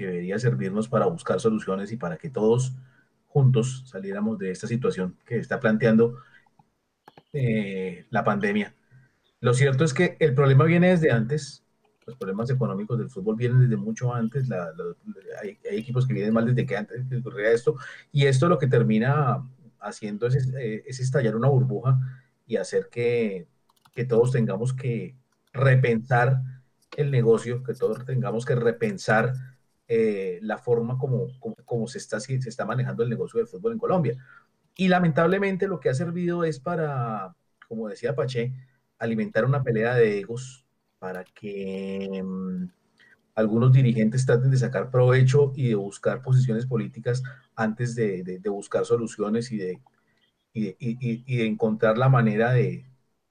que 0.00 0.06
debería 0.06 0.38
servirnos 0.38 0.88
para 0.88 1.04
buscar 1.04 1.40
soluciones 1.40 1.92
y 1.92 1.98
para 1.98 2.16
que 2.16 2.30
todos 2.30 2.72
juntos 3.26 3.84
saliéramos 3.86 4.38
de 4.38 4.50
esta 4.50 4.66
situación 4.66 5.14
que 5.26 5.36
está 5.36 5.60
planteando 5.60 6.16
eh, 7.34 8.06
la 8.08 8.24
pandemia. 8.24 8.74
Lo 9.40 9.52
cierto 9.52 9.84
es 9.84 9.92
que 9.92 10.16
el 10.18 10.34
problema 10.34 10.64
viene 10.64 10.88
desde 10.88 11.10
antes, 11.10 11.62
los 12.06 12.16
problemas 12.16 12.48
económicos 12.48 12.96
del 12.96 13.10
fútbol 13.10 13.36
vienen 13.36 13.60
desde 13.60 13.76
mucho 13.76 14.14
antes, 14.14 14.48
hay, 15.42 15.58
equipos 15.64 16.06
que 16.06 16.14
vienen 16.14 16.32
mal 16.32 16.46
desde 16.46 16.64
que 16.64 16.78
antes 16.78 17.06
que 17.06 17.16
ocurría 17.18 17.50
esto, 17.50 17.76
y 18.10 18.24
esto 18.24 18.48
lo 18.48 18.58
que 18.58 18.68
termina 18.68 19.46
haciendo 19.80 20.28
es, 20.28 20.48
eh, 20.56 20.82
es 20.86 20.98
estallar 20.98 21.36
una 21.36 21.48
burbuja 21.48 22.00
y 22.46 22.56
hacer 22.56 22.88
que, 22.90 23.48
que 23.92 24.06
todos 24.06 24.32
tengamos 24.32 24.72
que 24.72 25.14
repensar 25.52 26.40
el 26.96 27.10
negocio, 27.10 27.62
que 27.62 27.74
todos 27.74 28.02
tengamos 28.06 28.46
que 28.46 28.54
repensar 28.54 29.49
eh, 29.92 30.38
la 30.42 30.56
forma 30.56 30.96
como, 30.96 31.26
como, 31.64 31.88
se, 31.88 31.98
está, 31.98 32.20
se 32.20 32.36
está 32.36 32.64
manejando 32.64 33.02
el 33.02 33.10
negocio 33.10 33.38
del 33.38 33.48
fútbol 33.48 33.72
en 33.72 33.78
Colombia. 33.80 34.16
Y 34.76 34.86
lamentablemente 34.86 35.66
lo 35.66 35.80
que 35.80 35.88
ha 35.88 35.94
servido 35.94 36.44
es 36.44 36.60
para, 36.60 37.34
como 37.66 37.88
decía 37.88 38.14
Pache, 38.14 38.54
alimentar 39.00 39.44
una 39.44 39.64
pelea 39.64 39.96
de 39.96 40.20
egos 40.20 40.64
para 41.00 41.24
que 41.24 42.22
mm, 42.22 42.66
algunos 43.34 43.72
dirigentes 43.72 44.24
traten 44.24 44.52
de 44.52 44.58
sacar 44.58 44.92
provecho 44.92 45.52
y 45.56 45.70
de 45.70 45.74
buscar 45.74 46.22
posiciones 46.22 46.66
políticas 46.66 47.24
antes 47.56 47.96
de, 47.96 48.22
de, 48.22 48.48
buscar 48.48 48.84
soluciones 48.84 49.50
y 49.50 49.56
de, 49.56 49.80
y, 50.52 51.36
de, 51.36 51.46
encontrar 51.46 51.98
la 51.98 52.08
manera 52.08 52.52
de 52.52 52.86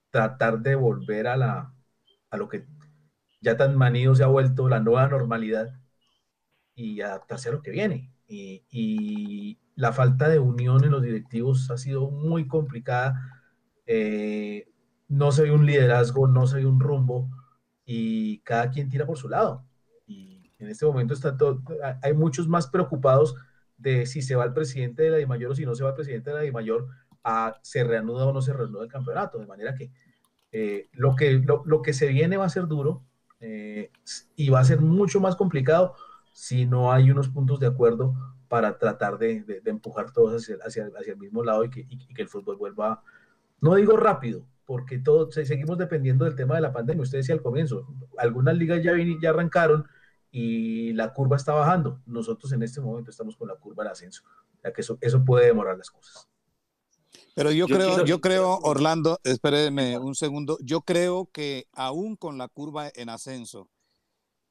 tratar 0.10 0.60
de 0.60 0.76
volver 0.76 1.28
a, 1.28 1.38
la, 1.38 1.74
a 2.32 2.36
lo 2.36 2.50
que 2.50 2.66
ya 3.40 3.56
tan 3.56 3.78
manido 3.78 4.14
se 4.14 4.26
ha 4.26 4.28
vuelto 4.28 4.68
la 4.68 4.82
nueva 4.82 5.08
normalidad 5.08 5.79
y 6.80 7.02
adaptarse 7.02 7.50
a 7.50 7.52
lo 7.52 7.62
que 7.62 7.72
viene. 7.72 8.10
Y, 8.28 9.58
la 9.76 9.94
falta 9.94 10.28
de 10.28 10.40
unión 10.40 10.84
en 10.84 10.92
los 10.92 11.02
directivos 11.02 11.72
ha 11.72 11.78
sido 11.78 12.12
muy 12.12 12.50
complicada. 12.50 13.16
Eh, 13.86 14.68
no 15.08 15.32
se 15.32 15.44
ve 15.44 15.52
un 15.52 15.66
liderazgo, 15.66 16.28
no 16.28 16.46
se 16.48 16.58
ve 16.58 16.66
un 16.66 16.82
rumbo 16.82 17.30
y 17.86 18.40
cada 18.40 18.70
quien 18.72 18.90
tira 18.90 19.06
por 19.06 19.18
su 19.18 19.30
lado. 19.30 19.64
Y 20.06 20.52
en 20.60 20.68
este 20.68 20.86
momento 20.86 21.14
está 21.14 21.38
todo, 21.38 21.64
hay 22.02 22.14
muchos 22.14 22.50
más 22.50 22.68
preocupados 22.68 23.36
de 23.78 24.06
si 24.06 24.22
se 24.22 24.36
va 24.36 24.44
el 24.44 24.54
presidente 24.54 25.04
de 25.04 25.12
la 25.12 25.18
DIMAYOR 25.18 25.52
o 25.52 25.56
si 25.56 25.66
no 25.66 25.76
se 25.76 25.84
va 25.84 25.92
el 25.92 25.96
presidente 25.96 26.30
de 26.30 26.36
la 26.36 26.42
DIMAYOR, 26.42 26.88
a 27.24 27.56
se 27.62 27.86
reanuda 27.86 28.26
o 28.26 28.34
no 28.34 28.42
se 28.42 28.52
reanuda 28.52 28.84
el 28.84 28.92
campeonato. 28.92 29.38
De 29.40 29.48
manera 29.48 29.76
que, 29.76 29.94
eh, 30.52 30.90
lo, 30.92 31.16
que 31.16 31.42
lo, 31.66 31.82
que 31.82 31.94
se 31.94 32.08
viene 32.08 32.36
va 32.36 32.46
a 32.46 32.50
ser 32.50 32.68
duro 32.68 33.06
eh, 33.40 33.92
y 34.36 34.50
va 34.50 34.60
a 34.60 34.66
ser 34.66 34.82
mucho 34.82 35.22
más 35.22 35.38
complicado 35.38 35.96
si 36.32 36.66
no 36.66 36.92
hay 36.92 37.12
unos 37.12 37.30
puntos 37.30 37.60
de 37.60 37.68
acuerdo 37.68 38.14
para 38.48 38.78
tratar 38.78 39.18
de, 39.18 39.44
de, 39.44 39.62
empujar 39.70 40.12
todos 40.12 40.42
hacia, 40.42 40.56
hacia, 40.66 40.90
hacia, 40.98 41.14
el 41.14 41.20
mismo 41.20 41.44
lado 41.44 41.64
y 41.64 41.70
que, 41.70 41.86
y 41.88 42.14
que, 42.14 42.22
el 42.22 42.28
fútbol 42.28 42.58
vuelva, 42.58 43.04
no 43.62 43.76
digo 43.76 43.96
rápido, 43.96 44.46
porque 44.66 44.98
todos 44.98 45.34
seguimos 45.34 45.78
dependiendo 45.78 46.26
del 46.26 46.36
tema 46.36 46.56
de 46.56 46.62
la 46.62 46.74
pandemia. 46.74 47.04
Usted 47.04 47.20
decía 47.20 47.36
al 47.36 47.42
comienzo, 47.42 47.88
algunas 48.18 48.56
ligas 48.56 48.84
ya, 48.84 48.94
ya 49.22 49.30
arrancaron 49.30 49.88
y 50.32 50.94
la 50.94 51.14
curva 51.14 51.38
está 51.38 51.54
bajando. 51.54 52.02
Nosotros 52.06 52.52
en 52.52 52.64
este 52.64 52.82
momento 52.82 53.12
estamos 53.12 53.36
con 53.36 53.48
la 53.48 53.56
curva 53.56 53.84
de 53.84 53.92
ascenso, 53.92 54.24
ya 54.64 54.74
que 54.74 54.82
eso, 54.82 54.98
eso 55.02 55.24
puede 55.24 55.48
demorar 55.48 55.78
las 55.78 55.90
cosas. 55.90 56.28
Pero 57.36 57.52
yo, 57.52 57.68
creo, 57.68 58.06
yo 58.06 58.20
creo, 58.20 58.58
Orlando, 58.60 59.20
espérenme 59.24 59.98
un 59.98 60.14
segundo, 60.16 60.58
yo 60.62 60.82
creo 60.82 61.30
que 61.32 61.68
aún 61.74 62.16
con 62.16 62.38
la 62.38 62.48
curva 62.48 62.90
en 62.94 63.10
ascenso, 63.10 63.70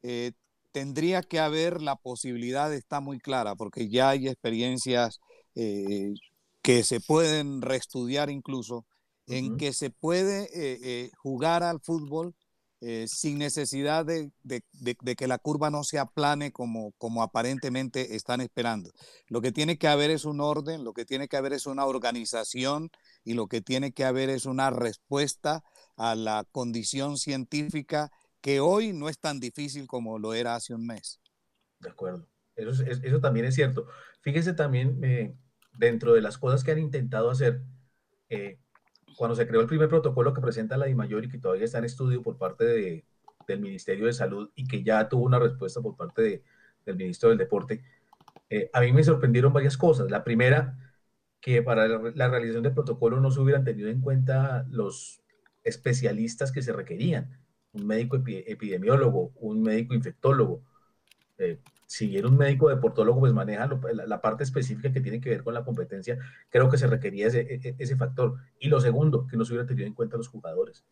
eh, 0.03 0.33
tendría 0.73 1.23
que 1.23 1.41
haber 1.41 1.83
la 1.83 1.97
posibilidad, 1.97 2.73
está 2.73 3.01
muy 3.01 3.19
clara, 3.19 3.55
porque 3.55 3.89
ya 3.89 4.11
hay 4.11 4.29
experiencias 4.29 5.21
eh, 5.55 6.15
que 6.63 6.85
se 6.85 7.01
pueden 7.01 7.63
reestudiar 7.63 8.31
incluso, 8.31 8.87
en 9.27 9.57
que 9.59 9.73
se 9.73 9.91
puede 9.91 10.45
eh, 10.45 10.79
eh, 10.83 11.11
jugar 11.19 11.63
al 11.63 11.81
fútbol 11.81 12.35
sin 13.09 13.39
necesidad 13.39 14.07
de, 14.07 14.31
que 15.17 15.27
la 15.27 15.39
curva 15.39 15.69
no 15.69 15.83
se 15.83 15.99
aplane 15.99 16.53
como, 16.53 16.93
como 16.93 17.25
aparentemente 17.25 18.15
están 18.15 18.41
esperando. 18.41 18.93
Lo 19.27 19.41
que 19.41 19.51
tiene 19.51 19.79
que 19.79 19.89
haber 19.89 20.13
es 20.13 20.25
un 20.25 20.41
orden, 20.41 20.85
lo 20.85 20.93
que 20.93 21.05
tiene 21.05 21.27
que 21.27 21.37
haber 21.37 21.55
es 21.55 21.67
una 21.67 21.87
organización 21.87 22.91
y 23.25 23.35
lo 23.35 23.49
que 23.49 23.63
tiene 23.63 23.91
que 23.91 24.05
haber 24.05 24.31
es 24.31 24.47
una 24.47 24.71
respuesta 24.71 25.65
a 25.97 26.15
la 26.15 26.45
condición 26.53 27.19
científica 27.19 28.13
que 28.49 28.61
hoy 28.61 28.95
no 28.95 29.11
es 29.11 29.19
tan 29.19 29.41
difícil 29.41 29.87
como 29.87 30.19
lo 30.19 30.33
era 30.33 30.55
hace 30.55 30.73
un 30.73 30.87
mes. 30.87 31.21
De 31.81 31.91
acuerdo, 31.91 32.27
eso, 32.57 32.83
eso 32.83 33.21
también 33.21 33.45
es 33.45 33.55
cierto. 33.55 33.87
Fíjese 34.23 34.55
también, 34.55 35.05
eh, 35.05 35.37
dentro 35.77 36.15
de 36.15 36.23
las 36.23 36.39
cosas 36.39 36.65
que 36.65 36.71
han 36.71 36.79
intentado 36.79 37.29
hacer, 37.29 37.61
eh, 38.31 38.59
cuando 39.19 39.37
se 39.37 39.47
creó 39.47 39.61
el 39.61 39.67
primer 39.67 39.91
protocolo 39.91 40.33
que 40.33 40.41
presenta 40.41 40.79
la 40.79 40.87
DIMAYOR 40.87 41.27
y 41.27 41.29
que 41.29 41.37
todavía 41.37 41.67
está 41.67 41.77
en 41.77 41.85
estudio 41.85 42.23
por 42.23 42.39
parte 42.39 42.65
de, 42.65 43.05
del 43.47 43.61
Ministerio 43.61 44.07
de 44.07 44.15
Salud 44.15 44.51
y 44.55 44.67
que 44.67 44.83
ya 44.83 45.11
tuvo 45.11 45.27
una 45.27 45.39
respuesta 45.39 45.83
por 45.83 45.95
parte 45.95 46.23
de, 46.23 46.43
del 46.87 46.97
Ministro 46.97 47.29
del 47.29 47.37
Deporte, 47.37 47.85
eh, 48.49 48.71
a 48.73 48.81
mí 48.81 48.95
me 48.95 49.05
sorprendieron 49.05 49.53
varias 49.53 49.77
cosas. 49.77 50.11
La 50.11 50.25
primera, 50.25 50.75
que 51.43 51.61
para 51.63 51.87
la 51.87 52.29
realización 52.31 52.63
del 52.63 52.73
protocolo 52.73 53.21
no 53.21 53.31
se 53.31 53.41
hubieran 53.41 53.65
tenido 53.65 53.91
en 53.91 54.01
cuenta 54.01 54.65
los 54.71 55.21
especialistas 55.65 56.51
que 56.51 56.63
se 56.63 56.73
requerían 56.73 57.47
un 57.73 57.87
médico 57.87 58.17
epidemiólogo, 58.27 59.33
un 59.37 59.63
médico 59.63 59.95
infectólogo. 59.95 60.63
Eh, 61.39 61.59
si 61.87 62.17
era 62.17 62.29
un 62.29 62.37
médico 62.37 62.69
deportólogo, 62.69 63.21
pues 63.21 63.33
maneja 63.33 63.69
la, 63.95 64.21
parte 64.21 64.45
específica 64.45 64.93
que 64.93 65.01
tiene 65.01 65.21
que 65.21 65.31
ver 65.31 65.43
con 65.43 65.55
la 65.55 65.65
competencia. 65.65 66.19
Creo 66.51 66.69
que 66.69 66.77
se 66.77 66.87
requería 66.87 67.29
ese, 67.29 67.41
e, 67.41 67.75
e, 67.79 67.97
factor. 67.97 68.37
Y 68.59 68.69
lo 68.69 68.81
segundo, 68.81 69.27
que 69.27 69.37
no 69.37 69.45
se 69.45 69.53
hubiera 69.53 69.67
tenido 69.67 69.87
en 69.87 69.95
cuenta 69.95 70.17
los 70.17 70.29
jugadores. 70.29 70.85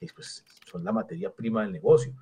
Y 0.00 0.06
pues 0.08 0.44
son 0.66 0.84
la 0.84 0.92
materia 0.92 1.32
prima 1.34 1.62
del 1.62 1.72
negocio. 1.72 2.14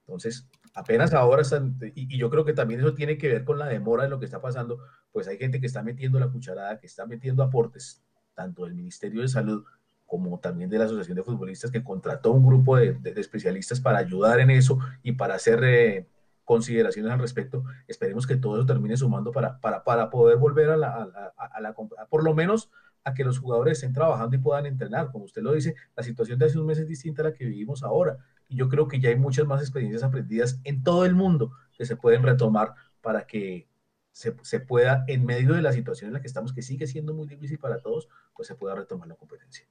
Entonces, 0.00 0.46
apenas 0.74 1.12
ahora 1.12 1.42
están, 1.42 1.78
y, 1.94 2.14
y, 2.14 2.18
yo 2.18 2.30
creo 2.30 2.44
que 2.44 2.52
también 2.52 2.80
eso 2.80 2.94
tiene 2.94 3.18
que 3.18 3.28
ver 3.28 3.44
con 3.44 3.58
la 3.58 3.66
demora 3.66 4.04
de 4.04 4.10
lo 4.10 4.18
que 4.18 4.26
está 4.26 4.40
pasando, 4.40 4.78
pues 5.10 5.26
hay 5.26 5.38
gente 5.38 5.60
que 5.60 5.66
está 5.66 5.82
metiendo 5.82 6.20
la 6.20 6.28
cucharada, 6.28 6.78
que 6.78 6.86
está 6.86 7.06
metiendo 7.06 7.42
aportes, 7.42 8.02
tanto 8.34 8.64
del 8.64 8.74
Ministerio 8.74 9.22
de 9.22 9.28
Salud 9.28 9.64
como 10.12 10.38
también 10.38 10.68
de 10.68 10.76
la 10.76 10.84
Asociación 10.84 11.16
de 11.16 11.22
Futbolistas, 11.22 11.70
que 11.70 11.82
contrató 11.82 12.32
un 12.32 12.44
grupo 12.44 12.76
de, 12.76 12.98
especialistas 13.16 13.80
para 13.80 13.96
ayudar 13.96 14.40
en 14.40 14.50
eso 14.50 14.78
y 15.02 15.12
para 15.12 15.36
hacer 15.36 15.64
eh, 15.64 16.06
consideraciones 16.44 17.10
al 17.10 17.18
respecto. 17.18 17.64
Esperemos 17.88 18.26
que 18.26 18.36
todo 18.36 18.56
eso 18.56 18.66
termine 18.66 18.94
sumando 18.94 19.32
para, 19.32 19.58
para, 19.58 19.82
para 19.82 20.10
poder 20.10 20.36
volver 20.36 20.68
a 20.68 20.76
la, 20.76 21.08
a, 21.34 21.60
la, 21.62 21.74
por 22.10 22.24
lo 22.24 22.34
menos 22.34 22.70
a 23.04 23.14
que 23.14 23.24
los 23.24 23.38
jugadores 23.38 23.78
estén 23.78 23.94
trabajando 23.94 24.36
y 24.36 24.38
puedan 24.38 24.66
entrenar. 24.66 25.10
Como 25.10 25.24
usted 25.24 25.40
lo 25.40 25.54
dice, 25.54 25.76
la 25.96 26.02
situación 26.02 26.38
de 26.38 26.44
hace 26.44 26.58
un 26.58 26.66
mes 26.66 26.76
es 26.76 26.86
distinta 26.86 27.22
a 27.22 27.30
la 27.30 27.32
que 27.32 27.46
vivimos 27.46 27.82
ahora. 27.82 28.18
Y 28.48 28.56
yo 28.56 28.68
creo 28.68 28.88
que 28.88 29.00
ya 29.00 29.08
hay 29.08 29.16
muchas 29.16 29.46
más 29.46 29.62
experiencias 29.62 30.02
aprendidas 30.02 30.60
en 30.64 30.82
todo 30.82 31.06
el 31.06 31.14
mundo 31.14 31.52
que 31.74 31.86
se 31.86 31.96
pueden 31.96 32.22
retomar 32.22 32.74
para 33.00 33.26
que 33.26 33.66
se, 34.10 34.36
se, 34.42 34.60
pueda, 34.60 35.06
en 35.08 35.24
medio 35.24 35.54
de 35.54 35.62
la 35.62 35.72
situación 35.72 36.08
en 36.08 36.12
la 36.12 36.20
que 36.20 36.26
estamos, 36.26 36.52
que 36.52 36.60
sigue 36.60 36.86
siendo 36.86 37.14
muy 37.14 37.26
difícil 37.26 37.58
para 37.58 37.78
todos, 37.78 38.10
pues 38.36 38.46
se 38.46 38.54
pueda 38.56 38.74
retomar 38.74 39.08
la 39.08 39.14
competencia 39.14 39.66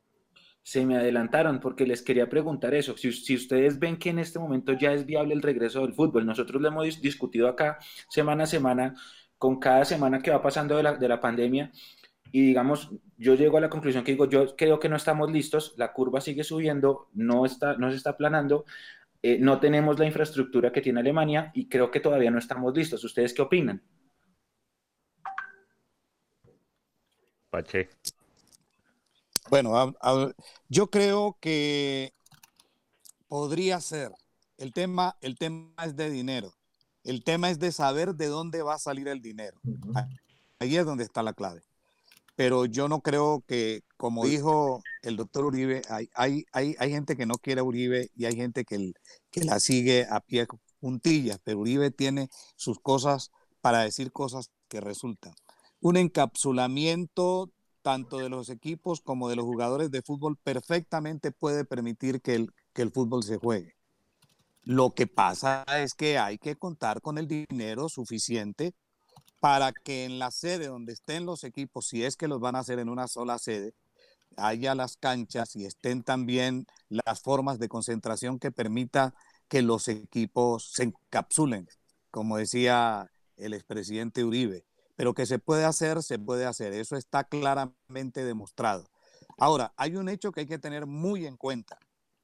se 0.64 0.86
me 0.86 0.98
adelantaron 0.98 1.60
porque 1.60 1.86
les 1.88 2.02
quería 2.02 2.30
preguntar 2.30 2.74
eso. 2.74 2.98
Si, 2.98 3.12
si, 3.12 3.36
ustedes 3.36 3.80
ven 3.80 3.98
que 3.98 4.10
en 4.10 4.20
este 4.20 4.40
momento 4.40 4.74
ya 4.74 4.94
es 4.94 5.06
viable 5.06 5.34
el 5.34 5.42
regreso 5.42 5.82
del 5.82 5.94
fútbol, 5.94 6.26
nosotros 6.26 6.62
lo 6.62 6.68
hemos 6.68 7.02
discutido 7.02 7.48
acá 7.48 7.80
semana 8.10 8.44
a 8.44 8.48
semana, 8.48 8.96
con 9.38 9.60
cada 9.60 9.86
semana 9.86 10.22
que 10.22 10.32
va 10.32 10.42
pasando 10.42 10.78
de 10.78 10.84
la, 10.84 10.94
de 10.96 11.08
la 11.08 11.20
pandemia, 11.20 11.72
y 12.32 12.42
digamos, 12.46 12.92
yo 13.18 13.36
llego 13.36 13.58
a 13.58 13.62
la 13.62 13.70
conclusión 13.70 14.04
que 14.04 14.14
digo, 14.14 14.30
yo 14.30 14.56
creo 14.56 14.80
que 14.80 14.88
no 14.88 14.96
estamos 14.96 15.32
listos, 15.32 15.74
la 15.78 15.92
curva 15.92 16.22
sigue 16.22 16.44
subiendo, 16.44 17.10
no, 17.14 17.46
está, 17.46 17.76
no 17.76 17.90
se 17.90 17.98
está 17.98 18.12
aplanando, 18.12 18.66
eh, 19.22 19.38
no 19.40 19.60
tenemos 19.60 20.00
la 20.00 20.06
infraestructura 20.06 20.72
que 20.72 20.82
tiene 20.82 21.02
Alemania 21.02 21.52
y 21.54 21.68
creo 21.68 21.92
que 21.92 22.00
todavía 22.00 22.32
no 22.32 22.40
estamos 22.40 22.76
listos. 22.76 23.04
¿Ustedes 23.04 23.34
qué 23.34 23.42
opinan? 23.42 23.82
Pache. 27.50 27.90
Bueno, 29.52 29.94
yo 30.70 30.90
creo 30.90 31.38
que 31.42 32.14
podría 33.28 33.82
ser. 33.82 34.14
El 34.58 34.72
tema, 34.72 35.18
el 35.20 35.38
tema 35.38 35.74
es 35.84 35.98
de 35.98 36.10
dinero. 36.10 36.54
El 37.04 37.26
tema 37.26 37.50
es 37.50 37.60
de 37.60 37.74
saber 37.74 38.16
de 38.16 38.28
dónde 38.28 38.62
va 38.62 38.76
a 38.76 38.80
salir 38.80 39.10
el 39.10 39.22
dinero. 39.22 39.60
Ahí 40.60 40.78
es 40.78 40.86
donde 40.86 41.04
está 41.04 41.22
la 41.22 41.34
clave. 41.34 41.64
Pero 42.38 42.64
yo 42.64 42.88
no 42.88 43.02
creo 43.02 43.44
que, 43.46 43.84
como 43.98 44.26
dijo 44.26 44.82
el 45.02 45.18
doctor 45.18 45.44
Uribe, 45.44 45.82
hay, 45.90 46.10
hay, 46.16 46.46
hay, 46.54 46.78
hay 46.80 46.92
gente 46.92 47.18
que 47.18 47.26
no 47.26 47.36
quiere 47.36 47.60
a 47.60 47.66
Uribe 47.66 48.10
y 48.16 48.24
hay 48.24 48.38
gente 48.38 48.64
que, 48.64 48.94
que 49.32 49.44
la 49.44 49.60
sigue 49.60 50.08
a 50.10 50.22
pie 50.22 50.48
puntillas, 50.80 51.40
pero 51.44 51.60
Uribe 51.60 51.92
tiene 51.92 52.30
sus 52.56 52.80
cosas 52.80 53.32
para 53.60 53.82
decir 53.82 54.14
cosas 54.14 54.50
que 54.70 54.80
resultan. 54.80 55.34
Un 55.82 55.98
encapsulamiento 55.98 57.52
tanto 57.82 58.20
de 58.20 58.30
los 58.30 58.50
equipos 58.50 59.02
como 59.02 59.30
de 59.30 59.36
los 59.36 59.46
jugadores 59.46 59.92
de 59.92 60.02
fútbol 60.02 60.38
perfectamente 60.38 61.32
puede 61.32 61.66
permitir 61.66 62.22
que 62.22 62.36
el, 62.36 62.54
que 62.74 62.82
el 62.82 62.92
fútbol 62.92 63.24
se 63.24 63.38
juegue. 63.38 63.76
Lo 64.64 64.92
que 64.92 65.08
pasa 65.08 65.64
es 65.80 65.94
que 65.94 66.20
hay 66.20 66.38
que 66.38 66.56
contar 66.56 67.02
con 67.02 67.18
el 67.18 67.28
dinero 67.28 67.90
suficiente 67.90 68.74
para 69.40 69.72
que 69.72 70.06
en 70.06 70.20
la 70.20 70.30
sede 70.30 70.68
donde 70.68 70.94
estén 70.94 71.26
los 71.26 71.44
equipos, 71.44 71.88
si 71.88 72.04
es 72.04 72.16
que 72.16 72.28
los 72.28 72.40
van 72.40 72.56
a 72.56 72.60
hacer 72.60 72.78
en 72.78 72.90
una 72.90 73.08
sola 73.08 73.40
sede, 73.40 73.74
haya 74.38 74.76
las 74.76 74.98
canchas 74.98 75.56
y 75.56 75.66
estén 75.66 76.04
también 76.04 76.68
las 76.90 77.22
formas 77.22 77.58
de 77.58 77.68
concentración 77.68 78.40
que 78.40 78.52
permita 78.52 79.16
que 79.48 79.62
los 79.62 79.88
equipos 79.88 80.72
se 80.74 80.84
encapsulen, 80.84 81.68
como 82.12 82.38
decía 82.38 83.12
el 83.36 83.54
expresidente 83.54 84.24
Uribe. 84.24 84.64
Pero 85.02 85.16
que 85.16 85.26
se 85.26 85.40
puede 85.40 85.66
hacer, 85.66 86.04
se 86.04 86.20
puede 86.20 86.46
hacer. 86.46 86.74
Eso 86.74 86.96
está 86.96 87.24
claramente 87.24 88.24
demostrado. 88.24 88.86
Ahora, 89.40 89.74
hay 89.76 89.96
un 89.96 90.08
hecho 90.10 90.32
que 90.32 90.42
hay 90.42 90.46
que 90.46 90.60
tener 90.60 90.86
muy 90.86 91.26
en 91.26 91.38
cuenta. 91.38 91.80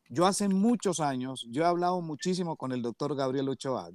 Yo 0.10 0.28
hace 0.28 0.48
muchos 0.48 1.00
años, 1.00 1.48
yo 1.50 1.64
he 1.64 1.66
hablado 1.66 2.02
muchísimo 2.02 2.56
con 2.56 2.72
el 2.72 2.84
doctor 2.84 3.16
Gabriel 3.16 3.50
Ochoa. 3.50 3.90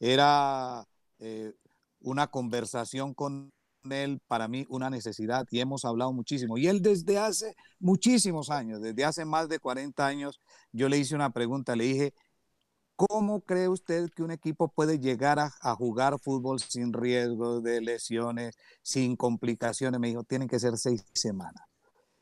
Era 0.00 0.82
eh, 1.18 1.52
una 2.00 2.28
conversación 2.28 3.12
con 3.12 3.52
él, 3.90 4.18
para 4.26 4.48
mí, 4.48 4.64
una 4.70 4.88
necesidad 4.88 5.46
y 5.50 5.60
hemos 5.60 5.84
hablado 5.84 6.14
muchísimo. 6.14 6.56
Y 6.56 6.68
él 6.68 6.80
desde 6.80 7.18
hace 7.18 7.54
muchísimos 7.80 8.48
años, 8.48 8.80
desde 8.80 9.04
hace 9.04 9.26
más 9.26 9.50
de 9.50 9.58
40 9.58 10.06
años, 10.06 10.40
yo 10.72 10.88
le 10.88 10.96
hice 10.96 11.14
una 11.14 11.34
pregunta, 11.34 11.76
le 11.76 11.84
dije, 11.84 12.14
¿cómo 13.08 13.40
cree 13.40 13.68
usted 13.68 14.10
que 14.14 14.22
un 14.22 14.30
equipo 14.30 14.68
puede 14.68 15.00
llegar 15.00 15.38
a, 15.40 15.74
jugar 15.74 16.20
fútbol 16.20 16.60
sin 16.60 16.92
riesgo 16.92 17.60
de 17.60 17.80
lesiones, 17.80 18.56
sin 18.82 19.16
complicaciones? 19.16 19.98
Me 19.98 20.08
dijo, 20.08 20.22
tienen 20.22 20.46
que 20.46 20.60
ser 20.60 20.76
seis 20.78 21.04
semanas 21.12 21.64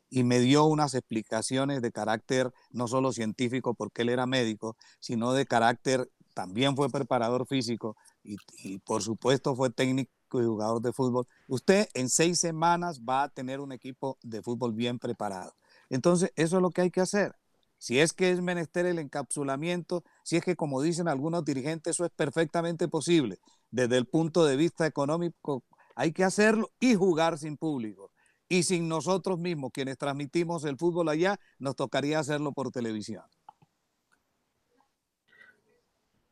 y 0.09 0.25
me 0.25 0.41
dio 0.41 0.65
unas 0.65 0.95
explicaciones 0.95 1.83
de 1.83 1.93
carácter 1.93 2.53
no 2.71 2.89
solo 2.89 3.13
científico 3.13 3.75
porque 3.75 4.03
él 4.03 4.09
era 4.09 4.27
médico, 4.27 4.77
sino 5.01 5.35
de 5.35 5.45
carácter, 5.45 6.11
también 6.35 6.75
fue 6.77 6.89
preparador 6.89 7.47
físico 7.47 7.97
y, 8.23 8.79
por 8.79 9.03
supuesto 9.03 9.55
fue 9.55 9.71
técnico 9.71 10.11
y 10.33 10.45
jugador 10.45 10.81
de 10.81 10.93
fútbol. 10.93 11.27
Usted 11.47 11.89
en 11.93 12.09
seis 12.09 12.41
semanas 12.41 13.03
va 13.03 13.25
a 13.25 13.29
tener 13.29 13.61
un 13.61 13.73
equipo 13.73 14.17
de 14.23 14.43
fútbol 14.43 14.73
bien 14.73 14.99
preparado. 14.99 15.53
Entonces, 15.91 16.33
eso 16.37 16.57
es 16.57 16.63
lo 16.63 16.71
que 16.71 16.81
hay 16.83 16.91
que 16.91 17.03
hacer. 17.03 17.35
Si 17.81 17.99
es 17.99 18.13
que 18.13 18.31
es 18.31 18.43
menester 18.43 18.85
el 18.85 18.99
encapsulamiento, 18.99 20.05
si 20.23 20.37
es 20.37 20.45
que 20.45 20.55
como 20.55 20.83
dicen 20.83 21.09
algunos 21.09 21.47
dirigentes, 21.47 21.97
eso 21.97 22.05
es 22.05 22.11
perfectamente 22.11 22.89
posible. 22.89 23.39
Desde 23.71 23.97
el 23.97 24.05
punto 24.07 24.45
de 24.45 24.57
vista 24.57 24.87
económico, 24.87 25.65
hay 25.95 26.13
que 26.13 26.23
hacerlo 26.23 26.71
y 26.79 26.95
jugar 26.95 27.39
sin 27.39 27.57
público 27.57 28.13
y 28.51 28.65
sin 28.65 28.87
nosotros 28.87 29.39
mismos, 29.39 29.71
quienes 29.73 29.97
transmitimos 29.97 30.65
el 30.65 30.77
fútbol 30.77 31.09
allá, 31.09 31.41
nos 31.59 31.75
tocaría 31.75 32.19
hacerlo 32.19 32.53
por 32.53 32.71
televisión. 32.71 33.25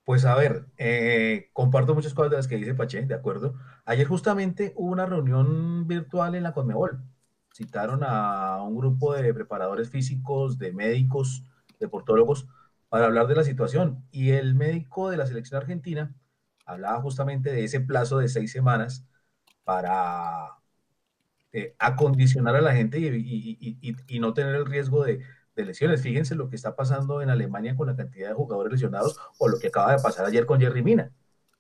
Pues 0.05 0.27
a 0.27 0.35
ver, 0.35 0.67
eh, 0.77 1.49
comparto 1.55 1.95
muchas 1.95 2.13
cosas 2.13 2.31
de 2.31 2.37
las 2.37 2.49
que 2.49 2.57
dice 2.57 2.75
Pache, 2.75 3.07
de 3.07 3.15
acuerdo. 3.15 3.55
Ayer 3.87 4.07
justamente 4.07 4.75
hubo 4.77 4.93
una 4.93 5.07
reunión 5.07 5.87
virtual 5.87 6.35
en 6.35 6.43
la 6.43 6.53
Conmebol. 6.53 7.03
Citaron 7.59 8.05
a 8.05 8.63
un 8.63 8.77
grupo 8.77 9.15
de 9.15 9.35
preparadores 9.35 9.91
físicos, 9.91 10.59
de 10.59 10.73
médicos, 10.73 11.43
deportólogos, 11.81 12.47
para 12.89 13.07
hablar 13.07 13.27
de 13.27 13.35
la 13.35 13.43
situación. 13.43 14.05
Y 14.13 14.31
el 14.31 14.55
médico 14.55 15.11
de 15.11 15.17
la 15.17 15.27
selección 15.27 15.61
argentina 15.61 16.15
hablaba 16.65 17.01
justamente 17.03 17.51
de 17.51 17.65
ese 17.65 17.81
plazo 17.81 18.19
de 18.19 18.29
seis 18.29 18.53
semanas 18.53 19.05
para 19.65 20.59
eh, 21.53 21.75
acondicionar 21.81 22.55
a 22.55 22.61
la 22.61 22.77
gente 22.77 23.01
y, 23.01 24.21
no 24.21 24.35
tener 24.35 24.55
el 24.55 24.65
riesgo 24.65 25.03
de, 25.05 25.25
lesiones. 25.57 26.01
Fíjense 26.01 26.37
lo 26.37 26.49
que 26.49 26.55
está 26.55 26.77
pasando 26.77 27.23
en 27.23 27.31
Alemania 27.31 27.75
con 27.75 27.89
la 27.89 27.97
cantidad 27.97 28.29
de 28.29 28.35
jugadores 28.35 28.75
lesionados 28.75 29.19
o 29.41 29.49
lo 29.49 29.59
que 29.59 29.67
acaba 29.67 29.97
de 29.97 30.01
pasar 30.01 30.27
ayer 30.27 30.47
con 30.47 30.61
Jerry 30.61 30.85
Mina, 30.85 31.11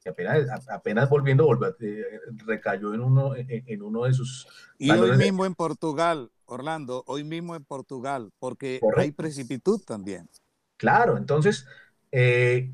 que 0.02 0.10
apenas, 0.10 0.68
apenas 0.68 1.08
volviendo, 1.08 1.44
volvió, 1.44 1.74
eh, 1.80 2.04
recayó 2.46 2.94
en 2.94 3.00
uno, 3.00 3.32
en, 3.36 3.82
uno 3.82 4.04
de 4.04 4.12
sus... 4.12 4.46
Y 4.78 4.90
hoy 4.90 5.16
mismo 5.16 5.44
en 5.44 5.54
Portugal, 5.54 6.30
Orlando, 6.46 7.02
hoy 7.06 7.24
mismo 7.24 7.56
en 7.56 7.64
Portugal, 7.64 8.30
porque 8.38 8.80
hay 8.96 9.12
precipitud 9.12 9.80
también. 9.84 10.28
Claro, 10.76 11.16
entonces, 11.16 11.66
eh, 12.12 12.72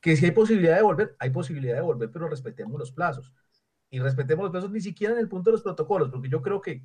que 0.00 0.16
si 0.16 0.24
hay 0.24 0.30
posibilidad 0.32 0.76
de 0.76 0.82
volver, 0.82 1.16
hay 1.18 1.30
posibilidad 1.30 1.76
de 1.76 1.82
volver, 1.82 2.10
pero 2.10 2.28
respetemos 2.28 2.78
los 2.78 2.92
plazos 2.92 3.32
y 3.90 3.98
respetemos 3.98 4.44
los 4.44 4.52
plazos 4.52 4.70
ni 4.70 4.80
siquiera 4.80 5.14
en 5.14 5.20
el 5.20 5.28
punto 5.28 5.50
de 5.50 5.52
los 5.52 5.62
protocolos, 5.62 6.10
porque 6.10 6.28
yo 6.28 6.40
creo 6.40 6.60
que 6.60 6.82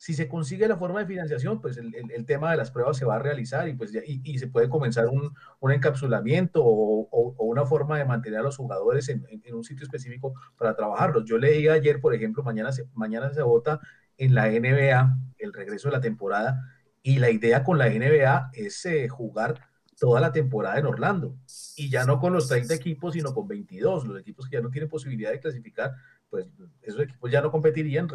si 0.00 0.14
se 0.14 0.28
consigue 0.28 0.66
la 0.66 0.78
forma 0.78 1.00
de 1.00 1.06
financiación, 1.06 1.60
pues 1.60 1.76
el, 1.76 1.94
el, 1.94 2.24
tema 2.24 2.50
de 2.50 2.56
las 2.56 2.70
pruebas 2.70 2.96
se 2.96 3.04
va 3.04 3.16
a 3.16 3.18
realizar 3.18 3.68
y, 3.68 3.74
pues, 3.74 3.94
y, 3.94 4.22
y 4.24 4.38
se 4.38 4.46
puede 4.46 4.70
comenzar 4.70 5.08
un, 5.08 5.34
un 5.58 5.72
encapsulamiento 5.72 6.64
o, 6.64 7.06
o, 7.10 7.44
una 7.44 7.66
forma 7.66 7.98
de 7.98 8.06
mantener 8.06 8.38
a 8.38 8.42
los 8.42 8.56
jugadores 8.56 9.10
en, 9.10 9.26
en, 9.28 9.54
un 9.54 9.62
sitio 9.62 9.84
específico 9.84 10.32
para 10.56 10.74
trabajarlos. 10.74 11.26
Yo 11.26 11.36
leí 11.36 11.68
ayer, 11.68 12.00
por 12.00 12.14
ejemplo, 12.14 12.42
mañana 12.42 12.72
se, 12.72 12.86
mañana 12.94 13.30
se 13.34 13.42
vota 13.42 13.78
en 14.16 14.34
la 14.34 14.48
NBA 14.48 15.18
el 15.36 15.52
regreso 15.52 15.90
de 15.90 15.96
la 15.96 16.00
temporada 16.00 16.62
y 17.02 17.18
la 17.18 17.28
idea 17.28 17.62
con 17.62 17.76
la 17.76 17.90
NBA 17.90 18.52
es 18.54 18.86
eh, 18.86 19.06
jugar 19.06 19.68
toda 19.98 20.18
la 20.18 20.32
temporada 20.32 20.78
en 20.78 20.86
Orlando 20.86 21.36
y 21.76 21.90
ya 21.90 22.06
no 22.06 22.18
con 22.20 22.32
los 22.32 22.48
30 22.48 22.72
equipos, 22.72 23.12
sino 23.12 23.34
con 23.34 23.46
22, 23.46 24.06
los 24.06 24.18
equipos 24.18 24.48
que 24.48 24.56
ya 24.56 24.62
no 24.62 24.70
tienen 24.70 24.88
posibilidad 24.88 25.30
de 25.30 25.40
clasificar 25.40 25.92
pues 26.30 26.46
esos 26.80 27.02
equipos 27.02 27.30
ya 27.30 27.42
no 27.42 27.50
competirían, 27.50 28.08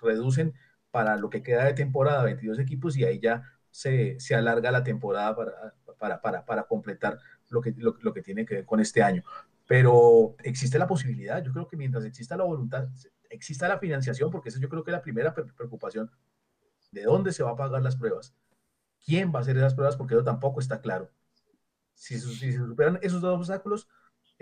reducen 0.00 0.54
para 0.90 1.16
lo 1.16 1.30
que 1.30 1.42
queda 1.42 1.64
de 1.64 1.74
temporada 1.74 2.24
22 2.24 2.58
equipos 2.58 2.96
y 2.96 3.04
ahí 3.04 3.20
ya 3.20 3.42
se, 3.70 4.18
se 4.18 4.34
alarga 4.34 4.70
la 4.70 4.82
temporada 4.82 5.36
para, 5.36 5.74
para, 5.98 6.20
para, 6.20 6.44
para 6.44 6.62
completar 6.64 7.18
lo 7.48 7.60
que, 7.60 7.72
lo, 7.76 7.96
lo, 8.00 8.12
que 8.12 8.22
tiene 8.22 8.44
que 8.44 8.56
ver 8.56 8.64
con 8.64 8.80
este 8.80 9.02
año. 9.02 9.22
Pero 9.66 10.34
existe 10.42 10.78
la 10.78 10.88
posibilidad, 10.88 11.42
yo 11.42 11.52
creo 11.52 11.68
que 11.68 11.76
mientras 11.76 12.04
exista 12.04 12.36
la 12.36 12.44
voluntad, 12.44 12.88
exista 13.28 13.68
la 13.68 13.78
financiación, 13.78 14.30
porque 14.30 14.48
esa 14.48 14.58
yo 14.58 14.68
creo 14.68 14.82
que 14.82 14.90
es 14.90 14.96
la 14.96 15.02
primera 15.02 15.34
preocupación, 15.34 16.10
de 16.90 17.04
dónde 17.04 17.32
se 17.32 17.44
va 17.44 17.50
a 17.50 17.56
pagar 17.56 17.80
las 17.82 17.96
pruebas, 17.96 18.34
quién 19.04 19.32
va 19.32 19.38
a 19.38 19.42
hacer 19.42 19.56
esas 19.56 19.74
pruebas, 19.74 19.96
porque 19.96 20.14
eso 20.14 20.24
tampoco 20.24 20.58
está 20.58 20.80
claro. 20.80 21.10
Si, 21.94 22.18
si 22.18 22.52
se 22.52 22.58
superan 22.58 22.98
esos 23.02 23.20
dos 23.20 23.38
obstáculos, 23.38 23.88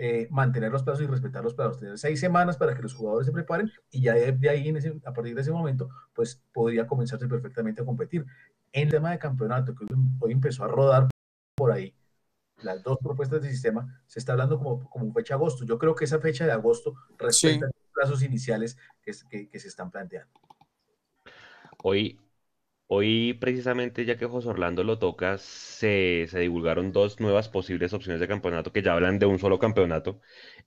eh, 0.01 0.29
mantener 0.31 0.71
los 0.71 0.83
plazos 0.83 1.03
y 1.03 1.07
respetar 1.07 1.43
los 1.43 1.53
plazos, 1.53 1.77
tener 1.77 1.97
seis 1.97 2.21
semanas 2.21 2.55
para 2.55 2.73
que 2.73 2.81
los 2.81 2.93
jugadores 2.93 3.25
se 3.25 3.33
preparen 3.33 3.69
y 3.91 4.03
ya 4.03 4.13
de, 4.13 4.49
ahí, 4.49 4.69
en 4.69 4.77
ese, 4.77 4.97
a 5.03 5.11
partir 5.11 5.35
de 5.35 5.41
ese 5.41 5.51
momento, 5.51 5.89
pues 6.13 6.41
podría 6.53 6.87
comenzarse 6.87 7.27
perfectamente 7.27 7.81
a 7.81 7.85
competir. 7.85 8.25
En 8.71 8.83
el 8.83 8.91
tema 8.91 9.11
de 9.11 9.19
campeonato, 9.19 9.75
que 9.75 9.85
hoy 10.21 10.31
empezó 10.31 10.63
a 10.63 10.69
rodar 10.69 11.09
por 11.53 11.73
ahí, 11.73 11.93
las 12.61 12.81
dos 12.81 12.97
propuestas 13.03 13.41
de 13.41 13.49
sistema, 13.49 14.01
se 14.07 14.19
está 14.19 14.31
hablando 14.31 14.57
como, 14.57 14.89
como 14.89 15.11
fecha 15.11 15.33
agosto. 15.33 15.65
Yo 15.65 15.77
creo 15.77 15.93
que 15.93 16.05
esa 16.05 16.19
fecha 16.19 16.45
de 16.45 16.53
agosto 16.53 16.95
respeta 17.17 17.65
los 17.65 17.93
plazos 17.93 18.23
iniciales 18.23 18.77
que, 19.01 19.11
que, 19.29 19.49
que 19.49 19.59
se 19.59 19.67
están 19.67 19.91
planteando. 19.91 20.31
Hoy, 21.83 22.17
Hoy, 22.91 23.33
precisamente, 23.39 24.03
ya 24.05 24.17
que 24.17 24.25
José 24.25 24.49
Orlando 24.49 24.83
lo 24.83 24.97
toca, 24.97 25.37
se, 25.37 26.27
divulgaron 26.33 26.91
dos 26.91 27.19
nuevas 27.19 27.47
posibles 27.47 27.93
opciones 27.93 28.19
de 28.19 28.27
campeonato 28.27 28.71
que 28.73 28.81
ya 28.81 28.93
hablan 28.93 29.19
de 29.19 29.27
un 29.27 29.37
solo 29.37 29.59
campeonato. 29.59 30.21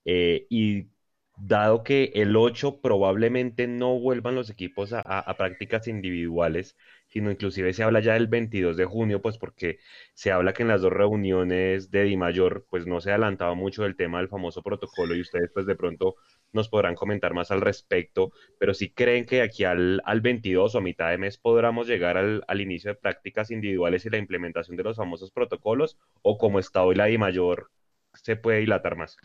Eh, 0.04 0.46
y 0.48 0.88
dado 1.36 1.82
que 1.82 2.12
el 2.14 2.36
8 2.36 2.80
probablemente 2.80 3.66
no 3.66 3.98
vuelvan 3.98 4.36
los 4.36 4.50
equipos 4.50 4.92
a, 4.92 5.34
prácticas 5.36 5.88
individuales, 5.88 6.76
sino 7.08 7.30
inclusive 7.30 7.72
se 7.72 7.82
habla 7.82 8.00
ya 8.00 8.14
del 8.14 8.28
22 8.28 8.76
de 8.76 8.84
junio, 8.84 9.20
pues 9.20 9.38
porque 9.38 9.78
se 10.14 10.30
habla 10.30 10.52
que 10.52 10.62
en 10.62 10.68
las 10.68 10.82
dos 10.82 10.92
reuniones 10.92 11.90
de 11.90 12.04
Di 12.04 12.16
Mayor, 12.16 12.66
pues 12.70 12.86
no 12.86 13.00
se 13.00 13.10
adelantaba 13.10 13.54
mucho 13.54 13.82
del 13.82 13.96
tema 13.96 14.18
del 14.18 14.28
famoso 14.28 14.62
protocolo 14.62 15.16
y 15.16 15.22
ustedes 15.22 15.50
pues 15.52 15.66
de 15.66 15.74
pronto 15.76 16.16
nos 16.52 16.68
podrán 16.68 16.94
comentar 16.94 17.34
más 17.34 17.50
al 17.50 17.60
respecto, 17.60 18.32
pero 18.58 18.74
si 18.74 18.90
creen 18.90 19.24
que 19.24 19.42
aquí 19.42 19.64
al, 19.64 20.00
al 20.04 20.20
22 20.20 20.74
o 20.74 20.78
a 20.78 20.80
mitad 20.80 21.10
de 21.10 21.18
mes 21.18 21.38
podamos 21.38 21.86
llegar 21.86 22.16
al, 22.16 22.44
al, 22.46 22.60
inicio 22.60 22.90
de 22.90 23.00
prácticas 23.00 23.50
individuales 23.50 24.04
y 24.04 24.10
la 24.10 24.18
implementación 24.18 24.76
de 24.76 24.82
los 24.82 24.96
famosos 24.96 25.30
protocolos, 25.30 25.96
o 26.22 26.38
como 26.38 26.58
está 26.58 26.82
hoy 26.82 26.94
la 26.94 27.06
Di 27.06 27.18
Mayor, 27.18 27.70
se 28.14 28.36
puede 28.36 28.60
dilatar 28.60 28.96
más. 28.96 29.16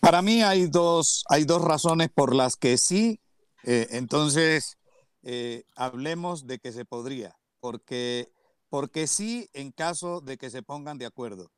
Para 0.00 0.20
mí 0.20 0.42
hay 0.42 0.66
dos, 0.66 1.24
hay 1.28 1.44
dos 1.44 1.62
razones 1.62 2.10
por 2.14 2.34
las 2.34 2.56
que 2.56 2.76
sí, 2.76 3.20
eh, 3.62 3.86
entonces 3.90 4.76
eh, 5.22 5.64
hablemos 5.74 6.46
de 6.46 6.58
que 6.58 6.72
se 6.72 6.84
podría, 6.84 7.36
porque, 7.60 8.28
porque 8.68 9.06
sí 9.06 9.48
en 9.54 9.72
caso 9.72 10.20
de 10.20 10.36
que 10.36 10.50
se 10.50 10.62
pongan 10.62 10.98
de 10.98 11.06
acuerdo 11.06 11.53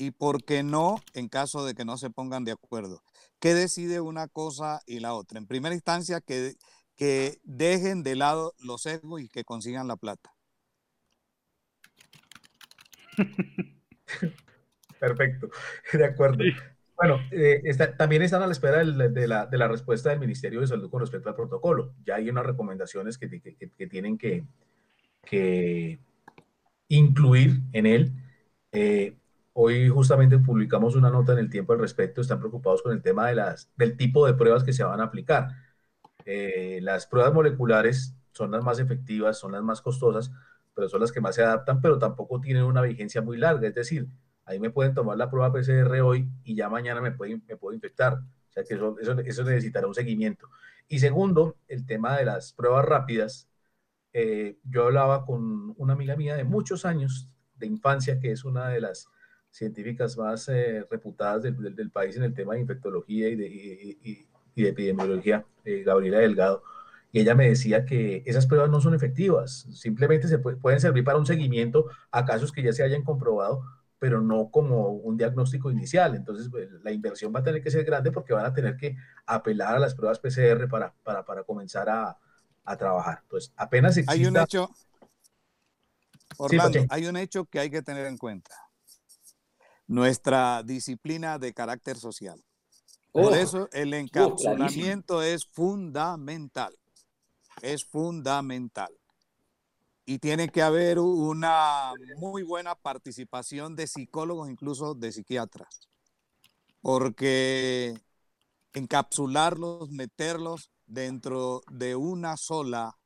y 0.00 0.12
porque 0.12 0.62
no 0.62 0.96
en 1.12 1.28
caso 1.28 1.66
de 1.66 1.74
que 1.74 1.84
no 1.84 1.98
se 1.98 2.08
pongan 2.08 2.44
de 2.44 2.52
acuerdo. 2.52 3.02
¿Qué 3.38 3.52
decide 3.52 4.00
una 4.00 4.28
cosa 4.28 4.80
y 4.86 5.00
la 5.00 5.12
otra? 5.12 5.38
En 5.38 5.46
primera 5.46 5.74
instancia, 5.74 6.22
que, 6.22 6.54
que 6.96 7.38
dejen 7.44 8.02
de 8.02 8.16
lado 8.16 8.54
los 8.60 8.86
egos 8.86 9.20
y 9.20 9.28
que 9.28 9.44
consigan 9.44 9.88
la 9.88 9.96
plata. 9.96 10.32
Perfecto, 14.98 15.50
de 15.92 16.04
acuerdo. 16.06 16.44
Bueno, 16.96 17.20
eh, 17.30 17.62
también 17.98 18.22
están 18.22 18.42
a 18.42 18.46
la 18.46 18.52
espera 18.52 18.78
de, 18.78 19.26
la, 19.28 19.44
de, 19.46 19.58
la, 19.58 19.68
respuesta 19.68 20.08
del 20.08 20.20
Ministerio 20.20 20.62
de 20.62 20.66
Salud 20.66 20.88
con 20.90 21.00
respecto 21.00 21.28
al 21.28 21.34
protocolo. 21.34 21.94
Ya 22.06 22.14
hay 22.14 22.30
unas 22.30 22.46
recomendaciones 22.46 23.18
que, 23.18 23.28
que, 23.28 23.54
que 23.54 23.86
tienen 23.86 24.16
que, 24.16 24.46
que, 25.26 25.98
incluir 26.88 27.60
en 27.74 27.84
él. 27.84 28.12
Eh, 28.72 29.19
hoy 29.52 29.88
justamente 29.88 30.38
publicamos 30.38 30.96
una 30.96 31.10
nota 31.10 31.32
en 31.32 31.38
el 31.38 31.50
tiempo 31.50 31.72
al 31.72 31.78
respecto, 31.78 32.20
están 32.20 32.38
preocupados 32.38 32.82
con 32.82 32.92
el 32.92 33.02
tema 33.02 33.28
de 33.28 33.34
las, 33.34 33.70
del 33.76 33.96
tipo 33.96 34.26
de 34.26 34.34
pruebas 34.34 34.64
que 34.64 34.72
se 34.72 34.84
van 34.84 35.00
a 35.00 35.04
aplicar. 35.04 35.48
Eh, 36.24 36.80
las 36.82 37.06
pruebas 37.06 37.32
moleculares 37.32 38.14
son 38.32 38.50
las 38.52 38.64
más 38.64 38.78
efectivas, 38.78 39.38
son 39.38 39.52
las 39.52 39.62
más 39.62 39.80
costosas, 39.80 40.30
pero 40.74 40.88
son 40.88 41.00
las 41.00 41.12
que 41.12 41.20
más 41.20 41.34
se 41.34 41.42
adaptan, 41.42 41.80
pero 41.80 41.98
tampoco 41.98 42.40
tienen 42.40 42.64
una 42.64 42.82
vigencia 42.82 43.22
muy 43.22 43.36
larga. 43.36 43.68
Es 43.68 43.74
decir, 43.74 44.08
ahí 44.44 44.58
me 44.60 44.70
pueden 44.70 44.94
tomar 44.94 45.16
la 45.16 45.30
prueba 45.30 45.52
PCR 45.52 46.00
hoy 46.00 46.28
y 46.44 46.54
ya 46.54 46.68
mañana 46.68 47.00
me, 47.00 47.12
pueden, 47.12 47.42
me 47.48 47.56
puedo 47.56 47.74
infectar. 47.74 48.14
O 48.14 48.52
sea 48.52 48.64
que 48.64 48.74
eso, 48.74 48.96
eso, 49.00 49.18
eso 49.20 49.44
necesitará 49.44 49.86
un 49.86 49.94
seguimiento. 49.94 50.48
Y 50.88 50.98
segundo, 50.98 51.56
el 51.68 51.86
tema 51.86 52.16
de 52.16 52.24
las 52.24 52.52
pruebas 52.52 52.84
rápidas. 52.84 53.48
Eh, 54.12 54.58
yo 54.64 54.86
hablaba 54.86 55.24
con 55.24 55.72
una 55.78 55.92
amiga 55.92 56.16
mía 56.16 56.34
de 56.34 56.42
muchos 56.42 56.84
años 56.84 57.28
de 57.54 57.66
infancia, 57.66 58.18
que 58.18 58.32
es 58.32 58.44
una 58.44 58.68
de 58.68 58.80
las 58.80 59.08
científicas 59.50 60.16
más 60.16 60.48
eh, 60.48 60.86
reputadas 60.90 61.42
del, 61.42 61.74
del, 61.74 61.90
país 61.90 62.16
en 62.16 62.22
el 62.22 62.34
tema 62.34 62.54
de 62.54 62.60
infectología 62.60 63.28
y 63.28 63.36
de, 63.36 63.46
y, 63.46 64.28
y 64.54 64.62
de 64.62 64.68
epidemiología, 64.68 65.44
eh, 65.64 65.82
Gabriela 65.84 66.18
Delgado, 66.18 66.62
y 67.12 67.20
ella 67.20 67.34
me 67.34 67.48
decía 67.48 67.84
que 67.84 68.22
esas 68.24 68.46
pruebas 68.46 68.70
no 68.70 68.80
son 68.80 68.94
efectivas, 68.94 69.66
simplemente 69.72 70.28
se 70.28 70.38
pueden 70.38 70.80
servir 70.80 71.02
para 71.02 71.18
un 71.18 71.26
seguimiento 71.26 71.86
a 72.10 72.24
casos 72.24 72.52
que 72.52 72.62
ya 72.62 72.72
se 72.72 72.84
hayan 72.84 73.02
comprobado, 73.02 73.62
pero 73.98 74.20
no 74.20 74.50
como 74.50 74.90
un 74.90 75.16
diagnóstico 75.16 75.70
inicial. 75.70 76.14
Entonces, 76.14 76.48
pues, 76.50 76.70
la 76.82 76.92
inversión 76.92 77.32
va 77.34 77.40
a 77.40 77.42
tener 77.42 77.62
que 77.62 77.70
ser 77.70 77.84
grande 77.84 78.12
porque 78.12 78.32
van 78.32 78.46
a 78.46 78.54
tener 78.54 78.76
que 78.76 78.96
apelar 79.26 79.76
a 79.76 79.78
las 79.80 79.94
pruebas 79.94 80.20
PCR 80.20 80.68
para, 80.68 80.94
para, 81.02 81.24
para 81.24 81.42
comenzar 81.42 81.88
a, 81.90 82.16
a, 82.64 82.76
trabajar. 82.76 83.20
Entonces, 83.22 83.52
apenas 83.56 83.96
exista... 83.96 84.12
Hay 84.12 84.24
un 84.24 84.36
hecho, 84.36 84.70
Orlando, 86.38 86.78
sí, 86.78 86.86
hay 86.88 87.06
un 87.06 87.16
hecho 87.16 87.44
que 87.44 87.58
hay 87.58 87.70
que 87.70 87.82
tener 87.82 88.06
en 88.06 88.16
cuenta. 88.16 88.54
Nuestra 89.90 90.62
disciplina 90.62 91.36
de 91.40 91.52
carácter 91.52 91.96
social. 91.96 92.40
Por 93.10 93.36
eso 93.36 93.68
el 93.72 93.92
encapsulamiento 93.92 95.20
es 95.20 95.44
fundamental. 95.46 96.72
Es 97.60 97.84
fundamental. 97.84 98.92
Y 100.06 100.20
tiene 100.20 100.48
que 100.48 100.62
haber 100.62 101.00
una 101.00 101.92
muy 102.18 102.44
buena 102.44 102.76
participación 102.76 103.74
de 103.74 103.88
psicólogos, 103.88 104.48
incluso 104.48 104.94
de 104.94 105.10
psiquiatras. 105.10 105.88
Porque 106.80 108.00
encapsularlos, 108.72 109.90
meterlos 109.90 110.70
dentro 110.86 111.62
de 111.68 111.96
una 111.96 112.36
sola 112.36 112.96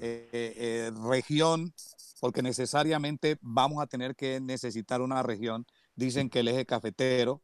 eh, 0.00 0.28
eh, 0.32 0.90
región, 1.06 1.74
porque 2.18 2.40
necesariamente 2.40 3.36
vamos 3.42 3.82
a 3.82 3.86
tener 3.86 4.16
que 4.16 4.40
necesitar 4.40 5.02
una 5.02 5.22
región. 5.22 5.66
Dicen 5.96 6.28
que 6.28 6.40
el 6.40 6.48
eje 6.48 6.66
cafetero, 6.66 7.42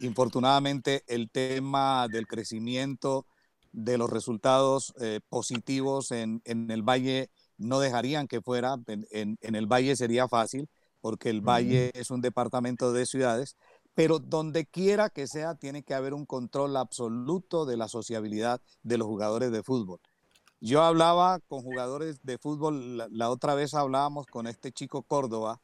Infortunadamente, 0.00 1.02
el 1.08 1.28
tema 1.28 2.06
del 2.08 2.28
crecimiento 2.28 3.26
de 3.72 3.98
los 3.98 4.08
resultados 4.08 4.94
eh, 5.00 5.20
positivos 5.28 6.12
en, 6.12 6.40
en, 6.44 6.70
el 6.70 6.82
valle 6.82 7.30
no 7.56 7.80
dejarían 7.80 8.28
que 8.28 8.40
fuera, 8.40 8.76
en, 8.86 9.06
en, 9.10 9.38
en, 9.40 9.54
el 9.56 9.66
valle 9.66 9.96
sería 9.96 10.28
fácil, 10.28 10.68
porque 11.00 11.30
el 11.30 11.40
valle 11.40 11.90
es 11.94 12.10
un 12.10 12.20
departamento 12.20 12.92
de 12.92 13.06
ciudades, 13.06 13.56
pero 13.94 14.20
donde 14.20 14.66
quiera 14.66 15.10
que 15.10 15.26
sea, 15.26 15.56
tiene 15.56 15.82
que 15.82 15.94
haber 15.94 16.14
un 16.14 16.26
control 16.26 16.76
absoluto 16.76 17.66
de 17.66 17.76
la 17.76 17.88
sociabilidad 17.88 18.60
de 18.84 18.98
los 18.98 19.08
jugadores 19.08 19.50
de 19.50 19.64
fútbol. 19.64 19.98
Yo 20.60 20.82
hablaba 20.82 21.40
con 21.48 21.62
jugadores 21.62 22.20
de 22.22 22.38
fútbol, 22.38 22.96
la, 22.96 23.08
la 23.10 23.30
otra 23.30 23.56
vez 23.56 23.74
hablábamos 23.74 24.26
con 24.26 24.46
este 24.46 24.70
chico 24.70 25.02
Córdoba, 25.02 25.60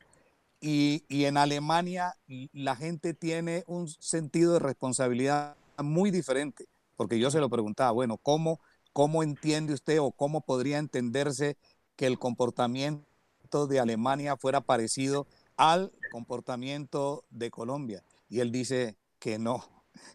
y, 0.67 1.25
en 1.27 1.37
Alemania 1.37 2.17
la 2.53 2.75
gente 2.75 3.13
tiene 3.13 3.65
un 3.67 3.87
sentido 3.87 4.55
de 4.55 4.61
responsabilidad 4.61 5.57
muy 5.77 6.11
diferente, 6.11 6.67
porque 6.97 7.19
yo 7.19 7.31
se 7.31 7.39
lo 7.39 7.51
preguntaba, 7.51 7.91
bueno, 7.91 8.17
¿cómo, 8.17 8.61
cómo 8.95 9.23
entiende 9.23 9.75
usted 9.75 10.01
o 10.01 10.11
cómo 10.11 10.41
podría 10.41 10.79
entenderse 10.79 11.59
que 11.97 12.07
el 12.07 12.19
comportamiento 12.19 13.67
de 13.69 13.79
Alemania 13.79 14.39
fuera 14.39 14.63
parecido 14.63 15.27
al 15.59 15.93
comportamiento 16.11 17.25
de 17.29 17.51
Colombia? 17.51 18.03
Y 18.31 18.41
él 18.41 18.51
dice 18.51 18.97
que 19.19 19.39
no, 19.39 19.63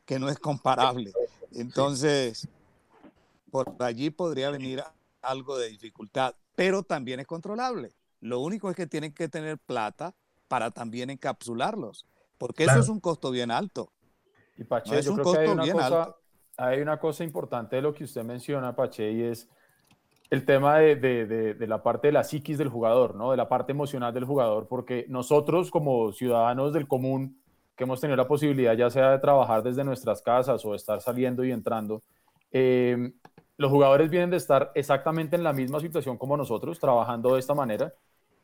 que 0.05 0.17
no 0.17 0.29
es 0.29 0.39
comparable. 0.39 1.13
Entonces, 1.51 2.47
por 3.51 3.75
allí 3.79 4.09
podría 4.09 4.49
venir 4.49 4.83
algo 5.21 5.59
de 5.59 5.69
dificultad, 5.69 6.33
pero 6.55 6.81
también 6.81 7.19
es 7.19 7.27
controlable. 7.27 7.93
Lo 8.19 8.39
único 8.39 8.71
es 8.71 8.75
que 8.75 8.87
tienen 8.87 9.13
que 9.13 9.29
tener 9.29 9.59
plata 9.59 10.15
para 10.49 10.71
también 10.71 11.09
encapsularlos, 11.09 12.05
porque 12.37 12.65
claro. 12.65 12.81
eso 12.81 12.83
es 12.83 12.89
un 12.89 12.99
costo 12.99 13.31
bien 13.31 13.51
alto. 13.51 13.93
Y 14.57 14.65
Pache, 14.65 14.95
no, 14.95 14.99
yo 14.99 15.13
creo 15.13 15.31
que 15.31 15.39
hay 15.39 15.47
una, 15.47 15.71
cosa, 15.71 16.15
hay 16.57 16.81
una 16.81 16.99
cosa 16.99 17.23
importante 17.23 17.77
de 17.77 17.81
lo 17.81 17.93
que 17.93 18.03
usted 18.03 18.25
menciona, 18.25 18.75
Pache, 18.75 19.09
y 19.13 19.21
es 19.21 19.47
el 20.29 20.45
tema 20.45 20.79
de, 20.79 20.97
de, 20.97 21.25
de, 21.25 21.53
de, 21.53 21.67
la 21.67 21.81
parte 21.81 22.07
de 22.07 22.13
la 22.13 22.23
psiquis 22.23 22.57
del 22.57 22.67
jugador, 22.67 23.15
¿no? 23.15 23.31
de 23.31 23.37
la 23.37 23.47
parte 23.47 23.71
emocional 23.71 24.13
del 24.13 24.25
jugador, 24.25 24.67
porque 24.67 25.05
nosotros 25.07 25.71
como 25.71 26.11
ciudadanos 26.11 26.73
del 26.73 26.87
común, 26.87 27.41
que 27.75 27.85
hemos 27.85 28.01
tenido 28.01 28.17
la 28.17 28.27
posibilidad 28.27 28.75
ya 28.75 28.89
sea 28.89 29.11
de 29.11 29.19
trabajar 29.19 29.63
desde 29.63 29.85
nuestras 29.85 30.21
casas 30.21 30.65
o 30.65 30.71
de 30.71 30.75
estar 30.75 30.99
saliendo 30.99 31.45
y 31.45 31.51
entrando, 31.51 32.03
eh, 32.51 33.13
los 33.57 33.71
jugadores 33.71 34.09
vienen 34.09 34.29
de 34.29 34.37
estar 34.37 34.71
exactamente 34.75 35.35
en 35.35 35.43
la 35.43 35.53
misma 35.53 35.79
situación 35.79 36.17
como 36.17 36.37
nosotros, 36.37 36.79
trabajando 36.79 37.33
de 37.33 37.39
esta 37.39 37.53
manera, 37.53 37.93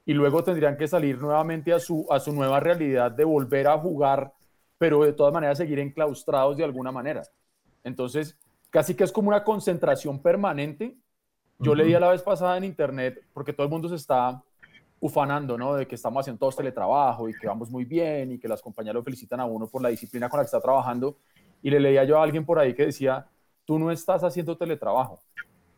y 0.05 0.13
luego 0.13 0.43
tendrían 0.43 0.77
que 0.77 0.88
salir 0.88 1.19
nuevamente 1.19 1.74
a 1.74 1.79
su, 1.79 2.05
a 2.09 2.19
su 2.19 2.31
nueva 2.31 2.59
realidad 2.59 3.12
de 3.12 3.24
volver 3.24 3.67
a 3.67 3.77
jugar, 3.77 4.33
pero 4.77 5.03
de 5.03 5.13
todas 5.13 5.33
maneras 5.33 5.57
seguir 5.57 5.79
enclaustrados 5.79 6.55
de 6.55 6.63
alguna 6.63 6.91
manera. 6.91 7.24
Entonces, 7.83 8.38
casi 8.69 8.93
que 8.93 9.03
es 9.03 9.12
como 9.12 9.29
una 9.29 9.43
concentración 9.43 10.19
permanente. 10.19 10.95
Yo 11.57 11.71
uh 11.71 11.74
-huh. 11.74 11.77
leí 11.77 11.93
a 11.93 12.00
la 12.00 12.09
vez 12.09 12.21
pasada 12.21 12.57
en 12.57 12.65
internet, 12.65 13.24
porque 13.33 13.53
todo 13.53 13.65
el 13.65 13.71
mundo 13.71 13.89
se 13.89 13.95
está 13.95 14.43
ufanando, 15.00 15.57
¿no? 15.57 15.75
De 15.75 15.88
que 15.88 15.95
estamos 15.95 16.21
haciendo 16.21 16.39
todos 16.39 16.55
teletrabajo 16.55 17.29
y 17.29 17.33
que 17.33 17.47
vamos 17.47 17.69
muy 17.69 17.85
bien 17.85 18.31
y 18.31 18.39
que 18.39 18.47
las 18.47 18.62
compañías 18.62 18.93
lo 18.93 19.03
felicitan 19.03 19.39
a 19.39 19.45
uno 19.45 19.67
por 19.67 19.81
la 19.81 19.89
disciplina 19.89 20.29
con 20.29 20.38
la 20.38 20.43
que 20.43 20.47
está 20.47 20.62
trabajando. 20.62 21.17
Y 21.62 21.69
le 21.69 21.79
leía 21.79 22.03
yo 22.03 22.19
a 22.19 22.24
alguien 22.24 22.45
por 22.45 22.59
ahí 22.59 22.74
que 22.74 22.85
decía, 22.88 23.25
tú 23.65 23.79
no 23.79 23.91
estás 23.91 24.24
haciendo 24.24 24.57
teletrabajo, 24.57 25.19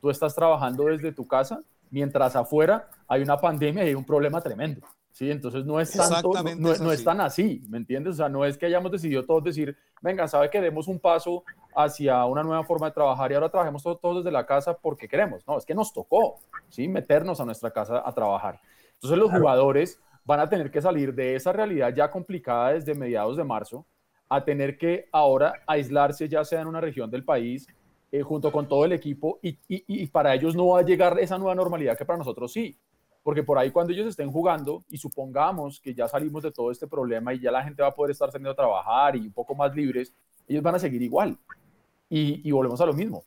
tú 0.01 0.10
estás 0.10 0.36
trabajando 0.36 0.86
desde 0.86 1.12
tu 1.12 1.27
casa 1.27 1.62
mientras 1.89 2.36
afuera 2.36 2.89
hay 3.08 3.22
una 3.22 3.38
pandemia 3.38 3.84
y 3.84 3.89
hay 3.89 3.96
un 3.96 4.06
problema 4.06 4.41
tremendo. 4.41 4.86
¿sí? 5.12 5.32
Entonces 5.32 5.65
no 5.65 5.79
es, 5.79 5.91
tanto, 5.91 6.32
no, 6.32 6.44
no, 6.56 6.72
es 6.72 6.79
no, 6.79 6.91
es 6.91 7.03
tan 7.03 7.20
así, 7.22 7.63
¿me 7.70 7.77
entiendes? 7.77 8.13
O 8.13 8.17
sea, 8.17 8.29
no 8.29 8.46
es 8.46 8.58
que 8.58 8.67
hayamos 8.67 8.91
decidido 8.91 9.25
todos 9.25 9.44
decir, 9.44 9.75
venga, 10.01 10.27
sabe 10.27 10.50
que 10.50 10.62
demos 10.62 10.88
un 10.88 11.00
paso 11.00 11.44
hacia 11.75 12.24
una 12.25 12.44
nueva 12.44 12.63
forma 12.63 12.88
de 12.88 12.94
trabajar 12.94 13.32
y 13.32 13.36
ahora 13.36 13.50
trabajemos 13.50 13.82
todos, 13.82 14.00
todos 14.00 14.17
desde 14.17 14.32
la 14.32 14.46
casa 14.46 14.77
porque 14.77 15.08
queremos. 15.08 15.48
No, 15.48 15.58
es 15.58 15.65
que 15.65 15.74
nos 15.74 15.91
tocó, 15.91 16.36
¿sí? 16.70 16.88
Meternos 16.88 17.41
a 17.41 17.46
nuestra 17.46 17.72
casa 17.72 18.03
a 18.06 18.12
trabajar. 18.12 18.60
Entonces 18.94 19.17
los 19.17 19.32
jugadores 19.32 20.00
van 20.24 20.39
a 20.39 20.50
tener 20.50 20.70
que 20.70 20.82
salir 20.82 21.15
de 21.15 21.36
esa 21.36 21.51
realidad 21.51 21.94
ya 21.96 22.12
complicada 22.12 22.74
desde 22.74 22.94
mediados 22.94 23.38
de 23.38 23.44
marzo 23.44 23.86
a 24.29 24.44
tener 24.44 24.77
que 24.77 25.08
ahora 25.12 25.53
aislarse 25.65 26.27
ya 26.27 26.44
sea 26.44 26.62
en 26.62 26.67
una 26.67 26.82
región 26.82 27.10
del 27.10 27.24
país 27.24 27.67
eh, 28.12 28.22
junto 28.22 28.52
con 28.52 28.68
todo 28.68 28.86
el 28.86 28.94
equipo 28.94 29.40
y, 29.42 30.08
para 30.08 30.34
ellos 30.34 30.56
no 30.56 30.68
va 30.68 30.80
a 30.80 30.84
llegar 30.84 31.20
esa 31.20 31.38
nueva 31.38 31.56
normalidad 31.56 31.98
que 31.98 32.06
para 32.06 32.18
nosotros 32.18 32.52
sí. 32.52 32.78
Porque 33.22 33.44
por 33.44 33.58
ahí 33.58 33.72
cuando 33.72 33.92
ellos 33.92 34.08
estén 34.08 34.32
jugando 34.32 34.86
y 34.90 34.98
supongamos 34.98 35.82
que 35.82 35.94
ya 35.94 36.08
salimos 36.08 36.44
de 36.44 36.52
todo 36.52 36.72
este 36.72 36.88
problema 36.88 37.34
y 37.34 37.40
ya 37.40 37.52
la 37.52 37.64
gente 37.64 37.82
va 37.82 37.90
a 37.90 37.96
poder 37.96 38.12
estar 38.12 38.32
saliendo 38.32 38.52
a 38.52 38.56
trabajar 38.56 39.18
y 39.18 39.28
un 39.28 39.34
poco 39.34 39.54
más 39.54 39.76
libres, 39.76 40.14
ellos 40.48 40.64
van 40.64 40.76
a 40.76 40.80
seguir 40.80 41.02
igual. 41.02 41.38
Y, 42.10 42.48
y 42.48 42.52
volvemos 42.52 42.80
a 42.80 42.86
lo 42.86 42.94
mismo. 42.94 43.26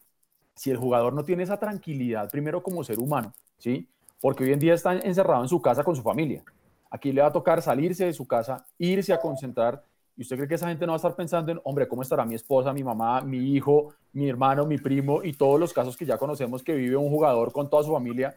Si 0.54 0.70
el 0.70 0.78
jugador 0.78 1.12
no 1.12 1.24
tiene 1.24 1.42
esa 1.42 1.58
tranquilidad, 1.58 2.30
primero 2.30 2.62
como 2.62 2.82
ser 2.82 2.98
humano, 2.98 3.34
¿sí? 3.58 3.86
Porque 4.20 4.44
hoy 4.44 4.52
en 4.52 4.58
día 4.58 4.72
está 4.72 4.94
encerrado 4.94 5.42
en 5.42 5.48
su 5.48 5.60
casa 5.60 5.84
con 5.84 5.94
su 5.94 6.02
familia. 6.02 6.42
Aquí 6.90 7.12
le 7.12 7.20
va 7.20 7.28
a 7.28 7.32
tocar 7.32 7.60
salirse 7.60 8.06
de 8.06 8.12
su 8.14 8.26
casa, 8.26 8.66
irse 8.78 9.12
a 9.12 9.20
concentrar 9.20 9.84
¿Y 10.20 10.22
usted 10.22 10.36
cree 10.36 10.48
que 10.48 10.56
esa 10.56 10.68
gente 10.68 10.84
no 10.84 10.92
va 10.92 10.96
a 10.96 10.98
estar 10.98 11.16
pensando 11.16 11.50
en, 11.50 11.58
hombre, 11.64 11.88
cómo 11.88 12.02
estará 12.02 12.26
mi 12.26 12.34
esposa, 12.34 12.74
mi 12.74 12.84
mamá, 12.84 13.22
mi 13.22 13.38
hijo, 13.54 13.94
mi 14.12 14.28
hermano, 14.28 14.66
mi 14.66 14.76
primo 14.76 15.24
y 15.24 15.32
todos 15.32 15.58
los 15.58 15.72
casos 15.72 15.96
que 15.96 16.04
ya 16.04 16.18
conocemos 16.18 16.62
que 16.62 16.74
vive 16.74 16.94
un 16.94 17.08
jugador 17.08 17.52
con 17.52 17.70
toda 17.70 17.84
su 17.84 17.90
familia? 17.90 18.36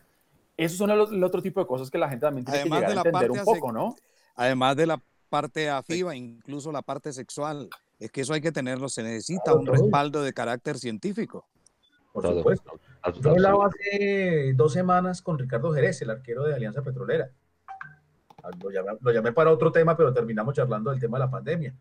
Esos 0.56 0.78
son 0.78 0.92
el, 0.92 1.02
el 1.14 1.22
otro 1.22 1.42
tipo 1.42 1.60
de 1.60 1.68
cosas 1.68 1.92
que 1.92 1.98
la 1.98 2.08
gente 2.08 2.26
también 2.26 2.46
tiene 2.46 2.62
además 2.62 2.80
que 2.80 2.88
llegar 2.88 3.06
a 3.06 3.10
entender 3.10 3.32
un 3.32 3.44
poco, 3.44 3.74
¿no? 3.74 3.98
Además 4.38 4.78
de 4.78 4.86
la 4.86 5.02
parte 5.28 5.70
afectiva, 5.70 6.16
incluso 6.16 6.72
la 6.72 6.84
parte 6.84 7.12
sexual. 7.12 7.70
Es 8.00 8.10
que 8.12 8.22
eso 8.22 8.32
hay 8.32 8.40
que 8.40 8.54
tenerlo, 8.54 8.88
se 8.88 9.04
necesita 9.04 9.44
claro, 9.44 9.60
un 9.60 9.66
respaldo 9.66 10.24
de 10.24 10.32
carácter 10.32 10.78
científico. 10.78 11.46
Por 12.14 12.26
supuesto. 12.26 12.80
Yo 13.20 13.32
hablaba 13.32 13.68
hace 13.68 14.54
dos 14.56 14.72
semanas 14.72 15.22
con 15.22 15.38
Ricardo 15.38 15.74
Jerez, 15.74 16.02
el 16.02 16.12
arquero 16.12 16.46
de 16.46 16.56
Alianza 16.56 16.82
Petrolera 16.82 17.30
lo 18.62 18.72
llamé, 18.72 18.92
lo 19.00 19.12
llamé, 19.12 19.32
para 19.32 19.52
otro 19.52 19.72
tema, 19.72 19.96
pero 19.96 20.14
terminamos 20.14 20.56
charlando 20.56 20.92
del 20.92 21.00
tema 21.00 21.18
de 21.18 21.26
la 21.26 21.32
pandemia. 21.32 21.76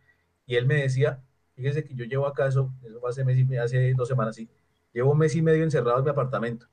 Y 0.46 0.56
él 0.56 0.66
me 0.66 0.82
decía, 0.82 1.20
fíjese 1.54 1.84
que 1.84 1.94
yo 1.94 2.04
llevo 2.04 2.26
acá, 2.26 2.46
eso, 2.46 2.72
eso 2.84 3.00
fue 3.00 3.10
hace, 3.10 3.24
mes 3.24 3.38
y, 3.38 3.56
hace 3.56 3.94
dos 3.94 4.08
semanas, 4.08 4.36
sí, 4.36 4.48
llevo 4.92 5.12
un 5.12 5.18
mes 5.18 5.34
y 5.34 5.42
medio 5.42 5.64
encerrado 5.64 5.98
en 5.98 6.04
mi 6.04 6.10
apartamento. 6.10 6.66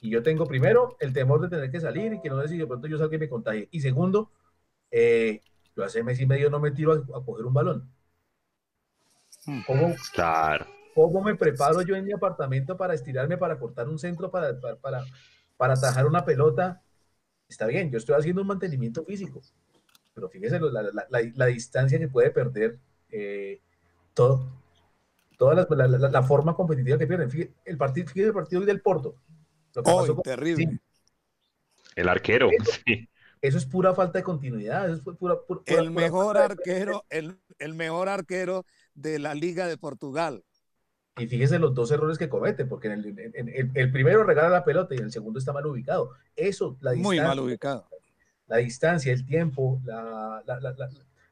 Y 0.00 0.10
yo 0.10 0.22
tengo 0.22 0.46
primero 0.46 0.96
el 0.98 1.12
temor 1.12 1.40
de 1.40 1.48
tener 1.48 1.70
que 1.70 1.80
salir 1.80 2.12
y 2.14 2.20
que 2.20 2.28
no 2.28 2.42
sé 2.42 2.48
si 2.48 2.58
de 2.58 2.66
pronto 2.66 2.88
yo 2.88 2.98
salga 2.98 3.14
y 3.14 3.20
me 3.20 3.28
contagie. 3.28 3.68
Y 3.70 3.80
segundo, 3.80 4.30
eh, 4.90 5.40
Yo 5.74 5.84
hace 5.84 6.02
mes 6.02 6.20
y 6.20 6.26
medio 6.26 6.50
no 6.50 6.60
me 6.60 6.70
tiro 6.70 6.92
a, 6.92 7.24
coger 7.24 7.46
un 7.46 7.54
balón. 7.54 7.90
Hmm. 9.46 9.60
¿Cómo, 9.66 9.94
claro. 10.12 10.66
¿Cómo 10.94 11.22
me 11.22 11.34
preparo 11.34 11.82
yo 11.82 11.96
en 11.96 12.04
mi 12.04 12.12
apartamento 12.12 12.76
para 12.76 12.94
estirarme, 12.94 13.38
para 13.38 13.58
cortar 13.58 13.88
un 13.88 13.98
centro, 13.98 14.30
para, 14.30 14.60
para, 14.60 15.04
para, 15.56 15.74
atajar 15.74 16.04
una 16.06 16.24
pelota? 16.24 16.82
Está 17.52 17.66
bien, 17.66 17.90
yo 17.90 17.98
estoy 17.98 18.16
haciendo 18.16 18.40
un 18.40 18.48
mantenimiento 18.48 19.04
físico, 19.04 19.42
pero 20.14 20.30
fíjese 20.30 20.58
la, 21.10 21.46
distancia 21.46 21.98
que 21.98 22.08
puede 22.08 22.30
perder 22.30 22.78
eh, 23.10 23.60
todo, 24.14 24.48
toda 25.36 25.66
la, 25.66 26.22
forma 26.22 26.56
competitiva 26.56 26.96
que 26.96 27.06
pierden. 27.06 27.30
Fíjese 27.30 27.52
el 27.66 27.76
partido, 27.76 28.06
fíjese 28.06 28.28
el 28.28 28.32
partido 28.32 28.62
del 28.62 28.80
Porto. 28.80 29.16
Lo 29.74 30.22
terrible. 30.22 30.80
El 31.94 32.08
arquero, 32.08 32.48
sí. 32.86 33.06
Eso 33.42 33.58
es 33.58 33.66
pura 33.66 33.94
falta 33.94 34.20
de 34.20 34.24
continuidad. 34.24 34.86
Eso 34.86 34.94
es 35.10 35.16
pura, 35.18 35.36
el 35.66 35.90
mejor 35.90 36.38
arquero, 36.38 37.04
el, 37.10 37.38
el, 37.58 37.74
mejor 37.74 38.08
arquero 38.08 38.64
de 38.94 39.18
la 39.18 39.34
Liga 39.34 39.66
de 39.66 39.76
Portugal. 39.76 40.42
Y 41.18 41.26
fíjese 41.26 41.58
los 41.58 41.74
dos 41.74 41.90
errores 41.90 42.16
que 42.16 42.28
comete, 42.28 42.64
porque 42.64 42.88
en 42.88 42.92
el, 43.34 43.70
el, 43.74 43.92
primero 43.92 44.24
regala 44.24 44.48
la 44.48 44.64
pelota 44.64 44.94
y 44.94 44.98
el 44.98 45.12
segundo 45.12 45.38
está 45.38 45.52
mal 45.52 45.66
ubicado. 45.66 46.12
Eso, 46.34 46.78
la 46.80 46.92
distancia. 46.92 47.22
Muy 47.22 47.28
mal 47.28 47.38
ubicado. 47.38 47.86
La 48.46 48.56
distancia, 48.56 49.12
el 49.12 49.24
tiempo, 49.26 49.80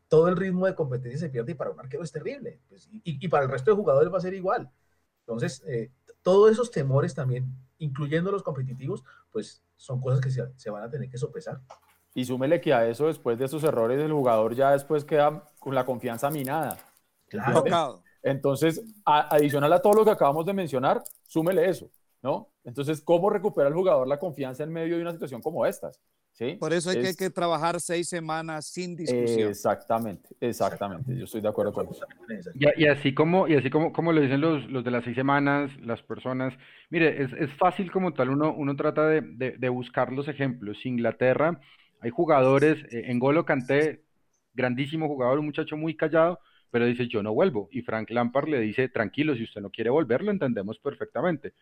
todo 0.08 0.28
el 0.28 0.36
ritmo 0.36 0.66
de 0.66 0.74
competencia 0.74 1.18
se 1.18 1.30
pierde 1.30 1.52
y 1.52 1.54
para 1.54 1.70
un 1.70 1.80
arquero 1.80 2.02
es 2.02 2.12
terrible. 2.12 2.60
Pues, 2.68 2.88
y, 2.92 3.24
y, 3.24 3.28
para 3.28 3.44
el 3.44 3.50
resto 3.50 3.70
de 3.70 3.76
jugadores 3.76 4.12
va 4.12 4.18
a 4.18 4.22
ser 4.22 4.34
igual. 4.34 4.70
Entonces, 5.20 5.62
eh, 5.66 5.90
todos 6.22 6.50
esos 6.50 6.70
temores 6.70 7.14
también, 7.14 7.46
incluyendo 7.78 8.30
los 8.30 8.42
competitivos, 8.42 9.02
pues 9.30 9.62
son 9.76 10.00
cosas 10.00 10.20
que 10.20 10.30
se, 10.30 10.46
se 10.56 10.70
van 10.70 10.82
a 10.82 10.90
tener 10.90 11.08
que 11.08 11.16
sopesar. 11.16 11.60
Y 12.14 12.24
súmele 12.24 12.60
que 12.60 12.74
a 12.74 12.86
eso, 12.86 13.06
después 13.06 13.38
de 13.38 13.46
esos 13.46 13.64
errores, 13.64 14.00
el 14.00 14.12
jugador 14.12 14.54
ya 14.54 14.72
después 14.72 15.04
queda 15.04 15.44
con 15.58 15.74
la 15.74 15.86
confianza 15.86 16.30
minada. 16.30 16.76
Claro. 17.28 18.02
Entonces, 18.22 18.82
adicional 19.04 19.72
a 19.72 19.80
todo 19.80 19.94
lo 19.94 20.04
que 20.04 20.10
acabamos 20.10 20.44
de 20.46 20.52
mencionar, 20.52 21.02
súmele 21.26 21.68
eso, 21.68 21.90
¿no? 22.22 22.48
Entonces, 22.64 23.00
¿cómo 23.00 23.30
recupera 23.30 23.68
el 23.68 23.74
jugador 23.74 24.06
la 24.06 24.18
confianza 24.18 24.62
en 24.62 24.72
medio 24.72 24.96
de 24.96 25.02
una 25.02 25.12
situación 25.12 25.40
como 25.40 25.64
estas? 25.66 26.00
¿Sí? 26.32 26.54
Por 26.54 26.72
eso 26.72 26.90
hay, 26.90 27.14
que, 27.14 27.28
trabajar 27.28 27.80
seis 27.80 28.08
semanas 28.08 28.66
sin 28.66 28.94
discusión. 28.96 29.50
Exactamente, 29.50 30.28
exactamente. 30.40 31.14
Yo 31.16 31.24
estoy 31.24 31.40
de 31.40 31.48
acuerdo 31.48 31.72
con 31.72 31.88
eso. 31.88 32.06
Y, 32.54 32.86
así 32.86 33.12
como, 33.12 33.48
y 33.48 33.56
así 33.56 33.68
como, 33.68 33.92
como 33.92 34.12
lo 34.12 34.20
dicen 34.20 34.40
los, 34.40 34.64
los 34.70 34.84
de 34.84 34.90
las 34.90 35.04
seis 35.04 35.16
semanas, 35.16 35.70
las 35.82 36.00
personas, 36.02 36.54
mire, 36.88 37.22
es, 37.22 37.32
es 37.32 37.50
fácil 37.58 37.90
como 37.90 38.14
tal, 38.14 38.30
uno, 38.30 38.54
uno 38.56 38.76
trata 38.76 39.06
de, 39.08 39.22
de, 39.22 39.56
de 39.58 39.68
buscar 39.68 40.12
los 40.12 40.28
ejemplos. 40.28 40.86
Inglaterra 40.86 41.60
hay 42.00 42.10
jugadores, 42.10 42.82
eh, 42.90 43.04
en 43.06 43.18
Golo 43.18 43.44
Canté, 43.44 44.02
grandísimo 44.54 45.06
jugador, 45.08 45.38
un 45.38 45.46
muchacho 45.46 45.76
muy 45.76 45.96
callado, 45.96 46.40
pero 46.70 46.86
dice 46.86 47.08
yo 47.08 47.22
no 47.22 47.32
vuelvo. 47.32 47.68
Y 47.72 47.82
Frank 47.82 48.10
Lampard 48.10 48.48
le 48.48 48.60
dice, 48.60 48.88
tranquilo, 48.88 49.34
si 49.34 49.44
usted 49.44 49.60
no 49.60 49.70
quiere 49.70 49.90
volver, 49.90 50.22
lo 50.22 50.30
entendemos 50.30 50.78
perfectamente, 50.78 51.54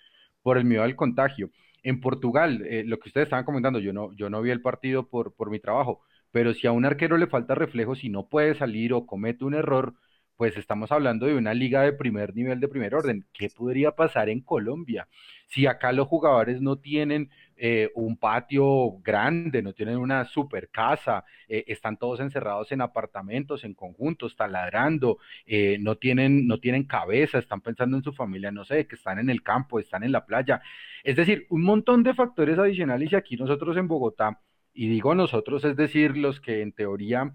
por 0.42 0.58
el 0.58 0.64
miedo 0.64 0.82
al 0.82 0.96
contagio. 0.96 1.50
En 1.82 2.00
Portugal, 2.00 2.62
eh, 2.66 2.84
lo 2.84 2.98
que 2.98 3.08
ustedes 3.08 3.26
estaban 3.26 3.44
comentando, 3.44 3.78
yo 3.78 3.92
no, 3.92 4.12
yo 4.14 4.30
no 4.30 4.42
vi 4.42 4.50
el 4.50 4.60
partido 4.62 5.08
por, 5.08 5.34
por 5.34 5.50
mi 5.50 5.60
trabajo, 5.60 6.02
pero 6.30 6.52
si 6.54 6.66
a 6.66 6.72
un 6.72 6.84
arquero 6.84 7.16
le 7.16 7.26
falta 7.26 7.54
reflejo, 7.54 7.94
si 7.94 8.08
no 8.08 8.28
puede 8.28 8.54
salir 8.54 8.92
o 8.92 9.06
comete 9.06 9.44
un 9.44 9.54
error, 9.54 9.94
pues 10.36 10.56
estamos 10.56 10.92
hablando 10.92 11.26
de 11.26 11.34
una 11.34 11.52
liga 11.52 11.82
de 11.82 11.92
primer 11.92 12.34
nivel, 12.34 12.60
de 12.60 12.68
primer 12.68 12.94
orden. 12.94 13.26
¿Qué 13.32 13.50
podría 13.50 13.92
pasar 13.92 14.28
en 14.28 14.40
Colombia? 14.40 15.08
Si 15.48 15.66
acá 15.66 15.92
los 15.92 16.06
jugadores 16.06 16.60
no 16.60 16.76
tienen 16.78 17.30
eh, 17.60 17.90
un 17.96 18.16
patio 18.16 19.00
grande, 19.02 19.62
no 19.62 19.72
tienen 19.72 19.96
una 19.96 20.24
super 20.24 20.68
casa, 20.70 21.24
eh, 21.48 21.64
están 21.66 21.96
todos 21.96 22.20
encerrados 22.20 22.70
en 22.70 22.80
apartamentos, 22.80 23.64
en 23.64 23.74
conjuntos, 23.74 24.36
taladrando, 24.36 25.18
eh, 25.44 25.76
no, 25.80 25.96
tienen, 25.96 26.46
no 26.46 26.60
tienen 26.60 26.84
cabeza, 26.84 27.38
están 27.38 27.60
pensando 27.60 27.96
en 27.96 28.04
su 28.04 28.12
familia, 28.12 28.52
no 28.52 28.64
sé, 28.64 28.86
que 28.86 28.94
están 28.94 29.18
en 29.18 29.28
el 29.28 29.42
campo, 29.42 29.80
están 29.80 30.04
en 30.04 30.12
la 30.12 30.24
playa. 30.24 30.62
Es 31.02 31.16
decir, 31.16 31.46
un 31.50 31.62
montón 31.64 32.04
de 32.04 32.14
factores 32.14 32.58
adicionales 32.58 33.10
y 33.10 33.16
aquí 33.16 33.36
nosotros 33.36 33.76
en 33.76 33.88
Bogotá, 33.88 34.40
y 34.72 34.88
digo 34.88 35.16
nosotros, 35.16 35.64
es 35.64 35.76
decir, 35.76 36.16
los 36.16 36.40
que 36.40 36.62
en 36.62 36.72
teoría 36.72 37.34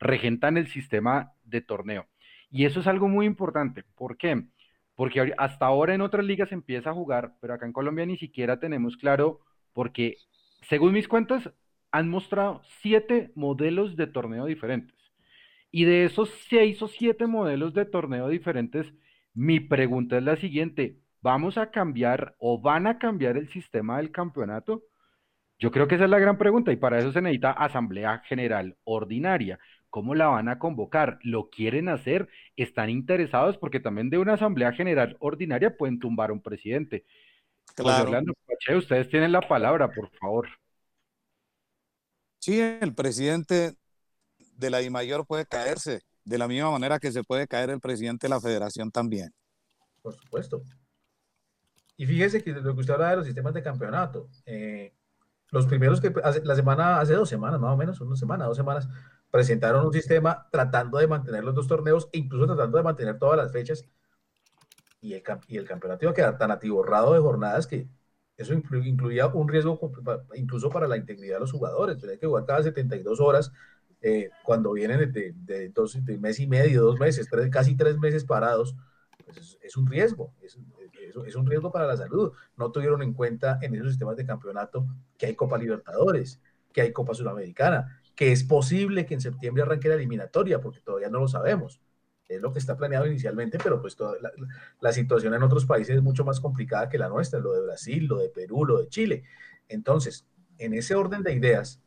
regentan 0.00 0.56
el 0.56 0.66
sistema 0.66 1.32
de 1.44 1.60
torneo. 1.60 2.08
Y 2.50 2.64
eso 2.64 2.80
es 2.80 2.86
algo 2.86 3.06
muy 3.06 3.26
importante. 3.26 3.84
¿Por 3.94 4.16
qué? 4.16 4.46
Porque 4.96 5.32
hasta 5.38 5.66
ahora 5.66 5.94
en 5.94 6.00
otras 6.00 6.24
ligas 6.24 6.50
empieza 6.50 6.90
a 6.90 6.94
jugar, 6.94 7.34
pero 7.40 7.54
acá 7.54 7.66
en 7.66 7.72
Colombia 7.72 8.04
ni 8.04 8.16
siquiera 8.16 8.58
tenemos 8.58 8.96
claro, 8.96 9.40
porque 9.72 10.16
según 10.62 10.92
mis 10.92 11.06
cuentas, 11.06 11.52
han 11.92 12.08
mostrado 12.08 12.62
siete 12.80 13.30
modelos 13.34 13.96
de 13.96 14.06
torneo 14.08 14.46
diferentes. 14.46 14.96
Y 15.70 15.84
de 15.84 16.04
esos 16.04 16.30
seis 16.48 16.82
o 16.82 16.88
siete 16.88 17.26
modelos 17.26 17.74
de 17.74 17.84
torneo 17.84 18.28
diferentes, 18.28 18.92
mi 19.34 19.60
pregunta 19.60 20.16
es 20.16 20.22
la 20.22 20.36
siguiente, 20.36 20.98
¿vamos 21.20 21.58
a 21.58 21.70
cambiar 21.70 22.34
o 22.38 22.60
van 22.60 22.86
a 22.86 22.98
cambiar 22.98 23.36
el 23.36 23.48
sistema 23.48 23.98
del 23.98 24.10
campeonato? 24.10 24.82
Yo 25.58 25.70
creo 25.70 25.88
que 25.88 25.94
esa 25.94 26.04
es 26.04 26.10
la 26.10 26.18
gran 26.18 26.38
pregunta 26.38 26.72
y 26.72 26.76
para 26.76 26.98
eso 26.98 27.12
se 27.12 27.22
necesita 27.22 27.52
asamblea 27.52 28.18
general 28.20 28.76
ordinaria. 28.84 29.58
¿Cómo 29.96 30.14
la 30.14 30.26
van 30.26 30.50
a 30.50 30.58
convocar? 30.58 31.18
¿Lo 31.22 31.48
quieren 31.48 31.88
hacer? 31.88 32.28
¿Están 32.54 32.90
interesados? 32.90 33.56
Porque 33.56 33.80
también 33.80 34.10
de 34.10 34.18
una 34.18 34.34
asamblea 34.34 34.70
general 34.74 35.16
ordinaria 35.20 35.74
pueden 35.74 35.98
tumbar 35.98 36.28
a 36.28 36.34
un 36.34 36.42
presidente. 36.42 37.06
Claro. 37.74 38.12
ustedes 38.76 39.08
tienen 39.08 39.32
la 39.32 39.40
palabra, 39.40 39.90
por 39.90 40.10
favor. 40.18 40.48
Sí, 42.40 42.60
el 42.60 42.94
presidente 42.94 43.72
de 44.58 44.68
la 44.68 44.80
DIMAYOR 44.80 45.26
puede 45.26 45.46
caerse, 45.46 46.02
de 46.26 46.36
la 46.36 46.46
misma 46.46 46.72
manera 46.72 46.98
que 46.98 47.10
se 47.10 47.24
puede 47.24 47.48
caer 47.48 47.70
el 47.70 47.80
presidente 47.80 48.26
de 48.26 48.34
la 48.34 48.40
federación 48.42 48.90
también. 48.90 49.32
Por 50.02 50.14
supuesto. 50.14 50.60
Y 51.96 52.04
fíjese 52.04 52.44
que 52.44 52.52
lo 52.52 52.74
que 52.74 52.80
usted 52.80 52.92
habla 52.92 53.12
de 53.12 53.16
los 53.16 53.24
sistemas 53.24 53.54
de 53.54 53.62
campeonato, 53.62 54.28
eh, 54.44 54.92
los 55.52 55.66
primeros 55.66 56.02
que 56.02 56.12
hace, 56.22 56.44
la 56.44 56.54
semana, 56.54 57.00
hace 57.00 57.14
dos 57.14 57.30
semanas 57.30 57.58
más 57.58 57.72
o 57.72 57.78
menos, 57.78 57.98
una 58.02 58.14
semana, 58.14 58.44
dos 58.44 58.58
semanas, 58.58 58.86
presentaron 59.30 59.86
un 59.86 59.92
sistema 59.92 60.48
tratando 60.50 60.98
de 60.98 61.06
mantener 61.06 61.44
los 61.44 61.54
dos 61.54 61.66
torneos 61.66 62.08
e 62.12 62.18
incluso 62.18 62.46
tratando 62.46 62.78
de 62.78 62.84
mantener 62.84 63.18
todas 63.18 63.36
las 63.36 63.52
fechas. 63.52 63.84
Y 65.00 65.14
el, 65.14 65.22
campeonato 65.22 66.04
iba 66.04 66.10
a 66.10 66.14
quedar 66.14 66.38
tan 66.38 66.50
atiborrado 66.50 67.14
de 67.14 67.20
jornadas 67.20 67.66
que 67.66 67.88
eso 68.36 68.54
incluía 68.54 69.26
un 69.28 69.48
riesgo 69.48 69.78
incluso 70.34 70.68
para 70.68 70.88
la 70.88 70.96
integridad 70.96 71.36
de 71.36 71.40
los 71.40 71.52
jugadores. 71.52 71.98
Tenía 71.98 72.18
que 72.18 72.26
jugar 72.26 72.44
cada 72.44 72.62
72 72.62 73.20
horas 73.20 73.52
eh, 74.02 74.30
cuando 74.42 74.72
vienen 74.72 75.12
de, 75.12 75.32
de, 75.34 75.68
dos, 75.70 76.04
de 76.04 76.18
mes 76.18 76.40
y 76.40 76.46
medio, 76.46 76.82
dos 76.82 76.98
meses, 76.98 77.28
casi 77.50 77.76
tres 77.76 77.98
meses 77.98 78.24
parados. 78.24 78.74
Pues 79.24 79.58
es, 79.60 79.76
un 79.76 79.86
riesgo, 79.86 80.32
es, 80.42 80.58
es, 81.26 81.34
un 81.34 81.46
riesgo 81.46 81.72
para 81.72 81.86
la 81.86 81.96
salud. 81.96 82.32
No 82.56 82.70
tuvieron 82.70 83.02
en 83.02 83.12
cuenta 83.12 83.58
en 83.62 83.74
esos 83.74 83.88
sistemas 83.88 84.16
de 84.16 84.26
campeonato 84.26 84.86
que 85.18 85.26
hay 85.26 85.34
Copa 85.34 85.58
Libertadores, 85.58 86.40
que 86.72 86.82
hay 86.82 86.92
Copa 86.92 87.14
Sudamericana, 87.14 88.00
que 88.16 88.32
es 88.32 88.42
posible 88.42 89.06
que 89.06 89.14
en 89.14 89.20
septiembre 89.20 89.62
arranque 89.62 89.88
la 89.88 89.94
eliminatoria, 89.94 90.60
porque 90.60 90.80
todavía 90.80 91.10
no 91.10 91.20
lo 91.20 91.28
sabemos. 91.28 91.80
Es 92.26 92.40
lo 92.42 92.52
que 92.52 92.58
está 92.58 92.76
planeado 92.76 93.06
inicialmente, 93.06 93.58
pero 93.62 93.80
pues 93.80 93.94
toda 93.94 94.16
la, 94.80 94.92
situación 94.92 95.34
en 95.34 95.42
otros 95.44 95.64
países 95.64 95.96
es 95.96 96.02
mucho 96.02 96.24
más 96.24 96.40
complicada 96.40 96.88
que 96.88 96.98
la 96.98 97.08
nuestra, 97.08 97.38
lo 97.38 97.52
de 97.52 97.60
Brasil, 97.60 98.06
lo 98.06 98.16
de 98.18 98.30
Perú, 98.30 98.64
lo 98.64 98.78
de 98.78 98.88
Chile. 98.88 99.22
Entonces, 99.68 100.26
en 100.58 100.74
ese 100.74 100.96
orden 100.96 101.22
de 101.22 101.34
ideas, 101.34 101.80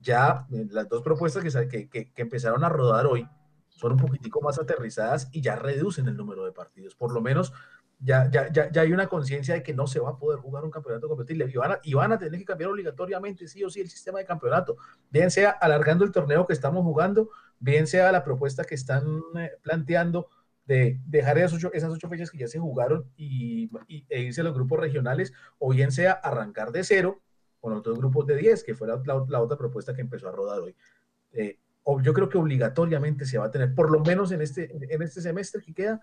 ya 0.00 0.46
eh, 0.50 0.66
las 0.70 0.88
dos 0.88 1.02
propuestas 1.02 1.44
que, 1.44 1.88
que, 1.88 2.10
que 2.10 2.22
empezaron 2.22 2.64
a 2.64 2.68
rodar 2.68 3.06
hoy 3.06 3.28
son 3.68 3.92
un 3.92 3.98
poquitico 3.98 4.40
más 4.40 4.58
aterrizadas 4.58 5.28
y 5.30 5.42
ya 5.42 5.56
reducen 5.56 6.08
el 6.08 6.16
número 6.16 6.44
de 6.44 6.52
partidos. 6.52 6.94
Por 6.96 7.12
lo 7.12 7.20
menos 7.20 7.52
ya, 8.02 8.30
ya, 8.30 8.50
ya, 8.50 8.70
ya 8.72 8.80
hay 8.80 8.92
una 8.92 9.06
conciencia 9.08 9.54
de 9.54 9.62
que 9.62 9.74
no 9.74 9.86
se 9.86 10.00
va 10.00 10.10
a 10.10 10.18
poder 10.18 10.40
jugar 10.40 10.64
un 10.64 10.70
campeonato 10.70 11.06
competitivo 11.06 11.48
y 11.48 11.56
van, 11.56 11.72
a, 12.12 12.16
y 12.16 12.18
tener 12.18 12.40
que 12.40 12.46
cambiar 12.46 12.70
obligatoriamente, 12.70 13.46
sí 13.46 13.62
o 13.62 13.68
sí, 13.68 13.80
el 13.80 13.90
sistema 13.90 14.18
de 14.18 14.24
campeonato, 14.24 14.78
bien 15.10 15.30
sea 15.30 15.50
alargando 15.50 16.04
el 16.04 16.10
torneo 16.10 16.46
que 16.46 16.54
estamos 16.54 16.82
jugando, 16.82 17.28
bien 17.58 17.86
sea 17.86 18.10
la 18.10 18.24
propuesta 18.24 18.64
que 18.64 18.74
están 18.74 19.20
eh, 19.38 19.52
planteando 19.62 20.28
de 20.64 20.98
dejar 21.06 21.36
esas 21.38 21.52
ocho, 21.52 21.70
esas 21.74 21.92
ocho 21.92 22.08
fechas 22.08 22.30
que 22.30 22.38
ya 22.38 22.48
se 22.48 22.58
jugaron 22.58 23.04
y, 23.16 23.70
e 24.08 24.20
irse 24.22 24.40
a 24.40 24.44
los 24.44 24.54
grupos 24.54 24.80
regionales, 24.80 25.34
o 25.58 25.70
bien 25.70 25.92
sea 25.92 26.12
arrancar 26.12 26.72
de 26.72 26.84
cero 26.84 27.20
con 27.60 27.74
otros 27.74 27.98
grupos 27.98 28.26
de 28.26 28.36
10, 28.36 28.64
que 28.64 28.74
fue 28.74 28.88
la, 28.88 29.02
la, 29.04 29.40
otra 29.40 29.58
propuesta 29.58 29.92
que 29.92 30.00
empezó 30.00 30.28
a 30.28 30.32
rodar 30.32 30.60
hoy. 30.60 30.74
Eh, 31.32 31.58
yo 32.02 32.12
creo 32.12 32.28
que 32.28 32.38
obligatoriamente 32.38 33.24
se 33.24 33.38
va 33.38 33.46
a 33.46 33.50
tener, 33.50 33.74
por 33.74 33.90
lo 33.90 34.00
menos 34.00 34.32
en 34.32 34.40
este, 34.40 34.70
en 34.72 35.02
este 35.02 35.20
semestre 35.20 35.60
que 35.60 35.74
queda, 35.74 36.00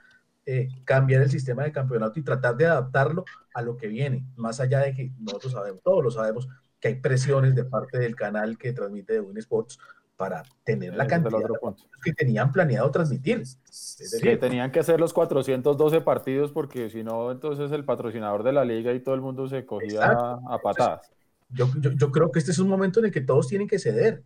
eh, 0.49 0.69
cambiar 0.85 1.21
el 1.21 1.29
sistema 1.29 1.65
de 1.65 1.73
campeonato 1.73 2.17
y 2.17 2.23
tratar 2.23 2.55
de 2.55 2.65
adaptarlo 2.65 3.25
a 3.53 3.61
lo 3.61 3.75
que 3.75 3.87
viene, 3.87 4.25
más 4.37 4.61
allá 4.61 4.79
de 4.79 4.93
que 4.93 5.11
nosotros 5.19 5.51
sabemos, 5.51 5.81
todos 5.83 6.01
lo 6.01 6.09
sabemos, 6.09 6.47
que 6.79 6.87
hay 6.87 6.95
presiones 6.95 7.53
de 7.53 7.65
parte 7.65 7.99
del 7.99 8.15
canal 8.15 8.57
que 8.57 8.71
transmite 8.71 9.11
de 9.11 9.19
Win 9.19 9.37
Sports 9.39 9.77
para 10.15 10.43
tener 10.63 10.95
la 10.95 11.05
cantidad 11.05 11.41
que 12.01 12.13
tenían 12.13 12.53
planeado 12.53 12.89
transmitir. 12.91 13.43
que 14.21 14.37
tenían 14.37 14.71
que 14.71 14.79
hacer 14.79 15.01
los 15.01 15.11
412 15.11 15.99
partidos 15.99 16.53
porque 16.53 16.89
si 16.89 17.03
no, 17.03 17.29
entonces 17.29 17.69
el 17.73 17.83
patrocinador 17.83 18.43
de 18.43 18.53
la 18.53 18.63
liga 18.63 18.93
y 18.93 19.01
todo 19.01 19.15
el 19.15 19.21
mundo 19.21 19.49
se 19.49 19.65
cogía 19.65 19.99
a 20.01 20.59
patadas. 20.63 21.11
Yo, 21.49 21.67
yo, 21.81 21.91
yo, 21.91 22.09
creo 22.09 22.31
que 22.31 22.39
este 22.39 22.51
es 22.51 22.59
un 22.59 22.69
momento 22.69 22.99
en 22.99 23.07
el 23.07 23.11
que 23.11 23.19
todos 23.19 23.49
tienen 23.49 23.67
que 23.67 23.79
ceder. 23.79 24.23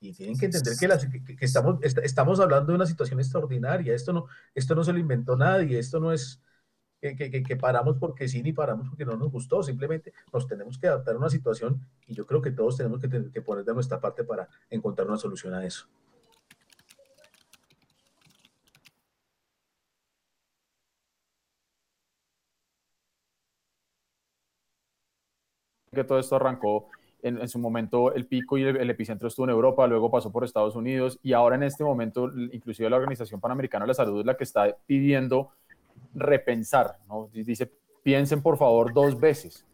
Y 0.00 0.14
tienen 0.14 0.38
que 0.38 0.46
entender 0.46 0.76
que, 0.78 1.36
que, 1.36 1.44
estamos, 1.44 1.78
estamos 1.82 2.40
hablando 2.40 2.72
de 2.72 2.76
una 2.76 2.86
situación 2.86 3.20
extraordinaria. 3.20 3.94
Esto 3.94 4.14
no, 4.14 4.26
esto 4.54 4.74
no 4.74 4.82
se 4.82 4.94
lo 4.94 4.98
inventó 4.98 5.36
nadie. 5.36 5.78
Esto 5.78 6.00
no 6.00 6.10
es 6.10 6.40
que, 7.02 7.42
que, 7.42 7.56
paramos 7.56 7.98
porque 7.98 8.26
sí 8.26 8.42
ni 8.42 8.54
paramos 8.54 8.88
porque 8.88 9.04
no 9.04 9.16
nos 9.16 9.30
gustó. 9.30 9.62
Simplemente 9.62 10.14
nos 10.32 10.46
tenemos 10.46 10.78
que 10.78 10.88
adaptar 10.88 11.14
a 11.14 11.18
una 11.18 11.28
situación 11.28 11.86
y 12.06 12.14
yo 12.14 12.26
creo 12.26 12.40
que 12.40 12.50
todos 12.50 12.78
tenemos 12.78 12.98
que, 12.98 13.30
que 13.30 13.42
poner 13.42 13.64
de 13.64 13.74
nuestra 13.74 14.00
parte 14.00 14.24
para 14.24 14.48
encontrar 14.70 15.06
una 15.06 15.18
solución 15.18 15.52
a 15.52 15.66
eso. 15.66 15.86
que 25.92 26.04
todo 26.04 26.18
esto 26.18 26.36
arrancó 26.36 26.88
en, 27.22 27.48
su 27.48 27.58
momento 27.58 28.12
el 28.12 28.26
pico 28.26 28.58
y 28.58 28.62
el, 28.62 28.90
epicentro 28.90 29.28
estuvo 29.28 29.46
en 29.46 29.50
Europa, 29.50 29.86
luego 29.86 30.10
pasó 30.10 30.30
por 30.30 30.44
Estados 30.44 30.76
Unidos 30.76 31.18
y 31.22 31.32
ahora 31.32 31.56
en 31.56 31.62
este 31.62 31.84
momento 31.84 32.30
inclusive 32.52 32.88
la 32.90 32.96
Organización 32.96 33.40
Panamericana 33.40 33.84
de 33.84 33.88
la 33.88 33.94
Salud 33.94 34.20
es 34.20 34.26
la 34.26 34.36
que 34.36 34.44
está 34.44 34.76
pidiendo 34.86 35.50
repensar, 36.14 36.96
¿no? 37.08 37.28
dice 37.32 37.70
piensen 38.02 38.42
por 38.42 38.56
favor 38.56 38.92
dos 38.92 39.18
veces 39.20 39.66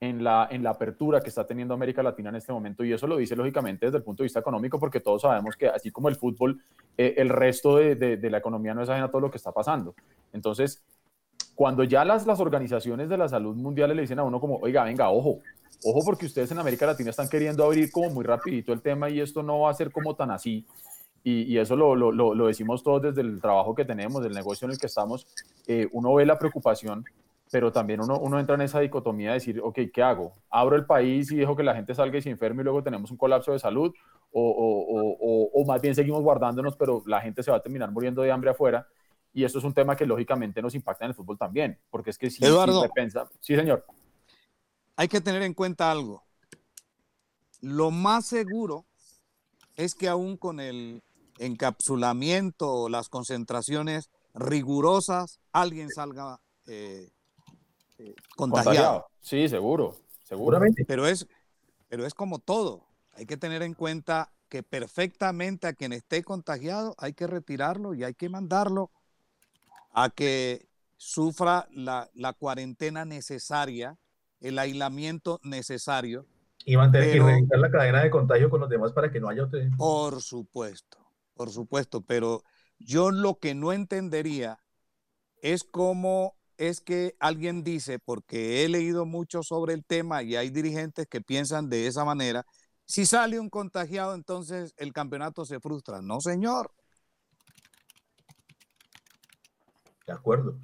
en 0.00 0.22
la, 0.22 0.48
en 0.50 0.62
la 0.62 0.70
apertura 0.70 1.20
que 1.20 1.28
está 1.28 1.46
teniendo 1.46 1.74
América 1.74 2.02
Latina 2.02 2.28
en 2.28 2.36
este 2.36 2.52
momento 2.52 2.84
y 2.84 2.92
eso 2.92 3.06
lo 3.06 3.16
dice 3.16 3.34
lógicamente 3.36 3.86
desde 3.86 3.98
el 3.98 4.04
punto 4.04 4.22
de 4.22 4.26
vista 4.26 4.40
económico 4.40 4.78
porque 4.78 5.00
todos 5.00 5.22
sabemos 5.22 5.56
que 5.56 5.68
así 5.68 5.90
como 5.90 6.08
el 6.08 6.16
fútbol, 6.16 6.60
eh, 6.96 7.14
el 7.16 7.28
resto 7.28 7.76
de, 7.76 7.94
de, 7.94 8.30
la 8.30 8.38
economía 8.38 8.74
no 8.74 8.82
es 8.82 8.88
ajena 8.88 9.06
a 9.06 9.10
todo 9.10 9.22
lo 9.22 9.30
que 9.30 9.38
está 9.38 9.52
pasando. 9.52 9.94
Entonces, 10.32 10.84
cuando 11.54 11.84
ya 11.84 12.04
las, 12.04 12.26
las 12.26 12.40
organizaciones 12.40 13.08
de 13.08 13.16
la 13.16 13.28
salud 13.28 13.54
mundial 13.56 13.94
le 13.94 14.02
dicen 14.02 14.18
a 14.18 14.24
uno 14.24 14.40
como, 14.40 14.56
oiga, 14.56 14.84
venga, 14.84 15.10
ojo, 15.10 15.40
ojo 15.84 16.00
porque 16.04 16.26
ustedes 16.26 16.50
en 16.50 16.58
América 16.58 16.86
Latina 16.86 17.10
están 17.10 17.28
queriendo 17.28 17.64
abrir 17.64 17.90
como 17.90 18.10
muy 18.10 18.24
rapidito 18.24 18.72
el 18.72 18.80
tema 18.80 19.08
y 19.08 19.20
esto 19.20 19.42
no 19.42 19.60
va 19.60 19.70
a 19.70 19.74
ser 19.74 19.92
como 19.92 20.14
tan 20.14 20.30
así. 20.30 20.66
Y, 21.26 21.56
eso 21.56 21.74
lo, 21.74 21.96
lo, 21.96 22.12
lo, 22.12 22.46
decimos 22.46 22.82
todos 22.82 23.00
desde 23.00 23.22
el 23.22 23.40
trabajo 23.40 23.74
que 23.74 23.86
tenemos, 23.86 24.22
del 24.22 24.34
negocio 24.34 24.66
en 24.66 24.72
el 24.72 24.78
que 24.78 24.88
estamos. 24.88 25.26
Eh, 25.66 25.88
uno 25.92 26.12
ve 26.12 26.26
la 26.26 26.38
preocupación, 26.38 27.02
pero 27.50 27.72
también 27.72 28.02
uno, 28.02 28.18
uno 28.18 28.38
entra 28.38 28.56
en 28.56 28.60
esa 28.60 28.80
dicotomía 28.80 29.28
de 29.28 29.34
decir, 29.34 29.58
ok, 29.62 29.78
¿qué 29.90 30.02
hago? 30.02 30.32
¿Abro 30.50 30.76
el 30.76 30.84
país 30.84 31.32
y 31.32 31.36
dejo 31.36 31.56
que 31.56 31.62
la 31.62 31.74
gente 31.74 31.94
salga 31.94 32.18
y 32.18 32.20
se 32.20 32.28
enferme 32.28 32.60
y 32.60 32.64
luego 32.64 32.82
tenemos 32.82 33.10
un 33.10 33.16
colapso 33.16 33.52
de 33.52 33.58
salud? 33.58 33.94
O, 34.32 34.42
o, 34.42 35.14
o, 35.18 35.50
o, 35.54 35.64
más 35.64 35.80
bien 35.80 35.94
seguimos 35.94 36.20
guardándonos, 36.22 36.76
pero 36.76 37.02
la 37.06 37.22
gente 37.22 37.42
se 37.42 37.50
va 37.50 37.56
a 37.56 37.62
terminar 37.62 37.90
muriendo 37.90 38.20
de 38.20 38.30
hambre 38.30 38.50
afuera. 38.50 38.86
Y 39.34 39.44
esto 39.44 39.58
es 39.58 39.64
un 39.64 39.74
tema 39.74 39.96
que 39.96 40.06
lógicamente 40.06 40.62
nos 40.62 40.74
impacta 40.74 41.04
en 41.04 41.10
el 41.10 41.14
fútbol 41.14 41.36
también, 41.36 41.78
porque 41.90 42.10
es 42.10 42.18
que 42.18 42.30
si, 42.30 42.44
Eduardo, 42.44 42.82
si 42.82 42.88
pensa, 42.94 43.28
sí 43.40 43.54
señor 43.54 43.84
hay 44.96 45.08
que 45.08 45.20
tener 45.20 45.42
en 45.42 45.54
cuenta 45.54 45.90
algo. 45.90 46.24
Lo 47.60 47.90
más 47.90 48.26
seguro 48.26 48.84
es 49.76 49.94
que 49.94 50.08
aún 50.08 50.36
con 50.36 50.60
el 50.60 51.02
encapsulamiento 51.38 52.70
o 52.70 52.88
las 52.88 53.08
concentraciones 53.08 54.10
rigurosas, 54.34 55.40
alguien 55.52 55.88
salga 55.90 56.40
eh, 56.66 57.10
eh, 57.98 58.14
contagiado. 58.36 59.06
Sí, 59.20 59.48
seguro, 59.48 59.96
seguramente. 60.22 60.84
Pero 60.86 61.06
es, 61.06 61.26
pero 61.88 62.06
es 62.06 62.14
como 62.14 62.38
todo. 62.38 62.86
Hay 63.14 63.26
que 63.26 63.36
tener 63.36 63.62
en 63.62 63.74
cuenta 63.74 64.32
que 64.48 64.62
perfectamente 64.62 65.66
a 65.66 65.72
quien 65.72 65.92
esté 65.92 66.22
contagiado 66.22 66.94
hay 66.98 67.14
que 67.14 67.26
retirarlo 67.26 67.94
y 67.94 68.04
hay 68.04 68.14
que 68.14 68.28
mandarlo 68.28 68.90
a 69.94 70.10
que 70.10 70.68
sufra 70.96 71.66
la, 71.70 72.10
la 72.14 72.34
cuarentena 72.34 73.04
necesaria 73.04 73.98
el 74.44 74.58
aislamiento 74.58 75.40
necesario. 75.42 76.26
Y 76.66 76.76
mantener 76.76 77.16
y 77.16 77.58
la 77.58 77.70
cadena 77.70 78.02
de 78.02 78.10
contagio 78.10 78.50
con 78.50 78.60
los 78.60 78.68
demás 78.68 78.92
para 78.92 79.10
que 79.10 79.18
no 79.18 79.28
haya 79.28 79.44
otro. 79.44 79.58
Por 79.76 80.20
supuesto, 80.20 80.98
por 81.34 81.50
supuesto, 81.50 82.02
pero 82.02 82.42
yo 82.78 83.10
lo 83.10 83.38
que 83.38 83.54
no 83.54 83.72
entendería 83.72 84.58
es 85.40 85.64
cómo 85.64 86.36
es 86.58 86.80
que 86.80 87.16
alguien 87.20 87.64
dice, 87.64 87.98
porque 87.98 88.64
he 88.64 88.68
leído 88.68 89.06
mucho 89.06 89.42
sobre 89.42 89.74
el 89.74 89.84
tema 89.84 90.22
y 90.22 90.36
hay 90.36 90.50
dirigentes 90.50 91.06
que 91.06 91.20
piensan 91.20 91.68
de 91.68 91.86
esa 91.86 92.04
manera, 92.04 92.44
si 92.84 93.06
sale 93.06 93.40
un 93.40 93.48
contagiado, 93.48 94.14
entonces 94.14 94.74
el 94.76 94.92
campeonato 94.92 95.46
se 95.46 95.58
frustra. 95.58 96.02
No, 96.02 96.20
señor. 96.20 96.70
De 100.06 100.12
acuerdo. 100.12 100.58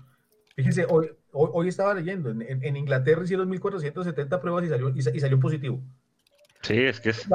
Fíjese, 0.55 0.87
hoy, 0.89 1.11
Hoy, 1.33 1.69
estaba 1.69 1.95
leyendo, 1.95 2.31
en, 2.31 2.77
Inglaterra 2.77 3.23
hicieron 3.23 3.49
1470 3.49 4.41
pruebas 4.41 4.65
y 4.65 4.69
salió, 4.69 4.89
y, 4.89 5.21
salió 5.21 5.39
positivo. 5.39 5.81
Sí, 6.63 6.77
es 6.77 7.01
que 7.01 7.11
es... 7.11 7.29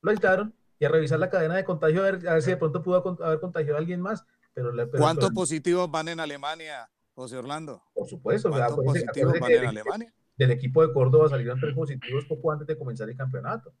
Lo 0.00 0.10
aislaron 0.10 0.54
y 0.78 0.84
a 0.84 0.88
revisar 0.88 1.18
la 1.18 1.30
cadena 1.30 1.56
de 1.56 1.64
contagio 1.64 2.02
a 2.02 2.10
ver, 2.12 2.42
si 2.42 2.50
de 2.50 2.56
pronto 2.56 2.82
pudo 2.82 3.16
haber 3.24 3.40
contagiado 3.40 3.76
a 3.76 3.78
alguien 3.78 4.00
más. 4.00 4.24
Pero, 4.52 4.70
¿Cuántos 4.96 5.30
positivos 5.30 5.90
van 5.90 6.08
en 6.08 6.20
Alemania, 6.20 6.88
José 7.14 7.36
Orlando? 7.36 7.82
Por 7.94 8.06
supuesto. 8.08 8.50
¿Cuántos 8.50 8.84
positivos 8.84 9.40
van 9.40 9.50
en 9.50 9.66
Alemania? 9.66 10.14
Del 10.36 10.50
equipo 10.52 10.86
de 10.86 10.92
Córdoba 10.92 11.28
salieron 11.28 11.58
tres 11.58 11.74
positivos 11.74 12.24
poco 12.26 12.52
antes 12.52 12.66
de 12.66 12.78
comenzar 12.78 13.08
el 13.08 13.16
campeonato, 13.16 13.72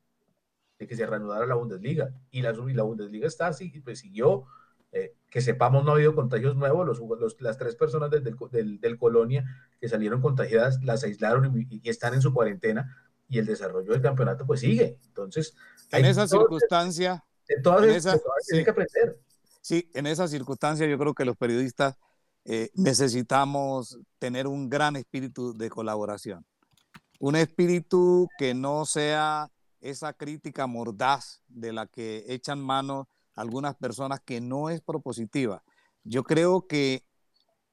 de 0.78 0.86
que 0.88 0.96
se 0.96 1.06
reanudara 1.06 1.46
la 1.46 1.54
Bundesliga. 1.54 2.10
Y 2.30 2.42
la, 2.42 2.50
y 2.50 2.74
la 2.74 2.82
Bundesliga 2.82 3.28
está 3.28 3.48
así, 3.48 3.70
pues 3.80 4.00
siguió 4.00 4.46
eh, 4.96 5.12
que 5.28 5.40
sepamos 5.40 5.84
no 5.84 5.90
ha 5.90 5.94
habido 5.94 6.14
contagios 6.14 6.54
nuevos, 6.54 6.86
los, 6.86 7.36
las 7.40 7.58
tres 7.58 7.74
personas 7.74 8.12
del, 8.12 8.22
del, 8.22 8.80
del, 8.80 8.96
Colonia 8.96 9.44
que 9.80 9.88
salieron 9.88 10.22
contagiadas 10.22 10.80
las 10.84 11.02
aislaron 11.02 11.66
y, 11.68 11.88
están 11.88 12.14
en 12.14 12.22
su 12.22 12.32
cuarentena 12.32 12.96
y 13.28 13.40
el 13.40 13.46
desarrollo 13.46 13.90
del 13.90 14.00
campeonato 14.00 14.46
pues 14.46 14.60
sigue. 14.60 15.00
Entonces, 15.06 15.56
en 15.90 16.04
esa 16.04 16.28
circunstancia, 16.28 17.24
sí, 17.44 18.62
que 18.62 18.70
aprender. 18.70 19.18
Sí, 19.60 19.90
en 19.94 20.06
esa 20.06 20.28
circunstancia 20.28 20.86
yo 20.86 20.96
creo 20.96 21.12
que 21.12 21.24
los 21.24 21.36
periodistas 21.36 21.96
eh, 22.44 22.70
necesitamos 22.74 23.98
tener 24.20 24.46
un 24.46 24.70
gran 24.70 24.94
espíritu 24.94 25.58
de 25.58 25.70
colaboración, 25.70 26.46
un 27.18 27.34
espíritu 27.34 28.28
que 28.38 28.54
no 28.54 28.86
sea 28.86 29.50
esa 29.80 30.12
crítica 30.12 30.68
mordaz 30.68 31.42
de 31.48 31.72
la 31.72 31.88
que 31.88 32.24
echan 32.28 32.60
mano 32.60 33.08
algunas 33.34 33.76
personas 33.76 34.20
que 34.20 34.40
no 34.40 34.70
es 34.70 34.80
propositiva. 34.80 35.62
Yo 36.04 36.22
creo 36.24 36.66
que 36.66 37.04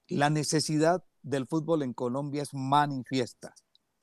la 0.07 0.29
necesidad 0.29 1.03
del 1.21 1.47
fútbol 1.47 1.83
en 1.83 1.93
Colombia 1.93 2.41
es 2.41 2.53
manifiesta, 2.53 3.53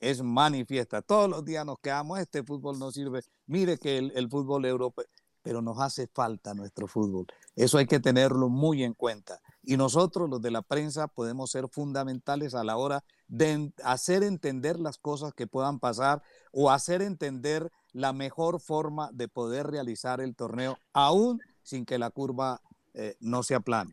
es 0.01 0.23
manifiesta. 0.23 1.03
Todos 1.03 1.29
los 1.29 1.45
días 1.45 1.67
nos 1.67 1.79
quedamos, 1.81 2.19
este 2.21 2.43
fútbol 2.43 2.79
no 2.79 2.91
sirve, 2.91 3.23
mire 3.47 3.79
que 3.79 3.99
el, 3.99 4.29
fútbol 4.29 4.65
europeo, 4.65 5.07
pero 5.43 5.63
nos 5.63 5.79
hace 5.81 6.07
falta 6.07 6.55
nuestro 6.55 6.87
fútbol. 6.87 7.27
Eso 7.57 7.79
hay 7.79 7.87
que 7.87 8.01
tenerlo 8.01 8.49
muy 8.49 8.85
en 8.85 8.95
cuenta. 8.95 9.41
Y 9.63 9.77
nosotros, 9.77 10.31
los 10.31 10.41
de 10.41 10.51
la 10.51 10.63
prensa, 10.63 11.09
podemos 11.09 11.51
ser 11.51 11.69
fundamentales 11.69 12.55
a 12.55 12.65
la 12.65 12.77
hora 12.77 13.05
de 13.27 13.73
hacer 13.85 14.23
entender 14.23 14.79
las 14.79 14.99
cosas 14.99 15.35
que 15.35 15.47
puedan 15.47 15.79
pasar 15.81 16.23
o 16.53 16.71
hacer 16.71 17.03
entender 17.03 17.71
la 17.99 18.13
mejor 18.13 18.61
forma 18.61 19.11
de 19.13 19.27
poder 19.27 19.67
realizar 19.67 20.21
el 20.21 20.37
torneo, 20.37 20.79
aún 20.93 21.41
sin 21.63 21.85
que 21.85 21.99
la 21.99 22.11
curva 22.11 22.61
eh, 22.95 23.17
no 23.19 23.43
se 23.43 23.57
aplane. 23.57 23.93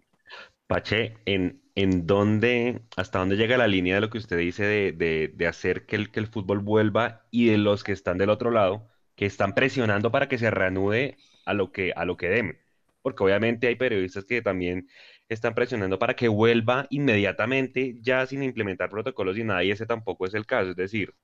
Pache, 0.67 1.17
¿en, 1.25 1.63
en 1.73 2.05
dónde, 2.05 2.81
hasta 2.95 3.17
dónde 3.17 3.35
llega 3.35 3.57
la 3.57 3.67
línea 3.67 3.95
de 3.95 4.01
lo 4.01 4.11
que 4.11 4.19
usted 4.19 4.37
dice 4.37 4.63
de, 4.63 5.47
hacer 5.47 5.87
que 5.87 5.95
el, 5.95 6.11
que 6.11 6.19
el 6.19 6.27
fútbol 6.27 6.59
vuelva 6.59 7.25
y 7.31 7.47
de 7.47 7.57
los 7.57 7.83
que 7.83 7.93
están 7.93 8.19
del 8.19 8.29
otro 8.29 8.51
lado, 8.51 8.87
que 9.15 9.25
están 9.25 9.55
presionando 9.55 10.11
para 10.11 10.29
que 10.29 10.37
se 10.37 10.51
reanude 10.51 11.17
a 11.43 11.55
lo 11.55 11.71
que, 11.71 11.91
a 11.95 12.05
lo 12.05 12.15
que 12.15 12.29
deme? 12.29 12.59
Porque 13.01 13.23
obviamente 13.23 13.67
hay 13.67 13.75
periodistas 13.75 14.25
que 14.25 14.43
también 14.43 14.87
están 15.29 15.55
presionando 15.55 15.97
para 15.97 16.15
que 16.15 16.27
vuelva 16.27 16.85
inmediatamente, 16.91 17.97
ya 18.01 18.27
sin 18.27 18.43
implementar 18.43 18.91
protocolos 18.91 19.35
y 19.35 19.43
nada, 19.43 19.63
y 19.63 19.71
ese 19.71 19.87
tampoco 19.87 20.27
es 20.27 20.35
el 20.35 20.45
caso. 20.45 20.71
Es 20.71 20.75
decir, 20.75 21.15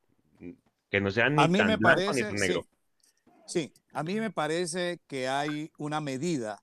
que 0.91 0.99
no 0.99 1.09
sean 1.09 1.35
ni 1.35 1.57
tan 1.57 1.79
blanco 1.79 2.13
ni 2.13 2.21
tan 2.21 2.35
negro. 2.35 2.67
Sí, 3.47 3.73
a 3.93 4.03
mí 4.03 4.19
me 4.19 4.29
parece 4.29 5.01
que 5.07 5.27
hay 5.27 5.71
una 5.77 6.01
medida 6.01 6.61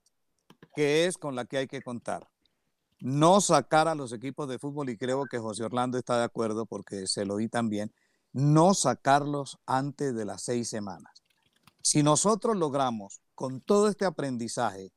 que 0.77 1.07
es 1.07 1.17
con 1.17 1.35
la 1.35 1.47
que 1.47 1.59
hay 1.59 1.67
que 1.67 1.83
contar. 1.83 2.29
No 3.01 3.41
sacar 3.41 3.89
a 3.89 3.95
los 3.95 4.13
equipos 4.13 4.49
de 4.49 4.59
fútbol, 4.59 4.91
y 4.91 4.99
creo 4.99 5.25
que 5.27 5.39
José 5.39 5.65
Orlando 5.65 5.99
está 5.99 6.19
de 6.19 6.25
acuerdo 6.25 6.67
porque 6.67 7.07
se 7.07 7.25
lo 7.25 7.35
oí 7.35 7.49
también, 7.49 7.93
no 8.33 8.75
sacarlos 8.75 9.59
antes 9.67 10.15
de 10.15 10.25
las 10.25 10.43
seis 10.43 10.69
semanas. 10.69 11.13
Si 11.81 12.03
nosotros 12.03 12.57
logramos 12.57 13.23
con 13.35 13.61
todo 13.61 13.89
este 13.89 14.05
aprendizaje 14.05 14.93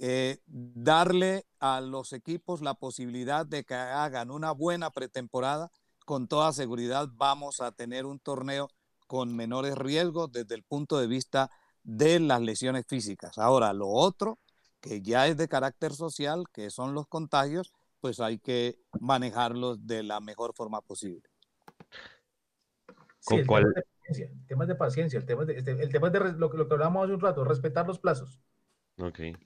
eh, 0.00 0.40
darle 0.46 1.46
a 1.58 1.80
los 1.80 2.12
equipos 2.12 2.60
la 2.60 2.74
posibilidad 2.74 3.46
de 3.46 3.64
que 3.64 3.74
hagan 3.74 4.30
una 4.30 4.52
buena 4.52 4.90
pretemporada, 4.90 5.70
con 6.04 6.28
toda 6.28 6.52
seguridad 6.52 7.08
vamos 7.12 7.60
a 7.60 7.72
tener 7.72 8.06
un 8.06 8.18
torneo 8.18 8.68
con 9.06 9.34
menores 9.36 9.76
riesgos 9.76 10.32
desde 10.32 10.54
el 10.54 10.62
punto 10.62 10.98
de 10.98 11.06
vista 11.06 11.50
de 11.82 12.20
las 12.20 12.40
lesiones 12.40 12.86
físicas. 12.86 13.38
Ahora, 13.38 13.72
lo 13.72 13.88
otro, 13.88 14.38
que 14.80 15.02
ya 15.02 15.26
es 15.26 15.36
de 15.36 15.48
carácter 15.48 15.92
social, 15.92 16.44
que 16.52 16.70
son 16.70 16.94
los 16.94 17.06
contagios, 17.06 17.72
pues 18.00 18.20
hay 18.20 18.38
que 18.38 18.78
manejarlos 19.00 19.86
de 19.86 20.02
la 20.02 20.20
mejor 20.20 20.54
forma 20.54 20.80
posible. 20.80 21.22
¿Con 23.24 23.44
cuál? 23.44 23.72
El 24.08 24.46
tema 24.46 24.64
es 24.64 24.68
de 24.68 24.74
paciencia, 24.74 25.18
el 25.18 25.24
tema 25.24 25.42
es 25.42 25.48
de, 25.48 25.58
este, 25.58 25.70
el 25.72 25.90
tema 25.90 26.10
de 26.10 26.18
lo, 26.32 26.52
lo, 26.52 26.68
que 26.68 26.74
hablábamos 26.74 27.04
hace 27.04 27.14
un 27.14 27.20
rato, 27.20 27.44
respetar 27.44 27.86
los 27.86 27.98
plazos. 27.98 28.40
Okay. 28.98 29.36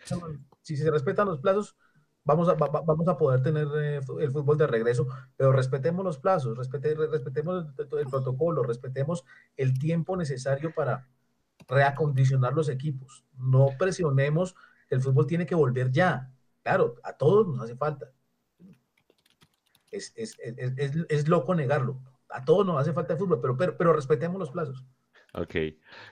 Si 0.62 0.76
se 0.76 0.90
respetan 0.90 1.28
los 1.28 1.40
plazos, 1.40 1.76
vamos 2.26 2.48
a, 2.48 2.54
vamos 2.54 3.08
a 3.08 3.16
poder 3.16 3.40
tener 3.42 3.68
eh, 3.76 4.00
el 4.20 4.30
fútbol 4.32 4.58
de 4.58 4.66
regreso, 4.66 5.06
pero 5.36 5.52
respetemos 5.52 6.04
los 6.04 6.18
plazos, 6.18 6.58
respetemos 6.58 7.66
el 7.78 8.06
protocolo, 8.10 8.64
respetemos 8.64 9.24
el 9.56 9.78
tiempo 9.78 10.16
necesario 10.16 10.74
para 10.74 11.06
reacondicionar 11.68 12.52
los 12.52 12.68
equipos. 12.68 13.24
No 13.38 13.70
presionemos, 13.78 14.56
el 14.90 15.00
fútbol 15.00 15.26
tiene 15.26 15.46
que 15.46 15.54
volver 15.54 15.90
ya. 15.92 16.32
Claro, 16.62 16.96
a 17.04 17.12
todos 17.12 17.46
nos 17.46 17.60
hace 17.60 17.76
falta. 17.76 18.10
Es, 19.92 20.12
es, 20.16 20.36
es, 20.40 20.92
es 21.08 21.28
loco 21.28 21.54
negarlo. 21.54 22.00
A 22.28 22.44
todos 22.44 22.66
nos 22.66 22.80
hace 22.80 22.92
falta 22.92 23.12
el 23.12 23.20
fútbol, 23.20 23.40
pero, 23.40 23.56
pero, 23.56 23.76
pero 23.76 23.92
respetemos 23.92 24.38
los 24.38 24.50
plazos. 24.50 24.84
Ok. 25.32 25.54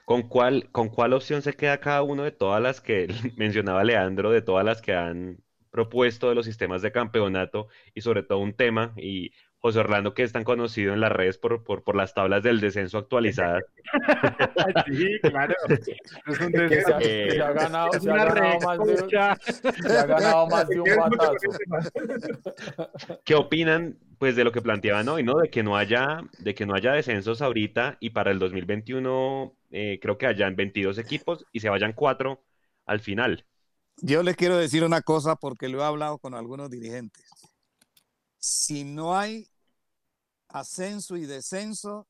¿Con 0.04 0.22
cuál, 0.28 0.70
¿Con 0.70 0.90
cuál 0.90 1.12
opción 1.12 1.42
se 1.42 1.54
queda 1.54 1.80
cada 1.80 2.02
uno 2.02 2.22
de 2.22 2.30
todas 2.30 2.62
las 2.62 2.80
que 2.80 3.08
mencionaba 3.36 3.82
Leandro, 3.82 4.30
de 4.30 4.42
todas 4.42 4.64
las 4.64 4.80
que 4.80 4.94
han 4.94 5.43
propuesto 5.74 6.28
de 6.28 6.36
los 6.36 6.46
sistemas 6.46 6.82
de 6.82 6.92
campeonato 6.92 7.66
y 7.96 8.02
sobre 8.02 8.22
todo 8.22 8.38
un 8.38 8.54
tema, 8.54 8.92
y 8.96 9.32
José 9.58 9.80
Orlando 9.80 10.14
que 10.14 10.22
es 10.22 10.30
tan 10.30 10.44
conocido 10.44 10.94
en 10.94 11.00
las 11.00 11.10
redes 11.10 11.36
por, 11.36 11.64
por, 11.64 11.82
por 11.82 11.96
las 11.96 12.14
tablas 12.14 12.44
del 12.44 12.60
descenso 12.60 12.96
actualizadas. 12.98 13.64
sí, 14.86 15.18
claro. 15.20 15.52
Es 15.68 16.40
un 16.40 16.52
descenso. 16.52 16.96
Eh, 17.00 17.30
se 17.32 17.42
ha 17.42 17.50
ganado, 17.50 17.92
se 17.92 18.08
ha 18.08 18.24
ganado, 18.24 18.60
más 18.60 18.78
de, 18.86 18.98
se 18.98 19.98
ha 19.98 20.06
ganado 20.06 20.46
más 20.46 20.68
de 20.68 20.80
un 20.80 20.88
batazo. 20.96 21.34
¿Qué 23.24 23.34
opinan 23.34 23.98
pues 24.20 24.36
de 24.36 24.44
lo 24.44 24.52
que 24.52 24.62
planteaban 24.62 25.08
hoy, 25.08 25.24
¿no? 25.24 25.38
De 25.40 25.50
que 25.50 25.64
no 25.64 25.76
haya, 25.76 26.20
de 26.38 26.54
que 26.54 26.66
no 26.66 26.74
haya 26.74 26.92
descensos 26.92 27.42
ahorita 27.42 27.96
y 27.98 28.10
para 28.10 28.30
el 28.30 28.38
2021 28.38 29.56
eh, 29.72 29.98
creo 30.00 30.18
que 30.18 30.26
hayan 30.26 30.54
22 30.54 30.98
equipos 30.98 31.46
y 31.50 31.58
se 31.58 31.68
vayan 31.68 31.94
cuatro 31.94 32.44
al 32.86 33.00
final. 33.00 33.44
Yo 33.98 34.22
les 34.22 34.36
quiero 34.36 34.56
decir 34.56 34.84
una 34.84 35.02
cosa 35.02 35.36
porque 35.36 35.68
lo 35.68 35.80
he 35.80 35.84
hablado 35.84 36.18
con 36.18 36.34
algunos 36.34 36.70
dirigentes. 36.70 37.24
Si 38.38 38.84
no 38.84 39.16
hay 39.16 39.48
ascenso 40.48 41.16
y 41.16 41.26
descenso, 41.26 42.06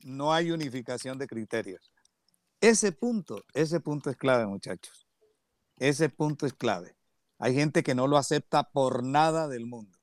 no 0.00 0.32
hay 0.32 0.50
unificación 0.50 1.18
de 1.18 1.26
criterios. 1.26 1.92
Ese 2.60 2.92
punto, 2.92 3.44
ese 3.52 3.80
punto 3.80 4.10
es 4.10 4.16
clave, 4.16 4.46
muchachos. 4.46 5.06
Ese 5.76 6.08
punto 6.08 6.46
es 6.46 6.54
clave. 6.54 6.96
Hay 7.38 7.54
gente 7.54 7.82
que 7.82 7.94
no 7.94 8.06
lo 8.06 8.16
acepta 8.16 8.70
por 8.70 9.02
nada 9.02 9.48
del 9.48 9.66
mundo. 9.66 9.98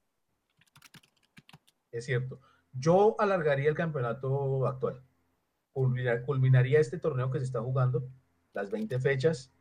Es 1.92 2.06
cierto. 2.06 2.40
Yo 2.74 3.16
alargaría 3.20 3.70
el 3.70 3.76
campeonato 3.76 4.66
actual. 4.68 5.04
Culminaría 5.74 6.80
este 6.80 7.00
torneo 7.00 7.32
que 7.32 7.40
se 7.40 7.46
está 7.46 7.62
jugando, 7.62 8.10
las 8.54 8.70
20 8.70 9.00
fechas, 9.00 9.52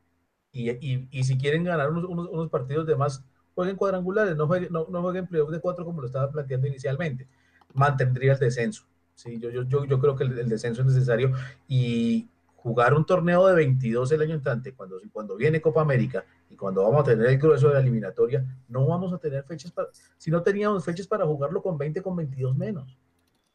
y, 0.53 1.23
si 1.23 1.39
quieren 1.39 1.65
ganar 1.65 1.91
unos, 1.91 2.51
partidos 2.51 2.87
de 2.87 2.97
más, 2.97 3.25
jueguen 3.55 3.77
cuadrangulares, 3.77 4.37
no 4.37 4.47
jueguen, 4.47 4.73
no, 4.73 4.87
no 4.89 5.03
jueguen 5.03 5.27
playoffs 5.27 5.53
de 5.53 5.61
cuatro 5.61 5.85
como 5.85 6.01
lo 6.01 6.07
estaba 6.07 6.31
planteando 6.31 6.67
inicialmente. 6.67 7.29
Mantendría 7.75 8.33
el 8.33 8.39
descenso. 8.39 8.85
Sí, 9.15 9.39
yo, 9.39 9.51
yo, 9.51 9.63
yo, 9.65 9.85
yo 9.85 9.99
creo 9.99 10.17
que 10.17 10.25
el, 10.25 10.49
descenso 10.49 10.81
es 10.81 10.89
necesario 10.89 11.33
y 11.69 12.27
jugar 12.57 12.95
un 12.95 13.05
torneo 13.05 13.47
de 13.47 13.55
22 13.55 14.13
el 14.13 14.23
año 14.23 14.35
entrante, 14.35 14.75
cuando, 14.75 15.01
cuando 15.13 15.37
viene 15.37 15.61
Copa 15.61 15.83
América 15.83 16.25
y 16.49 16.57
cuando 16.57 16.83
vamos 16.83 17.03
a 17.03 17.11
tener 17.11 17.27
el 17.27 17.39
grueso 17.39 17.69
de 17.69 17.75
la 17.75 17.81
eliminatoria, 17.81 18.45
no 18.69 18.87
vamos 18.87 19.13
a 19.13 19.19
tener 19.19 19.45
fechas 19.45 19.73
para, 19.73 19.89
si 20.17 20.31
no 20.31 20.43
teníamos 20.43 20.85
fechas 20.85 21.07
para 21.07 21.27
jugarlo 21.27 21.63
con 21.63 21.79
20, 21.79 22.03
con 22.03 22.17
22 22.17 22.57
menos. 22.57 22.99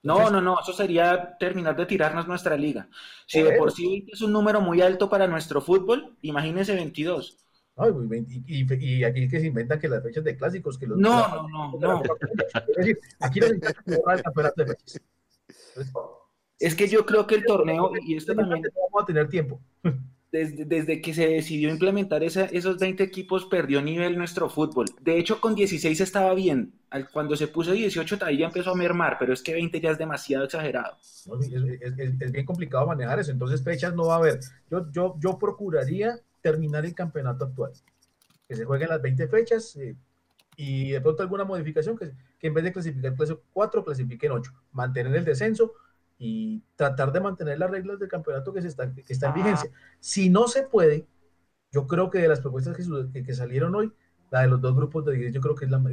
No, 0.06 0.30
no, 0.30 0.40
no, 0.40 0.60
eso 0.62 0.72
sería 0.72 1.36
terminar 1.40 1.76
de 1.76 1.88
tirarnos 1.88 2.28
nuestra 2.28 2.56
liga. 2.56 2.88
Si 3.26 3.42
de 3.42 3.54
por 3.54 3.72
sí 3.72 4.06
es 4.12 4.22
un 4.22 4.32
número 4.32 4.62
muy 4.62 4.80
alto 4.80 5.10
para 5.10 5.28
nuestro 5.28 5.62
fútbol, 5.62 6.16
imagínense 6.22 6.76
22. 6.76 7.40
y, 8.46 9.04
aquí 9.04 9.28
que 9.28 9.40
se 9.40 9.48
inventan 9.48 9.80
que 9.80 9.88
las 9.88 10.04
fechas 10.04 10.24
de 10.24 10.38
clásicos, 10.38 10.78
que 10.78 10.86
los... 10.86 10.98
No, 11.00 11.48
no, 11.48 11.78
no, 11.80 11.80
no. 11.80 12.04
Es 12.04 12.76
decir, 12.78 13.00
aquí 13.20 13.42
se 13.42 13.48
el 13.48 13.60
campeonato 13.60 14.64
de 14.64 14.68
fechas. 14.68 15.02
Es 16.60 16.76
que 16.76 16.88
yo 16.88 17.06
creo 17.06 17.26
que 17.26 17.36
el 17.36 17.44
torneo, 17.44 17.92
y 18.06 18.16
esto 18.16 18.36
también... 18.36 18.62
Vamos 18.62 19.04
a 19.04 19.06
tener 19.08 19.28
tiempo 19.28 19.60
desde, 20.36 21.02
que 21.02 21.14
se 21.14 21.28
decidió 21.28 21.70
implementar 21.70 22.24
esos 22.24 22.78
20 22.78 23.04
equipos, 23.04 23.46
perdió 23.46 23.82
nivel 23.82 24.18
nuestro 24.18 24.50
fútbol. 24.50 24.86
De 25.02 25.18
hecho, 25.18 25.40
con 25.40 25.56
16 25.56 26.00
estaba 26.02 26.34
bien. 26.34 26.74
Cuando 27.14 27.36
se 27.36 27.48
puso 27.48 27.72
18, 27.72 28.18
ahí 28.22 28.38
ya 28.40 28.48
empezó 28.48 28.72
a 28.72 28.76
mermar, 28.76 29.18
pero 29.20 29.34
es 29.34 29.42
que 29.42 29.54
20 29.54 29.80
ya 29.82 29.92
es 29.92 29.98
demasiado 29.98 30.46
exagerado. 30.46 30.98
es, 31.02 32.32
bien 32.32 32.46
complicado 32.46 32.88
manejar 32.88 33.20
eso, 33.20 33.32
entonces 33.32 33.64
fechas 33.64 33.94
no 33.96 34.08
va 34.08 34.16
a 34.16 34.18
haber. 34.18 34.40
Yo, 34.70 34.92
yo, 34.92 35.16
yo 35.20 35.38
procuraría 35.38 36.20
terminar 36.42 36.86
el 36.86 36.94
campeonato 36.94 37.46
actual, 37.46 37.72
que 38.48 38.56
se 38.56 38.66
jueguen 38.66 38.90
las 38.90 39.02
20 39.02 39.28
fechas 39.28 39.76
eh, 39.78 39.96
y 40.58 40.92
de 40.92 41.02
pronto 41.02 41.24
alguna 41.24 41.44
modificación, 41.44 41.98
que, 41.98 42.14
en 42.42 42.54
vez 42.54 42.64
de 42.64 42.74
clasificar 42.74 43.16
4, 43.52 43.84
clasifiquen 43.84 44.32
8, 44.32 44.52
mantener 44.72 45.16
el 45.16 45.26
descenso 45.26 45.74
y 46.18 46.64
tratar 46.76 47.12
de 47.12 47.20
mantener 47.20 47.60
las 47.60 47.70
reglas 47.70 48.00
del 48.00 48.10
campeonato 48.10 48.54
que, 48.54 48.62
se 48.62 48.68
está, 48.68 48.94
que 48.94 49.02
está 49.08 49.28
en 49.28 49.34
vigencia. 49.34 49.70
Si 50.00 50.30
no 50.30 50.48
se 50.48 50.64
puede, 50.64 51.08
yo 51.72 51.88
creo 51.88 52.10
que 52.10 52.20
de 52.20 52.28
las 52.28 52.40
propuestas 52.40 52.76
que, 52.78 53.24
que, 53.24 53.34
salieron 53.34 53.76
hoy, 53.76 53.92
la 54.32 54.42
de 54.42 54.48
los 54.48 54.62
dos 54.62 54.76
grupos 54.76 55.06
de 55.06 55.14
10, 55.14 55.34
yo 55.34 55.42
creo 55.42 55.56
que 55.56 55.66
es 55.66 55.72
la, 55.72 55.84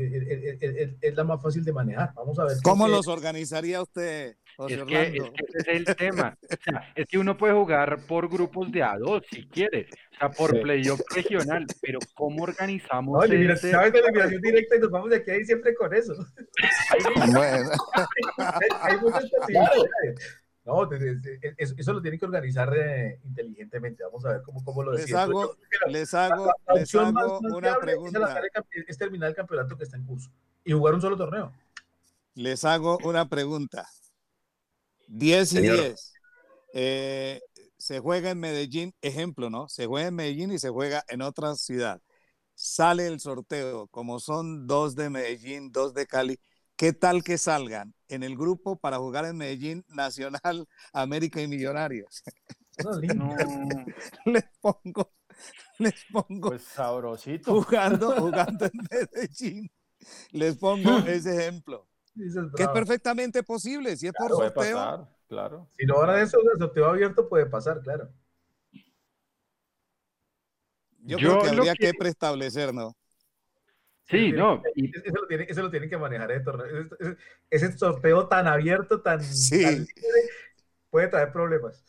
es, 1.01 1.17
la, 1.17 1.25
más 1.25 1.43
fácil 1.43 1.65
de 1.65 1.73
manejar. 1.73 2.13
Vamos 2.15 2.39
a 2.39 2.45
ver. 2.45 2.57
¿Cómo 2.63 2.87
los 2.89 3.09
organizaría 3.09 3.83
usted, 3.83 4.37
es 4.69 4.85
que, 4.85 5.03
es 5.03 5.15
ese 5.15 5.59
es 5.59 5.69
el 5.69 5.85
tema. 5.97 6.39
es 6.95 7.07
que 7.07 7.19
uno 7.19 7.37
puede 7.37 7.55
jugar 7.55 7.99
por 8.07 8.29
grupos 8.29 8.71
de 8.71 8.83
a 8.83 8.99
dos 8.99 9.23
si 9.31 9.47
quiere, 9.47 9.89
o 10.13 10.17
sea, 10.19 10.31
por 10.31 10.61
playoff 10.61 11.01
regional, 11.15 11.67
pero 11.81 11.99
¿cómo 12.15 12.45
organizamos 12.45 13.23
Oye, 13.23 13.39
mira, 13.39 13.57
sabes 13.57 13.93
de 13.93 14.01
eliminación 14.01 14.43
directa 14.43 14.77
y 14.77 14.81
nos 14.81 14.91
vamos 14.91 15.11
de 15.11 15.17
aquí 15.17 15.31
ahí 15.31 15.45
siempre 15.45 15.75
con 15.75 15.95
eso. 15.95 16.15
bueno. 17.33 17.71
hay, 18.81 18.97
muchas 18.99 19.31
posibilidades. 19.31 20.43
No, 20.65 20.89
eso 21.57 21.93
lo 21.93 22.01
tienen 22.01 22.21
que 22.21 22.27
organizar 22.27 22.73
eh, 22.77 23.19
inteligentemente. 23.25 24.05
Vamos 24.05 24.25
a 24.27 24.35
ver 24.35 24.43
cómo, 24.43 24.63
cómo 24.63 24.85
lo 24.85 24.93
decimos. 24.93 25.11
Les 25.11 25.19
hago, 25.19 25.57
les 25.89 26.15
hago, 26.15 26.53
les 26.75 26.95
hago 26.95 27.39
una 27.41 27.79
pregunta. 27.79 28.41
Es, 28.87 28.97
terminar 28.97 29.31
el 29.31 29.35
campeonato 29.35 29.77
que 29.77 29.85
está 29.85 29.97
en 29.97 30.05
curso 30.05 30.31
y 30.65 30.73
jugar 30.73 30.95
un 30.95 31.01
solo 31.01 31.17
torneo. 31.17 31.53
Les 32.35 32.65
hago 32.65 32.99
una 33.03 33.29
pregunta. 33.29 33.89
10 35.13 35.53
y 35.53 35.61
10. 35.61 36.13
Eh, 36.75 37.41
se 37.77 38.01
juega 38.01 38.31
en 38.31 38.41
Medellín, 38.41 38.95
ejemplo, 39.03 39.51
¿no? 39.51 39.69
Se 39.69 39.87
juega 39.87 40.09
en 40.09 40.15
Medellín 40.15 40.53
y 40.53 40.59
se 40.59 40.71
juega 40.71 41.05
en 41.09 41.21
otra 41.21 41.55
ciudad. 41.55 42.01
Sale 42.55 43.07
el 43.07 43.21
sorteo, 43.21 43.89
como 43.89 44.21
son 44.21 44.67
dos 44.67 44.95
de 44.95 45.11
Medellín, 45.11 45.71
dos 45.71 45.93
de 45.93 46.07
Cali. 46.07 46.39
¿Qué 46.77 46.93
tal 46.95 47.23
que 47.23 47.37
salgan 47.37 47.95
en 48.09 48.23
el 48.23 48.37
grupo 48.37 48.79
para 48.79 48.99
jugar 48.99 49.27
en 49.27 49.37
Medellín, 49.37 49.85
Nacional, 49.89 50.67
América 50.93 51.43
y 51.43 51.49
Millonarios? 51.49 52.23
No. 53.15 53.37
les 54.25 54.45
pongo, 54.63 55.13
les 55.79 56.05
pongo. 56.11 56.49
Pues 56.49 56.63
sabrosito. 56.63 57.63
Jugando, 57.63 58.17
jugando 58.19 58.65
en 58.65 58.73
Medellín. 58.91 59.71
Les 60.31 60.57
pongo 60.57 60.99
ese 61.01 61.37
ejemplo 61.37 61.87
que 62.15 62.63
es 62.63 62.69
perfectamente 62.69 63.43
posible, 63.43 63.97
si 63.97 64.07
es 64.07 64.13
por 64.13 64.31
sorteo. 64.31 64.77
Pasar, 64.77 65.09
claro. 65.29 65.69
Si 65.79 65.87
no 65.87 65.95
ahora 65.95 66.21
eso, 66.21 66.39
el 66.41 66.59
sorteo 66.59 66.87
abierto 66.87 67.29
puede 67.29 67.47
pasar, 67.47 67.81
claro. 67.81 68.11
Yo, 71.05 71.17
creo 71.17 71.43
que 71.43 71.49
habría 71.49 71.75
que... 71.75 71.93
preestablecer, 71.95 72.73
¿no? 72.73 72.95
Sí, 74.05 74.31
no. 74.33 74.63
Eso, 74.75 75.15
lo 75.21 75.27
tienen, 75.27 75.47
eso, 75.49 75.63
lo 75.63 75.71
tienen, 75.71 75.89
que 75.89 75.97
manejar 75.97 76.31
ese, 76.33 76.45
ese, 77.01 77.17
ese, 77.51 77.79
sorteo 77.79 78.29
tan 78.29 78.47
abierto, 78.47 79.01
tan, 79.01 79.23
sí. 79.23 79.87
puede 80.91 81.09
traer 81.09 81.33
problemas. 81.33 81.83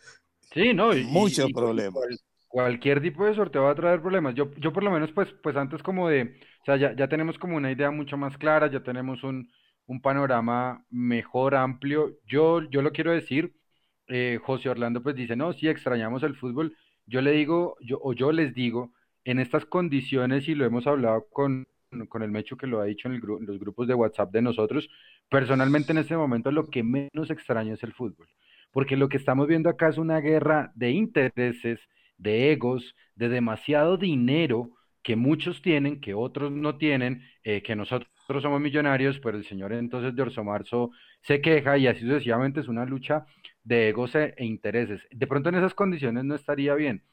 Sí, 0.53 0.73
no. 0.73 0.95
Y, 0.95 1.03
Muchos 1.03 1.51
problemas. 1.51 2.23
cualquier 2.47 3.01
tipo 3.01 3.25
de 3.25 3.35
sorteo 3.35 3.63
va 3.63 3.71
a 3.71 3.75
traer 3.75 4.01
problemas. 4.01 4.35
Yo, 4.35 4.51
yo 4.55 4.71
por 4.71 4.83
lo 4.83 4.91
menos, 4.91 5.11
pues, 5.11 5.27
pues 5.43 5.55
antes 5.57 5.83
como 5.83 6.07
de, 6.07 6.39
o 6.61 6.65
sea, 6.65 6.77
ya, 6.77 6.95
ya 6.95 7.07
tenemos 7.09 7.37
como 7.37 7.57
una 7.57 7.71
idea 7.71 7.91
mucho 7.91 8.15
más 8.15 8.37
clara, 8.37 8.71
ya 8.71 8.81
tenemos 8.81 9.23
un, 9.23 9.51
un 9.87 10.01
panorama 10.01 10.85
mejor, 10.89 11.55
amplio. 11.55 12.17
Yo, 12.25 12.61
yo 12.69 12.81
lo 12.81 12.91
quiero 12.91 13.11
decir, 13.11 13.53
eh, 14.07 14.39
José 14.43 14.69
Orlando 14.69 15.01
pues 15.03 15.15
dice, 15.15 15.35
no, 15.35 15.53
sí, 15.53 15.67
extrañamos 15.67 16.23
el 16.23 16.35
fútbol. 16.35 16.75
Yo 17.05 17.21
le 17.21 17.31
digo, 17.31 17.75
yo, 17.81 17.99
o 18.01 18.13
yo 18.13 18.31
les 18.31 18.53
digo, 18.53 18.93
en 19.25 19.39
estas 19.39 19.65
condiciones, 19.65 20.47
y 20.47 20.55
lo 20.55 20.65
hemos 20.65 20.87
hablado 20.87 21.27
con, 21.29 21.67
con 22.09 22.23
el 22.23 22.31
Mecho 22.31 22.57
que 22.57 22.67
lo 22.67 22.81
ha 22.81 22.85
dicho 22.85 23.07
en, 23.07 23.19
los 23.19 23.59
grupos 23.59 23.87
de 23.87 23.93
WhatsApp 23.93 24.31
de 24.31 24.41
nosotros, 24.41 24.89
personalmente 25.29 25.91
en 25.91 25.99
este 25.99 26.17
momento 26.17 26.51
lo 26.51 26.69
que 26.69 26.83
menos 26.83 27.29
extraño 27.29 27.73
es 27.73 27.83
el 27.83 27.93
fútbol, 27.93 28.27
porque 28.71 28.97
lo 28.97 29.09
que 29.09 29.17
estamos 29.17 29.47
viendo 29.47 29.69
acá 29.69 29.89
es 29.89 29.97
una 29.97 30.19
guerra 30.19 30.71
de 30.75 30.91
intereses, 30.91 31.79
de 32.17 32.51
egos, 32.51 32.95
de 33.15 33.29
demasiado 33.29 33.97
dinero 33.97 34.71
que 35.03 35.15
muchos 35.15 35.61
tienen, 35.61 35.99
que 36.01 36.13
otros 36.13 36.51
no 36.51 36.77
tienen, 36.77 37.23
eh, 37.43 37.61
que 37.61 37.75
nosotros 37.75 38.09
somos 38.41 38.61
millonarios, 38.61 39.19
pero 39.19 39.37
el 39.37 39.45
señor 39.45 39.73
entonces 39.73 40.15
de 40.15 40.21
Orso 40.21 40.43
Marzo 40.43 40.91
se 41.21 41.41
queja 41.41 41.77
y 41.77 41.87
así 41.87 42.01
sucesivamente 42.01 42.61
es 42.61 42.67
una 42.67 42.85
lucha 42.85 43.25
de 43.63 43.89
egos 43.89 44.15
e, 44.15 44.33
intereses. 44.39 45.01
De 45.11 45.27
pronto 45.27 45.49
en 45.49 45.55
esas 45.55 45.73
condiciones 45.73 46.23
no 46.23 46.35
estaría 46.35 46.73
bien. 46.75 47.03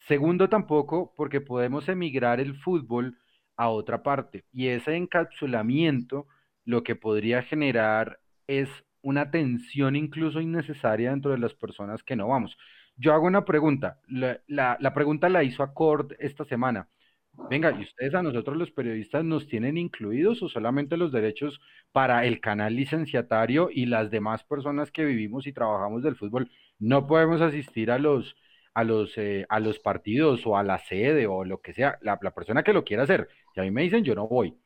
Segundo, 0.00 0.48
tampoco 0.48 1.12
porque 1.16 1.40
podemos 1.40 1.88
emigrar 1.88 2.40
el 2.40 2.54
fútbol 2.60 3.18
a 3.56 3.68
otra 3.68 4.02
parte 4.02 4.44
y 4.52 4.68
ese 4.68 4.96
encapsulamiento 4.96 6.26
lo 6.64 6.82
que 6.82 6.96
podría 6.96 7.42
generar 7.42 8.20
es 8.46 8.68
una 9.02 9.30
tensión 9.30 9.96
incluso 9.96 10.40
innecesaria 10.40 11.10
dentro 11.10 11.30
de 11.32 11.38
las 11.38 11.54
personas 11.54 12.02
que 12.02 12.16
no 12.16 12.28
vamos. 12.28 12.56
Yo 12.96 13.12
hago 13.12 13.26
una 13.26 13.44
pregunta, 13.44 14.00
la, 14.08 14.40
la, 14.48 14.94
pregunta 14.94 15.28
la 15.28 15.42
hizo 15.42 15.62
Acord 15.62 16.12
esta 16.18 16.44
semana. 16.44 16.88
Venga, 17.36 17.72
¿y 17.72 17.82
ustedes 17.82 18.14
a 18.14 18.22
nosotros 18.22 18.56
los 18.56 18.70
periodistas 18.70 19.24
nos 19.24 19.46
tienen 19.46 19.76
incluidos 19.76 20.42
o 20.42 20.48
solamente 20.48 20.96
los 20.96 21.12
derechos 21.12 21.60
para 21.92 22.24
el 22.26 22.40
canal 22.40 22.74
licenciatario 22.74 23.68
y 23.72 23.86
las 23.86 24.10
demás 24.10 24.44
personas 24.44 24.90
que 24.90 25.04
vivimos 25.04 25.46
y 25.46 25.52
trabajamos 25.52 26.02
del 26.02 26.16
fútbol 26.16 26.50
no 26.78 27.06
podemos 27.06 27.40
asistir 27.40 27.90
a 27.90 27.98
los 27.98 28.34
a 28.74 28.82
los 28.84 29.16
eh, 29.18 29.46
a 29.48 29.60
los 29.60 29.78
partidos 29.78 30.46
o 30.46 30.56
a 30.56 30.62
la 30.64 30.78
sede 30.78 31.26
o 31.26 31.44
lo 31.44 31.60
que 31.60 31.74
sea, 31.74 31.98
la, 32.02 32.18
la 32.22 32.34
persona 32.34 32.62
que 32.64 32.72
lo 32.72 32.84
quiera 32.84 33.04
hacer. 33.04 33.28
Y 33.54 33.60
a 33.60 33.62
mí 33.64 33.70
me 33.70 33.82
dicen, 33.82 34.04
yo 34.04 34.14
no 34.14 34.26
voy. 34.28 34.58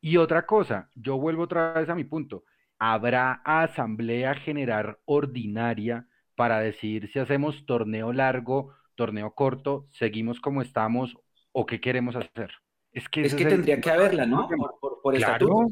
Y 0.00 0.16
otra 0.16 0.46
cosa, 0.46 0.90
yo 0.94 1.18
vuelvo 1.18 1.42
otra 1.44 1.72
vez 1.74 1.88
a 1.88 1.94
mi 1.94 2.04
punto. 2.04 2.44
¿Habrá 2.78 3.42
asamblea 3.44 4.34
general 4.34 4.98
ordinaria 5.04 6.06
para 6.36 6.60
decidir 6.60 7.10
si 7.12 7.18
hacemos 7.18 7.66
torneo 7.66 8.12
largo, 8.12 8.74
torneo 8.94 9.34
corto, 9.34 9.86
seguimos 9.90 10.40
como 10.40 10.62
estamos 10.62 11.16
o 11.52 11.66
qué 11.66 11.80
queremos 11.80 12.16
hacer? 12.16 12.50
Es 12.92 13.08
que, 13.08 13.22
es 13.22 13.34
que 13.34 13.46
tendría 13.46 13.80
que 13.80 13.90
haberla, 13.90 14.26
¿no? 14.26 14.48
Por, 14.80 15.00
por, 15.00 15.16
estatuto. 15.16 15.68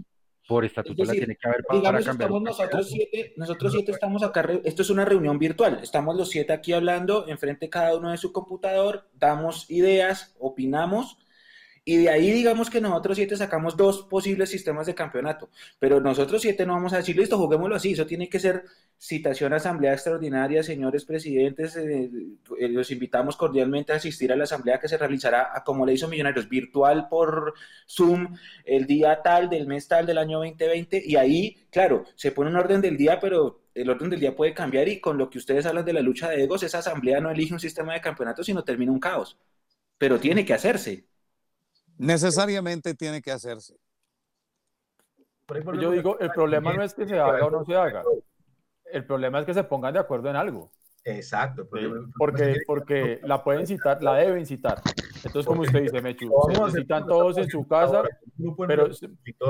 Por 0.46 0.64
estatuto 0.64 1.04
la 1.04 1.12
tiene 1.12 1.36
que 1.36 1.48
haber 1.48 1.62
para, 1.64 2.02
cambiar. 2.02 2.30
nosotros 2.30 2.88
siete, 2.88 3.34
nosotros 3.36 3.72
siete 3.72 3.92
estamos 3.92 4.22
acá, 4.22 4.48
esto 4.64 4.80
es 4.80 4.88
una 4.88 5.04
reunión 5.04 5.38
virtual, 5.38 5.80
estamos 5.82 6.16
los 6.16 6.30
siete 6.30 6.54
aquí 6.54 6.72
hablando, 6.72 7.28
enfrente 7.28 7.68
cada 7.68 7.94
uno 7.94 8.10
de 8.12 8.16
su 8.16 8.32
computador, 8.32 9.10
damos 9.12 9.70
ideas, 9.70 10.34
opinamos 10.38 11.18
y 11.88 11.96
de 11.96 12.10
ahí 12.10 12.30
digamos 12.30 12.68
que 12.68 12.82
nosotros 12.82 13.16
siete 13.16 13.34
sacamos 13.34 13.74
dos 13.74 14.02
posibles 14.02 14.50
sistemas 14.50 14.86
de 14.86 14.94
campeonato, 14.94 15.48
pero 15.78 16.00
nosotros 16.02 16.42
siete 16.42 16.66
no 16.66 16.74
vamos 16.74 16.92
a 16.92 16.98
decir, 16.98 17.16
listo, 17.16 17.38
juguémoslo 17.38 17.76
así, 17.76 17.92
eso 17.92 18.04
tiene 18.04 18.28
que 18.28 18.38
ser 18.38 18.64
citación 18.98 19.54
a 19.54 19.56
asamblea 19.56 19.94
extraordinaria, 19.94 20.62
señores 20.62 21.06
presidentes, 21.06 21.76
eh, 21.76 22.10
eh, 22.60 22.68
los 22.68 22.90
invitamos 22.90 23.38
cordialmente 23.38 23.94
a 23.94 23.96
asistir 23.96 24.30
a 24.30 24.36
la 24.36 24.44
asamblea 24.44 24.78
que 24.78 24.86
se 24.86 24.98
realizará, 24.98 25.50
como 25.64 25.86
le 25.86 25.94
hizo 25.94 26.08
Millonarios, 26.08 26.46
virtual 26.50 27.08
por 27.08 27.54
Zoom, 27.88 28.36
el 28.66 28.86
día 28.86 29.22
tal, 29.22 29.48
del 29.48 29.66
mes 29.66 29.88
tal, 29.88 30.04
del 30.04 30.18
año 30.18 30.40
2020, 30.40 31.02
y 31.06 31.16
ahí, 31.16 31.56
claro, 31.70 32.04
se 32.16 32.32
pone 32.32 32.50
un 32.50 32.56
orden 32.56 32.82
del 32.82 32.98
día, 32.98 33.18
pero 33.18 33.62
el 33.74 33.88
orden 33.88 34.10
del 34.10 34.20
día 34.20 34.36
puede 34.36 34.52
cambiar 34.52 34.88
y 34.88 35.00
con 35.00 35.16
lo 35.16 35.30
que 35.30 35.38
ustedes 35.38 35.64
hablan 35.64 35.86
de 35.86 35.94
la 35.94 36.02
lucha 36.02 36.28
de 36.28 36.42
egos, 36.42 36.62
esa 36.62 36.80
asamblea 36.80 37.18
no 37.22 37.30
elige 37.30 37.54
un 37.54 37.60
sistema 37.60 37.94
de 37.94 38.02
campeonato, 38.02 38.44
sino 38.44 38.62
termina 38.62 38.92
un 38.92 39.00
caos, 39.00 39.38
pero 39.96 40.20
tiene 40.20 40.44
que 40.44 40.52
hacerse. 40.52 41.06
Necesariamente 41.98 42.94
tiene 42.94 43.20
que 43.20 43.30
hacerse. 43.32 43.76
Yo 45.80 45.90
digo, 45.90 46.18
el 46.18 46.30
problema 46.30 46.72
no 46.72 46.82
es 46.82 46.94
que 46.94 47.06
se 47.06 47.18
haga 47.18 47.46
o 47.46 47.50
no 47.50 47.64
se 47.64 47.74
haga. 47.74 48.02
El 48.84 49.04
problema 49.04 49.40
es 49.40 49.46
que 49.46 49.54
se 49.54 49.64
pongan 49.64 49.92
de 49.92 50.00
acuerdo 50.00 50.30
en 50.30 50.36
algo. 50.36 50.70
Exacto. 51.04 51.66
Porque, 52.16 52.60
porque 52.66 53.20
la 53.22 53.42
pueden 53.42 53.66
citar, 53.66 54.02
la 54.02 54.14
deben 54.14 54.44
citar. 54.46 54.82
Entonces, 55.24 55.46
como 55.46 55.62
usted 55.62 55.82
dice, 55.82 56.00
Mechu, 56.02 56.30
se 56.70 56.80
citan 56.80 57.06
todos 57.06 57.38
en 57.38 57.48
su 57.48 57.66
casa, 57.66 58.02
pero, 58.66 58.88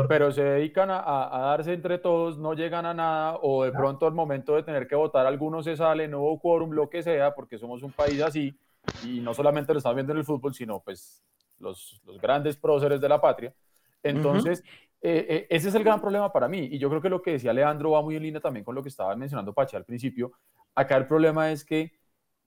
pero 0.08 0.32
se 0.32 0.42
dedican 0.42 0.90
a, 0.90 1.36
a, 1.36 1.40
darse 1.50 1.72
entre 1.72 1.98
todos, 1.98 2.38
no 2.38 2.54
llegan 2.54 2.86
a 2.86 2.94
nada, 2.94 3.38
o 3.42 3.64
de 3.64 3.72
pronto 3.72 4.06
al 4.06 4.14
momento 4.14 4.54
de 4.54 4.62
tener 4.62 4.86
que 4.86 4.94
votar, 4.94 5.26
algunos 5.26 5.64
se 5.64 5.76
salen, 5.76 6.12
no 6.12 6.20
hubo 6.20 6.40
quórum, 6.40 6.70
lo 6.70 6.88
que 6.88 7.02
sea, 7.02 7.34
porque 7.34 7.58
somos 7.58 7.82
un 7.82 7.92
país 7.92 8.20
así, 8.22 8.56
y 9.04 9.20
no 9.20 9.34
solamente 9.34 9.72
lo 9.72 9.78
estamos 9.78 9.96
viendo 9.96 10.12
en 10.12 10.18
el 10.18 10.24
fútbol, 10.24 10.54
sino 10.54 10.80
pues 10.80 11.22
los, 11.58 12.00
grandes 12.20 12.56
próceres 12.56 13.00
de 13.00 13.08
la 13.08 13.20
patria. 13.20 13.54
Entonces, 14.02 14.62
eh, 15.00 15.26
eh, 15.28 15.46
ese 15.50 15.68
es 15.68 15.74
el 15.74 15.84
gran 15.84 16.00
problema 16.00 16.32
para 16.32 16.48
mí. 16.48 16.68
Y 16.70 16.78
yo 16.78 16.88
creo 16.88 17.00
que 17.00 17.08
lo 17.08 17.22
que 17.22 17.32
decía 17.32 17.52
Leandro 17.52 17.92
va 17.92 18.02
muy 18.02 18.16
en 18.16 18.22
línea 18.22 18.40
también 18.40 18.64
con 18.64 18.74
lo 18.74 18.82
que 18.82 18.88
estaba 18.88 19.14
mencionando 19.16 19.52
Pache 19.52 19.76
al 19.76 19.84
principio. 19.84 20.32
Acá 20.74 20.96
el 20.96 21.06
problema 21.06 21.50
es 21.50 21.64
que 21.64 21.92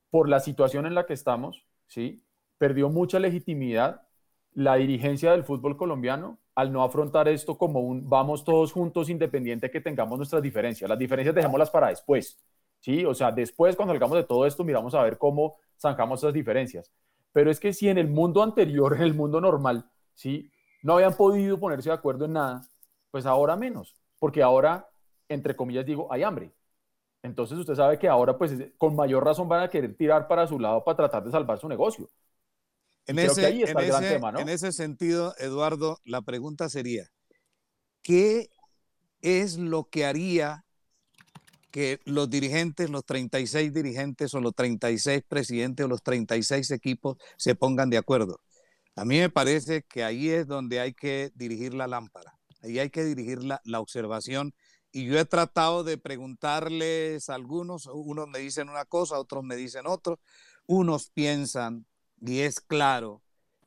por 0.10 0.27
la 0.27 0.39
situación 0.39 0.86
en 0.86 0.95
la 0.95 1.06
que 1.06 1.13
estamos, 1.13 1.65
¿sí? 1.88 2.23
perdió 2.58 2.89
mucha 2.89 3.19
legitimidad 3.19 4.04
la 4.54 4.75
dirigencia 4.75 5.32
del 5.32 5.43
fútbol 5.43 5.77
colombiano 5.77 6.38
al 6.54 6.71
no 6.71 6.84
afrontar 6.84 7.27
esto 7.30 7.58
como 7.58 7.80
un 7.80 8.10
vamos 8.10 8.43
todos 8.43 8.73
juntos 8.73 9.10
independiente 9.10 9.71
que 9.71 9.80
tengamos 9.80 10.17
nuestras 10.17 10.41
diferencias. 10.41 10.89
Las 10.89 10.99
diferencias 10.99 11.34
dejémoslas 11.34 11.71
para 11.71 11.88
después, 11.88 12.38
¿sí? 12.80 13.06
O 13.06 13.13
sea, 13.13 13.32
después 13.32 13.75
cuando 13.75 13.93
salgamos 13.93 14.17
de 14.17 14.25
todo 14.25 14.45
esto 14.45 14.63
miramos 14.63 14.93
a 14.93 15.01
ver 15.04 15.17
cómo 15.17 15.56
zanjamos 15.82 16.20
esas 16.20 16.34
diferencias. 16.34 16.91
Pero 17.34 17.50
es 17.50 17.60
que 17.60 17.74
si 17.74 17.89
en 17.89 17.98
el 17.98 18.08
mundo 18.08 18.44
anterior, 18.44 18.94
en 18.96 19.02
el 19.02 19.13
mundo 19.13 19.41
normal, 19.41 19.89
¿sí? 20.13 20.52
no 20.84 20.94
habían 20.94 21.15
podido 21.15 21.60
ponerse 21.60 21.89
de 21.89 21.96
acuerdo 21.96 22.26
en 22.26 22.34
nada, 22.34 22.62
pues 23.12 23.26
ahora 23.26 23.56
menos, 23.56 23.96
porque 24.20 24.41
ahora, 24.41 24.88
entre 25.28 25.56
comillas 25.56 25.86
digo, 25.86 26.12
hay 26.12 26.24
hambre. 26.24 26.52
Entonces 27.24 27.58
usted 27.58 27.76
sabe 27.76 28.00
que 28.00 28.08
ahora, 28.08 28.38
pues 28.38 28.52
con 28.78 28.96
mayor 28.96 29.24
razón 29.24 29.48
van 29.48 29.63
a 29.63 29.70
querer 29.70 29.96
tirar 29.96 30.28
para 30.28 30.48
su 30.48 30.58
lado 30.60 30.84
para 30.84 30.98
tratar 30.98 31.24
de 31.24 31.32
salvar 31.32 31.60
su 31.60 31.67
negocio. 31.67 32.10
En 33.06 33.20
ese, 33.20 33.48
en 33.50 34.50
ese 34.50 34.72
sentido, 34.72 35.34
Eduardo, 35.38 36.00
la 36.04 36.22
pregunta 36.22 36.70
sería, 36.70 37.12
¿qué 38.02 38.50
es 39.22 39.58
lo 39.58 39.86
que 39.86 40.06
haría 40.06 40.65
que 41.71 41.99
los 42.05 42.29
dirigentes, 42.29 42.89
los 42.89 43.05
36 43.05 43.73
dirigentes 43.73 44.34
o 44.34 44.41
los 44.41 44.53
36 44.53 45.23
presidentes 45.27 45.86
o 45.86 45.89
los 45.89 46.03
36 46.03 46.71
equipos 46.71 47.17
se 47.38 47.55
pongan 47.55 47.89
de 47.89 47.97
acuerdo. 47.97 48.41
A 48.95 49.05
mí 49.05 49.19
me 49.19 49.29
parece 49.29 49.84
que 49.84 50.03
ahí 50.03 50.29
es 50.29 50.47
donde 50.47 50.79
hay 50.79 50.93
que 50.93 51.31
dirigir 51.36 51.73
la 51.73 51.88
lámpara, 51.88 52.38
ahí 52.62 52.77
hay 52.77 52.89
que 52.89 53.03
dirigir 53.03 53.41
la, 53.43 53.62
observación. 53.79 54.53
Y 54.91 55.05
yo 55.05 55.17
he 55.17 55.25
tratado 55.25 55.86
de 55.86 55.97
preguntarles 55.97 57.29
a 57.29 57.36
algunos, 57.36 57.86
unos 57.88 58.27
me 58.27 58.39
dicen 58.39 58.67
una 58.67 58.84
cosa, 58.84 59.17
otros 59.17 59.43
me 59.43 59.55
dicen 59.55 59.88
otro, 59.88 60.19
unos 60.67 61.10
piensan, 61.10 61.86
y 62.19 62.39
es 62.39 62.60
claro, 62.60 63.23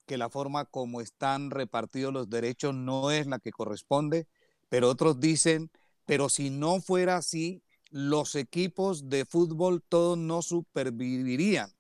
que 0.07 0.19
la 0.19 0.29
forma 0.29 0.67
como 0.67 1.01
están 1.01 1.51
repartidos 1.51 2.13
los 2.13 2.29
derechos 2.29 2.75
no 2.75 3.11
es 3.11 3.27
la 3.27 3.39
que 3.39 3.51
corresponde, 3.51 4.29
pero 4.69 4.91
otros 4.91 5.19
dicen, 5.19 5.71
pero 6.05 6.29
si 6.29 6.51
no 6.51 6.83
fuera 6.83 7.17
así, 7.17 7.63
los 7.95 8.35
equipos 8.35 9.09
de 9.09 9.25
fútbol 9.25 9.81
todos 9.81 10.19
no 10.19 10.43
supervivirían. 10.43 11.71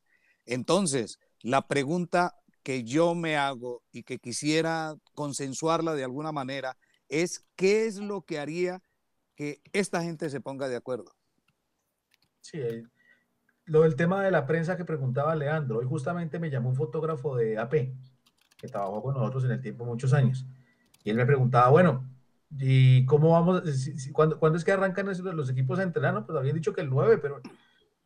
Entonces, 0.47 1.19
la 1.41 1.67
pregunta 1.67 2.37
que 2.63 2.85
yo 2.85 3.17
me 3.17 3.37
hago 3.37 3.83
y 3.91 4.05
que 4.05 4.21
quisiera 4.21 4.95
consensuarla 5.17 5.95
de 5.95 6.05
alguna 6.05 6.31
manera 6.31 6.77
es 7.09 7.45
qué 7.57 7.87
es 7.87 7.97
lo 7.97 8.23
que 8.23 8.39
haría 8.39 8.81
que 9.35 9.61
esta 9.73 10.05
gente 10.05 10.31
se 10.31 10.41
ponga 10.41 10.69
de 10.69 10.77
acuerdo. 10.77 11.17
Sí, 12.41 12.61
eh, 12.61 12.85
lo 13.65 13.83
del 13.83 13.97
tema 13.97 14.23
de 14.23 14.31
la 14.31 14.47
prensa 14.47 14.77
que 14.77 14.85
preguntaba 14.85 15.35
Leandro, 15.35 15.79
hoy 15.79 15.85
justamente 15.85 16.39
me 16.39 16.49
llamó 16.49 16.69
un 16.69 16.77
fotógrafo 16.77 17.35
de 17.35 17.59
AP 17.59 17.93
que 18.57 18.69
trabajó 18.69 19.03
con 19.03 19.15
nosotros 19.15 19.43
en 19.47 19.51
el 19.51 19.61
tiempo 19.61 19.85
muchos 19.85 20.13
años 20.13 20.47
y 21.03 21.11
él 21.11 21.17
me 21.17 21.27
preguntaba, 21.27 21.71
bueno, 21.71 22.09
¿Y 22.51 23.05
cómo 23.07 23.31
vamos? 23.31 23.63
¿cuándo, 24.13 24.57
es 24.57 24.65
que 24.65 24.73
arrancan 24.73 25.07
los 25.07 25.51
equipos 25.51 25.79
a 25.79 25.83
entrenar? 25.83 26.25
Pues 26.25 26.39
habían 26.39 26.55
dicho 26.55 26.73
que 26.73 26.81
el 26.81 26.91
9, 26.91 27.19
pero 27.19 27.41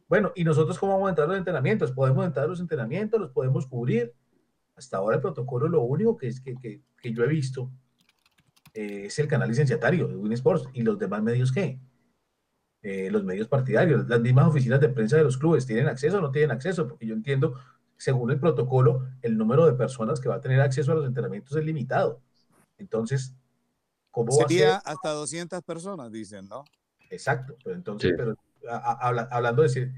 bueno, 0.08 0.32
¿y 0.34 0.44
nosotros 0.44 0.78
cómo 0.78 0.94
vamos 0.94 1.08
a 1.08 1.10
entrar 1.10 1.26
a 1.26 1.28
los 1.28 1.38
entrenamientos? 1.38 1.92
¿Podemos 1.92 2.24
entrar 2.24 2.46
a 2.46 2.48
los 2.48 2.60
entrenamientos? 2.60 3.20
¿Los 3.20 3.30
podemos 3.30 3.66
cubrir? 3.66 4.14
Hasta 4.74 4.96
ahora 4.96 5.16
el 5.16 5.22
protocolo, 5.22 5.68
lo 5.68 5.82
único 5.82 6.16
que, 6.16 6.28
es 6.28 6.40
que, 6.40 6.54
que, 6.56 6.80
que 7.02 7.12
yo 7.12 7.24
he 7.24 7.28
visto 7.28 7.70
eh, 8.74 9.06
es 9.06 9.18
el 9.18 9.28
canal 9.28 9.48
licenciatario 9.48 10.08
de 10.08 10.16
Win 10.16 10.32
Sports. 10.32 10.68
¿Y 10.72 10.82
los 10.82 10.98
demás 10.98 11.22
medios 11.22 11.52
qué? 11.52 11.80
Eh, 12.82 13.10
los 13.10 13.24
medios 13.24 13.48
partidarios, 13.48 14.08
las 14.08 14.20
mismas 14.20 14.46
oficinas 14.46 14.80
de 14.80 14.88
prensa 14.88 15.16
de 15.16 15.24
los 15.24 15.36
clubes, 15.36 15.66
¿tienen 15.66 15.88
acceso 15.88 16.18
o 16.18 16.20
no 16.20 16.30
tienen 16.30 16.52
acceso? 16.52 16.86
Porque 16.86 17.06
yo 17.06 17.14
entiendo, 17.14 17.54
según 17.96 18.30
el 18.30 18.38
protocolo, 18.38 19.08
el 19.20 19.36
número 19.36 19.66
de 19.66 19.72
personas 19.72 20.20
que 20.20 20.28
va 20.28 20.36
a 20.36 20.40
tener 20.40 20.60
acceso 20.60 20.92
a 20.92 20.94
los 20.94 21.06
entrenamientos 21.06 21.56
es 21.56 21.64
limitado. 21.64 22.22
Entonces, 22.78 23.34
Sería 24.30 24.76
hasta 24.76 25.10
200 25.10 25.62
personas, 25.62 26.10
dicen, 26.10 26.46
¿no? 26.48 26.64
Exacto, 27.10 27.56
pero 27.62 27.76
entonces, 27.76 28.12
pero 28.16 28.34
hablando, 28.68 29.62
de, 29.62 29.92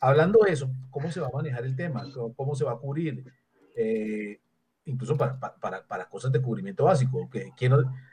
hablando 0.00 0.40
de 0.44 0.52
eso, 0.52 0.70
¿cómo 0.90 1.10
se 1.10 1.20
va 1.20 1.28
a 1.28 1.36
manejar 1.36 1.64
el 1.64 1.76
tema? 1.76 2.04
¿Cómo, 2.36 2.54
se 2.54 2.64
va 2.64 2.72
a 2.72 2.78
cubrir? 2.78 3.32
Eh, 3.76 4.40
incluso 4.86 5.16
para, 5.16 5.38
para, 5.38 5.86
para, 5.86 6.08
cosas 6.08 6.32
de 6.32 6.40
cubrimiento 6.40 6.84
básico. 6.84 7.28
Que, 7.30 7.52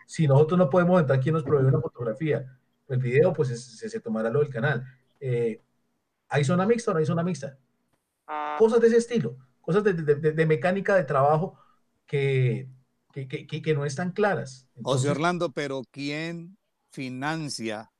si 0.05 0.27
nosotros 0.27 0.57
no 0.57 0.69
podemos 0.69 0.99
entrar, 0.99 1.19
¿quién 1.19 1.33
nos 1.33 1.43
provee 1.43 1.65
una 1.65 1.79
fotografía? 1.79 2.57
El 2.87 2.99
video, 2.99 3.33
pues 3.33 3.49
se, 3.49 3.89
se, 3.89 3.99
tomará 3.99 4.29
lo 4.29 4.39
del 4.39 4.49
canal. 4.49 4.83
Eh, 5.19 5.61
¿Hay 6.29 6.43
zona 6.43 6.65
mixta 6.65 6.91
o 6.91 6.93
no 6.93 6.99
hay 6.99 7.05
zona 7.05 7.23
mixta? 7.23 7.57
Ah. 8.27 8.55
Cosas 8.59 8.81
de 8.81 8.87
ese 8.87 8.97
estilo, 8.97 9.37
cosas 9.61 9.83
de, 9.83 9.93
de, 9.93 10.15
de, 10.15 10.45
mecánica 10.45 10.95
de 10.95 11.03
trabajo 11.03 11.57
que, 12.05 12.67
que, 13.13 13.47
que, 13.47 13.73
no 13.73 13.85
están 13.85 14.11
claras. 14.11 14.67
José 14.81 15.09
Orlando, 15.09 15.51
pero 15.51 15.83
¿quién 15.91 16.57
financia 16.91 17.91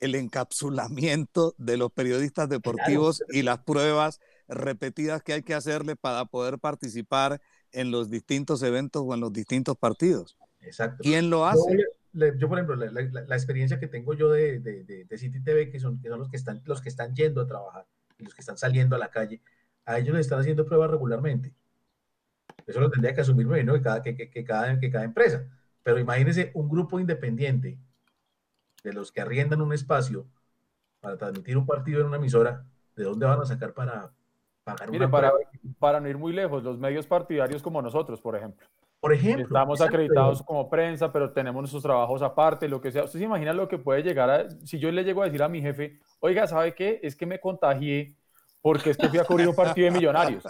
el 0.00 0.14
encapsulamiento 0.14 1.54
de 1.58 1.76
los 1.76 1.92
periodistas 1.92 2.48
deportivos 2.48 3.22
y 3.30 3.42
las 3.42 3.58
pruebas 3.58 4.20
repetidas 4.48 5.22
que 5.22 5.32
hay 5.32 5.42
que 5.42 5.54
hacerle 5.54 5.96
para 5.96 6.24
poder 6.26 6.58
participar 6.58 7.40
en 7.70 7.90
los 7.90 8.10
distintos 8.10 8.62
eventos 8.62 9.02
o 9.06 9.14
en 9.14 9.20
los 9.20 9.32
distintos 9.32 9.76
partidos. 9.76 10.36
Exacto. 10.60 11.02
¿Quién 11.02 11.30
lo 11.30 11.46
hace? 11.46 11.60
Yo, 12.12 12.48
por 12.48 12.58
ejemplo, 12.58 12.76
la, 12.76 13.36
experiencia 13.36 13.80
que 13.80 13.86
tengo 13.86 14.12
yo 14.12 14.28
de, 14.28 14.60
de, 14.60 14.84
de, 15.04 15.18
City 15.18 15.40
TV, 15.40 15.70
que 15.70 15.80
son, 15.80 15.98
que 16.00 16.08
son 16.08 16.18
los, 16.18 16.28
que 16.28 16.36
están, 16.36 16.60
los 16.66 16.82
que 16.82 16.90
están 16.90 17.14
yendo 17.14 17.40
a 17.40 17.46
trabajar 17.46 17.86
y 18.18 18.24
los 18.24 18.34
que 18.34 18.42
están 18.42 18.58
saliendo 18.58 18.96
a 18.96 18.98
la 18.98 19.10
calle, 19.10 19.40
a 19.86 19.98
ellos 19.98 20.14
les 20.14 20.26
están 20.26 20.40
haciendo 20.40 20.66
pruebas 20.66 20.90
regularmente. 20.90 21.54
Eso 22.66 22.80
lo 22.80 22.90
tendría 22.90 23.14
que 23.14 23.20
asumir 23.20 23.46
¿no? 23.64 23.74
que, 23.74 23.82
cada, 23.82 24.02
que, 24.02 24.14
que, 24.16 24.44
cada, 24.44 24.78
que 24.78 24.90
cada 24.90 25.04
empresa. 25.04 25.44
Pero 25.82 25.98
imagínense 25.98 26.50
un 26.54 26.68
grupo 26.68 27.00
independiente 27.00 27.78
de 28.84 28.92
los 28.92 29.12
que 29.12 29.20
arriendan 29.20 29.60
un 29.60 29.72
espacio 29.72 30.26
para 31.00 31.16
transmitir 31.16 31.56
un 31.56 31.66
partido 31.66 32.00
en 32.00 32.06
una 32.06 32.16
emisora, 32.16 32.64
¿de 32.94 33.04
dónde 33.04 33.26
van 33.26 33.40
a 33.40 33.46
sacar 33.46 33.72
para, 33.72 34.12
Mire, 34.88 35.08
para, 35.08 35.32
para 35.78 36.00
no 36.00 36.08
ir 36.08 36.16
muy 36.16 36.32
lejos, 36.32 36.62
los 36.62 36.78
medios 36.78 37.06
partidarios 37.06 37.62
como 37.62 37.82
nosotros, 37.82 38.20
por 38.20 38.36
ejemplo. 38.36 38.66
Por 39.00 39.12
ejemplo. 39.12 39.46
Estamos 39.46 39.80
acreditados 39.80 40.42
como 40.44 40.70
prensa, 40.70 41.10
pero 41.10 41.32
tenemos 41.32 41.60
nuestros 41.60 41.82
trabajos 41.82 42.22
aparte, 42.22 42.68
lo 42.68 42.80
que 42.80 42.92
sea. 42.92 43.02
¿Usted 43.02 43.18
se 43.18 43.24
imagina 43.24 43.52
lo 43.52 43.66
que 43.66 43.78
puede 43.78 44.04
llegar 44.04 44.30
a... 44.30 44.48
Si 44.64 44.78
yo 44.78 44.92
le 44.92 45.02
llego 45.02 45.22
a 45.22 45.24
decir 45.24 45.42
a 45.42 45.48
mi 45.48 45.60
jefe, 45.60 45.98
oiga, 46.20 46.46
¿sabe 46.46 46.72
qué? 46.76 47.00
Es 47.02 47.16
que 47.16 47.26
me 47.26 47.40
contagié 47.40 48.14
porque 48.62 48.90
es 48.90 48.96
que 48.96 49.08
fui 49.08 49.18
a 49.18 49.24
cubrir 49.24 49.48
un 49.48 49.54
partido 49.54 49.86
de 49.86 49.90
millonarios. 49.90 50.44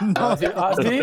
No. 0.00 0.30
¿Ah, 0.56 0.74
sí? 0.80 1.00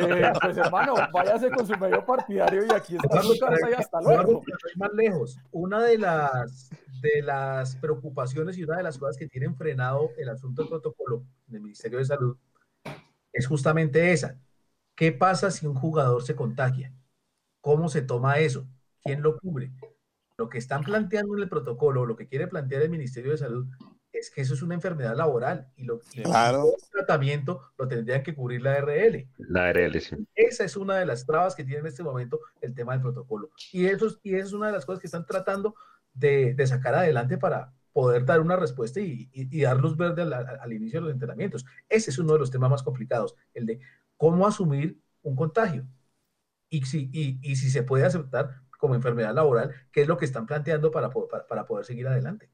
Eh, 0.00 0.32
pues 0.40 0.56
hermano, 0.56 0.94
váyase 1.12 1.50
con 1.50 1.66
su 1.66 1.76
medio 1.76 2.02
partidario 2.06 2.64
y 2.64 2.72
aquí 2.72 2.96
está 2.96 3.20
su 3.20 3.38
casa 3.38 3.70
y 3.70 3.74
hasta 3.74 4.00
luego. 4.00 4.42
Más 4.76 4.94
lejos. 4.94 5.38
Una 5.50 5.82
de 5.82 5.98
las 5.98 6.70
de 7.02 7.22
las 7.22 7.76
preocupaciones 7.76 8.56
y 8.56 8.64
una 8.64 8.78
de 8.78 8.82
las 8.82 8.98
cosas 8.98 9.16
que 9.16 9.28
tienen 9.28 9.54
frenado 9.56 10.10
el 10.16 10.28
asunto 10.30 10.62
del 10.62 10.70
protocolo 10.70 11.24
del 11.46 11.60
Ministerio 11.60 11.98
de 11.98 12.06
Salud 12.06 12.36
es 13.32 13.46
justamente 13.46 14.12
esa. 14.12 14.38
¿Qué 14.94 15.12
pasa 15.12 15.50
si 15.50 15.66
un 15.66 15.74
jugador 15.74 16.22
se 16.22 16.34
contagia? 16.34 16.92
¿Cómo 17.60 17.88
se 17.88 18.02
toma 18.02 18.38
eso? 18.38 18.66
¿Quién 19.02 19.22
lo 19.22 19.38
cubre? 19.38 19.70
Lo 20.36 20.48
que 20.48 20.58
están 20.58 20.82
planteando 20.82 21.36
en 21.36 21.42
el 21.42 21.48
protocolo, 21.48 22.06
lo 22.06 22.16
que 22.16 22.26
quiere 22.26 22.48
plantear 22.48 22.82
el 22.82 22.90
Ministerio 22.90 23.32
de 23.32 23.38
Salud, 23.38 23.66
es 24.12 24.30
que 24.30 24.40
eso 24.40 24.54
es 24.54 24.62
una 24.62 24.74
enfermedad 24.74 25.16
laboral 25.16 25.68
y 25.76 25.84
lo 25.84 26.00
claro. 26.00 26.64
el 26.64 26.90
tratamiento 26.90 27.72
lo 27.78 27.86
tendrían 27.86 28.22
que 28.22 28.34
cubrir 28.34 28.62
la 28.62 28.80
RL. 28.80 29.28
La 29.38 29.72
RL, 29.72 30.00
sí. 30.00 30.16
Esa 30.34 30.64
es 30.64 30.76
una 30.76 30.96
de 30.96 31.06
las 31.06 31.26
trabas 31.26 31.54
que 31.54 31.64
tiene 31.64 31.80
en 31.80 31.86
este 31.86 32.02
momento 32.02 32.40
el 32.60 32.74
tema 32.74 32.92
del 32.92 33.02
protocolo. 33.02 33.50
Y 33.72 33.86
eso, 33.86 34.18
y 34.22 34.34
eso 34.34 34.46
es 34.46 34.52
una 34.52 34.66
de 34.66 34.72
las 34.72 34.86
cosas 34.86 35.00
que 35.00 35.06
están 35.06 35.26
tratando 35.26 35.74
de, 36.14 36.56
sacar 36.66 36.94
adelante 36.94 37.38
para 37.38 37.72
poder 37.92 38.24
dar 38.24 38.40
una 38.40 38.56
respuesta 38.56 39.00
y, 39.00 39.28
dar 39.62 39.78
luz 39.78 39.96
verde 39.96 40.22
al, 40.22 40.72
inicio 40.72 41.00
de 41.00 41.06
los 41.06 41.12
entrenamientos. 41.12 41.64
Ese 41.88 42.10
es 42.10 42.18
uno 42.18 42.32
de 42.32 42.38
los 42.38 42.50
temas 42.50 42.70
más 42.70 42.82
complicados, 42.82 43.34
el 43.54 43.66
de 43.66 43.80
cómo 44.16 44.46
asumir 44.46 45.00
un 45.22 45.36
contagio 45.36 45.86
y 46.68 46.84
si, 46.84 47.10
y, 47.12 47.56
si 47.56 47.70
se 47.70 47.82
puede 47.82 48.04
aceptar 48.04 48.62
como 48.78 48.94
enfermedad 48.94 49.34
laboral, 49.34 49.74
qué 49.90 50.02
es 50.02 50.08
lo 50.08 50.16
que 50.16 50.24
están 50.24 50.46
planteando 50.46 50.90
para, 50.90 51.10
para, 51.10 51.66
poder 51.66 51.84
seguir 51.84 52.06
adelante. 52.06 52.48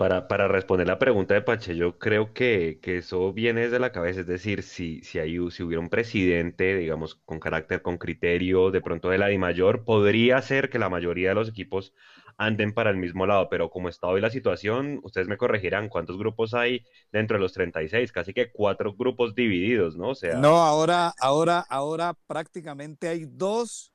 Para, 0.00 0.28
para, 0.28 0.48
responder 0.48 0.86
la 0.86 0.98
pregunta 0.98 1.34
de 1.34 1.42
Pache, 1.42 1.76
yo 1.76 1.98
creo 1.98 2.32
que, 2.32 2.78
que, 2.80 2.96
eso 2.96 3.34
viene 3.34 3.60
desde 3.60 3.78
la 3.78 3.92
cabeza, 3.92 4.20
es 4.20 4.26
decir, 4.26 4.62
si, 4.62 5.02
si, 5.02 5.18
hay, 5.18 5.36
si 5.50 5.62
hubiera 5.62 5.78
un 5.78 5.90
presidente, 5.90 6.74
digamos, 6.74 7.16
con 7.26 7.38
carácter, 7.38 7.82
con 7.82 7.98
criterio, 7.98 8.70
de 8.70 8.80
pronto 8.80 9.10
de 9.10 9.18
la 9.18 9.28
mayor, 9.38 9.84
podría 9.84 10.40
ser 10.40 10.70
que 10.70 10.78
la 10.78 10.88
mayoría 10.88 11.28
de 11.28 11.34
los 11.34 11.50
equipos 11.50 11.92
anden 12.38 12.72
para 12.72 12.88
el 12.88 12.96
mismo 12.96 13.26
lado, 13.26 13.50
pero 13.50 13.68
como 13.68 13.90
está 13.90 14.06
hoy 14.06 14.22
la 14.22 14.30
situación, 14.30 15.00
ustedes 15.02 15.28
me 15.28 15.36
corregirán, 15.36 15.90
¿cuántos 15.90 16.16
grupos 16.16 16.54
hay 16.54 16.82
dentro 17.12 17.36
de 17.36 17.42
los 17.42 17.52
36? 17.52 18.10
Casi 18.10 18.32
que 18.32 18.50
cuatro 18.50 18.94
grupos 18.94 19.34
divididos, 19.34 19.98
¿no? 19.98 20.08
O 20.08 20.14
sea... 20.14 20.38
No, 20.38 20.62
ahora, 20.62 21.12
ahora, 21.20 21.66
ahora 21.68 22.14
prácticamente 22.26 23.06
hay 23.06 23.26
dos 23.26 23.92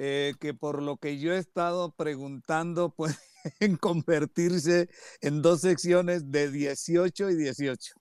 eh, 0.00 0.34
que 0.38 0.54
por 0.54 0.80
lo 0.80 0.96
que 0.96 1.18
yo 1.18 1.32
he 1.32 1.38
estado 1.38 1.90
preguntando, 1.90 2.90
pues 2.96 3.27
en 3.60 3.76
convertirse 3.76 4.88
en 5.20 5.42
dos 5.42 5.60
secciones 5.60 6.30
de 6.30 6.50
18 6.50 7.30
y 7.30 7.34
18. 7.36 7.94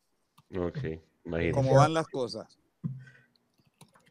Ok, 0.60 0.78
imagínate. 1.26 1.52
¿Cómo 1.52 1.76
van 1.76 1.93
las 1.93 2.08
cosas? 2.08 2.58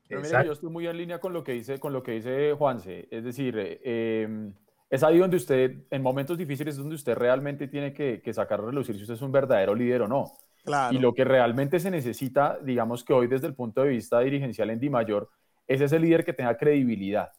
Pero 0.09 0.21
mira, 0.21 0.45
yo 0.45 0.53
estoy 0.53 0.71
muy 0.71 0.87
en 0.87 0.97
línea 0.97 1.19
con 1.19 1.33
lo 1.33 1.43
que 1.43 1.53
dice, 1.53 1.79
con 1.79 1.93
lo 1.93 2.03
que 2.03 2.13
dice 2.13 2.53
Juanse. 2.53 3.09
Es 3.11 3.25
decir, 3.25 3.55
eh, 3.59 4.53
es 4.89 5.03
ahí 5.03 5.19
donde 5.19 5.37
usted, 5.37 5.85
en 5.91 6.03
momentos 6.03 6.39
difíciles, 6.39 6.75
es 6.75 6.79
donde 6.79 6.95
usted 6.95 7.17
realmente 7.17 7.67
tiene 7.67 7.93
que, 7.93 8.33
sacar 8.33 8.61
a 8.61 8.67
relucir 8.67 8.95
si 8.97 9.03
usted 9.03 9.15
es 9.15 9.23
un 9.23 9.33
verdadero 9.33 9.75
líder 9.75 10.03
o 10.03 10.09
no. 10.09 10.33
Claro. 10.65 10.95
Y 10.95 10.99
lo 10.99 11.13
que 11.13 11.25
realmente 11.25 11.81
se 11.81 11.91
necesita, 11.91 12.59
digamos 12.63 13.05
que 13.05 13.13
hoy 13.13 13.27
desde 13.27 13.47
el 13.47 13.55
punto 13.55 13.83
de 13.83 13.91
vista 13.91 14.21
dirigencial 14.21 14.71
en 14.71 14.81
Di 14.81 14.91
Mayor, 14.91 15.29
es 15.67 15.81
ese 15.81 15.99
líder 15.99 16.25
que 16.25 16.33
tenga 16.33 16.57
credibilidad. 16.57 17.31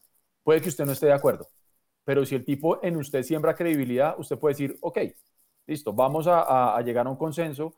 Puede 0.42 0.60
que 0.60 0.68
usted 0.68 0.84
no 0.84 0.92
esté 0.92 1.06
de 1.06 1.12
acuerdo, 1.12 1.48
pero 2.08 2.24
si 2.24 2.34
el 2.34 2.42
tipo 2.42 2.82
en 2.82 2.96
usted 2.96 3.22
siembra 3.22 3.54
credibilidad, 3.54 4.14
usted 4.18 4.38
puede 4.38 4.54
decir, 4.54 4.78
ok, 4.80 4.98
listo, 5.66 5.92
vamos 5.92 6.26
a, 6.26 6.80
llegar 6.80 7.06
a 7.06 7.10
un 7.10 7.16
consenso, 7.16 7.74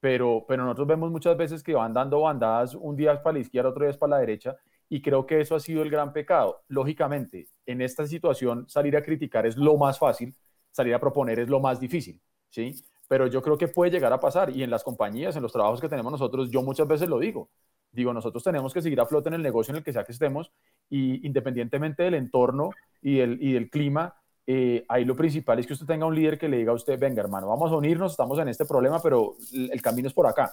pero, 0.00 0.46
pero 0.48 0.62
nosotros 0.62 0.88
vemos 0.88 1.10
muchas 1.10 1.36
veces 1.36 1.62
que 1.62 1.74
van 1.74 1.92
dando 1.92 2.22
bandadas, 2.22 2.74
un 2.74 2.96
día 2.96 3.22
para 3.22 3.34
la 3.34 3.40
izquierda, 3.40 3.68
otro 3.68 3.84
día 3.84 3.92
para 3.98 4.12
la 4.12 4.18
derecha, 4.20 4.56
y 4.88 5.02
creo 5.02 5.26
que 5.26 5.38
eso 5.42 5.54
ha 5.54 5.60
sido 5.60 5.82
el 5.82 5.90
gran 5.90 6.14
pecado. 6.14 6.62
Lógicamente, 6.68 7.48
en 7.66 7.82
esta 7.82 8.06
situación 8.06 8.66
salir 8.70 8.96
a 8.96 9.02
criticar 9.02 9.44
es 9.44 9.58
lo 9.58 9.76
más 9.76 9.98
fácil, 9.98 10.34
salir 10.70 10.94
a 10.94 10.98
proponer 10.98 11.40
es 11.40 11.50
lo 11.50 11.60
más 11.60 11.78
difícil, 11.78 12.18
¿sí? 12.48 12.74
Pero 13.06 13.26
yo 13.26 13.42
creo 13.42 13.58
que 13.58 13.68
puede 13.68 13.90
llegar 13.90 14.14
a 14.14 14.18
pasar 14.18 14.48
y 14.48 14.62
en 14.62 14.70
las 14.70 14.82
compañías, 14.82 15.36
en 15.36 15.42
los 15.42 15.52
trabajos 15.52 15.82
que 15.82 15.90
tenemos 15.90 16.10
nosotros, 16.10 16.50
yo 16.50 16.62
muchas 16.62 16.88
veces 16.88 17.06
lo 17.06 17.18
digo. 17.18 17.50
Digo, 17.92 18.14
nosotros 18.14 18.42
tenemos 18.42 18.72
que 18.72 18.80
seguir 18.80 18.98
a 18.98 19.04
flote 19.04 19.28
en 19.28 19.34
el 19.34 19.42
negocio 19.42 19.72
en 19.72 19.76
el 19.76 19.84
que 19.84 19.92
sea 19.92 20.04
que 20.04 20.12
estemos 20.12 20.50
independientemente 20.96 22.02
del 22.02 22.14
entorno 22.14 22.70
y 23.02 23.18
del, 23.18 23.70
clima, 23.70 24.14
eh, 24.46 24.84
ahí 24.88 25.04
lo 25.04 25.14
principal 25.14 25.58
es 25.58 25.66
que 25.66 25.72
usted 25.72 25.86
tenga 25.86 26.06
un 26.06 26.14
líder 26.14 26.38
que 26.38 26.48
le 26.48 26.58
diga 26.58 26.72
a 26.72 26.74
usted, 26.74 26.98
venga 26.98 27.22
hermano, 27.22 27.48
vamos 27.48 27.70
a 27.72 27.76
unirnos, 27.76 28.12
estamos 28.12 28.38
en 28.38 28.48
este 28.48 28.64
problema, 28.64 29.00
pero 29.00 29.36
el 29.52 29.82
camino 29.82 30.08
es 30.08 30.14
por 30.14 30.26
acá. 30.26 30.50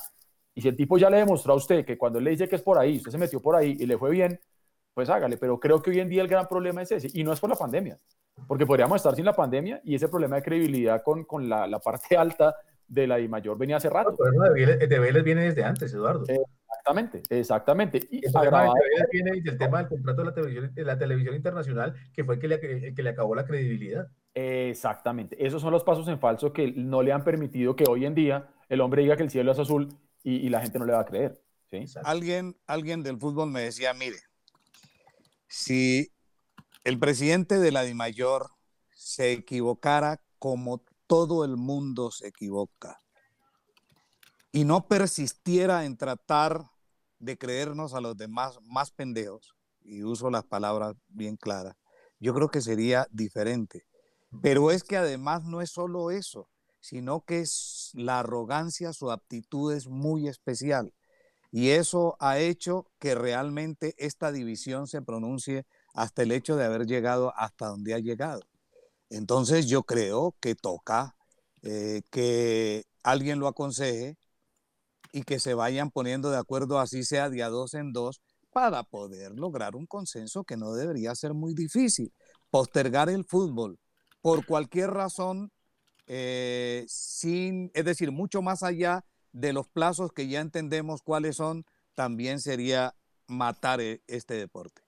Y 0.53 0.61
si 0.61 0.67
el 0.67 0.75
tipo 0.75 0.97
ya 0.97 1.09
le 1.09 1.17
demostró 1.17 1.53
a 1.53 1.55
usted 1.55 1.85
que 1.85 1.97
cuando 1.97 2.19
le 2.19 2.31
dice 2.31 2.47
que 2.47 2.57
es 2.57 2.61
por 2.61 2.77
ahí, 2.77 2.97
usted 2.97 3.11
se 3.11 3.17
metió 3.17 3.41
por 3.41 3.55
ahí 3.55 3.77
y 3.79 3.85
le 3.85 3.97
fue 3.97 4.11
bien, 4.11 4.39
pues 4.93 5.09
hágale. 5.09 5.37
Pero 5.37 5.59
creo 5.59 5.81
que 5.81 5.91
hoy 5.91 5.99
en 5.99 6.09
día 6.09 6.21
el 6.21 6.27
gran 6.27 6.47
problema 6.47 6.81
es 6.81 6.91
ese. 6.91 7.09
Y 7.13 7.23
no 7.23 7.31
es 7.33 7.39
por 7.39 7.49
la 7.49 7.55
pandemia, 7.55 7.97
porque 8.47 8.65
podríamos 8.65 8.97
estar 8.97 9.15
sin 9.15 9.25
la 9.25 9.33
pandemia 9.33 9.81
y 9.83 9.95
ese 9.95 10.09
problema 10.09 10.35
de 10.37 10.43
credibilidad 10.43 11.01
con, 11.03 11.47
la, 11.47 11.79
parte 11.79 12.17
alta 12.17 12.55
de 12.91 13.07
la 13.07 13.19
I 13.19 13.27
mayor 13.29 13.57
venía 13.57 13.77
hace 13.77 13.89
rato. 13.89 14.17
El 14.55 14.89
de 14.89 14.99
Vélez 14.99 15.23
viene 15.23 15.43
desde 15.45 15.63
antes, 15.63 15.93
Eduardo. 15.93 16.25
Exactamente, 16.27 17.23
exactamente. 17.29 18.01
Y 18.11 18.25
el 18.25 18.33
tema, 18.33 18.73
viene 19.11 19.41
del 19.41 19.57
tema 19.57 19.79
del 19.79 19.87
contrato 19.87 20.21
de 20.21 20.25
la 20.25 20.33
televisión, 20.33 20.73
de 20.73 20.83
la 20.83 20.97
televisión 20.97 21.35
internacional, 21.35 21.95
que 22.13 22.25
fue 22.25 22.35
el 22.35 22.41
que, 22.41 22.47
le, 22.49 22.93
que 22.93 23.03
le 23.03 23.09
acabó 23.09 23.33
la 23.33 23.45
credibilidad. 23.45 24.09
Exactamente. 24.33 25.45
Esos 25.45 25.61
son 25.61 25.71
los 25.71 25.85
pasos 25.85 26.05
en 26.09 26.19
falso 26.19 26.51
que 26.51 26.73
no 26.73 27.01
le 27.01 27.13
han 27.13 27.23
permitido 27.23 27.77
que 27.77 27.85
hoy 27.87 28.05
en 28.05 28.13
día 28.13 28.49
el 28.67 28.81
hombre 28.81 29.03
diga 29.03 29.15
que 29.15 29.23
el 29.23 29.29
cielo 29.29 29.53
es 29.53 29.59
azul 29.59 29.87
y, 30.23 30.49
la 30.49 30.61
gente 30.61 30.77
no 30.77 30.85
le 30.85 30.93
va 30.93 30.99
a 30.99 31.05
creer. 31.05 31.41
¿sí? 31.69 31.85
Alguien, 32.03 32.57
alguien 32.67 33.03
del 33.03 33.17
fútbol 33.17 33.49
me 33.49 33.61
decía, 33.61 33.93
mire, 33.93 34.17
si 35.47 36.11
el 36.83 36.99
presidente 36.99 37.57
de 37.57 37.71
la 37.71 37.83
DIMAYOR 37.83 38.47
se 38.89 39.31
equivocara 39.31 40.21
como 40.39 40.83
todo 41.11 41.43
el 41.43 41.57
mundo 41.57 42.09
se 42.09 42.29
equivoca 42.29 43.01
y 44.53 44.63
no 44.63 44.87
persistiera 44.87 45.83
en 45.83 45.97
tratar 45.97 46.71
de 47.19 47.37
creernos 47.37 47.93
a 47.93 47.99
los 47.99 48.15
demás 48.15 48.59
más 48.63 48.91
pendejos, 48.91 49.53
y 49.81 50.03
uso 50.03 50.29
las 50.29 50.45
palabras 50.45 50.95
bien 51.09 51.35
claras, 51.35 51.75
yo 52.21 52.33
creo 52.33 52.47
que 52.47 52.61
sería 52.61 53.07
diferente. 53.11 53.83
Pero 54.41 54.71
es 54.71 54.83
que 54.83 54.95
además 54.95 55.43
no 55.43 55.59
es 55.59 55.71
solo 55.71 56.11
eso, 56.11 56.47
sino 56.79 57.25
que 57.25 57.41
es 57.41 57.91
la 57.93 58.19
arrogancia, 58.19 58.93
su 58.93 59.11
aptitud 59.11 59.73
es 59.73 59.89
muy 59.89 60.29
especial. 60.29 60.93
Y 61.51 61.71
eso 61.71 62.15
ha 62.21 62.39
hecho 62.39 62.87
que 62.99 63.15
realmente 63.15 63.95
esta 63.97 64.31
división 64.31 64.87
se 64.87 65.01
pronuncie 65.01 65.65
hasta 65.93 66.23
el 66.23 66.31
hecho 66.31 66.55
de 66.55 66.63
haber 66.63 66.85
llegado 66.85 67.33
hasta 67.35 67.67
donde 67.67 67.95
ha 67.95 67.99
llegado. 67.99 68.43
Entonces 69.11 69.67
yo 69.67 69.83
creo 69.83 70.35
que 70.41 70.55
toca 70.55 71.15
eh, 71.61 72.01
que 72.09 72.85
alguien 73.03 73.39
lo 73.39 73.47
aconseje, 73.47 74.17
y 75.11 75.23
que 75.23 75.39
se 75.39 75.53
vayan 75.53 75.91
poniendo 75.91 76.31
de 76.31 76.37
acuerdo, 76.37 76.79
así 76.79 77.03
sea 77.03 77.29
de 77.29 77.43
a 77.43 77.49
dos 77.49 77.73
en 77.73 77.91
dos, 77.93 78.21
para 78.51 78.83
poder 78.83 79.31
lograr 79.33 79.75
un 79.75 79.85
consenso 79.85 80.43
que 80.43 80.57
no 80.57 80.73
debería 80.73 81.15
ser 81.15 81.33
muy 81.33 81.53
difícil. 81.53 82.13
Postergar 82.49 83.09
el 83.09 83.25
fútbol 83.25 83.79
por 84.21 84.45
cualquier 84.45 84.91
razón, 84.91 85.51
eh, 86.07 86.85
sin, 86.87 87.71
es 87.73 87.85
decir, 87.85 88.11
mucho 88.11 88.41
más 88.41 88.63
allá 88.63 89.05
de 89.31 89.53
los 89.53 89.67
plazos 89.69 90.11
que 90.11 90.27
ya 90.27 90.41
entendemos 90.41 91.01
cuáles 91.01 91.37
son, 91.37 91.65
también 91.95 92.39
sería 92.39 92.93
matar 93.27 93.79
e, 93.81 94.01
este 94.07 94.35
deporte. 94.35 94.80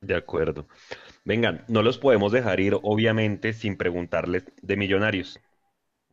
De 0.00 0.14
acuerdo. 0.14 0.68
Vengan, 1.24 1.64
no 1.68 1.82
los 1.82 1.98
podemos 1.98 2.32
dejar 2.32 2.60
ir, 2.60 2.76
obviamente, 2.82 3.52
sin 3.52 3.76
preguntarles 3.76 4.44
de 4.62 4.76
millonarios. 4.76 5.40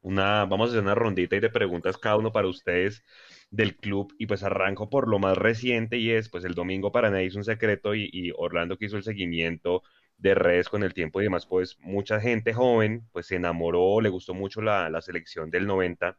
Una, 0.01 0.45
vamos 0.45 0.69
a 0.69 0.71
hacer 0.71 0.83
una 0.83 0.95
rondita 0.95 1.35
y 1.35 1.39
de 1.39 1.49
preguntas 1.49 1.97
cada 1.97 2.17
uno 2.17 2.31
para 2.31 2.47
ustedes 2.47 3.03
del 3.51 3.75
club. 3.75 4.13
Y 4.17 4.27
pues 4.27 4.43
arranco 4.43 4.89
por 4.89 5.07
lo 5.07 5.19
más 5.19 5.37
reciente 5.37 5.97
y 5.97 6.11
es, 6.11 6.29
pues 6.29 6.43
el 6.45 6.53
domingo 6.53 6.91
para 6.91 7.09
nadie 7.09 7.27
es 7.27 7.35
un 7.35 7.43
secreto 7.43 7.95
y, 7.95 8.33
Orlando 8.37 8.77
que 8.77 8.85
hizo 8.85 8.97
el 8.97 9.03
seguimiento 9.03 9.83
de 10.17 10.35
redes 10.35 10.69
con 10.69 10.83
el 10.83 10.93
tiempo 10.93 11.19
y 11.19 11.25
demás, 11.25 11.45
pues 11.45 11.77
mucha 11.81 12.21
gente 12.21 12.53
joven 12.53 13.07
pues 13.11 13.27
se 13.27 13.35
enamoró, 13.35 13.99
le 13.99 14.09
gustó 14.09 14.33
mucho 14.33 14.61
la, 14.61 14.89
la 14.89 15.01
selección 15.01 15.49
del 15.51 15.67
90, 15.67 16.17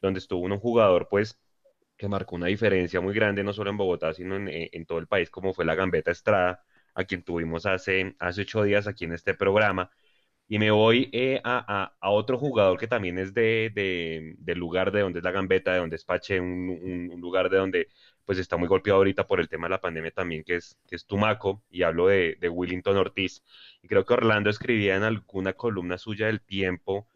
donde 0.00 0.18
estuvo 0.20 0.44
un 0.44 0.58
jugador 0.58 1.08
pues 1.10 1.38
que 1.96 2.08
marcó 2.08 2.36
una 2.36 2.46
diferencia 2.46 3.00
muy 3.00 3.14
grande, 3.14 3.44
no 3.44 3.52
solo 3.52 3.70
en 3.70 3.76
Bogotá, 3.76 4.12
sino 4.14 4.36
en, 4.36 4.48
en 4.50 4.86
todo 4.86 4.98
el 4.98 5.06
país, 5.06 5.30
como 5.30 5.54
fue 5.54 5.64
la 5.64 5.74
Gambeta 5.74 6.10
Estrada, 6.10 6.64
a 6.94 7.04
quien 7.04 7.22
tuvimos 7.22 7.66
hace, 7.66 8.16
hace 8.18 8.42
ocho 8.42 8.62
días 8.64 8.86
aquí 8.88 9.04
en 9.04 9.12
este 9.12 9.34
programa. 9.34 9.90
Y 10.48 10.58
me 10.58 10.70
voy 10.70 11.10
eh, 11.12 11.40
a, 11.44 11.92
otro 12.02 12.38
jugador 12.38 12.78
que 12.78 12.86
también 12.86 13.18
es 13.18 13.34
de, 13.34 14.34
del 14.38 14.58
lugar 14.58 14.92
de 14.92 15.00
donde 15.00 15.18
es 15.18 15.24
la 15.24 15.32
Gambeta, 15.32 15.72
de 15.72 15.80
donde 15.80 15.96
es 15.96 16.04
Pache, 16.04 16.40
un, 16.40 17.12
lugar 17.20 17.50
de 17.50 17.58
donde 17.58 17.88
pues 18.24 18.38
está 18.38 18.56
muy 18.56 18.68
golpeado 18.68 18.98
ahorita 18.98 19.26
por 19.26 19.40
el 19.40 19.48
tema 19.48 19.66
de 19.66 19.70
la 19.70 19.80
pandemia 19.80 20.10
también, 20.12 20.44
que 20.44 20.56
es, 20.56 20.78
que 20.86 20.96
es 20.96 21.06
Tumaco, 21.06 21.62
y 21.70 21.82
hablo 21.82 22.08
de, 22.08 22.36
de 22.40 22.48
Willington 22.48 22.96
Ortiz. 22.96 23.42
Y 23.82 23.88
creo 23.88 24.04
que 24.04 24.14
Orlando 24.14 24.50
escribía 24.50 24.96
en 24.96 25.02
alguna 25.02 25.52
columna 25.54 25.98
suya 25.98 26.26
del 26.26 26.40
tiempo 26.40 27.08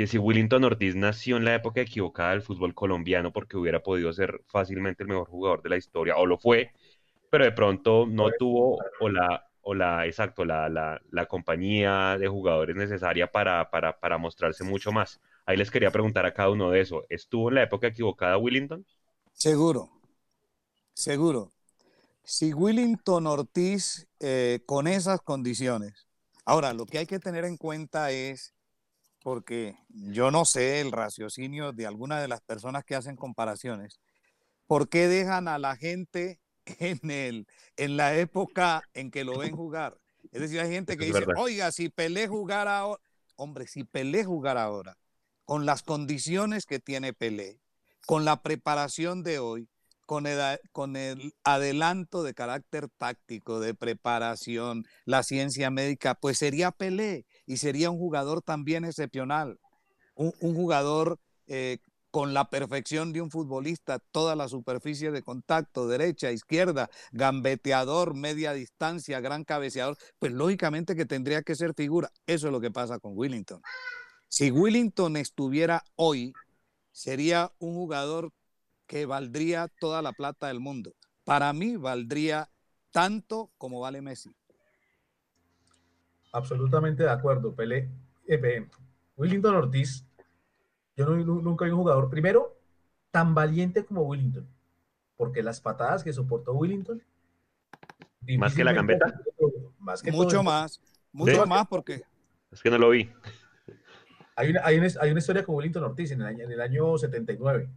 que 0.00 0.06
si 0.06 0.16
Willington 0.16 0.64
Ortiz 0.64 0.96
nació 0.96 1.36
en 1.36 1.44
la 1.44 1.54
época 1.54 1.82
equivocada 1.82 2.30
del 2.30 2.40
fútbol 2.40 2.74
colombiano 2.74 3.34
porque 3.34 3.58
hubiera 3.58 3.82
podido 3.82 4.10
ser 4.14 4.42
fácilmente 4.46 5.02
el 5.02 5.10
mejor 5.10 5.28
jugador 5.28 5.60
de 5.60 5.68
la 5.68 5.76
historia, 5.76 6.16
o 6.16 6.24
lo 6.24 6.38
fue, 6.38 6.72
pero 7.28 7.44
de 7.44 7.52
pronto 7.52 8.06
no 8.06 8.30
tuvo 8.38 8.78
o 8.98 9.08
la 9.10 9.46
o 9.60 9.74
la, 9.74 10.06
exacto, 10.06 10.46
la, 10.46 10.70
la, 10.70 11.02
la 11.10 11.26
compañía 11.26 12.16
de 12.18 12.28
jugadores 12.28 12.74
necesaria 12.76 13.30
para, 13.30 13.68
para, 13.68 14.00
para, 14.00 14.16
mostrarse 14.16 14.64
mucho 14.64 14.90
más. 14.90 15.20
Ahí 15.44 15.58
les 15.58 15.70
quería 15.70 15.90
preguntar 15.90 16.24
a 16.24 16.32
cada 16.32 16.48
uno 16.48 16.70
de 16.70 16.80
eso. 16.80 17.04
¿Estuvo 17.10 17.50
en 17.50 17.56
la 17.56 17.64
época 17.64 17.88
equivocada 17.88 18.38
Willington? 18.38 18.86
Seguro, 19.34 19.90
seguro. 20.94 21.52
Si 22.24 22.54
Willington 22.54 23.26
Ortiz 23.26 24.08
eh, 24.18 24.60
con 24.64 24.86
esas 24.86 25.20
condiciones. 25.20 26.08
Ahora, 26.46 26.72
lo 26.72 26.86
que 26.86 26.96
hay 26.96 27.06
que 27.06 27.18
tener 27.18 27.44
en 27.44 27.58
cuenta 27.58 28.10
es, 28.12 28.54
porque 29.22 29.76
yo 29.88 30.30
no 30.30 30.44
sé 30.44 30.80
el 30.80 30.92
raciocinio 30.92 31.72
de 31.72 31.86
alguna 31.86 32.20
de 32.20 32.28
las 32.28 32.40
personas 32.40 32.84
que 32.84 32.94
hacen 32.94 33.16
comparaciones, 33.16 34.00
¿por 34.66 34.88
qué 34.88 35.08
dejan 35.08 35.48
a 35.48 35.58
la 35.58 35.76
gente 35.76 36.40
en, 36.78 37.10
el, 37.10 37.46
en 37.76 37.96
la 37.96 38.16
época 38.16 38.82
en 38.94 39.10
que 39.10 39.24
lo 39.24 39.38
ven 39.38 39.56
jugar. 39.56 39.98
Es 40.32 40.40
decir, 40.40 40.60
hay 40.60 40.70
gente 40.70 40.96
que 40.96 41.06
dice, 41.06 41.24
oiga, 41.36 41.72
si 41.72 41.88
Pelé 41.88 42.28
jugara 42.28 42.78
ahora, 42.78 43.02
hombre, 43.36 43.66
si 43.66 43.84
Pelé 43.84 44.24
jugara 44.24 44.64
ahora, 44.64 44.96
con 45.44 45.66
las 45.66 45.82
condiciones 45.82 46.66
que 46.66 46.78
tiene 46.78 47.12
Pelé, 47.12 47.60
con 48.06 48.24
la 48.24 48.42
preparación 48.42 49.22
de 49.22 49.38
hoy, 49.38 49.68
con 50.72 50.96
el, 50.96 51.32
adelanto 51.44 52.24
de 52.24 52.34
carácter 52.34 52.88
táctico, 52.98 53.60
de 53.60 53.74
preparación, 53.74 54.82
la 55.04 55.22
ciencia 55.22 55.70
médica, 55.70 56.16
pues 56.16 56.38
sería 56.38 56.72
Pelé 56.72 57.26
y 57.46 57.58
sería 57.58 57.90
un 57.90 57.98
jugador 57.98 58.42
también 58.42 58.84
excepcional, 58.84 59.60
un, 60.16 60.32
un 60.40 60.56
jugador 60.56 61.20
eh, 61.46 61.78
con 62.10 62.34
la 62.34 62.50
perfección 62.50 63.12
de 63.12 63.22
un 63.22 63.30
futbolista, 63.30 64.00
toda 64.10 64.34
la 64.34 64.48
superficie 64.48 65.12
de 65.12 65.22
contacto, 65.22 65.86
derecha, 65.86 66.32
izquierda, 66.32 66.90
gambeteador, 67.12 68.16
media 68.16 68.52
distancia, 68.52 69.20
gran 69.20 69.44
cabeceador, 69.44 69.96
pues 70.18 70.32
lógicamente 70.32 70.96
que 70.96 71.06
tendría 71.06 71.42
que 71.42 71.54
ser 71.54 71.72
figura. 71.72 72.10
Eso 72.26 72.48
es 72.48 72.52
lo 72.52 72.60
que 72.60 72.72
pasa 72.72 72.98
con 72.98 73.12
Willington. 73.16 73.62
Si 74.26 74.50
Willington 74.50 75.16
estuviera 75.16 75.84
hoy, 75.94 76.32
sería 76.90 77.52
un 77.60 77.74
jugador 77.74 78.32
que 78.90 79.06
valdría 79.06 79.68
toda 79.78 80.02
la 80.02 80.10
plata 80.10 80.48
del 80.48 80.58
mundo. 80.58 80.96
Para 81.22 81.52
mí 81.52 81.76
valdría 81.76 82.50
tanto 82.90 83.52
como 83.56 83.78
vale 83.78 84.02
Messi. 84.02 84.34
Absolutamente 86.32 87.04
de 87.04 87.10
acuerdo, 87.10 87.54
Pele. 87.54 87.88
Eh, 88.26 88.66
Willington 89.16 89.54
Ortiz 89.54 90.04
yo 90.96 91.06
nunca 91.06 91.66
vi 91.66 91.70
un 91.70 91.78
jugador, 91.78 92.10
primero, 92.10 92.58
tan 93.12 93.32
valiente 93.32 93.84
como 93.84 94.02
Willington, 94.02 94.48
porque 95.16 95.44
las 95.44 95.60
patadas 95.60 96.02
que 96.02 96.12
soportó 96.12 96.52
Willington. 96.54 97.00
Más 98.38 98.56
que 98.56 98.64
la 98.64 98.72
gambeta. 98.72 99.22
Más 99.78 100.02
que 100.02 100.10
mucho 100.10 100.42
más, 100.42 100.80
mucho 101.12 101.46
más 101.46 101.68
porque. 101.68 102.02
Es 102.50 102.60
que 102.60 102.70
no 102.70 102.78
lo 102.78 102.90
vi. 102.90 103.08
Hay 104.34 104.50
una, 104.50 104.62
hay 104.64 104.78
una, 105.10 105.18
historia 105.18 105.44
con 105.44 105.54
Willington 105.54 105.84
Ortiz 105.84 106.10
en 106.10 106.22
el, 106.22 106.26
año, 106.26 106.44
en 106.44 106.50
el 106.50 106.60
año 106.60 106.98
79. 106.98 107.70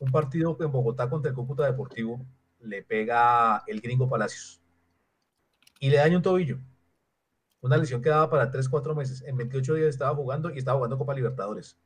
Un 0.00 0.10
partido 0.10 0.56
en 0.60 0.72
Bogotá 0.72 1.08
contra 1.08 1.30
el 1.30 1.34
Cúcuta 1.36 1.64
Deportivo 1.64 2.24
le 2.60 2.82
pega 2.82 3.62
el 3.66 3.80
gringo 3.80 4.08
Palacios 4.08 4.60
y 5.78 5.90
le 5.90 5.98
daña 5.98 6.16
un 6.16 6.22
tobillo. 6.22 6.58
Una 7.60 7.76
lesión 7.76 8.02
que 8.02 8.08
daba 8.08 8.28
para 8.28 8.50
3, 8.50 8.68
4 8.68 8.94
meses. 8.94 9.22
En 9.22 9.36
28 9.36 9.74
días 9.74 9.88
estaba 9.88 10.14
jugando 10.14 10.52
y 10.52 10.58
estaba 10.58 10.76
jugando 10.76 10.98
Copa 10.98 11.14
Libertadores. 11.14 11.78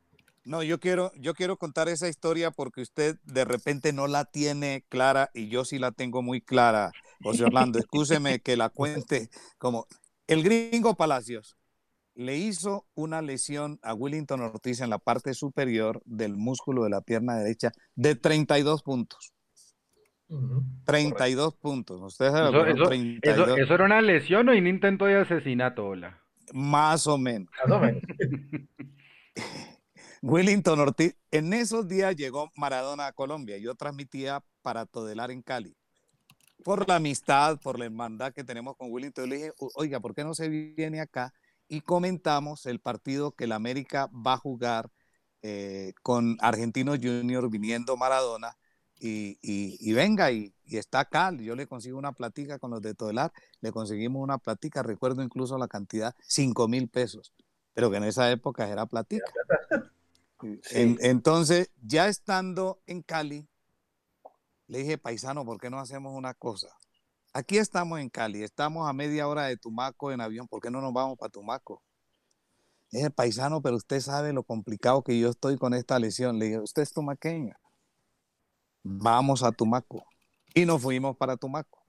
No, 0.44 0.62
yo 0.62 0.80
quiero, 0.80 1.12
yo 1.14 1.34
quiero 1.34 1.58
contar 1.58 1.88
esa 1.88 2.08
historia 2.08 2.50
porque 2.50 2.80
usted 2.80 3.18
de 3.24 3.44
repente 3.44 3.92
no 3.92 4.06
la 4.06 4.24
tiene 4.24 4.84
clara 4.88 5.30
y 5.34 5.48
yo 5.48 5.66
sí 5.66 5.78
la 5.78 5.92
tengo 5.92 6.22
muy 6.22 6.40
clara, 6.40 6.92
José 7.22 7.44
Orlando. 7.44 7.78
Escúcheme 7.78 8.40
que 8.40 8.56
la 8.56 8.70
cuente 8.70 9.28
como 9.58 9.86
el 10.26 10.42
gringo 10.42 10.96
Palacios 10.96 11.57
le 12.18 12.36
hizo 12.36 12.84
una 12.96 13.22
lesión 13.22 13.78
a 13.80 13.94
Willington 13.94 14.40
Ortiz 14.40 14.80
en 14.80 14.90
la 14.90 14.98
parte 14.98 15.34
superior 15.34 16.02
del 16.04 16.36
músculo 16.36 16.82
de 16.82 16.90
la 16.90 17.00
pierna 17.00 17.36
derecha 17.36 17.70
de 17.94 18.16
32 18.16 18.82
puntos. 18.82 19.32
32 20.84 21.54
puntos. 21.54 22.02
Usted 22.02 22.26
eso, 22.26 22.66
eso, 22.66 23.56
eso, 23.56 23.74
era 23.74 23.84
una 23.84 24.02
lesión 24.02 24.48
o 24.48 24.52
un 24.52 24.66
intento 24.66 25.04
de 25.04 25.14
asesinato, 25.14 25.86
hola? 25.86 26.20
Más 26.52 27.06
o 27.06 27.18
menos. 27.18 27.50
Más 27.64 27.76
o 27.76 27.80
menos. 27.80 28.02
Willington 30.22 30.80
Ortiz, 30.80 31.16
en 31.30 31.52
esos 31.52 31.86
días 31.86 32.16
llegó 32.16 32.50
Maradona 32.56 33.06
a 33.06 33.12
Colombia. 33.12 33.58
Yo 33.58 33.76
transmitía 33.76 34.42
para 34.62 34.86
Todelar 34.86 35.30
en 35.30 35.40
Cali. 35.42 35.76
Por 36.64 36.88
la 36.88 36.96
amistad, 36.96 37.60
por 37.60 37.78
la 37.78 37.84
hermandad 37.84 38.32
que 38.32 38.42
tenemos 38.42 38.76
con 38.76 38.90
Willington, 38.90 39.26
yo 39.26 39.30
le 39.30 39.36
dije, 39.36 39.52
oiga, 39.76 40.00
¿por 40.00 40.16
qué 40.16 40.24
no 40.24 40.34
se 40.34 40.48
viene 40.48 41.00
acá? 41.00 41.32
Y 41.68 41.82
comentamos 41.82 42.66
el 42.66 42.80
partido 42.80 43.32
que 43.32 43.46
la 43.46 43.56
América 43.56 44.10
va 44.14 44.34
a 44.34 44.38
jugar 44.38 44.90
eh, 45.42 45.92
con 46.02 46.36
Argentinos 46.40 46.98
Junior 47.00 47.48
viniendo 47.50 47.96
Maradona. 47.96 48.56
Y, 49.00 49.92
venga, 49.92 50.32
y, 50.32 50.52
está 50.66 51.00
acá. 51.00 51.32
Yo 51.36 51.54
le 51.54 51.66
consigo 51.66 51.98
una 51.98 52.12
platica 52.12 52.58
con 52.58 52.72
los 52.72 52.82
de 52.82 52.94
Todelar, 52.94 53.32
le 53.60 53.70
conseguimos 53.70 54.22
una 54.22 54.38
platica, 54.38 54.82
recuerdo 54.82 55.22
incluso 55.22 55.56
la 55.56 55.68
cantidad, 55.68 56.16
5 56.26 56.66
mil 56.66 56.88
pesos, 56.88 57.32
pero 57.74 57.90
que 57.90 57.98
en 57.98 58.04
esa 58.04 58.30
época 58.30 58.68
era 58.68 58.86
platica 58.86 59.24
entonces, 60.72 61.70
ya 61.80 62.08
estando 62.08 62.80
en 62.86 63.02
Cali, 63.02 63.46
le 64.66 64.78
dije, 64.78 64.98
paisano, 64.98 65.44
¿por 65.44 65.60
qué 65.60 65.70
no 65.70 65.78
hacemos 65.78 66.12
una 66.14 66.34
cosa? 66.34 66.68
Aquí 67.38 67.56
estamos 67.56 68.00
en 68.00 68.08
Cali, 68.08 68.42
estamos 68.42 68.88
a 68.88 68.92
media 68.92 69.28
hora 69.28 69.44
de 69.44 69.56
Tumaco 69.56 70.10
en 70.10 70.20
avión, 70.20 70.48
¿por 70.48 70.60
qué 70.60 70.72
no 70.72 70.80
nos 70.80 70.92
vamos 70.92 71.16
para 71.16 71.30
Tumaco? 71.30 71.80
Dije, 72.90 73.10
paisano, 73.10 73.62
pero 73.62 73.76
usted 73.76 74.00
sabe 74.00 74.32
lo 74.32 74.42
complicado 74.42 75.04
que 75.04 75.16
yo 75.16 75.30
estoy 75.30 75.56
con 75.56 75.72
esta 75.72 76.00
lesión. 76.00 76.40
Le 76.40 76.46
dije, 76.46 76.58
usted 76.58 76.82
es 76.82 76.92
tumaqueña. 76.92 77.56
Vamos 78.82 79.44
a 79.44 79.52
Tumaco. 79.52 80.04
Y 80.52 80.64
nos 80.64 80.82
fuimos 80.82 81.16
para 81.16 81.36
Tumaco. 81.36 81.86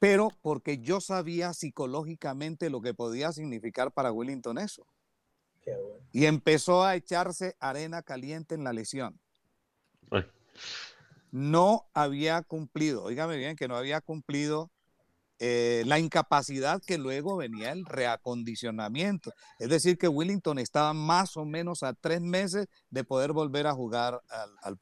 Pero 0.00 0.30
porque 0.40 0.78
yo 0.78 1.02
sabía 1.02 1.52
psicológicamente 1.52 2.70
lo 2.70 2.80
que 2.80 2.94
podía 2.94 3.30
significar 3.32 3.92
para 3.92 4.10
Wellington 4.10 4.56
eso. 4.56 4.86
Y 6.12 6.24
empezó 6.24 6.82
a 6.82 6.96
echarse 6.96 7.56
arena 7.60 8.00
caliente 8.00 8.54
en 8.54 8.64
la 8.64 8.72
lesión. 8.72 9.20
No 11.30 11.88
había 11.94 12.42
cumplido, 12.42 13.04
oígame 13.04 13.36
bien, 13.36 13.56
que 13.56 13.68
no 13.68 13.76
había 13.76 14.00
cumplido 14.00 14.70
eh, 15.40 15.84
la 15.86 16.00
incapacidad 16.00 16.82
que 16.84 16.98
luego 16.98 17.36
venía 17.36 17.70
el 17.70 17.84
reacondicionamiento. 17.84 19.32
Es 19.58 19.68
decir, 19.68 19.96
que 19.96 20.08
Willington 20.08 20.58
estaba 20.58 20.92
más 20.92 21.36
o 21.36 21.44
menos 21.44 21.82
a 21.82 21.92
tres 21.92 22.20
meses 22.20 22.66
de 22.90 23.04
poder 23.04 23.32
volver 23.32 23.66
a 23.66 23.72
jugar 23.72 24.20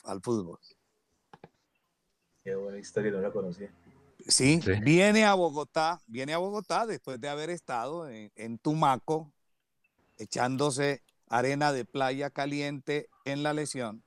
al, 0.04 0.22
fútbol. 0.22 0.58
Qué 2.42 2.54
buena 2.54 2.78
historia, 2.78 3.10
no 3.10 3.20
la 3.20 3.30
conocía. 3.30 3.70
Sí, 4.26 4.60
viene 4.82 5.24
a 5.24 5.34
Bogotá, 5.34 6.00
viene 6.06 6.32
a 6.32 6.38
Bogotá 6.38 6.86
después 6.86 7.20
de 7.20 7.28
haber 7.28 7.50
estado 7.50 8.08
en 8.08 8.58
Tumaco, 8.58 9.32
echándose 10.16 11.02
arena 11.28 11.72
de 11.72 11.84
playa 11.84 12.30
caliente 12.30 13.08
en 13.24 13.42
la 13.42 13.52
lesión. 13.52 14.05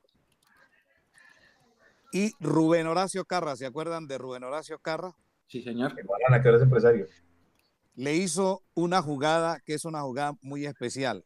Y 2.12 2.32
Rubén 2.40 2.86
Horacio 2.86 3.24
Carra, 3.24 3.56
¿se 3.56 3.66
acuerdan 3.66 4.06
de 4.06 4.18
Rubén 4.18 4.44
Horacio 4.44 4.78
Carra? 4.78 5.14
Sí, 5.46 5.62
señor. 5.62 5.94
que 5.94 6.48
eres 6.48 6.62
empresario. 6.62 7.06
Le 7.94 8.16
hizo 8.16 8.62
una 8.74 9.02
jugada 9.02 9.60
que 9.60 9.74
es 9.74 9.84
una 9.84 10.02
jugada 10.02 10.34
muy 10.42 10.66
especial. 10.66 11.24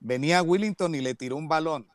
Venía 0.00 0.42
Willington 0.42 0.94
y 0.94 1.00
le 1.00 1.14
tiró 1.14 1.36
un 1.36 1.48
balón. 1.48 1.88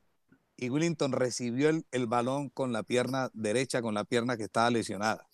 Y 0.55 0.70
Willington 0.70 1.12
recibió 1.12 1.70
el, 1.70 1.86
el 1.91 2.07
balón 2.07 2.49
con 2.49 2.74
la 2.74 2.84
pierna 2.84 3.30
derecha, 3.34 3.82
con 3.82 3.93
la 3.93 4.03
pierna 4.03 4.38
que 4.38 4.43
estaba 4.43 4.70
lesionada. 4.70 5.28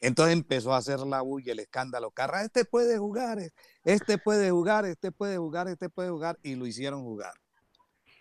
Entonces 0.00 0.34
empezó 0.34 0.72
a 0.72 0.78
hacer 0.78 1.00
la 1.00 1.22
bulla, 1.22 1.52
el 1.52 1.58
escándalo. 1.58 2.10
Carra, 2.10 2.42
este 2.44 2.64
puede 2.64 2.98
jugar, 2.98 3.38
este 3.84 4.18
puede 4.18 4.50
jugar, 4.50 4.84
este 4.84 5.10
puede 5.10 5.38
jugar, 5.38 5.68
este 5.68 5.88
puede 5.88 6.10
jugar. 6.10 6.38
Y 6.42 6.54
lo 6.54 6.66
hicieron 6.66 7.02
jugar. 7.02 7.34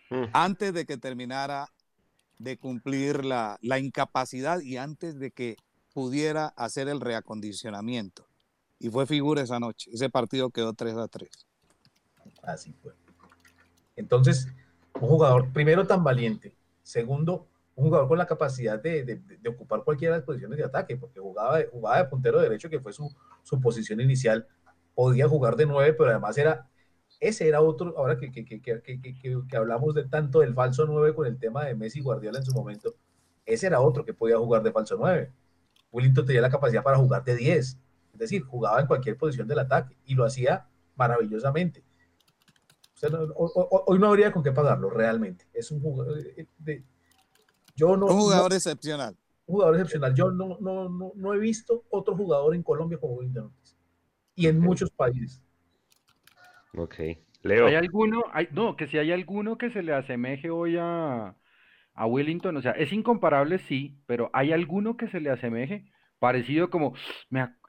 Mm. 0.10 0.24
Antes 0.34 0.74
de 0.74 0.86
que 0.86 0.98
terminara 0.98 1.70
de 2.40 2.58
cumplir 2.58 3.26
la, 3.26 3.58
incapacidad 3.80 4.60
y 4.62 4.78
antes 4.78 5.20
de 5.20 5.32
que 5.32 5.58
pudiera 5.94 6.48
hacer 6.48 6.88
el 6.88 7.02
reacondicionamiento. 7.02 8.28
Y 8.80 8.90
fue 8.90 9.08
figura 9.08 9.42
esa 9.42 9.60
noche. 9.60 9.90
Ese 9.92 10.10
partido 10.10 10.52
quedó 10.52 10.74
3 10.74 10.96
a 10.98 11.08
3. 11.08 11.30
Así 12.44 12.74
fue. 12.74 12.94
Entonces, 13.96 14.48
un 14.94 15.08
jugador, 15.08 15.52
primero, 15.52 15.88
tan 15.88 16.04
valiente. 16.04 16.56
Segundo, 16.84 17.48
un 17.76 17.86
jugador 17.86 18.08
con 18.08 18.18
la 18.20 18.28
capacidad 18.28 18.80
de, 18.80 19.22
ocupar 19.50 19.84
cualquiera 19.84 20.14
de 20.14 20.20
las 20.20 20.26
posiciones 20.26 20.58
de 20.58 20.66
ataque, 20.66 20.96
porque 20.98 21.20
jugaba, 21.20 21.60
jugaba 21.72 21.98
de 21.98 22.06
puntero 22.06 22.40
derecho, 22.40 22.70
que 22.70 22.80
fue 22.80 22.94
su, 22.94 23.12
su 23.42 23.60
posición 23.60 24.00
inicial. 24.00 24.48
Podía 24.94 25.28
jugar 25.28 25.56
de 25.56 25.66
nueve, 25.66 25.94
pero 25.94 26.12
además 26.12 26.38
era 26.38 26.70
ese 27.20 27.48
era 27.48 27.62
otro, 27.62 27.98
ahora 27.98 28.18
que, 28.18 28.32
que, 28.32 28.46
que, 28.46 28.62
que, 28.62 29.58
hablamos 29.58 29.96
de 29.96 30.06
tanto 30.08 30.42
del 30.42 30.54
falso 30.54 30.86
9 30.86 31.16
con 31.16 31.26
el 31.26 31.40
tema 31.40 31.66
de 31.66 31.76
Messi 31.76 32.00
y 32.00 32.02
Guardiola 32.04 32.40
en 32.40 32.46
su 32.46 32.54
momento, 32.54 32.96
ese 33.46 33.68
era 33.68 33.82
otro 33.82 34.06
que 34.06 34.14
podía 34.14 34.38
jugar 34.38 34.62
de 34.64 34.72
falso 34.72 34.98
9. 35.00 35.32
Willington 35.92 36.26
tenía 36.26 36.42
la 36.42 36.50
capacidad 36.50 36.84
para 36.84 36.98
jugar 36.98 37.24
de 37.24 37.36
10, 37.36 37.66
es 37.66 38.20
decir, 38.20 38.44
jugaba 38.44 38.80
en 38.80 38.88
cualquier 38.88 39.18
posición 39.18 39.48
del 39.48 39.60
ataque 39.60 39.98
y 40.06 40.16
lo 40.16 40.26
hacía 40.26 40.68
maravillosamente. 40.96 41.84
hoy 43.36 44.00
no 44.00 44.08
habría 44.08 44.32
con 44.32 44.44
qué 44.44 44.52
pagarlo 44.52 44.90
realmente. 44.90 45.48
Es 45.54 45.72
un 45.72 45.82
jugador 45.82 46.20
eh, 46.20 46.48
de, 46.60 46.84
yo 47.76 47.96
no, 47.96 48.08
un 48.08 48.20
jugador 48.20 48.54
excepcional. 48.54 49.16
Un 49.46 49.54
jugador 49.54 49.76
excepcional. 49.76 50.14
Yo 50.14 50.32
no, 50.32 50.58
no, 50.60 50.90
no, 50.90 51.12
no 51.16 51.34
he 51.34 51.40
visto 51.40 51.86
otro 51.90 52.16
jugador 52.18 52.56
en 52.56 52.64
Colombia 52.64 53.00
como 53.00 53.14
Willington 53.14 53.54
y 54.36 54.48
en 54.48 54.60
muchos 54.60 54.90
países. 54.90 55.42
Ok. 56.78 56.96
Leo. 57.42 57.68
¿Hay 57.68 57.76
alguno? 57.76 58.24
Hay, 58.32 58.48
no, 58.52 58.76
que 58.76 58.88
si 58.88 58.98
hay 58.98 59.12
alguno 59.12 59.58
que 59.58 59.72
se 59.72 59.82
le 59.82 59.94
asemeje 59.94 60.50
hoy 60.50 60.78
a, 60.80 61.36
a 61.94 62.06
Willington, 62.06 62.56
o 62.58 62.62
sea, 62.62 62.72
es 62.72 62.94
incomparable, 62.94 63.60
sí, 63.68 64.00
pero 64.06 64.30
¿hay 64.34 64.52
alguno 64.52 64.96
que 64.96 65.08
se 65.08 65.20
le 65.20 65.32
asemeje? 65.32 65.92
Parecido 66.20 66.70
como, 66.72 66.94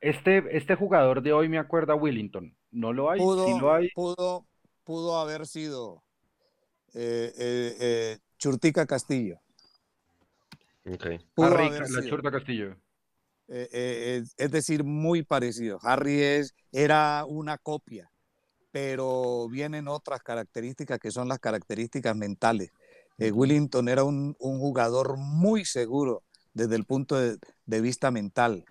este, 0.01 0.57
este 0.57 0.75
jugador 0.75 1.23
de 1.23 1.33
hoy 1.33 1.49
me 1.49 1.59
acuerda 1.59 1.93
a 1.93 1.97
Willington. 1.97 2.57
¿No 2.71 2.93
lo 2.93 3.11
hay? 3.11 3.19
Pudo, 3.19 3.59
lo 3.59 3.75
hay. 3.75 3.91
Pudo, 3.91 4.47
pudo 4.85 5.19
haber 5.19 5.47
sido 5.47 6.03
eh, 6.95 7.33
eh, 7.39 7.77
eh, 7.81 8.19
Churtica 8.39 8.87
Castillo. 8.87 9.39
Okay. 10.87 11.19
la 11.37 12.05
Churta 12.09 12.31
Castillo. 12.31 12.77
es 13.49 14.51
decir, 14.51 14.83
muy 14.85 15.23
parecido. 15.23 15.79
Harry 15.83 16.23
es, 16.23 16.55
era 16.73 17.27
una 17.27 17.59
copia 17.59 18.11
pero 18.81 19.49
vienen 19.49 19.89
otras 19.89 20.23
características 20.23 21.01
que 21.01 21.11
son 21.11 21.27
las 21.27 21.41
características 21.41 22.15
mentales. 22.15 22.71
Eh, 23.19 23.33
Willington 23.33 23.89
era 23.89 24.05
un, 24.05 24.35
jugador 24.39 25.17
muy 25.17 25.65
seguro 25.65 26.23
desde 26.55 26.77
el 26.77 26.85
punto 26.85 27.17
de, 27.19 27.81
vista 27.81 28.13
mental. 28.13 28.65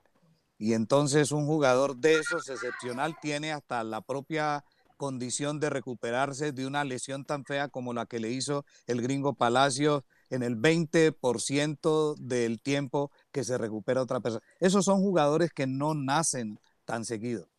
Y 0.58 0.74
entonces 0.74 1.34
un 1.34 1.46
jugador 1.46 1.98
de 1.98 2.20
esos 2.20 2.48
excepcional 2.48 3.18
tiene 3.22 3.52
hasta 3.52 3.84
la 3.84 4.00
propia 4.00 4.64
condición 4.96 5.60
de 5.60 5.70
recuperarse 5.70 6.54
de 6.54 6.66
una 6.66 6.86
lesión 6.86 7.26
tan 7.26 7.44
fea 7.44 7.68
como 7.68 7.94
la 7.94 8.06
que 8.06 8.20
le 8.20 8.32
hizo 8.32 8.64
el 8.88 9.02
gringo 9.02 9.34
Palacio 9.34 10.06
en 10.30 10.42
el 10.42 10.56
20% 10.56 12.16
del 12.16 12.62
tiempo 12.62 13.12
que 13.34 13.44
se 13.44 13.58
recupera 13.58 14.04
otra 14.04 14.22
persona. 14.22 14.44
Esos 14.62 14.86
son 14.86 15.02
jugadores 15.02 15.52
que 15.52 15.68
no 15.68 15.94
nacen 15.96 16.62
tan 16.86 17.04
seguido. 17.04 17.50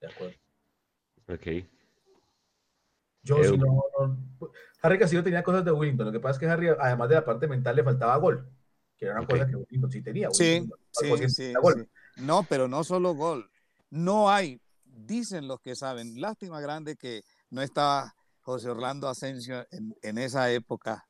De 0.00 0.06
acuerdo. 0.08 0.45
Ok. 1.28 1.46
Yo, 3.22 3.42
si 3.42 3.58
no, 3.58 3.82
Harry 4.82 4.98
Castillo 4.98 5.24
tenía 5.24 5.42
cosas 5.42 5.64
de 5.64 5.72
Willington. 5.72 6.06
Lo 6.06 6.12
que 6.12 6.20
pasa 6.20 6.34
es 6.34 6.38
que 6.38 6.46
Harry, 6.46 6.68
además 6.78 7.08
de 7.08 7.16
la 7.16 7.24
parte 7.24 7.48
mental, 7.48 7.74
le 7.74 7.82
faltaba 7.82 8.16
gol. 8.16 8.48
Que 8.96 9.06
era 9.06 9.16
una 9.16 9.26
cosa 9.26 9.46
que 9.46 9.56
Willington 9.56 9.90
sí 9.90 10.02
tenía. 10.02 10.28
Sí, 10.30 10.68
sí, 10.92 11.28
sí, 11.28 11.52
No, 12.18 12.44
pero 12.48 12.68
no 12.68 12.84
solo 12.84 13.14
gol. 13.14 13.50
No 13.90 14.30
hay, 14.30 14.60
dicen 14.84 15.48
los 15.48 15.60
que 15.60 15.74
saben, 15.74 16.20
lástima 16.20 16.60
grande 16.60 16.96
que 16.96 17.22
no 17.50 17.62
estaba 17.62 18.14
José 18.40 18.70
Orlando 18.70 19.08
Asensio 19.08 19.66
en, 19.70 19.94
en 20.02 20.18
esa 20.18 20.50
época, 20.52 21.06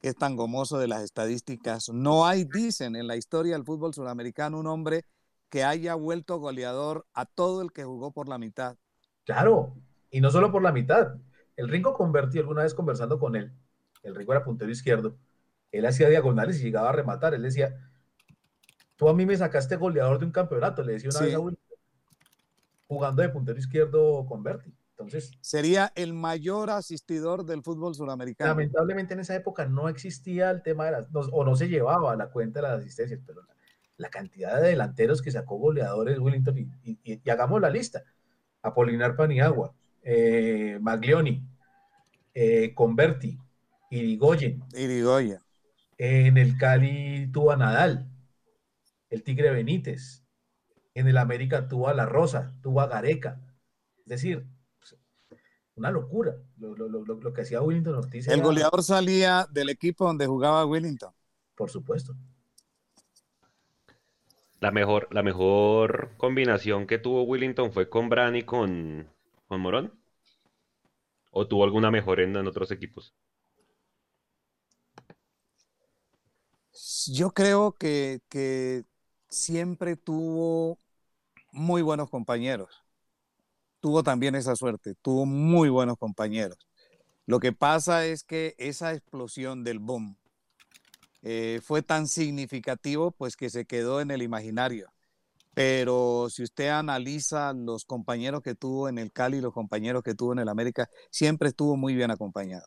que 0.00 0.08
es 0.08 0.16
tan 0.16 0.34
gomoso 0.34 0.78
de 0.78 0.88
las 0.88 1.02
estadísticas. 1.02 1.88
No 1.90 2.26
hay, 2.26 2.44
dicen, 2.44 2.96
en 2.96 3.06
la 3.06 3.16
historia 3.16 3.54
del 3.54 3.64
fútbol 3.64 3.94
sudamericano 3.94 4.58
un 4.58 4.66
hombre 4.66 5.04
que 5.48 5.62
haya 5.62 5.94
vuelto 5.94 6.38
goleador 6.38 7.06
a 7.12 7.24
todo 7.26 7.62
el 7.62 7.72
que 7.72 7.84
jugó 7.84 8.10
por 8.10 8.28
la 8.28 8.38
mitad. 8.38 8.76
Claro, 9.24 9.74
y 10.10 10.20
no 10.20 10.30
solo 10.30 10.50
por 10.52 10.62
la 10.62 10.72
mitad. 10.72 11.14
El 11.56 11.68
Ringo 11.68 11.94
convertí 11.94 12.38
alguna 12.38 12.62
vez 12.62 12.74
conversando 12.74 13.18
con 13.18 13.36
él. 13.36 13.52
El 14.02 14.14
Ringo 14.14 14.32
era 14.32 14.44
puntero 14.44 14.70
izquierdo. 14.70 15.16
Él 15.70 15.86
hacía 15.86 16.08
diagonales 16.08 16.60
y 16.60 16.64
llegaba 16.64 16.90
a 16.90 16.92
rematar. 16.92 17.34
Él 17.34 17.42
decía, 17.42 17.90
tú 18.96 19.08
a 19.08 19.14
mí 19.14 19.24
me 19.26 19.36
sacaste 19.36 19.76
goleador 19.76 20.18
de 20.18 20.26
un 20.26 20.32
campeonato, 20.32 20.82
le 20.82 20.94
decía 20.94 21.10
una 21.10 21.20
vez 21.20 21.34
a 21.34 21.38
Will, 21.38 21.58
jugando 22.86 23.22
de 23.22 23.28
puntero 23.28 23.58
izquierdo 23.58 24.26
converti. 24.26 24.74
Entonces, 24.90 25.32
sería 25.40 25.92
el 25.94 26.12
mayor 26.12 26.70
asistidor 26.70 27.44
del 27.44 27.62
fútbol 27.62 27.94
sudamericano. 27.94 28.50
Lamentablemente 28.50 29.14
en 29.14 29.20
esa 29.20 29.34
época 29.34 29.66
no 29.66 29.88
existía 29.88 30.50
el 30.50 30.62
tema 30.62 30.84
de 30.84 30.92
las, 30.92 31.08
o 31.12 31.44
no 31.44 31.56
se 31.56 31.68
llevaba 31.68 32.14
la 32.14 32.28
cuenta 32.28 32.60
de 32.60 32.68
las 32.68 32.78
asistencias, 32.80 33.20
pero 33.26 33.42
la, 33.96 34.10
cantidad 34.10 34.60
de 34.60 34.68
delanteros 34.68 35.22
que 35.22 35.30
sacó 35.30 35.56
goleadores 35.56 36.18
Willington, 36.18 36.70
y 36.82 37.30
hagamos 37.30 37.60
la 37.60 37.70
lista. 37.70 38.04
Apolinar 38.62 39.16
Paniagua, 39.16 39.74
eh, 40.02 40.78
Maglioni, 40.80 41.42
eh, 42.34 42.72
Converti, 42.74 43.38
Irigoyen. 43.90 44.62
Irigoyen. 44.74 45.38
En 45.98 46.38
el 46.38 46.56
Cali 46.56 47.30
tuvo 47.32 47.52
a 47.52 47.56
Nadal, 47.56 48.08
el 49.10 49.22
Tigre 49.22 49.50
Benítez. 49.50 50.24
En 50.94 51.08
el 51.08 51.16
América 51.16 51.68
tuvo 51.68 51.88
a 51.88 51.94
La 51.94 52.06
Rosa, 52.06 52.54
tuvo 52.62 52.80
a 52.80 52.86
Gareca. 52.86 53.40
Es 53.98 54.06
decir, 54.06 54.46
pues, 54.78 54.96
una 55.74 55.90
locura 55.90 56.36
lo, 56.58 57.32
que 57.32 57.42
hacía 57.42 57.62
Willington 57.62 57.94
Ortiz. 57.94 58.28
El 58.28 58.42
goleador 58.42 58.82
salía 58.82 59.46
del 59.50 59.68
equipo 59.68 60.06
donde 60.06 60.26
jugaba 60.26 60.66
Willington. 60.66 61.12
Por 61.54 61.70
supuesto. 61.70 62.14
La 64.62 64.70
mejor, 64.70 65.08
la 65.10 65.24
mejor 65.24 66.12
combinación 66.18 66.86
que 66.86 66.96
tuvo 66.96 67.24
Willington 67.24 67.72
fue 67.72 67.90
con 67.90 68.08
Bran 68.08 68.36
y 68.36 68.44
con, 68.44 69.08
con 69.48 69.60
Morón? 69.60 69.92
¿O 71.32 71.48
tuvo 71.48 71.64
alguna 71.64 71.90
mejor 71.90 72.20
en, 72.20 72.36
otros 72.36 72.70
equipos? 72.70 73.12
Yo 77.08 77.32
creo 77.32 77.72
que, 77.72 78.20
que 78.28 78.84
siempre 79.28 79.96
tuvo 79.96 80.78
muy 81.50 81.82
buenos 81.82 82.08
compañeros. 82.08 82.84
Tuvo 83.80 84.04
también 84.04 84.36
esa 84.36 84.54
suerte, 84.54 84.94
tuvo 85.02 85.26
muy 85.26 85.70
buenos 85.70 85.98
compañeros. 85.98 86.68
Lo 87.26 87.40
que 87.40 87.52
pasa 87.52 88.06
es 88.06 88.22
que 88.22 88.54
esa 88.58 88.92
explosión 88.92 89.64
del 89.64 89.80
boom 89.80 90.16
eh, 91.22 91.60
fue 91.62 91.82
tan 91.82 92.08
significativo 92.08 93.12
pues 93.12 93.36
que 93.36 93.50
se 93.50 93.64
quedó 93.64 94.00
en 94.00 94.10
el 94.10 94.22
imaginario 94.22 94.92
pero 95.54 96.28
si 96.30 96.42
usted 96.42 96.68
analiza 96.68 97.52
los 97.52 97.84
compañeros 97.84 98.42
que 98.42 98.54
tuvo 98.54 98.88
en 98.88 98.98
el 98.98 99.12
Cali, 99.12 99.40
los 99.40 99.52
compañeros 99.52 100.02
que 100.02 100.14
tuvo 100.14 100.32
en 100.32 100.38
el 100.38 100.48
América, 100.48 100.88
siempre 101.10 101.48
estuvo 101.48 101.76
muy 101.76 101.94
bien 101.94 102.10
acompañado. 102.10 102.64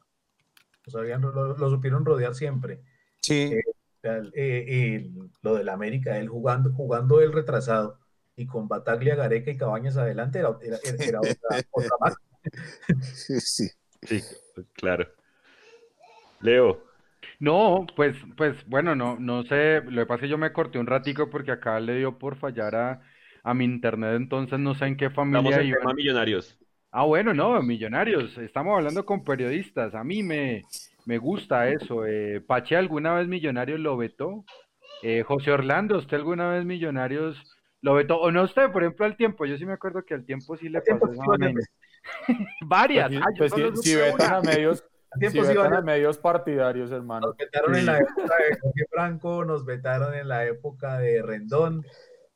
lo, 0.86 1.70
supieron 1.70 2.06
rodear 2.06 2.36
siempre. 2.36 2.84
Sí. 3.22 3.56
Eh, 4.04 4.34
eh, 4.36 5.10
lo 5.42 5.56
del 5.56 5.70
América, 5.70 6.20
él 6.20 6.30
jugando, 6.30 6.72
jugando 6.74 7.22
el 7.22 7.34
retrasado 7.34 7.98
y 8.36 8.46
con 8.46 8.68
Bataglia, 8.68 9.16
Gareca 9.16 9.50
y 9.50 9.58
Cabañas 9.58 9.98
adelante 9.98 10.38
era, 10.38 10.56
era, 10.62 11.22
otra, 11.22 12.16
Sí, 13.02 13.40
sí. 13.40 13.70
Sí, 14.04 14.22
claro. 14.74 15.08
Leo, 16.42 16.84
no, 17.40 17.86
pues, 17.96 18.16
pues 18.38 18.56
bueno, 18.68 18.96
no, 18.96 19.18
no 19.20 19.44
sé, 19.44 19.82
lo 19.82 20.02
que 20.02 20.06
pasa 20.06 20.16
es 20.16 20.22
que 20.22 20.30
yo 20.30 20.38
me 20.38 20.54
corté 20.54 20.80
un 20.80 20.88
ratico 20.88 21.30
porque 21.30 21.52
acá 21.52 21.80
le 21.80 21.98
dio 21.98 22.18
por 22.18 22.38
fallar 22.38 22.76
a, 22.76 23.02
a 23.44 23.54
mi 23.54 23.66
internet, 23.66 24.16
entonces 24.16 24.60
no 24.60 24.76
sé 24.76 24.86
en 24.86 24.98
qué 24.98 25.10
familia 25.10 25.62
Estamos 25.62 25.92
en 25.92 25.96
millonarios. 25.96 26.58
Ah, 26.92 27.04
bueno, 27.04 27.34
no, 27.34 27.62
millonarios, 27.62 28.38
estamos 28.38 28.78
hablando 28.78 29.06
con 29.06 29.24
periodistas, 29.24 29.94
a 29.96 30.04
mí 30.04 30.24
me, 30.24 30.62
me 31.06 31.18
gusta 31.20 31.70
eso. 31.70 32.06
Eh, 32.06 32.42
Pache 32.42 32.76
alguna 32.76 33.14
vez 33.14 33.28
Millonarios 33.28 33.80
lo 33.80 33.96
vetó, 33.96 34.44
Eh, 35.04 35.24
José 35.24 35.52
Orlando, 35.52 35.98
¿usted 35.98 36.18
alguna 36.18 36.50
vez 36.50 36.66
Millonarios 36.66 37.42
lo 37.82 37.94
vetó? 37.94 38.18
O 38.20 38.32
no 38.32 38.44
usted, 38.44 38.72
por 38.72 38.84
ejemplo, 38.84 39.06
al 39.06 39.16
tiempo. 39.16 39.46
Yo 39.46 39.58
sí 39.58 39.66
me 39.66 39.74
acuerdo 39.74 40.04
que 40.04 40.16
al 40.16 40.26
tiempo 40.26 40.58
sí 40.58 40.68
le 40.70 40.82
pasó 40.82 41.08
Varias. 42.66 43.12
Pues, 43.38 43.54
pues 43.54 43.82
si, 43.82 43.96
vetan 43.96 44.34
a 44.34 44.42
medios, 44.42 44.84
a 45.16 45.82
medios 45.82 46.18
partidarios, 46.18 46.92
hermano. 46.92 47.28
Nos 47.28 47.38
vetaron 47.38 47.76
en 47.76 47.86
la 47.86 47.98
época 48.00 48.36
de 48.50 48.60
Jorge 48.60 48.86
Franco, 48.90 49.46
nos 49.46 49.66
vetaron 49.66 50.14
en 50.14 50.28
la 50.28 50.46
época 50.46 50.98
de 51.00 51.22
Rendón, 51.22 51.86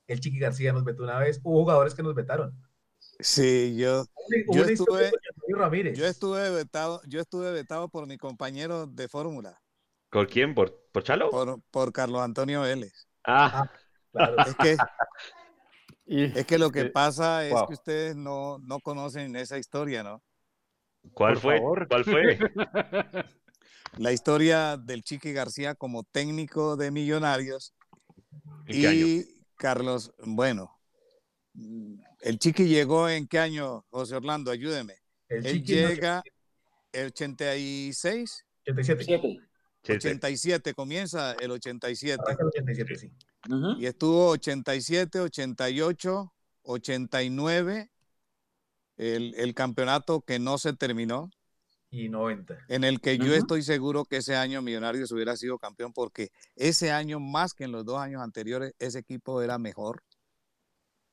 el 0.08 0.20
Chiqui 0.20 0.40
García 0.40 0.74
nos 0.74 0.84
vetó 0.84 1.04
una 1.04 1.20
vez. 1.20 1.40
Hubo 1.44 1.62
jugadores 1.62 1.94
que 1.94 2.04
nos 2.04 2.16
vetaron. 2.16 2.54
Sí, 3.20 3.76
yo, 3.78 4.06
yo 4.52 4.64
estuve, 4.64 5.12
yo 5.94 6.06
estuve 6.06 6.50
vetado, 6.52 7.02
yo 7.06 7.20
estuve 7.20 7.52
vetado 7.52 7.90
por 7.90 8.08
mi 8.08 8.18
compañero 8.18 8.88
de 8.88 9.08
fórmula. 9.08 9.62
¿Por 10.10 10.28
quién? 10.28 10.56
¿Por, 10.56 10.74
por 10.92 11.04
Chalo? 11.04 11.30
Por, 11.70 11.92
Carlos 11.92 12.22
Antonio 12.22 12.62
Vélez. 12.62 13.08
Ah, 13.26 13.52
ah 13.54 13.72
claro. 14.12 14.36
Es 14.48 14.56
que, 14.56 14.78
es 16.40 16.46
que 16.46 16.58
lo 16.58 16.72
que 16.72 16.86
pasa 16.86 17.46
es 17.46 17.54
que 17.68 17.74
ustedes 17.74 18.16
no, 18.16 18.58
no 18.60 18.80
conocen 18.80 19.36
esa 19.36 19.58
historia, 19.58 20.02
¿no? 20.02 20.24
¿Cuál 21.14 21.38
fue? 21.38 21.60
¿Cuál 21.88 22.04
fue? 22.06 22.40
La 23.98 24.12
historia 24.12 24.78
del 24.78 25.04
Chiqui 25.04 25.34
García 25.34 25.76
como 25.76 26.04
técnico 26.04 26.78
de 26.78 26.92
Millonarios. 26.92 27.74
y 28.68 29.26
Carlos, 29.56 30.14
bueno, 30.20 30.80
el 32.22 32.40
Chiqui 32.40 32.68
llegó 32.68 33.10
en 33.10 33.28
qué 33.28 33.40
año, 33.40 33.86
José 33.90 34.16
Orlando, 34.16 34.52
ayúdeme. 34.52 34.96
El 35.28 35.46
Él 35.46 35.64
llega 35.64 36.24
el 36.92 37.08
86. 37.08 38.46
87. 38.68 39.40
87, 39.84 40.74
comienza 40.74 41.34
el 41.34 41.52
87. 41.52 42.22
Y 43.78 43.86
estuvo 43.86 44.30
87, 44.30 45.20
88, 45.20 46.34
89, 46.64 47.92
el, 49.00 49.34
el, 49.36 49.54
campeonato 49.54 50.22
que 50.22 50.40
no 50.40 50.58
se 50.58 50.74
terminó. 50.74 51.32
Y 51.90 52.10
90. 52.10 52.66
En 52.68 52.84
el 52.84 53.00
que 53.00 53.18
yo 53.18 53.34
estoy 53.34 53.64
seguro 53.64 54.06
que 54.06 54.18
ese 54.18 54.36
año 54.36 54.62
Millonarios 54.62 55.12
hubiera 55.12 55.36
sido 55.38 55.58
campeón 55.58 55.94
porque 55.94 56.32
ese 56.56 56.92
año, 56.92 57.20
más 57.20 57.54
que 57.54 57.64
en 57.64 57.72
los 57.72 57.86
dos 57.86 57.98
años 57.98 58.22
anteriores, 58.22 58.74
ese 58.78 59.00
equipo 59.00 59.42
era 59.42 59.58
mejor 59.58 60.04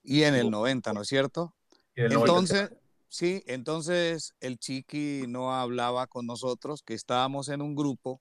y 0.03 0.25
en 0.25 0.35
el 0.35 0.51
90, 0.51 0.93
¿no 0.93 1.03
es 1.03 1.09
cierto? 1.09 1.55
Entonces, 1.95 2.71
sí, 3.09 3.43
entonces 3.47 4.35
el 4.41 4.59
Chiqui 4.59 5.25
no 5.29 5.55
hablaba 5.55 6.07
con 6.07 6.27
nosotros, 6.27 6.83
que 6.83 6.95
estábamos 6.95 7.49
en 7.49 7.63
un 7.63 7.75
grupo 7.75 8.21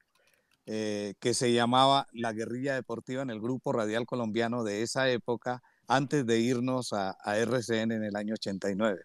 eh, 0.66 1.14
que 1.20 1.34
se 1.34 1.54
llamaba 1.54 2.08
La 2.12 2.34
Guerrilla 2.34 2.74
Deportiva 2.74 3.22
en 3.22 3.30
el 3.30 3.42
grupo 3.42 3.74
radial 3.74 4.06
colombiano 4.06 4.64
de 4.64 4.82
esa 4.82 5.10
época, 5.10 5.62
antes 5.88 6.26
de 6.26 6.40
irnos 6.40 6.94
a, 6.94 7.18
a 7.24 7.38
RCN 7.38 7.92
en 7.92 8.04
el 8.04 8.16
año 8.16 8.34
89. 8.34 9.02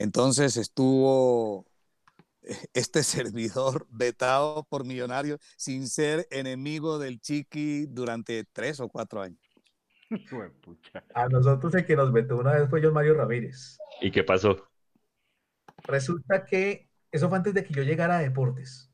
Entonces 0.00 0.56
estuvo 0.56 1.66
este 2.72 3.02
servidor 3.04 3.86
vetado 3.90 4.64
por 4.64 4.86
millonarios 4.86 5.38
sin 5.58 5.86
ser 5.86 6.26
enemigo 6.30 6.98
del 6.98 7.20
Chiqui 7.20 7.84
durante 7.86 8.44
tres 8.44 8.80
o 8.80 8.88
cuatro 8.88 9.20
años. 9.20 9.38
A 11.14 11.28
nosotros 11.28 11.74
el 11.74 11.84
que 11.84 11.96
nos 11.96 12.12
vetó 12.12 12.38
una 12.38 12.54
vez 12.54 12.68
fue 12.70 12.82
John 12.82 12.94
Mario 12.94 13.14
Ramírez. 13.14 13.76
¿Y 14.00 14.10
qué 14.10 14.24
pasó? 14.24 14.66
Resulta 15.84 16.46
que 16.46 16.88
eso 17.12 17.28
fue 17.28 17.36
antes 17.36 17.52
de 17.52 17.62
que 17.62 17.74
yo 17.74 17.82
llegara 17.82 18.16
a 18.16 18.20
Deportes. 18.22 18.90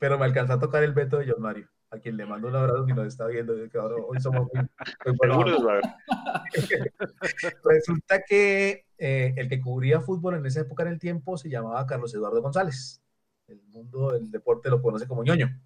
Pero 0.00 0.18
me 0.18 0.24
alcanzó 0.24 0.54
a 0.54 0.58
tocar 0.58 0.82
el 0.82 0.94
veto 0.94 1.18
de 1.18 1.30
John 1.30 1.42
Mario, 1.42 1.68
a 1.90 1.98
quien 1.98 2.16
le 2.16 2.24
mando 2.24 2.48
un 2.48 2.56
abrazo 2.56 2.86
si 2.86 2.92
nos 2.92 3.06
está 3.06 3.26
viendo. 3.26 3.54
Que 3.68 3.78
hoy 3.78 4.20
somos 4.20 4.48
muy, 4.52 4.68
Resulta 7.64 8.22
que 8.22 8.86
eh, 8.98 9.34
el 9.36 9.48
que 9.48 9.60
cubría 9.60 10.00
fútbol 10.00 10.36
en 10.36 10.46
esa 10.46 10.60
época 10.60 10.84
en 10.84 10.90
el 10.90 10.98
tiempo 10.98 11.36
se 11.36 11.48
llamaba 11.48 11.86
Carlos 11.86 12.14
Eduardo 12.14 12.42
González. 12.42 13.00
El 13.48 13.60
mundo 13.62 14.12
del 14.12 14.30
deporte 14.30 14.70
lo 14.70 14.80
conoce 14.80 15.08
como 15.08 15.24
ñoño. 15.24 15.60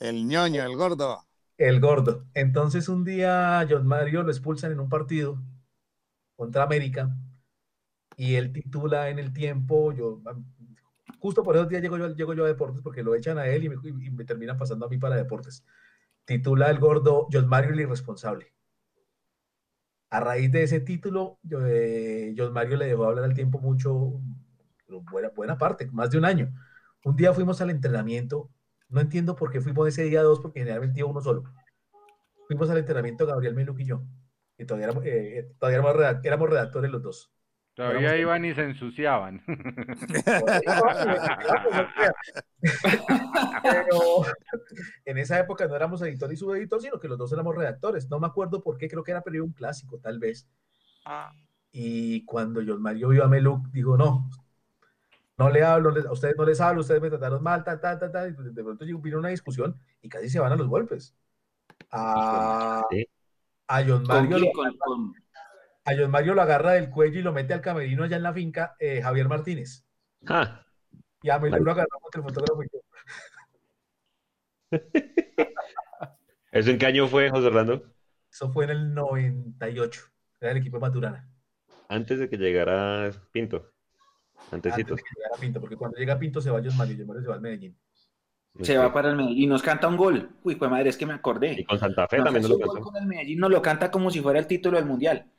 El 0.00 0.26
ñoño, 0.26 0.64
el 0.64 0.76
gordo. 0.76 1.24
El 1.56 1.80
gordo. 1.80 2.24
Entonces 2.34 2.88
un 2.88 3.04
día 3.04 3.64
John 3.68 3.86
Mario 3.86 4.24
lo 4.24 4.30
expulsan 4.30 4.72
en 4.72 4.80
un 4.80 4.88
partido 4.88 5.40
contra 6.36 6.64
América 6.64 7.16
y 8.16 8.34
él 8.34 8.52
titula 8.52 9.08
en 9.08 9.20
el 9.20 9.32
tiempo, 9.32 9.92
yo 9.92 10.20
justo 11.24 11.42
por 11.42 11.56
esos 11.56 11.68
días 11.68 11.80
llego 11.80 11.96
yo, 11.96 12.14
llego 12.14 12.34
yo 12.34 12.44
a 12.44 12.48
deportes 12.48 12.82
porque 12.82 13.02
lo 13.02 13.14
echan 13.14 13.38
a 13.38 13.46
él 13.46 13.64
y 13.64 14.10
me, 14.10 14.24
terminan 14.24 14.58
pasando 14.58 14.84
a 14.84 14.88
mí 14.88 14.98
para 14.98 15.16
deportes. 15.16 15.64
Titula 16.24 16.70
el 16.70 16.78
gordo 16.78 17.28
John 17.32 17.48
Mario 17.48 17.72
el 17.72 17.80
irresponsable. 17.80 18.52
A 20.10 20.20
raíz 20.20 20.52
de 20.52 20.62
ese 20.64 20.80
título, 20.80 21.38
yo, 21.42 21.66
eh, 21.66 22.34
John 22.36 22.52
Mario 22.52 22.76
le 22.76 22.86
dejó 22.86 23.06
hablar 23.06 23.24
al 23.24 23.34
tiempo 23.34 23.58
mucho, 23.58 24.20
buena, 25.10 25.30
buena 25.30 25.56
parte, 25.56 25.86
más 25.92 26.10
de 26.10 26.18
un 26.18 26.26
año. 26.26 26.54
Un 27.04 27.16
día 27.16 27.32
fuimos 27.32 27.60
al 27.60 27.70
entrenamiento 27.70 28.50
no 28.94 29.00
entiendo 29.00 29.34
por 29.34 29.50
qué 29.50 29.60
fuimos 29.60 29.88
ese 29.88 30.04
día 30.04 30.22
dos, 30.22 30.38
porque 30.38 30.60
generalmente 30.60 31.00
iba 31.00 31.08
uno 31.08 31.20
solo. 31.20 31.42
Fuimos 32.46 32.70
al 32.70 32.78
entrenamiento 32.78 33.26
Gabriel 33.26 33.54
Meluc 33.56 33.80
y 33.80 33.86
yo. 33.86 34.02
Y 34.56 34.66
todavía 34.66 34.86
éramos, 34.86 35.04
eh, 35.04 35.50
todavía 35.58 35.78
éramos, 36.22 36.48
redactores 36.48 36.90
los 36.92 37.02
dos. 37.02 37.33
Todavía 37.74 38.16
iban 38.16 38.44
y 38.44 38.54
se 38.54 38.62
ensuciaban. 38.62 39.42
Pero 43.62 44.24
en 45.04 45.18
esa 45.18 45.40
época 45.40 45.66
no 45.66 45.74
éramos 45.74 46.00
editor 46.02 46.32
y 46.32 46.36
subeditor, 46.36 46.80
sino 46.80 47.00
que 47.00 47.08
los 47.08 47.18
dos 47.18 47.32
éramos 47.32 47.56
redactores. 47.56 48.08
No 48.08 48.20
me 48.20 48.28
acuerdo 48.28 48.62
por 48.62 48.78
qué, 48.78 48.88
creo 48.88 49.02
que 49.02 49.10
era 49.10 49.22
periodo 49.22 49.46
un 49.46 49.52
clásico, 49.52 49.98
tal 49.98 50.20
vez. 50.20 50.48
Ah. 51.04 51.32
Y 51.72 52.24
cuando 52.24 52.62
John 52.64 52.80
Mario 52.80 53.08
vio 53.08 53.24
a 53.24 53.28
Meluc, 53.28 53.66
dijo, 53.72 53.96
no, 53.96 54.30
no 55.36 55.50
le 55.50 55.64
hablo, 55.64 55.92
a 56.08 56.12
ustedes 56.12 56.36
no 56.36 56.44
les 56.44 56.60
hablo, 56.60 56.82
ustedes 56.82 57.02
me 57.02 57.10
trataron 57.10 57.42
mal, 57.42 57.64
tal, 57.64 57.80
tal, 57.80 57.98
tal, 57.98 58.12
tal, 58.12 58.30
y 58.30 58.54
de 58.54 58.62
pronto 58.62 58.84
vino 58.84 59.18
una 59.18 59.30
discusión 59.30 59.76
y 60.00 60.08
casi 60.08 60.28
se 60.28 60.38
van 60.38 60.52
a 60.52 60.56
los 60.56 60.68
golpes. 60.68 61.16
A, 61.90 62.82
a 63.66 63.84
John 63.84 64.04
Mario, 64.06 64.52
a 65.84 65.94
John 65.96 66.10
Mario 66.10 66.34
lo 66.34 66.42
agarra 66.42 66.72
del 66.72 66.90
cuello 66.90 67.20
y 67.20 67.22
lo 67.22 67.32
mete 67.32 67.54
al 67.54 67.60
camerino 67.60 68.04
allá 68.04 68.16
en 68.16 68.22
la 68.22 68.32
finca 68.32 68.74
eh, 68.78 69.02
Javier 69.02 69.28
Martínez. 69.28 69.84
Ah. 70.26 70.64
Y 71.22 71.30
a 71.30 71.38
mí 71.38 71.50
lo 71.50 71.70
agarró 71.70 72.00
contra 72.00 72.20
el 72.20 72.24
fotógrafo 72.24 72.62
y 72.62 72.68
yo. 72.72 72.80
¿Eso 76.52 76.70
en 76.70 76.78
qué 76.78 76.86
año 76.86 77.06
fue, 77.08 77.30
José 77.30 77.46
Orlando? 77.46 77.82
Eso 78.30 78.50
fue 78.52 78.64
en 78.64 78.70
el 78.70 78.94
98. 78.94 80.02
Era 80.40 80.52
el 80.52 80.58
equipo 80.58 80.76
de 80.76 80.80
Maturana. 80.82 81.28
Antes 81.88 82.18
de 82.18 82.28
que 82.28 82.36
llegara 82.36 83.10
Pinto. 83.32 83.70
Antecitos. 84.50 85.00
Pinto, 85.40 85.60
porque 85.60 85.76
cuando 85.76 85.96
llega 85.98 86.18
Pinto 86.18 86.40
se 86.40 86.50
va 86.50 86.58
a 86.58 86.62
Mario, 86.62 87.06
Mario 87.06 87.22
se 87.22 87.28
va 87.28 87.34
al 87.34 87.40
Medellín. 87.40 87.76
Se 88.60 88.78
va 88.78 88.92
para 88.92 89.10
el 89.10 89.16
Medellín 89.16 89.42
y 89.42 89.46
nos 89.46 89.62
canta 89.62 89.88
un 89.88 89.96
gol. 89.96 90.30
Uy, 90.44 90.54
pues 90.54 90.70
madre, 90.70 90.88
es 90.90 90.96
que 90.96 91.06
me 91.06 91.14
acordé. 91.14 91.52
Y 91.58 91.64
con 91.64 91.78
Santa 91.78 92.06
Fe 92.06 92.22
también 92.22 92.48
lo 92.48 92.58
cantó. 92.58 92.80
Con 92.80 92.96
el 92.96 93.06
Medellín 93.06 93.40
nos 93.40 93.50
lo 93.50 93.60
canta 93.60 93.90
como 93.90 94.10
si 94.10 94.20
fuera 94.20 94.38
el 94.38 94.46
título 94.46 94.76
del 94.76 94.86
Mundial. 94.86 95.30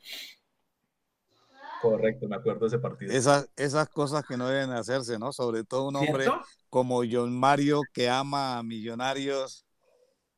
Correcto, 1.80 2.28
me 2.28 2.36
acuerdo 2.36 2.60
de 2.60 2.66
ese 2.68 2.78
partido. 2.78 3.12
Esas, 3.12 3.48
esas 3.56 3.88
cosas 3.88 4.24
que 4.26 4.36
no 4.36 4.48
deben 4.48 4.70
hacerse, 4.70 5.18
¿no? 5.18 5.32
Sobre 5.32 5.64
todo 5.64 5.88
un 5.88 5.96
hombre 5.96 6.26
como 6.70 7.02
John 7.08 7.38
Mario 7.38 7.82
que 7.92 8.08
ama 8.08 8.58
a 8.58 8.62
millonarios 8.62 9.66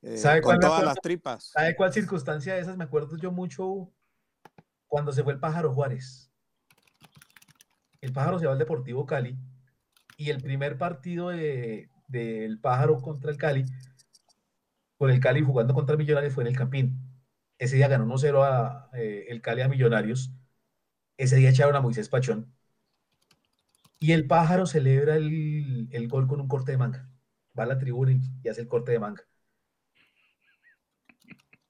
eh, 0.03 0.41
con 0.43 0.59
todas 0.59 0.85
las 0.85 0.97
tripas. 0.97 1.51
¿Sabe 1.53 1.77
cuál 1.77 1.93
circunstancia 1.93 2.55
de 2.55 2.61
esas? 2.61 2.77
Me 2.77 2.85
acuerdo 2.85 3.17
yo 3.17 3.31
mucho 3.31 3.91
cuando 4.87 5.13
se 5.13 5.23
fue 5.23 5.33
el 5.33 5.41
pájaro 5.41 5.73
Juárez 5.73 6.29
el 8.01 8.13
pájaro 8.13 8.39
se 8.39 8.47
va 8.47 8.53
al 8.53 8.59
Deportivo 8.59 9.07
Cali 9.07 9.37
y 10.17 10.31
el 10.31 10.41
primer 10.41 10.79
partido 10.79 11.29
del 11.29 12.59
pájaro 12.61 13.01
contra 13.01 13.31
el 13.31 13.37
Cali, 13.37 13.65
con 14.97 15.11
el 15.11 15.21
Cali 15.21 15.43
jugando 15.43 15.75
contra 15.75 15.97
Millonarios, 15.97 16.35
fue 16.35 16.45
en 16.45 16.49
el 16.49 16.57
Campín. 16.57 16.99
Ese 17.59 17.77
día 17.77 17.89
ganó 17.89 18.07
1-0 18.07 18.43
a, 18.45 18.91
eh, 18.95 19.27
el 19.29 19.41
Cali 19.41 19.63
a 19.63 19.69
Millonarios. 19.69 20.33
Ese 21.19 21.37
día 21.37 21.51
echaron 21.51 21.77
a 21.77 21.81
Moisés 21.81 22.09
Pachón. 22.09 22.55
Y 23.99 24.13
el 24.13 24.27
pájaro 24.29 24.67
celebra 24.67 25.17
el, 25.17 26.09
gol 26.09 26.29
con 26.29 26.41
un 26.41 26.47
corte 26.47 26.73
de 26.73 26.79
manga. 26.79 27.11
Va 27.59 27.65
a 27.65 27.67
la 27.67 27.79
tribuna 27.79 28.13
y, 28.13 28.49
hace 28.49 28.63
el 28.63 28.69
corte 28.69 28.93
de 28.93 29.01
manga. 29.01 29.25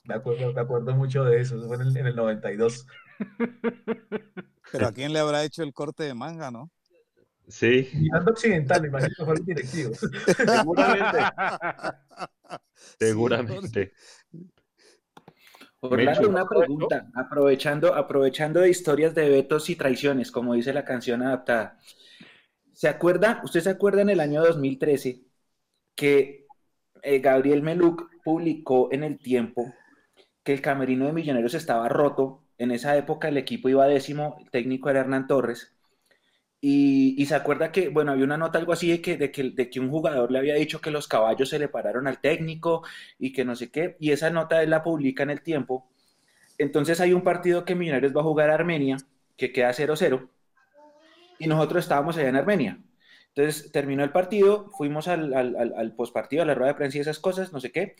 Me 0.04 0.14
acuerdo, 0.14 0.52
me 0.52 0.60
acuerdo 0.60 0.94
mucho 0.94 1.24
de 1.24 1.40
eso. 1.40 1.56
Eso 1.56 1.66
fue 1.66 1.76
en 1.76 1.82
el, 1.82 1.96
en 1.96 2.06
el 2.06 2.16
92. 2.16 2.86
Pero 4.70 4.86
a 4.86 4.92
quién 4.92 5.14
le 5.14 5.18
habrá 5.18 5.42
hecho 5.44 5.62
el 5.62 5.72
corte 5.72 6.04
de 6.04 6.12
manga, 6.12 6.50
¿no? 6.50 6.70
Sí. 7.48 7.88
Mirando 7.94 8.32
occidental, 8.32 8.82
me 8.82 8.88
imagino 8.88 9.14
que 9.16 9.24
fue 9.24 9.34
el 9.34 9.44
directivo. 9.44 9.94
Seguramente. 9.94 11.18
Seguramente. 12.98 13.92
Orlando, 15.80 16.28
una 16.28 16.48
pregunta, 16.48 17.08
aprovechando, 17.14 17.94
aprovechando 17.94 18.60
de 18.60 18.70
historias 18.70 19.14
de 19.14 19.28
vetos 19.28 19.70
y 19.70 19.76
traiciones, 19.76 20.32
como 20.32 20.54
dice 20.54 20.72
la 20.72 20.84
canción 20.84 21.22
adaptada. 21.22 21.78
¿Se 22.72 22.88
acuerda, 22.88 23.40
usted 23.44 23.60
se 23.60 23.70
acuerda 23.70 24.02
en 24.02 24.10
el 24.10 24.20
año 24.20 24.42
2013 24.42 25.22
que 25.94 26.46
eh, 27.02 27.18
Gabriel 27.20 27.62
Meluc 27.62 28.08
publicó 28.24 28.88
en 28.92 29.04
el 29.04 29.18
tiempo 29.18 29.72
que 30.42 30.52
el 30.52 30.60
camerino 30.60 31.06
de 31.06 31.12
Millonarios 31.12 31.54
estaba 31.54 31.88
roto. 31.88 32.44
En 32.56 32.70
esa 32.70 32.96
época 32.96 33.28
el 33.28 33.36
equipo 33.36 33.68
iba 33.68 33.86
décimo, 33.86 34.36
el 34.40 34.50
técnico 34.50 34.90
era 34.90 35.00
Hernán 35.00 35.26
Torres. 35.26 35.77
Y, 36.60 37.24
se 37.26 37.36
acuerda 37.36 37.70
que, 37.70 37.88
bueno, 37.88 38.12
había 38.12 38.24
una 38.24 38.36
nota 38.36 38.58
algo 38.58 38.72
así 38.72 38.90
de 38.90 39.00
que, 39.00 39.16
de, 39.16 39.30
que, 39.30 39.50
de 39.50 39.70
que 39.70 39.78
un 39.78 39.90
jugador 39.90 40.32
le 40.32 40.38
había 40.38 40.54
dicho 40.54 40.80
que 40.80 40.90
los 40.90 41.06
caballos 41.06 41.48
se 41.50 41.58
le 41.58 41.68
pararon 41.68 42.08
al 42.08 42.20
técnico 42.20 42.82
y 43.18 43.32
que 43.32 43.44
no 43.44 43.54
sé 43.54 43.70
qué. 43.70 43.96
Y 44.00 44.10
esa 44.10 44.30
nota 44.30 44.62
él 44.62 44.70
la 44.70 44.82
publica 44.82 45.22
en 45.22 45.30
el 45.30 45.42
tiempo. 45.42 45.88
Entonces 46.58 47.00
hay 47.00 47.12
un 47.12 47.22
partido 47.22 47.64
que 47.64 47.76
Millonarios 47.76 48.16
va 48.16 48.20
a 48.22 48.24
jugar 48.24 48.50
a 48.50 48.54
Armenia, 48.54 48.96
que 49.36 49.52
queda 49.52 49.70
0-0. 49.72 50.28
Y 51.38 51.46
nosotros 51.46 51.84
estábamos 51.84 52.16
allá 52.16 52.28
en 52.28 52.36
Armenia. 52.36 52.78
Entonces 53.28 53.70
terminó 53.70 54.02
el 54.02 54.10
partido, 54.10 54.68
fuimos 54.76 55.06
al, 55.06 55.32
al, 55.34 55.54
al, 55.76 55.94
postpartido, 55.94 56.42
a 56.42 56.46
la 56.46 56.54
rueda 56.54 56.72
de 56.72 56.78
prensa 56.78 56.98
y 56.98 57.02
esas 57.02 57.20
cosas, 57.20 57.52
no 57.52 57.60
sé 57.60 57.70
qué. 57.70 57.94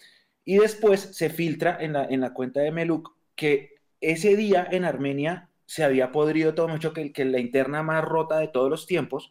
Y 0.44 0.58
después 0.58 1.00
se 1.00 1.30
filtra 1.30 1.76
en 1.78 1.92
la, 1.92 2.06
en 2.06 2.20
la 2.20 2.34
cuenta 2.34 2.60
de 2.60 2.72
Meluk 2.72 3.14
que 3.36 3.76
ese 4.00 4.34
día 4.34 4.66
en 4.68 4.84
Armenia 4.84 5.48
se 5.68 5.84
había 5.84 6.10
podrido 6.10 6.54
todo 6.54 6.66
mucho, 6.66 6.94
que, 6.94 7.12
que 7.12 7.26
la 7.26 7.38
interna 7.38 7.82
más 7.82 8.02
rota 8.02 8.38
de 8.38 8.48
todos 8.48 8.70
los 8.70 8.86
tiempos, 8.86 9.30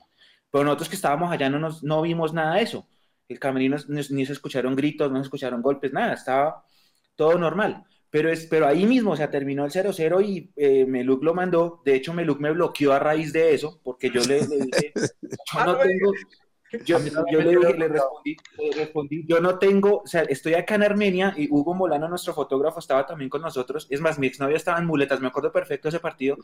pero 0.51 0.63
nosotros 0.63 0.89
que 0.89 0.95
estábamos 0.95 1.31
allá 1.31 1.49
no, 1.49 1.57
nos, 1.57 1.83
no 1.83 2.03
vimos 2.03 2.31
nada 2.31 2.55
de 2.55 2.61
eso. 2.61 2.87
El 3.27 3.39
camerino 3.39 3.75
ni 3.87 4.23
se 4.23 4.33
escucharon 4.33 4.75
gritos, 4.75 5.11
no 5.11 5.17
se 5.17 5.23
escucharon 5.23 5.63
golpes, 5.63 5.91
nada, 5.91 6.13
estaba 6.13 6.63
todo 7.15 7.39
normal. 7.39 7.83
Pero, 8.11 8.31
es, 8.31 8.45
pero 8.45 8.67
ahí 8.67 8.85
mismo, 8.85 9.11
o 9.11 9.15
sea, 9.17 9.31
terminó 9.31 9.65
el 9.65 9.71
0-0 9.71 10.23
y 10.23 10.53
eh, 10.55 10.85
Meluk 10.85 11.23
lo 11.23 11.33
mandó. 11.33 11.81
De 11.83 11.95
hecho, 11.95 12.13
Meluk 12.13 12.39
me 12.39 12.51
bloqueó 12.51 12.93
a 12.93 12.99
raíz 12.99 13.33
de 13.33 13.55
eso, 13.55 13.81
porque 13.83 14.11
yo 14.11 14.21
le, 14.21 14.45
dije, 14.45 14.93
yo 15.53 15.65
no 15.65 15.75
tengo, 15.77 16.11
yo, 16.85 16.99
le, 16.99 17.87
respondí, 18.75 19.25
yo 19.27 19.39
no 19.39 19.57
tengo, 19.57 20.01
o 20.03 20.07
sea, 20.07 20.23
estoy 20.23 20.53
acá 20.53 20.75
en 20.75 20.83
Armenia 20.83 21.33
y 21.37 21.47
Hugo 21.49 21.73
Molano, 21.73 22.09
nuestro 22.09 22.33
fotógrafo, 22.33 22.79
estaba 22.79 23.05
también 23.05 23.29
con 23.29 23.41
nosotros. 23.41 23.87
Es 23.89 24.01
más, 24.01 24.19
mi 24.19 24.27
exnovia 24.27 24.57
estaba 24.57 24.79
en 24.79 24.85
muletas, 24.85 25.19
me 25.21 25.27
acuerdo 25.27 25.51
perfecto 25.51 25.89
ese 25.89 25.99
partido. 25.99 26.37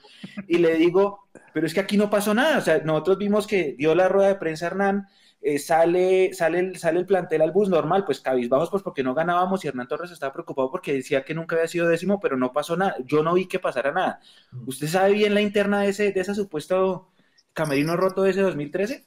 Y 0.47 0.57
le 0.57 0.76
digo, 0.76 1.28
pero 1.53 1.67
es 1.67 1.74
que 1.74 1.80
aquí 1.82 1.97
no 1.97 2.09
pasó 2.09 2.34
nada. 2.34 2.57
O 2.57 2.61
sea, 2.61 2.80
nosotros 2.80 3.17
vimos 3.17 3.47
que 3.47 3.74
dio 3.78 3.95
la 3.95 4.07
rueda 4.07 4.30
de 4.30 4.36
prensa 4.36 4.67
Hernán, 4.67 5.07
eh, 5.41 5.59
sale, 5.59 6.34
sale, 6.34 6.59
el, 6.59 6.78
sale 6.78 6.99
el 6.99 7.05
plantel 7.05 7.41
al 7.41 7.51
bus 7.51 7.67
normal, 7.67 8.05
pues 8.05 8.21
cabizbajos, 8.21 8.69
pues 8.69 8.82
porque 8.82 9.03
no 9.03 9.13
ganábamos 9.13 9.63
y 9.63 9.67
Hernán 9.67 9.89
Torres 9.89 10.09
estaba 10.11 10.32
preocupado 10.32 10.71
porque 10.71 10.93
decía 10.93 11.26
que 11.26 11.34
nunca 11.34 11.57
había 11.57 11.67
sido 11.67 11.89
décimo, 11.89 12.21
pero 12.21 12.38
no 12.38 12.53
pasó 12.53 12.78
nada. 12.78 12.95
Yo 13.05 13.24
no 13.24 13.34
vi 13.34 13.47
que 13.47 13.59
pasara 13.59 13.91
nada. 13.91 14.21
¿Usted 14.65 14.88
sabe 14.88 15.11
bien 15.13 15.34
la 15.34 15.41
interna 15.41 15.82
de 15.82 15.89
ese, 15.89 16.13
de 16.13 16.21
ese 16.21 16.34
supuesto 16.34 17.09
camerino 17.51 17.97
roto 17.97 18.24
de 18.24 18.32
ese 18.32 18.41
2013? 18.41 19.05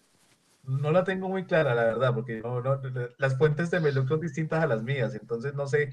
No 0.66 0.90
la 0.90 1.04
tengo 1.04 1.28
muy 1.28 1.44
clara, 1.44 1.74
la 1.74 1.84
verdad, 1.84 2.14
porque 2.14 2.42
las 3.18 3.38
fuentes 3.38 3.70
de 3.70 3.80
Meluc 3.80 4.08
son 4.08 4.20
distintas 4.20 4.62
a 4.62 4.66
las 4.66 4.82
mías, 4.82 5.14
entonces 5.14 5.54
no 5.54 5.66
sé 5.66 5.92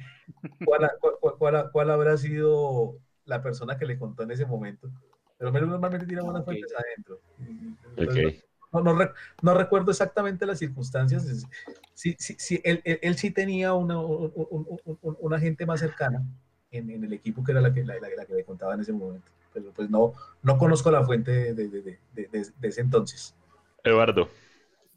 cuál, 0.66 0.92
cuál, 1.38 1.70
cuál, 1.72 1.92
habrá 1.92 2.18
sido 2.18 2.98
la 3.26 3.42
persona 3.42 3.78
que 3.78 3.86
le 3.86 4.00
contó 4.00 4.24
en 4.24 4.32
ese 4.32 4.46
momento. 4.46 4.90
Pero 5.38 5.52
Meluc 5.52 5.70
normalmente 5.70 6.08
tiene 6.08 6.24
buenas 6.24 6.44
fuentes 6.44 6.74
adentro. 6.76 7.20
Okay 7.94 8.42
no, 8.82 9.10
no, 9.42 9.54
recuerdo 9.54 9.92
exactamente 9.92 10.46
las 10.46 10.60
circunstancias. 10.60 11.46
Sí, 11.94 12.16
sí, 12.18 12.36
sí 12.40 12.62
él, 12.64 12.82
él, 12.84 13.16
sí 13.18 13.30
tenía 13.30 13.74
una, 13.74 14.00
una 14.00 15.40
gente 15.40 15.66
más 15.66 15.80
cercana 15.80 16.24
en, 16.72 16.90
en, 16.90 17.04
el 17.04 17.14
equipo 17.14 17.44
que 17.44 17.52
era 17.52 17.62
la 17.62 17.74
que, 17.74 17.84
la, 17.84 17.96
la, 18.00 18.26
que 18.26 18.34
le 18.34 18.44
contaba 18.44 18.74
en 18.74 18.82
ese 18.82 18.94
momento. 18.94 19.30
Pero 19.54 19.72
pues 19.72 19.90
no, 19.90 20.14
no 20.42 20.58
conozco 20.58 20.90
la 20.90 21.04
fuente 21.04 21.54
de, 21.54 21.68
de, 21.68 21.82
de, 21.82 21.98
de 22.24 22.68
ese 22.68 22.82
entonces. 22.82 23.36
Eduardo. 23.84 24.28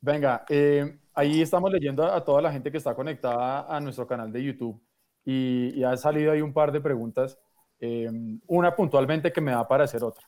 Venga, 0.00 0.44
eh, 0.48 0.98
ahí 1.14 1.42
estamos 1.42 1.70
leyendo 1.72 2.04
a, 2.04 2.22
toda 2.24 2.42
la 2.42 2.52
gente 2.52 2.70
que 2.70 2.78
está 2.78 2.94
conectada 2.94 3.66
a 3.74 3.80
nuestro 3.80 4.06
canal 4.06 4.30
de 4.32 4.42
YouTube 4.42 4.80
y, 5.24 5.72
y 5.74 5.84
ha 5.84 5.96
salido 5.96 6.32
ahí 6.32 6.40
un 6.40 6.52
par 6.52 6.70
de 6.70 6.80
preguntas, 6.80 7.38
eh, 7.80 8.10
una 8.46 8.74
puntualmente 8.74 9.32
que 9.32 9.40
me 9.40 9.52
da 9.52 9.66
para 9.66 9.84
hacer 9.84 10.04
otra. 10.04 10.24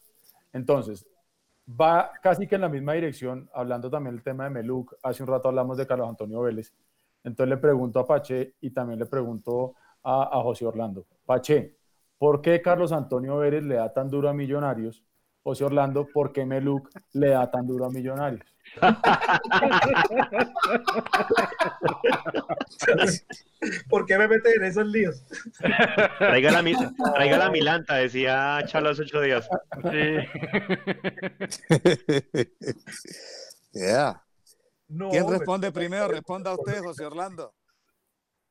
Entonces, 0.53 1.07
va 1.69 2.11
casi 2.23 2.47
que 2.47 2.55
en 2.55 2.63
la 2.63 2.69
misma 2.69 2.95
dirección, 2.95 3.49
hablando 3.53 3.91
también 3.91 4.17
del 4.17 4.25
tema 4.25 4.45
de 4.45 4.51
Meluc, 4.51 4.97
hace 5.03 5.23
un 5.23 5.29
rato 5.29 5.49
hablamos 5.49 5.77
de 5.77 5.87
Carlos 5.87 6.09
Antonio 6.09 6.41
Vélez, 6.41 6.73
entonces 7.23 7.51
le 7.51 7.59
pregunto 7.59 8.01
a 8.01 8.07
Pache 8.07 8.55
y 8.61 8.71
también 8.71 8.99
le 8.99 9.07
pregunto 9.07 9.75
a, 10.03 10.39
a 10.39 10.43
José 10.43 10.67
Orlando, 10.67 11.07
Pache, 11.27 11.77
¿por 12.17 12.41
qué 12.41 12.63
Carlos 12.63 12.93
Antonio 12.93 13.37
Vélez 13.39 13.63
le 13.65 13.75
da 13.77 13.93
tan 13.93 14.09
duro 14.09 14.29
a 14.29 14.33
Millonarios? 14.33 15.05
José 15.43 15.65
Orlando, 15.65 16.07
¿por 16.07 16.33
qué 16.33 16.45
Meluc 16.45 16.91
le 17.13 17.31
da 17.31 17.51
tan 17.51 17.67
duro 17.67 17.87
a 17.87 17.91
Millonarios? 17.91 18.45
¿Por 23.89 24.05
qué 24.07 24.19
me 24.19 24.29
meten 24.29 24.53
en 24.57 24.65
esos 24.65 24.87
líos? 24.87 25.25
Traiga 26.19 26.53
la, 26.53 26.63
traiga 27.15 27.39
la 27.39 27.51
milanta, 27.51 27.95
decía 27.97 28.61
Chalo 28.67 28.91
hace 28.91 29.03
ocho 29.03 29.21
días. 29.21 29.49
¿Quién 35.11 35.29
responde 35.29 35.73
primero? 35.73 36.07
Responda 36.09 36.55
usted, 36.55 36.81
José 36.83 37.05
Orlando. 37.07 37.55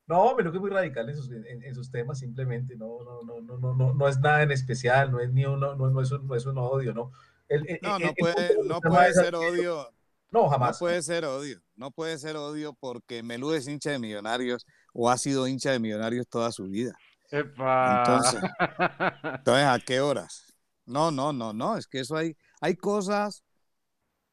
No, 0.08 0.32
pero 0.36 0.50
que 0.50 0.56
es 0.56 0.60
muy 0.62 0.70
radical 0.70 1.08
en 1.08 1.16
sus, 1.16 1.30
en, 1.30 1.74
sus, 1.74 1.90
temas, 1.90 2.18
simplemente. 2.18 2.74
No, 2.76 3.04
no, 3.04 3.22
no, 3.22 3.40
no, 3.42 3.58
no, 3.58 3.74
no, 3.74 3.92
no 3.92 4.08
es 4.08 4.18
nada 4.18 4.42
en 4.42 4.50
especial, 4.50 5.12
no 5.12 5.20
es 5.20 5.30
ni 5.32 5.44
uno, 5.44 5.74
no, 5.76 5.90
no, 5.90 6.00
es, 6.00 6.10
un, 6.10 6.26
no 6.26 6.34
es 6.34 6.46
un 6.46 6.56
odio, 6.56 6.94
¿no? 6.94 7.12
no, 7.82 7.98
no 7.98 8.14
puede, 8.14 8.56
no 8.64 8.80
puede 8.80 9.12
ser 9.12 9.34
odio. 9.34 9.92
No, 10.30 10.48
jamás. 10.48 10.76
No 10.76 10.78
puede 10.86 11.02
ser 11.02 11.24
odio. 11.26 11.60
No 11.76 11.90
puede 11.90 12.18
ser 12.18 12.36
odio 12.36 12.72
porque 12.72 13.22
Melú 13.22 13.52
es 13.52 13.68
hincha 13.68 13.90
de 13.90 13.98
millonarios 13.98 14.66
o 14.94 15.10
ha 15.10 15.18
sido 15.18 15.46
hincha 15.46 15.72
de 15.72 15.78
millonarios 15.78 16.26
toda 16.26 16.52
su 16.52 16.64
vida. 16.64 16.96
Entonces, 17.30 18.40
entonces, 19.22 19.64
¿a 19.64 19.78
qué 19.84 20.00
horas? 20.00 20.54
No, 20.86 21.10
no, 21.10 21.34
no, 21.34 21.52
no. 21.52 21.76
Es 21.76 21.86
que 21.86 22.00
eso 22.00 22.16
hay, 22.16 22.34
hay 22.62 22.76
cosas, 22.76 23.44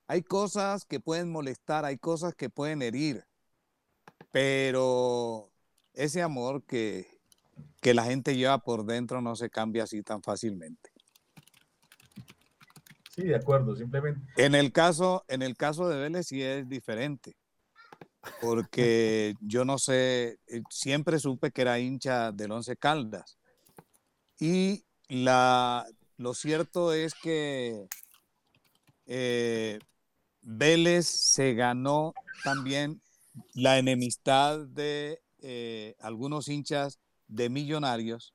hay 0.08 0.24
cosas 0.24 0.86
que 0.86 1.02
pueden 1.02 1.30
molestar, 1.32 1.84
hay 1.84 1.98
cosas 1.98 2.34
que 2.34 2.50
pueden 2.50 2.82
herir. 2.82 3.26
Pero 4.32 5.52
ese 5.96 6.22
amor 6.22 6.64
que, 6.64 7.08
que 7.82 7.94
la 7.94 8.04
gente 8.04 8.36
lleva 8.36 8.58
por 8.60 8.86
dentro 8.86 9.22
no 9.22 9.36
se 9.36 9.50
cambia 9.50 9.84
así 9.84 10.04
tan 10.04 10.22
fácilmente. 10.22 10.92
Sí, 13.16 13.24
de 13.24 13.36
acuerdo, 13.36 13.76
simplemente. 13.76 14.22
En 14.36 14.56
el 14.56 14.74
caso, 14.74 15.24
en 15.30 15.42
el 15.42 15.56
caso 15.56 15.88
de 15.88 15.98
Vélez 15.98 16.28
sí 16.28 16.42
es 16.42 16.68
diferente, 16.68 17.38
porque 18.42 19.36
yo 19.42 19.64
no 19.64 19.78
sé, 19.78 20.40
eh, 20.48 20.62
siempre 20.70 21.18
supe 21.20 21.52
que 21.52 21.62
era 21.62 21.80
hincha 21.80 22.34
del 22.34 22.52
Once 22.52 22.76
Caldas. 22.76 23.38
Y 24.38 24.84
la, 25.08 25.86
lo 26.18 26.34
cierto 26.34 26.92
es 26.92 27.14
que 27.14 27.88
eh, 29.06 29.80
Vélez 30.42 31.06
se 31.06 31.54
ganó 31.54 32.14
también 32.44 33.02
la 33.54 33.78
enemistad 33.78 34.60
de 34.60 35.22
eh, 35.46 35.96
algunos 36.00 36.48
hinchas 36.48 37.00
de 37.28 37.50
millonarios 37.50 38.34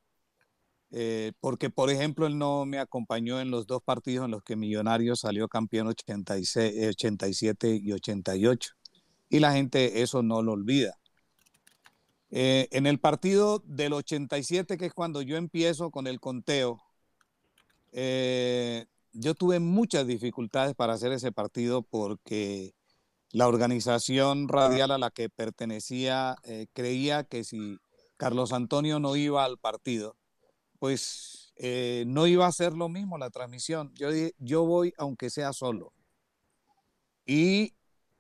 eh, 0.93 1.33
porque, 1.41 1.71
por 1.71 1.91
ejemplo, 1.91 2.27
él 2.27 2.37
no 2.37 2.67
me 2.67 2.79
acompañó 2.79 3.41
en 3.41 3.51
los 3.51 3.67
dos 3.67 3.83
partidos 3.83 4.25
en 4.25 4.33
los 4.33 4.43
que 4.43 4.57
Millonarios 4.57 5.21
salió 5.21 5.49
campeón 5.49 5.89
86, 5.89 6.89
87 6.89 7.81
y 7.83 7.93
88. 7.93 8.73
Y 9.29 9.39
la 9.39 9.53
gente 9.53 10.03
eso 10.03 10.23
no 10.23 10.43
lo 10.43 10.53
olvida. 10.53 10.99
Eh, 12.33 12.69
en 12.73 12.87
el 12.87 12.99
partido 12.99 13.63
del 13.67 13.93
87, 13.93 14.77
que 14.77 14.87
es 14.87 14.95
cuando 14.95 15.23
yo 15.23 15.37
empiezo 15.37 15.91
con 15.91 16.07
el 16.07 16.21
conteo, 16.21 16.81
eh, 17.93 18.87
yo 19.13 19.35
tuve 19.35 19.59
muchas 19.61 20.07
dificultades 20.07 20.75
para 20.75 20.95
hacer 20.95 21.13
ese 21.13 21.33
partido 21.33 21.83
porque 21.83 22.75
la 23.33 23.49
organización 23.49 24.49
radial 24.49 24.91
a 24.91 24.99
la 24.99 25.11
que 25.11 25.28
pertenecía 25.28 26.37
creía 26.72 27.24
que 27.24 27.45
si 27.45 27.78
Carlos 28.16 28.53
Antonio 28.53 28.99
no 28.99 29.16
iba 29.16 29.45
al 29.45 29.57
partido, 29.59 30.16
pues 30.78 31.53
eh, 31.57 32.05
no 32.07 32.26
iba 32.26 32.47
a 32.47 32.53
ser 32.53 32.72
lo 32.72 32.89
mismo 32.89 33.18
la 33.18 33.31
transmisión. 33.31 33.93
Yo 33.95 34.11
dije, 34.11 34.35
yo 34.39 34.64
voy 34.64 34.95
aunque 34.97 35.28
sea 35.28 35.53
solo. 35.53 35.93
Y 37.26 37.74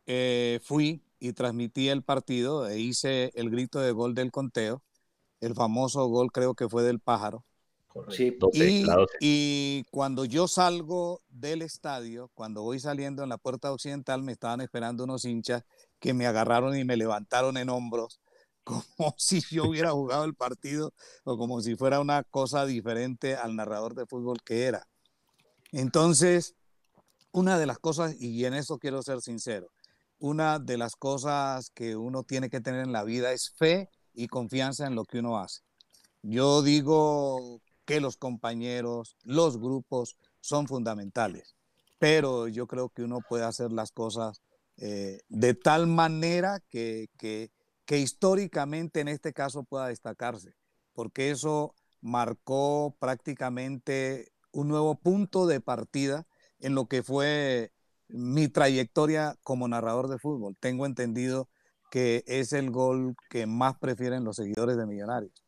eh, 0.06 0.60
fui 0.62 1.02
y 1.18 1.32
transmití 1.32 1.88
el 1.88 2.02
partido 2.02 2.68
e 2.68 2.78
hice 2.78 3.30
el 3.34 3.50
grito 3.50 3.80
de 3.80 3.92
gol 3.92 4.14
del 4.14 4.30
conteo, 4.30 4.82
el 5.40 5.54
famoso 5.54 6.06
gol 6.06 6.30
creo 6.32 6.54
que 6.54 6.68
fue 6.68 6.82
del 6.82 7.00
pájaro. 7.00 7.44
Sí, 8.10 8.38
y, 8.52 8.84
y, 9.20 9.84
cuando 9.90 10.24
yo 10.24 10.46
salgo 10.46 11.22
del 11.28 11.62
estadio, 11.62 12.30
cuando 12.34 12.62
voy 12.62 12.78
saliendo 12.78 13.24
en 13.24 13.28
la 13.28 13.38
puerta 13.38 13.72
occidental, 13.72 14.22
me 14.22 14.32
estaban 14.32 14.60
esperando 14.60 15.04
unos 15.04 15.24
hinchas 15.24 15.64
que 15.98 16.14
me 16.14 16.26
agarraron 16.26 16.76
y 16.76 16.84
me 16.84 16.96
levantaron 16.96 17.56
en 17.56 17.68
hombros 17.68 18.20
como 18.64 19.14
si 19.18 19.40
yo 19.50 19.64
hubiera 19.64 19.90
jugado 19.90 20.24
el 20.24 20.34
partido 20.34 20.94
o 21.24 21.36
como 21.36 21.60
si 21.60 21.76
fuera 21.76 22.00
una 22.00 22.22
cosa 22.22 22.64
diferente 22.66 23.34
al 23.34 23.56
narrador 23.56 23.94
de 23.94 24.06
fútbol 24.06 24.38
que 24.44 24.64
era. 24.64 24.86
Entonces, 25.72 26.54
una 27.32 27.58
de 27.58 27.66
las 27.66 27.78
cosas, 27.78 28.14
y 28.20 28.44
en 28.44 28.54
eso 28.54 28.78
quiero 28.78 29.02
ser 29.02 29.20
sincero, 29.20 29.68
una 30.18 30.58
de 30.58 30.76
las 30.76 30.96
cosas 30.96 31.70
que 31.70 31.96
uno 31.96 32.22
tiene 32.22 32.50
que 32.50 32.60
tener 32.60 32.82
en 32.82 32.92
la 32.92 33.04
vida 33.04 33.32
es 33.32 33.50
fe 33.50 33.88
y 34.12 34.28
confianza 34.28 34.86
en 34.86 34.94
lo 34.94 35.04
que 35.04 35.18
uno 35.18 35.38
hace. 35.38 35.62
Yo 36.22 36.62
digo 36.62 37.60
que 37.90 38.00
los 38.00 38.16
compañeros, 38.16 39.16
los 39.24 39.58
grupos 39.58 40.16
son 40.40 40.68
fundamentales, 40.68 41.56
pero 41.98 42.46
yo 42.46 42.68
creo 42.68 42.88
que 42.90 43.02
uno 43.02 43.18
puede 43.28 43.42
hacer 43.42 43.72
las 43.72 43.90
cosas 43.90 44.42
eh, 44.76 45.18
de 45.28 45.54
tal 45.54 45.88
manera 45.88 46.60
que, 46.70 47.08
que, 47.18 47.50
que 47.86 47.98
históricamente 47.98 49.00
en 49.00 49.08
este 49.08 49.32
caso 49.32 49.64
pueda 49.64 49.88
destacarse, 49.88 50.54
porque 50.92 51.32
eso 51.32 51.74
marcó 52.00 52.94
prácticamente 53.00 54.30
un 54.52 54.68
nuevo 54.68 54.94
punto 54.94 55.48
de 55.48 55.60
partida 55.60 56.28
en 56.60 56.76
lo 56.76 56.86
que 56.86 57.02
fue 57.02 57.72
mi 58.06 58.46
trayectoria 58.46 59.34
como 59.42 59.66
narrador 59.66 60.06
de 60.06 60.20
fútbol. 60.20 60.56
Tengo 60.60 60.86
entendido 60.86 61.48
que 61.90 62.22
es 62.28 62.52
el 62.52 62.70
gol 62.70 63.16
que 63.30 63.48
más 63.48 63.76
prefieren 63.80 64.22
los 64.22 64.36
seguidores 64.36 64.76
de 64.76 64.86
Millonarios. 64.86 65.44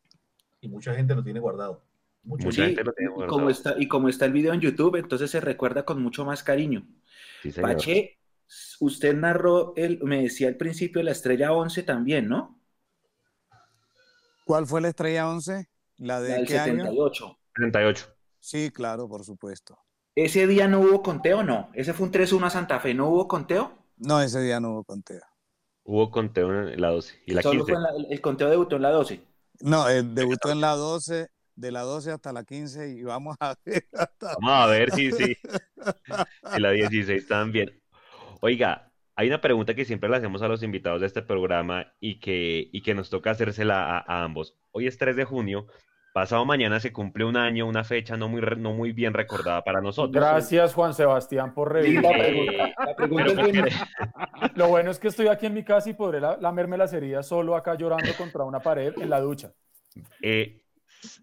Y 0.61 0.69
mucha 0.69 0.93
gente 0.93 1.15
lo 1.15 1.23
tiene 1.23 1.39
guardado. 1.39 1.92
Mucha, 2.25 2.65
gente 2.65 2.85
lo 2.85 2.93
tiene 2.93 3.11
guardado. 3.11 3.27
Y 3.27 3.39
como, 3.39 3.51
está, 3.51 3.75
y 3.79 3.89
como 3.89 4.09
está 4.09 4.27
el 4.27 4.33
video 4.33 4.53
en 4.53 4.61
YouTube, 4.61 4.97
entonces 4.97 5.31
se 5.31 5.41
recuerda 5.41 5.85
con 5.85 6.03
mucho 6.03 6.25
más 6.25 6.43
cariño. 6.43 6.87
Pache, 7.61 8.19
usted 8.81 9.15
narró, 9.15 9.75
el, 9.77 10.03
me 10.05 10.23
decía 10.23 10.49
al 10.49 10.57
principio, 10.57 11.03
la 11.03 11.11
estrella 11.11 11.53
11 11.53 11.83
también, 11.83 12.29
¿no? 12.29 12.61
¿Cuál 14.45 14.67
fue 14.67 14.81
la 14.81 14.89
estrella 14.89 15.29
11? 15.29 15.69
La 15.99 16.21
de 16.21 16.41
la 16.41 16.47
78. 16.47 17.39
78. 17.57 18.07
Sí, 18.39 18.71
claro, 18.71 19.09
por 19.09 19.25
supuesto. 19.25 19.79
¿Ese 20.15 20.47
día 20.47 20.69
no 20.69 20.81
hubo 20.81 21.03
conteo 21.03 21.43
no? 21.43 21.71
¿Ese 21.75 21.95
fue 21.95 22.07
un 22.07 22.13
3-1 22.13 22.47
a 22.47 22.51
Santa 22.51 22.81
Fe? 22.81 22.93
¿No 22.93 23.09
hubo 23.09 23.27
conteo? 23.29 23.79
No, 23.97 24.21
ese 24.21 24.41
día 24.43 24.61
no 24.61 24.73
hubo 24.73 24.85
conteo. 24.85 25.23
Hubo 25.85 26.11
conteo 26.11 26.69
en 26.69 26.81
la 26.81 26.91
12. 26.91 27.23
¿Y 27.27 27.33
la 27.33 27.43
Solo 27.43 27.65
Fue 27.65 27.77
el 28.11 28.21
conteo 28.21 28.51
debutó 28.51 28.77
en 28.77 28.83
la 28.83 28.91
12. 28.91 29.25
No, 29.61 29.87
debutó 29.87 30.51
en 30.51 30.61
la 30.61 30.75
12, 30.75 31.29
de 31.55 31.73
la 31.73 31.81
12 31.83 32.13
hasta 32.13 32.33
la 32.33 32.45
15 32.45 32.91
y 32.91 33.03
vamos 33.03 33.37
a 33.41 33.55
ver. 33.65 33.85
Vamos 34.21 34.51
a 34.53 34.67
ver, 34.67 34.91
sí, 34.93 35.13
sí. 35.13 35.37
En 36.55 36.63
la 36.63 36.71
16 36.71 37.27
también. 37.27 37.81
Oiga, 38.41 38.93
hay 39.15 39.29
una 39.29 39.41
pregunta 39.41 39.75
que 39.75 39.85
siempre 39.85 40.09
le 40.09 40.17
hacemos 40.17 40.43
a 40.43 40.49
los 40.49 40.63
invitados 40.63 41.01
de 41.01 41.07
este 41.07 41.23
programa 41.23 41.93
y 42.01 42.19
que, 42.21 42.69
y 42.73 42.83
que 42.83 42.95
nos 42.95 43.11
toca 43.11 43.31
hacérsela 43.31 43.99
a 43.99 44.25
ambos. 44.25 44.57
Hoy 44.73 44.87
es 44.87 44.99
3 44.99 45.17
de 45.17 45.25
junio 45.25 45.67
Pasado 46.13 46.45
mañana 46.45 46.79
se 46.79 46.93
cumple 46.93 47.25
un 47.25 47.39
año, 47.39 47.67
una 47.67 47.85
fecha 47.85 48.19
no 48.19 48.29
muy, 48.29 48.43
no 48.59 48.75
muy 48.75 48.93
bien 48.93 49.15
recordada 49.15 49.65
para 49.65 49.81
nosotros. 49.81 50.13
Gracias, 50.13 50.75
Juan 50.75 50.93
Sebastián, 50.93 51.55
por 51.55 51.73
revisar. 51.73 52.15
La 52.87 52.95
pregunta, 52.95 53.33
Lo 54.55 54.69
bueno 54.69 54.91
es 54.91 54.99
que 54.99 55.09
estoy 55.09 55.29
aquí 55.29 55.47
en 55.47 55.55
mi 55.55 55.65
casa 55.65 55.89
y 55.89 55.95
podré 55.95 56.21
lamerme 56.21 56.77
las 56.77 56.93
heridas 56.93 57.27
solo 57.27 57.57
acá 57.57 57.77
llorando 57.77 58.13
contra 58.19 58.45
una 58.45 58.61
pared 58.61 58.93
en 59.01 59.09
la 59.09 59.21
ducha. 59.21 59.55
Eh, 60.21 60.62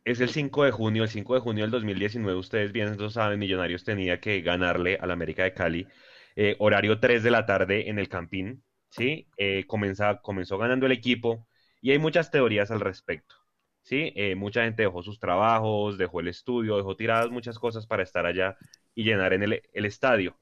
es 0.06 0.20
el 0.20 0.30
5 0.30 0.66
de 0.66 0.72
junio, 0.72 1.04
el 1.04 1.10
5 1.10 1.36
de 1.36 1.40
junio 1.42 1.64
del 1.64 1.72
2019, 1.72 2.38
ustedes 2.38 2.72
bien 2.72 2.98
lo 2.98 3.10
saben, 3.10 3.40
Millonarios 3.40 3.84
tenía 3.84 4.20
que 4.20 4.42
ganarle 4.42 4.98
al 5.02 5.12
América 5.12 5.44
de 5.44 5.54
Cali, 5.54 5.88
eh, 6.36 6.56
horario 6.60 7.00
3 7.00 7.24
de 7.24 7.32
la 7.32 7.46
tarde 7.46 7.90
en 7.90 8.00
el 8.00 8.10
Campín, 8.10 8.64
¿sí? 8.90 9.28
Eh, 9.38 9.66
comenzó 9.68 10.58
ganando 10.58 10.86
el 10.86 10.92
equipo 10.92 11.48
y 11.82 11.92
hay 11.92 12.00
muchas 12.00 12.32
teorías 12.32 12.72
al 12.72 12.80
respecto. 12.80 13.36
¿sí? 13.84 14.14
Eh, 14.16 14.36
mucha 14.36 14.64
gente 14.64 14.84
dejó 14.84 15.02
sus 15.04 15.20
trabajos, 15.20 15.98
dejó 15.98 16.20
el 16.20 16.28
estudio, 16.28 16.78
dejó 16.78 16.96
tiradas 16.96 17.30
muchas 17.32 17.60
cosas 17.60 17.88
para 17.88 18.04
estar 18.04 18.26
allá 18.26 18.58
y 18.96 19.04
llenar 19.04 19.34
en 19.34 19.44
el, 19.44 19.62
estadio. 19.74 20.38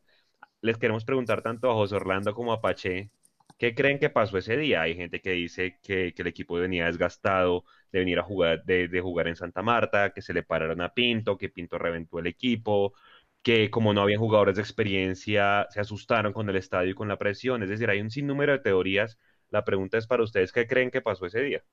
Les 0.62 0.78
queremos 0.78 1.06
preguntar 1.06 1.42
tanto 1.42 1.72
a 1.72 1.74
José 1.74 1.96
Orlando 1.96 2.34
como 2.34 2.54
a 2.54 2.62
Pache, 2.62 3.12
¿qué 3.58 3.76
creen 3.76 4.00
que 4.00 4.10
pasó 4.10 4.38
ese 4.38 4.58
día? 4.58 4.82
Hay 4.82 4.96
gente 4.96 5.22
que 5.22 5.32
dice 5.32 5.80
que, 5.82 6.14
el 6.16 6.28
equipo 6.28 6.56
venía 6.56 6.86
desgastado 6.86 7.66
de 7.92 8.00
venir 8.00 8.20
a 8.20 8.24
jugar, 8.24 8.64
de, 8.64 8.88
de, 8.88 9.02
jugar 9.02 9.28
en 9.28 9.36
Santa 9.36 9.62
Marta, 9.62 10.12
que 10.14 10.22
se 10.22 10.34
le 10.34 10.44
pararon 10.44 10.82
a 10.82 10.94
Pinto, 10.94 11.38
que 11.38 11.50
Pinto 11.50 11.78
reventó 11.78 12.20
el 12.20 12.28
equipo, 12.28 12.94
que 13.42 13.70
como 13.72 13.94
no 13.94 14.02
había 14.02 14.18
jugadores 14.18 14.56
de 14.58 14.62
experiencia, 14.62 15.68
se 15.70 15.80
asustaron 15.80 16.34
con 16.34 16.50
el 16.50 16.58
estadio 16.58 16.92
y 16.92 16.96
con 16.96 17.08
la 17.08 17.18
presión. 17.18 17.64
Es 17.64 17.70
decir, 17.70 17.90
hay 17.90 18.02
un 18.02 18.12
sinnúmero 18.12 18.54
de 18.54 18.60
teorías. 18.60 19.18
La 19.50 19.64
pregunta 19.64 19.98
es 19.98 20.08
para 20.08 20.24
ustedes, 20.24 20.52
¿qué 20.52 20.68
creen 20.68 20.92
que 20.92 21.02
pasó 21.02 21.26
ese 21.26 21.42
día? 21.42 21.64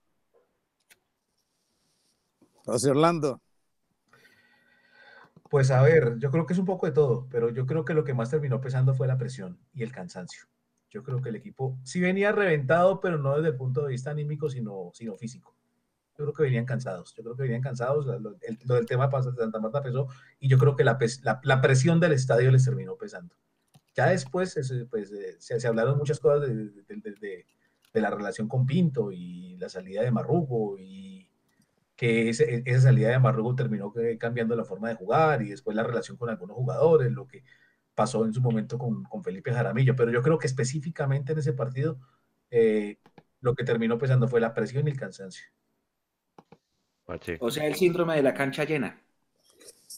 José 2.65 2.91
Orlando. 2.91 3.41
Pues 5.51 5.71
a 5.71 5.83
ver, 5.83 6.19
yo 6.19 6.31
creo 6.31 6.47
que 6.47 6.53
es 6.55 6.59
un 6.59 6.65
poco 6.65 6.87
de 6.87 6.93
todo, 6.93 7.29
pero 7.31 7.51
yo 7.51 7.67
creo 7.67 7.85
que 7.85 7.95
lo 7.95 8.05
que 8.05 8.15
más 8.15 8.31
terminó 8.31 8.61
pesando 8.61 8.95
fue 8.95 9.07
la 9.07 9.19
presión 9.19 9.59
y 9.73 9.83
el 9.83 9.93
cansancio. 9.93 10.47
Yo 10.95 11.03
creo 11.03 11.21
que 11.21 11.31
el 11.31 11.35
equipo 11.35 11.77
sí 11.83 12.01
venía 12.01 12.31
reventado, 12.31 13.01
pero 13.01 13.19
no 13.19 13.35
desde 13.35 13.49
el 13.49 13.57
punto 13.57 13.83
de 13.83 13.89
vista 13.89 14.13
anímico, 14.13 14.49
sino, 14.49 14.93
sino 14.95 15.17
físico. 15.17 15.57
Yo 16.17 16.25
creo 16.25 16.33
que 16.33 16.43
venían 16.45 16.65
cansados. 16.65 17.13
Yo 17.17 17.25
creo 17.25 17.35
que 17.35 17.43
venían 17.43 17.63
cansados. 17.63 18.07
Lo, 18.07 18.31
del 18.77 18.87
tema 18.87 19.09
de 19.09 19.23
Santa 19.25 19.59
Marta 19.59 19.83
pesó 19.83 20.07
y 20.39 20.49
yo 20.49 20.57
creo 20.57 20.77
que 20.77 20.85
la, 20.85 20.97
la, 21.43 21.61
presión 21.61 21.99
del 21.99 22.13
estadio 22.13 22.49
les 22.53 22.65
terminó 22.65 22.97
pesando. 22.97 23.35
Ya 23.97 24.07
después 24.07 24.55
pues, 24.89 25.11
eh, 25.11 25.37
se, 25.41 25.59
se, 25.59 25.67
hablaron 25.67 25.99
muchas 25.99 26.21
cosas 26.21 26.43
de, 26.43 26.55
de, 26.55 27.45
de, 27.93 28.01
la 28.01 28.11
relación 28.11 28.47
con 28.47 28.65
Pinto 28.65 29.11
y 29.11 29.57
la 29.57 29.69
salida 29.69 30.03
de 30.03 30.13
Marrugo 30.13 30.79
y 30.79 31.29
que 31.97 32.29
esa 32.29 32.81
salida 32.81 33.09
de 33.09 33.19
Marrugo 33.19 33.57
terminó 33.57 33.93
cambiando 34.21 34.55
la 34.55 34.65
forma 34.65 34.91
de 34.91 34.95
jugar 34.95 35.43
y 35.43 35.51
después 35.51 35.77
la 35.77 35.83
relación 35.83 36.17
con 36.17 36.31
algunos 36.31 36.57
jugadores, 36.57 37.11
lo 37.11 37.27
que 37.27 37.43
pasó 37.95 38.25
en 38.25 38.33
su 38.33 38.41
momento 38.41 38.79
con, 38.79 39.05
Felipe 39.23 39.53
Jaramillo. 39.53 39.97
Pero 39.97 40.11
yo 40.11 40.23
creo 40.23 40.39
que 40.39 40.47
específicamente 40.47 41.33
en 41.33 41.39
ese 41.39 41.53
partido 41.53 41.99
eh, 42.51 42.99
lo 43.41 43.55
que 43.55 43.65
terminó 43.65 43.99
pesando 43.99 44.29
fue 44.29 44.41
la 44.41 44.55
presión 44.55 44.87
y 44.87 44.91
el 44.91 44.99
cansancio. 44.99 45.47
O 47.41 47.51
sea, 47.51 47.67
el 47.67 47.75
síndrome 47.75 48.17
de 48.17 48.23
la 48.23 48.33
cancha 48.33 48.65
llena. 48.65 49.03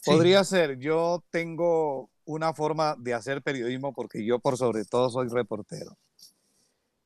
Podría 0.05 0.43
ser. 0.43 0.77
Yo 0.77 1.23
tengo 1.29 2.09
una 2.25 2.53
forma 2.53 2.95
de 2.97 3.13
hacer 3.13 3.41
periodismo 3.41 3.93
porque 3.93 4.25
yo 4.25 4.39
por 4.39 4.57
sobre 4.57 4.83
todo 4.85 5.09
soy 5.09 5.29
reportero. 5.29 5.97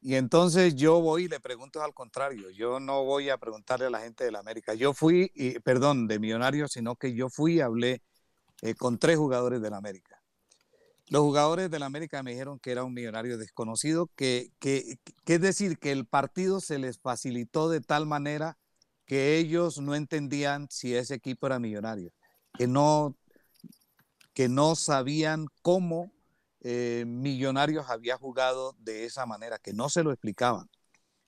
Y 0.03 0.15
entonces 0.15 0.75
yo 0.75 0.99
voy 0.99 1.25
y 1.25 1.27
le 1.27 1.39
pregunto 1.39 1.83
al 1.83 1.93
contrario, 1.93 2.49
yo 2.49 2.79
no 2.79 3.05
voy 3.05 3.29
a 3.29 3.37
preguntarle 3.37 3.85
a 3.85 3.91
la 3.91 3.99
gente 3.99 4.23
de 4.23 4.31
la 4.31 4.39
América. 4.39 4.73
Yo 4.73 4.93
fui, 4.93 5.31
y, 5.35 5.59
perdón, 5.59 6.07
de 6.07 6.17
Millonarios, 6.17 6.71
sino 6.71 6.95
que 6.95 7.13
yo 7.13 7.29
fui 7.29 7.57
y 7.57 7.61
hablé 7.61 8.01
eh, 8.63 8.73
con 8.73 8.97
tres 8.97 9.17
jugadores 9.17 9.61
de 9.61 9.69
la 9.69 9.77
América. 9.77 10.10
Los 11.11 11.23
jugadores 11.23 11.69
de 11.69 11.77
la 11.77 11.87
América 11.87 12.23
me 12.23 12.31
dijeron 12.31 12.57
que 12.57 12.71
era 12.71 12.85
un 12.85 12.93
millonario 12.93 13.37
desconocido, 13.37 14.07
que, 14.15 14.53
que, 14.59 14.97
que 15.25 15.33
es 15.33 15.41
decir, 15.41 15.77
que 15.77 15.91
el 15.91 16.05
partido 16.05 16.61
se 16.61 16.79
les 16.79 16.99
facilitó 16.99 17.69
de 17.69 17.81
tal 17.81 18.05
manera 18.05 18.57
que 19.05 19.37
ellos 19.37 19.81
no 19.81 19.93
entendían 19.93 20.67
si 20.69 20.95
ese 20.95 21.15
equipo 21.15 21.47
era 21.47 21.59
millonario, 21.59 22.13
que 22.57 22.65
no, 22.65 23.17
que 24.33 24.47
no 24.47 24.75
sabían 24.75 25.47
cómo 25.61 26.13
eh, 26.61 27.03
Millonarios 27.05 27.89
había 27.89 28.17
jugado 28.17 28.73
de 28.79 29.03
esa 29.03 29.25
manera, 29.25 29.59
que 29.59 29.73
no 29.73 29.89
se 29.89 30.03
lo 30.03 30.13
explicaban. 30.13 30.69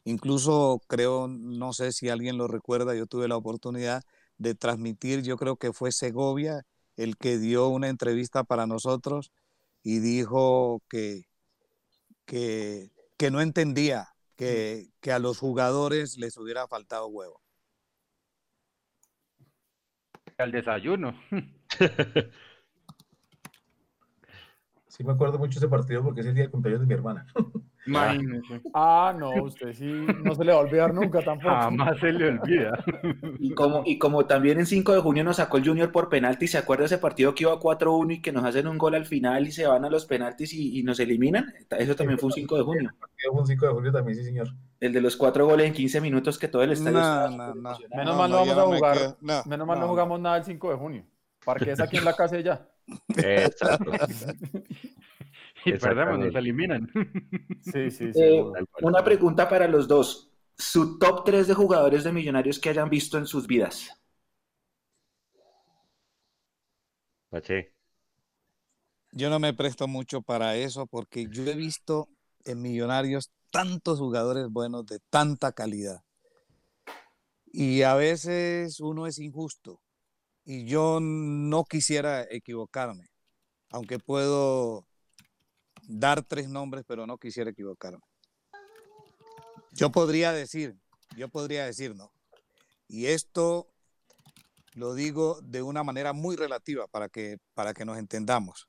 Incluso 0.05 0.79
creo, 0.87 1.27
no 1.27 1.73
sé 1.73 1.91
si 1.91 2.07
alguien 2.07 2.37
lo 2.37 2.47
recuerda, 2.47 2.95
yo 2.95 3.05
tuve 3.05 3.27
la 3.27 3.35
oportunidad 3.35 4.01
de 4.37 4.55
transmitir, 4.55 5.23
yo 5.23 5.35
creo 5.35 5.57
que 5.57 5.73
fue 5.73 5.91
Segovia 5.91 6.65
el 6.95 7.17
que 7.17 7.37
dio 7.37 7.67
una 7.67 7.89
entrevista 7.89 8.45
para 8.45 8.65
nosotros 8.65 9.33
y 9.83 9.99
dijo 9.99 10.81
que, 10.89 11.25
que, 12.25 12.91
que 13.17 13.31
no 13.31 13.41
entendía 13.41 14.07
que, 14.35 14.89
que 15.01 15.11
a 15.11 15.19
los 15.19 15.39
jugadores 15.39 16.17
les 16.17 16.37
hubiera 16.37 16.67
faltado 16.67 17.07
huevo. 17.07 17.41
Al 20.37 20.51
desayuno. 20.51 21.13
Sí 24.93 25.03
me 25.03 25.13
acuerdo 25.13 25.39
mucho 25.39 25.57
ese 25.57 25.67
partido 25.67 26.03
porque 26.03 26.21
es 26.21 26.27
el 26.27 26.35
día 26.35 26.43
de 26.43 26.51
cumpleaños 26.51 26.81
de 26.81 26.85
mi 26.85 26.93
hermana. 26.93 27.25
ah, 28.73 29.15
no, 29.17 29.43
usted 29.43 29.73
sí 29.73 29.85
no 30.23 30.35
se 30.35 30.43
le 30.43 30.53
va 30.53 30.59
a 30.59 30.61
olvidar 30.61 30.93
nunca 30.93 31.21
tampoco. 31.21 31.53
Jamás 31.53 31.99
se 31.99 32.11
le 32.11 32.27
olvida. 32.29 32.83
Y 33.39 33.53
como, 33.53 33.83
y 33.85 33.97
como 33.97 34.25
también 34.25 34.59
en 34.59 34.65
5 34.65 34.93
de 34.93 35.01
junio 35.01 35.23
nos 35.23 35.37
sacó 35.37 35.57
el 35.57 35.65
Junior 35.65 35.91
por 35.91 36.09
penalti, 36.09 36.47
¿se 36.47 36.57
acuerda 36.57 36.85
ese 36.85 36.97
partido 36.97 37.35
que 37.35 37.43
iba 37.43 37.59
4-1 37.59 38.15
y 38.15 38.21
que 38.21 38.31
nos 38.31 38.45
hacen 38.45 38.67
un 38.67 38.77
gol 38.77 38.95
al 38.95 39.05
final 39.05 39.47
y 39.47 39.51
se 39.51 39.67
van 39.67 39.85
a 39.85 39.89
los 39.89 40.05
penaltis 40.05 40.53
y, 40.53 40.83
nos 40.83 40.99
eliminan? 40.99 41.53
Eso 41.71 41.95
también 41.95 42.19
fue 42.19 42.27
un 42.27 42.33
5 42.33 42.57
de 42.57 42.63
junio. 42.63 42.91
Fue 42.99 43.39
un 43.39 43.45
5 43.45 43.65
de 43.65 43.71
junio 43.73 43.91
también, 43.91 44.17
sí, 44.17 44.23
señor. 44.23 44.47
El 44.79 44.93
de 44.93 45.01
los 45.01 45.15
cuatro 45.15 45.45
goles 45.45 45.67
en 45.67 45.73
15 45.73 46.01
minutos 46.01 46.37
que 46.37 46.47
todo 46.47 46.63
el 46.63 46.71
estadio 46.71 46.99
no, 46.99 47.55
no, 47.55 47.77
Menos 47.95 48.17
mal 48.17 48.29
no, 48.29 48.37
vamos 48.37 48.57
a 48.57 48.63
jugar. 48.63 48.97
Menos 49.45 49.67
mal 49.67 49.79
no 49.79 49.87
jugamos 49.87 50.19
nada 50.19 50.37
el 50.37 50.43
5 50.43 50.69
de 50.69 50.75
junio. 50.75 51.05
Parque 51.43 51.71
es 51.71 51.79
aquí 51.79 51.97
en 51.97 52.05
la 52.05 52.13
casa 52.13 52.39
ya. 52.39 52.67
Exacto. 53.17 53.91
y 55.65 55.73
perdemos, 55.73 56.19
nos 56.19 56.35
eliminan. 56.35 56.91
sí, 57.61 57.91
sí, 57.91 58.13
sí. 58.13 58.21
Eh, 58.21 58.43
una 58.81 59.03
pregunta 59.03 59.47
para 59.49 59.67
los 59.67 59.87
dos. 59.87 60.31
Su 60.57 60.99
top 60.99 61.23
3 61.25 61.47
de 61.47 61.53
jugadores 61.53 62.03
de 62.03 62.11
millonarios 62.11 62.59
que 62.59 62.69
hayan 62.69 62.89
visto 62.89 63.17
en 63.17 63.25
sus 63.25 63.47
vidas. 63.47 63.89
Yo 69.11 69.29
no 69.29 69.39
me 69.39 69.53
presto 69.53 69.87
mucho 69.87 70.21
para 70.21 70.55
eso 70.55 70.85
porque 70.85 71.27
yo 71.31 71.43
he 71.45 71.55
visto 71.55 72.09
en 72.45 72.61
Millonarios 72.61 73.31
tantos 73.51 73.99
jugadores 73.99 74.49
buenos 74.49 74.85
de 74.85 74.99
tanta 75.09 75.51
calidad. 75.51 76.03
Y 77.45 77.83
a 77.83 77.95
veces 77.95 78.79
uno 78.79 79.07
es 79.07 79.19
injusto. 79.19 79.79
Y 80.45 80.65
yo 80.65 80.99
no 81.01 81.63
quisiera 81.63 82.23
equivocarme, 82.29 83.07
aunque 83.69 83.97
puedo 83.99 84.85
dar 85.87 86.23
tres 86.23 86.49
nombres, 86.49 86.83
pero 86.87 87.05
no 87.05 87.17
quisiera 87.17 87.51
equivocarme. 87.51 88.03
Yo 89.71 89.91
podría 89.91 90.31
decir, 90.31 90.75
yo 91.15 91.29
podría 91.29 91.65
decir, 91.65 91.95
no. 91.95 92.11
Y 92.87 93.07
esto 93.07 93.67
lo 94.73 94.93
digo 94.93 95.39
de 95.41 95.61
una 95.61 95.83
manera 95.83 96.13
muy 96.13 96.35
relativa 96.35 96.87
para 96.87 97.09
que, 97.09 97.37
para 97.53 97.73
que 97.73 97.85
nos 97.85 97.97
entendamos. 97.97 98.67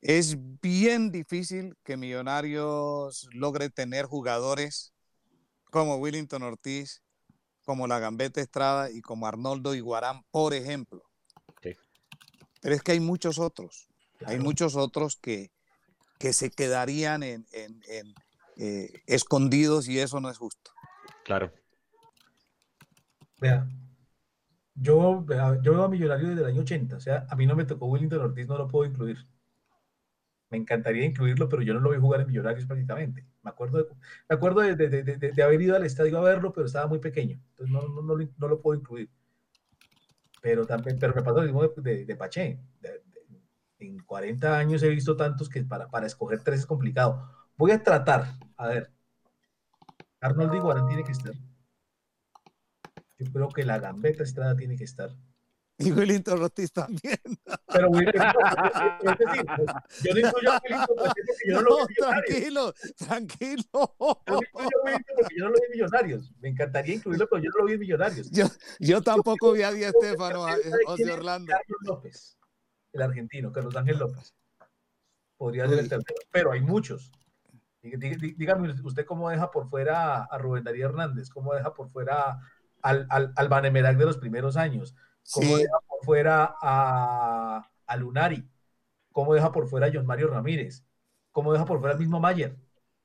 Es 0.00 0.36
bien 0.60 1.10
difícil 1.10 1.74
que 1.82 1.96
Millonarios 1.96 3.28
logre 3.32 3.70
tener 3.70 4.06
jugadores 4.06 4.92
como 5.70 5.96
Willington 5.96 6.42
Ortiz, 6.42 7.02
como 7.64 7.86
la 7.86 7.98
Gambetta 7.98 8.40
Estrada 8.40 8.90
y 8.90 9.00
como 9.00 9.26
Arnoldo 9.26 9.74
Iguarán, 9.74 10.22
por 10.30 10.54
ejemplo. 10.54 11.02
Pero 12.60 12.74
es 12.74 12.82
que 12.82 12.92
hay 12.92 13.00
muchos 13.00 13.38
otros. 13.38 13.88
Hay 14.24 14.38
muchos 14.38 14.76
otros 14.76 15.16
que, 15.16 15.50
que 16.18 16.32
se 16.32 16.50
quedarían 16.50 17.22
en, 17.22 17.46
eh, 18.56 19.02
escondidos 19.06 19.88
y 19.88 19.98
eso 19.98 20.20
no 20.20 20.30
es 20.30 20.38
justo. 20.38 20.72
Claro. 21.24 21.52
Vea, 23.40 23.66
yo, 24.74 25.24
yo 25.62 25.72
veo 25.72 25.84
a 25.84 25.88
Millonarios 25.88 26.30
desde 26.30 26.42
el 26.42 26.48
año 26.48 26.60
80, 26.62 26.96
o 26.96 27.00
sea, 27.00 27.26
a 27.28 27.36
mí 27.36 27.46
no 27.46 27.56
me 27.56 27.64
tocó 27.64 27.86
Willington 27.86 28.20
Ortiz, 28.20 28.46
no 28.46 28.58
lo 28.58 28.68
puedo 28.68 28.90
incluir. 28.90 29.18
Me 30.48 30.58
encantaría 30.58 31.04
incluirlo, 31.04 31.48
pero 31.48 31.62
yo 31.62 31.74
no 31.74 31.80
lo 31.80 31.90
vi 31.90 31.98
jugar 31.98 32.20
en 32.20 32.28
Millonarios 32.28 32.66
prácticamente. 32.66 33.26
Me 33.42 33.50
acuerdo, 33.50 33.78
de, 33.78 33.88
me 34.28 34.36
acuerdo 34.36 34.60
de, 34.60 34.76
de, 34.76 35.02
de, 35.02 35.42
haber 35.42 35.60
ido 35.60 35.76
al 35.76 35.84
estadio 35.84 36.18
a 36.18 36.22
verlo, 36.22 36.52
pero 36.52 36.66
estaba 36.66 36.86
muy 36.86 36.98
pequeño, 36.98 37.40
entonces 37.50 37.72
no, 37.72 37.82
no, 37.88 38.02
no, 38.02 38.28
no 38.38 38.48
lo 38.48 38.60
puedo 38.60 38.78
incluir. 38.78 39.10
Pero, 40.46 40.64
también, 40.64 40.98
pero 40.98 41.14
me 41.14 41.22
pasó 41.22 41.40
lo 41.40 41.42
mismo 41.42 41.66
de, 41.66 42.16
Paché. 42.16 42.60
En 43.78 43.98
40 43.98 44.58
años 44.58 44.82
he 44.82 44.88
visto 44.88 45.16
tantos 45.16 45.48
que 45.48 45.62
para, 45.64 45.88
para 45.88 46.06
escoger 46.06 46.42
tres 46.42 46.60
es 46.60 46.66
complicado. 46.66 47.30
Voy 47.56 47.70
a 47.70 47.82
tratar, 47.82 48.34
a 48.56 48.68
ver. 48.68 48.92
Arnold 50.20 50.54
Iguarán 50.54 50.88
tiene 50.88 51.04
que 51.04 51.12
estar. 51.12 51.34
Yo 53.18 53.32
creo 53.32 53.48
que 53.48 53.64
la 53.64 53.78
gambeta 53.78 54.22
Estrada 54.22 54.56
tiene 54.56 54.76
que 54.76 54.84
estar. 54.84 55.10
Y 55.78 55.92
Willington 55.92 56.42
Ortiz 56.42 56.72
también. 56.72 57.18
Pero 57.66 57.88
es 57.98 58.06
decir, 58.06 59.44
yo 60.04 60.14
no 60.14 60.20
incluyo 60.20 60.52
a 60.52 60.60
Willington 60.62 60.96
porque 60.96 61.46
yo 61.46 61.54
no 61.54 61.60
lo 61.62 61.86
vi 61.86 61.94
Tranquilo, 61.94 62.74
tranquilo. 62.96 63.62
Yo 63.72 64.32
no 64.32 64.40
incluyo 64.40 64.70
a 64.78 64.84
Willington 64.84 65.16
porque 65.16 65.34
yo 65.36 65.44
no 65.44 65.50
lo 65.50 65.56
vi 65.56 65.68
Millonarios. 65.72 66.32
Me 66.40 66.48
encantaría 66.48 66.94
incluirlo, 66.94 67.28
pero 67.28 67.42
yo 67.42 67.50
no 67.50 67.58
lo 67.58 67.70
vi 67.70 67.78
Millonarios. 67.78 68.30
Yo, 68.30 68.46
yo 68.78 69.02
tampoco 69.02 69.52
vi 69.52 69.62
a 69.62 69.72
Di 69.72 69.84
Estefano, 69.84 70.46
José 70.86 71.12
Orlando. 71.12 71.52
Carlos 71.52 71.80
López, 71.82 72.35
el 72.96 73.02
argentino, 73.02 73.52
Carlos 73.52 73.76
Ángel 73.76 73.98
López. 73.98 74.34
Podría 75.36 75.68
ser 75.68 75.78
el 75.78 75.88
tercero, 75.88 76.20
pero 76.30 76.52
hay 76.52 76.60
muchos. 76.60 77.12
Dígame 77.82 78.74
usted 78.82 79.04
cómo 79.04 79.30
deja 79.30 79.50
por 79.50 79.68
fuera 79.68 80.24
a 80.24 80.38
Rubén 80.38 80.64
Darío 80.64 80.86
Hernández, 80.86 81.28
cómo 81.28 81.54
deja 81.54 81.72
por 81.72 81.88
fuera 81.90 82.40
al, 82.82 83.06
al, 83.10 83.32
al 83.36 83.48
Banemerac 83.48 83.96
de 83.96 84.06
los 84.06 84.16
primeros 84.16 84.56
años, 84.56 84.94
cómo 85.32 85.56
deja 85.56 85.78
por 85.88 86.04
fuera 86.04 86.56
a, 86.60 87.70
a, 87.86 87.96
Lunari, 87.96 88.48
cómo 89.12 89.34
deja 89.34 89.52
por 89.52 89.68
fuera 89.68 89.86
a 89.86 89.90
John 89.92 90.06
Mario 90.06 90.28
Ramírez, 90.28 90.84
cómo 91.30 91.52
deja 91.52 91.64
por 91.64 91.78
fuera 91.78 91.94
al 91.94 92.00
mismo 92.00 92.18
Mayer. 92.18 92.56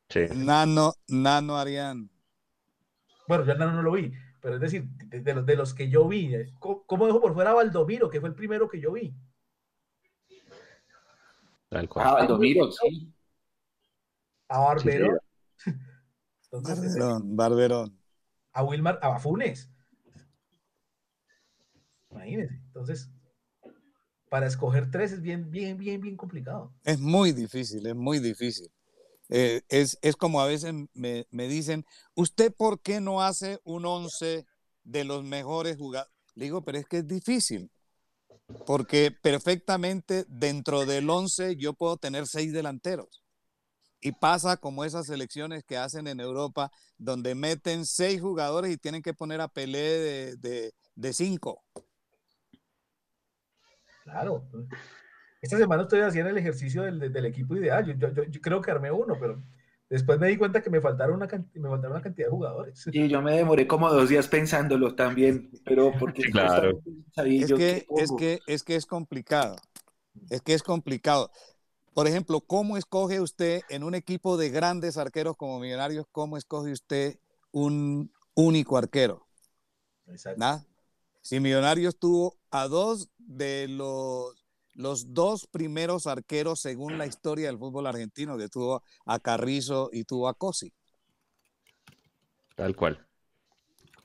Sí. 0.09 0.21
Nano, 0.35 0.93
Nano 1.07 1.57
Arián. 1.57 2.09
Bueno, 3.27 3.45
yo 3.45 3.55
Nano 3.55 3.73
no 3.73 3.83
lo 3.83 3.91
vi, 3.91 4.11
pero 4.41 4.55
es 4.55 4.61
decir, 4.61 4.85
de, 4.85 5.33
los, 5.33 5.45
de 5.45 5.55
los 5.55 5.73
que 5.73 5.89
yo 5.89 6.07
vi, 6.07 6.33
eh, 6.33 6.53
¿cómo, 6.59 6.83
¿cómo, 6.85 7.05
dejo 7.05 7.21
por 7.21 7.33
fuera 7.33 7.51
a 7.51 7.55
Valdomiro, 7.55 8.09
que 8.09 8.19
fue 8.19 8.29
el 8.29 8.35
primero 8.35 8.67
que 8.67 8.79
yo 8.79 8.91
vi? 8.91 9.13
Tal 11.71 11.87
cual. 11.87 12.05
Ah, 12.05 12.13
Valdomiro, 12.15 12.69
sí. 12.69 13.13
A 14.49 14.59
Barberón. 14.59 15.17
Entonces, 16.51 16.95
Barberón, 16.95 17.35
Barberón. 17.37 17.99
A 18.51 18.63
Wilmar, 18.63 18.99
a 19.01 19.17
Funes. 19.19 19.71
Imagínense. 22.09 22.55
Entonces, 22.55 23.09
para 24.29 24.47
escoger 24.47 24.91
tres 24.91 25.13
es 25.13 25.21
bien, 25.21 25.49
bien, 25.49 25.77
bien, 25.77 26.01
bien 26.01 26.17
complicado. 26.17 26.73
Es 26.83 26.99
muy 26.99 27.31
difícil, 27.31 27.87
es 27.87 27.95
muy 27.95 28.19
difícil. 28.19 28.69
Eh, 29.29 29.61
es, 29.69 29.97
es, 30.01 30.17
como 30.17 30.41
a 30.41 30.47
veces 30.47 30.73
me, 30.93 31.25
me, 31.31 31.47
dicen, 31.47 31.85
¿usted 32.15 32.53
por 32.53 32.81
qué 32.81 32.99
no 32.99 33.21
hace 33.21 33.61
un 33.63 33.85
once 33.85 34.45
de 34.83 35.05
los 35.05 35.23
mejores 35.23 35.77
jugadores? 35.77 36.11
Le 36.35 36.45
digo, 36.45 36.65
pero 36.65 36.79
es 36.79 36.85
que 36.85 36.97
es 36.97 37.07
difícil, 37.07 37.71
porque 38.65 39.11
perfectamente 39.11 40.25
dentro 40.27 40.85
del 40.85 41.09
once 41.09 41.55
yo 41.55 41.73
puedo 41.73 41.97
tener 41.97 42.27
seis 42.27 42.53
delanteros. 42.53 43.23
Y 43.99 44.13
pasa 44.13 44.57
como 44.57 44.83
esas 44.83 45.05
selecciones 45.05 45.63
que 45.63 45.77
hacen 45.77 46.07
en 46.07 46.19
Europa, 46.19 46.71
donde 46.97 47.35
meten 47.35 47.85
seis 47.85 48.19
jugadores 48.19 48.71
y 48.71 48.77
tienen 48.77 49.03
que 49.03 49.13
poner 49.13 49.41
a 49.41 49.47
Pelé 49.47 49.79
de, 49.79 50.37
de, 50.37 50.73
de 50.95 51.13
cinco. 51.13 51.63
Claro. 54.03 54.43
Esta 55.41 55.57
semana 55.57 55.83
estoy 55.83 56.01
haciendo 56.01 56.29
el 56.29 56.37
ejercicio 56.37 56.83
del, 56.83 57.11
del 57.11 57.25
equipo 57.25 57.55
ideal. 57.55 57.85
Yo, 57.85 58.09
yo, 58.09 58.23
yo, 58.23 58.41
creo 58.41 58.61
que 58.61 58.71
armé 58.71 58.91
uno, 58.91 59.17
pero 59.19 59.41
después 59.91 60.17
me 60.19 60.29
di 60.29 60.37
cuenta 60.37 60.61
que 60.61 60.69
me 60.69 60.79
faltaron 60.79 61.17
una, 61.17 61.27
me 61.27 61.69
faltaron 61.69 61.91
una 61.91 62.01
cantidad 62.01 62.27
de 62.27 62.31
jugadores. 62.31 62.83
Y 62.91 63.09
yo 63.09 63.21
me 63.21 63.35
demoré 63.35 63.67
como 63.67 63.91
dos 63.91 64.07
días 64.07 64.27
pensándolo 64.29 64.95
también, 64.95 65.51
pero 65.65 65.91
porque 65.99 66.23
claro. 66.31 66.81
es, 67.17 67.53
que, 67.53 67.85
es, 67.97 68.11
que, 68.17 68.39
es 68.47 68.63
que 68.63 68.75
es 68.77 68.85
complicado. 68.85 69.57
Es 70.29 70.41
que 70.41 70.53
es 70.53 70.63
complicado. 70.63 71.29
Por 71.93 72.07
ejemplo, 72.07 72.39
¿cómo 72.39 72.77
escoge 72.77 73.19
usted 73.19 73.61
en 73.69 73.83
un 73.83 73.93
equipo 73.93 74.37
de 74.37 74.49
grandes 74.49 74.95
arqueros 74.97 75.35
como 75.35 75.59
Millonarios, 75.59 76.05
cómo 76.11 76.37
escoge 76.37 76.71
usted 76.71 77.19
un 77.51 78.13
único 78.33 78.77
arquero? 78.77 79.27
Exacto. 80.07 80.65
Si 81.21 81.41
Millonarios 81.41 81.99
tuvo 81.99 82.37
a 82.49 82.69
dos 82.69 83.09
de 83.17 83.67
los, 83.67 84.40
los 84.81 85.13
dos 85.13 85.47
primeros 85.47 86.07
arqueros 86.07 86.59
según 86.59 86.97
la 86.97 87.05
historia 87.05 87.47
del 87.47 87.59
fútbol 87.59 87.87
argentino, 87.87 88.37
que 88.37 88.49
tuvo 88.49 88.83
a 89.05 89.19
Carrizo 89.19 89.89
y 89.93 90.03
tuvo 90.03 90.27
a 90.27 90.33
Cosi. 90.33 90.73
Tal 92.55 92.75
cual. 92.75 93.07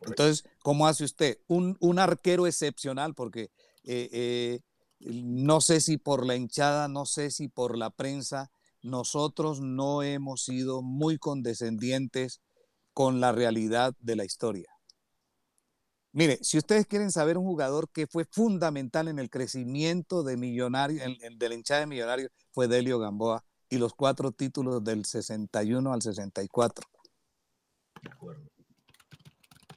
Entonces, 0.03 0.45
¿cómo 0.63 0.87
hace 0.87 1.05
usted? 1.05 1.39
Un, 1.49 1.77
un 1.81 1.99
arquero 1.99 2.47
excepcional, 2.47 3.15
porque 3.15 3.51
eh, 3.85 4.09
eh, 4.13 4.61
no 5.01 5.61
sé 5.61 5.81
si 5.81 5.97
por 5.97 6.27
la 6.27 6.37
hinchada, 6.37 6.89
no 6.89 7.07
sé 7.07 7.31
si 7.31 7.49
por 7.49 7.77
la 7.77 7.91
prensa, 7.91 8.51
nosotros 8.83 9.61
no 9.61 10.03
hemos 10.03 10.45
sido 10.45 10.83
muy 10.83 11.19
condescendientes 11.19 12.41
con 12.93 13.21
la 13.21 13.33
realidad 13.33 13.95
de 14.01 14.17
la 14.17 14.25
historia. 14.25 14.76
Mire, 16.17 16.39
si 16.41 16.57
ustedes 16.57 16.87
quieren 16.87 17.13
saber 17.13 17.37
un 17.37 17.45
jugador 17.45 17.91
que 17.91 18.07
fue 18.07 18.25
fundamental 18.25 19.09
en 19.09 19.19
el 19.19 19.29
crecimiento 19.29 20.23
de 20.23 20.39
Millonarios, 20.39 21.03
de 21.37 21.49
la 21.51 21.55
hinchada 21.55 21.81
de 21.81 21.87
Millonarios, 21.87 22.31
fue 22.53 22.69
Delio 22.69 22.99
Gamboa 22.99 23.45
y 23.69 23.77
los 23.77 23.93
cuatro 23.93 24.33
títulos 24.33 24.83
del 24.83 25.05
61 25.05 25.93
al 25.93 26.01
64. 26.01 26.89
De 28.03 28.11
acuerdo. 28.11 28.49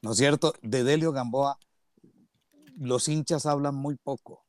¿No 0.02 0.11
es 0.14 0.18
cierto? 0.18 0.53
De 0.61 0.86
Delio 0.86 1.11
Gamboa, 1.11 1.60
los 2.78 3.10
hinchas 3.10 3.45
hablan 3.45 3.76
muy 3.76 3.98
poco. 3.98 4.45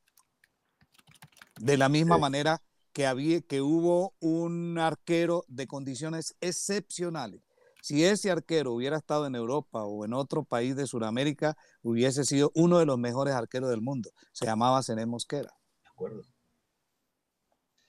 De 1.59 1.75
la 1.75 1.89
misma 1.89 2.17
manera 2.17 2.63
que, 2.93 3.05
había, 3.05 3.41
que 3.41 3.59
hubo 3.59 4.13
un 4.21 4.77
arquero 4.77 5.43
de 5.49 5.67
condiciones 5.67 6.37
excepcionales 6.39 7.41
si 7.81 8.05
ese 8.05 8.29
arquero 8.29 8.73
hubiera 8.73 8.95
estado 8.95 9.25
en 9.25 9.35
Europa 9.35 9.83
o 9.83 10.05
en 10.05 10.13
otro 10.13 10.43
país 10.43 10.75
de 10.75 10.85
Sudamérica, 10.85 11.57
hubiese 11.81 12.23
sido 12.23 12.51
uno 12.53 12.77
de 12.77 12.85
los 12.85 12.97
mejores 12.99 13.33
arqueros 13.33 13.71
del 13.71 13.81
mundo. 13.81 14.11
Se 14.31 14.45
llamaba 14.45 14.83
Zené 14.83 15.07
Mosquera. 15.07 15.49
De 15.81 15.89
acuerdo. 15.89 16.21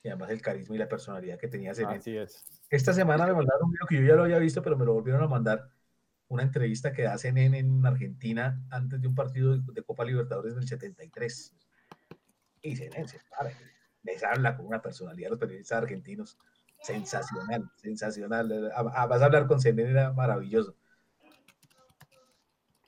Y 0.03 0.09
además 0.09 0.31
el 0.31 0.41
carisma 0.41 0.75
y 0.75 0.79
la 0.79 0.89
personalidad 0.89 1.39
que 1.39 1.47
tenía 1.47 1.75
Zené. 1.75 1.97
Así 1.97 2.17
es. 2.17 2.45
Esta 2.71 2.95
semana 2.95 3.27
me 3.27 3.35
mandaron 3.35 3.67
un 3.67 3.73
video 3.73 3.87
que 3.87 3.97
yo 3.97 4.03
ya 4.03 4.15
lo 4.17 4.25
había 4.25 4.39
visto, 4.39 4.63
pero 4.63 4.79
me 4.79 4.87
lo 4.87 4.95
volvieron 4.95 5.23
a 5.23 5.29
mandar. 5.29 5.69
Una 6.29 6.43
entrevista 6.43 6.95
que 6.95 7.07
hacen 7.07 7.37
en, 7.37 7.85
Argentina 7.85 8.65
antes 8.71 8.99
de 8.99 9.07
un 9.07 9.15
partido 9.15 9.59
de, 9.59 9.83
Copa 9.83 10.07
Libertadores 10.07 10.55
del 10.55 10.67
73. 10.67 11.55
Y 12.63 12.77
Zené 12.77 13.07
se 13.07 13.21
para, 13.29 13.53
les 14.03 14.25
habla 14.25 14.57
con 14.57 14.67
una 14.67 14.81
personalidad 14.81 15.27
de 15.27 15.31
los 15.33 15.39
periodistas 15.39 15.83
argentinos 15.83 16.39
sensacional, 16.83 17.71
sensacional. 17.77 18.73
Vas 19.09 19.23
a 19.23 19.25
hablar 19.25 19.47
con 19.47 19.61
Zenén, 19.61 19.89
era 19.89 20.13
maravilloso. 20.13 20.75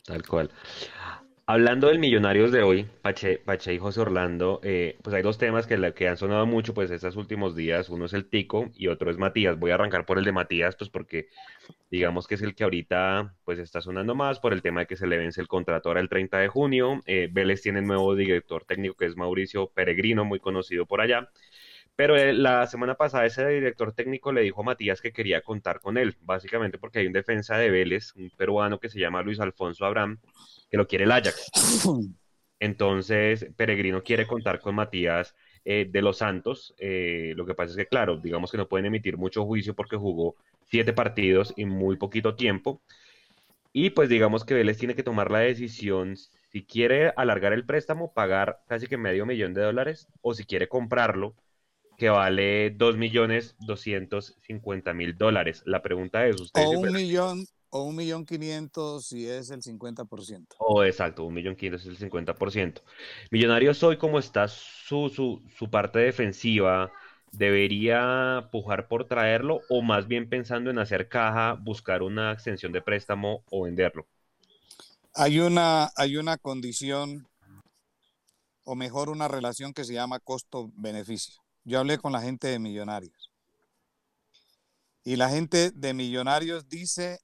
Tal 0.05 0.27
cual. 0.27 0.51
Hablando 1.47 1.89
del 1.89 1.99
Millonarios 1.99 2.53
de 2.53 2.63
hoy, 2.63 2.89
Pache, 3.03 3.37
Pache 3.37 3.75
y 3.75 3.79
José 3.79 4.01
Orlando, 4.01 4.61
eh, 4.63 4.97
pues 5.03 5.15
hay 5.15 5.23
dos 5.23 5.37
temas 5.37 5.67
que, 5.67 5.93
que 5.93 6.09
han 6.09 6.17
sonado 6.17 6.47
mucho 6.47 6.73
pues 6.73 6.91
estos 6.91 7.17
últimos 7.17 7.55
días. 7.55 7.91
Uno 7.91 8.07
es 8.07 8.15
el 8.15 8.31
Tico 8.31 8.71
y 8.75 8.87
otro 8.89 9.11
es 9.11 9.19
Matías. 9.19 9.59
Voy 9.59 9.71
a 9.71 9.75
arrancar 9.75 10.07
por 10.07 10.17
el 10.17 10.25
de 10.25 10.33
Matías, 10.33 10.75
pues 10.75 10.89
porque 10.89 11.29
digamos 11.91 12.27
que 12.27 12.37
es 12.37 12.43
el 12.43 12.55
que 12.55 12.65
ahorita 12.65 13.35
pues 13.45 13.59
está 13.59 13.83
sonando 13.83 14.15
más 14.15 14.41
por 14.41 14.55
el 14.55 14.63
tema 14.63 14.81
de 14.81 14.87
que 14.87 14.97
se 14.97 15.07
le 15.07 15.19
vence 15.19 15.39
el 15.43 15.47
contrato 15.47 15.91
ahora 15.91 16.01
el 16.01 16.09
30 16.09 16.39
de 16.39 16.49
junio. 16.49 17.01
Eh, 17.05 17.29
Vélez 17.31 17.61
tiene 17.61 17.83
nuevo 17.83 18.15
director 18.15 18.65
técnico 18.65 18.95
que 18.95 19.05
es 19.05 19.15
Mauricio 19.15 19.67
Peregrino, 19.67 20.25
muy 20.25 20.41
conocido 20.41 20.87
por 20.87 21.03
allá. 21.03 21.29
Pero 21.97 22.17
eh, 22.17 22.33
la 22.33 22.67
semana 22.67 22.97
pasada 22.97 23.25
ese 23.25 23.47
director 23.47 23.93
técnico 23.93 24.33
le 24.33 24.43
dijo 24.43 24.63
a 24.63 24.65
Matías 24.65 25.01
que 25.01 25.13
quería 25.13 25.43
contar 25.43 25.81
con 25.81 25.97
él, 25.97 26.17
básicamente 26.23 26.79
porque 26.79 26.99
hay 26.99 27.07
un 27.07 27.13
defensa 27.13 27.57
de 27.57 27.71
Vélez, 27.71 28.15
un 28.17 28.31
peruano 28.31 28.81
que 28.81 28.89
se 28.89 28.99
llama 28.99 29.23
Luis 29.23 29.39
Alfonso 29.39 29.87
Abraham, 29.87 30.19
que 30.71 30.77
lo 30.77 30.87
quiere 30.87 31.05
el 31.05 31.13
Ajax. 31.13 31.51
Entonces, 32.59 33.47
Peregrino 33.57 34.03
quiere 34.03 34.27
contar 34.27 34.61
con 34.61 34.75
Matías 34.75 35.35
eh, 35.65 35.89
de 35.91 36.03
los 36.03 36.19
Santos. 36.19 36.75
Eh, 36.79 37.35
lo 37.37 37.47
que 37.47 37.55
pasa 37.55 37.71
es 37.73 37.77
que, 37.77 37.87
claro, 37.87 38.17
digamos 38.17 38.51
que 38.51 38.57
no 38.57 38.69
pueden 38.69 38.87
emitir 38.87 39.17
mucho 39.17 39.45
juicio 39.45 39.75
porque 39.75 39.97
jugó 39.97 40.37
siete 40.65 40.93
partidos 40.93 41.53
en 41.57 41.69
muy 41.69 41.97
poquito 41.97 42.35
tiempo. 42.35 42.81
Y 43.73 43.91
pues 43.91 44.09
digamos 44.09 44.45
que 44.45 44.55
Vélez 44.55 44.79
tiene 44.79 44.95
que 44.95 45.03
tomar 45.03 45.31
la 45.31 45.41
decisión 45.41 46.17
si 46.17 46.65
quiere 46.65 47.13
alargar 47.17 47.53
el 47.53 47.67
préstamo, 47.67 48.13
pagar 48.13 48.61
casi 48.69 48.87
que 48.87 48.97
medio 48.97 49.27
millón 49.27 49.55
de 49.55 49.63
dólares, 49.63 50.07
o 50.23 50.33
si 50.35 50.45
quiere 50.45 50.69
comprarlo, 50.69 51.35
que 51.97 52.09
vale 52.09 52.71
dos 52.71 52.97
millones 52.97 53.57
doscientos 53.61 54.37
cincuenta 54.43 54.93
mil 54.93 55.17
dólares. 55.17 55.63
La 55.67 55.83
pregunta 55.83 56.27
es, 56.27 56.41
¿usted... 56.41 56.63
O 56.65 56.71
un 56.71 56.93
millón, 56.93 57.47
o 57.71 57.83
un 57.83 57.97
millón 57.97 58.25
quinientos 58.25 59.07
si 59.07 59.27
es 59.29 59.51
el 59.51 59.63
50%. 59.63 60.47
O 60.59 60.85
exacto, 60.85 61.25
un 61.25 61.35
millón 61.35 61.57
quinientos 61.57 61.87
es 61.87 62.01
el 62.01 62.11
50%. 62.11 62.83
Millonarios 63.31 63.83
hoy, 63.83 63.97
como 63.97 64.19
está 64.19 64.49
su, 64.49 65.09
su, 65.09 65.43
su 65.57 65.71
parte 65.71 65.99
defensiva, 65.99 66.93
¿debería 67.33 68.49
pujar 68.53 68.89
por 68.89 69.07
traerlo 69.07 69.61
o 69.69 69.83
más 69.83 70.07
bien 70.07 70.29
pensando 70.29 70.71
en 70.71 70.79
hacer 70.79 71.09
caja, 71.09 71.55
buscar 71.55 72.03
una 72.03 72.33
extensión 72.33 72.73
de 72.73 72.83
préstamo 72.83 73.43
o 73.51 73.65
venderlo? 73.65 74.07
Hay 75.15 75.39
una, 75.39 75.91
hay 75.97 76.17
una 76.17 76.37
condición, 76.39 77.29
o 78.65 78.75
mejor 78.75 79.11
una 79.11 79.29
relación 79.29 79.73
que 79.73 79.85
se 79.85 79.95
llama 79.95 80.19
costo-beneficio. 80.19 81.44
Yo 81.65 81.81
hablé 81.81 81.99
con 81.99 82.13
la 82.13 82.21
gente 82.21 82.49
de 82.49 82.59
Millonarios. 82.59 83.31
Y 85.03 85.17
la 85.17 85.31
gente 85.31 85.71
de 85.71 85.95
Millonarios 85.95 86.69
dice 86.69 87.21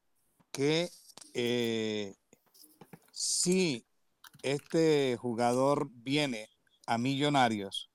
que 0.51 0.91
eh, 1.35 2.15
si 3.13 3.87
este 4.43 5.17
jugador 5.19 5.91
viene 5.93 6.49
a 6.87 6.99
Millonarios 6.99 7.91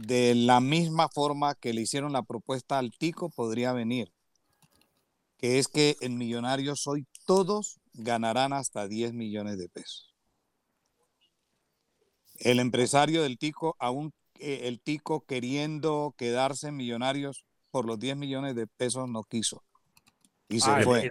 de 0.00 0.34
la 0.34 0.60
misma 0.60 1.08
forma 1.08 1.54
que 1.54 1.72
le 1.72 1.82
hicieron 1.82 2.12
la 2.12 2.22
propuesta 2.22 2.78
al 2.78 2.90
Tico, 2.90 3.30
podría 3.30 3.72
venir. 3.72 4.12
Que 5.38 5.58
es 5.58 5.68
que 5.68 5.96
en 6.00 6.18
Millonarios 6.18 6.86
hoy 6.86 7.06
todos 7.24 7.78
ganarán 7.94 8.52
hasta 8.52 8.88
10 8.88 9.14
millones 9.14 9.58
de 9.58 9.68
pesos. 9.68 10.12
El 12.38 12.60
empresario 12.60 13.22
del 13.22 13.38
Tico, 13.38 13.76
aún 13.78 14.12
eh, 14.40 14.68
el 14.68 14.80
Tico 14.80 15.24
queriendo 15.26 16.14
quedarse 16.16 16.68
en 16.68 16.76
Millonarios 16.76 17.44
por 17.70 17.86
los 17.86 17.98
10 17.98 18.16
millones 18.16 18.54
de 18.54 18.66
pesos, 18.66 19.08
no 19.08 19.22
quiso. 19.22 19.62
Y 20.48 20.60
se 20.60 20.70
ah, 20.70 20.80
fue. 20.82 21.10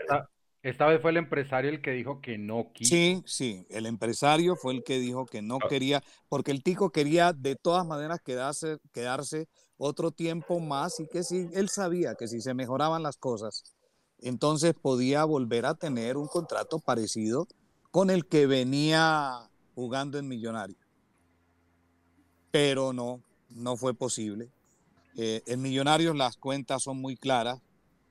Esta 0.65 0.88
vez 0.88 0.99
fue 0.99 1.11
el 1.11 1.18
empresario 1.18 1.69
el 1.69 1.80
que 1.80 1.91
dijo 1.91 2.22
que 2.22 2.39
no 2.39 2.72
quiso. 2.73 2.89
Sí, 2.89 3.22
sí, 3.27 3.68
el 3.69 3.85
empresario 3.85 4.56
fue 4.56 4.73
el 4.73 4.84
que 4.84 4.97
dijo 4.97 5.27
que 5.27 5.43
no 5.43 5.60
ah. 5.61 5.68
quería, 5.69 6.02
porque 6.27 6.49
el 6.49 6.64
tico 6.64 6.89
quería 6.89 7.34
de 7.34 7.56
todas 7.56 7.85
maneras 7.85 8.19
quedarse, 8.26 8.80
quedarse 8.91 9.47
otro 9.77 10.10
tiempo 10.10 10.60
más 10.60 10.99
y 10.99 11.07
que 11.07 11.23
si 11.23 11.49
él 11.53 11.69
sabía 11.69 12.15
que 12.15 12.27
si 12.27 12.41
se 12.41 12.56
mejoraban 12.56 13.03
las 13.03 13.18
cosas, 13.18 13.76
entonces 14.18 14.73
podía 14.73 15.23
volver 15.23 15.68
a 15.68 15.76
tener 15.76 16.18
un 16.18 16.27
contrato 16.27 16.80
parecido 16.80 17.47
con 17.91 18.10
el 18.10 18.26
que 18.26 18.47
venía 18.47 19.47
jugando 19.76 20.18
en 20.18 20.27
Millonario. 20.27 20.77
Pero 22.56 22.94
no, 22.94 23.22
no 23.49 23.76
fue 23.76 23.94
posible. 23.94 24.49
Eh, 25.18 25.44
en 25.45 25.61
Millonarios 25.61 26.15
las 26.15 26.38
cuentas 26.38 26.84
son 26.84 27.02
muy 27.02 27.18
claras 27.18 27.60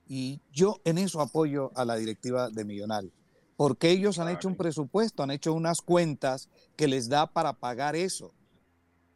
y 0.06 0.38
yo 0.52 0.82
en 0.84 0.98
eso 0.98 1.22
apoyo 1.22 1.70
a 1.74 1.86
la 1.86 1.96
directiva 1.96 2.50
de 2.50 2.66
Millonarios, 2.66 3.14
porque 3.56 3.90
ellos 3.90 4.18
han 4.18 4.28
hecho 4.28 4.48
un 4.48 4.56
presupuesto, 4.56 5.22
han 5.22 5.30
hecho 5.30 5.54
unas 5.54 5.80
cuentas 5.80 6.50
que 6.76 6.88
les 6.88 7.08
da 7.08 7.26
para 7.26 7.54
pagar 7.54 7.96
eso. 7.96 8.34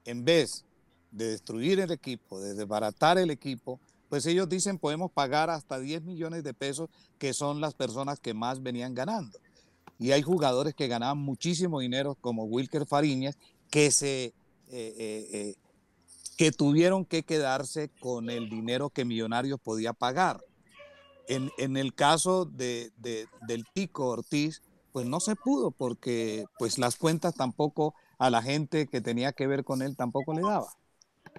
En 0.07 0.25
vez 0.25 0.65
de 1.11 1.27
destruir 1.27 1.79
el 1.79 1.91
equipo, 1.91 2.41
de 2.41 2.55
desbaratar 2.55 3.19
el 3.19 3.31
equipo, 3.31 3.81
pues 4.09 4.25
ellos 4.25 4.49
dicen 4.49 4.79
podemos 4.79 5.11
pagar 5.13 5.51
hasta 5.51 5.79
10 5.79 6.05
millones 6.05 6.43
de 6.43 6.55
pesos, 6.55 6.89
que 7.19 7.35
son 7.35 7.61
las 7.61 7.75
personas 7.75 8.19
que 8.19 8.33
más 8.33 8.63
venían 8.63 8.95
ganando. 8.95 9.39
Y 9.99 10.13
hay 10.13 10.23
jugadores 10.23 10.75
que 10.75 10.89
ganaban 10.89 11.19
muchísimo 11.19 11.81
dinero, 11.81 12.17
como 12.19 12.45
Wilker 12.45 12.87
Fariñas, 12.87 13.37
que 13.69 13.91
se... 13.91 14.33
Eh, 14.71 14.95
eh, 14.99 15.29
eh, 15.33 15.55
que 16.37 16.53
tuvieron 16.53 17.05
que 17.05 17.25
quedarse 17.25 17.91
con 18.01 18.31
el 18.31 18.49
dinero 18.49 18.91
que 18.91 19.05
Millonarios 19.05 19.59
podía 19.61 19.93
pagar. 19.93 20.41
En, 21.27 21.77
el 21.77 21.95
caso 21.95 22.47
de, 22.47 22.91
del 22.97 23.67
Tico 23.75 24.09
Ortiz, 24.09 24.63
pues 24.93 25.05
no 25.05 25.21
se 25.21 25.37
pudo 25.37 25.73
porque 25.73 26.47
pues 26.59 26.79
las 26.79 26.97
cuentas 26.97 27.35
tampoco 27.35 27.95
a 28.19 28.31
la 28.31 28.41
gente 28.41 28.87
que 28.87 29.01
tenía 29.01 29.33
que 29.33 29.47
ver 29.47 29.65
con 29.65 29.83
él 29.83 29.97
tampoco 29.97 30.33
le 30.33 30.43
daba. 30.43 30.73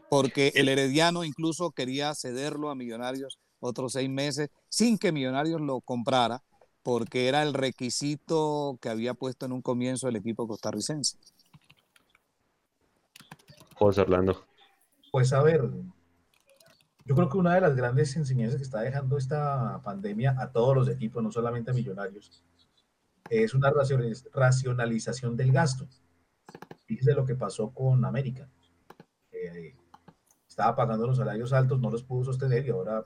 Porque 0.10 0.52
el 0.56 0.70
Herediano 0.70 1.24
incluso 1.24 1.72
quería 1.72 2.14
cederlo 2.14 2.70
a 2.70 2.76
Millonarios 2.76 3.40
otros 3.62 3.94
seis 3.94 4.10
meses 4.10 4.50
sin 4.68 4.98
que 4.98 5.12
Millonarios 5.12 5.62
lo 5.62 5.82
comprara 5.82 6.44
porque 6.84 7.28
era 7.28 7.42
el 7.44 7.54
requisito 7.54 8.78
que 8.82 8.90
había 8.90 9.14
puesto 9.14 9.46
en 9.46 9.54
un 9.54 9.62
comienzo 9.62 10.08
el 10.08 10.16
equipo 10.18 10.48
costarricense. 10.48 11.18
José 13.80 14.02
Orlando. 14.02 14.46
Pues 15.12 15.32
a 15.34 15.42
ver, 15.42 15.70
yo 17.06 17.16
creo 17.16 17.30
que 17.30 17.38
una 17.38 17.56
de 17.56 17.62
las 17.62 17.76
grandes 17.76 18.16
enseñanzas 18.18 18.58
que 18.58 18.64
está 18.64 18.82
dejando 18.82 19.18
esta 19.18 19.82
pandemia 19.84 20.36
a 20.38 20.52
todos 20.52 20.76
los 20.76 20.90
equipos, 20.90 21.24
no 21.24 21.32
solamente 21.32 21.72
a 21.72 21.74
millonarios, 21.74 22.44
es 23.30 23.54
una 23.54 23.72
racionalización 24.34 25.38
del 25.38 25.52
gasto. 25.52 25.88
Fíjese 26.86 27.14
lo 27.14 27.26
que 27.26 27.36
pasó 27.36 27.72
con 27.72 28.04
América. 28.04 28.50
estaba 30.48 30.76
pagando 30.76 31.08
los 31.08 31.18
salarios 31.18 31.54
altos, 31.54 31.80
no 31.80 31.90
los 31.90 32.04
pudo 32.04 32.26
sostener 32.26 32.66
y 32.66 32.70
ahora 32.72 33.06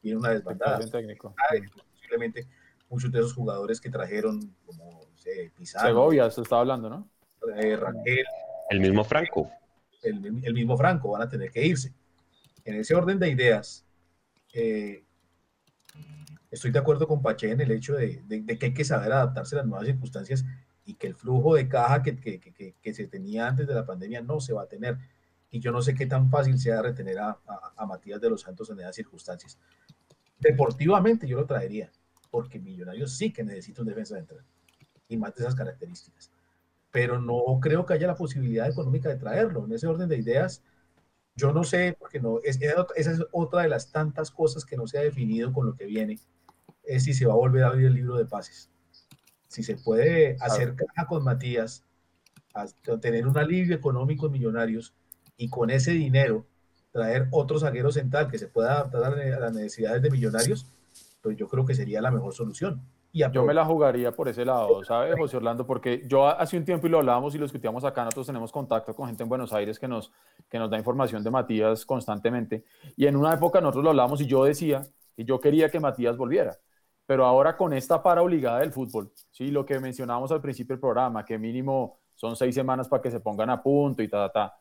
tiene 0.00 0.18
una 0.18 0.30
desbandada. 0.30 0.78
Posiblemente 0.78 2.46
muchos 2.88 3.10
de 3.10 3.18
esos 3.18 3.32
jugadores 3.34 3.80
que 3.80 3.90
trajeron, 3.90 4.54
como 4.64 5.00
Pizarro. 5.56 5.88
Segovia 5.88 6.30
se 6.30 6.42
estaba 6.42 6.60
hablando, 6.60 6.88
¿no? 6.88 7.08
Eh, 7.56 7.76
Rangel. 7.76 8.24
El 8.70 8.80
mismo 8.80 9.02
Franco. 9.02 9.50
El 10.08 10.54
mismo 10.54 10.76
Franco, 10.76 11.10
van 11.10 11.22
a 11.22 11.28
tener 11.28 11.50
que 11.50 11.64
irse 11.64 11.92
en 12.66 12.74
ese 12.74 12.94
orden 12.94 13.18
de 13.18 13.30
ideas, 13.30 13.86
eh, 14.52 15.04
estoy 16.50 16.72
de 16.72 16.80
acuerdo 16.80 17.06
con 17.06 17.22
Pache 17.22 17.50
en 17.50 17.60
el 17.60 17.70
hecho 17.70 17.94
de, 17.94 18.24
que 18.58 18.66
hay 18.66 18.74
que 18.74 18.84
saber 18.84 19.12
adaptarse 19.12 19.54
a 19.54 19.58
las 19.58 19.66
nuevas 19.66 19.86
circunstancias 19.86 20.44
y 20.84 20.94
que 20.94 21.06
el 21.06 21.14
flujo 21.14 21.54
de 21.54 21.68
caja 21.68 22.02
que, 22.02 22.92
se 22.92 23.06
tenía 23.06 23.46
antes 23.46 23.68
de 23.68 23.74
la 23.74 23.86
pandemia 23.86 24.20
no 24.20 24.40
se 24.40 24.52
va 24.52 24.62
a 24.62 24.66
tener. 24.66 24.98
Y 25.50 25.60
yo 25.60 25.70
no 25.70 25.80
sé 25.80 25.94
qué 25.94 26.06
tan 26.06 26.28
fácil 26.28 26.58
sea 26.58 26.82
retener 26.82 27.18
a, 27.20 27.38
Matías 27.86 28.20
de 28.20 28.30
los 28.30 28.42
Santos 28.42 28.68
en 28.70 28.80
esas 28.80 28.96
circunstancias. 28.96 29.58
Deportivamente 30.40 31.26
yo 31.28 31.36
lo 31.36 31.46
traería, 31.46 31.90
porque 32.30 32.58
Millonarios 32.58 33.16
sí 33.16 33.32
que 33.32 33.44
necesita 33.44 33.82
un 33.82 33.88
defensa 33.88 34.16
central 34.16 34.44
y 35.08 35.16
más 35.16 35.34
de 35.36 35.44
esas 35.44 35.54
características. 35.54 36.32
Pero 36.90 37.20
no 37.20 37.42
creo 37.60 37.84
que 37.84 37.94
haya 37.94 38.06
la 38.06 38.16
posibilidad 38.16 38.68
económica 38.68 39.08
de 39.08 39.16
traerlo. 39.16 39.64
En 39.64 39.72
ese 39.72 39.86
orden 39.86 40.08
de 40.08 40.18
ideas, 40.18 40.62
yo 41.34 41.52
no 41.52 41.64
sé, 41.64 41.96
porque 41.98 42.20
no, 42.20 42.38
es, 42.42 42.58
esa 42.60 43.10
es 43.10 43.22
otra 43.32 43.62
de 43.62 43.68
las 43.68 43.92
tantas 43.92 44.30
cosas 44.30 44.64
que 44.64 44.76
no 44.76 44.86
se 44.86 44.98
ha 44.98 45.02
definido 45.02 45.52
con 45.52 45.66
lo 45.66 45.74
que 45.74 45.84
viene, 45.84 46.18
es 46.82 47.04
si 47.04 47.12
se 47.12 47.26
va 47.26 47.34
a 47.34 47.36
volver 47.36 47.64
a 47.64 47.68
abrir 47.68 47.86
el 47.86 47.94
libro 47.94 48.16
de 48.16 48.24
pases. 48.24 48.70
Si 49.48 49.62
se 49.62 49.76
puede 49.76 50.36
hacer 50.40 50.74
caja 50.74 51.06
con 51.06 51.24
Matías, 51.24 51.84
a, 52.54 52.66
tener 52.98 53.26
un 53.26 53.36
alivio 53.36 53.76
económico 53.76 54.26
en 54.26 54.32
millonarios 54.32 54.94
y 55.36 55.50
con 55.50 55.70
ese 55.70 55.92
dinero 55.92 56.46
traer 56.90 57.28
otro 57.30 57.58
zaguero 57.58 57.92
central 57.92 58.30
que 58.30 58.38
se 58.38 58.48
pueda 58.48 58.72
adaptar 58.72 59.04
a 59.04 59.40
las 59.40 59.52
necesidades 59.52 60.00
de 60.00 60.10
millonarios, 60.10 60.66
pues 61.20 61.36
yo 61.36 61.48
creo 61.48 61.66
que 61.66 61.74
sería 61.74 62.00
la 62.00 62.10
mejor 62.10 62.32
solución. 62.32 62.80
Yo 63.30 63.44
me 63.44 63.54
la 63.54 63.64
jugaría 63.64 64.12
por 64.12 64.28
ese 64.28 64.44
lado, 64.44 64.82
¿sabes, 64.84 65.16
José 65.16 65.38
Orlando? 65.38 65.66
Porque 65.66 66.02
yo 66.06 66.26
hace 66.26 66.56
un 66.58 66.64
tiempo 66.64 66.86
y 66.86 66.90
lo 66.90 66.98
hablábamos 66.98 67.34
y 67.34 67.38
lo 67.38 67.44
discutíamos 67.44 67.84
acá, 67.84 68.04
nosotros 68.04 68.26
tenemos 68.26 68.52
contacto 68.52 68.94
con 68.94 69.06
gente 69.08 69.22
en 69.22 69.28
Buenos 69.28 69.52
Aires 69.52 69.78
que 69.78 69.88
nos, 69.88 70.12
que 70.48 70.58
nos 70.58 70.70
da 70.70 70.78
información 70.78 71.22
de 71.24 71.30
Matías 71.30 71.86
constantemente. 71.86 72.64
Y 72.96 73.06
en 73.06 73.16
una 73.16 73.34
época 73.34 73.60
nosotros 73.60 73.84
lo 73.84 73.90
hablábamos 73.90 74.20
y 74.20 74.26
yo 74.26 74.44
decía 74.44 74.82
que 75.16 75.24
yo 75.24 75.40
quería 75.40 75.70
que 75.70 75.80
Matías 75.80 76.16
volviera. 76.16 76.58
pero 77.06 77.24
ahora 77.26 77.56
con 77.56 77.72
esta 77.72 78.02
para 78.02 78.22
obligada 78.22 78.60
del 78.60 78.72
fútbol, 78.72 79.12
¿sí? 79.30 79.50
lo 79.50 79.64
que 79.66 79.80
mencionábamos 79.80 80.32
al 80.32 80.40
principio 80.42 80.74
del 80.74 80.80
programa, 80.80 81.24
que 81.24 81.38
mínimo 81.38 82.00
son 82.14 82.36
seis 82.36 82.54
semanas 82.54 82.88
para 82.88 83.02
que 83.02 83.10
se 83.10 83.20
pongan 83.20 83.50
a 83.50 83.62
punto 83.62 84.02
y 84.02 84.08
ta, 84.08 84.28
ta, 84.28 84.32
ta. 84.32 84.60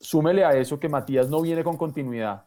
Súmele 0.00 0.44
a 0.44 0.52
eso 0.56 0.78
que 0.78 0.88
Matías 0.88 1.28
no 1.30 1.40
viene 1.42 1.64
con 1.64 1.76
continuidad. 1.76 2.46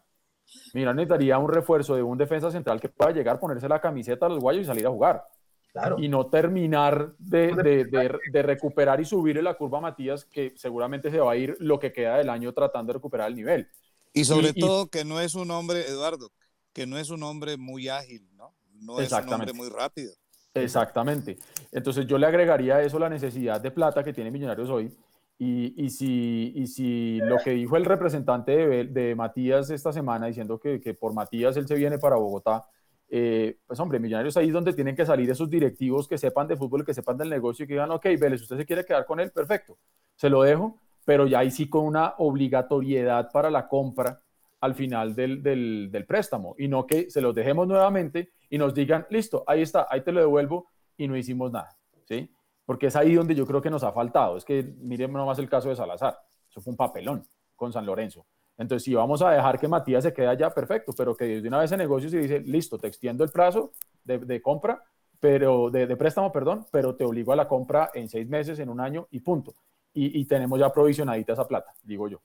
Mira, 0.73 0.93
necesitaría 0.93 1.37
un 1.37 1.51
refuerzo 1.51 1.95
de 1.95 2.03
un 2.03 2.17
defensa 2.17 2.51
central 2.51 2.79
que 2.79 2.89
pueda 2.89 3.11
llegar, 3.11 3.39
ponerse 3.39 3.67
la 3.67 3.81
camiseta 3.81 4.25
a 4.25 4.29
los 4.29 4.39
guayos 4.39 4.63
y 4.63 4.65
salir 4.65 4.87
a 4.87 4.89
jugar. 4.89 5.23
Claro. 5.71 5.97
Y 5.99 6.07
no 6.07 6.27
terminar 6.27 7.13
de, 7.19 7.53
de, 7.53 7.85
de, 8.31 8.41
recuperar 8.41 8.99
y 8.99 9.05
subirle 9.05 9.43
la 9.43 9.53
curva 9.53 9.77
a 9.77 9.81
Matías, 9.81 10.25
que 10.25 10.53
seguramente 10.55 11.11
se 11.11 11.19
va 11.19 11.33
a 11.33 11.35
ir 11.35 11.55
lo 11.59 11.79
que 11.79 11.91
queda 11.93 12.17
del 12.17 12.29
año 12.29 12.51
tratando 12.53 12.91
de 12.91 12.97
recuperar 12.97 13.27
el 13.27 13.35
nivel. 13.35 13.67
Y 14.13 14.25
sobre 14.25 14.53
todo 14.53 14.87
que 14.87 15.05
no 15.05 15.19
es 15.19 15.35
un 15.35 15.51
hombre, 15.51 15.87
Eduardo, 15.87 16.31
que 16.73 16.87
no 16.87 16.97
es 16.97 17.11
un 17.11 17.21
hombre 17.21 17.57
muy 17.57 17.89
ágil, 17.89 18.27
¿no? 18.35 18.55
No 18.73 18.99
es 18.99 19.11
un 19.11 19.33
hombre 19.33 19.53
muy 19.53 19.69
rápido. 19.69 20.13
Exactamente. 20.53 21.37
Entonces 21.71 22.07
yo 22.07 22.17
le 22.17 22.25
agregaría 22.25 22.77
a 22.77 22.83
eso 22.83 22.97
la 22.97 23.09
necesidad 23.09 23.61
de 23.61 23.71
plata 23.71 24.03
que 24.03 24.13
tiene 24.13 24.31
Millonarios 24.31 24.69
hoy. 24.69 24.91
Y, 25.39 25.85
y, 25.85 25.89
si, 25.91 26.51
y 26.55 26.65
si 26.65 27.19
lo 27.19 27.37
que 27.37 27.51
dijo 27.51 27.77
el 27.77 27.85
representante 27.85 28.85
de, 28.85 29.15
Matías 29.15 29.69
esta 29.69 29.93
semana, 29.93 30.25
diciendo 30.25 30.59
que, 30.59 30.81
que, 30.81 30.95
por 30.95 31.13
Matías 31.13 31.55
él 31.57 31.67
se 31.67 31.75
viene 31.75 31.99
para 31.99 32.15
Bogotá, 32.15 32.65
eh, 33.09 33.59
pues 33.65 33.79
hombre, 33.79 33.99
Millonarios 33.99 34.35
ahí 34.35 34.47
es 34.47 34.53
donde 34.53 34.73
tienen 34.73 34.95
que 34.95 35.05
salir 35.05 35.29
esos 35.29 35.49
directivos 35.49 36.07
que 36.07 36.17
sepan 36.17 36.47
de 36.47 36.57
fútbol, 36.57 36.83
que 36.83 36.93
sepan 36.93 37.17
del 37.17 37.29
negocio 37.29 37.63
y 37.63 37.67
que 37.67 37.75
digan, 37.75 37.91
ok, 37.91 38.05
Vélez, 38.19 38.41
usted 38.41 38.57
se 38.57 38.65
quiere 38.65 38.83
quedar 38.83 39.05
con 39.05 39.19
él, 39.19 39.31
perfecto, 39.31 39.77
se 40.15 40.29
lo 40.29 40.41
dejo, 40.41 40.79
pero 41.05 41.27
ya 41.27 41.39
ahí 41.39 41.51
sí 41.51 41.69
con 41.69 41.85
una 41.85 42.15
obligatoriedad 42.17 43.31
para 43.31 43.49
la 43.49 43.67
compra 43.67 44.21
al 44.59 44.73
final 44.73 45.15
del, 45.15 45.41
del, 45.43 45.89
del 45.91 46.05
préstamo 46.05 46.55
y 46.57 46.67
no 46.67 46.85
que 46.87 47.09
se 47.09 47.21
los 47.21 47.33
dejemos 47.35 47.67
nuevamente 47.67 48.31
y 48.49 48.57
nos 48.57 48.73
digan, 48.73 49.05
listo, 49.09 49.43
ahí 49.47 49.61
está, 49.61 49.87
ahí 49.89 50.01
te 50.01 50.11
lo 50.11 50.19
devuelvo 50.19 50.67
y 50.97 51.07
no 51.07 51.15
hicimos 51.15 51.51
nada, 51.51 51.77
¿sí? 52.05 52.29
Porque 52.67 52.87
es 52.87 52.95
ahí 52.97 53.15
donde 53.15 53.33
yo 53.33 53.47
creo 53.47 53.61
que 53.61 53.69
nos 53.69 53.83
ha 53.83 53.93
faltado. 53.93 54.35
Es 54.35 54.43
que 54.43 54.61
miren 54.81 55.13
nomás 55.13 55.39
el 55.39 55.47
caso 55.47 55.69
de 55.69 55.75
Salazar, 55.77 56.19
eso 56.49 56.59
fue 56.59 56.71
un 56.71 56.77
papelón 56.77 57.25
con 57.55 57.71
San 57.71 57.85
Lorenzo. 57.85 58.25
Entonces, 58.57 58.83
si 58.83 58.93
vamos 58.93 59.21
a 59.21 59.31
dejar 59.31 59.57
que 59.57 59.69
Matías 59.69 60.03
se 60.03 60.13
quede 60.13 60.27
allá, 60.27 60.49
perfecto, 60.49 60.91
pero 60.97 61.15
que 61.15 61.25
desde 61.25 61.47
una 61.47 61.59
vez 61.59 61.71
en 61.71 61.77
negocio 61.77 62.09
se 62.09 62.17
dice, 62.17 62.41
listo, 62.41 62.77
te 62.77 62.87
extiendo 62.87 63.23
el 63.23 63.29
plazo 63.29 63.71
de, 64.03 64.17
de 64.17 64.41
compra, 64.41 64.83
pero 65.17 65.69
de, 65.69 65.87
de, 65.87 65.95
préstamo, 65.95 66.29
perdón, 66.29 66.65
pero 66.71 66.93
te 66.93 67.05
obligo 67.05 67.31
a 67.31 67.37
la 67.37 67.47
compra 67.47 67.91
en 67.93 68.09
seis 68.09 68.27
meses, 68.27 68.59
en 68.59 68.67
un 68.67 68.81
año 68.81 69.07
y 69.11 69.21
punto. 69.21 69.53
Y, 69.93 70.19
y 70.19 70.25
tenemos 70.25 70.59
ya 70.59 70.69
provisionadita 70.71 71.33
esa 71.33 71.47
plata, 71.47 71.73
digo 71.83 72.09
yo. 72.09 72.21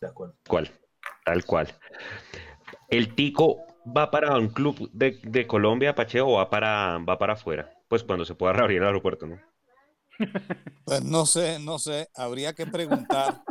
De 0.00 0.06
acuerdo. 0.06 0.34
¿Cuál? 0.48 0.70
Tal 1.24 1.44
cual. 1.44 1.68
El 2.88 3.14
Tico 3.14 3.66
va 3.84 4.10
para 4.10 4.36
un 4.36 4.48
club 4.48 4.90
de, 4.92 5.18
de 5.22 5.46
Colombia, 5.46 5.94
Pacheco, 5.94 6.26
o 6.26 6.36
va 6.38 6.48
para, 6.48 6.98
va 6.98 7.18
para 7.18 7.34
afuera? 7.34 7.70
Pues 7.92 8.04
cuando 8.04 8.24
se 8.24 8.34
pueda 8.34 8.54
reabrir 8.54 8.78
el 8.78 8.86
aeropuerto, 8.86 9.26
¿no? 9.26 9.38
Pues 10.86 11.04
no 11.04 11.26
sé, 11.26 11.58
no 11.58 11.78
sé, 11.78 12.08
habría 12.14 12.54
que 12.54 12.66
preguntar, 12.66 13.42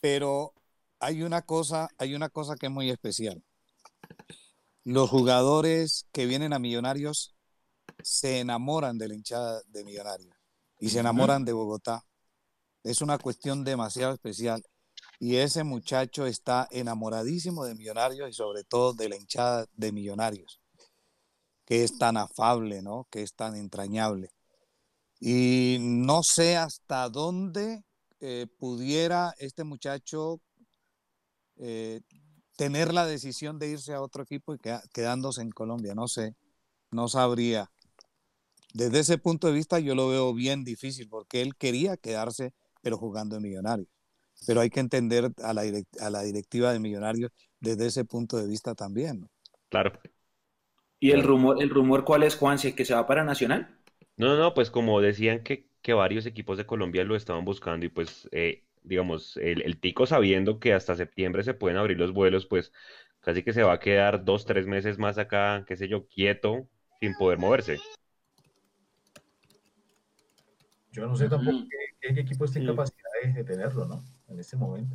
pero 0.00 0.52
hay 1.00 1.24
una 1.24 1.42
cosa, 1.42 1.88
hay 1.98 2.14
una 2.14 2.28
cosa 2.28 2.54
que 2.54 2.66
es 2.66 2.72
muy 2.72 2.88
especial. 2.88 3.42
Los 4.84 5.10
jugadores 5.10 6.06
que 6.12 6.26
vienen 6.26 6.52
a 6.52 6.60
Millonarios 6.60 7.34
se 8.00 8.38
enamoran 8.38 8.96
de 8.96 9.08
la 9.08 9.14
hinchada 9.16 9.60
de 9.66 9.82
Millonarios 9.82 10.36
y 10.78 10.90
se 10.90 11.00
enamoran 11.00 11.44
de 11.44 11.52
Bogotá. 11.52 12.04
Es 12.84 13.00
una 13.00 13.18
cuestión 13.18 13.64
demasiado 13.64 14.14
especial 14.14 14.62
y 15.18 15.34
ese 15.34 15.64
muchacho 15.64 16.26
está 16.26 16.68
enamoradísimo 16.70 17.64
de 17.64 17.74
Millonarios 17.74 18.30
y 18.30 18.34
sobre 18.34 18.62
todo 18.62 18.92
de 18.92 19.08
la 19.08 19.16
hinchada 19.16 19.66
de 19.74 19.90
Millonarios, 19.90 20.60
que 21.68 21.84
es 21.84 21.98
tan 21.98 22.16
afable, 22.16 22.80
¿no? 22.80 23.06
Que 23.10 23.20
es 23.20 23.34
tan 23.34 23.54
entrañable. 23.54 24.30
Y 25.20 25.76
no 25.80 26.22
sé 26.22 26.56
hasta 26.56 27.10
dónde 27.10 27.84
eh, 28.20 28.46
pudiera 28.58 29.34
este 29.36 29.64
muchacho 29.64 30.40
eh, 31.56 32.00
tener 32.56 32.94
la 32.94 33.04
decisión 33.04 33.58
de 33.58 33.68
irse 33.68 33.92
a 33.92 34.00
otro 34.00 34.22
equipo 34.22 34.54
y 34.54 34.58
quedándose 34.94 35.42
en 35.42 35.50
Colombia. 35.50 35.94
No 35.94 36.08
sé, 36.08 36.34
no 36.90 37.06
sabría. 37.06 37.70
Desde 38.72 39.00
ese 39.00 39.18
punto 39.18 39.48
de 39.48 39.52
vista 39.52 39.78
yo 39.78 39.94
lo 39.94 40.08
veo 40.08 40.32
bien 40.32 40.64
difícil 40.64 41.06
porque 41.10 41.42
él 41.42 41.54
quería 41.54 41.98
quedarse, 41.98 42.54
pero 42.80 42.96
jugando 42.96 43.36
en 43.36 43.42
Millonarios 43.42 43.88
pero 44.46 44.60
hay 44.60 44.70
que 44.70 44.78
entender 44.78 45.32
a 45.42 45.52
la, 45.52 45.62
a 46.00 46.10
la 46.10 46.22
directiva 46.22 46.72
de 46.72 46.78
Millonarios 46.78 47.32
desde 47.58 47.86
ese 47.86 48.04
punto 48.04 48.36
de 48.36 48.46
vista 48.46 48.76
también. 48.76 49.28
Claro. 49.68 49.98
¿Y 51.00 51.12
el 51.12 51.22
rumor, 51.22 51.62
el 51.62 51.70
rumor 51.70 52.04
cuál 52.04 52.22
es, 52.22 52.36
Juanse, 52.36 52.74
que 52.74 52.84
se 52.84 52.94
va 52.94 53.06
para 53.06 53.24
Nacional? 53.24 53.68
No, 54.16 54.36
no, 54.36 54.54
pues 54.54 54.70
como 54.70 55.00
decían 55.00 55.42
que, 55.42 55.68
que 55.80 55.92
varios 55.92 56.26
equipos 56.26 56.58
de 56.58 56.66
Colombia 56.66 57.04
lo 57.04 57.14
estaban 57.14 57.44
buscando 57.44 57.86
y 57.86 57.88
pues, 57.88 58.28
eh, 58.32 58.64
digamos, 58.82 59.36
el, 59.36 59.62
el, 59.62 59.78
Tico 59.78 60.06
sabiendo 60.06 60.58
que 60.58 60.72
hasta 60.72 60.96
septiembre 60.96 61.44
se 61.44 61.54
pueden 61.54 61.78
abrir 61.78 61.98
los 61.98 62.12
vuelos, 62.12 62.46
pues 62.46 62.72
casi 63.20 63.42
que 63.42 63.52
se 63.52 63.62
va 63.62 63.74
a 63.74 63.80
quedar 63.80 64.24
dos, 64.24 64.44
tres 64.44 64.66
meses 64.66 64.98
más 64.98 65.18
acá, 65.18 65.64
qué 65.68 65.76
sé 65.76 65.86
yo, 65.86 66.08
quieto, 66.08 66.66
sin 67.00 67.14
poder 67.14 67.38
moverse. 67.38 67.78
Yo 70.90 71.06
no 71.06 71.14
sé 71.14 71.28
tampoco 71.28 71.58
qué, 72.00 72.14
qué 72.14 72.20
equipo 72.20 72.44
está 72.44 72.58
en 72.58 72.66
capacidad 72.66 73.34
de 73.34 73.44
tenerlo, 73.44 73.86
¿no? 73.86 74.02
en 74.28 74.40
este 74.40 74.56
momento. 74.56 74.94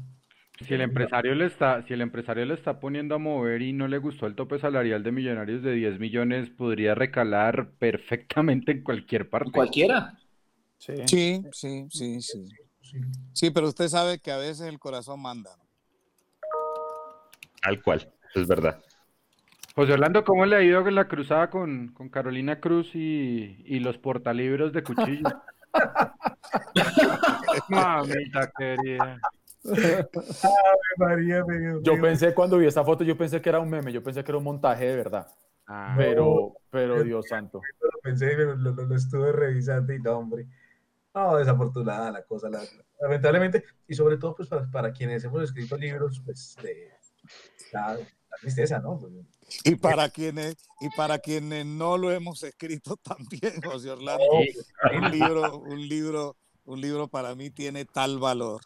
Si 0.59 0.73
el 0.73 0.81
empresario 0.81 1.33
le 1.33 1.47
está, 1.47 1.81
si 1.87 1.93
el 1.93 2.01
empresario 2.01 2.45
le 2.45 2.53
está 2.53 2.79
poniendo 2.79 3.15
a 3.15 3.17
mover 3.17 3.61
y 3.61 3.73
no 3.73 3.87
le 3.87 3.97
gustó 3.97 4.27
el 4.27 4.35
tope 4.35 4.59
salarial 4.59 5.03
de 5.03 5.11
millonarios 5.11 5.63
de 5.63 5.73
10 5.73 5.99
millones, 5.99 6.49
podría 6.51 6.93
recalar 6.93 7.71
perfectamente 7.79 8.71
en 8.71 8.83
cualquier 8.83 9.29
parte. 9.29 9.51
Cualquiera. 9.51 10.17
Sí, 10.77 10.93
sí, 11.07 11.43
sí, 11.51 11.87
sí, 11.89 12.21
sí. 12.21 12.45
Sí, 13.33 13.49
pero 13.49 13.67
usted 13.67 13.87
sabe 13.87 14.19
que 14.19 14.31
a 14.31 14.37
veces 14.37 14.61
el 14.67 14.79
corazón 14.79 15.21
manda. 15.21 15.51
Tal 17.61 17.81
cual, 17.81 18.11
es 18.35 18.47
verdad. 18.47 18.83
José 19.75 19.93
Orlando, 19.93 20.23
¿cómo 20.23 20.45
le 20.45 20.55
ha 20.55 20.61
ido 20.61 20.81
la 20.91 21.07
cruzada 21.07 21.49
con, 21.49 21.87
con 21.93 22.09
Carolina 22.09 22.59
Cruz 22.59 22.93
y, 22.93 23.63
y 23.65 23.79
los 23.79 23.97
portalibros 23.97 24.71
de 24.71 24.83
cuchillo? 24.83 25.23
Mamita 27.69 28.51
querida. 28.55 29.19
María, 30.97 31.43
yo 31.81 32.01
pensé 32.01 32.33
cuando 32.33 32.57
vi 32.57 32.67
esta 32.67 32.83
foto, 32.83 33.03
yo 33.03 33.17
pensé 33.17 33.41
que 33.41 33.49
era 33.49 33.59
un 33.59 33.69
meme, 33.69 33.91
yo 33.91 34.03
pensé 34.03 34.23
que 34.23 34.31
era 34.31 34.37
un 34.37 34.43
montaje 34.43 34.85
de 34.85 34.95
verdad. 34.95 35.27
Ah, 35.67 35.95
pero, 35.97 36.55
pero 36.69 37.03
Dios 37.03 37.27
santo. 37.27 37.61
Lo 37.81 37.99
pensé, 38.01 38.35
lo, 38.35 38.55
lo, 38.55 38.71
lo, 38.73 38.95
estuve 38.95 39.31
revisando 39.31 39.93
y 39.93 39.99
no, 40.01 40.17
hombre. 40.17 40.47
No, 41.13 41.37
desafortunada 41.37 42.11
la 42.11 42.23
cosa, 42.23 42.49
la, 42.49 42.61
lamentablemente, 42.99 43.63
y 43.87 43.93
sobre 43.93 44.17
todo 44.17 44.35
pues 44.35 44.49
para, 44.49 44.69
para, 44.69 44.91
quienes 44.91 45.23
hemos 45.23 45.43
escrito 45.43 45.77
libros, 45.77 46.21
pues 46.25 46.57
de 46.61 46.91
la, 47.71 47.93
la 47.93 48.37
tristeza, 48.41 48.79
¿no? 48.79 48.97
Pues, 48.99 49.13
y 49.63 49.75
para 49.75 50.09
quienes 50.09 50.55
y 50.79 50.89
para 50.95 51.19
quienes 51.19 51.65
no 51.65 51.97
lo 51.97 52.11
hemos 52.11 52.43
escrito 52.43 52.97
también, 53.03 53.61
José 53.61 53.91
Orlando, 53.91 54.23
un 54.95 55.11
libro, 55.11 55.59
un 55.59 55.87
libro, 55.87 56.37
un 56.65 56.81
libro 56.81 57.07
para 57.07 57.35
mí 57.35 57.49
tiene 57.49 57.85
tal 57.85 58.19
valor. 58.19 58.61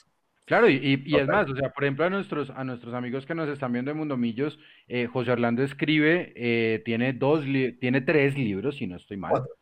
Claro, 0.48 0.70
y, 0.70 1.04
y, 1.06 1.16
es 1.18 1.28
más, 1.28 1.50
o 1.50 1.56
sea, 1.58 1.72
por 1.72 1.84
ejemplo, 1.84 2.06
a 2.06 2.10
nuestros, 2.10 2.50
a 2.52 2.64
nuestros 2.64 2.94
amigos 2.94 3.26
que 3.26 3.36
nos 3.36 3.50
están 3.50 3.74
viendo 3.74 3.92
en 3.92 3.98
Mundomillos, 3.98 4.58
eh, 4.88 5.06
José 5.08 5.32
Orlando 5.32 5.62
escribe, 5.62 6.32
eh, 6.38 6.82
tiene 6.86 7.12
dos, 7.12 7.44
tiene 7.82 8.00
tres 8.00 8.38
libros, 8.38 8.78
si 8.78 8.88
no 8.88 8.96
estoy 8.96 9.18
mal. 9.18 9.32
Cuatro, 9.32 9.54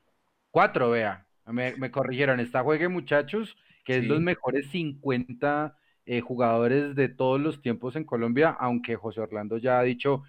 Cuatro 0.51 0.89
vea, 0.91 1.25
me, 1.47 1.75
me, 1.77 1.89
corrigieron, 1.89 2.39
está 2.39 2.61
Juegue 2.61 2.87
Muchachos, 2.87 3.57
que 3.83 3.95
sí. 3.95 3.99
es 4.01 4.05
los 4.05 4.21
mejores 4.21 4.69
50 4.69 5.75
eh, 6.05 6.21
jugadores 6.21 6.93
de 6.93 7.09
todos 7.09 7.41
los 7.41 7.63
tiempos 7.63 7.95
en 7.95 8.03
Colombia, 8.03 8.55
aunque 8.59 8.95
José 8.95 9.21
Orlando 9.21 9.57
ya 9.57 9.79
ha 9.79 9.83
dicho, 9.83 10.21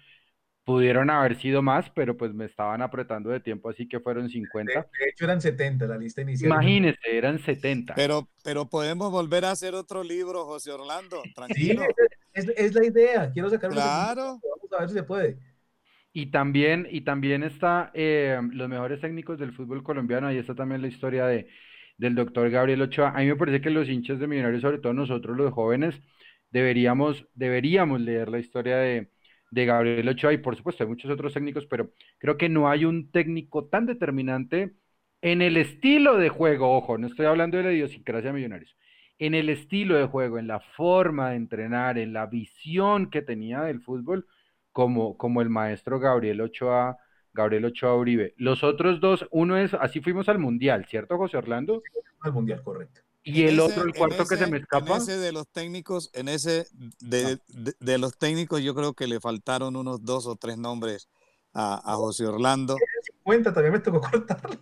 Pudieron 0.67 1.09
haber 1.09 1.39
sido 1.39 1.61
más, 1.61 1.89
pero 1.91 2.17
pues 2.17 2.33
me 2.33 2.43
estaban 2.43 2.81
apretando 2.81 3.29
de 3.29 3.39
tiempo, 3.39 3.69
así 3.69 3.87
que 3.87 4.01
fueron 4.01 4.29
50. 4.29 4.73
De, 4.73 4.79
de 4.79 5.09
hecho 5.09 5.23
eran 5.23 5.39
70 5.39 5.87
la 5.87 5.97
lista 5.97 6.21
inicial. 6.23 6.51
Imagínese, 6.51 6.99
eran 7.09 7.39
70. 7.39 7.95
Pero, 7.95 8.27
pero 8.43 8.69
podemos 8.69 9.09
volver 9.09 9.45
a 9.45 9.51
hacer 9.51 9.75
otro 9.75 10.03
libro, 10.03 10.43
José 10.43 10.73
Orlando, 10.73 11.23
tranquilo. 11.33 11.83
Sí, 11.83 12.03
es, 12.33 12.49
es, 12.57 12.75
la 12.75 12.85
idea, 12.85 13.31
quiero 13.31 13.49
sacar 13.49 13.71
Claro. 13.71 14.41
Vamos 14.43 14.73
a 14.77 14.79
ver 14.81 14.89
si 14.89 14.95
se 14.95 15.03
puede. 15.03 15.37
Y 16.11 16.31
también, 16.31 16.85
y 16.91 16.99
también 16.99 17.43
está 17.43 17.89
eh, 17.93 18.37
los 18.51 18.67
mejores 18.67 18.99
técnicos 18.99 19.39
del 19.39 19.53
fútbol 19.53 19.83
colombiano, 19.83 20.27
ahí 20.27 20.37
está 20.37 20.53
también 20.53 20.81
la 20.81 20.89
historia 20.89 21.27
de, 21.27 21.47
del 21.97 22.13
doctor 22.13 22.49
Gabriel 22.49 22.81
Ochoa. 22.81 23.11
A 23.11 23.19
mí 23.19 23.27
me 23.27 23.37
parece 23.37 23.61
que 23.61 23.69
los 23.69 23.87
hinchas 23.87 24.19
de 24.19 24.27
Millonarios, 24.27 24.63
sobre 24.63 24.79
todo 24.79 24.91
nosotros 24.91 25.37
los 25.37 25.53
jóvenes, 25.53 26.01
deberíamos, 26.51 27.25
deberíamos 27.35 28.01
leer 28.01 28.27
la 28.27 28.39
historia 28.39 28.75
de 28.75 29.11
de 29.57 29.65
Gabriel 29.65 30.07
Ochoa 30.07 30.33
y 30.33 30.37
por 30.37 30.55
supuesto 30.55 30.83
hay 30.83 30.89
muchos 30.89 31.09
otros 31.09 31.33
técnicos, 31.33 31.65
pero 31.65 31.91
creo 32.19 32.37
que 32.37 32.47
no 32.47 32.69
hay 32.69 32.85
un 32.85 33.11
técnico 33.11 33.65
tan 33.65 33.85
determinante 33.87 34.73
en 35.21 35.41
el 35.41 35.57
estilo 35.57 36.17
de 36.17 36.29
juego, 36.29 36.77
ojo, 36.77 36.97
no 36.97 37.07
estoy 37.07 37.25
hablando 37.25 37.57
de 37.57 37.63
la 37.63 37.73
idiosincrasia 37.73 38.31
Millonarios, 38.31 38.77
en 39.17 39.33
el 39.33 39.49
estilo 39.49 39.95
de 39.95 40.05
juego, 40.05 40.37
en 40.37 40.47
la 40.47 40.59
forma 40.59 41.31
de 41.31 41.37
entrenar, 41.37 41.97
en 41.97 42.13
la 42.13 42.27
visión 42.27 43.09
que 43.09 43.23
tenía 43.23 43.61
del 43.61 43.81
fútbol, 43.81 44.27
como, 44.71 45.17
como 45.17 45.41
el 45.41 45.49
maestro 45.49 45.99
Gabriel 45.99 46.41
Ochoa, 46.41 46.97
Gabriel 47.33 47.65
Ochoa 47.65 47.95
Uribe. 47.95 48.35
Los 48.37 48.63
otros 48.63 48.99
dos, 48.99 49.27
uno 49.31 49.57
es, 49.57 49.73
así 49.73 50.01
fuimos 50.01 50.29
al 50.29 50.37
Mundial, 50.37 50.85
¿cierto, 50.85 51.17
José 51.17 51.37
Orlando? 51.37 51.81
Al 52.21 52.31
Mundial, 52.31 52.61
correcto. 52.61 53.01
Y 53.29 53.43
el 53.43 53.59
otro, 53.59 53.83
el 53.83 53.93
cuarto 53.93 54.25
que 54.25 54.37
se 54.37 54.47
me 54.47 54.59
escapa. 54.59 54.95
En 54.95 55.01
ese 55.01 55.17
de 55.17 55.33
los 55.33 55.49
técnicos, 55.49 56.09
en 56.13 56.29
ese 56.29 56.65
de, 57.01 57.39
de, 57.79 57.97
los 57.97 58.17
técnicos, 58.17 58.61
yo 58.61 58.73
creo 58.73 58.93
que 58.93 59.05
le 59.05 59.19
faltaron 59.19 59.75
unos 59.75 60.05
dos 60.05 60.25
o 60.27 60.37
tres 60.37 60.57
nombres 60.57 61.09
a, 61.51 61.75
a 61.83 61.95
José 61.97 62.25
Orlando. 62.25 62.77
50 63.23 63.53
también 63.53 63.73
me 63.73 63.79
tocó 63.79 63.99
cortarlo. 63.99 64.57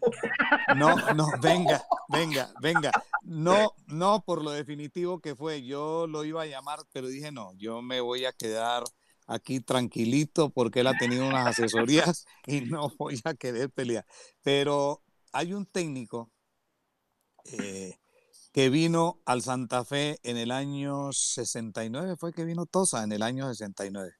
No, 0.75 0.95
no, 1.15 1.27
venga, 1.43 1.83
venga, 2.09 2.51
venga. 2.59 2.91
No, 3.21 3.73
no 3.85 4.23
por 4.25 4.43
lo 4.43 4.49
definitivo 4.49 5.19
que 5.19 5.35
fue. 5.35 5.63
Yo 5.63 6.07
lo 6.07 6.25
iba 6.25 6.41
a 6.41 6.47
llamar, 6.47 6.79
pero 6.91 7.07
dije 7.07 7.31
no, 7.31 7.53
yo 7.57 7.83
me 7.83 8.01
voy 8.01 8.25
a 8.25 8.33
quedar 8.33 8.83
aquí 9.27 9.59
tranquilito 9.59 10.49
porque 10.49 10.79
él 10.79 10.87
ha 10.87 10.97
tenido 10.97 11.27
unas 11.27 11.45
asesorías 11.45 12.25
y 12.47 12.61
no 12.61 12.91
voy 12.97 13.21
a 13.25 13.35
querer 13.35 13.69
pelear. 13.69 14.07
Pero 14.41 15.03
hay 15.31 15.53
un 15.53 15.67
técnico 15.67 16.31
eh, 17.45 17.99
que 18.55 18.69
vino 18.69 19.19
al 19.25 19.41
Santa 19.41 19.83
Fe 19.83 20.17
en 20.23 20.37
el 20.37 20.49
año 20.49 21.11
69, 21.11 22.15
fue 22.15 22.31
que 22.31 22.45
vino 22.45 22.65
Tosa 22.65 23.03
en 23.03 23.11
el 23.11 23.21
año 23.21 23.49
69. 23.49 24.13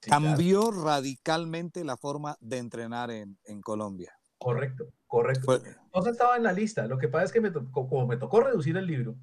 Cambió 0.00 0.72
radicalmente 0.72 1.84
la 1.84 1.96
forma 1.96 2.36
de 2.40 2.58
entrenar 2.58 3.12
en, 3.12 3.38
Colombia. 3.62 4.12
Correcto, 4.36 4.86
correcto. 5.06 5.62
Tosa 5.92 6.10
estaba 6.10 6.36
en 6.36 6.42
la 6.42 6.52
lista. 6.52 6.88
Lo 6.88 6.98
que 6.98 7.06
pasa 7.06 7.26
es 7.26 7.32
que 7.32 7.40
me 7.40 7.52
tocó, 7.52 7.88
como 7.88 8.08
me 8.08 8.16
tocó 8.16 8.40
reducir 8.40 8.76
el 8.76 8.88
libro, 8.88 9.14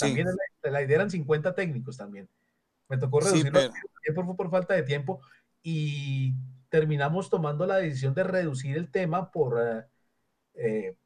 también 0.00 0.26
la, 0.62 0.80
idea 0.80 0.96
eran 0.96 1.10
50 1.10 1.54
técnicos 1.54 1.98
también. 1.98 2.26
Me 2.88 2.96
tocó 2.96 3.20
reducirlo 3.20 3.60
por, 4.14 4.34
por 4.34 4.50
falta 4.50 4.72
de 4.72 4.82
tiempo 4.82 5.20
y 5.62 6.32
terminamos 6.70 7.28
tomando 7.28 7.66
la 7.66 7.76
decisión 7.76 8.14
de 8.14 8.24
reducir 8.24 8.78
el 8.78 8.90
tema 8.90 9.30
por, 9.30 9.60
eh, 9.60 9.84
eh, 10.54 10.96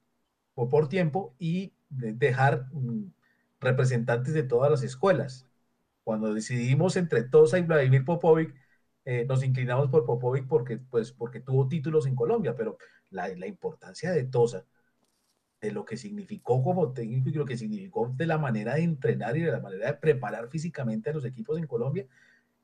por 0.55 0.89
tiempo 0.89 1.35
y 1.41 1.73
dejar 1.91 2.67
mm, 2.73 3.13
representantes 3.61 4.35
de 4.35 4.43
todas 4.43 4.71
las 4.71 4.83
escuelas. 4.83 5.47
Cuando 6.05 6.33
decidimos 6.35 6.97
entre 6.97 7.23
Tosa 7.25 7.59
y 7.59 7.63
Vladimir 7.63 8.05
Popovic, 8.05 8.55
eh, 9.05 9.25
nos 9.27 9.43
inclinamos 9.45 9.89
por 9.91 10.05
Popovic 10.05 10.47
porque, 10.47 10.79
pues, 10.79 11.13
porque 11.13 11.41
tuvo 11.41 11.69
títulos 11.69 12.07
en 12.07 12.15
Colombia, 12.15 12.55
pero 12.57 12.79
la, 13.11 13.29
la, 13.29 13.47
importancia 13.47 14.13
de 14.13 14.25
Tosa, 14.25 14.67
de 15.61 15.73
lo 15.73 15.85
que 15.85 15.97
significó 15.97 16.63
como 16.63 16.93
técnico 16.93 17.31
y 17.31 17.33
lo 17.33 17.45
que 17.45 17.57
significó 17.57 18.13
de 18.17 18.27
la 18.27 18.39
manera 18.39 18.75
de 18.75 18.83
entrenar 18.83 19.37
y 19.37 19.43
de 19.43 19.53
la 19.53 19.61
manera 19.61 19.89
de 19.89 19.95
preparar 19.95 20.49
físicamente 20.49 21.11
a 21.11 21.15
los 21.15 21.25
equipos 21.25 21.59
en 21.59 21.67
Colombia, 21.67 22.07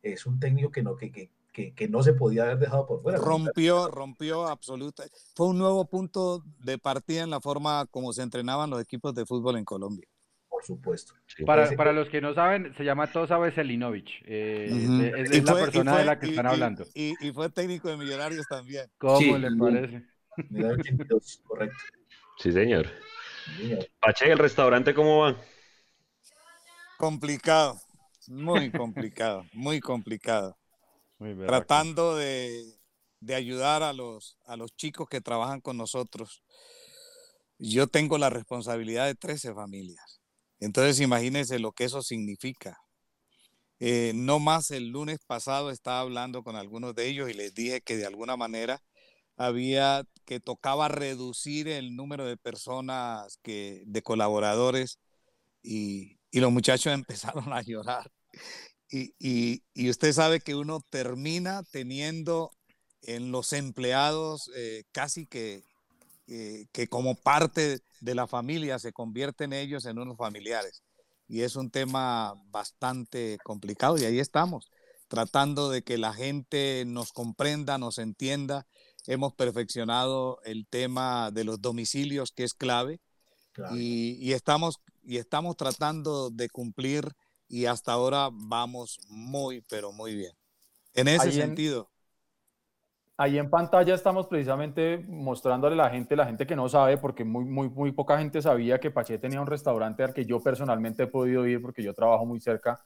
es 0.02 0.26
un 0.26 0.38
técnico 0.38 0.70
que 0.70 0.82
no, 0.82 0.96
que, 0.96 1.10
que, 1.10 1.30
que, 1.54 1.88
no 1.88 2.02
se 2.02 2.14
podía 2.14 2.42
haber 2.42 2.58
dejado 2.58 2.86
por 2.86 3.00
fuera. 3.00 3.18
Rompió, 3.18 3.88
rompió 3.88 4.48
absoluta. 4.48 5.04
Fue 5.36 5.46
un 5.46 5.58
nuevo 5.58 5.84
punto 5.86 6.42
de 6.58 6.78
partida 6.78 7.22
en 7.22 7.30
la 7.30 7.40
forma 7.40 7.86
como 7.90 8.12
se 8.12 8.22
entrenaban 8.22 8.70
los 8.70 8.82
equipos 8.82 9.14
de 9.14 9.24
fútbol 9.24 9.56
en 9.56 9.64
Colombia. 9.64 10.06
Por 10.48 10.64
supuesto. 10.64 11.14
Para, 11.46 11.70
para, 11.76 11.92
los 11.92 12.08
que 12.08 12.20
no 12.20 12.34
saben, 12.34 12.74
se 12.76 12.84
llama 12.84 13.06
Tosa 13.06 13.38
Veselinovich. 13.38 14.22
Eh, 14.24 14.66
es, 15.30 15.44
la 15.44 15.54
persona 15.54 15.98
de 15.98 16.04
la 16.04 16.18
que 16.18 16.26
están 16.26 16.46
hablando. 16.46 16.84
Y, 16.94 17.14
fue 17.32 17.48
técnico 17.50 17.88
de 17.88 17.96
Millonarios 17.96 18.46
también. 18.48 18.86
¿Cómo 18.98 19.38
le 19.38 19.48
parece? 19.56 20.04
correcto. 21.44 21.76
Sí, 22.38 22.50
señor. 22.50 22.86
Pache, 24.00 24.30
¿el 24.30 24.38
restaurante 24.38 24.92
cómo 24.92 25.20
va? 25.20 25.36
Complicado, 26.98 27.78
muy 28.28 28.70
complicado, 28.70 29.44
muy 29.52 29.80
complicado 29.80 30.56
tratando 31.46 32.16
de, 32.16 32.80
ayudar 33.34 33.82
a 33.82 33.92
los, 33.92 34.38
a 34.44 34.56
los 34.56 34.74
chicos 34.76 35.08
que 35.08 35.20
trabajan 35.20 35.60
con 35.60 35.76
nosotros. 35.76 36.42
Yo 37.58 37.86
tengo 37.86 38.18
la 38.18 38.30
responsabilidad 38.30 39.06
de 39.06 39.14
13 39.14 39.54
familias. 39.54 40.20
Entonces 40.60 41.00
imagínense 41.00 41.58
lo 41.58 41.72
que 41.72 41.84
eso 41.84 42.02
significa. 42.02 42.78
Eh, 43.80 44.12
no 44.14 44.38
más 44.38 44.70
el 44.70 44.88
lunes 44.88 45.18
pasado 45.26 45.70
estaba 45.70 46.00
hablando 46.00 46.42
con 46.42 46.56
algunos 46.56 46.94
de 46.94 47.06
ellos 47.08 47.28
y 47.28 47.34
les 47.34 47.54
dije 47.54 47.80
que 47.80 47.96
de 47.96 48.06
alguna 48.06 48.36
manera 48.36 48.82
había 49.36 50.04
que 50.24 50.40
tocaba 50.40 50.88
reducir 50.88 51.68
el 51.68 51.96
número 51.96 52.24
de 52.24 52.36
personas 52.36 53.38
que 53.42 53.82
de 53.86 54.02
colaboradores 54.02 55.00
y, 55.62 56.18
y 56.30 56.40
los 56.40 56.52
muchachos 56.52 56.92
empezaron 56.94 57.52
a 57.52 57.62
llorar 57.62 58.10
y, 58.90 59.62
usted 59.88 60.12
sabe 60.12 60.40
que 60.40 60.54
uno 60.54 60.80
termina 60.90 61.62
teniendo 61.64 62.50
en 63.02 63.32
los 63.32 63.52
empleados 63.52 64.50
eh, 64.54 64.84
casi 64.92 65.26
que, 65.26 65.64
que 66.26 66.88
como 66.88 67.14
parte 67.16 67.80
de 68.00 68.14
la 68.14 68.26
familia 68.26 68.78
se 68.78 68.92
convierten 68.92 69.52
ellos 69.52 69.84
en 69.86 69.98
unos 69.98 70.16
familiares. 70.16 70.82
Y 71.26 71.40
es 71.40 71.56
un 71.56 71.70
tema 71.70 72.34
bastante 72.50 73.38
complicado 73.42 73.96
y 73.98 74.04
ahí 74.04 74.20
estamos, 74.20 74.70
tratando 75.08 75.70
de 75.70 75.82
que 75.82 75.96
la 75.96 76.12
gente 76.12 76.84
nos 76.86 77.12
comprenda, 77.12 77.78
nos 77.78 77.98
entienda. 77.98 78.66
Hemos 79.06 79.34
perfeccionado 79.34 80.40
el 80.44 80.66
tema 80.66 81.30
de 81.30 81.44
los 81.44 81.60
domicilios, 81.60 82.32
que 82.32 82.44
es 82.44 82.54
clave, 82.54 83.00
y, 83.72 84.16
y, 84.20 84.32
estamos, 84.32 84.80
y 85.04 85.18
estamos 85.18 85.56
tratando 85.56 86.30
de 86.30 86.48
cumplir 86.48 87.14
y 87.54 87.66
hasta 87.66 87.92
ahora 87.92 88.30
vamos 88.32 88.98
muy, 89.08 89.60
pero 89.70 89.92
muy 89.92 90.16
bien. 90.16 90.32
En 90.92 91.06
ese 91.06 91.30
sentido. 91.30 91.88
ahí 93.16 93.38
en 93.38 93.48
pantalla 93.48 93.94
estamos 93.94 94.26
precisamente 94.26 94.98
mostrándole 95.06 95.74
a 95.74 95.84
la 95.84 95.90
gente, 95.90 96.16
la 96.16 96.26
gente 96.26 96.48
que 96.48 96.56
no 96.56 96.68
sabe, 96.68 96.98
porque 96.98 97.24
muy, 97.24 97.44
muy, 97.44 97.68
muy 97.70 97.92
poca 97.92 98.18
gente 98.18 98.42
sabía 98.42 98.80
que 98.80 98.90
Pache 98.90 99.20
tenía 99.20 99.40
un 99.40 99.46
restaurante 99.46 100.02
al 100.02 100.12
que 100.12 100.24
yo 100.24 100.40
personalmente 100.40 101.04
he 101.04 101.06
podido 101.06 101.46
ir 101.46 101.62
porque 101.62 101.84
yo 101.84 101.94
trabajo 101.94 102.26
muy 102.26 102.40
cerca 102.40 102.82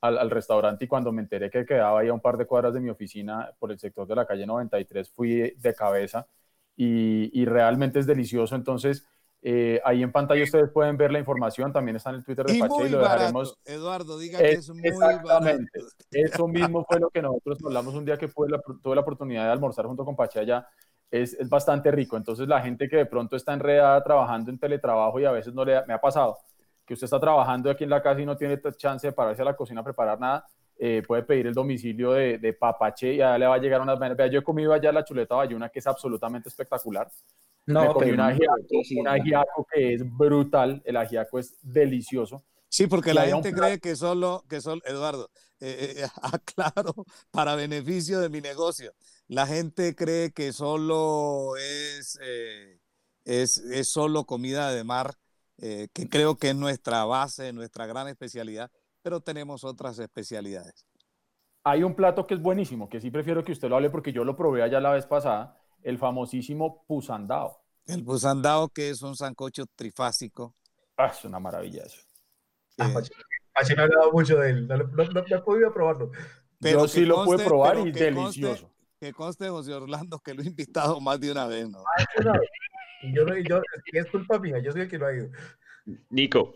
al, 0.00 0.30
restaurante 0.30 0.84
y 0.84 0.88
cuando 0.88 1.10
me 1.10 1.22
enteré 1.22 1.50
que 1.50 1.64
quedaba 1.64 1.98
ahí 1.98 2.08
a 2.08 2.14
un 2.14 2.20
par 2.20 2.36
de 2.36 2.46
cuadras 2.46 2.74
de 2.74 2.80
mi 2.80 2.90
oficina 2.90 3.50
por 3.58 3.72
el 3.72 3.80
sector 3.80 4.06
de 4.06 4.14
la 4.14 4.24
calle 4.24 4.46
93 4.46 5.10
fui 5.10 5.52
de 5.56 5.74
cabeza 5.74 6.28
y, 6.76 7.28
y 7.40 7.44
realmente 7.44 7.98
es 7.98 8.06
delicioso. 8.06 8.54
Entonces, 8.54 9.04
eh, 9.44 9.80
ahí 9.84 10.02
en 10.02 10.12
pantalla 10.12 10.44
ustedes 10.44 10.70
pueden 10.70 10.96
ver 10.96 11.10
la 11.10 11.18
información, 11.18 11.72
también 11.72 11.96
está 11.96 12.10
en 12.10 12.16
el 12.16 12.24
Twitter 12.24 12.46
de 12.46 12.58
Pache 12.60 12.86
y 12.86 12.88
lo 12.90 13.00
dejaremos. 13.00 13.58
Eduardo, 13.64 14.18
diga 14.18 14.38
que 14.38 14.52
es 14.52 14.70
muy 14.70 14.86
exactamente. 14.86 15.80
Eso 16.12 16.46
mismo 16.46 16.84
fue 16.88 17.00
lo 17.00 17.10
que 17.10 17.20
nosotros 17.20 17.58
hablamos 17.64 17.94
un 17.94 18.04
día 18.04 18.16
que 18.16 18.28
tuve 18.28 18.94
la 18.94 19.00
oportunidad 19.00 19.46
de 19.46 19.50
almorzar 19.50 19.86
junto 19.86 20.04
con 20.04 20.14
Pache 20.14 20.38
allá. 20.38 20.68
Es, 21.10 21.34
es, 21.34 21.48
bastante 21.48 21.90
rico. 21.90 22.16
Entonces, 22.16 22.48
la 22.48 22.62
gente 22.62 22.88
que 22.88 22.96
de 22.96 23.04
pronto 23.06 23.36
está 23.36 23.52
enredada 23.52 24.02
trabajando 24.02 24.50
en 24.50 24.58
teletrabajo 24.58 25.20
y 25.20 25.26
a 25.26 25.32
veces 25.32 25.52
no 25.52 25.62
le 25.62 25.84
me 25.86 25.92
ha 25.92 26.00
pasado 26.00 26.38
que 26.86 26.94
usted 26.94 27.04
está 27.04 27.20
trabajando 27.20 27.70
aquí 27.70 27.84
en 27.84 27.90
la 27.90 28.02
casa 28.02 28.20
y 28.20 28.26
no 28.26 28.36
tiene 28.36 28.60
chance 28.76 29.06
de 29.06 29.12
pararse 29.12 29.42
a 29.42 29.46
la 29.46 29.56
cocina 29.56 29.80
a 29.80 29.84
preparar 29.84 30.18
nada, 30.18 30.46
eh, 30.78 31.02
puede 31.06 31.22
pedir 31.22 31.46
el 31.46 31.54
domicilio 31.54 32.12
de, 32.12 32.38
de 32.38 32.52
Papache 32.52 33.14
y 33.14 33.16
ya 33.18 33.38
le 33.38 33.46
va 33.46 33.54
a 33.54 33.58
llegar 33.58 33.80
unas. 33.80 33.98
Yo 34.30 34.40
he 34.40 34.42
comido 34.42 34.72
allá 34.72 34.92
la 34.92 35.04
chuleta 35.04 35.34
bayuna 35.34 35.68
que 35.68 35.78
es 35.78 35.86
absolutamente 35.86 36.48
espectacular. 36.48 37.08
No, 37.66 37.94
pero 37.96 38.14
un 38.14 38.20
ajiaco, 39.08 39.66
que 39.72 39.94
es 39.94 40.02
brutal, 40.04 40.82
el 40.84 40.96
ajiaco 40.96 41.38
es 41.38 41.56
delicioso. 41.62 42.42
Sí, 42.68 42.86
porque 42.86 43.14
la 43.14 43.26
gente 43.26 43.52
cree 43.52 43.78
que 43.78 43.94
solo, 43.96 44.44
que 44.48 44.60
solo, 44.60 44.80
Eduardo, 44.86 45.30
eh, 45.60 45.94
eh, 45.98 46.06
aclaro, 46.22 46.94
para 47.30 47.54
beneficio 47.54 48.18
de 48.18 48.30
mi 48.30 48.40
negocio, 48.40 48.94
la 49.28 49.46
gente 49.46 49.94
cree 49.94 50.32
que 50.32 50.52
solo 50.52 51.56
es, 51.56 52.18
eh, 52.22 52.80
es, 53.24 53.58
es, 53.58 53.88
solo 53.88 54.24
comida 54.24 54.72
de 54.72 54.84
mar, 54.84 55.14
que 55.58 56.08
creo 56.10 56.38
que 56.38 56.48
es 56.48 56.56
nuestra 56.56 57.04
base, 57.04 57.52
nuestra 57.52 57.86
gran 57.86 58.08
especialidad, 58.08 58.72
pero 59.02 59.20
tenemos 59.20 59.64
otras 59.64 59.98
especialidades. 59.98 60.86
Hay 61.64 61.82
un 61.82 61.94
plato 61.94 62.26
que 62.26 62.34
es 62.34 62.42
buenísimo, 62.42 62.88
que 62.88 63.00
sí 63.00 63.10
prefiero 63.10 63.44
que 63.44 63.52
usted 63.52 63.68
lo 63.68 63.76
hable 63.76 63.90
porque 63.90 64.12
yo 64.12 64.24
lo 64.24 64.36
probé 64.36 64.62
allá 64.62 64.80
la 64.80 64.92
vez 64.92 65.06
pasada, 65.06 65.56
el 65.82 65.98
famosísimo 65.98 66.84
pusandao. 66.86 67.62
El 67.86 68.04
pusandao, 68.04 68.68
que 68.68 68.90
es 68.90 69.02
un 69.02 69.16
sancocho 69.16 69.66
trifásico. 69.74 70.54
Ah, 70.96 71.06
es 71.06 71.24
una 71.24 71.38
maravilla 71.38 71.82
eso. 71.84 72.00
Ah, 72.78 72.88
me 72.88 73.82
ha 73.82 73.84
hablado 73.84 74.12
mucho 74.12 74.36
de 74.38 74.50
él, 74.50 74.68
no, 74.68 74.74
he 74.76 75.38
podido 75.40 75.72
probarlo. 75.72 76.10
Pero 76.60 76.82
Yo 76.82 76.88
sí 76.88 77.04
lo 77.04 77.24
pude 77.24 77.44
probar 77.44 77.78
y 77.86 77.92
delicioso. 77.92 78.70
que 78.98 79.12
conste, 79.12 79.48
José 79.48 79.74
Orlando, 79.74 80.18
que 80.20 80.32
lo 80.32 80.42
he 80.42 80.46
invitado 80.46 81.00
más 81.00 81.20
de 81.20 81.32
una 81.32 81.46
vez, 81.46 81.68
¿no? 81.68 81.80
Ah, 81.80 82.38
y 83.02 83.14
yo, 83.14 83.26
yo, 83.48 83.60
es 83.92 84.06
culpa 84.10 84.38
mía, 84.38 84.58
yo 84.60 84.70
soy 84.70 84.82
el 84.82 84.88
que 84.88 84.98
lo 84.98 85.06
ha 85.06 85.12
ido. 85.12 85.28
Nico. 86.10 86.54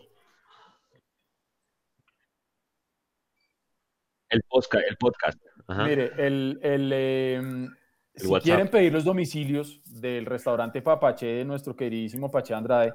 El 4.29 4.43
podcast. 4.43 4.85
El 4.89 4.97
podcast. 4.97 5.39
Mire, 5.69 6.11
el, 6.17 6.59
el, 6.61 6.93
em, 6.93 7.67
si 8.13 8.29
quieren 8.41 8.69
pedir 8.69 8.93
los 8.93 9.03
domicilios 9.03 9.81
del 9.85 10.25
restaurante 10.25 10.81
Papache 10.81 11.25
de 11.27 11.43
nuestro 11.45 11.75
queridísimo 11.75 12.31
Pache 12.31 12.53
Andrade, 12.53 12.93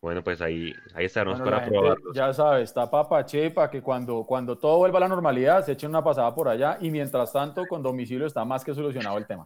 Bueno, 0.01 0.23
pues 0.23 0.41
ahí, 0.41 0.73
ahí 0.93 1.05
estaremos 1.05 1.41
para 1.41 1.65
probarlo. 1.65 2.13
Ya 2.13 2.33
sabes, 2.33 2.63
está 2.69 2.89
papache 2.89 3.51
para 3.51 3.69
que 3.69 3.81
cuando, 3.81 4.23
cuando 4.25 4.57
todo 4.57 4.77
vuelva 4.77 4.97
a 4.97 5.01
la 5.01 5.07
normalidad 5.09 5.65
se 5.65 5.73
eche 5.73 5.87
una 5.87 6.03
pasada 6.03 6.33
por 6.33 6.47
allá 6.47 6.77
y 6.79 6.89
mientras 6.89 7.33
tanto 7.33 7.65
con 7.67 7.83
domicilio 7.83 8.25
está 8.25 8.45
más 8.45 8.63
que 8.63 8.73
solucionado 8.73 9.17
el 9.17 9.27
tema. 9.27 9.45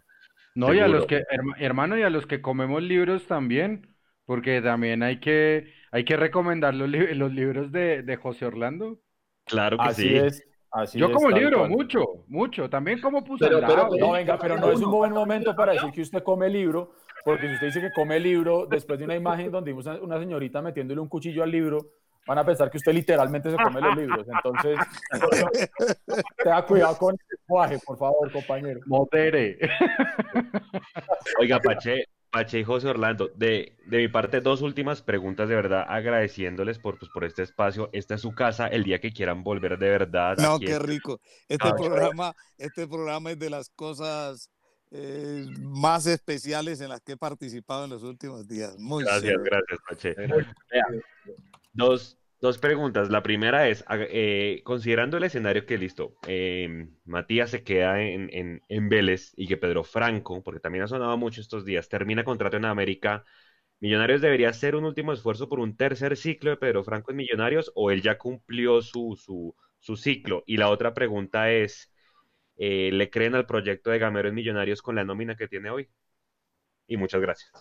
No, 0.55 0.71
y 0.71 0.79
a 0.79 0.87
los 0.87 1.07
que, 1.07 1.23
hermano, 1.57 1.97
y 1.97 2.03
a 2.03 2.11
los 2.11 2.27
que 2.27 2.39
comemos 2.39 2.83
libros 2.83 3.25
también, 3.25 3.95
porque 4.25 4.61
también 4.61 5.01
hay 5.01 5.19
que, 5.19 5.73
hay 5.91 6.05
que 6.05 6.17
recomendar 6.17 6.75
los, 6.75 6.87
los 6.89 7.33
libros 7.33 7.71
de, 7.71 8.03
de 8.03 8.15
José 8.17 8.45
Orlando. 8.45 8.99
Claro 9.45 9.77
que 9.77 9.83
Así 9.83 10.03
sí. 10.03 10.15
Es. 10.15 10.47
Yo 10.93 11.11
como 11.11 11.29
libro, 11.29 11.67
mucho, 11.67 12.25
mucho. 12.27 12.69
También 12.69 12.99
como 12.99 13.23
puse 13.23 13.45
pero, 13.45 13.59
pero, 13.59 13.89
no, 13.99 14.11
venga, 14.13 14.39
pero 14.39 14.57
no 14.57 14.71
es 14.71 14.79
un 14.79 14.89
buen 14.89 15.11
momento 15.11 15.55
para 15.55 15.73
decir 15.73 15.91
que 15.91 16.01
usted 16.01 16.23
come 16.23 16.49
libro, 16.49 16.95
porque 17.23 17.47
si 17.47 17.53
usted 17.53 17.67
dice 17.67 17.81
que 17.81 17.91
come 17.91 18.19
libro, 18.19 18.65
después 18.65 18.99
de 18.99 19.05
una 19.05 19.15
imagen 19.15 19.51
donde 19.51 19.71
vimos 19.71 19.87
a 19.87 19.93
una 19.95 20.19
señorita 20.19 20.61
metiéndole 20.61 20.99
un 20.99 21.07
cuchillo 21.07 21.43
al 21.43 21.51
libro, 21.51 21.91
van 22.25 22.37
a 22.37 22.45
pensar 22.45 22.69
que 22.69 22.77
usted 22.77 22.93
literalmente 22.93 23.49
se 23.51 23.57
come 23.57 23.81
los 23.81 23.95
libros. 23.95 24.25
Entonces, 24.27 24.77
tenga 26.37 26.65
cuidado 26.65 26.97
con 26.97 27.13
el 27.13 27.37
lenguaje, 27.39 27.79
por 27.85 27.97
favor, 27.97 28.31
compañero. 28.31 28.79
Modere. 28.85 29.57
Oiga, 31.39 31.59
Pache, 31.59 32.05
Pache 32.31 32.59
y 32.59 32.63
José 32.63 32.87
Orlando, 32.87 33.29
de, 33.35 33.77
de, 33.85 33.97
mi 33.97 34.07
parte, 34.07 34.41
dos 34.41 34.61
últimas 34.61 35.01
preguntas 35.01 35.49
de 35.49 35.55
verdad, 35.55 35.85
agradeciéndoles 35.87 36.79
por, 36.79 36.97
pues, 36.97 37.11
por 37.11 37.23
este 37.25 37.43
espacio. 37.43 37.89
Esta 37.93 38.15
es 38.15 38.21
su 38.21 38.33
casa, 38.33 38.67
el 38.67 38.83
día 38.83 38.99
que 38.99 39.11
quieran 39.11 39.43
volver 39.43 39.77
de 39.77 39.89
verdad. 39.89 40.37
No, 40.37 40.59
qué 40.59 40.79
rico. 40.79 41.19
Este, 41.47 41.69
programa, 41.73 42.33
este 42.57 42.87
programa 42.87 43.31
es 43.31 43.39
de 43.39 43.49
las 43.49 43.69
cosas 43.69 44.49
eh, 44.93 45.45
más 45.59 46.05
especiales 46.05 46.79
en 46.81 46.89
las 46.89 47.01
que 47.01 47.13
he 47.13 47.17
participado 47.17 47.85
en 47.85 47.89
los 47.89 48.03
últimos 48.03 48.47
días. 48.47 48.77
Muy 48.77 49.03
gracias, 49.03 49.37
gracias, 49.43 49.79
Pache. 49.87 50.15
Dos, 51.73 52.17
Dos 52.43 52.57
preguntas. 52.57 53.09
La 53.09 53.23
primera 53.23 53.69
es, 53.69 53.85
eh, 53.89 54.59
considerando 54.65 55.15
el 55.15 55.23
escenario 55.23 55.65
que 55.65 55.77
listo, 55.77 56.17
eh, 56.27 56.89
Matías 57.05 57.51
se 57.51 57.63
queda 57.63 58.01
en, 58.01 58.61
en, 58.67 58.89
Vélez 58.89 59.31
y 59.37 59.47
que 59.47 59.55
Pedro 59.55 59.85
Franco, 59.85 60.43
porque 60.43 60.59
también 60.59 60.83
ha 60.83 60.89
sonado 60.89 61.17
mucho 61.17 61.39
estos 61.39 61.63
días, 61.63 61.87
termina 61.87 62.25
contrato 62.25 62.57
en 62.57 62.65
América, 62.65 63.23
¿Millonarios 63.79 64.19
debería 64.19 64.47
hacer 64.47 64.75
un 64.75 64.85
último 64.85 65.13
esfuerzo 65.13 65.47
por 65.47 65.59
un 65.59 65.77
tercer 65.77 66.15
ciclo 66.17 66.49
de 66.49 66.57
Pedro 66.57 66.83
Franco 66.83 67.11
en 67.11 67.17
Millonarios 67.17 67.71
o 67.75 67.91
él 67.91 68.01
ya 68.01 68.17
cumplió 68.17 68.81
su, 68.81 69.17
su, 69.21 69.55
su 69.79 69.95
ciclo? 69.97 70.43
Y 70.45 70.57
la 70.57 70.69
otra 70.69 70.93
pregunta 70.93 71.51
es, 71.51 71.92
eh, 72.57 72.91
¿le 72.91 73.09
creen 73.09 73.35
al 73.35 73.45
proyecto 73.45 73.89
de 73.89 73.99
Gamero 73.99 74.29
en 74.29 74.35
Millonarios 74.35 74.81
con 74.81 74.95
la 74.95 75.03
nómina 75.03 75.35
que 75.35 75.47
tiene 75.47 75.69
hoy? 75.69 75.89
Y 76.87 76.97
muchas 76.97 77.21
gracias. 77.21 77.51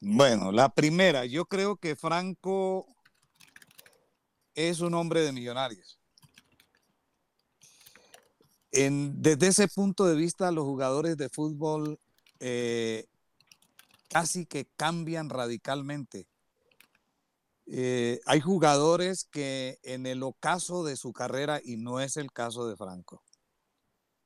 Bueno, 0.00 0.52
la 0.52 0.68
primera, 0.68 1.24
yo 1.24 1.44
creo 1.46 1.76
que 1.76 1.96
Franco 1.96 2.86
es 4.54 4.80
un 4.80 4.94
hombre 4.94 5.22
de 5.22 5.32
millonarios. 5.32 5.98
desde 8.70 9.48
ese 9.48 9.66
punto 9.68 10.06
de 10.06 10.14
vista, 10.14 10.52
los 10.52 10.64
jugadores 10.64 11.16
de 11.16 11.28
fútbol 11.28 11.98
eh, 12.38 13.06
casi 14.08 14.46
que 14.46 14.66
cambian 14.76 15.30
radicalmente. 15.30 16.28
Eh, 17.66 18.20
hay 18.24 18.40
jugadores 18.40 19.24
que 19.24 19.78
en 19.82 20.06
el 20.06 20.22
ocaso 20.22 20.84
de 20.84 20.96
su 20.96 21.12
carrera, 21.12 21.60
y 21.62 21.76
no 21.76 22.00
es 22.00 22.16
el 22.16 22.32
caso 22.32 22.68
de 22.68 22.76
Franco, 22.76 23.22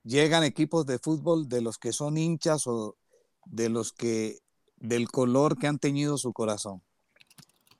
llegan 0.05 0.45
equipos 0.45 0.87
de 0.87 0.99
fútbol 0.99 1.49
de 1.49 1.61
los 1.61 1.79
que 1.79 1.93
son 1.93 2.16
hinchas 2.16 2.66
o 2.66 2.97
de 3.47 3.69
los 3.69 3.93
que 3.93 4.39
del 4.77 5.09
color 5.09 5.59
que 5.59 5.69
han 5.69 5.79
teñido 5.79 6.19
su 6.19 6.33
corazón 6.33 6.83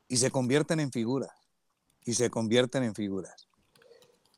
y 0.09 0.19
se 0.19 0.31
convierten 0.31 0.78
en 0.78 0.93
figuras 0.93 1.32
y 2.05 2.15
se 2.15 2.31
convierten 2.31 2.85
en 2.85 2.94
figuras. 2.94 3.49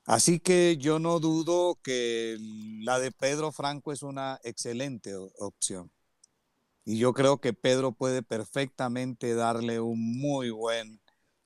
Así 0.07 0.39
que 0.39 0.77
yo 0.79 0.99
no 0.99 1.19
dudo 1.19 1.79
que 1.83 2.37
la 2.83 2.99
de 2.99 3.11
Pedro 3.11 3.53
Franco 3.53 3.93
es 3.93 4.03
una 4.03 4.39
excelente 4.45 5.15
opción. 5.39 5.91
Y 6.85 6.99
yo 6.99 7.15
creo 7.15 7.39
que 7.39 7.55
Pedro 7.55 7.93
puede 7.93 8.23
perfectamente 8.23 9.35
darle 9.35 9.81
un 9.81 10.19
muy 10.21 10.51
buen 10.51 11.01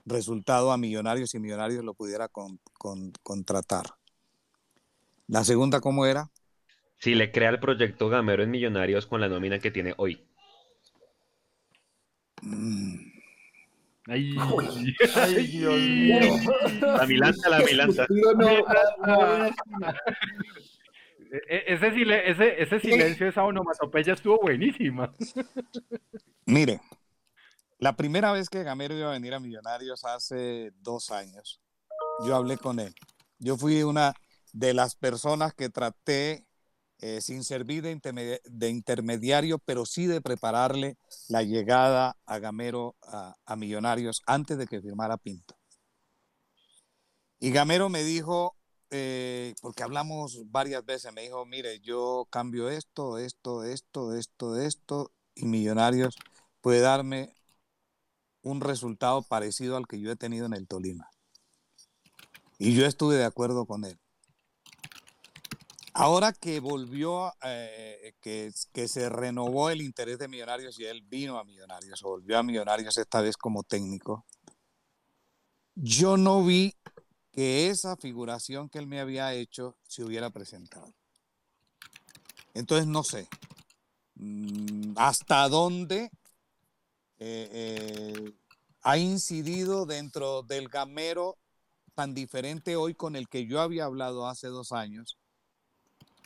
resultado 0.04 0.72
a 0.72 0.78
Millonarios 0.78 1.30
si 1.30 1.38
Millonarios 1.38 1.84
lo 1.84 1.94
pudiera 1.94 2.28
contratar. 3.22 3.97
La 5.28 5.44
segunda, 5.44 5.80
¿cómo 5.80 6.06
era? 6.06 6.30
Si 6.98 7.14
le 7.14 7.30
crea 7.30 7.50
el 7.50 7.60
proyecto 7.60 8.08
Gamero 8.08 8.42
en 8.42 8.50
Millonarios 8.50 9.06
con 9.06 9.20
la 9.20 9.28
nómina 9.28 9.58
que 9.58 9.70
tiene 9.70 9.94
hoy. 9.98 10.26
Mm. 12.42 12.96
Ay, 14.06 14.32
Dios 15.46 15.78
mío. 15.78 16.20
La 16.80 17.06
milanta, 17.06 17.48
la 17.50 17.58
milanta. 17.60 18.06
E, 21.30 21.56
e, 21.56 21.74
ese, 21.74 21.88
ese, 22.30 22.62
ese 22.62 22.80
silencio, 22.80 23.28
esa 23.28 23.44
onomatopeya 23.44 24.14
estuvo 24.14 24.38
buenísima. 24.40 25.12
Mire, 26.46 26.80
la 27.76 27.96
primera 27.96 28.32
vez 28.32 28.48
que 28.48 28.62
Gamero 28.62 28.96
iba 28.96 29.10
a 29.10 29.12
venir 29.12 29.34
a 29.34 29.38
Millonarios 29.38 30.06
hace 30.06 30.72
dos 30.80 31.10
años, 31.10 31.60
yo 32.26 32.34
hablé 32.34 32.56
con 32.56 32.80
él. 32.80 32.94
Yo 33.38 33.58
fui 33.58 33.82
una 33.82 34.14
de 34.52 34.74
las 34.74 34.94
personas 34.94 35.54
que 35.54 35.68
traté 35.68 36.46
eh, 37.00 37.20
sin 37.20 37.44
servir 37.44 37.84
de, 37.84 38.68
intermediario, 38.68 39.60
pero 39.60 39.86
sí 39.86 40.06
de 40.06 40.20
prepararle 40.20 40.96
la 41.28 41.44
llegada 41.44 42.16
a 42.26 42.38
Gamero 42.40 42.96
a, 43.02 43.56
Millonarios 43.56 44.22
antes 44.26 44.58
de 44.58 44.66
que 44.66 44.80
firmara 44.80 45.16
Pinto. 45.16 45.56
Y 47.38 47.52
Gamero 47.52 47.88
me 47.88 48.02
dijo, 48.02 48.56
eh, 48.90 49.54
porque 49.62 49.84
hablamos 49.84 50.50
varias 50.50 50.84
veces, 50.84 51.12
me 51.12 51.22
dijo, 51.22 51.46
mire, 51.46 51.78
yo 51.78 52.26
cambio 52.30 52.68
esto, 52.68 53.18
esto, 53.18 53.62
esto, 53.62 54.14
esto, 54.16 54.56
esto, 54.56 55.12
y 55.36 55.44
Millonarios 55.44 56.16
puede 56.60 56.80
darme 56.80 57.32
un 58.42 58.60
resultado 58.60 59.22
parecido 59.22 59.76
al 59.76 59.86
que 59.86 60.00
yo 60.00 60.10
he 60.10 60.16
tenido 60.16 60.46
en 60.46 60.54
el 60.54 60.66
Tolima. 60.66 61.08
Y 62.58 62.74
yo 62.74 62.86
estuve 62.86 63.14
de 63.14 63.24
acuerdo 63.24 63.66
con 63.66 63.84
él. 63.84 64.00
Ahora 66.00 66.32
que 66.32 66.60
volvió, 66.60 67.34
eh, 67.42 68.14
que, 68.20 68.52
se 68.52 69.08
renovó 69.08 69.68
el 69.68 69.82
interés 69.82 70.16
de 70.20 70.28
Millonarios 70.28 70.78
y 70.78 70.84
él 70.84 71.02
vino 71.02 71.40
a 71.40 71.44
Millonarios, 71.44 72.04
o 72.04 72.10
volvió 72.10 72.38
a 72.38 72.44
Millonarios 72.44 72.96
esta 72.98 73.20
vez 73.20 73.36
como 73.36 73.64
técnico, 73.64 74.24
yo 75.74 76.16
no 76.16 76.44
vi 76.44 76.72
que 77.32 77.68
esa 77.68 77.96
figuración 77.96 78.68
que 78.68 78.78
él 78.78 78.86
me 78.86 79.00
había 79.00 79.34
hecho 79.34 79.76
se 79.88 80.04
hubiera 80.04 80.30
presentado. 80.30 80.94
Entonces 82.54 82.86
no 82.86 83.02
sé 83.02 83.26
mm, 84.14 84.92
hasta 84.98 85.48
dónde 85.48 86.12
eh, 87.18 87.50
eh, 87.52 88.32
ha 88.82 88.98
incidido 88.98 89.84
dentro 89.84 90.44
del 90.44 90.68
gamero 90.68 91.38
tan 91.96 92.14
diferente 92.14 92.76
hoy 92.76 92.94
con 92.94 93.16
el 93.16 93.28
que 93.28 93.48
yo 93.48 93.60
había 93.60 93.86
hablado 93.86 94.28
hace 94.28 94.46
dos 94.46 94.70
años 94.70 95.17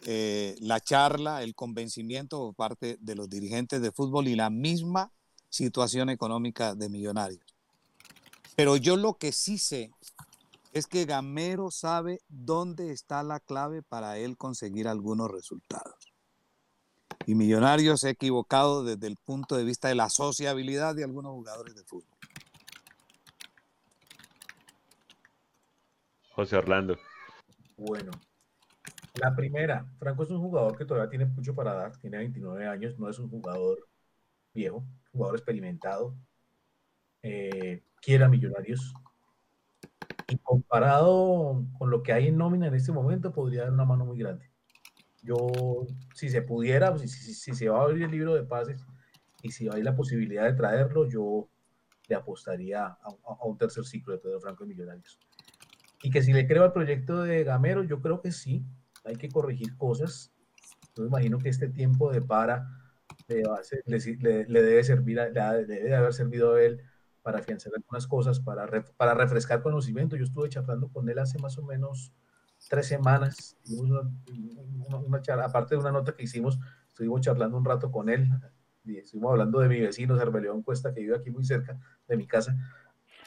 eh, 0.04 0.56
la 0.60 0.80
charla, 0.80 1.42
el 1.42 1.54
convencimiento 1.54 2.38
por 2.38 2.54
parte 2.54 2.98
de 3.00 3.14
los 3.14 3.28
dirigentes 3.28 3.80
de 3.80 3.92
fútbol 3.92 4.28
y 4.28 4.34
la 4.34 4.50
misma 4.50 5.12
situación 5.48 6.10
económica 6.10 6.74
de 6.74 6.88
Millonarios. 6.88 7.44
Pero 8.56 8.76
yo 8.76 8.96
lo 8.96 9.14
que 9.14 9.32
sí 9.32 9.58
sé 9.58 9.92
es 10.72 10.86
que 10.86 11.04
Gamero 11.04 11.70
sabe 11.70 12.20
dónde 12.28 12.92
está 12.92 13.22
la 13.22 13.40
clave 13.40 13.82
para 13.82 14.18
él 14.18 14.36
conseguir 14.36 14.88
algunos 14.88 15.30
resultados. 15.30 16.12
Y 17.26 17.34
Millonarios 17.34 18.00
se 18.00 18.08
ha 18.08 18.10
equivocado 18.10 18.82
desde 18.82 19.06
el 19.06 19.16
punto 19.16 19.56
de 19.56 19.64
vista 19.64 19.88
de 19.88 19.94
la 19.94 20.08
sociabilidad 20.08 20.94
de 20.94 21.04
algunos 21.04 21.32
jugadores 21.32 21.74
de 21.74 21.84
fútbol. 21.84 22.08
José 26.34 26.56
Orlando. 26.56 26.96
Bueno, 27.76 28.10
la 29.14 29.34
primera, 29.34 29.86
Franco 29.98 30.22
es 30.22 30.30
un 30.30 30.40
jugador 30.40 30.76
que 30.76 30.84
todavía 30.84 31.10
tiene 31.10 31.26
mucho 31.26 31.54
para 31.54 31.74
dar, 31.74 31.96
tiene 31.98 32.18
29 32.18 32.66
años, 32.66 32.98
no 32.98 33.08
es 33.08 33.18
un 33.18 33.28
jugador 33.28 33.86
viejo, 34.54 34.84
jugador 35.12 35.36
experimentado, 35.36 36.16
eh, 37.22 37.82
quiere 38.00 38.24
a 38.24 38.28
Millonarios. 38.28 38.94
Y 40.28 40.38
comparado 40.38 41.62
con 41.78 41.90
lo 41.90 42.02
que 42.02 42.12
hay 42.12 42.28
en 42.28 42.38
nómina 42.38 42.68
en 42.68 42.74
este 42.74 42.92
momento, 42.92 43.32
podría 43.32 43.64
dar 43.64 43.72
una 43.72 43.84
mano 43.84 44.06
muy 44.06 44.18
grande. 44.18 44.50
Yo, 45.22 45.86
si 46.14 46.30
se 46.30 46.42
pudiera, 46.42 46.96
si, 46.98 47.54
se 47.54 47.68
va 47.68 47.80
a 47.80 47.84
abrir 47.84 48.04
el 48.04 48.10
libro 48.10 48.34
de 48.34 48.42
pases 48.42 48.84
y 49.42 49.50
si 49.52 49.68
hay 49.68 49.82
la 49.82 49.94
posibilidad 49.94 50.44
de 50.44 50.54
traerlo, 50.54 51.06
yo 51.06 51.48
le 52.08 52.16
apostaría 52.16 52.86
a, 52.86 53.44
un 53.44 53.58
tercer 53.58 53.84
ciclo 53.84 54.14
de 54.14 54.20
Pedro 54.20 54.40
Franco 54.40 54.64
y 54.64 54.68
Millonarios. 54.68 55.18
Y 56.02 56.10
que 56.10 56.22
si 56.22 56.32
le 56.32 56.46
creo 56.46 56.64
al 56.64 56.72
proyecto 56.72 57.22
de 57.22 57.44
Gamero, 57.44 57.84
yo 57.84 58.00
creo 58.00 58.20
que 58.20 58.32
sí, 58.32 58.64
hay 59.04 59.16
que 59.16 59.28
corregir 59.28 59.76
cosas. 59.76 60.32
Yo 60.94 61.04
imagino 61.04 61.38
que 61.38 61.48
este 61.48 61.68
tiempo 61.68 62.12
de 62.12 62.22
para 62.22 62.68
le, 63.28 63.42
debe 64.48 64.84
servir, 64.84 65.16
le 65.16 65.64
debe 65.64 65.94
haber 65.94 66.12
servido 66.12 66.54
a 66.54 66.62
él 66.62 66.82
para 67.22 67.38
afianzar 67.38 67.72
algunas 67.76 68.06
cosas, 68.06 68.40
para, 68.40 68.68
para 68.96 69.14
refrescar 69.14 69.62
conocimiento. 69.62 70.16
Yo 70.16 70.24
estuve 70.24 70.48
charlando 70.48 70.88
con 70.88 71.08
él 71.08 71.18
hace 71.18 71.38
más 71.38 71.56
o 71.58 71.62
menos 71.62 72.12
tres 72.68 72.86
semanas. 72.86 73.56
Una, 73.70 74.00
aparte 75.44 75.74
de 75.74 75.80
una 75.80 75.92
nota 75.92 76.14
que 76.14 76.24
hicimos, 76.24 76.58
estuvimos 76.88 77.20
charlando 77.20 77.56
un 77.56 77.64
rato 77.64 77.90
con 77.90 78.08
él. 78.08 78.28
Y 78.84 78.98
estuvimos 78.98 79.32
hablando 79.32 79.60
de 79.60 79.68
mi 79.68 79.80
vecino, 79.80 80.18
Cerveleón 80.18 80.62
Cuesta, 80.62 80.92
que 80.92 81.00
vive 81.00 81.16
aquí 81.16 81.30
muy 81.30 81.44
cerca 81.44 81.78
de 82.08 82.16
mi 82.16 82.26
casa. 82.26 82.56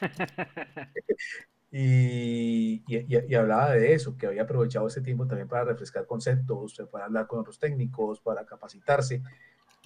Y, 1.78 2.82
y, 2.88 3.34
hablaba 3.34 3.72
de 3.72 3.92
eso, 3.92 4.16
que 4.16 4.26
había 4.26 4.44
aprovechado 4.44 4.86
ese 4.86 5.02
tiempo 5.02 5.26
también 5.26 5.46
para 5.46 5.64
refrescar 5.64 6.06
conceptos, 6.06 6.82
para 6.90 7.04
hablar 7.04 7.26
con 7.26 7.40
otros 7.40 7.58
técnicos, 7.58 8.18
para 8.18 8.46
capacitarse. 8.46 9.22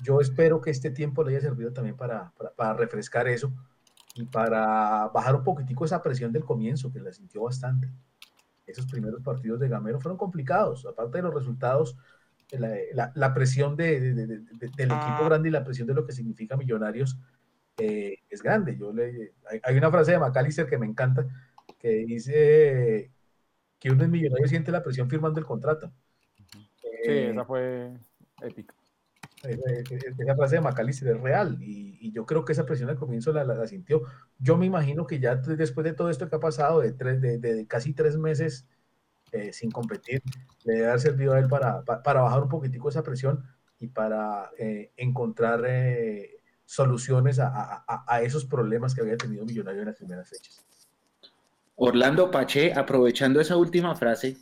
Yo 0.01 0.21
espero 0.21 0.61
que 0.61 0.71
este 0.71 0.93
tiempo 0.93 1.25
le 1.25 1.33
haya 1.33 1.41
servido 1.41 1.73
también 1.73 1.97
para, 1.97 2.31
para, 2.39 2.53
para 2.53 2.75
refrescar 2.75 3.27
eso 3.27 3.53
y 4.15 4.25
para 4.25 5.09
bajar 5.09 5.35
un 5.35 5.43
poquitico 5.43 5.85
esa 5.85 6.01
presión 6.01 6.31
del 6.31 6.45
comienzo, 6.45 6.93
que 6.93 7.01
la 7.01 7.13
sintió 7.13 7.43
bastante. 7.43 7.91
Esos 8.65 8.87
primeros 8.87 9.21
partidos 9.21 9.59
de 9.59 9.69
Gamero 9.69 9.99
fueron 9.99 10.17
complicados, 10.17 10.87
aparte 10.87 11.19
de 11.19 11.23
los 11.23 11.35
resultados, 11.35 11.97
la, 12.53 13.11
la, 13.17 13.35
presión 13.35 13.75
de, 13.75 14.01
de, 14.01 14.27
de, 14.29 14.39
del 14.77 14.93
equipo 14.93 15.25
grande 15.25 15.49
y 15.49 15.53
la 15.53 15.65
presión 15.65 15.89
de 15.89 15.95
lo 15.95 16.07
que 16.07 16.13
significa 16.13 16.57
Millonarios 16.57 17.19
eh, 17.79 18.19
es 18.29 18.43
grande. 18.43 18.77
Yo 18.77 18.93
le, 18.93 19.33
hay, 19.49 19.61
hay, 19.63 19.77
una 19.77 19.91
frase 19.91 20.13
de 20.13 20.19
McAllister 20.19 20.67
que 20.67 20.79
me 20.79 20.87
encanta, 20.87 21.27
que 21.81 21.89
dice 21.89 23.11
que 23.81 23.91
uno 23.91 24.05
es 24.05 24.11
millonario 24.11 24.47
siente 24.47 24.71
la 24.71 24.85
presión 24.85 25.09
firmando 25.09 25.41
el 25.41 25.47
contrato. 25.47 25.91
Sí, 26.53 26.69
eh, 27.09 27.31
esa 27.31 27.45
fue 27.45 27.91
épica. 28.43 28.75
Esa 29.43 30.37
frase 30.37 30.57
de 30.57 30.61
Macalister 30.61 31.17
es 31.17 31.21
real 31.21 31.57
y, 31.63 31.97
y, 31.99 32.13
yo 32.13 32.27
creo 32.27 32.45
que 32.45 32.53
esa 32.53 32.67
presión 32.67 32.91
al 32.91 32.99
comienzo 32.99 33.33
la, 33.33 33.43
la, 33.43 33.67
sintió. 33.67 34.03
Yo 34.39 34.59
me 34.59 34.67
imagino 34.67 35.07
que 35.07 35.19
ya 35.19 35.37
después 35.37 35.83
de 35.85 35.95
todo 35.95 36.11
esto 36.11 36.29
que 36.29 36.37
ha 36.37 36.41
pasado, 36.41 36.81
de, 36.81 36.93
tres, 36.93 37.23
de, 37.23 37.39
de 37.39 37.67
casi 37.67 37.95
tres 37.95 38.19
meses 38.19 38.67
eh, 39.33 39.55
sin 39.55 39.71
competir, 39.71 40.23
le 40.65 40.75
debe 40.75 40.89
haber 40.89 41.01
servido 41.01 41.33
a 41.33 41.39
él 41.39 41.49
para, 41.49 41.83
para, 41.83 42.21
bajar 42.21 42.43
un 42.43 42.51
poquitico 42.51 42.91
esa 42.91 43.03
presión 43.03 43.43
y 43.79 43.87
para 43.87 44.51
eh, 44.59 44.93
encontrar 44.99 45.65
soluciones 46.67 47.39
a, 47.39 47.49
a, 47.49 48.05
a, 48.07 48.21
esos 48.21 48.45
problemas 48.45 48.95
que 48.95 49.01
había 49.01 49.17
tenido 49.17 49.47
Millonario 49.47 49.81
en 49.81 49.87
las 49.87 49.97
primeras 49.97 50.29
fechas. 50.29 50.63
Orlando 51.83 52.31
Pache, 52.31 52.75
aprovechando 52.75 53.41
esa 53.41 53.57
última 53.57 53.95
frase, 53.95 54.37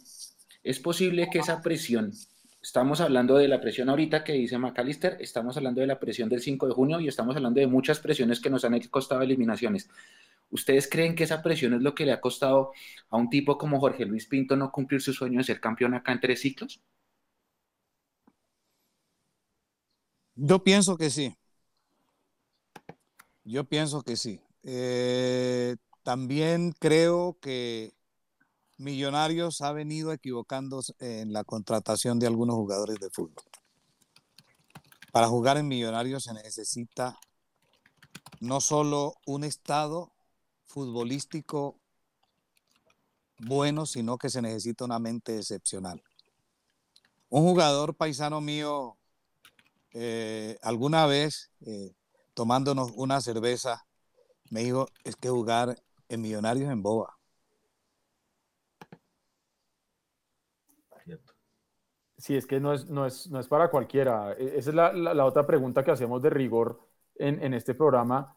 es 0.64 0.80
posible 0.80 1.28
que 1.30 1.38
esa 1.38 1.62
presión, 1.62 2.12
estamos 2.60 3.00
hablando 3.00 3.36
de 3.36 3.46
la 3.46 3.60
presión 3.60 3.88
ahorita 3.88 4.24
que 4.24 4.32
dice 4.32 4.58
McAllister, 4.58 5.18
estamos 5.20 5.56
hablando 5.56 5.80
de 5.80 5.86
la 5.86 6.00
presión 6.00 6.28
del 6.28 6.40
5 6.40 6.66
de 6.66 6.72
junio 6.72 6.98
y 6.98 7.06
estamos 7.06 7.36
hablando 7.36 7.60
de 7.60 7.68
muchas 7.68 8.00
presiones 8.00 8.40
que 8.40 8.50
nos 8.50 8.64
han 8.64 8.76
costado 8.90 9.22
eliminaciones. 9.22 9.88
¿Ustedes 10.50 10.88
creen 10.90 11.14
que 11.14 11.22
esa 11.22 11.40
presión 11.40 11.74
es 11.74 11.80
lo 11.80 11.94
que 11.94 12.06
le 12.06 12.10
ha 12.10 12.20
costado 12.20 12.72
a 13.08 13.16
un 13.16 13.30
tipo 13.30 13.56
como 13.56 13.78
Jorge 13.78 14.04
Luis 14.04 14.26
Pinto 14.26 14.56
no 14.56 14.72
cumplir 14.72 15.00
su 15.00 15.12
sueño 15.12 15.38
de 15.38 15.44
ser 15.44 15.60
campeón 15.60 15.94
acá 15.94 16.10
en 16.10 16.18
tres 16.18 16.40
ciclos? 16.40 16.80
Yo 20.34 20.58
pienso 20.64 20.96
que 20.96 21.08
sí. 21.08 21.36
Yo 23.44 23.62
pienso 23.62 24.02
que 24.02 24.16
sí. 24.16 24.40
Eh, 24.64 25.76
también 26.08 26.72
creo 26.72 27.36
que 27.38 27.92
Millonarios 28.78 29.60
ha 29.60 29.72
venido 29.72 30.10
equivocándose 30.10 30.94
en 31.00 31.34
la 31.34 31.44
contratación 31.44 32.18
de 32.18 32.26
algunos 32.26 32.56
jugadores 32.56 32.98
de 32.98 33.10
fútbol. 33.10 33.44
Para 35.12 35.28
jugar 35.28 35.58
en 35.58 35.68
Millonarios 35.68 36.24
se 36.24 36.32
necesita 36.32 37.18
no 38.40 38.62
solo 38.62 39.16
un 39.26 39.44
estado 39.44 40.14
futbolístico 40.64 41.78
bueno, 43.40 43.84
sino 43.84 44.16
que 44.16 44.30
se 44.30 44.40
necesita 44.40 44.86
una 44.86 44.98
mente 44.98 45.36
excepcional. 45.36 46.02
Un 47.28 47.42
jugador 47.42 47.94
paisano 47.94 48.40
mío, 48.40 48.96
eh, 49.92 50.58
alguna 50.62 51.04
vez, 51.04 51.50
eh, 51.66 51.92
tomándonos 52.32 52.92
una 52.94 53.20
cerveza, 53.20 53.84
me 54.48 54.64
dijo, 54.64 54.88
es 55.04 55.14
que 55.14 55.28
jugar 55.28 55.76
en 56.08 56.20
Millonarios 56.22 56.70
en 56.70 56.82
Boba. 56.82 57.18
Sí, 62.16 62.36
es 62.36 62.46
que 62.46 62.58
no 62.58 62.72
es, 62.74 62.88
no 62.88 63.06
es, 63.06 63.30
no 63.30 63.38
es 63.38 63.46
para 63.46 63.70
cualquiera. 63.70 64.32
E, 64.32 64.58
esa 64.58 64.70
es 64.70 64.76
la, 64.76 64.92
la, 64.92 65.24
otra 65.24 65.46
pregunta 65.46 65.84
que 65.84 65.92
hacemos 65.92 66.20
de 66.20 66.30
rigor 66.30 66.80
en, 67.14 67.42
en 67.42 67.54
este 67.54 67.74
programa. 67.74 68.36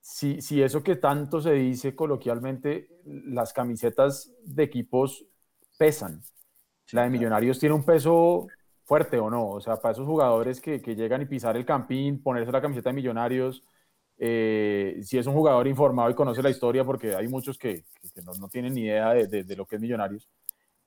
Si, 0.00 0.40
si, 0.42 0.62
eso 0.62 0.82
que 0.82 0.96
tanto 0.96 1.40
se 1.40 1.52
dice 1.52 1.94
coloquialmente, 1.94 2.88
las 3.04 3.52
camisetas 3.52 4.32
de 4.44 4.64
equipos 4.64 5.24
pesan. 5.78 6.22
La 6.92 7.04
de 7.04 7.10
Millonarios 7.10 7.58
tiene 7.60 7.74
un 7.74 7.84
peso 7.84 8.48
fuerte 8.84 9.18
o 9.18 9.30
no. 9.30 9.48
O 9.50 9.60
sea, 9.60 9.76
para 9.76 9.92
esos 9.92 10.06
jugadores 10.06 10.60
que, 10.60 10.82
que 10.82 10.96
llegan 10.96 11.22
y 11.22 11.26
pisar 11.26 11.56
el 11.56 11.64
campín, 11.66 12.22
ponerse 12.22 12.52
la 12.52 12.62
camiseta 12.62 12.90
de 12.90 12.96
Millonarios, 12.96 13.64
eh, 14.18 15.00
si 15.02 15.18
es 15.18 15.26
un 15.26 15.34
jugador 15.34 15.66
informado 15.66 16.10
y 16.10 16.14
conoce 16.14 16.42
la 16.42 16.50
historia, 16.50 16.84
porque 16.84 17.14
hay 17.14 17.28
muchos 17.28 17.58
que, 17.58 17.84
que 18.14 18.22
no, 18.22 18.32
no, 18.34 18.48
tienen 18.48 18.74
ni 18.74 18.82
idea 18.82 19.12
de, 19.14 19.44
de, 19.44 19.56
lo 19.56 19.66
que 19.66 19.76
es 19.76 19.82
Millonarios, 19.82 20.28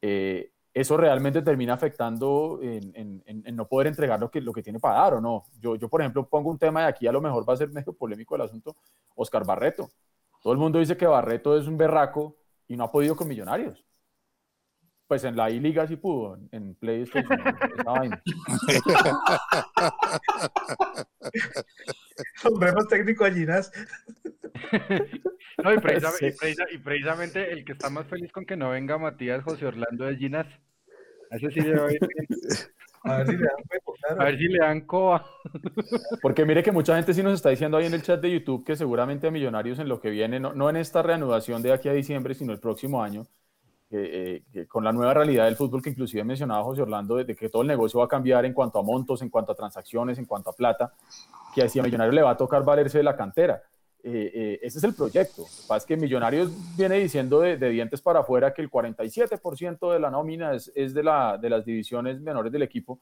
eh, 0.01 0.51
eso 0.73 0.97
realmente 0.97 1.41
termina 1.41 1.73
afectando 1.73 2.59
en, 2.61 2.91
en, 2.95 3.23
en, 3.25 3.55
no 3.55 3.67
poder 3.67 3.87
entregar 3.87 4.19
lo 4.19 4.29
que, 4.29 4.41
lo 4.41 4.51
que 4.51 4.61
tiene 4.61 4.79
para 4.79 4.99
dar 4.99 5.13
o 5.15 5.21
no. 5.21 5.45
Yo, 5.59 5.75
yo, 5.77 5.87
por 5.87 6.01
ejemplo, 6.01 6.27
pongo 6.27 6.49
un 6.49 6.59
tema 6.59 6.81
de 6.81 6.87
aquí, 6.87 7.07
a 7.07 7.13
lo 7.13 7.21
mejor 7.21 7.47
va 7.47 7.53
a 7.53 7.57
ser 7.57 7.69
medio 7.71 7.93
polémico 7.93 8.35
el 8.35 8.41
asunto, 8.41 8.75
Oscar 9.15 9.45
Barreto. 9.45 9.89
Todo 10.43 10.51
el 10.51 10.59
mundo 10.59 10.79
dice 10.79 10.97
que 10.97 11.07
Barreto 11.07 11.57
es 11.57 11.67
un 11.67 11.77
berraco 11.77 12.35
y 12.67 12.75
no 12.75 12.83
ha 12.83 12.91
podido 12.91 13.15
con 13.15 13.27
Millonarios. 13.27 13.85
Pues 15.07 15.23
en 15.23 15.37
la 15.37 15.49
I-Liga 15.49 15.87
sí 15.87 15.95
pudo, 15.95 16.37
en 16.51 16.75
PlayStation. 16.75 17.39
Sombremos 22.35 22.87
técnico 22.87 23.25
Allinas. 23.25 23.71
no, 25.63 25.73
y, 25.73 25.79
precisamente, 25.79 26.35
y, 26.71 26.77
precisamente, 26.77 27.51
el 27.51 27.65
que 27.65 27.73
está 27.73 27.89
más 27.89 28.07
feliz 28.07 28.31
con 28.31 28.45
que 28.45 28.55
no 28.55 28.69
venga 28.69 28.97
Matías 28.97 29.43
José 29.43 29.65
Orlando 29.65 30.05
de 30.05 30.15
Ginas. 30.15 30.47
Ese 31.31 31.51
sí 31.51 31.59
debe 31.61 31.97
A 33.03 33.17
ver 33.17 33.27
si 33.27 33.37
le 33.37 33.45
dan 33.45 34.19
A 34.19 34.23
ver 34.25 34.37
si 34.37 34.47
le 34.47 34.59
dan 34.59 34.81
coa. 34.81 35.25
Porque 36.21 36.45
mire 36.45 36.63
que 36.63 36.71
mucha 36.71 36.95
gente 36.95 37.13
sí 37.13 37.23
nos 37.23 37.33
está 37.33 37.49
diciendo 37.49 37.77
ahí 37.77 37.85
en 37.85 37.93
el 37.93 38.03
chat 38.03 38.21
de 38.21 38.31
YouTube 38.31 38.63
que 38.63 38.75
seguramente 38.75 39.27
a 39.27 39.31
Millonarios 39.31 39.79
en 39.79 39.89
lo 39.89 39.99
que 39.99 40.09
viene, 40.09 40.39
no, 40.39 40.53
no 40.53 40.69
en 40.69 40.77
esta 40.77 41.01
reanudación 41.01 41.61
de 41.61 41.73
aquí 41.73 41.89
a 41.89 41.93
diciembre, 41.93 42.33
sino 42.35 42.53
el 42.53 42.59
próximo 42.59 43.03
año, 43.03 43.27
eh, 43.91 44.43
con 44.67 44.83
la 44.83 44.91
nueva 44.91 45.13
realidad 45.13 45.45
del 45.45 45.55
fútbol 45.55 45.81
que 45.81 45.91
inclusive 45.91 46.23
mencionaba 46.23 46.63
José 46.63 46.81
Orlando, 46.81 47.15
de, 47.15 47.35
que 47.35 47.49
todo 47.49 47.61
el 47.61 47.67
negocio 47.67 47.99
va 47.99 48.05
a 48.05 48.09
cambiar 48.09 48.43
en 48.43 48.53
cuanto 48.53 48.79
a 48.79 48.83
montos, 48.83 49.21
en 49.21 49.29
cuanto 49.29 49.51
a 49.51 49.55
transacciones, 49.55 50.17
en 50.17 50.25
cuanto 50.25 50.49
a 50.49 50.53
plata, 50.53 50.93
que 51.55 51.61
a 51.79 51.83
Millonario 51.83 52.11
le 52.11 52.21
va 52.21 52.31
a 52.31 52.37
tocar 52.37 52.63
valerse 52.63 52.97
de 52.97 53.03
la 53.03 53.15
cantera. 53.15 53.63
eh, 54.03 54.31
eh, 54.35 54.59
ese 54.61 54.77
es 54.77 54.83
el 54.83 54.93
proyecto. 54.93 55.41
Lo 55.43 55.47
que 55.47 55.67
pasa 55.67 55.77
es 55.77 55.85
que 55.85 55.97
Millonarios 55.97 56.51
viene 56.75 56.99
diciendo 56.99 57.39
de, 57.39 57.57
dientes 57.69 58.01
para 58.01 58.19
afuera 58.19 58.53
que 58.53 58.61
el 58.61 58.69
47% 58.69 59.93
de 59.93 59.99
la 59.99 60.11
nómina 60.11 60.53
es, 60.53 60.93
de, 60.93 61.01
la, 61.01 61.37
de 61.37 61.49
las 61.49 61.65
divisiones 61.65 62.19
menores 62.19 62.51
del 62.51 62.61
equipo, 62.61 62.99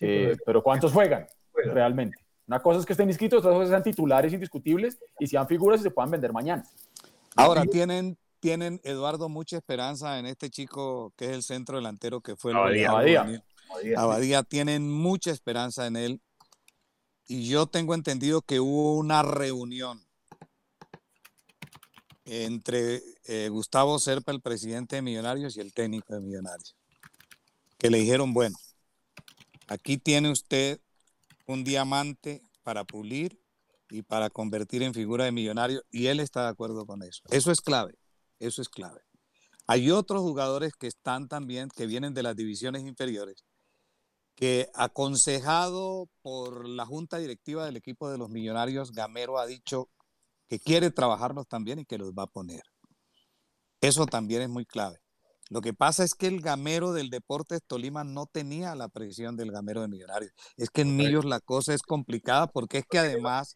eh, 0.00 0.36
pero 0.44 0.62
¿cuántos 0.62 0.92
juegan 0.92 1.26
realmente? 1.54 2.18
Una 2.46 2.60
cosa 2.60 2.80
es 2.80 2.84
que 2.84 2.92
estén 2.92 3.08
inscritos, 3.08 3.38
otra 3.38 3.52
cosa 3.52 3.62
es 3.62 3.68
que 3.68 3.72
sean 3.72 3.82
titulares 3.84 4.32
indiscutibles 4.32 4.98
y 5.18 5.26
sean 5.26 5.46
figuras 5.46 5.80
y 5.80 5.84
se 5.84 5.90
puedan 5.90 6.10
vender 6.10 6.32
mañana. 6.32 6.64
Ahora, 7.36 7.64
tienen, 7.64 8.18
tienen, 8.38 8.80
Eduardo, 8.84 9.28
mucha 9.28 9.56
esperanza 9.56 10.18
en 10.18 10.26
este 10.26 10.50
chico 10.50 11.14
que 11.16 11.26
es 11.26 11.30
el 11.32 11.42
centro 11.42 11.76
delantero 11.76 12.20
que 12.20 12.36
fue 12.36 12.52
Abadía. 12.52 12.90
Abadía. 12.90 13.42
Abadía. 13.96 14.42
tienen 14.42 14.90
mucha 14.90 15.30
esperanza 15.30 15.86
en 15.86 15.96
él. 15.96 16.20
Y 17.26 17.48
yo 17.48 17.66
tengo 17.66 17.94
entendido 17.94 18.42
que 18.42 18.60
hubo 18.60 18.96
una 18.96 19.22
reunión 19.22 20.04
entre 22.24 23.02
eh, 23.24 23.48
Gustavo 23.50 23.98
Serpa, 23.98 24.32
el 24.32 24.40
presidente 24.40 24.96
de 24.96 25.02
Millonarios, 25.02 25.56
y 25.56 25.60
el 25.60 25.72
técnico 25.72 26.14
de 26.14 26.20
Millonarios, 26.20 26.76
que 27.78 27.90
le 27.90 27.98
dijeron, 27.98 28.32
bueno, 28.32 28.56
aquí 29.68 29.98
tiene 29.98 30.30
usted 30.30 30.80
un 31.46 31.64
diamante 31.64 32.42
para 32.62 32.84
pulir 32.84 33.38
y 33.90 34.02
para 34.02 34.30
convertir 34.30 34.82
en 34.82 34.94
figura 34.94 35.24
de 35.24 35.32
millonario, 35.32 35.82
y 35.90 36.06
él 36.06 36.20
está 36.20 36.44
de 36.44 36.48
acuerdo 36.48 36.86
con 36.86 37.02
eso. 37.02 37.22
Eso 37.30 37.52
es 37.52 37.60
clave, 37.60 37.94
eso 38.38 38.62
es 38.62 38.68
clave. 38.68 39.00
Hay 39.66 39.90
otros 39.90 40.20
jugadores 40.20 40.72
que 40.74 40.86
están 40.86 41.28
también, 41.28 41.68
que 41.68 41.86
vienen 41.86 42.14
de 42.14 42.22
las 42.22 42.36
divisiones 42.36 42.82
inferiores, 42.82 43.44
que 44.34 44.68
aconsejado 44.74 46.08
por 46.22 46.68
la 46.68 46.86
junta 46.86 47.18
directiva 47.18 47.64
del 47.64 47.76
equipo 47.76 48.10
de 48.10 48.18
los 48.18 48.30
millonarios, 48.30 48.92
Gamero 48.92 49.38
ha 49.38 49.46
dicho 49.46 49.88
que 50.48 50.58
quiere 50.58 50.90
trabajarlos 50.90 51.46
también 51.46 51.78
y 51.78 51.84
que 51.84 51.98
los 51.98 52.12
va 52.12 52.24
a 52.24 52.28
poner. 52.28 52.62
Eso 53.80 54.06
también 54.06 54.42
es 54.42 54.48
muy 54.48 54.64
clave. 54.64 54.98
Lo 55.50 55.60
que 55.60 55.74
pasa 55.74 56.04
es 56.04 56.14
que 56.14 56.26
el 56.26 56.40
gamero 56.40 56.92
del 56.92 57.10
Deportes 57.10 57.60
Tolima 57.66 58.02
no 58.02 58.26
tenía 58.26 58.74
la 58.74 58.88
presión 58.88 59.36
del 59.36 59.52
gamero 59.52 59.82
de 59.82 59.88
Millonarios. 59.88 60.32
Es 60.56 60.70
que 60.70 60.80
en 60.80 60.96
Millos 60.96 61.26
la 61.26 61.38
cosa 61.40 61.74
es 61.74 61.82
complicada 61.82 62.46
porque 62.46 62.78
es 62.78 62.86
que 62.86 62.98
además 62.98 63.54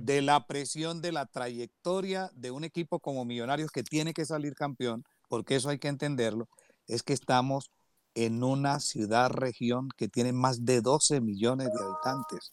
de 0.00 0.22
la 0.22 0.46
presión 0.46 1.02
de 1.02 1.12
la 1.12 1.26
trayectoria 1.26 2.30
de 2.34 2.50
un 2.50 2.64
equipo 2.64 3.00
como 3.00 3.26
Millonarios 3.26 3.70
que 3.70 3.82
tiene 3.82 4.14
que 4.14 4.24
salir 4.24 4.54
campeón, 4.54 5.04
porque 5.28 5.56
eso 5.56 5.68
hay 5.68 5.78
que 5.78 5.88
entenderlo, 5.88 6.48
es 6.86 7.02
que 7.02 7.12
estamos 7.12 7.70
en 8.16 8.42
una 8.42 8.80
ciudad-región 8.80 9.90
que 9.96 10.08
tiene 10.08 10.32
más 10.32 10.64
de 10.64 10.80
12 10.80 11.20
millones 11.20 11.68
de 11.72 11.84
habitantes. 11.84 12.50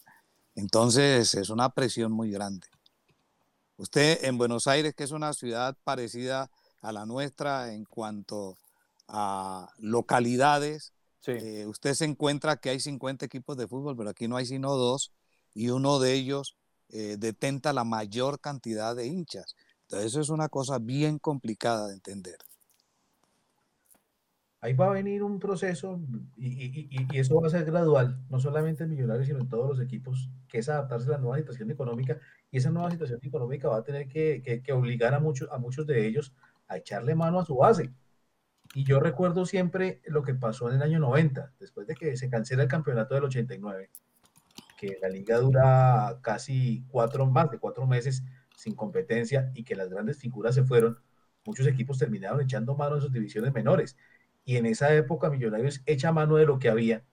Entonces 0.55 1.33
es 1.33 1.49
una 1.49 1.69
presión 1.69 2.11
muy 2.11 2.29
grande. 2.29 2.67
Usted 3.77 4.25
en 4.25 4.37
Buenos 4.37 4.67
Aires, 4.67 4.93
que 4.93 5.05
es 5.05 5.11
una 5.11 5.33
ciudad 5.33 5.75
parecida 5.83 6.51
a 6.81 6.91
la 6.91 7.05
nuestra 7.05 7.73
en 7.73 7.85
cuanto 7.85 8.57
a 9.07 9.69
localidades, 9.79 10.91
eh, 11.25 11.65
usted 11.65 11.93
se 11.93 12.05
encuentra 12.05 12.57
que 12.57 12.69
hay 12.69 12.81
50 12.81 13.25
equipos 13.25 13.55
de 13.55 13.67
fútbol, 13.67 13.95
pero 13.95 14.09
aquí 14.09 14.27
no 14.27 14.35
hay 14.35 14.45
sino 14.45 14.75
dos 14.75 15.13
y 15.53 15.69
uno 15.69 15.99
de 15.99 16.13
ellos 16.13 16.57
eh, 16.89 17.15
detenta 17.17 17.71
la 17.71 17.85
mayor 17.85 18.41
cantidad 18.41 18.97
de 18.97 19.07
hinchas. 19.07 19.55
Entonces 19.83 20.11
eso 20.11 20.19
es 20.19 20.29
una 20.29 20.49
cosa 20.49 20.77
bien 20.79 21.19
complicada 21.19 21.87
de 21.87 21.93
entender. 21.93 22.37
Ahí 24.63 24.71
va 24.71 24.85
a 24.85 24.91
venir 24.93 25.23
un 25.23 25.39
proceso 25.39 25.99
y, 26.37 27.19
eso 27.19 27.35
va 27.41 27.47
a 27.47 27.49
ser 27.49 27.65
gradual, 27.65 28.17
no 28.29 28.39
solamente 28.39 28.85
en 28.85 28.91
Millonarios, 28.91 29.27
sino 29.27 29.39
en 29.39 29.49
todos 29.49 29.67
los 29.67 29.81
equipos, 29.81 30.29
que 30.47 30.59
es 30.59 30.69
adaptarse 30.69 31.09
a 31.09 31.11
la 31.11 31.17
nueva 31.17 31.37
situación 31.37 31.69
económica 31.69 32.17
y 32.49 32.59
esa 32.59 32.71
nueva 32.71 32.89
situación 32.89 33.19
económica 33.21 33.67
va 33.67 33.79
a 33.79 33.83
tener 33.83 34.07
que, 34.07 34.63
obligar 34.71 35.13
a 35.13 35.19
muchos, 35.19 35.49
a 35.51 35.83
de 35.83 36.07
ellos 36.07 36.33
a 36.69 36.77
echarle 36.77 37.13
mano 37.13 37.41
a 37.41 37.45
su 37.45 37.57
base. 37.57 37.91
Y 38.73 38.85
yo 38.85 39.01
recuerdo 39.01 39.45
siempre 39.45 40.01
lo 40.05 40.23
que 40.23 40.33
pasó 40.33 40.69
en 40.69 40.75
el 40.75 40.81
año 40.81 40.99
90, 40.99 41.51
después 41.59 41.85
de 41.85 41.95
que 41.95 42.15
se 42.15 42.29
cancela 42.29 42.63
el 42.63 42.69
campeonato 42.69 43.15
del 43.15 43.25
89, 43.25 43.89
que 44.77 44.97
la 45.01 45.09
liga 45.09 45.39
dura 45.39 46.19
casi 46.21 46.85
cuatro, 46.87 47.25
más 47.25 47.51
de 47.51 47.59
cuatro 47.59 47.85
meses 47.85 48.23
sin 48.55 48.75
competencia 48.75 49.51
y 49.55 49.65
que 49.65 49.75
las 49.75 49.89
grandes 49.89 50.19
figuras 50.19 50.55
se 50.55 50.63
fueron, 50.63 50.99
muchos 51.45 51.67
equipos 51.67 51.97
terminaron 51.97 52.39
echando 52.39 52.75
mano 52.75 52.95
en 52.95 53.01
sus 53.01 53.11
divisiones 53.11 53.53
menores. 53.53 53.97
Y 54.45 54.57
en 54.57 54.65
esa 54.65 54.93
época 54.93 55.29
Millonarios 55.29 55.81
echa 55.85 56.11
mano 56.11 56.35
de 56.35 56.45
lo 56.45 56.59
que 56.59 56.69
había. 56.69 57.03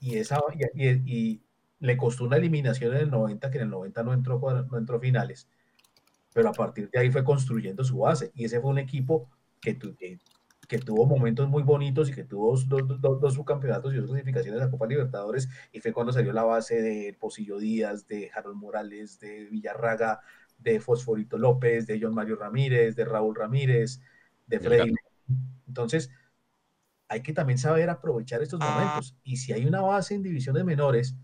Y, 0.00 0.16
esa, 0.16 0.40
y, 0.74 1.42
le 1.80 1.96
costó 1.96 2.24
una 2.24 2.36
eliminación 2.36 2.94
en 2.94 3.02
el 3.02 3.10
90, 3.10 3.50
que 3.50 3.58
en 3.58 3.64
el 3.64 3.70
90 3.70 4.02
no 4.02 4.12
entró, 4.12 4.40
no 4.70 4.78
entró 4.78 4.98
finales, 4.98 5.48
pero 6.32 6.48
a 6.48 6.52
partir 6.52 6.90
de 6.90 6.98
ahí 6.98 7.10
fue 7.10 7.24
construyendo 7.24 7.84
su 7.84 7.98
base. 7.98 8.32
Y 8.34 8.44
ese 8.44 8.60
fue 8.60 8.70
un 8.70 8.78
equipo 8.78 9.28
que, 9.60 9.78
que, 10.68 10.78
tuvo 10.78 11.06
momentos 11.06 11.48
muy 11.48 11.62
bonitos 11.62 12.10
y 12.10 12.14
que 12.14 12.24
tuvo 12.24 12.56
dos, 12.56 13.00
dos, 13.00 13.34
subcampeonatos 13.34 13.92
y 13.92 13.96
dos 13.96 14.06
clasificaciones 14.06 14.60
de 14.60 14.66
la 14.66 14.70
Copa 14.70 14.86
Libertadores. 14.86 15.48
Y 15.72 15.80
fue 15.80 15.92
cuando 15.92 16.12
salió 16.12 16.32
la 16.32 16.44
base 16.44 16.82
de 16.82 17.16
Posillo 17.18 17.58
Díaz, 17.58 18.06
de 18.06 18.30
Harold 18.34 18.56
Morales, 18.56 19.18
de 19.20 19.46
Villarraga, 19.46 20.20
de 20.58 20.80
Fosforito 20.80 21.38
López, 21.38 21.86
de 21.86 22.00
John 22.00 22.14
Mario 22.14 22.36
Ramírez, 22.36 22.96
de 22.96 23.04
Raúl 23.04 23.34
Ramírez, 23.34 24.00
de 24.46 24.60
Freddy. 24.60 24.94
Entonces, 25.66 26.10
hay 27.08 27.22
que 27.22 27.32
también 27.32 27.58
saber 27.58 27.90
aprovechar 27.90 28.42
estos 28.42 28.60
ah. 28.62 28.70
momentos. 28.70 29.16
Y 29.24 29.36
si 29.36 29.52
hay 29.52 29.66
una 29.66 29.80
base 29.80 30.14
en 30.14 30.22
divisiones 30.22 30.64
menores, 30.64 31.16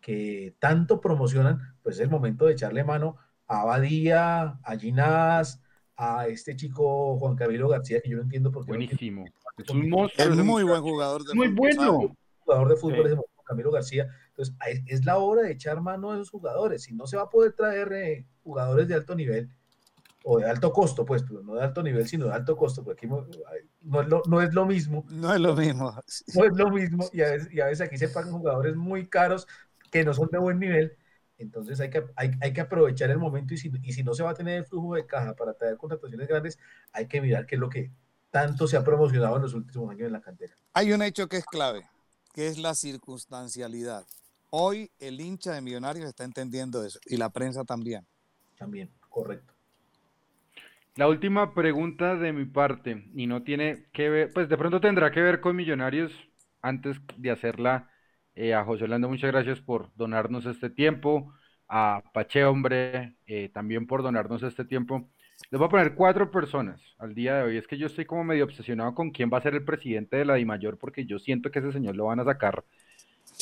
que 0.00 0.56
tanto 0.58 1.00
promocionan, 1.00 1.76
pues 1.82 1.96
es 1.96 2.02
el 2.02 2.10
momento 2.10 2.46
de 2.46 2.52
echarle 2.52 2.82
mano 2.84 3.16
a 3.46 3.64
Badía, 3.64 4.58
a 4.62 4.76
Ginás, 4.76 5.62
a 5.96 6.26
este 6.26 6.56
chico 6.56 7.16
Juan 7.18 7.36
Camilo 7.36 7.68
García, 7.68 8.00
que 8.00 8.10
yo 8.10 8.16
no 8.16 8.22
entiendo 8.22 8.50
por 8.50 8.64
qué. 8.64 8.72
Buenísimo. 8.72 9.24
Es 9.56 9.70
un 9.70 9.88
muy 10.46 10.64
buen 10.64 10.82
jugador 10.82 11.24
de 11.24 11.34
muy 11.34 11.48
bueno. 11.48 12.16
Jugador 12.40 12.68
de 12.68 12.76
fútbol 12.76 13.06
es 13.06 13.14
Juan 13.14 13.26
Camilo 13.44 13.70
García. 13.70 14.08
Entonces, 14.28 14.54
es 14.86 15.04
la 15.04 15.18
hora 15.18 15.42
de 15.42 15.52
echar 15.52 15.80
mano 15.80 16.10
a 16.10 16.14
esos 16.14 16.30
jugadores. 16.30 16.82
Si 16.82 16.94
no 16.94 17.06
se 17.06 17.16
va 17.16 17.24
a 17.24 17.30
poder 17.30 17.52
traer 17.52 17.92
eh, 17.92 18.26
jugadores 18.42 18.88
de 18.88 18.94
alto 18.94 19.14
nivel, 19.14 19.50
o 20.24 20.38
de 20.38 20.48
alto 20.48 20.72
costo, 20.72 21.04
pues, 21.04 21.22
pero 21.22 21.42
no 21.42 21.54
de 21.54 21.62
alto 21.62 21.82
nivel, 21.82 22.06
sino 22.06 22.26
de 22.26 22.32
alto 22.32 22.56
costo, 22.56 22.84
porque 22.84 23.06
aquí 23.06 23.14
no 23.82 24.00
es 24.00 24.08
lo, 24.08 24.22
no 24.26 24.40
es 24.40 24.54
lo 24.54 24.66
mismo. 24.66 25.04
No 25.10 25.34
es 25.34 25.40
lo 25.40 25.54
mismo. 25.54 25.92
No 26.34 26.44
es 26.44 26.56
lo 26.56 26.70
mismo, 26.70 27.08
y 27.12 27.22
a, 27.22 27.30
veces, 27.30 27.52
y 27.52 27.60
a 27.60 27.66
veces 27.66 27.86
aquí 27.86 27.98
se 27.98 28.08
pagan 28.08 28.32
jugadores 28.32 28.76
muy 28.76 29.06
caros 29.08 29.46
que 29.90 30.04
no 30.04 30.14
son 30.14 30.28
de 30.30 30.38
buen 30.38 30.58
nivel. 30.58 30.96
Entonces 31.38 31.80
hay 31.80 31.90
que, 31.90 32.04
hay, 32.14 32.30
hay 32.40 32.52
que 32.52 32.60
aprovechar 32.60 33.10
el 33.10 33.18
momento 33.18 33.54
y 33.54 33.56
si, 33.56 33.70
y 33.82 33.92
si 33.92 34.04
no 34.04 34.14
se 34.14 34.22
va 34.22 34.30
a 34.30 34.34
tener 34.34 34.58
el 34.58 34.64
flujo 34.64 34.94
de 34.94 35.06
caja 35.06 35.34
para 35.34 35.54
traer 35.54 35.76
contrataciones 35.76 36.28
grandes, 36.28 36.58
hay 36.92 37.08
que 37.08 37.20
mirar 37.20 37.46
qué 37.46 37.56
es 37.56 37.60
lo 37.60 37.68
que 37.68 37.90
tanto 38.30 38.66
se 38.66 38.76
ha 38.76 38.84
promocionado 38.84 39.36
en 39.36 39.42
los 39.42 39.54
últimos 39.54 39.90
años 39.90 40.06
en 40.06 40.12
la 40.12 40.20
cantera. 40.20 40.56
Hay 40.72 40.92
un 40.92 41.02
hecho 41.02 41.28
que 41.28 41.38
es 41.38 41.44
clave, 41.44 41.82
que 42.32 42.46
es 42.46 42.58
la 42.58 42.74
circunstancialidad. 42.74 44.06
Hoy 44.50 44.90
el 44.98 45.20
hincha 45.20 45.52
de 45.52 45.60
Millonarios 45.60 46.06
está 46.06 46.24
entendiendo 46.24 46.84
eso 46.84 46.98
y 47.06 47.16
la 47.16 47.30
prensa 47.30 47.64
también. 47.64 48.06
También, 48.56 48.90
correcto. 49.08 49.51
La 50.96 51.08
última 51.08 51.54
pregunta 51.54 52.16
de 52.16 52.32
mi 52.34 52.44
parte, 52.44 53.04
y 53.14 53.26
no 53.26 53.42
tiene 53.42 53.86
que 53.94 54.10
ver, 54.10 54.30
pues 54.34 54.48
de 54.50 54.58
pronto 54.58 54.80
tendrá 54.80 55.10
que 55.10 55.22
ver 55.22 55.40
con 55.40 55.56
Millonarios 55.56 56.12
antes 56.60 57.00
de 57.16 57.30
hacerla 57.30 57.88
eh, 58.34 58.52
a 58.54 58.64
José 58.64 58.84
Orlando, 58.84 59.08
muchas 59.08 59.32
gracias 59.32 59.60
por 59.60 59.90
donarnos 59.94 60.44
este 60.46 60.68
tiempo. 60.70 61.32
A 61.68 62.02
Pache, 62.12 62.44
hombre, 62.44 63.16
eh, 63.26 63.48
también 63.54 63.86
por 63.86 64.02
donarnos 64.02 64.42
este 64.42 64.64
tiempo. 64.66 65.10
Les 65.50 65.58
voy 65.58 65.66
a 65.66 65.70
poner 65.70 65.94
cuatro 65.94 66.30
personas 66.30 66.80
al 66.98 67.14
día 67.14 67.36
de 67.36 67.42
hoy. 67.44 67.56
Es 67.56 67.66
que 67.66 67.78
yo 67.78 67.86
estoy 67.86 68.04
como 68.04 68.24
medio 68.24 68.44
obsesionado 68.44 68.94
con 68.94 69.10
quién 69.10 69.30
va 69.32 69.38
a 69.38 69.42
ser 69.42 69.54
el 69.54 69.64
presidente 69.64 70.18
de 70.18 70.26
la 70.26 70.34
DIMAYOR 70.34 70.78
porque 70.78 71.06
yo 71.06 71.18
siento 71.18 71.50
que 71.50 71.60
ese 71.60 71.72
señor 71.72 71.96
lo 71.96 72.06
van 72.06 72.20
a 72.20 72.24
sacar. 72.24 72.64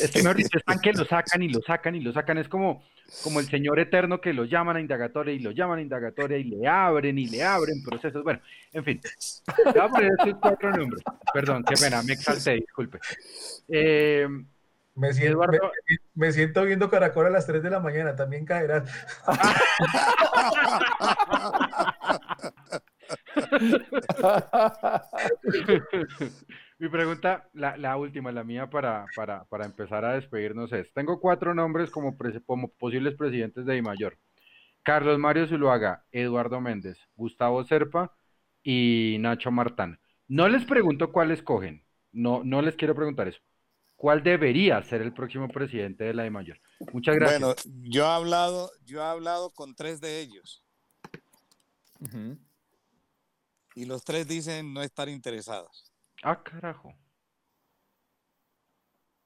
Es 0.02 0.10
que 0.10 0.58
están 0.58 0.80
que 0.80 0.92
lo 0.92 1.04
sacan 1.04 1.42
y 1.42 1.48
lo 1.48 1.60
sacan 1.62 1.94
y 1.94 2.00
lo 2.00 2.12
sacan. 2.12 2.38
Es 2.38 2.48
como, 2.48 2.84
como 3.22 3.40
el 3.40 3.46
señor 3.46 3.78
eterno 3.78 4.20
que 4.20 4.32
lo 4.32 4.44
llaman 4.44 4.76
a 4.76 4.80
indagatoria 4.80 5.34
y 5.34 5.38
lo 5.38 5.50
llaman 5.50 5.78
a 5.78 5.82
indagatoria 5.82 6.38
y 6.38 6.44
le 6.44 6.66
abren 6.66 7.18
y 7.18 7.26
le 7.26 7.42
abren 7.42 7.82
procesos. 7.82 8.22
Bueno, 8.22 8.40
en 8.72 8.84
fin. 8.84 9.00
Voy 9.64 9.80
a 9.80 9.88
poner 9.88 10.10
estos 10.18 10.34
cuatro 10.40 10.70
nombres. 10.70 11.02
Perdón, 11.32 11.64
qué 11.64 11.74
pena, 11.80 12.02
me 12.02 12.14
exalté, 12.14 12.54
disculpe. 12.54 12.98
Eh, 13.68 14.26
me 14.94 15.14
siento, 15.14 15.40
me, 16.14 16.32
siento, 16.32 16.64
viendo 16.64 16.90
Caracol 16.90 17.26
a 17.26 17.30
las 17.30 17.46
3 17.46 17.62
de 17.62 17.70
la 17.70 17.80
mañana, 17.80 18.16
también 18.16 18.44
caerás. 18.44 18.90
Mi 26.78 26.88
pregunta, 26.88 27.48
la, 27.52 27.96
última, 27.96 28.32
la 28.32 28.44
mía 28.44 28.70
para, 28.70 29.06
para, 29.14 29.64
empezar 29.64 30.04
a 30.04 30.14
despedirnos 30.14 30.72
es, 30.72 30.92
tengo 30.92 31.20
cuatro 31.20 31.54
nombres 31.54 31.90
como, 31.90 32.16
como 32.46 32.68
posibles 32.72 33.14
presidentes 33.16 33.66
de 33.66 33.82
Mayor. 33.82 34.18
Carlos 34.82 35.18
Mario 35.18 35.46
Zuluaga, 35.46 36.04
Eduardo 36.10 36.60
Méndez, 36.60 36.98
Gustavo 37.14 37.64
Serpa 37.64 38.16
y 38.62 39.18
Nacho 39.20 39.50
Martán. 39.50 40.00
No 40.26 40.48
les 40.48 40.64
pregunto 40.64 41.12
cuál 41.12 41.32
escogen, 41.32 41.84
no, 42.12 42.42
no 42.44 42.62
les 42.62 42.76
quiero 42.76 42.94
preguntar 42.94 43.28
eso 43.28 43.40
cuál 44.00 44.22
debería 44.22 44.82
ser 44.82 45.02
el 45.02 45.12
próximo 45.12 45.46
presidente 45.48 46.04
de 46.04 46.14
la 46.14 46.22
de 46.22 46.30
Mayor. 46.30 46.58
Muchas 46.94 47.16
gracias. 47.16 47.38
Bueno, 47.38 47.54
yo 47.82 48.04
he 48.04 48.08
hablado, 48.08 48.72
yo 48.86 49.00
he 49.00 49.04
hablado 49.04 49.50
con 49.50 49.74
tres 49.74 50.00
de 50.00 50.20
ellos. 50.20 50.64
Y 53.74 53.84
los 53.84 54.04
tres 54.04 54.26
dicen 54.26 54.72
no 54.74 54.82
estar 54.82 55.08
interesados. 55.08 55.92
Ah, 56.22 56.42
carajo. 56.42 56.94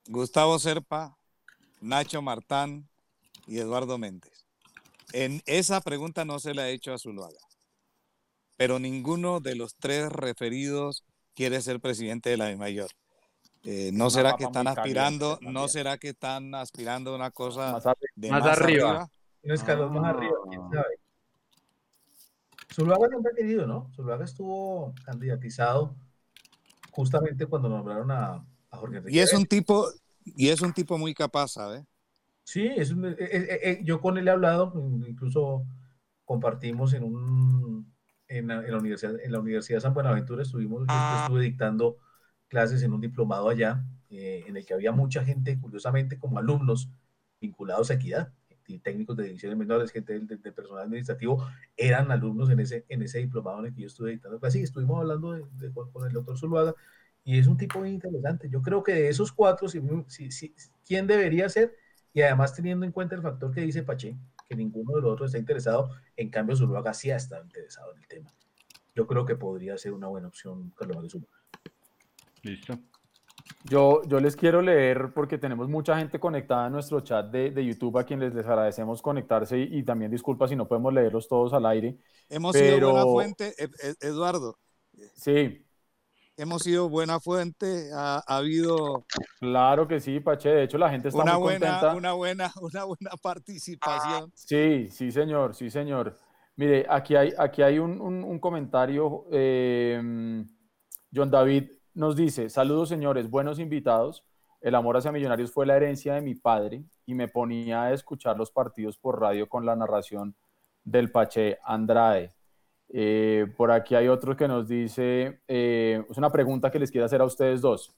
Gustavo 0.07 0.59
Serpa, 0.59 1.16
Nacho 1.81 2.21
Martán 2.21 2.89
y 3.47 3.59
Eduardo 3.59 3.99
Méndez. 3.99 4.47
En 5.12 5.43
esa 5.47 5.81
pregunta 5.81 6.25
no 6.25 6.39
se 6.39 6.55
la 6.55 6.69
he 6.69 6.73
hecho 6.73 6.93
a 6.93 6.99
Zuluaga, 6.99 7.39
pero 8.57 8.79
ninguno 8.79 9.41
de 9.41 9.55
los 9.55 9.77
tres 9.77 10.11
referidos 10.11 11.05
quiere 11.35 11.61
ser 11.62 11.81
presidente 11.81 12.31
de 12.31 12.37
la 12.37 12.47
de 12.47 12.57
mayor. 12.57 12.91
Eh, 13.65 13.91
¿No 13.95 14.11
será 14.11 14.37
que 14.37 14.45
están 14.45 14.66
aspirando, 14.66 15.39
no 15.41 15.69
será 15.69 15.97
que 15.97 16.11
están 16.11 16.55
aspirando 16.55 17.12
a 17.12 17.16
una 17.16 17.31
cosa 17.31 17.73
más, 17.73 17.85
de 18.15 18.31
más, 18.31 18.45
arriba? 18.45 19.09
No 19.43 19.55
escalón 19.55 19.95
más 19.95 20.05
arriba, 20.05 20.35
quién 20.49 20.61
ah. 20.61 20.71
sabe. 20.71 21.03
Zuluaga 22.74 23.09
siempre 23.09 23.32
ha 23.32 23.36
querido, 23.36 23.66
¿no? 23.66 23.90
Zuluaga 23.94 24.24
estuvo 24.24 24.94
candidatizado 25.05 25.94
justamente 26.90 27.46
cuando 27.46 27.68
nombraron 27.68 28.10
a, 28.10 28.44
Jorge 28.70 28.96
Enrique. 28.98 29.16
Y 29.16 29.20
es 29.20 29.32
un 29.32 29.46
tipo, 29.46 29.86
y 30.24 30.48
es 30.48 30.60
un 30.60 30.72
tipo 30.72 30.98
muy 30.98 31.14
capaz, 31.14 31.52
¿sabes? 31.52 31.84
Sí, 32.42 32.66
es 32.66 32.90
eh, 32.90 33.16
eh, 33.18 33.80
yo 33.84 34.01
con 34.01 34.18
él 34.18 34.26
he 34.26 34.30
hablado, 34.32 34.72
incluso 35.06 35.64
compartimos 36.24 36.92
en 36.92 37.05
un 37.05 37.94
en 38.28 38.48
la, 38.48 38.78
universidad 38.78 39.20
en 39.22 39.32
la 39.32 39.38
Universidad 39.38 39.76
de 39.76 39.82
San 39.82 39.94
Buenaventura 39.94 40.42
estuvimos, 40.42 40.80
yo 40.80 40.86
ah. 40.88 41.20
estuve 41.22 41.42
dictando 41.42 41.98
clases 42.48 42.82
en 42.82 42.92
un 42.92 43.01
diplomado 43.01 43.48
allá, 43.48 43.84
eh, 44.10 44.44
en 44.46 44.56
el 44.56 44.64
que 44.64 44.74
había 44.74 44.92
mucha 44.92 45.24
gente, 45.24 45.59
curiosamente, 45.60 46.18
como 46.18 46.38
alumnos 46.38 46.90
vinculados 47.40 47.90
a 47.90 47.94
equidad, 47.94 48.32
y 48.66 48.78
técnicos 48.78 49.16
de 49.16 49.24
divisiones 49.24 49.59
menores, 49.59 49.91
gente 49.91 50.19
del, 50.19 50.39
personal 50.39 50.85
administrativo, 50.85 51.47
eran 51.77 52.11
alumnos 52.11 52.51
en 52.51 52.61
ese, 52.61 52.85
en 52.89 53.03
ese 53.03 53.19
diplomado 53.19 53.61
en 53.61 53.66
el 53.66 53.74
que 53.74 53.82
yo 53.82 53.86
estuve 53.86 54.12
dictando 54.12 54.41
clases. 54.41 54.62
Estuvimos 54.62 55.01
hablando 55.01 55.32
de, 55.32 55.73
con, 55.73 56.07
el 56.07 56.12
doctor 56.12 56.39
Zuluaga, 56.39 56.74
y 57.24 57.39
es 57.39 57.47
un 57.47 57.57
tipo 57.57 57.85
interesante. 57.85 58.49
Yo 58.51 58.62
creo 58.62 58.82
que 58.82 58.93
de 58.93 59.09
esos 59.09 59.32
cuatro, 59.32 59.69
si, 59.69 59.81
si, 60.31 60.55
¿quién 60.86 61.07
debería 61.07 61.49
ser? 61.49 61.74
Y 62.12 62.23
además 62.23 62.55
teniendo 62.55 62.85
en 62.85 62.93
cuenta 62.93 63.15
el 63.15 63.23
factor 63.23 63.53
que 63.53 63.62
dice 63.62 63.82
Pache, 63.82 64.16
que 64.49 64.55
ninguno 64.55 64.95
de 64.95 65.03
los 65.03 65.12
otros 65.12 65.28
está 65.28 65.39
interesado, 65.39 65.91
en 66.16 66.31
cambio 66.31 66.55
Zuluaga 66.57 66.93
sí 66.95 67.11
está 67.11 67.41
interesado 67.41 67.93
en 67.93 67.99
el 67.99 68.07
tema. 68.07 68.35
Yo 68.95 69.07
creo 69.07 69.24
que 69.24 69.35
podría 69.35 69.77
ser 69.78 69.93
una 69.93 70.07
buena 70.07 70.28
opción 70.28 70.70
Carlos 70.77 71.11
Zuluaga. 71.11 71.41
Listo. 72.43 72.78
Yo, 73.65 74.03
yo 74.05 74.21
les 74.21 74.37
quiero 74.37 74.62
leer 74.62 75.12
porque 75.15 75.39
tenemos 75.39 75.69
mucha 75.69 75.97
gente 75.97 76.19
conectada 76.19 76.66
en 76.66 76.73
nuestro 76.73 77.01
chat 77.01 77.31
de, 77.31 77.51
de 77.51 77.65
YouTube 77.65 77.99
a 77.99 78.05
quienes 78.05 78.35
les 78.35 78.47
agradecemos 78.47 79.01
conectarse 79.01 79.59
y, 79.59 79.83
también 79.83 80.11
disculpa 80.11 80.49
si 80.49 80.57
no 80.57 80.69
podemos 80.69 80.93
leerlos 80.93 81.29
todos 81.29 81.53
al 81.53 81.65
aire. 81.66 81.99
Hemos 82.29 82.55
sido 82.57 82.91
buena 82.91 83.05
fuente, 83.05 83.55
e, 83.59 83.65
e, 83.65 84.07
Eduardo. 84.07 84.59
Sí. 85.15 85.65
Hemos 86.37 86.62
sido 86.62 86.89
buena 86.89 87.21
fuente, 87.21 87.91
ha, 87.95 88.23
habido... 88.27 89.07
Claro 89.39 89.87
que 89.87 90.01
sí, 90.01 90.21
Pache, 90.21 90.49
de 90.49 90.65
hecho 90.65 90.79
la 90.79 90.91
gente 90.91 91.09
está 91.09 91.23
una 91.23 91.35
muy 91.35 91.43
buena, 91.43 91.66
contenta. 91.69 91.95
Una 91.97 92.12
buena, 92.12 92.53
una 92.61 92.85
buena 92.85 93.11
participación. 93.23 94.33
Sí, 94.35 94.89
sí 94.91 95.12
señor, 95.12 95.55
sí 95.55 95.71
señor. 95.71 96.19
Mire, 96.57 96.87
aquí 96.89 97.15
hay, 97.15 97.33
aquí 97.39 97.62
hay 97.62 97.79
un, 97.79 98.01
un, 98.01 98.39
comentario, 98.39 99.27
eh, 99.31 100.45
John 101.15 101.31
David, 101.31 101.71
nos 101.95 102.16
dice, 102.16 102.51
saludos 102.51 102.89
señores, 102.89 103.31
buenos 103.31 103.59
invitados. 103.59 104.25
El 104.61 104.75
amor 104.75 104.97
hacia 104.97 105.12
Millonarios 105.12 105.53
fue 105.53 105.66
la 105.66 105.77
herencia 105.77 106.15
de 106.15 106.23
mi 106.23 106.35
padre 106.35 106.85
y 107.07 107.15
me 107.15 107.29
ponía 107.29 107.85
a 107.85 107.93
escuchar 107.93 108.37
los 108.37 108.51
partidos 108.51 108.99
por 108.99 109.21
radio 109.21 109.49
con 109.49 109.65
la 109.65 109.77
narración 109.77 110.35
del 110.83 111.12
Pache 111.12 111.59
Andrade. 111.65 112.33
Eh, 112.89 113.47
por 113.57 113.71
aquí 113.71 113.95
hay 113.95 114.09
otro 114.09 114.37
que 114.37 114.49
nos 114.49 114.69
dice, 114.69 115.41
eh, 115.47 116.05
es 116.11 116.19
una 116.19 116.31
pregunta 116.31 116.71
que 116.71 116.79
les 116.79 116.91
quiero 116.91 117.05
hacer 117.07 117.21
a 117.21 117.27
ustedes 117.27 117.61
dos. 117.61 117.95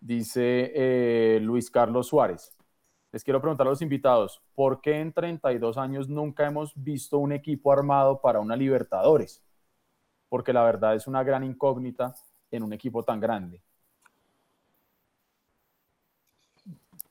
Dice 0.00 0.72
eh, 0.74 1.40
Luis 1.40 1.70
Carlos 1.70 2.08
Suárez. 2.08 2.56
Les 3.10 3.24
quiero 3.24 3.40
preguntar 3.40 3.66
a 3.66 3.70
los 3.70 3.82
invitados, 3.82 4.40
¿por 4.54 4.80
qué 4.80 5.00
en 5.00 5.12
32 5.12 5.76
años 5.78 6.08
nunca 6.08 6.46
hemos 6.46 6.72
visto 6.76 7.18
un 7.18 7.32
equipo 7.32 7.72
armado 7.72 8.20
para 8.20 8.40
una 8.40 8.56
Libertadores? 8.56 9.42
Porque 10.28 10.52
la 10.52 10.64
verdad 10.64 10.94
es 10.94 11.06
una 11.06 11.22
gran 11.22 11.44
incógnita 11.44 12.14
en 12.52 12.62
un 12.62 12.72
equipo 12.72 13.02
tan 13.02 13.20
grande? 13.20 13.60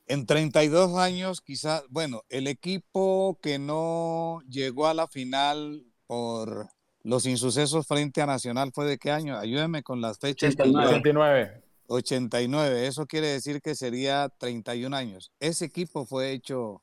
En 0.06 0.26
32 0.26 0.96
años, 0.96 1.40
quizás, 1.40 1.84
bueno, 1.88 2.22
el 2.28 2.46
equipo 2.46 3.38
que 3.42 3.58
no 3.58 4.40
llegó 4.48 4.86
a 4.86 4.94
la 4.94 5.08
final 5.08 5.84
por 6.06 6.68
los 7.02 7.26
insucesos 7.26 7.86
frente 7.86 8.20
a 8.20 8.26
Nacional 8.26 8.72
fue 8.72 8.86
de 8.86 8.98
qué 8.98 9.10
año? 9.10 9.38
Ayúdeme 9.38 9.82
con 9.82 10.00
las 10.00 10.18
fechas. 10.18 10.54
89. 10.54 11.62
89, 11.86 12.86
eso 12.86 13.06
quiere 13.06 13.28
decir 13.28 13.60
que 13.60 13.74
sería 13.74 14.28
31 14.28 14.96
años. 14.96 15.32
Ese 15.40 15.64
equipo 15.64 16.06
fue 16.06 16.32
hecho 16.32 16.80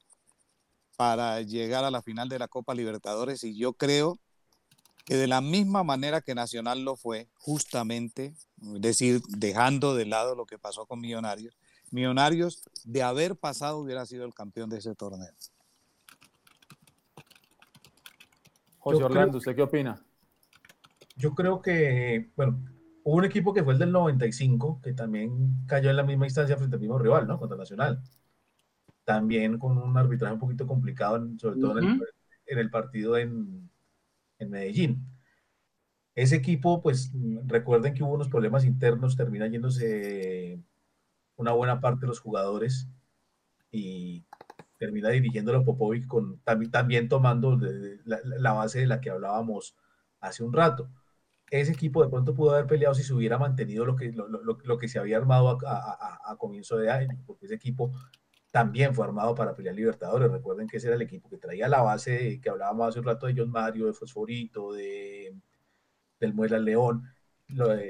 para 0.97 1.41
llegar 1.41 1.83
a 1.83 1.91
la 1.91 2.01
final 2.01 2.29
de 2.29 2.39
la 2.39 2.47
Copa 2.47 2.75
Libertadores 2.75 3.43
y 3.43 3.57
yo 3.57 3.73
creo 3.73 4.19
que 5.05 5.15
de 5.15 5.27
la 5.27 5.41
misma 5.41 5.83
manera 5.83 6.21
que 6.21 6.35
Nacional 6.35 6.83
lo 6.83 6.95
fue, 6.95 7.29
justamente, 7.33 8.35
es 8.61 8.81
decir, 8.81 9.21
dejando 9.29 9.95
de 9.95 10.05
lado 10.05 10.35
lo 10.35 10.45
que 10.45 10.57
pasó 10.57 10.85
con 10.85 10.99
Millonarios, 10.99 11.57
Millonarios 11.91 12.69
de 12.83 13.01
haber 13.01 13.35
pasado 13.35 13.79
hubiera 13.79 14.05
sido 14.05 14.25
el 14.25 14.33
campeón 14.33 14.69
de 14.69 14.77
ese 14.77 14.93
torneo. 14.95 15.33
José 18.77 19.03
Orlando, 19.03 19.37
¿usted 19.39 19.55
qué 19.55 19.61
opina? 19.63 20.01
Yo 21.15 21.33
creo 21.35 21.61
que, 21.61 22.31
bueno, 22.35 22.63
hubo 23.03 23.17
un 23.17 23.25
equipo 23.25 23.53
que 23.53 23.63
fue 23.63 23.73
el 23.73 23.79
del 23.79 23.91
95, 23.91 24.81
que 24.81 24.93
también 24.93 25.65
cayó 25.65 25.89
en 25.89 25.97
la 25.97 26.03
misma 26.03 26.25
instancia 26.25 26.55
frente 26.57 26.75
al 26.75 26.81
mismo 26.81 26.97
rival, 26.97 27.27
¿no? 27.27 27.37
Contra 27.37 27.57
Nacional. 27.57 28.01
También 29.03 29.57
con 29.57 29.77
un 29.77 29.97
arbitraje 29.97 30.33
un 30.33 30.39
poquito 30.39 30.67
complicado, 30.67 31.27
sobre 31.37 31.59
todo 31.59 31.79
en 31.79 31.99
el 32.45 32.69
partido 32.69 33.17
en, 33.17 33.69
en 34.37 34.49
Medellín. 34.49 35.18
Ese 36.19 36.35
equipo, 36.35 36.81
pues 36.81 37.13
recuerden 37.45 37.93
que 37.93 38.03
hubo 38.03 38.11
unos 38.13 38.27
problemas 38.27 38.65
internos, 38.65 39.15
termina 39.15 39.47
yéndose 39.47 40.61
una 41.37 41.53
buena 41.53 41.79
parte 41.79 42.01
de 42.01 42.07
los 42.07 42.19
jugadores 42.19 42.89
y 43.71 44.25
termina 44.77 45.07
dirigiéndolo 45.11 45.63
Popovic 45.63 46.07
con, 46.07 46.41
también, 46.41 47.07
tomando 47.07 47.57
la, 48.03 48.51
base 48.51 48.79
de 48.79 48.87
la 48.87 48.99
que 48.99 49.11
hablábamos 49.11 49.77
hace 50.19 50.43
un 50.43 50.51
rato. 50.51 50.89
Ese 51.51 51.71
equipo 51.71 52.03
de 52.03 52.09
pronto 52.09 52.33
pudo 52.33 52.51
haber 52.51 52.67
peleado 52.67 52.95
si 52.95 53.03
se 53.03 53.13
hubiera 53.13 53.37
mantenido 53.37 53.85
lo 53.85 53.95
que, 53.95 54.11
lo, 54.11 54.77
que 54.77 54.89
se 54.89 54.99
había 54.99 55.15
armado 55.15 55.57
a, 55.65 56.19
a, 56.21 56.35
comienzo 56.35 56.75
de 56.75 56.91
año, 56.91 57.17
porque 57.25 57.45
ese 57.45 57.55
equipo 57.55 57.93
también 58.51 58.93
fue 58.93 59.05
armado 59.05 59.33
para 59.35 59.55
pelear 59.55 59.73
Libertadores. 59.73 60.29
Recuerden 60.29 60.67
que 60.67 60.77
ese 60.77 60.87
era 60.87 60.97
el 60.97 61.01
equipo 61.01 61.29
que 61.29 61.37
traía 61.37 61.69
la 61.69 61.81
base 61.81 62.41
que 62.41 62.49
hablábamos 62.49 62.89
hace 62.89 62.99
un 62.99 63.05
rato 63.05 63.25
de 63.25 63.35
John 63.37 63.51
Mario, 63.51 63.85
de 63.85 63.93
Fosforito, 63.93 64.73
de, 64.73 65.33
del 66.19 66.33
Muela 66.33 66.59
León. 66.59 67.09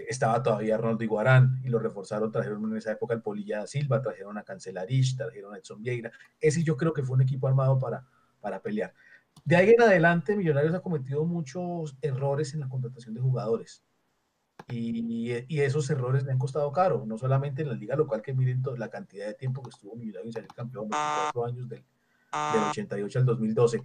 estaba 0.07 0.41
todavía 0.41 0.77
Ronaldo 0.77 1.03
Iguarán 1.03 1.60
y 1.64 1.69
lo 1.69 1.80
reforzaron, 1.80 2.31
trajeron 2.31 2.64
en 2.72 2.77
esa 2.77 2.91
época 2.91 3.14
el 3.14 3.22
Polilla 3.22 3.68
Silva, 3.68 4.01
trajeron 4.01 4.38
a 4.38 4.43
Cancelarich, 4.43 5.18
trajeron 5.18 5.53
a 5.53 5.57
Edson 5.57 5.81
Vieira. 5.81 6.11
Ese 6.39 6.64
yo 6.64 6.77
creo 6.77 6.93
que 6.93 7.03
fue 7.03 7.15
un 7.15 7.22
equipo 7.22 7.47
armado 7.47 7.77
para, 7.77 8.06
para 8.39 8.61
pelear. 8.61 8.93
De 9.43 9.56
ahí 9.56 9.69
en 9.69 9.81
adelante, 9.81 10.35
Millonarios 10.35 10.73
ha 10.76 10.81
cometido 10.81 11.26
muchos 11.26 11.95
errores 12.01 12.53
en 12.53 12.61
la 12.61 12.69
contratación 12.69 13.14
de 13.14 13.22
jugadores. 13.22 13.84
Y, 14.68 15.45
y, 15.47 15.60
esos 15.61 15.89
errores 15.89 16.23
le 16.26 16.31
han 16.31 16.38
costado 16.38 16.72
caro, 16.72 17.03
no 17.07 17.18
solamente 17.18 17.61
en 17.61 17.69
la 17.69 17.73
liga 17.73 17.95
local, 17.95 18.22
que 18.22 18.34
miren 18.34 18.61
toda 18.61 18.77
la 18.77 18.89
cantidad 18.89 19.26
de 19.26 19.34
tiempo 19.34 19.64
que 19.64 19.69
estuvo 19.69 19.95
Millonarios 19.95 20.27
en 20.27 20.34
salir 20.34 20.49
campeón, 20.53 20.89
24 20.89 21.45
años 21.45 21.69
del, 21.69 21.80
del 21.80 22.64
88 22.69 23.19
al 23.19 23.26
2012, 23.26 23.81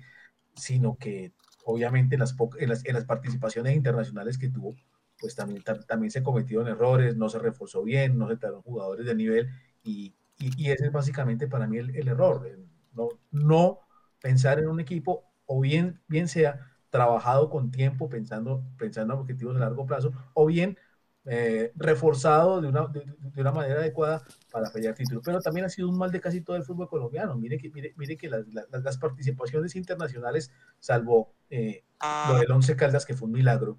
sino 0.54 0.96
que 0.96 1.32
obviamente 1.64 2.14
en 2.16 2.20
las, 2.20 2.34
en 2.58 2.94
las, 2.94 3.04
participaciones 3.04 3.74
internacionales 3.74 4.38
que 4.38 4.48
tuvo, 4.48 4.76
pues 5.18 5.34
también, 5.34 5.62
también 5.62 6.10
se 6.10 6.22
cometieron 6.22 6.68
errores, 6.68 7.16
no 7.16 7.28
se 7.28 7.38
reforzó 7.38 7.82
bien, 7.82 8.18
no 8.18 8.28
se 8.28 8.36
trajeron 8.36 8.62
jugadores 8.62 9.06
de 9.06 9.14
nivel, 9.14 9.48
y, 9.82 10.14
y, 10.38 10.70
ese 10.70 10.86
es 10.86 10.92
básicamente 10.92 11.46
para 11.46 11.66
mí 11.66 11.78
el, 11.78 11.96
el 11.96 12.08
error, 12.08 12.46
no, 12.92 13.08
no 13.30 13.80
pensar 14.20 14.58
en 14.58 14.68
un 14.68 14.80
equipo, 14.80 15.24
o 15.46 15.60
bien, 15.60 16.00
bien 16.08 16.28
sea 16.28 16.74
trabajado 16.90 17.50
con 17.50 17.70
tiempo 17.70 18.08
pensando, 18.08 18.62
pensando 18.78 19.14
en 19.14 19.20
objetivos 19.20 19.56
a 19.56 19.60
largo 19.60 19.84
plazo, 19.84 20.12
o 20.32 20.46
bien 20.46 20.78
eh, 21.26 21.72
reforzado 21.74 22.60
de 22.60 22.68
una, 22.68 22.86
de, 22.86 23.02
una 23.40 23.52
manera 23.52 23.80
adecuada 23.80 24.22
para 24.50 24.70
pelear 24.70 24.94
títulos. 24.94 25.22
Pero 25.24 25.40
también 25.40 25.66
ha 25.66 25.70
sido 25.70 25.88
un 25.88 25.96
mal 25.96 26.10
de 26.10 26.20
casi 26.20 26.42
todo 26.42 26.56
el 26.56 26.64
fútbol 26.64 26.88
colombiano. 26.88 27.34
Mire 27.36 27.58
que, 27.58 27.70
mire, 27.70 27.94
mire 27.96 28.16
que 28.16 28.28
las, 28.28 28.44
las, 28.52 28.98
participaciones 28.98 29.74
internacionales, 29.76 30.50
salvo 30.78 31.34
eh, 31.48 31.84
lo 32.28 32.38
del 32.38 32.50
Once 32.50 32.76
Caldas, 32.76 33.06
que 33.06 33.14
fue 33.14 33.26
un 33.26 33.32
milagro, 33.32 33.78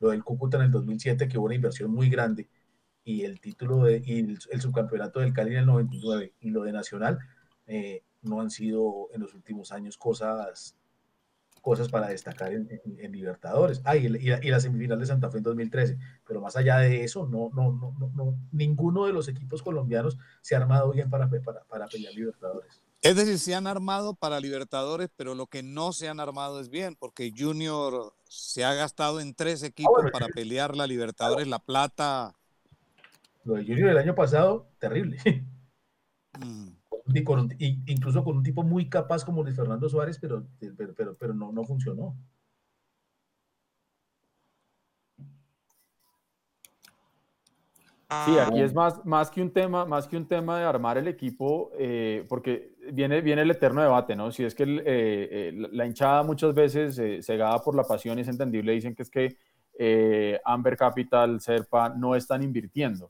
lo 0.00 0.10
del 0.10 0.22
Cúcuta 0.22 0.58
en 0.58 0.64
el 0.64 0.70
2007, 0.70 1.28
que 1.28 1.38
hubo 1.38 1.46
una 1.46 1.54
inversión 1.54 1.90
muy 1.90 2.10
grande, 2.10 2.48
y 3.04 3.22
el 3.22 3.40
título 3.40 3.84
de, 3.84 4.02
y 4.04 4.20
el, 4.20 4.60
subcampeonato 4.60 5.20
del 5.20 5.32
Cali 5.32 5.52
en 5.52 5.58
el 5.58 5.66
99 5.66 6.34
y 6.40 6.50
lo 6.50 6.62
de 6.62 6.72
Nacional 6.72 7.18
eh, 7.66 8.04
no 8.22 8.40
han 8.40 8.50
sido 8.50 9.08
en 9.12 9.22
los 9.22 9.34
últimos 9.34 9.72
años 9.72 9.96
cosas 9.96 10.76
cosas 11.62 11.88
para 11.88 12.08
destacar 12.08 12.52
en, 12.52 12.68
Libertadores. 13.12 13.80
Ah, 13.84 13.96
y, 13.96 14.08
la 14.08 14.60
semifinal 14.60 14.98
de 14.98 15.06
Santa 15.06 15.30
Fe 15.30 15.38
en 15.38 15.44
2013. 15.44 15.98
Pero 16.26 16.40
más 16.40 16.56
allá 16.56 16.78
de 16.78 17.04
eso, 17.04 17.26
no, 17.26 17.50
no, 17.54 17.72
no, 17.72 18.12
no, 18.14 18.36
ninguno 18.50 19.06
de 19.06 19.12
los 19.12 19.28
equipos 19.28 19.62
colombianos 19.62 20.18
se 20.42 20.54
ha 20.54 20.58
armado 20.58 20.90
bien 20.90 21.08
para, 21.08 21.30
para, 21.30 21.64
para 21.64 21.86
pelear 21.86 22.12
Libertadores. 22.12 22.82
Es 23.00 23.16
decir, 23.16 23.38
se 23.38 23.54
han 23.54 23.66
armado 23.66 24.14
para 24.14 24.40
Libertadores, 24.40 25.08
pero 25.16 25.34
lo 25.34 25.46
que 25.46 25.62
no 25.62 25.92
se 25.92 26.08
han 26.08 26.20
armado 26.20 26.60
es 26.60 26.68
bien, 26.68 26.96
porque 26.96 27.32
Junior 27.36 28.12
se 28.28 28.64
ha 28.64 28.74
gastado 28.74 29.20
en 29.20 29.34
tres 29.34 29.62
equipos 29.62 30.04
ah, 30.04 30.10
para 30.12 30.26
pelear 30.28 30.76
la 30.76 30.86
Libertadores, 30.86 31.46
la 31.46 31.60
plata. 31.60 32.34
Lo 33.44 33.54
de 33.54 33.64
Junior 33.64 33.90
el 33.90 33.98
año 33.98 34.14
pasado, 34.14 34.68
terrible. 34.78 35.18
Mm 36.38 36.81
incluso 37.86 38.24
con 38.24 38.36
un 38.36 38.42
tipo 38.42 38.62
muy 38.62 38.88
capaz 38.88 39.24
como 39.24 39.42
Luis 39.42 39.56
Fernando 39.56 39.88
Suárez, 39.88 40.18
pero, 40.20 40.46
pero, 40.76 41.16
pero, 41.18 41.34
no, 41.34 41.52
no 41.52 41.64
funcionó. 41.64 42.16
Sí, 48.26 48.38
aquí 48.38 48.60
es 48.60 48.74
más, 48.74 49.02
más, 49.06 49.30
que 49.30 49.40
un 49.40 49.50
tema, 49.50 49.86
más 49.86 50.06
que 50.06 50.18
un 50.18 50.26
tema 50.28 50.58
de 50.58 50.64
armar 50.64 50.98
el 50.98 51.08
equipo, 51.08 51.70
eh, 51.78 52.26
porque 52.28 52.76
viene, 52.92 53.22
viene 53.22 53.40
el 53.40 53.50
eterno 53.50 53.80
debate, 53.80 54.14
¿no? 54.14 54.30
Si 54.30 54.44
es 54.44 54.54
que 54.54 54.64
eh, 54.64 54.82
eh, 54.84 55.68
la 55.72 55.86
hinchada 55.86 56.22
muchas 56.22 56.52
veces, 56.52 57.24
cegada 57.24 57.58
por 57.62 57.74
la 57.74 57.84
pasión, 57.84 58.18
es 58.18 58.28
entendible, 58.28 58.72
dicen 58.72 58.94
que 58.94 59.02
es 59.02 59.10
que 59.10 60.40
Amber 60.44 60.76
Capital, 60.76 61.40
Serpa, 61.40 61.88
no 61.88 62.14
están 62.14 62.42
invirtiendo 62.42 63.08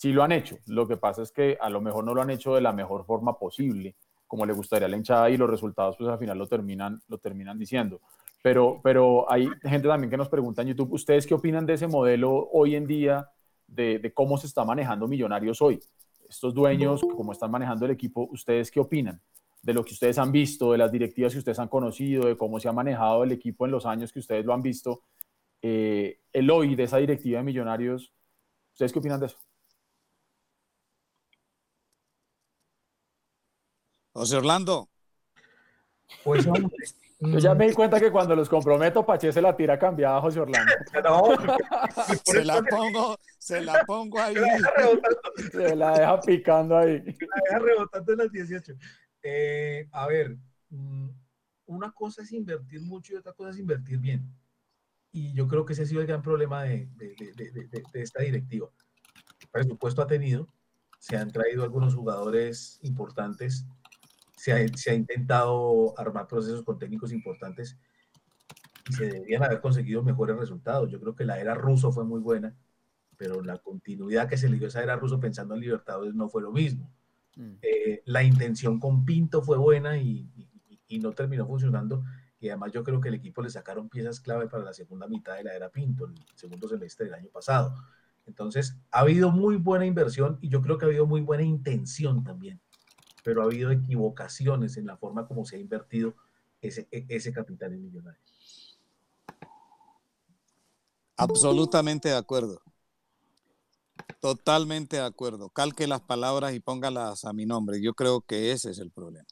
sí 0.00 0.14
lo 0.14 0.22
han 0.22 0.32
hecho. 0.32 0.56
Lo 0.66 0.88
que 0.88 0.96
pasa 0.96 1.20
es 1.20 1.30
que 1.30 1.58
a 1.60 1.68
lo 1.68 1.82
mejor 1.82 2.04
no 2.04 2.14
lo 2.14 2.22
han 2.22 2.30
hecho 2.30 2.54
de 2.54 2.62
la 2.62 2.72
mejor 2.72 3.04
forma 3.04 3.38
posible, 3.38 3.96
como 4.26 4.46
le 4.46 4.54
gustaría 4.54 4.86
a 4.86 4.88
la 4.88 4.96
hinchada 4.96 5.28
y 5.28 5.36
los 5.36 5.50
resultados 5.50 5.96
pues 5.98 6.08
al 6.08 6.18
final 6.18 6.38
lo 6.38 6.46
terminan, 6.46 7.02
lo 7.08 7.18
terminan 7.18 7.58
diciendo. 7.58 8.00
Pero, 8.42 8.80
pero 8.82 9.30
hay 9.30 9.46
gente 9.62 9.88
también 9.88 10.10
que 10.10 10.16
nos 10.16 10.30
pregunta 10.30 10.62
en 10.62 10.68
YouTube, 10.68 10.94
¿ustedes 10.94 11.26
qué 11.26 11.34
opinan 11.34 11.66
de 11.66 11.74
ese 11.74 11.86
modelo 11.86 12.48
hoy 12.50 12.76
en 12.76 12.86
día 12.86 13.28
de, 13.66 14.10
cómo 14.14 14.38
se 14.38 14.46
está 14.46 14.64
manejando 14.64 15.06
Millonarios 15.06 15.60
hoy? 15.60 15.78
Estos 16.26 16.54
dueños, 16.54 17.02
cómo 17.14 17.32
están 17.32 17.50
manejando 17.50 17.84
el 17.84 17.90
equipo, 17.90 18.26
¿ustedes 18.32 18.70
qué 18.70 18.80
opinan? 18.80 19.20
De 19.60 19.74
lo 19.74 19.84
que 19.84 19.92
ustedes 19.92 20.16
han 20.16 20.32
visto, 20.32 20.72
de 20.72 20.78
las 20.78 20.90
directivas 20.90 21.34
que 21.34 21.40
ustedes 21.40 21.58
han 21.58 21.68
conocido, 21.68 22.24
de 22.24 22.38
cómo 22.38 22.58
se 22.58 22.70
ha 22.70 22.72
manejado 22.72 23.22
el 23.22 23.32
equipo 23.32 23.66
en 23.66 23.72
los 23.72 23.84
años 23.84 24.14
que 24.14 24.20
ustedes 24.20 24.46
lo 24.46 24.54
han 24.54 24.62
visto, 24.62 25.02
eh, 25.60 26.20
el 26.32 26.50
hoy 26.50 26.74
de 26.74 26.84
esa 26.84 26.96
directiva 26.96 27.40
de 27.40 27.44
Millonarios, 27.44 28.14
¿ustedes 28.72 28.94
qué 28.94 28.98
opinan 28.98 29.20
de 29.20 29.26
eso? 29.26 29.36
José 34.12 34.36
Orlando. 34.36 34.88
Pues 36.24 36.44
Yo 36.44 37.38
ya 37.38 37.54
me 37.54 37.68
di 37.68 37.74
cuenta 37.74 38.00
que 38.00 38.10
cuando 38.10 38.34
los 38.34 38.48
comprometo, 38.48 39.04
Pache 39.04 39.32
se 39.32 39.42
la 39.42 39.56
tira 39.56 39.78
cambiada 39.78 40.16
a 40.16 40.20
José 40.20 40.40
Orlando. 40.40 40.72
se 42.24 42.44
la 42.44 42.62
pongo, 42.62 43.16
se 43.38 43.60
la 43.60 43.84
pongo 43.86 44.18
ahí. 44.18 44.34
Se 45.52 45.76
la 45.76 45.98
deja 45.98 46.20
picando 46.20 46.76
ahí. 46.76 46.98
Se 46.98 47.26
la 47.26 47.42
deja 47.44 47.58
rebotando 47.58 48.12
en 48.12 48.18
las 48.18 48.32
18. 48.32 48.74
Eh, 49.22 49.88
a 49.92 50.06
ver, 50.06 50.36
mm, 50.70 51.08
una 51.66 51.92
cosa 51.92 52.22
es 52.22 52.32
invertir 52.32 52.80
mucho 52.82 53.12
y 53.12 53.16
otra 53.16 53.32
cosa 53.32 53.50
es 53.50 53.58
invertir 53.58 53.98
bien. 53.98 54.34
Y 55.12 55.32
yo 55.34 55.46
creo 55.46 55.64
que 55.64 55.72
ese 55.74 55.82
ha 55.82 55.86
sido 55.86 56.00
el 56.00 56.06
gran 56.06 56.22
problema 56.22 56.62
de, 56.62 56.88
de, 56.96 57.14
de, 57.34 57.82
de 57.92 58.02
esta 58.02 58.22
directiva. 58.22 58.68
El 59.40 59.48
presupuesto 59.48 60.02
ha 60.02 60.06
tenido, 60.06 60.48
se 60.98 61.16
han 61.16 61.30
traído 61.30 61.64
algunos 61.64 61.94
jugadores 61.94 62.78
importantes 62.82 63.66
se 64.40 64.90
ha, 64.90 64.94
intentado 64.94 65.92
armar 65.98 66.26
procesos 66.26 66.62
con 66.62 66.78
técnicos 66.78 67.12
importantes 67.12 67.78
y 68.88 68.94
se 68.94 69.04
deberían 69.04 69.42
haber 69.42 69.60
conseguido 69.60 70.02
mejores 70.02 70.34
resultados. 70.38 70.90
Yo 70.90 70.98
creo 70.98 71.14
que 71.14 71.26
la 71.26 71.38
era 71.38 71.54
ruso 71.54 71.92
fue 71.92 72.06
muy 72.06 72.20
buena, 72.20 72.56
pero 73.18 73.42
la 73.42 73.58
continuidad 73.58 74.30
que 74.30 74.38
se 74.38 74.48
le 74.48 74.56
dio 74.56 74.66
a 74.66 74.68
esa 74.68 74.82
era 74.82 74.96
ruso 74.96 75.20
pensando 75.20 75.54
en 75.54 75.60
Libertadores 75.60 76.14
no 76.14 76.30
fue 76.30 76.40
lo 76.40 76.52
mismo. 76.52 76.90
Mm. 77.36 77.56
Eh, 77.60 78.02
la 78.06 78.22
intención 78.22 78.80
con 78.80 79.04
Pinto 79.04 79.42
fue 79.42 79.58
buena 79.58 79.98
y, 79.98 80.26
no 81.02 81.12
terminó 81.12 81.46
funcionando. 81.46 82.02
Y 82.40 82.48
además 82.48 82.72
yo 82.72 82.82
creo 82.82 82.98
que 82.98 83.08
el 83.08 83.16
equipo 83.16 83.42
le 83.42 83.50
sacaron 83.50 83.90
piezas 83.90 84.20
clave 84.20 84.48
para 84.48 84.64
la 84.64 84.72
segunda 84.72 85.06
mitad 85.06 85.36
de 85.36 85.44
la 85.44 85.54
era 85.54 85.68
Pinto, 85.68 86.06
el 86.06 86.14
segundo 86.34 86.66
semestre 86.66 87.04
del 87.04 87.14
año 87.14 87.28
pasado. 87.28 87.74
Entonces, 88.24 88.80
ha 88.90 89.00
habido 89.00 89.30
muy 89.30 89.56
buena 89.56 89.84
inversión 89.84 90.38
y 90.40 90.48
yo 90.48 90.62
creo 90.62 90.78
que 90.78 90.86
ha 90.86 90.88
habido 90.88 91.06
muy 91.06 91.20
buena 91.20 91.42
intención 91.42 92.24
también 92.24 92.58
pero 93.22 93.42
ha 93.42 93.44
habido 93.44 93.70
equivocaciones 93.70 94.76
en 94.76 94.86
la 94.86 94.96
forma 94.96 95.26
como 95.26 95.44
se 95.44 95.56
ha 95.56 95.58
invertido 95.58 96.14
ese, 96.60 96.88
e, 96.90 97.06
ese 97.08 97.32
capital 97.32 97.72
en 97.72 97.82
millonarios. 97.82 98.78
Absolutamente 101.16 102.08
de 102.08 102.16
acuerdo. 102.16 102.62
Totalmente 104.20 104.96
de 104.96 105.02
acuerdo. 105.02 105.50
Calque 105.50 105.86
las 105.86 106.00
palabras 106.00 106.54
y 106.54 106.60
póngalas 106.60 107.24
a 107.24 107.32
mi 107.32 107.46
nombre. 107.46 107.80
Yo 107.82 107.94
creo 107.94 108.20
que 108.22 108.52
ese 108.52 108.70
es 108.70 108.78
el 108.78 108.90
problema. 108.90 109.26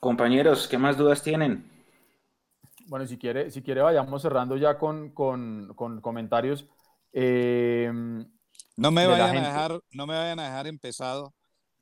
Compañeros, 0.00 0.66
¿qué 0.66 0.78
más 0.78 0.96
dudas 0.96 1.22
tienen? 1.22 1.71
Bueno, 2.92 3.06
si 3.06 3.16
quiere, 3.16 3.50
si 3.50 3.62
quiere 3.62 3.80
vayamos 3.80 4.20
cerrando 4.20 4.54
ya 4.58 4.76
con, 4.76 5.14
comentarios. 5.14 6.66
Em, 7.10 8.30
no, 8.76 8.90
me 8.90 9.06
vayan 9.06 9.34
a 9.34 9.48
dejar, 9.48 9.80
no 9.92 10.06
me 10.06 10.14
vayan 10.14 10.38
a 10.38 10.44
dejar 10.44 10.66
empezado, 10.66 11.32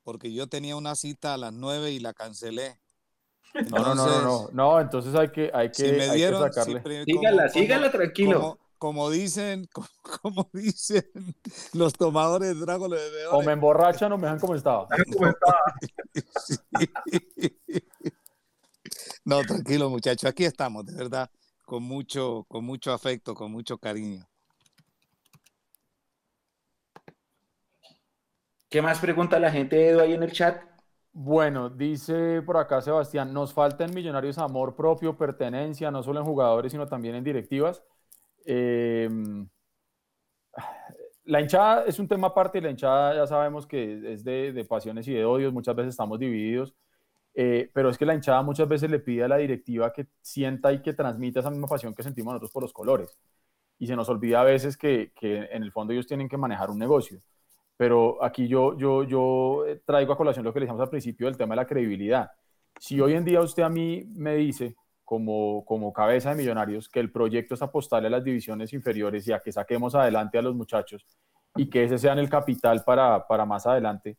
porque 0.03 0.31
yo 0.31 0.47
tenía 0.47 0.77
una 0.77 0.95
cita 0.95 1.33
a 1.33 1.37
las 1.37 1.51
nueve 1.51 1.91
y 1.91 1.99
la 1.99 2.13
cancelé. 2.13 2.79
no, 3.71 3.79
no, 3.79 3.93
no, 3.93 4.21
no, 4.21 4.49
no, 4.53 4.79
entonces 4.79 5.13
hay 5.13 5.31
que, 5.31 5.51
hay 5.53 5.69
que, 5.69 5.91
me 5.91 6.15
dieron, 6.15 6.49
sacarle. 6.49 6.81
sígala, 7.03 7.49
sígala 7.49 7.91
tranquilo. 7.91 8.57
Como, 8.77 9.09
dicen, 9.09 9.67
como, 10.21 10.49
dicen 10.53 11.03
los 11.73 11.91
tomadores 11.91 12.57
de 12.57 12.65
trago, 12.65 12.87
o 13.31 13.43
me 13.43 13.51
emborrachan 13.51 14.13
o 14.13 14.17
me 14.17 14.27
dejan 14.27 14.39
como 14.39 14.55
estaba. 14.55 14.87
Como 15.11 15.27
estaba. 15.27 15.59
No, 19.23 19.41
tranquilo, 19.43 19.89
muchachos. 19.89 20.29
Aquí 20.29 20.45
estamos, 20.45 20.85
de 20.85 20.95
verdad, 20.95 21.29
con 21.63 21.83
mucho, 21.83 22.45
con 22.47 22.65
mucho 22.65 22.91
afecto, 22.91 23.35
con 23.35 23.51
mucho 23.51 23.77
cariño. 23.77 24.27
¿Qué 28.69 28.81
más 28.81 28.99
pregunta 28.99 29.39
la 29.39 29.51
gente, 29.51 29.89
Edu, 29.89 29.99
ahí 29.99 30.13
en 30.13 30.23
el 30.23 30.31
chat? 30.31 30.63
Bueno, 31.13 31.69
dice 31.69 32.41
por 32.41 32.55
acá 32.55 32.81
Sebastián, 32.81 33.33
nos 33.33 33.53
falta 33.53 33.83
en 33.83 33.93
Millonarios 33.93 34.37
amor 34.37 34.75
propio, 34.75 35.17
pertenencia, 35.17 35.91
no 35.91 36.01
solo 36.01 36.19
en 36.21 36.25
jugadores, 36.25 36.71
sino 36.71 36.87
también 36.87 37.15
en 37.15 37.23
directivas. 37.23 37.83
Em, 38.45 39.47
la 41.25 41.41
hinchada 41.41 41.83
es 41.85 41.99
un 41.99 42.07
tema 42.07 42.27
aparte 42.27 42.57
y 42.57 42.61
la 42.61 42.69
hinchada 42.69 43.15
ya 43.15 43.27
sabemos 43.27 43.67
que 43.67 44.13
es 44.13 44.23
de, 44.23 44.53
de 44.53 44.65
pasiones 44.65 45.07
y 45.07 45.13
de 45.13 45.25
odios, 45.25 45.53
muchas 45.53 45.75
veces 45.75 45.89
estamos 45.89 46.17
divididos. 46.17 46.73
Eh, 47.33 47.69
pero 47.73 47.89
es 47.89 47.97
que 47.97 48.05
la 48.05 48.13
hinchada 48.13 48.41
muchas 48.41 48.67
veces 48.67 48.89
le 48.89 48.99
pide 48.99 49.23
a 49.23 49.27
la 49.27 49.37
directiva 49.37 49.93
que 49.93 50.07
sienta 50.21 50.73
y 50.73 50.81
que 50.81 50.93
transmita 50.93 51.39
esa 51.39 51.49
misma 51.49 51.67
pasión 51.67 51.93
que 51.93 52.03
sentimos 52.03 52.33
nosotros 52.33 52.51
por 52.51 52.63
los 52.63 52.73
colores. 52.73 53.17
Y 53.79 53.87
se 53.87 53.95
nos 53.95 54.09
olvida 54.09 54.41
a 54.41 54.43
veces 54.43 54.77
que, 54.77 55.11
en 55.21 55.63
el 55.63 55.71
fondo 55.71 55.93
ellos 55.93 56.07
tienen 56.07 56.29
que 56.29 56.37
manejar 56.37 56.69
un 56.69 56.77
negocio. 56.77 57.21
Pero 57.77 58.23
aquí 58.23 58.47
yo, 58.47 58.77
yo, 58.77 59.03
yo 59.03 59.63
traigo 59.85 60.13
a 60.13 60.17
colación 60.17 60.45
lo 60.45 60.53
que 60.53 60.59
le 60.59 60.65
dijimos 60.65 60.81
al 60.81 60.89
principio 60.89 61.27
del 61.27 61.37
tema 61.37 61.55
de 61.55 61.61
la 61.61 61.67
credibilidad. 61.67 62.31
Si 62.79 63.01
hoy 63.01 63.13
en 63.13 63.25
día 63.25 63.41
usted 63.41 63.63
a 63.63 63.69
mí 63.69 64.05
me 64.13 64.35
dice, 64.35 64.75
como, 65.11 65.65
como 65.65 65.91
cabeza 65.91 66.29
de 66.29 66.35
millonarios, 66.35 66.87
que 66.87 67.01
el 67.01 67.11
proyecto 67.11 67.55
es 67.55 67.61
apostarle 67.61 68.07
a 68.07 68.11
las 68.11 68.23
divisiones 68.23 68.71
inferiores 68.71 69.27
y 69.27 69.33
a 69.33 69.41
que 69.41 69.51
saquemos 69.51 69.93
adelante 69.93 70.37
a 70.37 70.41
los 70.41 70.55
muchachos 70.55 71.05
y 71.55 71.69
que 71.69 71.83
ese 71.83 71.97
sea 71.97 72.13
el 72.13 72.29
capital 72.29 72.81
para, 72.85 73.27
para 73.27 73.45
más 73.45 73.67
adelante, 73.67 74.17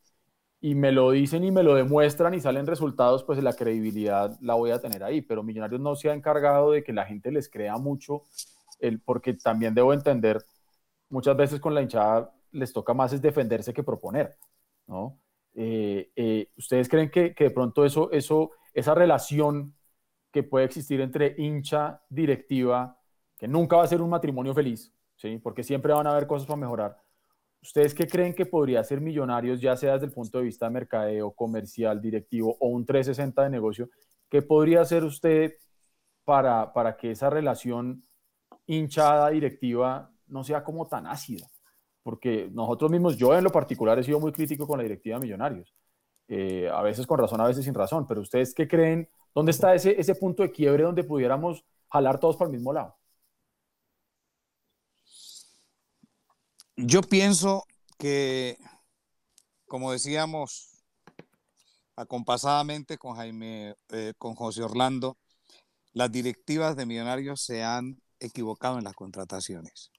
y 0.64 0.76
me 0.76 0.92
lo 0.92 1.10
dicen 1.10 1.42
y 1.42 1.50
me 1.50 1.64
lo 1.64 1.74
demuestran 1.74 2.34
y 2.34 2.40
salen 2.40 2.68
resultados, 2.68 3.24
pues 3.24 3.42
la 3.42 3.52
credibilidad 3.52 4.38
la 4.40 4.54
voy 4.54 4.70
a 4.70 4.80
tener 4.80 5.02
ahí. 5.02 5.20
Pero 5.20 5.42
Millonarios 5.42 5.80
no 5.80 5.96
se 5.96 6.08
ha 6.08 6.14
encargado 6.14 6.70
de 6.70 6.84
que 6.84 6.92
la 6.92 7.04
gente 7.04 7.32
les 7.32 7.48
crea 7.50 7.76
mucho, 7.78 8.22
el, 8.78 9.00
porque 9.00 9.34
también 9.34 9.74
debo 9.74 9.92
entender, 9.92 10.40
muchas 11.08 11.36
veces 11.36 11.58
con 11.58 11.74
la 11.74 11.82
hinchada 11.82 12.32
les 12.52 12.72
toca 12.72 12.94
más 12.94 13.12
es 13.12 13.20
defenderse 13.20 13.74
que 13.74 13.82
proponer, 13.82 14.36
¿no? 14.86 15.18
Eh, 15.54 16.12
eh, 16.14 16.48
¿Ustedes 16.56 16.88
creen 16.88 17.10
que, 17.10 17.34
que, 17.34 17.44
de 17.44 17.50
pronto 17.50 17.84
eso, 17.84 18.12
eso, 18.12 18.52
esa 18.72 18.94
relación 18.94 19.74
que 20.30 20.44
puede 20.44 20.66
existir 20.66 21.00
entre 21.00 21.34
hincha, 21.38 22.02
directiva, 22.08 23.00
que 23.36 23.48
nunca 23.48 23.78
va 23.78 23.82
a 23.82 23.88
ser 23.88 24.00
un 24.00 24.10
matrimonio 24.10 24.54
feliz, 24.54 24.94
¿sí? 25.16 25.38
Porque 25.38 25.64
siempre 25.64 25.92
van 25.92 26.06
a 26.06 26.12
haber 26.12 26.28
cosas 26.28 26.46
para 26.46 26.60
mejorar, 26.60 27.01
¿Ustedes 27.62 27.94
qué 27.94 28.08
creen 28.08 28.34
que 28.34 28.44
podría 28.44 28.82
ser 28.82 29.00
Millonarios, 29.00 29.60
ya 29.60 29.76
sea 29.76 29.92
desde 29.94 30.06
el 30.06 30.12
punto 30.12 30.38
de 30.38 30.44
vista 30.44 30.68
mercadeo, 30.68 31.30
comercial, 31.30 32.00
directivo 32.02 32.56
o 32.58 32.66
un 32.68 32.84
360 32.84 33.44
de 33.44 33.50
negocio, 33.50 33.88
¿qué 34.28 34.42
podría 34.42 34.80
hacer 34.80 35.04
usted 35.04 35.54
para, 36.24 36.72
para 36.72 36.96
que 36.96 37.12
esa 37.12 37.30
relación 37.30 38.02
hinchada 38.66 39.30
directiva 39.30 40.10
no 40.26 40.42
sea 40.42 40.64
como 40.64 40.88
tan 40.88 41.06
ácida? 41.06 41.46
Porque 42.02 42.50
nosotros 42.52 42.90
mismos, 42.90 43.16
yo 43.16 43.32
en 43.36 43.44
lo 43.44 43.50
particular 43.50 43.96
he 43.96 44.02
sido 44.02 44.18
muy 44.18 44.32
crítico 44.32 44.66
con 44.66 44.78
la 44.78 44.82
directiva 44.82 45.18
de 45.18 45.24
Millonarios, 45.24 45.72
eh, 46.26 46.68
a 46.68 46.82
veces 46.82 47.06
con 47.06 47.20
razón, 47.20 47.40
a 47.40 47.46
veces 47.46 47.64
sin 47.64 47.74
razón, 47.74 48.08
pero 48.08 48.22
ustedes 48.22 48.54
qué 48.54 48.66
creen, 48.66 49.08
¿dónde 49.32 49.52
está 49.52 49.72
ese, 49.72 50.00
ese 50.00 50.16
punto 50.16 50.42
de 50.42 50.50
quiebre 50.50 50.82
donde 50.82 51.04
pudiéramos 51.04 51.64
jalar 51.88 52.18
todos 52.18 52.36
para 52.36 52.50
el 52.50 52.56
mismo 52.56 52.72
lado? 52.72 52.96
Yo 56.76 57.02
pienso 57.02 57.64
que, 57.98 58.58
como 59.66 59.92
decíamos 59.92 60.82
acompasadamente 61.96 62.96
con 62.96 63.14
Jaime, 63.16 63.74
eh, 63.90 64.14
con 64.16 64.34
José 64.34 64.62
Orlando, 64.62 65.18
las 65.92 66.10
directivas 66.10 66.74
de 66.74 66.86
Millonarios 66.86 67.42
se 67.42 67.62
han 67.62 68.00
equivocado 68.20 68.78
en 68.78 68.84
las 68.84 68.94
contrataciones. 68.94 69.90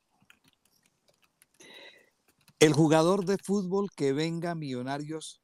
El 2.60 2.74
jugador 2.74 3.26
de 3.26 3.38
fútbol 3.38 3.90
que 3.96 4.12
venga 4.12 4.52
a 4.52 4.56
Millonarios, 4.56 5.42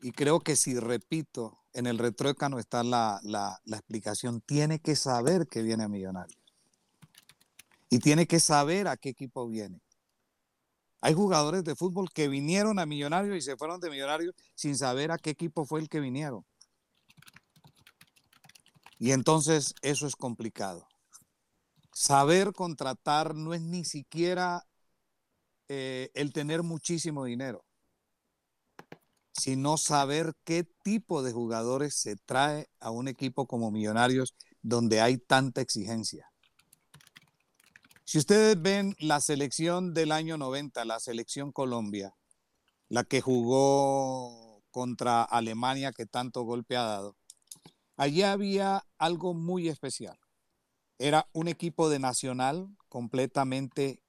y 0.00 0.12
creo 0.12 0.40
que 0.40 0.56
si 0.56 0.78
repito, 0.78 1.58
en 1.74 1.86
el 1.86 1.98
retrócano 1.98 2.58
está 2.58 2.82
la, 2.82 3.20
la, 3.24 3.60
la 3.64 3.76
explicación, 3.76 4.40
tiene 4.40 4.80
que 4.80 4.96
saber 4.96 5.46
que 5.48 5.62
viene 5.62 5.84
a 5.84 5.88
Millonarios. 5.88 6.41
Y 7.92 7.98
tiene 7.98 8.26
que 8.26 8.40
saber 8.40 8.88
a 8.88 8.96
qué 8.96 9.10
equipo 9.10 9.46
viene. 9.46 9.82
Hay 11.02 11.12
jugadores 11.12 11.62
de 11.62 11.76
fútbol 11.76 12.08
que 12.10 12.26
vinieron 12.26 12.78
a 12.78 12.86
Millonarios 12.86 13.36
y 13.36 13.42
se 13.42 13.54
fueron 13.58 13.80
de 13.80 13.90
Millonarios 13.90 14.34
sin 14.54 14.78
saber 14.78 15.10
a 15.10 15.18
qué 15.18 15.28
equipo 15.28 15.66
fue 15.66 15.80
el 15.80 15.90
que 15.90 16.00
vinieron. 16.00 16.42
Y 18.98 19.12
entonces 19.12 19.74
eso 19.82 20.06
es 20.06 20.16
complicado. 20.16 20.88
Saber 21.92 22.54
contratar 22.54 23.34
no 23.34 23.52
es 23.52 23.60
ni 23.60 23.84
siquiera 23.84 24.66
eh, 25.68 26.10
el 26.14 26.32
tener 26.32 26.62
muchísimo 26.62 27.26
dinero, 27.26 27.62
sino 29.34 29.76
saber 29.76 30.32
qué 30.44 30.64
tipo 30.82 31.22
de 31.22 31.32
jugadores 31.32 31.94
se 31.94 32.16
trae 32.16 32.70
a 32.80 32.90
un 32.90 33.08
equipo 33.08 33.46
como 33.46 33.70
Millonarios 33.70 34.34
donde 34.62 35.02
hay 35.02 35.18
tanta 35.18 35.60
exigencia. 35.60 36.31
Si 38.12 38.18
ustedes 38.18 38.60
ven 38.60 38.94
la 38.98 39.22
selección 39.22 39.94
del 39.94 40.12
año 40.12 40.36
90, 40.36 40.84
la 40.84 41.00
selección 41.00 41.50
Colombia, 41.50 42.14
la 42.90 43.04
que 43.04 43.22
jugó 43.22 44.62
contra 44.70 45.22
Alemania 45.22 45.92
que 45.92 46.04
tanto 46.04 46.42
golpe 46.42 46.76
ha 46.76 46.82
dado, 46.82 47.16
allí 47.96 48.20
había 48.20 48.84
algo 48.98 49.32
muy 49.32 49.70
especial. 49.70 50.18
Era 50.98 51.26
un 51.32 51.48
equipo 51.48 51.88
de 51.88 52.00
nacional 52.00 52.68
completamente 52.90 54.02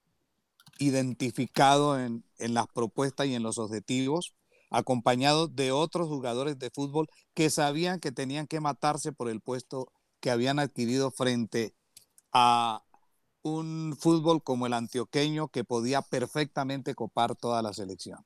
identificado 0.78 1.98
en, 1.98 2.26
en 2.36 2.52
las 2.52 2.66
propuestas 2.66 3.26
y 3.28 3.34
en 3.34 3.42
los 3.42 3.56
objetivos, 3.56 4.34
acompañado 4.68 5.48
de 5.48 5.72
otros 5.72 6.08
jugadores 6.08 6.58
de 6.58 6.68
fútbol 6.68 7.08
que 7.32 7.48
sabían 7.48 8.00
que 8.00 8.12
tenían 8.12 8.48
que 8.48 8.60
matarse 8.60 9.12
por 9.12 9.30
el 9.30 9.40
puesto 9.40 9.90
que 10.20 10.30
habían 10.30 10.58
adquirido 10.58 11.10
frente 11.10 11.74
a 12.34 12.83
un 13.44 13.96
fútbol 13.96 14.42
como 14.42 14.66
el 14.66 14.72
antioqueño 14.72 15.48
que 15.48 15.62
podía 15.62 16.02
perfectamente 16.02 16.94
copar 16.94 17.36
toda 17.36 17.62
la 17.62 17.72
selección. 17.72 18.18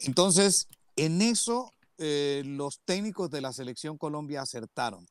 Entonces, 0.00 0.66
en 0.96 1.22
eso 1.22 1.72
eh, 1.98 2.42
los 2.44 2.80
técnicos 2.84 3.30
de 3.30 3.40
la 3.40 3.52
selección 3.52 3.98
Colombia 3.98 4.42
acertaron, 4.42 5.06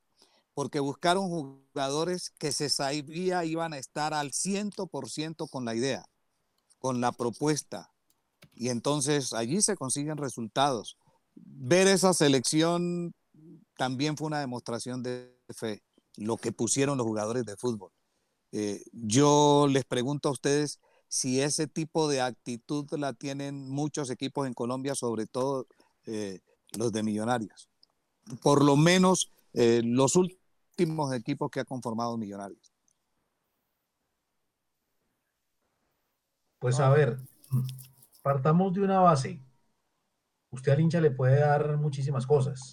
porque 0.54 0.80
buscaron 0.80 1.30
jugadores 1.30 2.32
que 2.40 2.52
se 2.52 2.70
sabía 2.70 3.46
iban 3.46 3.74
a 3.74 3.78
estar 3.78 4.14
al 4.14 4.32
100% 4.32 5.50
con 5.50 5.64
la 5.64 5.76
idea 5.76 6.06
con 6.80 7.02
la 7.02 7.12
propuesta. 7.12 7.92
Y 8.54 8.70
entonces 8.70 9.34
allí 9.34 9.62
se 9.62 9.76
consiguen 9.76 10.18
resultados. 10.18 10.98
Ver 11.36 11.88
esa 11.88 12.14
selección 12.14 13.14
también 13.78 14.18
fue 14.18 14.28
una 14.28 14.40
demostración 14.40 15.04
de 15.04 15.38
fe, 15.50 15.84
lo 16.16 16.38
que 16.38 16.52
pusieron 16.52 16.98
los 16.98 17.06
jugadores 17.06 17.46
de 17.46 17.56
fútbol. 17.58 17.92
Eh, 18.52 18.84
yo 18.94 19.68
les 19.70 19.86
pregunto 19.86 20.30
a 20.30 20.32
ustedes 20.32 20.80
si 21.08 21.42
ese 21.42 21.68
tipo 21.68 22.08
de 22.08 22.22
actitud 22.22 22.86
la 22.98 23.14
tienen 23.14 23.70
muchos 23.70 24.10
equipos 24.10 24.48
en 24.48 24.54
Colombia, 24.54 24.96
sobre 24.96 25.26
todo 25.26 25.68
eh, 26.06 26.42
los 26.78 26.92
de 26.92 27.04
Millonarios. 27.04 27.70
Por 28.42 28.64
lo 28.64 28.76
menos 28.76 29.32
eh, 29.54 29.82
los 29.84 30.16
últimos 30.16 31.14
equipos 31.14 31.50
que 31.50 31.62
ha 31.62 31.66
conformado 31.66 32.18
Millonarios. 32.18 32.74
Pues 36.60 36.80
a 36.80 36.90
ver, 36.90 37.20
partamos 38.22 38.74
de 38.74 38.82
una 38.82 39.00
base. 39.00 39.42
Usted 40.50 40.72
al 40.72 40.82
hincha 40.82 41.00
le 41.00 41.12
puede 41.12 41.40
dar 41.40 41.78
muchísimas 41.78 42.26
cosas. 42.26 42.72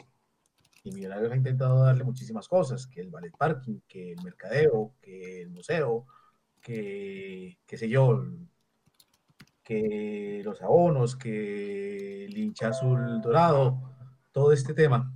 Y 0.85 0.93
Millonarios 0.93 1.32
ha 1.32 1.36
intentado 1.36 1.82
darle 1.82 2.05
muchísimas 2.05 2.47
cosas, 2.47 2.86
que 2.86 3.01
el 3.01 3.11
ballet 3.11 3.36
parking, 3.36 3.81
que 3.89 4.12
el 4.12 4.23
mercadeo, 4.23 4.94
que 5.01 5.43
el 5.43 5.51
museo, 5.51 6.06
que, 6.61 7.59
qué 7.66 7.77
sé 7.77 7.89
yo, 7.89 8.24
que 9.62 10.43
los 10.44 10.61
abonos, 10.62 11.16
que 11.16 12.27
el 12.27 12.36
hincha 12.36 12.69
azul 12.69 13.20
dorado, 13.20 13.81
todo 14.31 14.52
este 14.52 14.74
tema. 14.74 15.12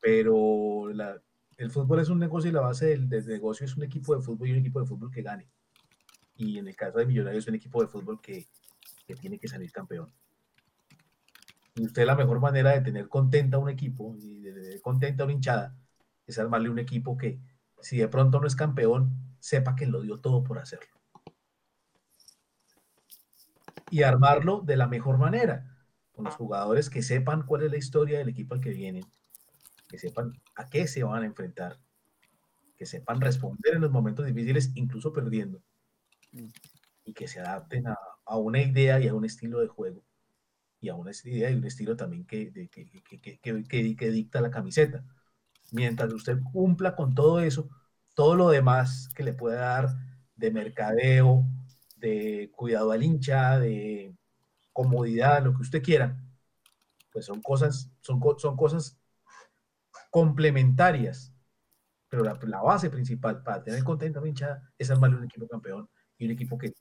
Pero 0.00 0.90
el 0.90 1.70
fútbol 1.70 2.00
es 2.00 2.08
un 2.08 2.18
negocio 2.18 2.50
y 2.50 2.52
la 2.52 2.60
base 2.60 2.86
del, 2.86 3.08
del 3.08 3.26
negocio 3.26 3.64
es 3.64 3.76
un 3.76 3.84
equipo 3.84 4.14
de 4.14 4.22
fútbol 4.22 4.48
y 4.48 4.52
un 4.52 4.58
equipo 4.58 4.80
de 4.80 4.86
fútbol 4.86 5.10
que 5.10 5.22
gane 5.22 5.48
y 6.38 6.56
en 6.58 6.68
el 6.68 6.76
caso 6.76 6.98
de 6.98 7.06
Millonarios 7.06 7.44
es 7.44 7.48
un 7.48 7.56
equipo 7.56 7.82
de 7.82 7.88
fútbol 7.88 8.20
que, 8.20 8.46
que 9.04 9.14
tiene 9.16 9.38
que 9.38 9.48
salir 9.48 9.70
campeón. 9.72 10.10
Usted 11.80 12.04
la 12.06 12.16
mejor 12.16 12.40
manera 12.40 12.72
de 12.72 12.80
tener 12.80 13.08
contenta 13.08 13.56
a 13.56 13.60
un 13.60 13.68
equipo 13.68 14.14
y 14.18 14.40
de 14.40 14.52
tener 14.52 14.80
contenta 14.80 15.22
a 15.22 15.26
una 15.26 15.34
hinchada 15.34 15.76
es 16.26 16.38
armarle 16.38 16.70
un 16.70 16.78
equipo 16.78 17.16
que 17.16 17.40
si 17.80 17.96
de 17.96 18.08
pronto 18.08 18.40
no 18.40 18.46
es 18.46 18.56
campeón, 18.56 19.14
sepa 19.38 19.76
que 19.76 19.86
lo 19.86 20.02
dio 20.02 20.20
todo 20.20 20.42
por 20.42 20.58
hacerlo. 20.58 20.88
Y 23.90 24.02
armarlo 24.02 24.60
de 24.60 24.76
la 24.76 24.88
mejor 24.88 25.16
manera, 25.16 25.76
con 26.12 26.24
los 26.24 26.34
jugadores 26.34 26.90
que 26.90 27.02
sepan 27.02 27.46
cuál 27.46 27.62
es 27.62 27.70
la 27.70 27.78
historia 27.78 28.18
del 28.18 28.28
equipo 28.28 28.54
al 28.54 28.60
que 28.60 28.70
vienen, 28.70 29.04
que 29.88 29.98
sepan 29.98 30.32
a 30.56 30.66
qué 30.66 30.86
se 30.86 31.04
van 31.04 31.22
a 31.22 31.26
enfrentar, 31.26 31.78
que 32.76 32.84
sepan 32.84 33.20
responder 33.20 33.76
en 33.76 33.80
los 33.80 33.90
momentos 33.90 34.26
difíciles, 34.26 34.72
incluso 34.74 35.12
perdiendo 35.12 35.62
y 37.04 37.14
que 37.14 37.26
se 37.26 37.40
adapten 37.40 37.86
a, 37.86 37.96
a, 38.26 38.36
una 38.36 38.60
idea 38.60 39.00
y 39.00 39.08
a 39.08 39.14
un 39.14 39.24
estilo 39.24 39.60
de 39.60 39.68
juego 39.68 40.04
y 40.80 40.88
a 40.88 40.94
una 40.94 41.10
idea 41.24 41.50
y 41.50 41.54
un 41.54 41.64
estilo 41.64 41.96
también 41.96 42.24
que, 42.26 42.52
que, 42.52 42.68
que, 43.40 43.96
que, 43.96 44.10
dicta 44.10 44.40
la 44.40 44.50
camiseta. 44.50 45.04
Mientras 45.72 46.12
usted 46.12 46.38
cumpla 46.52 46.94
con 46.96 47.14
todo 47.14 47.40
eso, 47.40 47.68
todo 48.14 48.36
lo 48.36 48.50
demás 48.50 49.08
que 49.14 49.22
le 49.24 49.32
pueda 49.32 49.60
dar 49.60 49.96
de 50.36 50.50
mercadeo, 50.50 51.44
de 51.96 52.50
cuidado 52.54 52.92
al 52.92 53.02
hincha, 53.02 53.58
de 53.58 54.14
comodidad, 54.72 55.42
lo 55.42 55.54
que 55.54 55.62
usted 55.62 55.82
quiera, 55.82 56.16
pues 57.12 57.26
son 57.26 57.42
cosas, 57.42 57.90
son, 58.00 58.20
son 58.38 58.56
cosas 58.56 58.98
complementarias. 60.10 61.34
Pero 62.08 62.24
la, 62.24 62.38
la, 62.42 62.62
base 62.62 62.88
principal 62.88 63.42
para 63.42 63.62
tener 63.62 63.84
contenta 63.84 64.18
a 64.18 64.22
la 64.22 64.28
hinchada 64.28 64.72
es 64.78 64.90
armarle 64.90 65.18
un 65.18 65.24
equipo 65.24 65.46
campeón 65.46 65.90
y 66.16 66.24
un 66.24 66.30
equipo 66.30 66.56
que, 66.56 66.72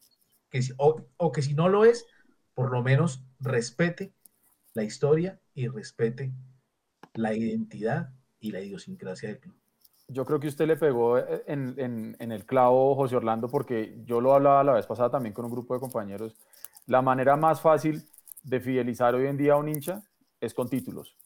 que 0.49 0.61
o, 0.77 1.05
o, 1.17 1.31
que 1.31 1.41
si 1.41 1.53
no 1.53 1.67
lo 1.67 1.83
es, 1.83 2.05
por 2.53 2.71
lo 2.71 2.81
menos 2.81 3.26
respete 3.39 4.13
la 4.73 4.83
historia 4.83 5.39
y 5.53 5.67
respete 5.67 6.31
la 7.13 7.33
identidad 7.33 8.09
y 8.39 8.51
la 8.51 8.61
idiosincrasia 8.61 9.29
del 9.29 9.39
club. 9.39 9.55
Yo 10.07 10.25
creo 10.25 10.39
que 10.39 10.47
usted 10.47 10.67
le 10.67 10.77
pegó 10.77 11.17
eh, 11.17 11.43
en, 11.47 12.15
el 12.19 12.45
clavo, 12.45 12.95
José 12.95 13.15
Orlando, 13.15 13.49
porque 13.49 14.01
yo 14.05 14.21
lo 14.21 14.33
hablaba 14.33 14.63
la 14.63 14.73
vez 14.73 14.85
pasada 14.85 15.09
también 15.09 15.33
con 15.33 15.45
un 15.45 15.51
grupo 15.51 15.73
de 15.73 15.79
compañeros. 15.79 16.35
La 16.85 17.01
manera 17.01 17.35
más 17.35 17.59
fácil 17.59 18.03
de 18.43 18.59
fidelizar 18.59 19.15
hoy 19.15 19.27
en 19.27 19.37
día 19.37 19.53
a 19.53 19.57
un 19.57 19.67
hincha 19.67 20.01
es 20.39 20.53
con 20.53 20.69
títulos. 20.69 21.17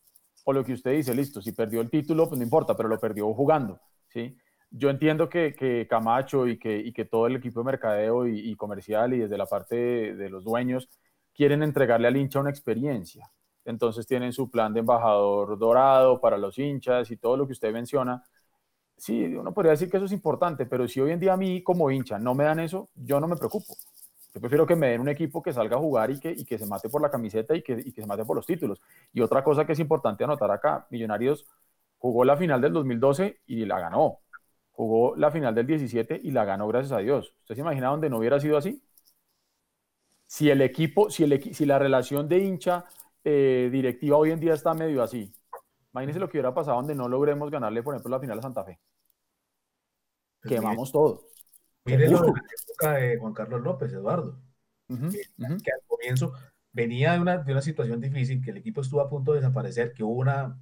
O 0.45 0.53
lo 0.53 0.63
que 0.63 0.73
usted 0.73 0.93
dice, 0.93 1.13
listo, 1.13 1.41
si 1.41 1.51
perdió 1.51 1.81
el 1.81 1.91
título, 1.91 2.27
pues 2.27 2.39
no 2.39 2.43
importa, 2.43 2.75
pero 2.75 2.89
lo 2.89 2.99
perdió 2.99 3.31
jugando, 3.33 3.79
¿sí? 4.07 4.35
yo 4.71 4.89
entiendo 4.89 5.29
que, 5.29 5.85
Camacho 5.89 6.47
y 6.47 6.57
que, 6.57 7.07
todo 7.09 7.27
el 7.27 7.35
equipo 7.35 7.59
de 7.59 7.65
mercadeo 7.65 8.27
y, 8.27 8.55
comercial 8.55 9.13
y 9.13 9.19
desde 9.19 9.37
la 9.37 9.45
parte 9.45 9.75
de, 10.15 10.29
los 10.29 10.43
dueños 10.43 10.89
quieren 11.33 11.63
entregarle 11.63 12.07
al 12.07 12.17
hincha 12.17 12.39
una 12.39 12.49
experiencia. 12.49 13.31
Entonces 13.65 14.07
tienen 14.07 14.33
su 14.33 14.49
plan 14.49 14.73
de 14.73 14.79
embajador 14.81 15.57
dorado 15.57 16.19
para 16.19 16.37
los 16.37 16.57
hinchas 16.57 17.11
y 17.11 17.17
todo 17.17 17.37
lo 17.37 17.45
que 17.45 17.53
usted 17.53 17.71
menciona. 17.73 18.23
Sí, 18.97 19.23
uno 19.35 19.53
podría 19.53 19.71
decir 19.71 19.89
que 19.89 19.97
eso 19.97 20.05
es 20.05 20.11
importante, 20.11 20.65
pero 20.65 20.87
si 20.87 21.01
hoy 21.01 21.11
en 21.11 21.19
día 21.19 21.33
a 21.33 21.37
mí 21.37 21.63
como 21.63 21.89
hincha 21.91 22.19
no 22.19 22.35
me 22.35 22.43
dan 22.43 22.59
eso, 22.59 22.89
yo 22.95 23.19
no 23.19 23.27
me 23.27 23.35
preocupo. 23.35 23.75
Yo 24.33 24.39
prefiero 24.39 24.65
que 24.65 24.75
me 24.75 24.89
den 24.89 25.01
un 25.01 25.09
equipo 25.09 25.41
que 25.41 25.51
salga 25.53 25.75
a 25.77 25.79
jugar 25.79 26.11
y 26.11 26.19
que, 26.19 26.31
y 26.31 26.45
que 26.45 26.57
se 26.57 26.65
mate 26.65 26.89
por 26.89 27.01
la 27.01 27.09
camiseta 27.11 27.55
y 27.55 27.61
que, 27.63 27.73
y 27.73 27.91
que 27.91 28.01
se 28.01 28.07
mate 28.07 28.25
por 28.25 28.35
los 28.35 28.45
títulos. 28.45 28.81
Y 29.13 29.21
otra 29.21 29.43
cosa 29.43 29.65
que 29.65 29.73
es 29.73 29.79
importante 29.79 30.23
anotar 30.23 30.51
acá, 30.51 30.87
Millonarios 30.89 31.45
Jugó 32.01 32.25
la 32.25 32.35
final 32.35 32.59
del 32.61 32.73
2012 32.73 33.41
y 33.45 33.63
la 33.65 33.79
ganó. 33.79 34.21
Jugó 34.71 35.15
la 35.17 35.29
final 35.29 35.53
del 35.53 35.67
17 35.67 36.19
y 36.23 36.31
la 36.31 36.45
ganó, 36.45 36.67
gracias 36.67 36.93
a 36.93 36.97
Dios. 36.97 37.35
¿Usted 37.41 37.53
se 37.53 37.61
imagina 37.61 37.89
donde 37.89 38.09
no 38.09 38.17
hubiera 38.17 38.39
sido 38.39 38.57
así? 38.57 38.81
Si 40.31 40.49
el 40.49 40.61
equipo, 40.61 41.09
si, 41.09 41.25
el, 41.25 41.53
si 41.53 41.65
la 41.65 41.77
relación 41.77 42.29
de 42.29 42.39
hincha 42.39 42.85
eh, 43.21 43.67
directiva 43.69 44.15
hoy 44.15 44.31
en 44.31 44.39
día 44.39 44.53
está 44.53 44.73
medio 44.73 45.03
así, 45.03 45.29
imagínese 45.91 46.19
lo 46.19 46.29
que 46.29 46.37
hubiera 46.37 46.53
pasado 46.53 46.77
donde 46.77 46.95
no 46.95 47.09
logremos 47.09 47.51
ganarle, 47.51 47.83
por 47.83 47.93
ejemplo, 47.93 48.11
la 48.11 48.21
final 48.21 48.39
a 48.39 48.41
Santa 48.41 48.63
Fe. 48.63 48.79
Pues 50.41 50.55
Quemamos 50.55 50.89
todo. 50.89 51.27
Mire 51.83 52.07
la 52.07 52.15
época 52.15 52.93
de 52.93 53.17
Juan 53.17 53.33
Carlos 53.33 53.61
López, 53.61 53.91
Eduardo, 53.91 54.39
que, 54.87 55.19
al 55.43 55.81
comienzo 55.85 56.31
venía 56.71 57.11
de 57.11 57.19
una, 57.19 57.39
de 57.39 57.51
una 57.51 57.61
situación 57.61 57.99
difícil, 57.99 58.41
que 58.41 58.51
el 58.51 58.57
equipo 58.57 58.79
estuvo 58.79 59.01
a 59.01 59.09
punto 59.09 59.33
de 59.33 59.41
desaparecer, 59.41 59.91
que 59.91 60.05
hubo 60.05 60.13
una, 60.13 60.57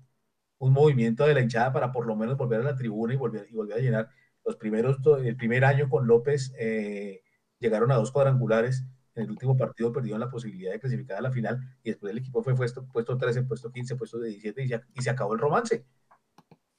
un 0.57 0.73
movimiento 0.73 1.27
de 1.27 1.35
la 1.35 1.41
hinchada 1.41 1.71
para 1.71 1.91
por 1.91 2.07
lo 2.07 2.15
menos 2.15 2.37
volver 2.37 2.61
a 2.61 2.63
la 2.63 2.75
tribuna 2.75 3.13
y 3.13 3.17
volver, 3.17 3.45
y 3.47 3.53
volver 3.53 3.77
a 3.77 3.81
llenar. 3.81 4.09
Los 4.43 4.55
primeros, 4.55 4.97
el 5.23 5.37
primer 5.37 5.63
año 5.63 5.89
con 5.89 6.07
López 6.07 6.55
eh, 6.57 7.21
llegaron 7.59 7.91
a 7.91 7.97
dos 7.97 8.11
cuadrangulares. 8.11 8.83
En 9.19 9.25
el 9.25 9.31
último 9.31 9.57
partido 9.57 9.91
perdieron 9.91 10.21
la 10.21 10.29
posibilidad 10.29 10.71
de 10.71 10.79
clasificar 10.79 11.17
a 11.17 11.21
la 11.21 11.31
final 11.31 11.59
y 11.83 11.89
después 11.89 12.11
el 12.11 12.19
equipo 12.19 12.41
fue 12.41 12.55
puesto, 12.55 12.87
puesto 12.87 13.17
13, 13.17 13.43
puesto 13.43 13.69
15, 13.69 13.95
puesto 13.97 14.19
17 14.19 14.63
y, 14.63 14.67
ya, 14.69 14.81
y 14.93 15.01
se 15.01 15.09
acabó 15.09 15.33
el 15.33 15.39
romance. 15.39 15.85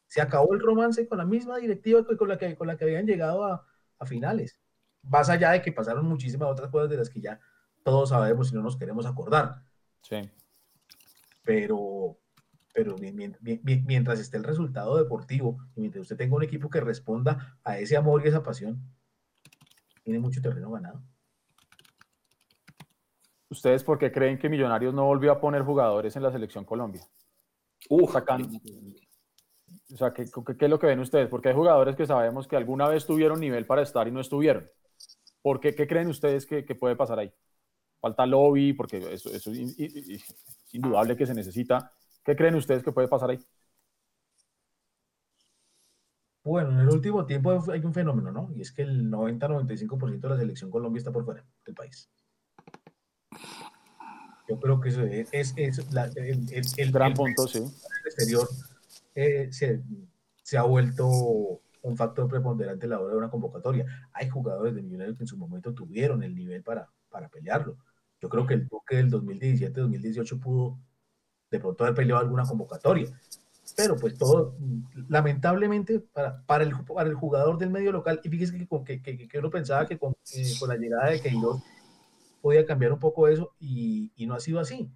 Se 0.07 0.23
acabó 0.23 0.55
el 0.55 0.61
romance 0.61 1.07
con 1.07 1.19
la 1.19 1.27
misma 1.27 1.59
directiva 1.59 2.03
con 2.05 2.29
la 2.29 2.39
que, 2.39 2.57
con 2.57 2.67
la 2.67 2.79
que 2.79 2.85
habían 2.85 3.07
llegado 3.07 3.45
a, 3.45 3.67
a 3.99 4.07
finales. 4.07 4.59
Más 5.03 5.29
allá 5.29 5.51
de 5.51 5.61
que 5.61 5.71
pasaron 5.71 6.07
muchísimas 6.07 6.49
otras 6.49 6.71
cosas 6.71 6.89
de 6.89 6.97
las 6.97 7.11
que 7.11 7.21
ya 7.21 7.39
todos 7.83 8.09
sabemos 8.09 8.51
y 8.51 8.55
no 8.55 8.63
nos 8.63 8.79
queremos 8.79 9.05
acordar. 9.05 9.63
Sí. 10.03 10.17
Pero, 11.45 12.19
pero 12.73 12.97
mientras 12.99 14.19
esté 14.19 14.39
el 14.39 14.45
resultado 14.45 14.97
deportivo 14.97 15.59
y 15.77 15.81
mientras 15.81 16.03
usted 16.03 16.17
tenga 16.17 16.37
un 16.37 16.43
equipo 16.43 16.71
que 16.71 16.81
responda 16.81 17.59
a 17.65 17.79
ese 17.79 17.99
amor 17.99 18.23
y 18.25 18.29
esa 18.29 18.43
pasión, 18.43 18.83
tiene 20.03 20.19
mucho 20.19 20.41
terreno 20.41 20.71
ganado. 20.71 21.03
¿Ustedes 23.51 23.83
por 23.83 23.99
qué 23.99 24.13
creen 24.13 24.39
que 24.39 24.49
Millonarios 24.49 24.95
no 24.95 25.05
volvió 25.05 25.33
a 25.33 25.41
poner 25.41 25.63
jugadores 25.63 26.15
en 26.15 26.23
la 26.23 26.31
selección 26.31 26.65
Colombia? 26.65 27.03
Uf, 27.89 28.15
O 28.15 29.97
sea, 29.97 30.13
¿qué, 30.15 30.25
¿qué, 30.25 30.65
es 30.65 30.71
lo 30.71 30.79
que 30.79 30.87
ven 30.87 31.01
ustedes? 31.01 31.29
Porque 31.29 31.49
hay 31.49 31.55
jugadores 31.55 31.97
que 31.97 32.07
sabemos 32.07 32.47
que 32.47 32.57
alguna 32.57 32.89
vez 32.89 33.07
tuvieron 33.07 33.41
nivel 33.41 33.67
para 33.67 33.83
estar 33.83 34.07
y 34.07 34.13
no 34.13 34.21
estuvieron. 34.21 34.71
¿Por 35.43 35.59
qué, 35.59 35.75
qué 35.75 35.89
creen 35.89 36.07
ustedes 36.07 36.47
que, 36.47 36.65
que, 36.65 36.77
puede 36.77 36.95
pasar 36.95 37.19
ahí? 37.19 37.33
Falta 38.01 38.25
lobby, 38.25 38.73
porque 38.73 38.99
eso, 38.99 39.31
eso 39.31 39.51
es 39.51 39.77
indudable 40.73 41.17
que 41.17 41.27
se 41.27 41.35
necesita. 41.35 41.93
¿Qué 42.25 42.37
creen 42.37 42.55
ustedes 42.55 42.85
que 42.85 42.93
puede 42.93 43.09
pasar 43.09 43.31
ahí? 43.31 43.41
Bueno, 46.45 46.71
en 46.71 46.79
el 46.79 46.89
último 46.89 47.27
tiempo 47.27 47.51
hay 47.71 47.81
un 47.81 47.93
fenómeno, 47.93 48.31
¿no? 48.31 48.51
Y 48.55 48.61
es 48.61 48.71
que 48.71 48.83
el 48.83 49.11
90-95% 49.11 50.21
de 50.21 50.29
la 50.29 50.37
selección 50.37 50.71
Colombia 50.71 50.99
está 50.99 51.11
por 51.11 51.25
fuera 51.25 51.45
del 51.67 51.75
país. 51.75 52.09
Yo 54.51 54.59
creo 54.59 54.81
que 54.81 54.89
eso 54.89 55.03
es, 55.05 55.29
es, 55.33 55.55
el, 56.77 56.91
gran 56.91 57.15
punto, 57.15 57.47
sí. 57.47 57.59
El 57.59 58.07
exterior 58.07 58.49
eh, 59.15 59.49
se, 59.53 59.81
se, 60.43 60.59
ha 60.59 60.63
vuelto 60.63 61.07
un 61.83 61.97
factor 61.97 62.27
preponderante 62.27 62.87
a 62.87 62.89
la 62.89 63.01
hora 63.01 63.13
de 63.13 63.19
una 63.19 63.31
convocatoria. 63.31 63.87
Hay 64.13 64.29
jugadores 64.29 64.75
de 64.75 64.83
Millonarios 64.83 65.17
que 65.17 65.23
en 65.23 65.29
su 65.29 65.37
momento 65.37 65.73
tuvieron 65.73 66.25
el 66.25 66.35
nivel 66.35 66.65
para, 66.65 66.91
para 67.09 67.29
pelearlo. 67.29 67.77
Yo 68.21 68.29
creo 68.29 68.45
que 68.45 68.55
el 68.55 68.67
Duque 68.67 68.97
del 68.97 69.11
2017-2018 69.13 70.41
pudo 70.41 70.81
de 71.49 71.61
pronto 71.61 71.85
haber 71.85 71.95
peleado 71.95 72.21
alguna 72.21 72.45
convocatoria. 72.45 73.09
Pero 73.77 73.95
pues 73.97 74.19
todo, 74.19 74.57
lamentablemente, 75.09 76.01
para, 76.01 76.43
para, 76.43 76.65
el, 76.65 76.75
para 76.85 77.09
el 77.09 77.15
jugador 77.15 77.57
del 77.57 77.71
medio 77.71 77.93
local, 77.93 78.21
y 78.25 78.29
fíjese 78.29 78.59
que, 78.85 79.01
que, 79.01 79.29
que, 79.29 79.39
uno 79.39 79.49
pensaba 79.49 79.87
que 79.87 79.97
con, 79.97 80.13
eh, 80.35 80.53
con 80.59 80.71
la 80.71 80.77
llegada 80.77 81.11
de 81.11 81.21
Queiroz 81.21 81.63
podía 82.41 82.67
cambiar 82.67 82.93
un 82.93 82.99
poco 82.99 83.29
eso, 83.29 83.53
y, 83.59 84.13
no 84.27 84.35
ha 84.35 84.41
sido 84.41 84.61
así. 84.61 84.91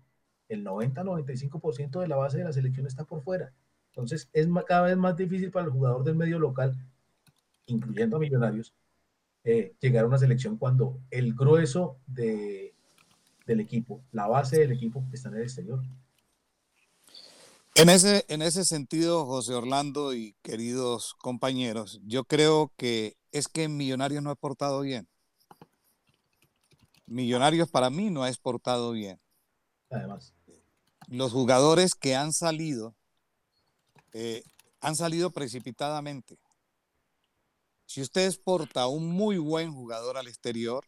El 0.48 0.64
90-95% 0.64 2.00
de 2.00 2.08
la 2.08 2.16
base 2.16 2.38
de 2.38 2.44
la 2.44 2.52
selección 2.52 2.86
está 2.86 3.04
por 3.04 3.22
fuera. 3.22 3.52
Entonces 3.88 4.28
es 4.32 4.48
cada 4.66 4.82
vez 4.82 4.96
más 4.96 5.16
difícil 5.16 5.50
para 5.50 5.66
el 5.66 5.72
jugador 5.72 6.04
del 6.04 6.16
medio 6.16 6.38
local, 6.38 6.76
incluyendo 7.66 8.16
a 8.16 8.20
Millonarios, 8.20 8.74
eh, 9.44 9.74
llegar 9.80 10.04
a 10.04 10.08
una 10.08 10.18
selección 10.18 10.56
cuando 10.56 10.98
el 11.10 11.34
grueso 11.34 11.98
de, 12.06 12.74
del 13.46 13.60
equipo, 13.60 14.02
la 14.12 14.26
base 14.26 14.58
del 14.58 14.72
equipo 14.72 15.04
está 15.12 15.28
en 15.28 15.36
el 15.36 15.42
exterior. 15.42 15.80
En 17.76 17.88
ese, 17.88 18.24
en 18.28 18.40
ese 18.40 18.64
sentido, 18.64 19.26
José 19.26 19.54
Orlando 19.54 20.14
y 20.14 20.36
queridos 20.42 21.14
compañeros, 21.14 22.00
yo 22.04 22.24
creo 22.24 22.72
que 22.76 23.16
es 23.32 23.48
que 23.48 23.68
Millonarios 23.68 24.22
no 24.22 24.30
ha 24.30 24.34
exportado 24.34 24.80
bien. 24.80 25.08
Millonarios 27.06 27.68
para 27.68 27.90
mí 27.90 28.10
no 28.10 28.22
ha 28.22 28.28
exportado 28.28 28.92
bien. 28.92 29.20
Además. 29.90 30.34
Los 31.08 31.32
jugadores 31.32 31.94
que 31.94 32.14
han 32.14 32.32
salido 32.32 32.94
eh, 34.12 34.42
han 34.80 34.96
salido 34.96 35.30
precipitadamente. 35.30 36.38
Si 37.86 38.00
usted 38.00 38.26
exporta 38.26 38.86
un 38.86 39.08
muy 39.08 39.38
buen 39.38 39.72
jugador 39.72 40.16
al 40.16 40.28
exterior, 40.28 40.84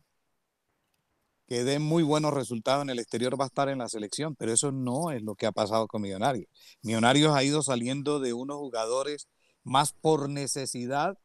que 1.46 1.64
dé 1.64 1.78
muy 1.78 2.02
buenos 2.02 2.34
resultados 2.34 2.82
en 2.82 2.90
el 2.90 2.98
exterior 2.98 3.38
va 3.38 3.44
a 3.44 3.48
estar 3.48 3.68
en 3.68 3.78
la 3.78 3.88
selección, 3.88 4.34
pero 4.34 4.52
eso 4.52 4.72
no 4.72 5.12
es 5.12 5.22
lo 5.22 5.34
que 5.34 5.46
ha 5.46 5.52
pasado 5.52 5.86
con 5.86 6.02
Millonarios. 6.02 6.48
Millonarios 6.82 7.34
ha 7.34 7.44
ido 7.44 7.62
saliendo 7.62 8.18
de 8.18 8.32
unos 8.32 8.56
jugadores 8.56 9.28
más 9.62 9.92
por 9.92 10.28
necesidad 10.28 11.18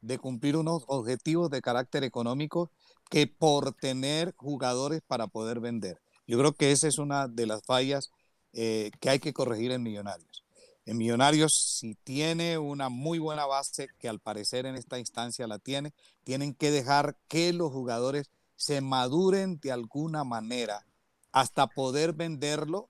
de 0.00 0.18
cumplir 0.18 0.56
unos 0.56 0.84
objetivos 0.86 1.50
de 1.50 1.60
carácter 1.60 2.04
económico 2.04 2.70
que 3.08 3.26
por 3.26 3.72
tener 3.72 4.34
jugadores 4.36 5.02
para 5.06 5.26
poder 5.26 5.60
vender. 5.60 6.00
Yo 6.26 6.38
creo 6.38 6.54
que 6.54 6.72
esa 6.72 6.88
es 6.88 6.98
una 6.98 7.28
de 7.28 7.46
las 7.46 7.62
fallas 7.62 8.10
eh, 8.52 8.90
que 9.00 9.10
hay 9.10 9.18
que 9.18 9.32
corregir 9.32 9.70
en 9.70 9.82
Millonarios. 9.82 10.44
En 10.86 10.96
Millonarios, 10.98 11.54
si 11.54 11.94
tiene 11.94 12.58
una 12.58 12.88
muy 12.88 13.18
buena 13.18 13.44
base, 13.46 13.88
que 13.98 14.08
al 14.08 14.20
parecer 14.20 14.66
en 14.66 14.76
esta 14.76 14.98
instancia 14.98 15.46
la 15.46 15.58
tiene, 15.58 15.92
tienen 16.24 16.54
que 16.54 16.70
dejar 16.70 17.16
que 17.28 17.52
los 17.52 17.72
jugadores 17.72 18.30
se 18.56 18.80
maduren 18.80 19.60
de 19.60 19.72
alguna 19.72 20.24
manera 20.24 20.86
hasta 21.32 21.66
poder 21.66 22.12
venderlo 22.12 22.88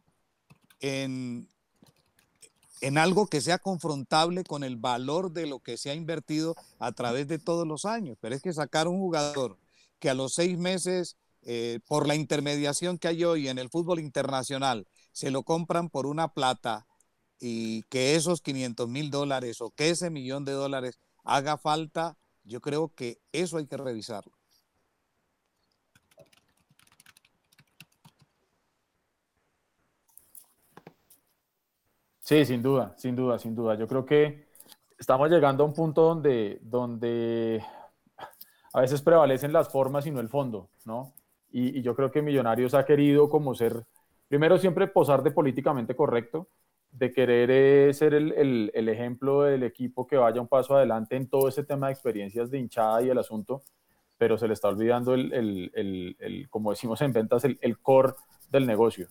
en, 0.81 1.49
en 2.81 2.99
algo 2.99 3.27
que 3.27 3.41
sea 3.41 3.59
confrontable 3.59 4.45
con 4.45 4.63
el 4.63 4.77
valor 4.77 5.33
de 5.33 5.47
lo 5.47 5.59
que 5.59 5.77
se 5.77 5.91
ha 5.91 5.95
invertido 5.95 6.55
a 6.79 6.93
través 6.93 7.27
de 7.29 7.39
todos 7.39 7.67
los 7.67 7.85
años. 7.85 8.17
Pero 8.21 8.35
es 8.35 8.43
que 8.43 8.53
sacar 8.53 8.89
un 8.89 8.99
jugador 8.99 9.57
que 9.99 10.11
a 10.11 10.15
los 10.15 10.35
seis 10.35 10.59
meses, 10.59 11.17
eh, 11.43 11.81
por 11.87 12.07
la 12.07 12.15
intermediación 12.15 12.99
que 12.99 13.09
hay 13.09 13.25
hoy 13.25 13.49
en 13.49 13.59
el 13.59 13.71
fútbol 13.71 14.01
internacional, 14.01 14.87
se 15.13 15.31
lo 15.31 15.43
compran 15.43 15.89
por 15.89 16.07
una 16.07 16.29
plata 16.29 16.87
y 17.39 17.83
que 17.85 18.15
esos 18.17 18.41
500 18.41 18.89
mil 18.89 19.11
dólares 19.11 19.61
o 19.61 19.71
que 19.71 19.91
ese 19.91 20.11
millón 20.11 20.45
de 20.45 20.53
dólares 20.53 20.99
haga 21.25 21.59
falta, 21.59 22.17
yo 22.45 22.61
creo 22.61 22.93
que 22.95 23.19
eso 23.33 23.59
hay 23.59 23.67
que 23.67 23.77
revisarlo. 23.77 24.33
Sí, 32.21 32.45
sin 32.45 32.61
duda, 32.61 32.95
sin 32.99 33.15
duda, 33.15 33.39
sin 33.39 33.55
duda. 33.55 33.77
Yo 33.77 33.87
creo 33.87 34.05
que 34.05 34.49
estamos 34.99 35.31
llegando 35.31 35.63
a 35.63 35.67
un 35.67 35.73
punto 35.73 36.03
donde, 36.03 36.59
donde 36.61 37.63
a 38.77 38.83
veces 38.83 39.01
prevalecen 39.01 39.55
las 39.55 39.71
formas 39.71 40.07
y 40.07 40.11
no 40.11 40.21
el 40.21 40.29
fondo, 40.29 40.69
¿no? 40.85 41.15
Y, 41.51 41.81
yo 41.81 41.97
creo 41.97 42.11
que 42.11 42.21
Millonarios 42.21 42.75
ha 42.75 42.85
querido 42.85 43.31
como 43.31 43.55
ser, 43.55 43.87
primero 44.29 44.59
siempre 44.59 44.87
posar 44.87 45.23
de 45.23 45.31
políticamente 45.31 45.97
correcto, 45.97 46.49
de 46.93 47.11
querer 47.11 47.51
eh, 47.51 47.95
ser 47.95 48.13
el, 48.13 48.71
el, 48.75 48.89
ejemplo 48.91 49.45
del 49.45 49.63
equipo 49.63 50.07
que 50.07 50.19
vaya 50.19 50.43
un 50.43 50.49
paso 50.49 50.77
adelante 50.77 51.17
en 51.17 51.27
todo 51.27 51.49
ese 51.49 51.65
tema 51.65 51.87
de 51.87 51.95
experiencias 51.95 52.51
de 52.51 52.59
hinchada 52.59 53.01
y 53.01 53.09
el 53.09 53.17
asunto, 53.17 53.63
pero 54.19 54.37
se 54.37 54.47
le 54.47 54.53
está 54.53 54.69
olvidando 54.69 55.15
el, 55.15 56.47
como 56.51 56.69
decimos 56.69 57.01
en 57.01 57.15
ventas, 57.15 57.47
el, 57.47 57.79
core 57.79 58.13
del 58.51 58.67
negocio. 58.67 59.09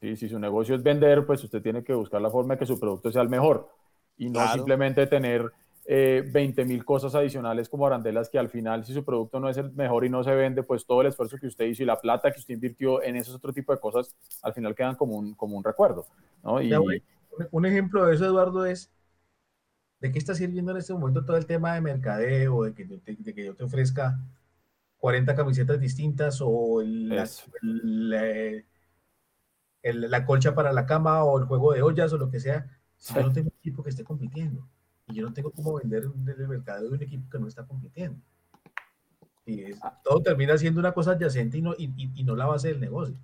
Si 0.00 0.28
su 0.28 0.38
negocio 0.38 0.76
es 0.76 0.84
vender, 0.84 1.26
pues 1.26 1.42
usted 1.42 1.60
tiene 1.60 1.82
que 1.82 1.94
buscar 1.94 2.22
la 2.22 2.30
forma 2.30 2.54
de 2.54 2.60
que 2.60 2.66
su 2.66 2.78
producto 2.78 3.10
sea 3.10 3.22
el 3.22 3.28
mejor 3.28 3.70
y 4.16 4.30
no 4.30 4.46
simplemente 4.52 5.04
tener 5.08 5.50
eh, 5.92 6.22
20 6.24 6.64
mil 6.66 6.84
cosas 6.84 7.16
adicionales 7.16 7.68
como 7.68 7.84
arandelas 7.84 8.30
que 8.30 8.38
al 8.38 8.48
final, 8.48 8.84
si 8.84 8.94
su 8.94 9.04
producto 9.04 9.40
no 9.40 9.48
es 9.48 9.56
el 9.56 9.72
mejor 9.72 10.04
y 10.04 10.08
no 10.08 10.22
se 10.22 10.32
vende, 10.32 10.62
pues 10.62 10.86
todo 10.86 11.00
el 11.00 11.08
esfuerzo 11.08 11.36
que 11.36 11.48
usted 11.48 11.64
hizo 11.64 11.82
y 11.82 11.86
la 11.86 12.00
plata 12.00 12.30
que 12.30 12.38
usted 12.38 12.54
invirtió 12.54 13.02
en 13.02 13.16
esos 13.16 13.34
otro 13.34 13.52
tipo 13.52 13.72
de 13.72 13.80
cosas, 13.80 14.14
al 14.42 14.54
final 14.54 14.72
quedan 14.76 14.94
como 14.94 15.16
un, 15.16 15.34
como 15.34 15.56
un 15.56 15.64
recuerdo. 15.64 16.06
¿no? 16.44 16.62
Y, 16.62 16.72
un 17.50 17.66
ejemplo 17.66 18.06
de 18.06 18.14
eso, 18.14 18.24
Eduardo, 18.24 18.66
es 18.66 18.92
de 19.98 20.12
qué 20.12 20.20
está 20.20 20.32
sirviendo 20.32 20.70
en 20.70 20.78
este 20.78 20.92
momento 20.92 21.24
todo 21.24 21.36
el 21.36 21.46
tema 21.46 21.74
de 21.74 21.80
mercadeo, 21.80 22.62
de 22.62 22.72
que, 22.72 22.84
de 22.84 23.34
que 23.34 23.44
yo 23.44 23.56
te 23.56 23.64
ofrezca 23.64 24.16
40 24.98 25.34
camisetas 25.34 25.80
distintas 25.80 26.38
o 26.40 26.82
el, 26.82 27.08
la 29.82 30.24
colcha 30.24 30.54
para 30.54 30.72
la 30.72 30.86
cama 30.86 31.24
o 31.24 31.36
el 31.40 31.46
juego 31.46 31.72
de 31.72 31.82
ollas 31.82 32.12
o 32.12 32.16
lo 32.16 32.30
que 32.30 32.38
sea, 32.38 32.78
Si 32.96 33.12
yo 33.12 33.22
no 33.22 33.32
tengo 33.32 33.48
un 33.48 33.58
equipo 33.58 33.82
que 33.82 33.90
esté 33.90 34.04
compitiendo 34.04 34.68
y 35.10 35.14
yo 35.14 35.26
no 35.26 35.32
tengo 35.32 35.50
cómo 35.50 35.74
vender 35.74 36.04
en 36.04 36.28
el 36.28 36.48
mercado 36.48 36.88
de 36.88 36.96
un 36.96 37.02
equipo 37.02 37.28
que 37.30 37.38
no 37.38 37.48
está 37.48 37.66
compitiendo. 37.66 38.18
Y 39.46 39.64
todo 40.04 40.22
termina 40.22 40.56
siendo 40.58 40.80
una 40.80 40.92
cosa 40.92 41.12
adyacente 41.12 41.58
y 41.58 41.62
no, 41.62 41.74
y, 41.76 41.88
no 42.24 42.36
la 42.36 42.46
base 42.46 42.68
del 42.68 42.80
negocio. 42.80 43.16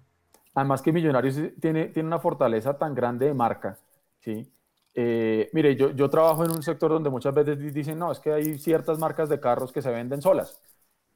Además 0.54 0.82
que 0.82 0.92
Millonarios 0.92 1.38
tiene, 1.60 1.88
tiene 1.88 2.06
una 2.06 2.18
fortaleza 2.18 2.76
tan 2.76 2.94
grande 2.94 3.26
de 3.26 3.34
marca, 3.34 3.78
¿sí? 4.20 4.50
Eh, 4.94 5.50
mire, 5.52 5.76
yo, 5.76 5.90
yo 5.90 6.08
trabajo 6.08 6.44
en 6.44 6.50
un 6.50 6.62
sector 6.62 6.90
donde 6.90 7.10
muchas 7.10 7.34
veces 7.34 7.74
dicen, 7.74 7.98
no, 7.98 8.10
es 8.10 8.18
que 8.18 8.32
hay 8.32 8.58
ciertas 8.58 8.98
marcas 8.98 9.28
de 9.28 9.38
carros 9.38 9.70
que 9.70 9.82
se 9.82 9.90
venden 9.90 10.22
solas. 10.22 10.58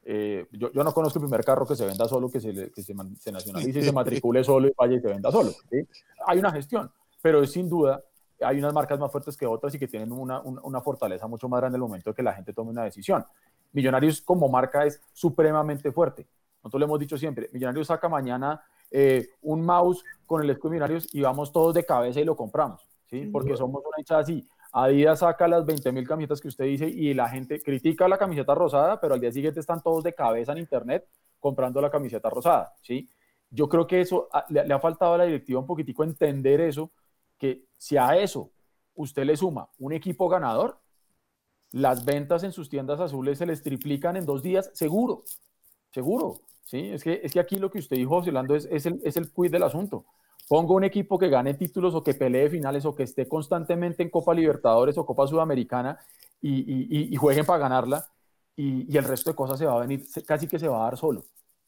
Eh, 0.03 0.47
yo, 0.51 0.71
yo, 0.71 0.83
no 0.83 0.93
conozco 0.93 1.19
el 1.19 1.25
primer 1.25 1.43
carro 1.43 1.65
que 1.65 1.75
se 1.75 1.85
venda 1.85 2.07
solo, 2.07 2.29
que 2.29 2.39
se, 2.39 2.71
que 2.71 2.81
se, 2.81 2.93
nacionalice 3.31 3.79
y 3.79 3.83
se 3.83 3.91
matricule 3.91 4.43
solo 4.43 4.67
y 4.67 4.73
vaya 4.77 4.97
y 4.97 4.99
se 4.99 5.07
venda 5.07 5.31
solo. 5.31 5.51
Hay 6.27 6.37
una 6.37 6.51
gestión, 6.51 6.91
pero 7.21 7.45
sin 7.47 7.69
duda 7.69 8.03
hay 8.43 8.57
unas 8.59 8.73
marcas 8.73 8.99
más 8.99 9.11
fuertes 9.11 9.37
que 9.37 9.45
otras 9.45 9.73
y 9.75 9.79
que 9.79 9.87
tienen 9.87 10.11
una, 10.11 10.41
una, 10.41 10.81
fortaleza 10.81 11.27
mucho 11.27 11.47
más 11.47 11.59
grande 11.59 11.77
en 11.77 11.81
el 11.81 11.87
momento 11.87 12.09
de 12.09 12.15
que 12.15 12.23
la 12.23 12.33
gente 12.33 12.53
tome 12.53 12.71
una 12.71 12.83
decisión. 12.83 13.25
Millonarios 13.73 14.21
como 14.21 14.47
marca 14.49 14.85
es 14.85 15.01
supremamente 15.13 15.91
fuerte. 15.91 16.27
Nosotros 16.63 16.79
le 16.79 16.85
hemos 16.85 16.99
dicho 16.99 17.17
siempre, 17.17 17.49
Millonarios 17.53 17.87
saca 17.87 18.09
mañana 18.09 18.61
eh, 18.89 19.29
un 19.41 19.63
mouse 19.65 20.03
con 20.25 20.43
el 20.43 20.49
escudo 20.49 20.71
de 20.71 20.75
Millonarios 20.75 21.13
y 21.13 21.21
vamos 21.21 21.51
todos 21.51 21.73
de 21.73 21.85
cabeza 21.85 22.19
y 22.19 22.25
lo 22.25 22.35
compramos, 22.35 22.87
¿sí? 23.09 23.27
Porque 23.31 23.55
somos 23.55 23.81
una 23.85 23.99
hinchada 23.99 24.21
así. 24.21 24.47
Adidas 24.73 25.19
saca 25.19 25.47
las 25.47 25.65
20 25.65 25.91
mil 25.91 26.07
camisetas 26.07 26.39
que 26.39 26.47
usted 26.47 26.65
dice 26.65 26.87
y 26.87 27.13
la 27.13 27.27
gente 27.27 27.61
critica 27.61 28.07
la 28.07 28.17
camiseta 28.17 28.55
rosada, 28.55 29.01
pero 29.01 29.15
al 29.15 29.19
día 29.19 29.31
siguiente 29.31 29.59
están 29.59 29.81
todos 29.81 30.03
de 30.03 30.13
cabeza 30.13 30.53
en 30.53 30.59
internet 30.59 31.05
comprando 31.39 31.81
la 31.81 31.89
camiseta 31.89 32.29
rosada, 32.29 32.73
¿sí? 32.81 33.09
Yo 33.49 33.67
creo 33.67 33.85
que 33.85 33.99
eso 33.99 34.29
ah, 34.31 34.45
le, 34.47 34.73
ha 34.73 34.79
faltado 34.79 35.15
a 35.15 35.17
la 35.17 35.25
directiva 35.25 35.59
un 35.59 35.65
poquitico 35.65 36.05
entender 36.05 36.61
eso, 36.61 36.91
que 37.41 37.65
si 37.75 37.97
a 37.97 38.15
eso 38.15 38.51
usted 38.93 39.25
le 39.25 39.35
suma 39.35 39.67
un 39.79 39.93
equipo 39.93 40.29
ganador, 40.29 40.79
las 41.71 42.05
ventas 42.05 42.43
en 42.43 42.51
sus 42.51 42.69
tiendas 42.69 42.99
azules 42.99 43.39
se 43.39 43.47
les 43.47 43.63
triplican 43.63 44.15
en 44.15 44.25
dos 44.25 44.43
días, 44.43 44.69
seguro, 44.73 45.23
seguro, 45.89 46.41
¿sí? 46.65 46.91
Es 46.91 47.03
que, 47.03 47.19
es 47.23 47.33
que 47.33 47.39
aquí 47.39 47.57
lo 47.57 47.71
que 47.71 47.79
usted 47.79 47.97
dijo, 47.97 48.21
José 48.21 48.31
es, 48.55 48.67
es, 48.69 48.85
el, 48.85 49.01
es 49.03 49.17
el 49.17 49.31
quiz 49.31 49.51
del 49.51 49.63
asunto 49.63 50.05
pongo 50.51 50.73
un 50.73 50.83
equipo 50.83 51.17
que 51.17 51.29
gane 51.29 51.53
títulos 51.53 51.95
o 51.95 52.03
que 52.03 52.13
pelee 52.13 52.49
finales 52.49 52.83
o 52.85 52.93
que 52.93 53.03
esté 53.03 53.25
constantemente 53.25 54.03
en 54.03 54.09
Copa 54.09 54.33
Libertadores 54.33 54.97
o 54.97 55.05
Copa 55.05 55.25
Sudamericana 55.25 55.97
y, 56.41 57.15
jueguen 57.15 57.45
para 57.45 57.59
ganarla 57.59 58.05
y, 58.57 58.97
el 58.97 59.05
resto 59.05 59.29
de 59.29 59.35
cosas 59.37 59.57
se 59.57 59.65
va 59.65 59.77
a 59.77 59.79
venir, 59.79 60.03
casi 60.27 60.47
que 60.47 60.59
se 60.59 60.67
va 60.67 60.81
a 60.81 60.83
dar 60.83 60.97
solo. 60.97 61.23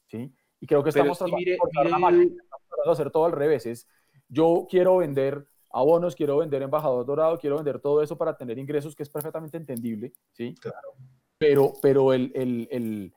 ¿sí? 0.08 0.30
Y 0.60 0.68
creo 0.68 0.84
que 0.84 0.90
estamos 0.90 1.18
tratando 1.18 1.38
de 1.38 2.91
hacer 2.91 3.10
todo 3.10 3.24
al 3.24 3.32
revés. 3.32 3.66
Es, 3.66 3.88
yo 4.28 4.68
quiero 4.70 4.98
vender 4.98 5.48
abonos, 5.74 6.16
quiero 6.16 6.38
vender 6.38 6.62
embajador 6.62 7.06
dorado, 7.06 7.38
quiero 7.38 7.58
vender 7.58 7.80
todo 7.80 8.02
eso 8.02 8.18
para 8.18 8.38
tener 8.38 8.58
ingresos, 8.58 8.95
que 8.95 9.04
es 9.04 9.10
perfectamente 9.10 9.58
entendible, 9.58 10.14
¿sí? 10.32 10.56
Claro. 10.62 10.94
Pero, 11.38 11.74
pero 11.82 12.14
el, 12.14 12.32
el 12.36 13.14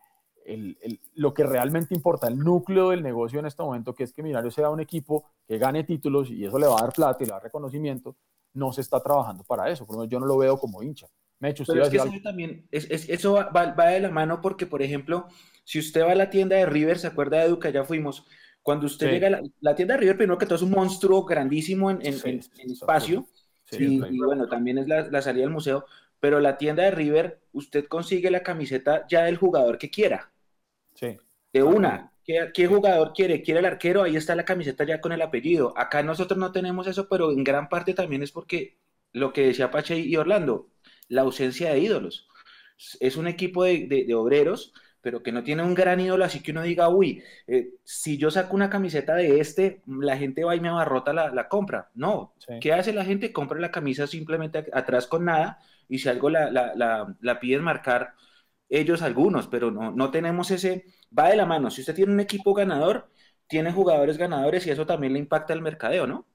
lo 1.14 1.34
que 1.34 1.44
realmente 1.44 1.94
importa, 1.94 2.28
el 2.28 2.38
núcleo 2.38 2.90
del 2.90 3.02
negocio 3.02 3.38
en 3.40 3.46
este 3.46 3.62
momento, 3.62 3.94
que 3.94 4.04
es 4.04 4.12
que 4.12 4.22
Millonarios 4.22 4.54
sea 4.54 4.70
un 4.70 4.80
equipo 4.80 5.24
que 5.46 5.58
gane 5.58 5.84
títulos 5.84 6.30
y 6.30 6.44
eso 6.44 6.58
le 6.58 6.66
va 6.66 6.78
a 6.78 6.82
dar 6.82 6.92
plata 6.92 7.22
y 7.22 7.26
le 7.26 7.32
va 7.32 7.36
a 7.36 7.40
dar 7.40 7.44
reconocimiento, 7.44 8.16
no 8.54 8.72
se 8.72 8.80
está 8.80 9.00
trabajando 9.02 9.44
para 9.44 9.70
eso. 9.70 9.86
Por 9.86 9.96
lo 9.96 10.00
menos 10.00 10.12
yo 10.12 10.20
no 10.20 10.26
lo 10.26 10.38
veo 10.38 10.58
como 10.58 10.82
hincha. 10.82 11.06
Me 11.38 11.50
hecho, 11.50 11.64
Pero 11.66 11.82
es 11.82 11.90
que 11.90 11.96
eso 11.98 12.10
también, 12.22 12.66
es, 12.70 12.88
eso 12.90 13.34
va, 13.34 13.90
de 13.90 14.00
la 14.00 14.10
mano 14.10 14.40
porque, 14.40 14.64
por 14.64 14.80
ejemplo, 14.82 15.26
si 15.64 15.78
usted 15.78 16.02
va 16.02 16.12
a 16.12 16.14
la 16.14 16.30
tienda 16.30 16.56
de 16.56 16.64
River, 16.64 16.98
¿se 16.98 17.08
acuerda 17.08 17.38
de 17.38 17.44
Educa? 17.44 17.68
Ya 17.68 17.84
fuimos. 17.84 18.24
Cuando 18.66 18.86
usted 18.86 19.12
llega 19.12 19.28
a 19.28 19.42
la, 19.60 19.74
tienda 19.76 19.94
de 19.94 20.00
River, 20.00 20.16
primero 20.16 20.38
que 20.38 20.44
todo 20.44 20.56
es 20.56 20.62
un 20.62 20.72
monstruo 20.72 21.24
grandísimo 21.24 21.88
en, 21.88 22.00
en, 22.02 22.40
espacio. 22.68 23.24
y, 23.70 24.18
bueno, 24.18 24.48
también 24.48 24.78
es 24.78 24.88
la, 24.88 25.08
la 25.08 25.22
salida 25.22 25.44
del 25.44 25.52
museo. 25.52 25.86
Pero 26.18 26.40
la 26.40 26.58
tienda 26.58 26.82
de 26.82 26.90
River, 26.90 27.38
usted 27.52 27.86
consigue 27.86 28.28
la 28.28 28.42
camiseta 28.42 29.06
ya 29.08 29.22
del 29.22 29.36
jugador 29.36 29.78
que 29.78 29.88
quiera. 29.88 30.32
De 31.52 31.62
una. 31.62 32.10
¿Qué, 32.24 32.66
jugador 32.66 33.12
quiere? 33.12 33.40
¿Quiere 33.40 33.60
el 33.60 33.66
arquero? 33.66 34.02
Ahí 34.02 34.16
está 34.16 34.34
la 34.34 34.44
camiseta 34.44 34.82
ya 34.82 35.00
con 35.00 35.12
el 35.12 35.22
apellido. 35.22 35.72
Acá 35.78 36.02
nosotros 36.02 36.36
no 36.36 36.50
tenemos 36.50 36.88
eso, 36.88 37.08
pero 37.08 37.30
en 37.30 37.44
gran 37.44 37.68
parte 37.68 37.94
también 37.94 38.24
es 38.24 38.32
porque 38.32 38.78
lo 39.12 39.32
que 39.32 39.46
decía 39.46 39.70
Pache 39.70 39.96
y 39.96 40.16
Orlando, 40.16 40.70
la 41.06 41.22
ausencia 41.22 41.70
de 41.70 41.78
ídolos. 41.78 42.26
Es 42.98 43.16
un 43.16 43.28
equipo 43.28 43.62
de, 43.62 44.12
obreros, 44.12 44.72
pero 45.06 45.22
que 45.22 45.30
no 45.30 45.44
tiene 45.44 45.62
un 45.62 45.72
gran 45.72 46.00
ídolo, 46.00 46.24
así 46.24 46.42
que 46.42 46.50
uno 46.50 46.62
diga, 46.62 46.88
uy, 46.88 47.22
eh, 47.46 47.74
si 47.84 48.18
yo 48.18 48.28
saco 48.28 48.56
una 48.56 48.68
camiseta 48.68 49.14
de 49.14 49.38
este, 49.38 49.80
la 49.86 50.18
gente 50.18 50.42
va 50.42 50.56
y 50.56 50.60
me 50.60 50.68
abarrota 50.68 51.12
la, 51.12 51.48
compra. 51.48 51.90
No, 51.94 52.34
¿qué 52.60 52.72
hace 52.72 52.92
la 52.92 53.04
gente? 53.04 53.32
Compra 53.32 53.60
la 53.60 53.70
camisa 53.70 54.08
simplemente 54.08 54.66
atrás 54.72 55.06
con 55.06 55.26
nada 55.26 55.60
y 55.88 56.00
si 56.00 56.08
algo 56.08 56.28
la, 56.28 56.50
la, 56.50 57.16
la 57.20 57.38
piden 57.38 57.62
marcar 57.62 58.14
ellos 58.68 59.00
algunos, 59.00 59.46
pero 59.46 59.70
no, 59.70 59.92
no 59.92 60.10
tenemos 60.10 60.50
ese, 60.50 60.86
va 61.16 61.28
de 61.28 61.36
la 61.36 61.46
mano. 61.46 61.70
Si 61.70 61.82
usted 61.82 61.94
tiene 61.94 62.12
un 62.12 62.18
equipo 62.18 62.52
ganador, 62.52 63.08
tiene 63.46 63.70
jugadores 63.70 64.18
ganadores 64.18 64.66
y 64.66 64.70
eso 64.70 64.86
también 64.86 65.12
le 65.12 65.20
impacta 65.20 65.52
al 65.52 65.62
mercadeo, 65.62 66.08
¿no? 66.08 66.26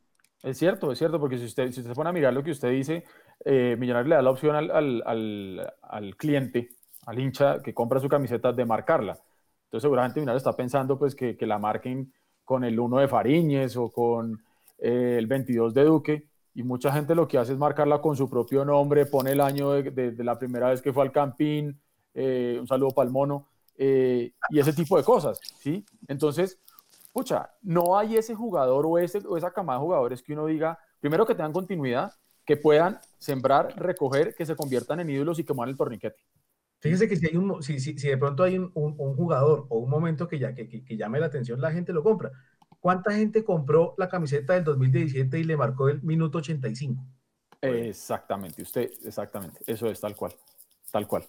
Es 0.44 0.58
cierto, 0.58 0.94
es 0.94 0.98
cierto, 0.98 1.20
porque 1.20 1.38
si 1.38 1.44
usted, 1.44 1.72
si 1.74 1.82
usted 1.82 1.92
se 1.92 1.96
pone 1.96 2.10
a 2.10 2.14
mirar 2.14 2.34
lo 2.34 2.42
que 2.42 2.52
usted 2.52 2.72
dice, 2.72 3.04
eh, 3.44 3.76
Millonarios 3.78 4.10
le 4.10 4.16
da 4.16 4.22
la 4.22 4.32
opción 4.32 4.56
al, 4.56 4.72
al, 4.72 5.74
al, 5.82 6.16
cliente, 6.16 6.70
al 7.06 7.20
hincha 7.20 7.62
que 7.62 7.74
compra 7.74 8.00
su 8.00 8.10
camiseta 8.10 8.54
de 8.54 8.66
marcarla. 8.66 9.18
Entonces 9.66 9.84
seguramente 9.84 10.20
Millonarios 10.20 10.42
está 10.42 10.56
pensando 10.56 10.98
pues 10.98 11.16
que, 11.16 11.38
que 11.38 11.46
la 11.46 11.58
marquen 11.58 12.14
con 12.44 12.64
el 12.64 12.80
1 12.80 13.00
de 13.00 13.08
Fariñez 13.08 13.78
o 13.78 13.90
con 13.90 14.44
eh, 14.78 15.16
el 15.18 15.28
22 15.28 15.74
de 15.74 15.84
Duque, 15.84 16.28
y 16.54 16.64
mucha 16.64 16.92
gente 16.92 17.16
lo 17.16 17.28
que 17.28 17.38
hace 17.38 17.54
es 17.54 17.58
marcarla 17.58 18.02
con 18.02 18.18
su 18.18 18.30
propio 18.30 18.66
nombre, 18.66 19.06
pone 19.06 19.32
el 19.32 19.40
año 19.40 19.72
de, 19.72 20.12
de 20.12 20.24
la 20.24 20.38
primera 20.38 20.70
vez 20.70 20.82
que 20.82 20.92
fue 20.92 21.04
al 21.04 21.12
Campín, 21.12 21.80
eh, 22.14 22.58
un 22.60 22.68
saludo 22.68 22.92
para 22.92 23.06
el 23.06 23.14
mono, 23.14 23.48
eh, 23.78 24.34
y 24.50 24.60
ese 24.60 24.74
tipo 24.74 24.98
de 24.98 25.04
cosas, 25.04 25.40
¿sí? 25.60 25.86
Entonces, 26.08 26.60
pucha, 27.14 27.52
no 27.62 27.98
hay 27.98 28.18
ese 28.18 28.36
jugador 28.36 28.86
o, 28.86 28.98
ese, 28.98 29.20
o 29.28 29.38
esa 29.38 29.52
camada 29.52 29.80
de 29.80 29.86
jugadores 29.86 30.22
que 30.22 30.34
uno 30.34 30.46
diga, 30.46 30.78
primero 31.00 31.26
que 31.26 31.36
tengan 31.36 31.54
continuidad, 31.54 32.14
que 32.46 32.58
puedan 32.58 33.00
sembrar, 33.18 33.74
recoger, 33.78 34.36
que 34.36 34.46
se 34.46 34.56
conviertan 34.56 35.00
en 35.00 35.10
ídolos 35.10 35.40
y 35.40 35.44
que 35.44 35.54
muevan 35.54 35.70
el 35.70 35.78
torniquete. 35.78 36.20
Fíjese 36.82 37.08
que 37.08 37.16
si, 37.16 37.28
hay 37.28 37.38
un, 37.38 37.64
si, 37.64 37.80
si, 37.80 37.94
de 37.94 38.18
pronto 38.18 38.44
hay 38.44 38.58
un, 38.58 38.72
un, 38.74 39.16
jugador 39.16 39.68
o 39.70 39.78
un 39.78 39.90
momento 39.90 40.28
que, 40.28 40.40
ya, 40.40 40.54
que, 40.54 40.68
que, 40.68 40.98
llame 40.98 41.20
la 41.20 41.28
atención, 41.28 41.62
la 41.62 41.72
gente 41.72 41.94
lo 41.94 42.04
compra. 42.04 42.32
¿Cuánta 42.80 43.12
gente 43.12 43.44
compró 43.44 43.94
la 43.98 44.10
camiseta 44.10 44.56
del 44.56 44.64
2017 44.64 45.40
y 45.40 45.44
le 45.44 45.56
marcó 45.56 45.90
el 45.90 46.02
minuto 46.02 46.40
85? 46.40 47.02
Exactamente, 47.62 48.64
usted, 48.64 48.92
exactamente, 49.06 49.62
eso 49.68 49.88
es 49.88 50.02
tal 50.02 50.16
cual, 50.16 50.34
tal 50.92 51.08
cual. 51.08 51.24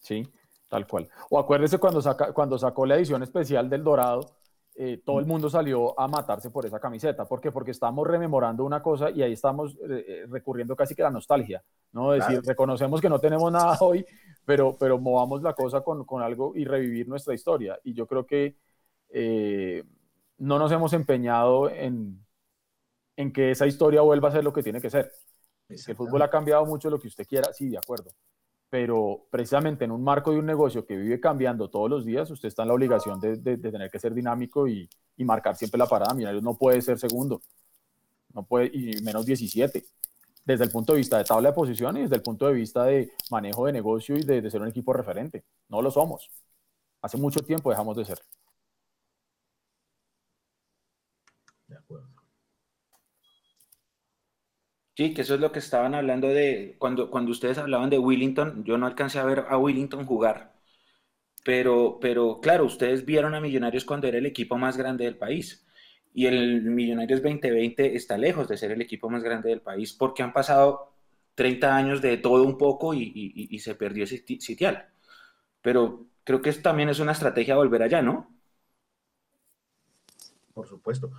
¿sí? 0.00 0.26
Tal 0.68 0.86
cual. 0.86 1.08
O 1.30 1.38
acuérdese 1.38 1.78
cuando, 1.78 2.02
saca, 2.02 2.32
cuando 2.32 2.58
sacó 2.58 2.86
la 2.86 2.96
edición 2.96 3.22
especial 3.22 3.70
del 3.70 3.84
Dorado, 3.84 4.37
eh, 4.80 5.02
todo 5.04 5.18
el 5.18 5.26
mundo 5.26 5.50
salió 5.50 5.98
a 5.98 6.06
matarse 6.06 6.50
por 6.50 6.64
esa 6.64 6.78
camiseta. 6.78 7.24
¿Por 7.26 7.40
qué? 7.40 7.50
Porque 7.50 7.72
estamos 7.72 8.06
rememorando 8.06 8.64
una 8.64 8.80
cosa 8.80 9.10
y 9.10 9.22
ahí 9.22 9.32
estamos 9.32 9.74
eh, 9.74 10.04
eh, 10.06 10.26
recurriendo 10.28 10.76
casi 10.76 10.94
que 10.94 11.02
a 11.02 11.06
la 11.06 11.10
nostalgia, 11.10 11.64
¿no? 11.90 12.14
Es 12.14 12.24
decir, 12.24 12.44
reconocemos 12.46 13.00
que 13.00 13.08
no 13.08 13.18
tenemos 13.18 13.50
nada 13.50 13.76
hoy, 13.80 14.06
pero, 14.44 14.76
pero 14.78 15.00
movamos 15.00 15.42
la 15.42 15.52
cosa 15.52 15.80
con, 15.80 16.04
con 16.04 16.22
algo 16.22 16.52
y 16.54 16.64
revivir 16.64 17.08
nuestra 17.08 17.34
historia. 17.34 17.76
Y 17.82 17.92
yo 17.92 18.06
creo 18.06 18.24
que 18.24 18.54
no 20.38 20.58
nos 20.60 20.70
hemos 20.70 20.92
empeñado 20.92 21.68
en, 21.68 22.24
en 23.16 23.32
que 23.32 23.50
esa 23.50 23.66
historia 23.66 24.02
vuelva 24.02 24.28
a 24.28 24.32
ser 24.32 24.44
lo 24.44 24.52
que 24.52 24.62
tiene 24.62 24.80
que 24.80 24.90
ser. 24.90 25.10
El 25.68 25.96
fútbol 25.96 26.22
ha 26.22 26.30
cambiado 26.30 26.64
mucho 26.66 26.88
lo 26.88 27.00
que 27.00 27.08
usted 27.08 27.26
quiera, 27.26 27.52
sí, 27.52 27.68
de 27.68 27.78
acuerdo 27.78 28.12
pero 28.70 29.26
precisamente 29.30 29.84
en 29.84 29.90
un 29.90 30.04
marco 30.04 30.30
de 30.30 30.38
un 30.38 30.46
negocio 30.46 30.84
que 30.84 30.96
vive 30.96 31.20
cambiando 31.20 31.70
todos 31.70 31.88
los 31.88 32.04
días, 32.04 32.30
usted 32.30 32.48
está 32.48 32.62
en 32.62 32.68
la 32.68 32.74
obligación 32.74 33.18
de, 33.20 33.36
tener 33.38 33.90
que 33.90 33.98
ser 33.98 34.14
dinámico 34.14 34.68
y, 34.68 34.88
marcar 35.18 35.56
siempre 35.56 35.78
la 35.78 35.86
parada. 35.86 36.14
Millonarios 36.14 36.42
no 36.44 36.54
puede 36.54 36.80
ser 36.82 36.98
segundo, 36.98 37.42
no 38.34 38.44
puede, 38.44 38.70
y 38.72 39.02
menos 39.02 39.26
17, 39.26 39.84
desde 40.44 40.64
el 40.64 40.70
punto 40.70 40.92
de 40.92 40.98
vista 40.98 41.18
de 41.18 41.24
tabla 41.24 41.50
de 41.50 41.54
posiciones 41.54 42.00
y 42.00 42.02
desde 42.04 42.16
el 42.16 42.22
punto 42.22 42.46
de 42.46 42.52
vista 42.52 42.84
de 42.84 43.12
manejo 43.30 43.66
de 43.66 43.72
negocio 43.72 44.16
y 44.16 44.22
de, 44.22 44.40
de 44.42 44.50
ser 44.50 44.60
un 44.62 44.68
equipo 44.68 44.92
referente. 44.92 45.44
No 45.68 45.82
lo 45.82 45.90
somos. 45.90 46.30
Hace 47.02 47.16
mucho 47.18 47.40
tiempo 47.40 47.70
dejamos 47.70 47.96
de 47.96 48.04
ser. 48.04 48.18
De 51.66 51.76
acuerdo. 51.76 52.18
Sí, 54.98 55.14
que 55.14 55.22
eso 55.22 55.34
es 55.36 55.40
lo 55.40 55.52
que 55.52 55.60
estaban 55.60 55.94
hablando 55.94 56.26
de 56.26 56.74
cuando, 56.78 57.08
cuando 57.08 57.30
ustedes 57.30 57.56
hablaban 57.58 57.88
de 57.88 58.00
Willington, 58.00 58.64
yo 58.64 58.78
no 58.78 58.86
alcancé 58.86 59.20
a 59.20 59.24
ver 59.24 59.44
a 59.48 59.56
Willington 59.56 60.04
jugar, 60.04 60.54
pero, 61.44 61.98
pero 62.00 62.40
claro, 62.40 62.64
ustedes 62.64 63.04
vieron 63.06 63.34
a 63.36 63.40
Millonarios 63.40 63.84
cuando 63.84 64.08
era 64.08 64.18
el 64.18 64.26
equipo 64.26 64.58
más 64.58 64.76
grande 64.76 65.04
del 65.04 65.16
país 65.16 65.64
y 66.14 66.26
el 66.26 66.62
Millonarios 66.62 67.22
2020 67.22 67.96
está 67.96 68.18
lejos 68.18 68.48
de 68.48 68.56
ser 68.56 68.72
el 68.72 68.82
equipo 68.82 69.08
más 69.08 69.22
grande 69.22 69.50
del 69.50 69.60
país 69.60 69.92
porque 69.92 70.24
han 70.24 70.32
pasado 70.32 70.92
30 71.36 71.76
años 71.76 72.02
de 72.02 72.16
todo 72.16 72.42
un 72.42 72.58
poco 72.58 72.94
y, 72.94 73.58
se 73.60 73.76
perdió 73.76 74.04
ese 74.04 74.18
sitial. 74.40 74.88
Pero 75.62 76.06
creo 76.24 76.42
que 76.42 76.52
también 76.54 76.88
es 76.88 77.00
una 77.00 77.12
estrategia 77.12 77.56
volver 77.56 77.82
allá, 77.84 78.02
¿no? 78.02 78.30
Por 80.54 80.66
supuesto. 80.66 81.10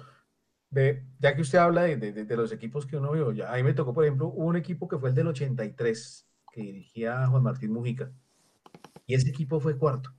Ya 0.71 1.35
que 1.35 1.41
usted 1.41 1.57
habla 1.57 1.83
de, 1.83 2.35
los 2.35 2.51
equipos 2.51 2.85
que 2.85 2.97
uno 2.97 3.11
vio, 3.11 3.31
ya, 3.31 3.51
me 3.63 3.73
tocó, 3.73 3.93
por 3.93 4.05
ejemplo, 4.05 4.27
un 4.27 4.55
equipo 4.55 4.87
que 4.87 4.97
fue 4.97 5.09
el 5.09 5.15
del 5.15 5.27
83, 5.27 6.27
que 6.51 6.61
dirigía 6.61 7.27
Juan 7.27 7.43
Martín 7.43 7.71
Mujica, 7.73 8.11
y 9.07 9.15
ese 9.15 9.29
equipo 9.29 9.59
fue 9.59 9.77
cuarto. 9.77 10.13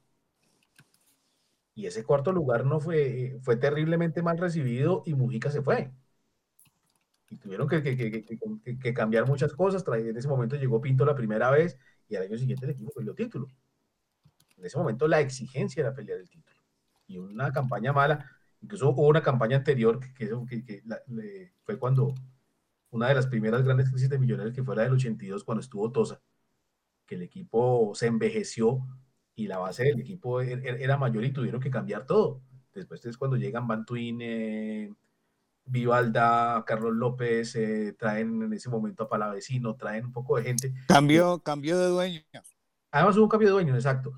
Y 1.74 1.86
ese 1.86 2.04
cuarto 2.04 2.32
lugar 2.32 2.66
no 2.66 2.80
fue, 2.80 3.38
fue 3.42 3.56
terriblemente 3.56 4.22
mal 4.22 4.38
recibido 4.38 5.02
y 5.06 5.14
Mujica 5.14 5.50
se 5.50 5.62
fue. 5.62 5.92
Y 7.30 7.36
tuvieron 7.36 7.68
que, 7.68 8.92
cambiar 8.92 9.26
muchas 9.26 9.52
cosas. 9.52 9.84
En 9.86 10.16
ese 10.16 10.28
momento 10.28 10.56
llegó 10.56 10.80
Pinto 10.80 11.04
la 11.04 11.14
primera 11.14 11.50
vez 11.50 11.78
y 12.08 12.16
al 12.16 12.24
año 12.24 12.36
siguiente 12.36 12.66
el 12.66 12.72
equipo 12.72 12.90
perdió 12.90 13.14
título. 13.14 13.46
En 14.58 14.66
ese 14.66 14.76
momento 14.76 15.06
la 15.06 15.20
exigencia 15.20 15.80
era 15.80 15.94
pelear 15.94 16.18
el 16.18 16.28
título. 16.28 16.58
Y 17.06 17.18
una 17.18 17.52
campaña 17.52 17.92
mala, 17.92 18.28
incluso 18.62 18.90
hubo 18.90 19.08
una 19.08 19.22
campaña 19.22 19.56
anterior 19.56 20.00
que, 20.14 20.30
fue 21.62 21.78
cuando 21.78 22.14
una 22.90 23.08
de 23.08 23.14
las 23.14 23.26
primeras 23.26 23.62
grandes 23.62 23.90
crisis 23.90 24.08
de 24.08 24.18
millonarios 24.18 24.54
que 24.54 24.62
fue 24.62 24.76
la 24.76 24.82
del 24.82 24.92
82 24.92 25.44
cuando 25.44 25.60
estuvo 25.60 25.90
Tosa, 25.92 26.20
que 27.06 27.14
el 27.14 27.22
equipo 27.22 27.92
se 27.94 28.06
envejeció 28.06 28.80
y 29.34 29.46
la 29.46 29.58
base 29.58 29.84
del 29.84 30.00
equipo 30.00 30.40
er, 30.40 30.66
er, 30.66 30.82
era 30.82 30.96
mayor 30.96 31.24
y 31.24 31.32
tuvieron 31.32 31.60
que 31.60 31.70
cambiar 31.70 32.06
todo. 32.06 32.42
Después 32.74 33.04
es 33.06 33.16
cuando 33.16 33.36
llegan 33.36 33.66
Bantuin, 33.66 34.18
eh, 34.20 34.92
Vivalda, 35.64 36.64
Carlos 36.66 36.94
López, 36.94 37.54
eh, 37.56 37.94
traen 37.98 38.42
en 38.42 38.52
ese 38.52 38.68
momento 38.68 39.04
a 39.04 39.08
Palavecino, 39.08 39.76
traen 39.76 40.06
un 40.06 40.12
poco 40.12 40.36
de 40.36 40.42
gente. 40.42 40.74
Cambió, 40.88 41.38
cambió 41.40 41.78
de 41.78 41.86
dueño. 41.86 42.20
Además 42.90 43.16
hubo 43.16 43.24
un 43.24 43.30
cambio 43.30 43.48
de 43.48 43.52
dueño, 43.52 43.74
exacto. 43.74 44.12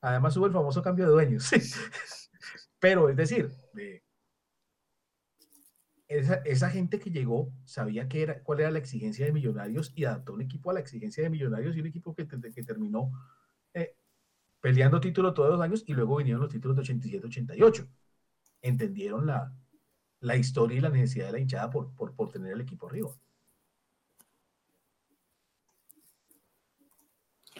Además 0.00 0.36
hubo 0.36 0.46
el 0.46 0.52
famoso 0.52 0.82
cambio 0.82 1.06
de 1.06 1.12
dueños. 1.12 1.50
Pero 2.86 3.08
es 3.08 3.16
decir, 3.16 3.50
esa, 6.06 6.70
gente 6.70 7.00
que 7.00 7.10
llegó 7.10 7.52
sabía 7.64 8.08
que 8.08 8.22
era, 8.22 8.44
cuál 8.44 8.60
era 8.60 8.70
la 8.70 8.78
exigencia 8.78 9.26
de 9.26 9.32
Millonarios 9.32 9.92
y 9.96 10.04
adaptó 10.04 10.34
un 10.34 10.42
equipo 10.42 10.70
a 10.70 10.74
la 10.74 10.78
exigencia 10.78 11.24
de 11.24 11.30
Millonarios 11.30 11.74
y 11.74 11.80
un 11.80 11.88
equipo 11.88 12.14
que, 12.14 12.28
que 12.28 12.62
terminó 12.62 13.10
eh, 13.74 13.96
peleando 14.60 15.00
títulos 15.00 15.34
todos 15.34 15.50
los 15.50 15.60
años 15.60 15.82
y 15.84 15.94
luego 15.94 16.18
vinieron 16.18 16.42
los 16.42 16.52
títulos 16.52 16.76
de 16.76 16.84
87-88. 16.84 17.88
Entendieron 18.62 19.26
la, 19.26 19.52
la 20.20 20.36
historia 20.36 20.78
y 20.78 20.80
la 20.80 20.90
necesidad 20.90 21.26
de 21.26 21.32
la 21.32 21.40
hinchada 21.40 21.68
por, 21.68 21.92
por, 21.92 22.30
tener 22.30 22.52
el 22.52 22.60
equipo 22.60 22.86
arriba. 22.86 23.10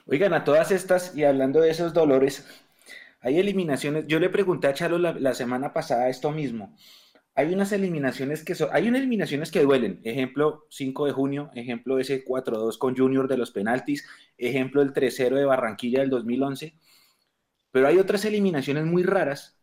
Oigan, 0.06 0.34
a 0.34 0.44
todas 0.44 0.70
estas, 0.70 1.16
y 1.16 1.24
hablando 1.24 1.60
de 1.60 1.70
esos 1.70 1.92
dolores, 1.92 2.46
hay 3.26 3.38
eliminaciones. 3.38 4.06
Yo 4.06 4.20
le 4.20 4.30
pregunté 4.30 4.68
a 4.68 4.74
Chalo 4.74 4.98
la, 4.98 5.34
semana 5.34 5.72
pasada 5.72 6.08
esto 6.08 6.30
mismo. 6.30 6.76
Hay 7.34 7.52
unas 7.52 7.72
eliminaciones 7.72 8.44
que 8.44 8.54
son, 8.54 8.68
hay 8.72 8.88
unas 8.88 9.00
eliminaciones 9.00 9.50
que 9.50 9.62
duelen. 9.62 10.00
Ejemplo, 10.04 10.66
5 10.70 11.06
de 11.06 11.12
junio, 11.12 11.50
ejemplo 11.54 11.98
ese 11.98 12.24
4-2 12.24 12.78
con 12.78 12.96
Junior 12.96 13.28
de 13.28 13.36
los 13.36 13.50
penaltis, 13.50 14.06
ejemplo 14.38 14.80
el 14.80 14.92
3-0 14.92 15.34
de 15.34 15.44
Barranquilla 15.44 16.00
del 16.00 16.10
2011. 16.10 16.74
Pero 17.72 17.88
hay 17.88 17.98
otras 17.98 18.24
eliminaciones 18.24 18.86
muy 18.86 19.02
raras 19.02 19.56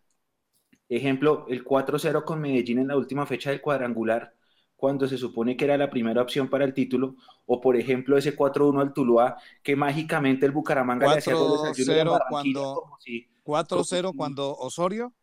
Ejemplo, 0.89 1.45
el 1.49 1.63
4-0 1.63 2.23
con 2.23 2.39
Medellín 2.39 2.79
en 2.79 2.89
la 2.89 2.97
última 2.97 3.25
fecha 3.25 3.49
del 3.49 3.61
cuadrangular, 3.61 4.35
cuando 4.75 5.07
se 5.07 5.17
supone 5.17 5.57
que 5.57 5.65
era 5.65 5.77
la 5.77 5.89
primera 5.89 6.21
opción 6.21 6.49
para 6.49 6.65
el 6.65 6.73
título, 6.73 7.15
o 7.45 7.61
por 7.61 7.77
ejemplo 7.77 8.17
ese 8.17 8.35
4-1 8.35 8.81
al 8.81 8.93
Tuluá, 8.93 9.37
que 9.63 9.75
mágicamente 9.75 10.45
el 10.45 10.51
Bucaramanga 10.51 11.07
le 11.07 11.17
hacía 11.17 11.33
goles 11.33 11.61
al 11.65 11.85
Junior 11.85 12.21
cuando 12.29 12.83
4-0 13.43 14.13
cuando 14.15 14.55
Osorio 14.57 15.13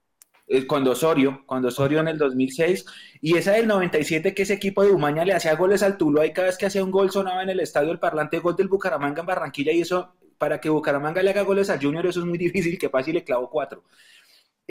eh, 0.47 0.67
cuando 0.67 0.91
Osorio, 0.91 1.45
cuando 1.47 1.69
Osorio 1.69 2.01
en 2.01 2.09
el 2.09 2.19
2006, 2.19 2.85
y 3.21 3.37
esa 3.37 3.53
del 3.53 3.69
97 3.69 4.35
que 4.35 4.43
ese 4.43 4.55
equipo 4.55 4.83
de 4.83 4.91
Umaña 4.91 5.25
le 5.25 5.33
hacía 5.33 5.55
goles 5.55 5.83
al 5.85 5.97
Tuluá 5.97 6.27
y 6.27 6.33
cada 6.33 6.49
vez 6.49 6.59
que 6.59 6.67
hacía 6.67 6.83
un 6.83 6.91
gol 6.91 7.13
sonaba 7.13 7.45
en 7.45 7.51
el 7.51 7.61
estadio 7.61 7.93
el 7.93 8.01
parlante 8.01 8.41
gol 8.41 8.57
del 8.57 8.67
Bucaramanga 8.67 9.21
en 9.21 9.27
Barranquilla 9.27 9.71
y 9.73 9.83
eso, 9.83 10.17
para 10.39 10.61
que 10.61 10.69
Bucaramanga 10.69 11.23
le 11.23 11.31
haga 11.31 11.43
goles 11.43 11.71
al 11.71 11.81
Junior 11.81 12.05
eso 12.05 12.19
es 12.19 12.27
muy 12.27 12.39
difícil, 12.47 12.79
que 12.79 12.89
fácil 12.89 13.15
le 13.15 13.25
clavo 13.25 13.49
cuatro 13.49 13.85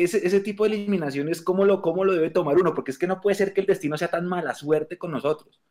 ese, 0.04 0.40
tipo 0.42 0.64
de 0.64 0.76
eliminaciones, 0.76 1.42
¿cómo 1.42 1.66
lo, 1.66 1.82
¿cómo 1.82 2.06
lo 2.06 2.14
debe 2.14 2.30
tomar 2.30 2.58
uno? 2.58 2.74
Porque 2.74 2.92
es 2.92 2.98
que 2.98 3.08
no 3.08 3.20
puede 3.20 3.36
ser 3.36 3.54
que 3.54 3.62
el 3.62 3.68
destino 3.68 3.98
sea 3.98 4.10
tan 4.10 4.28
mala 4.28 4.54
suerte 4.56 4.98
con 4.98 5.12
nosotros. 5.12 5.62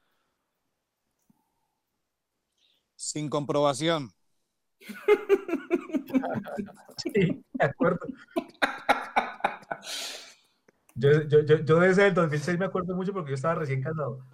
Sin 2.96 3.30
comprobación. 3.30 4.12
sí, 6.96 7.44
de 7.52 7.64
acuerdo. 7.64 8.00
Yo, 10.94 11.22
yo, 11.28 11.40
yo, 11.44 11.58
yo, 11.64 11.80
desde 11.80 12.08
el 12.08 12.14
2006 12.14 12.58
me 12.58 12.64
acuerdo 12.64 12.96
mucho 12.96 13.12
porque 13.12 13.30
yo 13.30 13.36
estaba 13.36 13.54
recién 13.54 13.82
casado. 13.82 14.24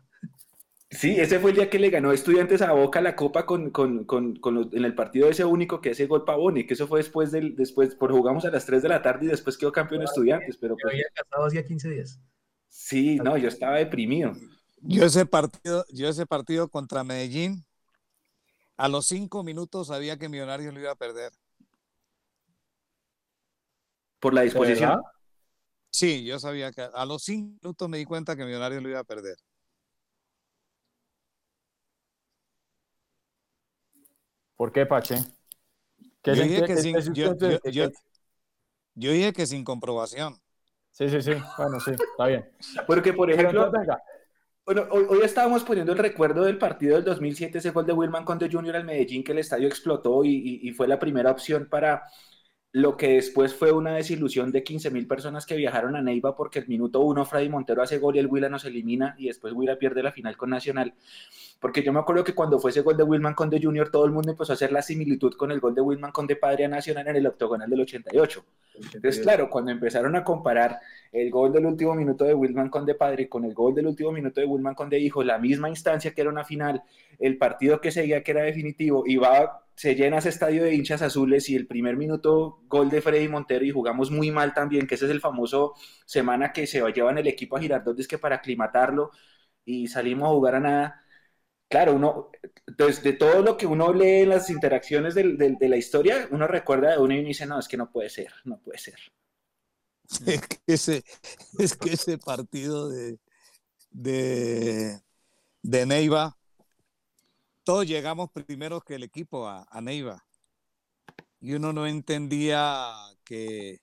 Sí, 0.90 1.16
ese 1.18 1.40
fue 1.40 1.50
el 1.50 1.56
día 1.56 1.68
que 1.68 1.78
le 1.78 1.90
ganó 1.90 2.12
Estudiantes 2.12 2.62
a 2.62 2.72
Boca 2.72 3.00
la 3.00 3.16
Copa 3.16 3.44
con, 3.44 3.70
con, 3.70 4.04
con, 4.04 4.38
en 4.72 4.84
el 4.84 4.94
partido 4.94 5.28
ese 5.28 5.44
único 5.44 5.80
que 5.80 5.90
ese 5.90 6.06
gol 6.06 6.24
Pavone, 6.24 6.66
que 6.66 6.74
eso 6.74 6.86
fue 6.86 7.00
después 7.00 7.32
del, 7.32 7.56
después, 7.56 7.94
por 7.96 8.12
jugamos 8.12 8.44
a 8.44 8.50
las 8.50 8.64
3 8.64 8.82
de 8.82 8.88
la 8.88 9.02
tarde 9.02 9.26
y 9.26 9.28
después 9.28 9.58
quedó 9.58 9.72
campeón 9.72 10.02
Estudiantes, 10.02 10.56
pero 10.56 10.76
pues, 10.76 10.94
había 10.94 11.06
casado 11.12 11.46
hacía 11.46 11.64
15 11.64 11.90
días. 11.90 12.20
Sí, 12.68 13.16
no, 13.16 13.36
yo 13.36 13.48
estaba 13.48 13.76
deprimido. 13.76 14.32
Yo 14.80 15.04
ese 15.04 15.26
partido, 15.26 15.84
yo 15.92 16.08
ese 16.08 16.26
partido 16.26 16.68
contra 16.68 17.04
Medellín, 17.04 17.64
a 18.76 18.88
los 18.88 19.06
cinco 19.06 19.42
minutos 19.42 19.88
sabía 19.88 20.18
que 20.18 20.28
Millonarios 20.28 20.72
lo 20.72 20.80
iba 20.80 20.92
a 20.92 20.96
perder. 20.96 21.32
¿Por 24.24 24.32
la 24.32 24.40
disposición? 24.40 25.02
Sí, 25.90 26.24
yo 26.24 26.38
sabía 26.38 26.72
que 26.72 26.80
a 26.80 27.04
los 27.04 27.22
cinco 27.22 27.58
minutos 27.60 27.88
me 27.90 27.98
di 27.98 28.06
cuenta 28.06 28.34
que 28.34 28.42
Millonarios 28.46 28.82
lo 28.82 28.88
iba 28.88 29.00
a 29.00 29.04
perder. 29.04 29.36
¿Por 34.56 34.72
qué, 34.72 34.86
Pache? 34.86 35.16
yo, 36.22 36.32
dije 36.32 36.64
que 36.64 36.76
sin, 36.78 36.96
yo, 37.12 37.34
dije 38.94 39.32
que 39.34 39.46
sin 39.46 39.62
comprobación. 39.62 40.40
Sí, 40.90 41.10
sí, 41.10 41.20
sí. 41.20 41.32
Bueno, 41.58 41.78
sí, 41.80 41.90
está 41.90 42.26
bien. 42.26 42.50
Porque, 42.86 43.12
por 43.12 43.30
ejemplo, 43.30 43.70
bueno, 44.64 44.86
hoy, 44.90 45.20
estábamos 45.22 45.64
poniendo 45.64 45.92
el 45.92 45.98
recuerdo 45.98 46.44
del 46.44 46.56
partido 46.56 46.94
del 46.94 47.04
2007, 47.04 47.58
ese 47.58 47.72
gol 47.72 47.84
de 47.84 47.92
Wilman 47.92 48.24
Conde 48.24 48.48
Jr. 48.50 48.76
al 48.76 48.84
Medellín, 48.84 49.22
que 49.22 49.32
el 49.32 49.40
estadio 49.40 49.68
explotó 49.68 50.24
y, 50.24 50.60
y 50.62 50.72
fue 50.72 50.88
la 50.88 50.98
primera 50.98 51.30
opción 51.30 51.68
para, 51.68 52.04
lo 52.74 52.96
que 52.96 53.10
después 53.10 53.54
fue 53.54 53.70
una 53.70 53.94
desilusión 53.94 54.50
de 54.50 54.64
15 54.64 54.90
mil 54.90 55.06
personas 55.06 55.46
que 55.46 55.54
viajaron 55.54 55.94
a 55.94 56.02
Neiva 56.02 56.34
porque 56.34 56.58
el 56.58 56.66
minuto 56.66 57.02
uno 57.02 57.24
Freddy 57.24 57.48
Montero 57.48 57.80
hace 57.82 57.98
gol 57.98 58.16
y 58.16 58.18
el 58.18 58.26
Huila 58.26 58.48
nos 58.48 58.64
elimina 58.64 59.14
y 59.16 59.28
después 59.28 59.52
Huila 59.52 59.78
pierde 59.78 60.02
la 60.02 60.10
final 60.10 60.36
con 60.36 60.50
Nacional. 60.50 60.92
Porque 61.60 61.84
yo 61.84 61.92
me 61.92 62.00
acuerdo 62.00 62.24
que 62.24 62.34
cuando 62.34 62.58
fue 62.58 62.72
ese 62.72 62.80
gol 62.80 62.96
de 62.96 63.04
Wilman 63.04 63.34
Conde 63.34 63.60
Junior 63.62 63.90
todo 63.90 64.04
el 64.06 64.10
mundo 64.10 64.32
empezó 64.32 64.52
a 64.52 64.54
hacer 64.54 64.72
la 64.72 64.82
similitud 64.82 65.34
con 65.34 65.52
el 65.52 65.60
gol 65.60 65.72
de 65.76 65.82
Wilman 65.82 66.10
Conde 66.10 66.34
Padre 66.34 66.64
a 66.64 66.68
Nacional 66.68 67.06
en 67.06 67.14
el 67.14 67.28
octogonal 67.28 67.70
del 67.70 67.82
88. 67.82 68.44
Entonces, 68.74 69.20
claro, 69.20 69.48
cuando 69.48 69.70
empezaron 69.70 70.16
a 70.16 70.24
comparar 70.24 70.80
el 71.12 71.30
gol 71.30 71.52
del 71.52 71.66
último 71.66 71.94
minuto 71.94 72.24
de 72.24 72.34
Wilman 72.34 72.70
Conde 72.70 72.96
Padre 72.96 73.28
con 73.28 73.44
el 73.44 73.54
gol 73.54 73.76
del 73.76 73.86
último 73.86 74.10
minuto 74.10 74.40
de 74.40 74.48
Wilman 74.48 74.74
Conde 74.74 74.98
Hijo, 74.98 75.22
la 75.22 75.38
misma 75.38 75.68
instancia 75.68 76.12
que 76.12 76.22
era 76.22 76.30
una 76.30 76.42
final, 76.42 76.82
el 77.20 77.38
partido 77.38 77.80
que 77.80 77.92
seguía 77.92 78.24
que 78.24 78.32
era 78.32 78.42
definitivo, 78.42 79.04
y 79.06 79.14
va 79.14 79.63
se 79.76 79.94
llena 79.94 80.18
ese 80.18 80.28
estadio 80.28 80.64
de 80.64 80.74
hinchas 80.74 81.02
azules 81.02 81.48
y 81.48 81.56
el 81.56 81.66
primer 81.66 81.96
minuto 81.96 82.60
gol 82.68 82.90
de 82.90 83.02
Freddy 83.02 83.28
Montero 83.28 83.64
y 83.64 83.70
jugamos 83.70 84.10
muy 84.10 84.30
mal 84.30 84.54
también, 84.54 84.86
que 84.86 84.94
ese 84.94 85.06
es 85.06 85.10
el 85.10 85.20
famoso 85.20 85.74
semana 86.06 86.52
que 86.52 86.66
se 86.66 86.80
llevan 86.92 87.18
el 87.18 87.26
equipo 87.26 87.56
a 87.56 87.60
Girardot, 87.60 88.06
que 88.06 88.18
para 88.18 88.36
aclimatarlo 88.36 89.10
y 89.64 89.88
salimos 89.88 90.28
a 90.28 90.32
jugar 90.32 90.54
a 90.56 90.60
nada. 90.60 91.04
Claro, 91.68 91.94
uno, 91.94 92.30
entonces 92.66 93.02
de 93.02 93.14
todo 93.14 93.42
lo 93.42 93.56
que 93.56 93.66
uno 93.66 93.92
lee 93.92 94.22
en 94.22 94.28
las 94.28 94.48
interacciones 94.50 95.14
de, 95.14 95.56
la 95.60 95.76
historia, 95.76 96.28
uno 96.30 96.46
recuerda 96.46 96.92
de 96.92 96.98
uno 96.98 97.14
y 97.14 97.24
dice, 97.24 97.46
no, 97.46 97.58
es 97.58 97.66
que 97.66 97.76
no 97.76 97.90
puede 97.90 98.10
ser, 98.10 98.32
no 98.44 98.60
puede 98.60 98.78
ser. 98.78 98.98
Es 100.66 101.76
que 101.76 101.92
ese, 101.92 102.18
partido 102.18 102.88
de, 102.88 103.18
de 103.90 105.86
Neiva 105.86 106.36
todos 107.64 107.86
llegamos 107.86 108.30
primero 108.30 108.80
que 108.80 108.94
el 108.94 109.02
equipo 109.02 109.48
a, 109.48 109.66
Neiva. 109.80 110.22
Y 111.40 111.54
uno 111.54 111.72
no 111.72 111.86
entendía 111.86 112.94
que, 113.24 113.80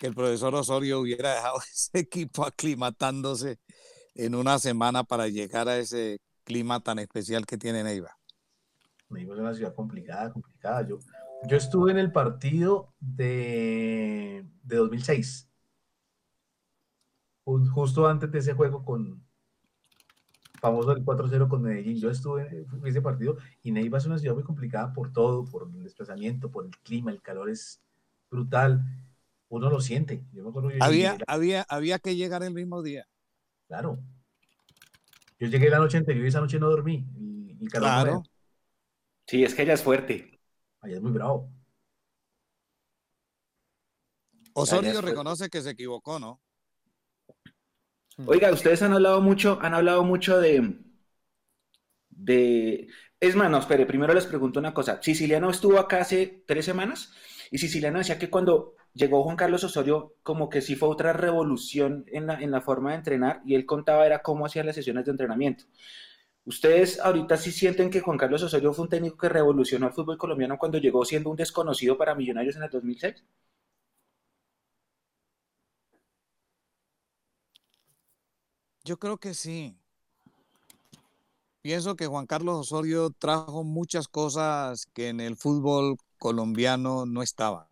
el 0.00 0.14
profesor 0.14 0.54
Osorio 0.54 1.00
hubiera 1.00 1.32
dejado 1.34 1.58
ese 1.72 2.00
equipo 2.00 2.44
aclimatándose 2.44 3.58
en 4.14 4.34
una 4.34 4.58
semana 4.58 5.02
para 5.02 5.28
llegar 5.28 5.68
a 5.68 5.78
ese 5.78 6.20
clima 6.44 6.80
tan 6.80 6.98
especial 6.98 7.46
que 7.46 7.56
tiene 7.56 7.82
Neiva. 7.82 8.14
Neiva 9.08 9.34
es 9.34 9.40
una 9.40 9.54
ciudad 9.54 9.74
complicada, 9.74 10.30
complicada. 10.32 10.86
Yo, 10.86 10.98
yo 11.48 11.56
estuve 11.56 11.92
en 11.92 11.98
el 11.98 12.12
partido 12.12 12.92
de, 13.00 14.46
de 14.62 14.76
2006, 14.76 15.48
justo 17.72 18.06
antes 18.06 18.30
de 18.30 18.38
ese 18.40 18.52
juego 18.52 18.84
con, 18.84 19.23
famoso 20.64 20.92
el 20.92 21.04
4-0 21.04 21.46
con 21.46 21.60
Medellín. 21.60 21.98
Yo 21.98 22.10
estuve 22.10 22.48
en 22.48 22.86
ese 22.86 23.02
partido 23.02 23.36
y 23.62 23.70
Neiva 23.70 23.98
es 23.98 24.06
una 24.06 24.18
ciudad 24.18 24.34
muy 24.34 24.44
complicada 24.44 24.94
por 24.94 25.12
todo, 25.12 25.44
por 25.44 25.68
el 25.68 25.82
desplazamiento, 25.82 26.50
por 26.50 26.64
el 26.64 26.70
clima, 26.78 27.10
el 27.10 27.20
calor 27.20 27.50
es 27.50 27.82
brutal. 28.30 28.82
Uno 29.48 29.68
lo 29.68 29.82
siente. 29.82 30.24
había, 30.80 31.18
había, 31.26 31.66
había 31.68 31.98
que 31.98 32.16
llegar 32.16 32.42
el 32.42 32.54
mismo 32.54 32.82
día. 32.82 33.06
Claro. 33.68 33.98
Yo 35.38 35.48
llegué 35.48 35.68
la 35.68 35.78
noche 35.78 35.98
anterior 35.98 36.24
y 36.24 36.28
esa 36.28 36.40
noche 36.40 36.58
no 36.58 36.70
dormí. 36.70 37.06
Y, 37.60 37.66
claro. 37.66 38.22
Sí, 39.26 39.44
es 39.44 39.54
que 39.54 39.62
ella 39.62 39.74
es 39.74 39.82
fuerte. 39.82 40.40
Ella 40.82 40.96
es 40.96 41.02
muy 41.02 41.12
bravo. 41.12 41.52
Osorio 44.54 45.02
reconoce 45.02 45.50
que 45.50 45.60
se 45.60 45.70
equivocó, 45.70 46.18
¿no? 46.18 46.40
Oiga, 48.22 48.52
ustedes 48.52 48.82
han 48.82 48.92
hablado 48.92 49.20
mucho, 49.22 49.58
han 49.62 49.72
hablado 49.72 50.04
mucho 50.04 50.38
de, 50.38 50.78
de, 52.10 52.88
es 53.20 53.36
más, 53.36 53.50
no, 53.50 53.58
espere, 53.58 53.86
primero 53.86 54.14
les 54.14 54.26
pregunto 54.26 54.60
una 54.60 54.74
cosa. 54.74 55.00
Siciliano 55.02 55.50
estuvo 55.50 55.78
acá 55.78 56.00
hace 56.00 56.44
tres 56.46 56.64
semanas 56.64 57.12
y 57.50 57.58
Siciliano 57.58 57.98
decía 57.98 58.18
que 58.18 58.30
cuando 58.30 58.74
llegó 58.92 59.22
Juan 59.24 59.36
Carlos 59.36 59.64
Osorio, 59.64 60.14
como 60.22 60.48
que 60.48 60.60
sí 60.60 60.76
fue 60.76 60.88
otra 60.88 61.12
revolución 61.12 62.04
en 62.08 62.26
la, 62.26 62.40
en 62.40 62.50
la 62.50 62.60
forma 62.60 62.90
de 62.90 62.96
entrenar 62.98 63.42
y 63.44 63.54
él 63.54 63.66
contaba 63.66 64.06
era 64.06 64.20
cómo 64.22 64.46
hacía 64.46 64.64
las 64.64 64.76
sesiones 64.76 65.04
de 65.04 65.10
entrenamiento. 65.12 65.64
¿Ustedes 66.44 67.00
ahorita 67.00 67.36
sí 67.38 67.52
sienten 67.52 67.90
que 67.90 68.00
Juan 68.00 68.18
Carlos 68.18 68.42
Osorio 68.42 68.72
fue 68.74 68.84
un 68.84 68.90
técnico 68.90 69.18
que 69.18 69.28
revolucionó 69.30 69.88
el 69.88 69.92
fútbol 69.94 70.18
colombiano 70.18 70.58
cuando 70.58 70.78
llegó 70.78 71.04
siendo 71.04 71.30
un 71.30 71.36
desconocido 71.36 71.98
para 71.98 72.14
Millonarios 72.14 72.56
en 72.56 72.64
el 72.64 72.70
2006? 72.70 73.24
Yo 78.84 78.98
creo 78.98 79.16
que 79.16 79.32
sí. 79.32 79.78
Pienso 81.62 81.96
que 81.96 82.06
Juan 82.06 82.26
Carlos 82.26 82.58
Osorio 82.60 83.10
trajo 83.10 83.64
muchas 83.64 84.08
cosas 84.08 84.84
que 84.92 85.08
en 85.08 85.20
el 85.20 85.36
fútbol 85.36 85.96
colombiano 86.18 87.06
no 87.06 87.22
estaban. 87.22 87.66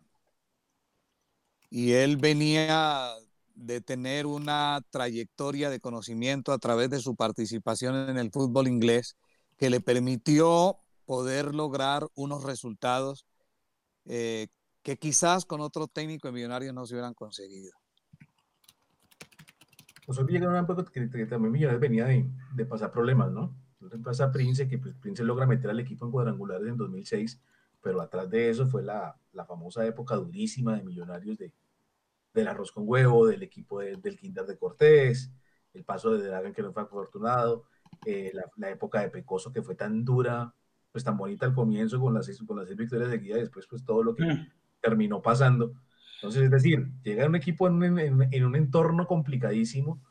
Y 1.69 1.91
él 1.93 2.17
venía 2.17 3.13
de 3.53 3.81
tener 3.81 4.25
una 4.25 4.81
trayectoria 4.89 5.69
de 5.69 5.79
conocimiento 5.79 6.51
a 6.51 6.57
través 6.57 6.89
de 6.89 6.99
su 6.99 7.15
participación 7.15 8.09
en 8.09 8.17
el 8.17 8.31
fútbol 8.31 8.67
inglés 8.67 9.15
que 9.57 9.69
le 9.69 9.79
permitió 9.81 10.79
poder 11.05 11.53
lograr 11.53 12.07
unos 12.15 12.43
resultados 12.43 13.27
eh, 14.05 14.47
que 14.81 14.97
quizás 14.97 15.45
con 15.45 15.61
otro 15.61 15.87
técnico 15.87 16.27
de 16.27 16.33
Millonarios 16.33 16.73
no 16.73 16.87
se 16.87 16.95
hubieran 16.95 17.13
conseguido. 17.13 17.82
Osorio 20.07 20.33
llega 20.33 20.45
en 20.45 20.51
una 20.51 20.59
época 20.61 20.85
que, 20.91 21.25
también 21.25 21.51
Millonarios 21.51 21.81
venía 21.81 22.05
de, 22.05 22.29
de 22.55 22.65
pasar 22.65 22.91
problemas, 22.91 23.31
¿no? 23.31 23.55
pasa 24.03 24.25
a 24.25 24.31
Prince, 24.31 24.67
que 24.67 24.77
pues, 24.77 24.95
Prince 24.95 25.23
logra 25.23 25.45
meter 25.45 25.69
al 25.69 25.79
equipo 25.79 26.05
en 26.05 26.11
cuadrangulares 26.11 26.67
en 26.67 26.77
2006, 26.77 27.39
pero 27.81 28.01
atrás 28.01 28.29
de 28.29 28.49
eso 28.49 28.65
fue 28.67 28.83
la, 28.83 29.15
la 29.33 29.45
famosa 29.45 29.85
época 29.85 30.15
durísima 30.15 30.75
de 30.75 30.83
Millonarios 30.83 31.37
de, 31.37 31.53
del 32.33 32.47
arroz 32.47 32.71
con 32.71 32.83
huevo, 32.87 33.27
del 33.27 33.43
equipo 33.43 33.79
del 33.79 34.17
Kinder 34.17 34.45
de 34.45 34.57
Cortés, 34.57 35.31
el 35.73 35.83
paso 35.83 36.11
de 36.11 36.25
Dragan 36.25 36.53
que 36.53 36.61
no 36.61 36.71
fue 36.71 36.83
afortunado, 36.83 37.65
eh, 38.05 38.31
la, 38.33 38.45
la, 38.57 38.69
época 38.69 39.01
de 39.01 39.09
Pecoso 39.09 39.51
que 39.51 39.61
fue 39.61 39.75
tan 39.75 40.03
dura, 40.03 40.53
pues 40.91 41.03
tan 41.03 41.17
bonita 41.17 41.45
al 41.45 41.53
comienzo 41.53 41.99
con 41.99 42.13
las 42.13 42.25
seis, 42.25 42.41
con 42.45 42.57
las 42.57 42.67
seis 42.67 42.77
victorias 42.77 43.09
seguidas 43.09 43.39
y 43.39 43.41
después 43.41 43.67
pues 43.67 43.83
todo 43.83 44.03
lo 44.03 44.15
que 44.15 44.25
mm. 44.25 44.51
terminó 44.81 45.21
pasando. 45.21 45.73
Entonces, 46.23 46.43
es 46.43 46.51
decir, 46.51 46.89
llega 47.03 47.27
un 47.27 47.35
equipo 47.35 47.67
en, 47.67 47.83
en, 47.83 48.29
en 48.31 48.45
un 48.45 48.55
entorno 48.55 49.05
complicadísimo, 49.05 50.01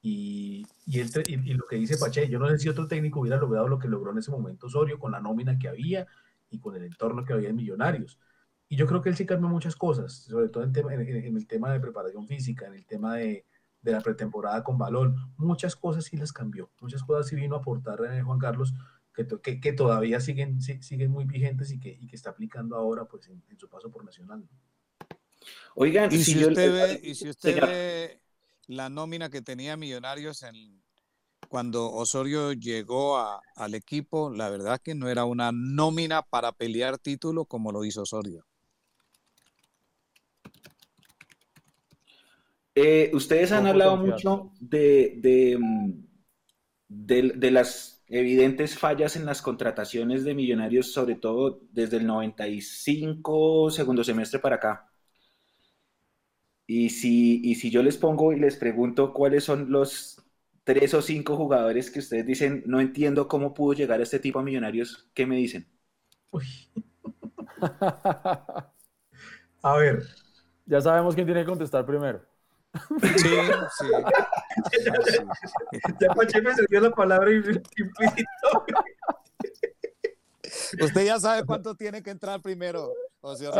y, 0.00 0.64
y, 0.86 1.00
y, 1.00 1.54
lo 1.54 1.66
que 1.66 1.74
dice 1.74 1.98
Pache, 1.98 2.28
yo 2.28 2.38
no 2.38 2.48
sé 2.48 2.58
si 2.58 2.68
otro 2.68 2.86
técnico 2.86 3.18
hubiera 3.18 3.36
logrado 3.36 3.66
lo 3.66 3.80
que 3.80 3.88
logró 3.88 4.12
en 4.12 4.18
ese 4.18 4.30
momento 4.30 4.68
Osorio 4.68 5.00
con 5.00 5.10
la 5.10 5.20
nómina 5.20 5.58
que 5.58 5.68
había 5.68 6.06
y 6.48 6.60
con 6.60 6.76
el 6.76 6.84
entorno 6.84 7.24
que 7.24 7.32
había 7.32 7.48
en 7.48 7.56
Millonarios. 7.56 8.20
Y 8.68 8.76
yo 8.76 8.86
creo 8.86 9.02
que 9.02 9.08
él 9.08 9.16
sí 9.16 9.26
cambió 9.26 9.48
muchas 9.48 9.74
cosas, 9.74 10.12
sobre 10.12 10.48
todo 10.48 10.62
en, 10.62 10.72
tema, 10.72 10.94
en, 10.94 11.00
el 11.36 11.46
tema 11.48 11.72
de 11.72 11.80
preparación 11.80 12.28
física, 12.28 12.68
en 12.68 12.74
el 12.74 12.86
tema 12.86 13.16
de, 13.16 13.44
de, 13.82 13.92
la 13.92 14.00
pretemporada 14.00 14.62
con 14.62 14.78
balón. 14.78 15.16
Muchas 15.36 15.74
cosas 15.74 16.04
sí 16.04 16.16
las 16.16 16.32
cambió, 16.32 16.70
muchas 16.80 17.02
cosas 17.02 17.26
sí 17.26 17.34
vino 17.34 17.56
a 17.56 17.58
aportar 17.58 17.98
eh, 18.04 18.22
Juan 18.22 18.38
Carlos 18.38 18.74
que, 19.12 19.26
que, 19.42 19.60
que, 19.60 19.72
todavía 19.72 20.20
siguen, 20.20 20.60
siguen 20.62 21.10
muy 21.10 21.24
vigentes 21.24 21.72
y 21.72 21.80
que, 21.80 21.98
y 22.00 22.06
que 22.06 22.14
está 22.14 22.30
aplicando 22.30 22.76
ahora 22.76 23.06
pues, 23.06 23.28
en, 23.28 23.58
su 23.58 23.68
paso 23.68 23.90
por 23.90 24.04
Nacional. 24.04 24.48
Oigan, 25.74 26.12
y 26.12 26.18
si, 26.18 26.44
usted 26.44 26.72
ve, 26.72 27.00
y 27.02 27.14
si 27.14 27.28
usted 27.28 27.60
ve 27.60 28.20
la 28.66 28.88
nómina 28.88 29.30
que 29.30 29.42
tenía 29.42 29.76
Millonarios 29.76 30.42
en, 30.42 30.82
cuando 31.48 31.90
Osorio 31.90 32.52
llegó 32.52 33.18
al 33.18 33.74
equipo, 33.74 34.30
la 34.30 34.50
verdad 34.50 34.80
que 34.82 34.94
no 34.94 35.08
era 35.08 35.24
una 35.24 35.50
nómina 35.52 36.22
para 36.22 36.52
pelear 36.52 36.98
título 36.98 37.44
como 37.46 37.72
lo 37.72 37.84
hizo 37.84 38.02
Osorio. 38.02 38.44
Eh, 42.74 43.10
ustedes 43.12 43.50
han 43.50 43.66
hablado 43.66 43.96
mucho 43.96 44.52
de, 44.60 45.14
de, 45.16 45.58
mm, 45.58 45.92
de, 46.88 47.22
de, 47.34 47.50
las 47.50 48.04
evidentes 48.06 48.78
fallas 48.78 49.16
en 49.16 49.26
las 49.26 49.42
contrataciones 49.42 50.22
de 50.22 50.34
millonarios, 50.34 50.92
sobre 50.92 51.16
todo 51.16 51.60
desde 51.72 51.96
el 51.96 52.06
95, 52.06 53.70
segundo 53.70 54.04
semestre 54.04 54.38
para 54.38 54.56
acá. 54.56 54.87
Y 56.70 56.90
si, 56.90 57.40
y 57.42 57.54
si 57.54 57.70
yo 57.70 57.82
les 57.82 57.96
pongo 57.96 58.34
y 58.34 58.38
les 58.38 58.56
pregunto 58.56 59.14
cuáles 59.14 59.42
son 59.42 59.72
los 59.72 60.22
tres 60.64 60.92
o 60.92 61.00
cinco 61.00 61.34
jugadores 61.34 61.90
que 61.90 62.00
ustedes 62.00 62.26
dicen, 62.26 62.62
no 62.66 62.78
entiendo 62.78 63.26
cómo 63.26 63.54
pudo 63.54 63.72
llegar 63.72 64.00
a 64.00 64.02
este 64.02 64.18
tipo 64.18 64.38
a 64.38 64.42
Millonarios, 64.42 65.08
¿qué 65.14 65.24
me 65.24 65.36
dicen? 65.36 65.66
a 69.62 69.76
ver. 69.78 70.02
Ya 70.66 70.82
sabemos 70.82 71.14
quién 71.14 71.26
tiene 71.26 71.40
que 71.40 71.46
contestar 71.46 71.86
primero. 71.86 72.20
Sí, 73.16 73.30
sí. 73.78 73.86
ya 76.00 76.14
Pache 76.14 76.42
me 76.42 76.50
dio 76.68 76.82
la 76.82 76.90
palabra 76.90 77.32
implícito. 77.32 77.64
Usted 80.82 81.06
ya 81.06 81.18
sabe 81.18 81.46
cuánto 81.46 81.74
tiene 81.74 82.02
que 82.02 82.10
entrar 82.10 82.42
primero. 82.42 82.92
O 83.22 83.34
sea, 83.34 83.52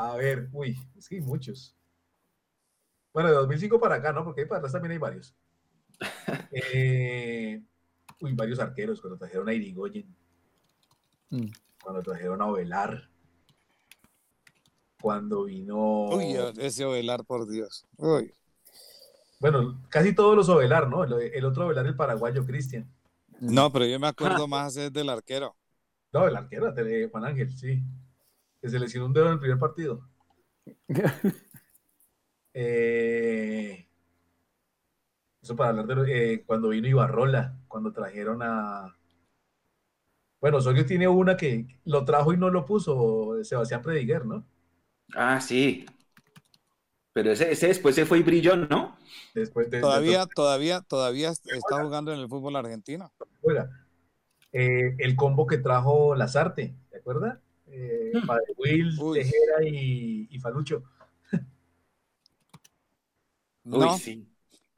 a 0.00 0.16
ver, 0.16 0.48
uy, 0.52 0.78
es 0.96 1.08
que 1.08 1.16
hay 1.16 1.20
muchos. 1.20 1.76
Bueno, 3.12 3.28
de 3.28 3.34
2005 3.34 3.78
para 3.78 3.96
acá, 3.96 4.12
¿no? 4.12 4.24
Porque 4.24 4.46
para 4.46 4.58
atrás 4.58 4.72
también 4.72 4.92
hay 4.92 4.98
varios. 4.98 5.34
Eh, 6.52 7.62
uy, 8.20 8.32
varios 8.32 8.58
arqueros, 8.58 9.00
cuando 9.00 9.18
trajeron 9.18 9.48
a 9.48 9.52
Irigoyen, 9.52 10.16
mm. 11.28 11.46
cuando 11.82 12.02
trajeron 12.02 12.40
a 12.42 12.46
Ovelar, 12.46 13.08
cuando 15.00 15.44
vino... 15.44 16.06
Uy, 16.06 16.36
ese 16.58 16.84
Ovelar, 16.84 17.24
por 17.24 17.48
Dios. 17.48 17.86
Uy. 17.96 18.32
Bueno, 19.38 19.82
casi 19.88 20.14
todos 20.14 20.36
los 20.36 20.48
Ovelar, 20.48 20.88
¿no? 20.88 21.04
El, 21.04 21.44
otro 21.44 21.66
Ovelar, 21.66 21.86
el 21.86 21.96
paraguayo, 21.96 22.44
Cristian. 22.44 22.90
No, 23.38 23.70
pero 23.72 23.86
yo 23.86 24.00
me 24.00 24.08
acuerdo 24.08 24.48
más 24.48 24.74
del 24.74 25.08
arquero. 25.08 25.54
No, 26.12 26.26
el 26.26 26.36
arquero, 26.36 26.74
Juan 27.10 27.24
Ángel, 27.24 27.56
sí 27.56 27.84
que 28.60 28.68
se 28.68 28.78
lesionó 28.78 29.06
un 29.06 29.12
dedo 29.12 29.26
en 29.26 29.32
el 29.32 29.40
primer 29.40 29.58
partido. 29.58 30.08
Eh, 32.52 33.86
eso 35.40 35.54
para 35.54 35.70
hablar 35.70 36.04
de 36.04 36.32
eh, 36.32 36.44
cuando 36.44 36.70
vino 36.70 36.88
Ibarrola, 36.88 37.56
cuando 37.68 37.92
trajeron 37.92 38.42
a. 38.42 38.96
Bueno, 40.40 40.56
Osorio 40.56 40.84
tiene 40.84 41.06
una 41.06 41.36
que 41.36 41.68
lo 41.84 42.04
trajo 42.04 42.32
y 42.32 42.36
no 42.36 42.50
lo 42.50 42.64
puso, 42.64 43.36
Sebastián 43.44 43.82
Prediguer, 43.82 44.26
¿no? 44.26 44.44
Ah, 45.14 45.40
sí. 45.40 45.86
Pero 47.12 47.32
ese, 47.32 47.66
después 47.66 47.94
se 47.94 48.06
fue 48.06 48.18
y 48.18 48.22
brilló, 48.22 48.56
¿no? 48.56 48.96
Después 49.34 49.68
todavía, 49.70 50.26
todavía, 50.26 50.80
todavía 50.80 51.30
está 51.30 51.82
jugando 51.82 52.12
en 52.12 52.20
el 52.20 52.28
fútbol 52.28 52.56
argentino. 52.56 53.12
Eh, 54.52 54.96
el 54.98 55.16
combo 55.16 55.46
que 55.46 55.58
trajo 55.58 56.14
Lazarte, 56.14 56.74
¿te 56.90 56.98
acuerdas? 56.98 57.38
Eh, 57.70 58.12
Will, 58.56 58.96
Tejera 59.14 59.64
y, 59.64 60.38
Falucho. 60.40 60.82
No, 63.62 63.96
sí. 63.98 64.26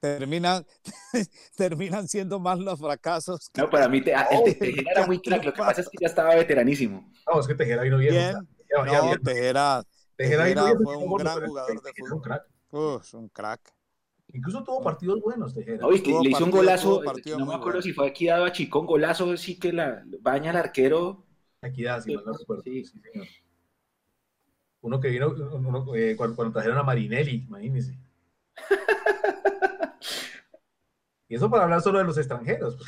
terminan, 0.00 0.66
terminan 1.56 2.08
siendo 2.08 2.38
más 2.38 2.58
los 2.58 2.78
fracasos. 2.78 3.50
No, 3.56 3.70
para 3.70 3.88
mí 3.88 4.02
te, 4.02 4.12
el 4.12 4.58
Tejera 4.58 4.90
era 4.92 5.06
muy 5.06 5.20
crack, 5.20 5.44
lo 5.44 5.52
que 5.52 5.58
pasa 5.58 5.80
es 5.80 5.88
que 5.88 5.98
ya 6.00 6.08
estaba 6.08 6.34
veteranísimo. 6.34 7.10
No, 7.26 7.40
es 7.40 7.46
que 7.46 7.54
Tejera 7.54 7.82
vino 7.82 7.98
bien. 7.98 8.12
bien. 8.12 8.34
no, 8.34 9.16
Tejera, 9.22 9.84
Tejera, 10.16 10.44
Tejera 10.44 10.74
fue 10.82 10.96
un 10.96 11.14
gran 11.14 11.46
jugador 11.46 11.82
de 11.82 11.92
fútbol. 11.94 12.12
Un 12.12 12.20
crack. 12.20 12.42
Uf, 12.70 13.14
un 13.14 13.28
crack. 13.28 13.74
Incluso 14.34 14.64
tuvo 14.64 14.82
partidos 14.82 15.20
buenos, 15.20 15.54
Tejera. 15.54 15.86
Oye, 15.86 16.02
le 16.22 16.30
hizo 16.30 16.44
un 16.44 16.50
golazo, 16.50 17.02
no 17.38 17.46
me 17.46 17.54
acuerdo 17.54 17.82
si 17.82 17.92
fue 17.92 18.08
aquí 18.08 18.26
dado 18.26 18.44
a 18.44 18.52
Chicón, 18.52 18.86
golazo, 18.86 19.36
sí 19.36 19.58
que 19.58 19.72
la 19.72 20.02
baña 20.20 20.50
al 20.50 20.56
arquero 20.56 21.24
Equidad, 21.62 22.02
si 22.02 22.14
mal 22.14 22.24
no 22.24 22.32
recuerdo. 22.32 22.62
Sí. 22.64 22.84
señor. 22.84 23.26
Uno 24.80 25.00
que 25.00 25.10
vino 25.10 25.28
uno, 25.28 25.94
eh, 25.94 26.16
cuando, 26.16 26.34
cuando, 26.34 26.52
trajeron 26.52 26.76
a 26.76 26.82
Marinelli, 26.82 27.44
imagínense. 27.46 27.96
y 31.28 31.36
eso 31.36 31.48
para 31.48 31.64
hablar 31.64 31.80
solo 31.80 31.98
de 31.98 32.04
los 32.04 32.18
extranjeros. 32.18 32.78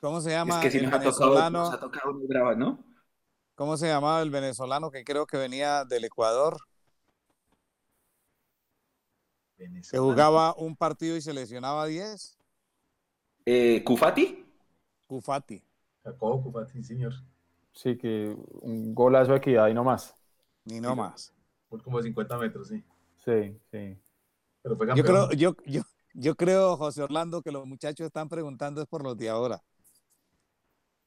¿Cómo 0.00 0.20
se 0.20 0.30
llama? 0.30 0.56
Es 0.56 0.62
que 0.62 0.70
si 0.72 0.84
nos 0.84 0.92
ha, 0.92 1.00
tocado, 1.00 1.50
nos 1.50 1.74
ha 1.74 1.78
tocado 1.78 2.12
muy 2.12 2.26
brava, 2.26 2.56
¿no? 2.56 2.84
¿Cómo 3.54 3.76
se 3.76 3.86
llamaba 3.86 4.20
el 4.20 4.30
venezolano 4.30 4.90
que 4.90 5.04
creo 5.04 5.26
que 5.26 5.36
venía 5.36 5.84
del 5.84 6.04
Ecuador? 6.04 6.56
Que 9.56 9.98
jugaba 9.98 10.56
un 10.56 10.74
partido 10.74 11.16
y 11.16 11.20
se 11.20 11.32
lesionaba 11.32 11.86
10. 11.86 12.36
Eh, 13.46 13.84
¿Cufati? 13.84 14.44
Cufati. 15.06 15.62
Jacobo 16.02 16.42
Cufati, 16.42 16.82
señor. 16.82 17.14
Sí, 17.72 17.96
que 17.96 18.36
un 18.60 18.94
golazo 18.94 19.32
de 19.32 19.38
equidad 19.38 19.68
y 19.68 19.74
no 19.74 19.84
más. 19.84 20.14
Ni 20.64 20.80
no 20.80 20.94
más. 20.94 21.32
Por 21.68 21.82
como 21.82 22.00
50 22.02 22.38
metros, 22.38 22.68
sí. 22.68 22.84
Sí, 23.24 23.58
sí. 23.70 23.98
Pero 24.62 24.76
fue 24.76 24.86
yo 24.94 25.04
creo, 25.04 25.30
yo, 25.32 25.56
yo, 25.64 25.82
yo 26.14 26.34
creo, 26.34 26.76
José 26.76 27.02
Orlando, 27.02 27.42
que 27.42 27.50
los 27.50 27.66
muchachos 27.66 28.06
están 28.06 28.28
preguntando 28.28 28.82
es 28.82 28.88
por 28.88 29.02
los 29.02 29.16
de 29.16 29.28
ahora. 29.28 29.62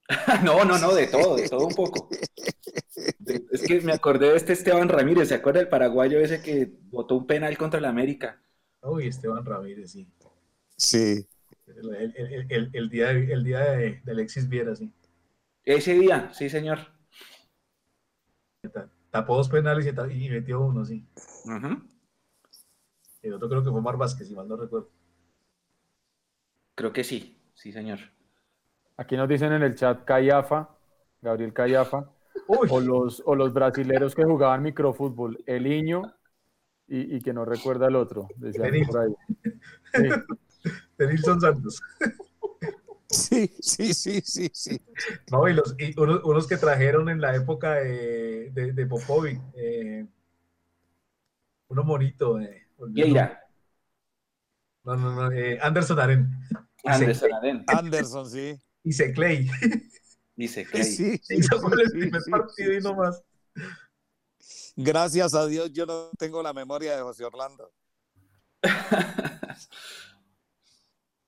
no, 0.43 0.65
no, 0.65 0.77
no, 0.77 0.93
de 0.93 1.07
todo, 1.07 1.35
de 1.35 1.49
todo 1.49 1.67
un 1.67 1.73
poco. 1.73 2.09
es 3.51 3.61
que 3.63 3.81
me 3.81 3.93
acordé 3.93 4.29
de 4.29 4.37
este 4.37 4.53
Esteban 4.53 4.89
Ramírez, 4.89 5.29
¿se 5.29 5.35
acuerda 5.35 5.59
del 5.59 5.69
paraguayo 5.69 6.19
ese 6.19 6.41
que 6.41 6.71
votó 6.89 7.15
un 7.15 7.27
penal 7.27 7.57
contra 7.57 7.79
el 7.79 7.85
América? 7.85 8.41
Uy, 8.81 9.07
Esteban 9.07 9.45
Ramírez, 9.45 9.91
sí. 9.91 10.07
Sí. 10.77 11.27
El, 11.67 12.89
día, 12.89 13.11
el 13.11 13.43
día 13.43 13.61
de, 13.61 14.01
Alexis 14.07 14.47
Viera, 14.47 14.75
sí. 14.75 14.91
Ese 15.63 15.93
día, 15.95 16.31
sí, 16.31 16.49
señor. 16.49 16.79
Tapó 19.09 19.35
dos 19.37 19.49
penales 19.49 19.85
y, 19.85 20.29
metió 20.29 20.61
uno, 20.61 20.85
sí. 20.85 21.07
El 23.21 23.33
otro 23.33 23.49
creo 23.49 23.63
que 23.63 23.71
fue 23.71 23.81
Mar 23.81 23.97
Vázquez, 23.97 24.27
si 24.27 24.35
mal 24.35 24.47
no 24.47 24.55
recuerdo. 24.55 24.89
Creo 26.75 26.93
que 26.93 27.03
sí, 27.03 27.41
sí, 27.55 27.71
señor. 27.71 27.99
Aquí 28.97 29.17
nos 29.17 29.27
dicen 29.27 29.51
en 29.53 29.63
el 29.63 29.75
chat 29.75 30.05
Callafa, 30.05 30.69
Gabriel 31.21 31.53
Callafa, 31.53 32.11
o 32.47 32.79
los, 32.79 33.23
o 33.25 33.35
los 33.35 33.53
brasileros 33.53 34.13
que 34.13 34.23
jugaban 34.23 34.61
microfútbol, 34.61 35.43
el 35.47 35.65
Iño 35.65 36.13
y, 36.87 37.19
que 37.21 37.33
no 37.33 37.45
recuerda 37.45 37.87
el 37.87 37.95
otro. 37.95 38.27
por 38.87 38.99
ahí. 39.01 39.15
Santos. 41.39 41.81
Sí, 43.09 43.55
sí, 43.59 43.93
sí, 43.93 44.21
sí, 44.21 44.49
sí. 44.53 44.81
No, 45.31 45.47
y, 45.47 45.53
los, 45.53 45.75
y 45.77 45.97
unos, 45.99 46.47
que 46.47 46.57
trajeron 46.57 47.09
en 47.09 47.21
la 47.21 47.35
época 47.35 47.75
de, 47.75 48.51
de, 48.51 48.85
Popovic, 48.85 49.39
eh, 49.55 50.05
uno 51.67 51.83
bonito. 51.83 52.39
Eh, 52.39 52.67
No, 54.83 54.95
no, 54.95 55.15
no, 55.15 55.31
eh, 55.31 55.59
Anderson 55.61 55.99
Aren. 55.99 56.29
Anderson 56.83 57.33
Aren. 57.33 57.63
Anderson, 57.67 58.29
sí. 58.29 58.59
Y 58.83 59.13
Clay. 59.13 59.49
Dice 60.35 60.65
Clay. 60.65 60.83
Sí, 60.83 61.17
sí, 61.23 61.35
Hizo 61.37 61.59
sí, 61.59 61.65
el 61.83 61.91
primer 61.91 62.21
partido 62.29 62.73
y 62.73 62.81
no 62.81 62.95
más. 62.95 63.23
Gracias 64.75 65.33
a 65.33 65.47
Dios 65.47 65.71
yo 65.71 65.85
no 65.85 66.09
tengo 66.19 66.43
la 66.43 66.53
memoria 66.53 66.95
de 66.95 67.01
José 67.01 67.23
Orlando. 67.23 67.71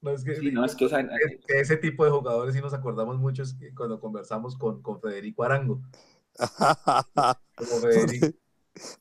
No, 0.02 0.12
es 0.12 0.24
que, 0.24 0.34
ese 1.48 1.78
tipo 1.78 2.06
de 2.06 2.12
jugadores 2.12 2.54
sí 2.54 2.62
nos 2.62 2.74
acordamos 2.74 3.18
mucho 3.18 3.44
cuando 3.76 4.00
conversamos 4.00 4.56
con, 4.58 4.82
con 4.82 5.02
Federico 5.02 5.44
Arango. 5.44 5.82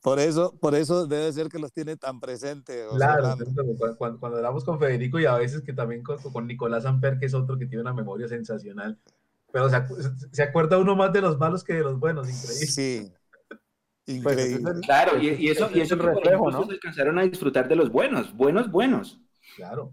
Por 0.02 0.18
eso, 0.18 0.56
por 0.58 0.74
eso 0.74 1.06
debe 1.06 1.30
ser 1.34 1.48
que 1.48 1.58
los 1.58 1.70
tiene 1.70 1.96
tan 1.96 2.18
presentes. 2.18 2.86
Claro, 2.94 3.36
cuando, 3.98 4.18
cuando, 4.18 4.36
hablamos 4.38 4.64
con 4.64 4.78
Federico 4.78 5.20
y 5.20 5.26
a 5.26 5.36
veces 5.36 5.60
que 5.60 5.74
también 5.74 6.02
con, 6.02 6.16
con, 6.18 6.46
Nicolás 6.46 6.86
Amper, 6.86 7.18
que 7.18 7.26
es 7.26 7.34
otro 7.34 7.58
que 7.58 7.66
tiene 7.66 7.82
una 7.82 7.92
memoria 7.92 8.26
sensacional, 8.26 8.98
pero 9.52 9.68
se, 9.68 9.76
se, 10.32 10.42
acuerda 10.42 10.78
uno 10.78 10.96
más 10.96 11.12
de 11.12 11.20
los 11.20 11.38
malos 11.38 11.62
que 11.62 11.74
de 11.74 11.82
los 11.82 11.98
buenos, 11.98 12.26
increíble. 12.26 12.66
Sí, 12.66 13.12
pues, 14.22 14.38
Increíble. 14.38 14.80
claro, 14.82 15.18
y, 15.18 15.28
y, 15.30 15.48
eso, 15.48 15.68
y 15.74 15.80
eso 15.80 15.96
reflejo, 15.96 16.50
¿no? 16.50 16.62
alcanzaron 16.62 17.18
a 17.18 17.22
disfrutar 17.22 17.68
de 17.68 17.76
los 17.76 17.90
buenos, 17.90 18.34
buenos, 18.34 18.70
buenos. 18.70 19.20
Claro. 19.56 19.92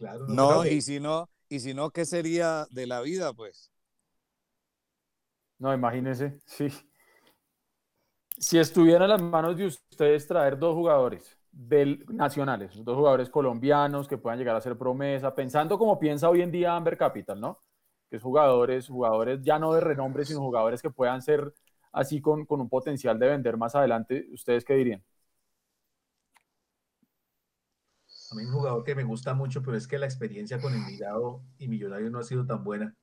Claro. 0.00 0.24
No, 0.28 0.64
y 0.64 0.80
si 0.80 0.98
no, 0.98 1.28
y 1.50 1.60
si 1.60 1.74
no, 1.74 1.90
¿qué 1.90 2.06
sería 2.06 2.66
de 2.70 2.86
la 2.86 3.02
vida, 3.02 3.34
pues? 3.34 3.70
No, 5.58 5.74
imagínese, 5.74 6.40
sí. 6.46 6.68
Si 8.38 8.58
estuviera 8.58 9.04
en 9.04 9.10
las 9.10 9.20
manos 9.20 9.58
de 9.58 9.66
ustedes 9.66 10.26
traer 10.26 10.58
dos 10.58 10.74
jugadores 10.74 11.38
del, 11.52 12.02
nacionales, 12.08 12.82
dos 12.82 12.96
jugadores 12.96 13.28
colombianos 13.28 14.08
que 14.08 14.16
puedan 14.16 14.38
llegar 14.38 14.56
a 14.56 14.62
ser 14.62 14.78
promesa, 14.78 15.34
pensando 15.34 15.78
como 15.78 15.98
piensa 15.98 16.30
hoy 16.30 16.40
en 16.40 16.50
día 16.50 16.74
Amber 16.74 16.96
Capital, 16.96 17.38
¿no? 17.38 17.62
Que 18.08 18.16
es 18.16 18.22
jugadores, 18.22 18.88
jugadores 18.88 19.42
ya 19.42 19.58
no 19.58 19.74
de 19.74 19.82
renombre, 19.82 20.24
sino 20.24 20.40
jugadores 20.40 20.80
que 20.80 20.88
puedan 20.88 21.20
ser 21.20 21.52
así 21.92 22.22
con, 22.22 22.46
un 22.48 22.68
potencial 22.70 23.18
de 23.18 23.28
vender 23.28 23.58
más 23.58 23.74
adelante, 23.74 24.28
¿ustedes 24.32 24.64
qué 24.64 24.76
dirían? 24.76 25.04
A 28.30 28.34
mí 28.34 28.44
un 28.44 28.52
jugador 28.52 28.84
que 28.84 28.94
me 28.94 29.02
gusta 29.02 29.34
mucho, 29.34 29.62
pero 29.62 29.76
es 29.76 29.88
que 29.88 29.98
la 29.98 30.06
experiencia 30.06 30.60
con 30.60 30.72
Envigado 30.72 31.42
y 31.58 31.66
Millonario 31.66 32.10
no 32.10 32.20
ha 32.20 32.22
sido 32.22 32.46
tan 32.46 32.62
buena. 32.62 32.94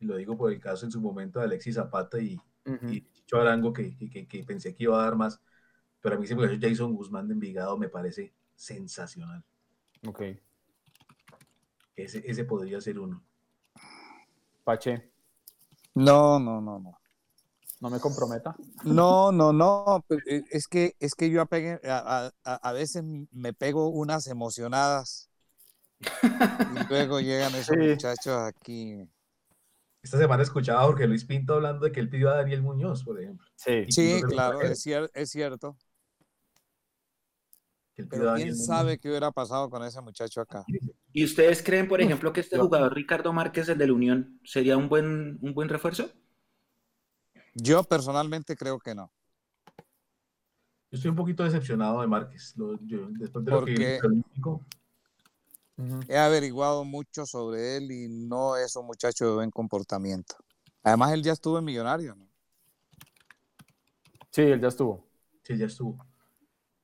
Y 0.00 0.06
lo 0.06 0.16
digo 0.16 0.36
por 0.36 0.52
el 0.52 0.60
caso 0.60 0.86
en 0.86 0.92
su 0.92 1.00
momento 1.00 1.38
de 1.38 1.46
Alexis 1.46 1.74
Zapata 1.74 2.18
y, 2.18 2.38
Chicho 3.12 3.40
Arango, 3.40 3.72
que, 3.72 4.44
pensé 4.46 4.74
que 4.74 4.84
iba 4.84 4.98
a 4.98 5.04
dar 5.04 5.16
más. 5.16 5.40
Pero 6.00 6.16
a 6.16 6.18
mí 6.18 6.26
siempre 6.26 6.58
Jason 6.60 6.94
Guzmán 6.94 7.28
de 7.28 7.34
Envigado 7.34 7.76
me 7.76 7.88
parece 7.88 8.32
sensacional. 8.54 9.44
Ok. 10.06 10.22
Ese, 11.94 12.22
ese 12.24 12.44
podría 12.44 12.80
ser 12.80 12.98
uno. 12.98 13.22
Pache. 14.64 15.10
No, 15.94 16.38
no, 16.38 16.60
no, 16.60 16.78
no. 16.78 16.98
No 17.80 17.90
me 17.90 18.00
comprometa. 18.00 18.56
No, 18.84 19.30
no, 19.32 19.52
no. 19.52 20.04
Eh, 20.28 20.44
es 20.50 20.66
que, 20.66 20.96
es 20.98 21.14
que 21.14 21.28
yo 21.30 21.42
a, 21.42 22.30
a, 22.42 22.72
veces 22.72 23.04
me 23.30 23.52
pego 23.52 23.88
unas 23.88 24.26
emocionadas. 24.28 25.28
y 26.00 26.88
luego 26.88 27.20
llegan 27.20 27.54
esos 27.54 27.76
muchachos 27.76 28.34
aquí. 28.34 29.06
Esta 30.02 30.18
semana 30.18 30.42
escuchaba 30.42 30.82
a 30.82 30.86
Jorge 30.86 31.06
Luis 31.06 31.24
Pinto 31.24 31.54
hablando 31.54 31.84
de 31.84 31.92
que 31.92 32.00
él 32.00 32.08
pidió 32.08 32.30
a 32.30 32.36
Daniel 32.36 32.62
Muñoz, 32.62 33.02
por 33.04 33.20
ejemplo. 33.20 33.46
Sí, 33.56 33.86
sí 33.90 34.22
claro, 34.26 34.62
es, 34.62 34.86
es, 34.86 35.30
cierto. 35.30 35.76
Pero 38.08 38.34
quién 38.34 38.54
sabe 38.54 38.98
qué 38.98 39.08
hubiera 39.08 39.32
pasado 39.32 39.68
con 39.68 39.82
ese 39.82 40.00
muchacho 40.00 40.40
acá. 40.40 40.64
¿Y 41.12 41.24
ustedes 41.24 41.62
creen, 41.62 41.88
por 41.88 42.00
ejemplo, 42.00 42.32
que 42.32 42.40
este 42.40 42.58
jugador 42.58 42.94
Ricardo 42.94 43.32
Márquez, 43.32 43.68
el 43.68 43.78
de 43.78 43.86
la 43.86 43.92
Unión, 43.94 44.40
sería 44.44 44.76
un 44.76 44.88
buen, 44.88 45.38
un 45.42 45.54
buen 45.54 45.68
refuerzo? 45.68 46.10
Yo 47.58 47.82
personalmente 47.84 48.54
creo 48.54 48.78
que 48.78 48.94
no. 48.94 49.10
Yo 50.90 50.96
estoy 50.98 51.10
un 51.10 51.16
poquito 51.16 51.42
decepcionado 51.42 52.02
de 52.02 52.06
Márquez. 52.06 52.54
después 53.18 53.44
de 53.44 53.50
lo 53.50 53.64
que 53.64 53.98
He 56.08 56.18
averiguado 56.18 56.84
mucho 56.84 57.24
sobre 57.24 57.78
él 57.78 57.90
y 57.90 58.08
no 58.08 58.56
es 58.56 58.76
un 58.76 58.86
muchacho 58.86 59.26
de 59.26 59.34
buen 59.34 59.50
comportamiento. 59.50 60.36
Además, 60.82 61.12
él 61.12 61.22
ya 61.22 61.32
estuvo 61.32 61.58
en 61.58 61.64
Millonario, 61.64 62.14
¿no? 62.14 62.28
Sí, 64.30 64.42
él 64.42 64.60
ya 64.60 64.68
estuvo. 64.68 65.06
Sí, 65.42 65.56
ya 65.56 65.66
estuvo. 65.66 65.96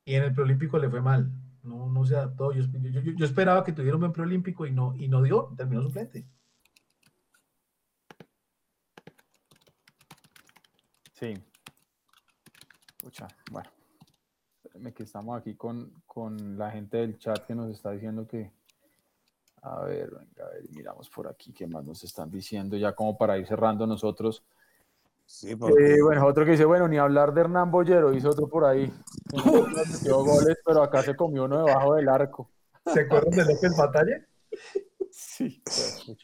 Y 0.07 0.15
en 0.15 0.25
el 0.25 0.33
preolímpico 0.33 0.78
le 0.78 0.89
fue 0.89 1.02
mal. 1.02 1.31
No, 1.62 1.86
no 1.91 2.05
se 2.07 2.17
adaptó. 2.17 2.52
Yo, 2.52 2.62
yo, 2.73 3.25
esperaba 3.25 3.62
que 3.62 3.73
tuviera 3.73 3.97
un 3.97 4.01
buen 4.01 4.12
preolímpico 4.12 4.67
y 4.67 4.73
no, 4.73 4.94
y 4.97 5.09
no 5.09 5.23
dio. 5.23 5.52
Terminó 5.55 5.83
suplente. 5.83 6.26
Sí. 11.23 11.41
Escucha, 12.97 13.28
bueno. 13.52 13.70
Que 14.92 15.05
estamos 15.05 15.39
aquí 15.39 15.55
con, 15.55 16.02
con, 16.05 16.59
la 16.59 16.73
gente 16.73 16.97
del 16.97 17.17
chat 17.17 17.47
que 17.47 17.55
nos 17.55 17.70
está 17.70 17.92
diciendo 17.92 18.26
que. 18.26 18.51
A 19.62 19.83
ver, 19.84 20.10
venga, 20.10 20.44
a 20.44 20.49
ver, 20.49 20.68
miramos 20.70 21.09
por 21.10 21.28
aquí 21.28 21.52
qué 21.52 21.68
más 21.68 21.84
nos 21.84 22.02
están 22.02 22.28
diciendo, 22.28 22.76
ya 22.76 22.92
como 22.92 23.17
para 23.17 23.39
ir 23.39 23.47
cerrando 23.47 23.86
nosotros. 23.86 24.42
Sí, 25.25 25.55
porque... 25.55 25.94
Eh, 25.94 26.02
bueno, 26.02 26.26
otro 26.26 26.44
que 26.44 26.52
dice, 26.52 26.65
bueno, 26.65 26.89
ni 26.89 26.99
hablar 26.99 27.33
de 27.33 27.42
Hernán 27.42 27.70
Bollero, 27.70 28.12
hizo 28.12 28.31
otro 28.31 28.49
por 28.49 28.65
ahí. 28.65 28.92
Metió 29.33 30.25
goles, 30.25 30.59
pero 30.67 30.83
acá 30.83 31.02
se 31.02 31.15
comió 31.15 31.44
uno 31.44 31.65
debajo 31.65 31.94
del 31.94 32.09
arco. 32.09 32.51
¿Se 32.92 33.02
acuerdan 33.02 33.31
de 33.31 33.44
López 33.44 33.76
Batalla? 33.76 34.26
Sí, 35.15 35.62
pues, 35.62 36.17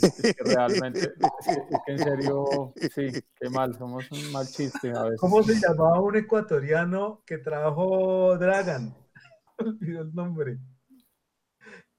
realmente, 0.44 1.00
es 1.00 1.80
que, 1.86 1.92
en 1.92 1.98
serio, 1.98 2.72
sí, 2.94 3.22
qué 3.38 3.50
mal, 3.50 3.76
somos 3.76 4.10
un 4.10 4.32
mal 4.32 4.46
chiste 4.46 4.90
a 4.90 5.04
veces. 5.04 5.20
¿Cómo 5.20 5.42
se 5.42 5.54
llamaba 5.54 6.00
un 6.00 6.16
ecuatoriano 6.16 7.22
que 7.26 7.38
trajo 7.38 8.36
Dragan? 8.38 8.94
Olvidó 9.58 10.02
el 10.02 10.14
nombre. 10.14 10.58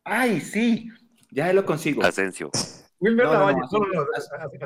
Ay, 0.04 0.42
sí, 0.42 0.90
ya 1.32 1.54
lo 1.54 1.66
consigo. 1.66 2.04
Asensio. 2.04 2.50
Wilmer 3.00 3.26
no, 3.26 3.34
Lavalle. 3.34 3.60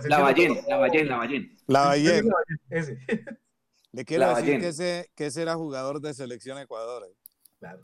Lavallén, 0.10 0.58
Lavallén, 0.68 1.08
Lavallén. 1.08 1.58
Lavallén. 1.68 2.30
Ese. 2.70 2.98
Le 3.92 4.04
quiero 4.04 4.36
decir 4.36 4.60
que 4.60 4.68
ese, 4.68 5.10
que 5.16 5.26
ese 5.28 5.42
era 5.42 5.56
jugador 5.56 6.02
de 6.02 6.14
selección 6.14 6.58
Ecuador. 6.58 7.04
Eh. 7.10 7.16
Claro. 7.60 7.82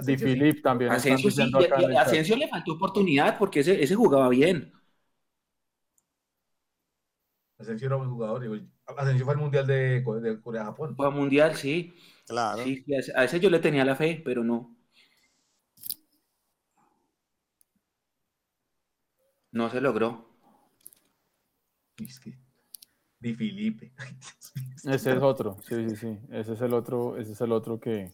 Di 0.00 0.16
Filip 0.16 0.62
también. 0.62 0.90
Asensio, 0.90 1.30
sí, 1.30 1.42
Asensio 1.96 2.36
le 2.36 2.48
faltó 2.48 2.72
oportunidad 2.72 3.38
porque 3.38 3.60
ese, 3.60 3.82
ese 3.82 3.94
jugaba 3.94 4.28
bien. 4.28 4.72
Asensio 7.62 7.86
era 7.86 7.96
un 7.96 8.10
jugador. 8.10 8.42
Asensio 8.96 9.24
fue 9.24 9.34
al 9.34 9.40
Mundial 9.40 9.66
de, 9.66 10.02
Corea-Japón. 10.42 10.96
Fue 10.96 11.06
al 11.06 11.14
Mundial, 11.14 11.54
sí. 11.54 11.94
Claro. 12.26 12.62
Sí, 12.62 12.84
a 13.14 13.24
ese 13.24 13.40
yo 13.40 13.50
le 13.50 13.58
tenía 13.58 13.84
la 13.84 13.96
fe, 13.96 14.20
pero 14.24 14.44
no. 14.44 14.76
No 19.50 19.70
se 19.70 19.80
logró. 19.80 20.28
Es 21.98 22.18
que 22.18 22.38
Di 23.20 23.34
Filipe. 23.34 23.92
Ese 24.84 25.12
es 25.12 25.22
otro, 25.22 25.56
sí, 25.68 25.90
sí, 25.90 25.96
sí. 25.96 26.18
Ese 26.30 26.54
es 26.54 26.60
el 26.60 26.74
otro, 26.74 27.16
ese 27.16 27.32
es 27.32 27.40
el 27.40 27.52
otro 27.52 27.78
que, 27.78 28.10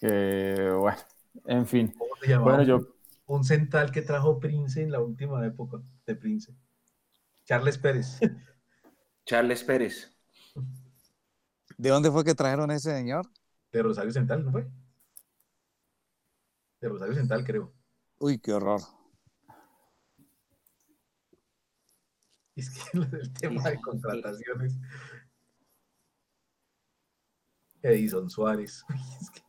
que 0.00 0.72
bueno, 0.76 0.98
en 1.46 1.66
fin. 1.66 1.94
Bueno, 2.42 2.64
yo... 2.64 2.80
Un 3.26 3.44
central 3.44 3.92
que 3.92 4.02
trajo 4.02 4.40
Prince 4.40 4.82
en 4.82 4.90
la 4.90 5.00
última 5.00 5.46
época 5.46 5.80
de 6.04 6.16
Prince. 6.16 6.52
Charles 7.48 7.78
Pérez. 7.78 8.20
Charles 9.24 9.64
Pérez. 9.64 10.14
¿De 11.78 11.88
dónde 11.88 12.10
fue 12.10 12.22
que 12.22 12.34
trajeron 12.34 12.70
ese 12.70 12.94
señor? 12.94 13.26
De 13.72 13.82
Rosario 13.82 14.12
Central, 14.12 14.44
¿no 14.44 14.52
fue? 14.52 14.68
De 16.82 16.88
Rosario 16.90 17.14
Central, 17.14 17.44
creo. 17.46 17.72
Uy, 18.18 18.38
qué 18.38 18.52
horror. 18.52 18.82
Es 22.54 22.68
que 22.68 22.98
el 22.98 23.32
tema 23.32 23.70
de 23.70 23.80
contrataciones. 23.80 24.78
Edison 27.80 28.28
Suárez. 28.28 28.84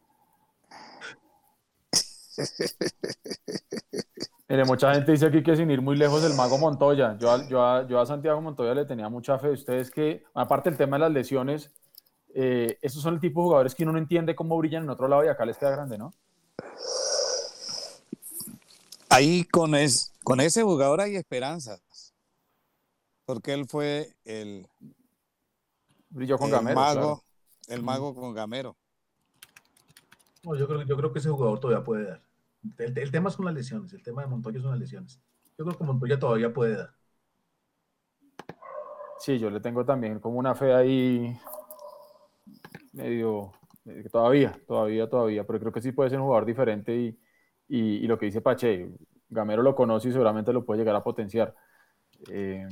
Mire, 4.50 4.66
mucha 4.66 4.94
gente 4.94 5.12
dice 5.12 5.28
aquí 5.28 5.44
que 5.44 5.56
sin 5.56 5.70
ir 5.70 5.82
muy 5.82 5.96
lejos 5.96 6.24
el 6.24 6.34
mago 6.34 6.58
Montoya. 6.58 7.16
Yo 7.20 7.32
a, 7.32 7.48
yo 7.48 7.88
yo 7.88 8.00
a 8.02 8.06
Santiago 8.06 8.42
Montoya 8.42 8.74
le 8.74 8.86
tenía 8.86 9.08
mucha 9.08 9.38
fe. 9.38 9.52
Ustedes 9.52 9.92
que, 9.92 10.24
aparte 10.34 10.70
del 10.70 10.78
tema 10.78 10.98
de 10.98 11.02
las 11.02 11.12
lesiones, 11.12 11.72
eh, 12.34 12.80
esos 12.82 13.04
son 13.04 13.14
el 13.14 13.20
tipo 13.20 13.42
de 13.42 13.46
jugadores 13.46 13.76
que 13.76 13.84
uno 13.84 13.92
no 13.94 14.00
entiende 14.00 14.36
cómo 14.36 14.58
brillan 14.58 14.84
en 14.84 14.90
otro 14.90 15.08
lado 15.08 15.24
y 15.24 15.28
acá 15.28 15.46
les 15.46 15.58
queda 15.58 15.70
grande, 15.70 16.00
¿no? 16.00 16.12
Ahí 19.10 19.44
con, 19.44 19.76
es, 19.76 20.14
con 20.24 20.40
ese 20.40 20.64
jugador 20.64 21.02
hay 21.02 21.16
esperanza 21.16 21.80
porque 23.30 23.54
él 23.54 23.68
fue 23.68 24.16
el, 24.26 24.68
Brilló 26.10 26.40
con 26.40 26.50
Gamero, 26.50 26.76
mago, 26.76 27.24
el 27.68 27.84
mago 27.84 28.16
con 28.16 28.34
Gamero. 28.34 28.76
yo, 30.44 30.68
creo, 30.68 30.82
yo 30.82 30.98
creo 30.98 31.14
que 31.14 31.20
ese 31.20 31.30
jugador 31.30 31.60
todavía 31.60 31.84
puede 31.84 32.06
dar. 32.06 32.29
El, 32.78 33.12
tema 33.12 33.30
son 33.30 33.46
las 33.46 33.54
lesiones, 33.54 33.94
el 33.94 34.04
tema 34.04 34.22
de 34.22 34.28
Montoya 34.28 34.60
son 34.60 34.72
las 34.72 34.80
lesiones. 34.80 35.22
Yo 35.58 35.66
creo 35.66 35.78
que 35.78 35.84
Montoya 35.84 36.20
todavía 36.20 36.54
puede 36.54 36.78
dar. 36.78 36.90
Sí, 39.20 39.38
yo 39.40 39.50
le 39.50 39.60
tengo 39.60 39.86
también 39.86 40.20
como 40.20 40.40
una 40.40 40.56
fe 40.56 40.74
ahí 40.74 41.38
medio, 42.94 43.52
todavía, 44.12 44.60
todavía, 44.68 45.10
todavía, 45.10 45.46
pero 45.46 45.60
creo 45.60 45.72
que 45.72 45.82
sí 45.82 45.92
puede 45.92 46.10
ser 46.10 46.20
un 46.20 46.26
jugador 46.26 46.46
diferente 46.46 46.96
y, 46.96 47.20
y, 47.68 48.08
lo 48.08 48.18
que 48.18 48.28
dice 48.28 48.42
Pache, 48.42 48.92
Gamero 49.30 49.62
lo 49.62 49.76
conoce 49.76 50.10
y 50.10 50.12
seguramente 50.12 50.54
lo 50.54 50.66
puede 50.66 50.80
llegar 50.80 50.96
a 50.96 51.04
potenciar. 51.04 51.56
Eh, 52.30 52.68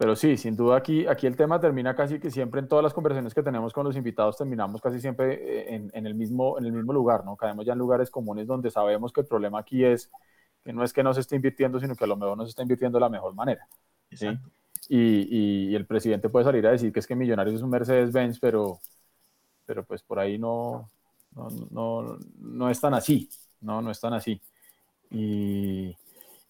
pero 0.00 0.16
sí, 0.16 0.38
sin 0.38 0.56
duda 0.56 0.78
aquí, 0.78 1.06
aquí 1.06 1.26
el 1.26 1.36
tema 1.36 1.60
termina 1.60 1.94
casi 1.94 2.18
que 2.18 2.30
siempre 2.30 2.60
en 2.60 2.68
todas 2.68 2.82
las 2.82 2.94
conversaciones 2.94 3.34
que 3.34 3.42
tenemos 3.42 3.74
con 3.74 3.84
los 3.84 3.94
invitados, 3.96 4.34
terminamos 4.34 4.80
casi 4.80 4.98
siempre 4.98 5.34
eh, 5.34 5.74
en, 5.74 5.90
en, 5.92 6.06
el, 6.06 6.14
mismo, 6.14 6.58
en 6.58 6.64
el 6.64 6.72
mismo 6.72 6.94
lugar, 6.94 7.22
¿no? 7.26 7.36
Caemos 7.36 7.66
ya 7.66 7.74
en 7.74 7.80
lugares 7.80 8.10
comunes 8.10 8.46
donde 8.46 8.70
sabemos 8.70 9.12
que 9.12 9.20
el 9.20 9.26
problema 9.26 9.58
aquí 9.58 9.84
es 9.84 10.10
que 10.64 10.72
no 10.72 10.84
es 10.84 10.94
que 10.94 11.02
no 11.02 11.12
se 11.12 11.20
esté 11.20 11.36
invirtiendo, 11.36 11.78
sino 11.78 11.94
que 11.94 12.04
a 12.04 12.06
lo 12.06 12.16
mejor 12.16 12.38
no 12.38 12.44
se 12.44 12.48
está 12.48 12.62
invirtiendo 12.62 12.96
de 12.96 13.00
la 13.00 13.10
mejor 13.10 13.34
manera. 13.34 13.68
¿sí? 14.10 14.26
Y, 14.88 15.68
y, 15.68 15.74
el 15.74 15.84
presidente 15.84 16.30
puede 16.30 16.46
salir 16.46 16.66
a 16.66 16.70
decir 16.70 16.94
que 16.94 17.00
es 17.00 17.06
que 17.06 17.14
Millonarios 17.14 17.56
es 17.56 17.62
un 17.62 17.68
Mercedes-Benz, 17.68 18.40
pero, 18.40 18.78
pero 19.66 19.84
pues 19.84 20.02
por 20.02 20.18
ahí 20.18 20.38
no, 20.38 20.88
no, 21.36 21.50
no, 21.70 22.18
no 22.38 22.70
es 22.70 22.80
tan 22.80 22.94
así, 22.94 23.28
no, 23.60 23.82
no 23.82 23.90
es 23.90 24.00
tan 24.00 24.14
así. 24.14 24.40
Y, 25.10 25.94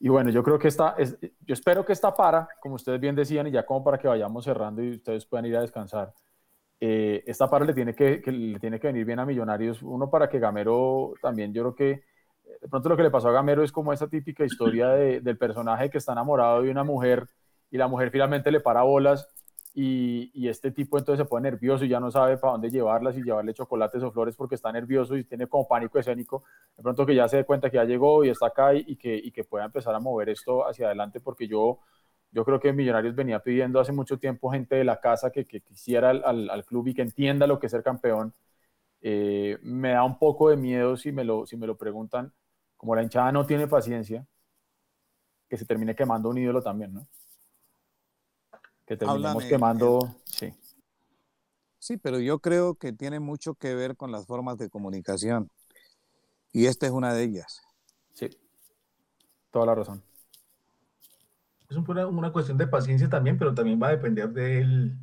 y 0.01 0.09
bueno, 0.09 0.31
yo 0.31 0.43
creo 0.43 0.59
que 0.59 0.69
esta, 0.69 0.95
es, 0.99 1.19
yo 1.21 1.53
espero 1.53 1.85
que 1.85 1.93
esta 1.93 2.15
para, 2.15 2.49
como 2.61 2.77
ustedes 2.77 2.99
bien 2.99 3.15
decían, 3.15 3.47
y 3.47 3.51
ya 3.51 3.67
como 3.67 3.85
para 3.85 3.99
que 3.99 4.09
vayamos 4.09 4.45
cerrando 4.45 4.83
y 4.83 4.93
ustedes 4.93 5.27
puedan 5.27 5.45
ir 5.45 5.57
a 5.57 5.61
descansar, 5.61 6.15
eh, 6.81 7.23
esta 7.27 7.51
para 7.51 7.67
le 7.67 7.75
tiene 7.75 7.95
que, 7.95 8.23
le 8.27 8.59
tiene 8.59 8.81
que 8.81 8.87
venir 8.87 9.05
bien 9.05 9.19
a 9.19 9.27
Millonarios, 9.27 9.83
uno 9.83 10.09
para 10.09 10.29
que 10.31 10.39
Gamero 10.39 11.13
también, 11.21 11.53
yo 11.53 11.63
creo 11.63 11.75
que 11.75 12.03
de 12.61 12.69
pronto 12.69 12.89
lo 12.89 12.97
que 12.97 13.03
le 13.03 13.11
pasó 13.11 13.29
a 13.29 13.33
Gamero 13.33 13.63
es 13.63 13.73
como 13.73 13.93
esa 13.93 14.09
típica 14.09 14.45
historia 14.45 14.89
del 14.89 15.39
personaje 15.39 15.91
que 15.91 15.99
está 15.99 16.13
enamorado 16.13 16.63
de 16.63 16.71
una 16.71 16.83
mujer 16.83 17.29
y 17.71 17.77
la 17.77 17.87
mujer 17.87 18.11
finalmente 18.11 18.51
le 18.51 18.61
para 18.61 18.83
bolas 18.83 19.29
y, 19.75 20.49
este 20.49 20.71
tipo 20.73 20.99
entonces 20.99 21.25
se 21.25 21.29
pone 21.29 21.51
nervioso 21.51 21.85
y 21.85 21.89
ya 21.89 22.01
no 22.01 22.11
sabe 22.11 22.37
para 22.39 22.53
dónde 22.53 22.71
llevarlas 22.71 23.17
y 23.17 23.23
llevarle 23.23 23.55
chocolates 23.55 24.03
o 24.03 24.11
flores 24.11 24.35
porque 24.37 24.57
está 24.57 24.73
nervioso 24.73 25.17
y 25.17 25.25
tiene 25.25 25.47
como 25.47 25.69
pánico 25.69 25.99
escénico. 25.99 26.45
De 26.77 26.83
pronto 26.83 27.07
que 27.07 27.15
ya 27.15 27.29
se 27.29 27.39
dé 27.39 27.45
cuenta 27.45 27.71
que 27.71 27.77
ya 27.77 27.85
llegó 27.85 28.25
y 28.25 28.31
está 28.31 28.47
acá 28.47 28.75
y, 28.75 28.97
que, 28.97 29.15
y 29.15 29.31
que 29.31 29.45
pueda 29.45 29.65
empezar 29.67 29.95
a 29.95 30.01
mover 30.01 30.29
esto 30.31 30.67
hacia 30.67 30.87
adelante 30.87 31.21
porque 31.21 31.47
yo, 31.47 31.81
yo 32.33 32.45
creo 32.45 32.61
que 32.61 32.73
Millonarios 32.73 33.15
venía 33.15 33.41
pidiendo 33.41 33.81
hace 33.81 33.93
mucho 33.93 34.19
tiempo 34.19 34.51
gente 34.51 34.77
de 34.77 34.85
la 34.85 35.01
casa 35.01 35.31
que, 35.31 35.45
que 35.45 35.61
quisiera 35.61 36.11
al, 36.11 36.51
al, 36.51 36.65
club 36.65 36.89
y 36.89 36.95
que 36.95 37.03
entienda 37.03 37.47
lo 37.47 37.59
que 37.61 37.67
es 37.67 37.73
ser 37.73 37.83
campeón. 37.83 38.35
Eh, 39.03 39.59
me 39.63 39.91
da 39.93 40.05
un 40.05 40.19
poco 40.19 40.51
de 40.51 40.57
miedo 40.57 40.97
si 40.97 41.13
me, 41.13 41.25
lo, 41.25 41.47
si 41.47 41.57
me 41.57 41.67
lo 41.67 41.77
preguntan, 41.77 42.33
como 42.77 42.95
la 42.97 43.03
hinchada 43.03 43.33
no 43.33 43.47
tiene 43.47 43.67
paciencia, 43.69 44.27
que 45.49 45.57
se 45.57 45.67
termine 45.67 45.95
quemando 45.95 46.29
un 46.31 46.39
ídolo 46.39 46.63
también, 46.63 46.95
¿no? 46.95 47.07
Que 48.91 48.97
terminemos 48.97 49.45
quemando. 49.45 50.17
Sí. 50.25 50.53
sí, 51.79 51.97
pero 51.97 52.19
yo 52.19 52.41
creo 52.41 52.75
que 52.75 52.93
tiene 52.93 53.21
mucho 53.21 53.55
que 53.55 53.73
ver 53.77 53.97
con 53.97 54.11
las 54.11 54.27
formas 54.27 54.59
de 54.59 54.69
comunicación. 54.69 55.49
Y 56.53 56.67
esta 56.67 56.87
es 56.87 56.93
una 56.93 57.15
de 57.15 57.23
ellas. 57.23 57.63
Sí, 58.15 58.29
toda 59.53 59.67
la 59.67 59.77
razón. 59.77 60.03
Es 61.69 61.77
una, 61.77 62.09
una 62.09 62.33
cuestión 62.33 62.59
de 62.59 62.67
paciencia 62.67 63.09
también, 63.09 63.39
pero 63.39 63.55
también 63.55 63.81
va 63.81 63.87
a 63.87 63.91
depender 63.93 64.29
del 64.31 64.99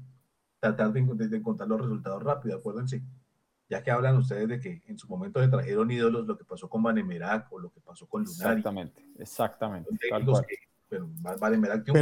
tratar 0.60 0.92
de, 0.92 1.00
encontrar 1.38 1.70
los 1.70 1.80
resultados 1.80 2.22
rápido, 2.22 2.58
acuérdense. 2.58 3.02
Ya 3.70 3.82
que 3.84 3.92
hablan 3.92 4.18
ustedes 4.18 4.50
de 4.50 4.60
que 4.60 4.82
en 4.88 5.00
su 5.00 5.08
momento 5.08 5.42
se 5.42 5.48
trajeron 5.48 5.90
ídolos, 5.90 6.28
lo 6.28 6.38
que 6.38 6.44
pasó 6.44 6.70
con 6.70 6.84
Vanemerac 6.84 7.50
o 7.54 7.60
lo 7.60 7.70
que 7.70 7.80
pasó 7.80 8.06
con 8.06 8.26
Lunari. 8.26 8.58
Exactamente, 8.58 9.06
exactamente. 9.18 9.90
pero 10.90 11.10
Vanemerac 11.40 11.86
tiene 11.86 12.02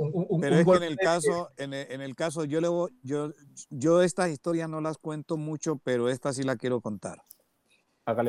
un 0.00 0.40
pero 0.40 0.56
es 0.56 0.66
que 0.66 0.72
en 0.76 0.82
el 0.82 0.96
caso, 0.96 1.50
en 1.56 1.72
el, 1.72 2.14
caso, 2.14 2.44
yo, 2.44 2.60
le 2.60 2.68
yo, 3.02 3.32
yo 3.68 4.02
estas 4.02 4.30
historias 4.30 4.68
no 4.68 4.80
las 4.80 4.96
cuento 4.98 5.36
mucho, 5.36 5.76
pero 5.76 6.08
esta 6.08 6.32
sí 6.32 6.42
la 6.42 6.56
quiero 6.56 6.80
contar. 6.80 7.22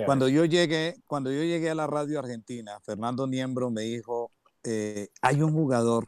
cuando 0.05 0.27
yo 0.27 0.45
llegué, 0.45 0.97
cuando 1.07 1.31
yo 1.31 1.43
llegué 1.43 1.69
a 1.69 1.75
la 1.75 1.87
radio 1.87 2.19
argentina, 2.19 2.79
Fernando 2.81 3.25
Niembro 3.25 3.71
me 3.71 3.83
dijo, 3.83 4.31
eh, 4.63 5.09
hay 5.21 5.41
un 5.41 5.53
jugador 5.53 6.07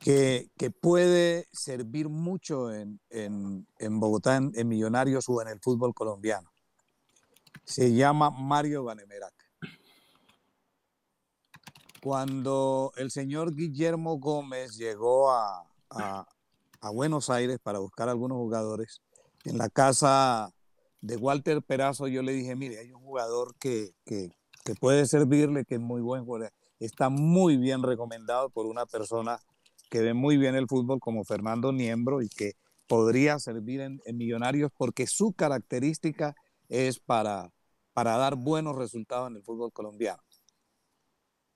que, 0.00 0.50
que 0.56 0.70
puede 0.70 1.48
servir 1.52 2.08
mucho 2.08 2.72
en, 2.72 3.00
en, 3.10 3.66
en 3.78 4.00
Bogotá, 4.00 4.36
en, 4.36 4.52
en, 4.54 4.68
Millonarios 4.68 5.28
o 5.28 5.42
en 5.42 5.48
el 5.48 5.60
fútbol 5.60 5.94
colombiano. 5.94 6.52
Se 7.64 7.92
llama 7.92 8.30
Mario 8.30 8.84
Vanemerac. 8.84 9.41
Cuando 12.02 12.92
el 12.96 13.12
señor 13.12 13.54
Guillermo 13.54 14.18
Gómez 14.18 14.76
llegó 14.76 15.30
a, 15.30 15.68
Buenos 16.92 17.30
Aires 17.30 17.60
para 17.62 17.78
buscar 17.78 18.08
algunos 18.08 18.38
jugadores, 18.38 19.00
en 19.44 19.56
la 19.56 19.68
casa 19.68 20.52
de 21.00 21.16
Walter 21.16 21.62
Perazo 21.62 22.08
yo 22.08 22.22
le 22.22 22.32
dije, 22.32 22.56
mire, 22.56 22.80
hay 22.80 22.92
un 22.92 23.02
jugador 23.02 23.54
que, 23.54 23.94
puede 24.80 25.06
servirle, 25.06 25.64
que 25.64 25.76
es 25.76 25.80
muy 25.80 26.00
buen 26.00 26.24
jugador, 26.24 26.52
está 26.80 27.08
muy 27.08 27.56
bien 27.56 27.84
recomendado 27.84 28.50
por 28.50 28.66
una 28.66 28.84
persona 28.84 29.38
que 29.88 30.00
ve 30.00 30.12
muy 30.12 30.36
bien 30.36 30.56
el 30.56 30.66
fútbol 30.66 30.98
como 30.98 31.22
Fernando 31.22 31.70
Niembro 31.70 32.20
y 32.20 32.28
que 32.28 32.54
podría 32.88 33.38
servir 33.38 33.80
en, 33.80 34.00
Millonarios 34.12 34.72
porque 34.76 35.06
su 35.06 35.34
característica 35.34 36.34
es 36.68 36.98
para, 36.98 37.52
para 37.92 38.16
dar 38.16 38.34
buenos 38.34 38.74
resultados 38.74 39.30
en 39.30 39.36
el 39.36 39.44
fútbol 39.44 39.72
colombiano 39.72 40.20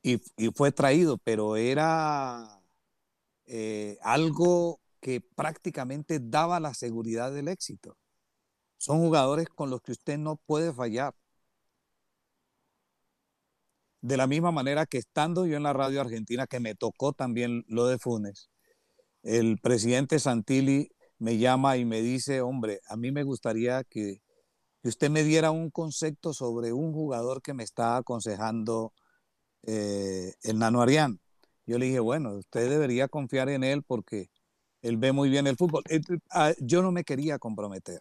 y, 0.06 0.50
fue 0.54 0.70
traído, 0.70 1.18
pero 1.18 1.56
era 1.56 2.62
eh, 3.46 3.98
algo 4.02 4.80
que 5.00 5.20
prácticamente 5.20 6.20
daba 6.20 6.60
la 6.60 6.74
seguridad 6.74 7.32
del 7.32 7.48
éxito. 7.48 7.96
Son 8.78 8.98
jugadores 8.98 9.48
con 9.48 9.68
los 9.68 9.80
que 9.82 9.92
usted 9.92 10.18
no 10.18 10.36
puede 10.36 10.72
fallar. 10.72 11.14
De 14.00 14.16
la 14.16 14.28
misma 14.28 14.52
manera 14.52 14.86
que 14.86 14.98
estando 14.98 15.44
yo 15.46 15.56
en 15.56 15.64
la 15.64 15.72
radio 15.72 16.00
argentina, 16.00 16.46
que 16.46 16.60
me 16.60 16.76
tocó 16.76 17.12
también 17.12 17.64
lo 17.66 17.88
de 17.88 17.98
Funes, 17.98 18.48
el 19.24 19.58
presidente 19.58 20.20
Santilli 20.20 20.90
me 21.18 21.38
llama 21.38 21.78
y 21.78 21.84
me 21.84 22.00
dice, 22.00 22.42
hombre, 22.42 22.80
a 22.88 22.96
mí 22.96 23.10
me 23.10 23.24
gustaría 23.24 23.82
que, 23.82 24.22
que 24.82 24.88
usted 24.88 25.10
me 25.10 25.24
diera 25.24 25.50
un 25.50 25.70
concepto 25.70 26.32
sobre 26.32 26.72
un 26.72 26.92
jugador 26.92 27.42
que 27.42 27.54
me 27.54 27.64
está 27.64 27.96
aconsejando 27.96 28.92
eh, 29.66 30.34
el 30.42 30.58
Nano 30.58 30.80
Arián. 30.80 31.20
Yo 31.66 31.78
le 31.78 31.86
dije, 31.86 32.00
bueno, 32.00 32.34
usted 32.34 32.70
debería 32.70 33.08
confiar 33.08 33.48
en 33.48 33.64
él 33.64 33.82
porque 33.82 34.30
él 34.82 34.96
ve 34.96 35.12
muy 35.12 35.28
bien 35.28 35.46
el 35.46 35.56
fútbol. 35.56 35.82
Ah, 36.30 36.52
yo 36.60 36.82
no 36.82 36.92
me 36.92 37.04
quería 37.04 37.38
comprometer. 37.38 38.00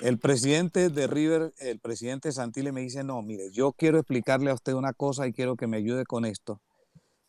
El 0.00 0.18
presidente 0.18 0.90
de 0.90 1.06
River, 1.06 1.54
el 1.58 1.80
presidente 1.80 2.32
Santile 2.32 2.72
me 2.72 2.82
dice, 2.82 3.02
no, 3.04 3.22
mire, 3.22 3.50
yo 3.52 3.72
quiero 3.72 3.98
explicarle 3.98 4.50
a 4.50 4.54
usted 4.54 4.74
una 4.74 4.92
cosa 4.92 5.26
y 5.26 5.32
quiero 5.32 5.56
que 5.56 5.66
me 5.66 5.78
ayude 5.78 6.04
con 6.04 6.26
esto. 6.26 6.60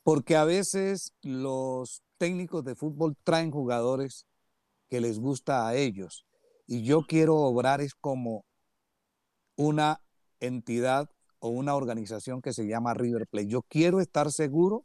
Porque 0.03 0.35
a 0.35 0.43
veces 0.43 1.13
los 1.21 2.01
técnicos 2.17 2.65
de 2.65 2.75
fútbol 2.75 3.15
traen 3.23 3.51
jugadores 3.51 4.25
que 4.89 4.99
les 4.99 5.19
gusta 5.19 5.67
a 5.67 5.75
ellos. 5.75 6.25
Y 6.65 6.83
yo 6.83 7.03
quiero 7.07 7.37
obrar 7.37 7.79
es 7.79 7.93
como 7.95 8.45
una 9.55 10.01
entidad 10.39 11.09
o 11.39 11.49
una 11.49 11.75
organización 11.75 12.41
que 12.41 12.53
se 12.53 12.67
llama 12.67 12.93
River 12.93 13.27
Plate. 13.27 13.47
Yo 13.47 13.61
quiero 13.63 13.99
estar 13.99 14.31
seguro 14.31 14.83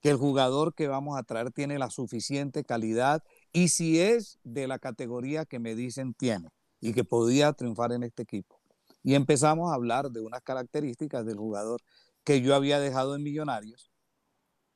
que 0.00 0.10
el 0.10 0.16
jugador 0.16 0.74
que 0.74 0.88
vamos 0.88 1.18
a 1.18 1.22
traer 1.22 1.50
tiene 1.50 1.78
la 1.78 1.90
suficiente 1.90 2.64
calidad 2.64 3.22
y 3.52 3.68
si 3.68 4.00
es 4.00 4.38
de 4.44 4.68
la 4.68 4.78
categoría 4.78 5.44
que 5.44 5.58
me 5.58 5.74
dicen 5.74 6.14
tiene 6.14 6.48
y 6.80 6.92
que 6.92 7.04
podía 7.04 7.52
triunfar 7.52 7.92
en 7.92 8.04
este 8.04 8.22
equipo. 8.22 8.60
Y 9.02 9.14
empezamos 9.14 9.70
a 9.70 9.74
hablar 9.74 10.10
de 10.10 10.20
unas 10.20 10.42
características 10.42 11.24
del 11.24 11.36
jugador 11.36 11.80
que 12.24 12.40
yo 12.40 12.54
había 12.54 12.78
dejado 12.78 13.16
en 13.16 13.22
Millonarios. 13.22 13.90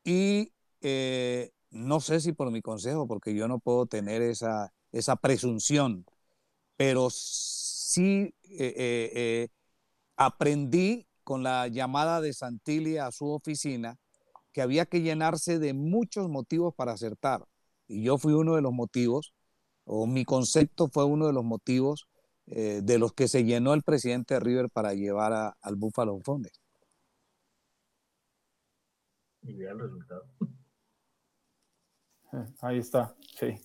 Y 0.04 0.52
eh, 0.80 1.50
no 1.70 2.00
sé 2.00 2.20
si 2.20 2.32
por 2.32 2.50
mi 2.50 2.62
consejo, 2.62 3.06
porque 3.06 3.34
yo 3.34 3.48
no 3.48 3.58
puedo 3.58 3.86
tener 3.86 4.22
esa, 4.22 4.72
esa 4.90 5.16
presunción, 5.16 6.04
pero 6.76 7.08
sí 7.10 8.34
eh, 8.44 8.74
eh, 9.14 9.48
aprendí 10.26 11.06
con 11.24 11.42
la 11.42 11.68
llamada 11.68 12.20
de 12.20 12.32
Santilli 12.32 12.98
a 12.98 13.10
su 13.10 13.30
oficina 13.30 13.96
que 14.52 14.62
había 14.62 14.86
que 14.86 15.00
llenarse 15.00 15.58
de 15.58 15.72
muchos 15.72 16.28
motivos 16.28 16.74
para 16.74 16.92
acertar. 16.92 17.44
Y 17.88 18.02
yo 18.02 18.18
fui 18.18 18.32
uno 18.32 18.54
de 18.54 18.62
los 18.62 18.72
motivos 18.72 19.32
o 19.84 20.06
mi 20.06 20.24
concepto 20.24 20.88
fue 20.88 21.04
uno 21.04 21.26
de 21.26 21.32
los 21.32 21.44
motivos 21.44 22.06
eh, 22.46 22.80
de 22.82 22.98
los 22.98 23.12
que 23.12 23.28
se 23.28 23.44
llenó 23.44 23.74
el 23.74 23.82
presidente 23.82 24.34
de 24.34 24.40
River 24.40 24.68
para 24.70 24.94
llevar 24.94 25.54
al 25.60 25.76
Buffalo 25.76 26.18
Fondes. 26.20 26.52
Y 29.42 29.54
vea 29.54 29.72
el 29.72 29.80
resultado. 29.80 30.26
Ahí 32.60 32.78
está, 32.78 33.14
sí. 33.38 33.60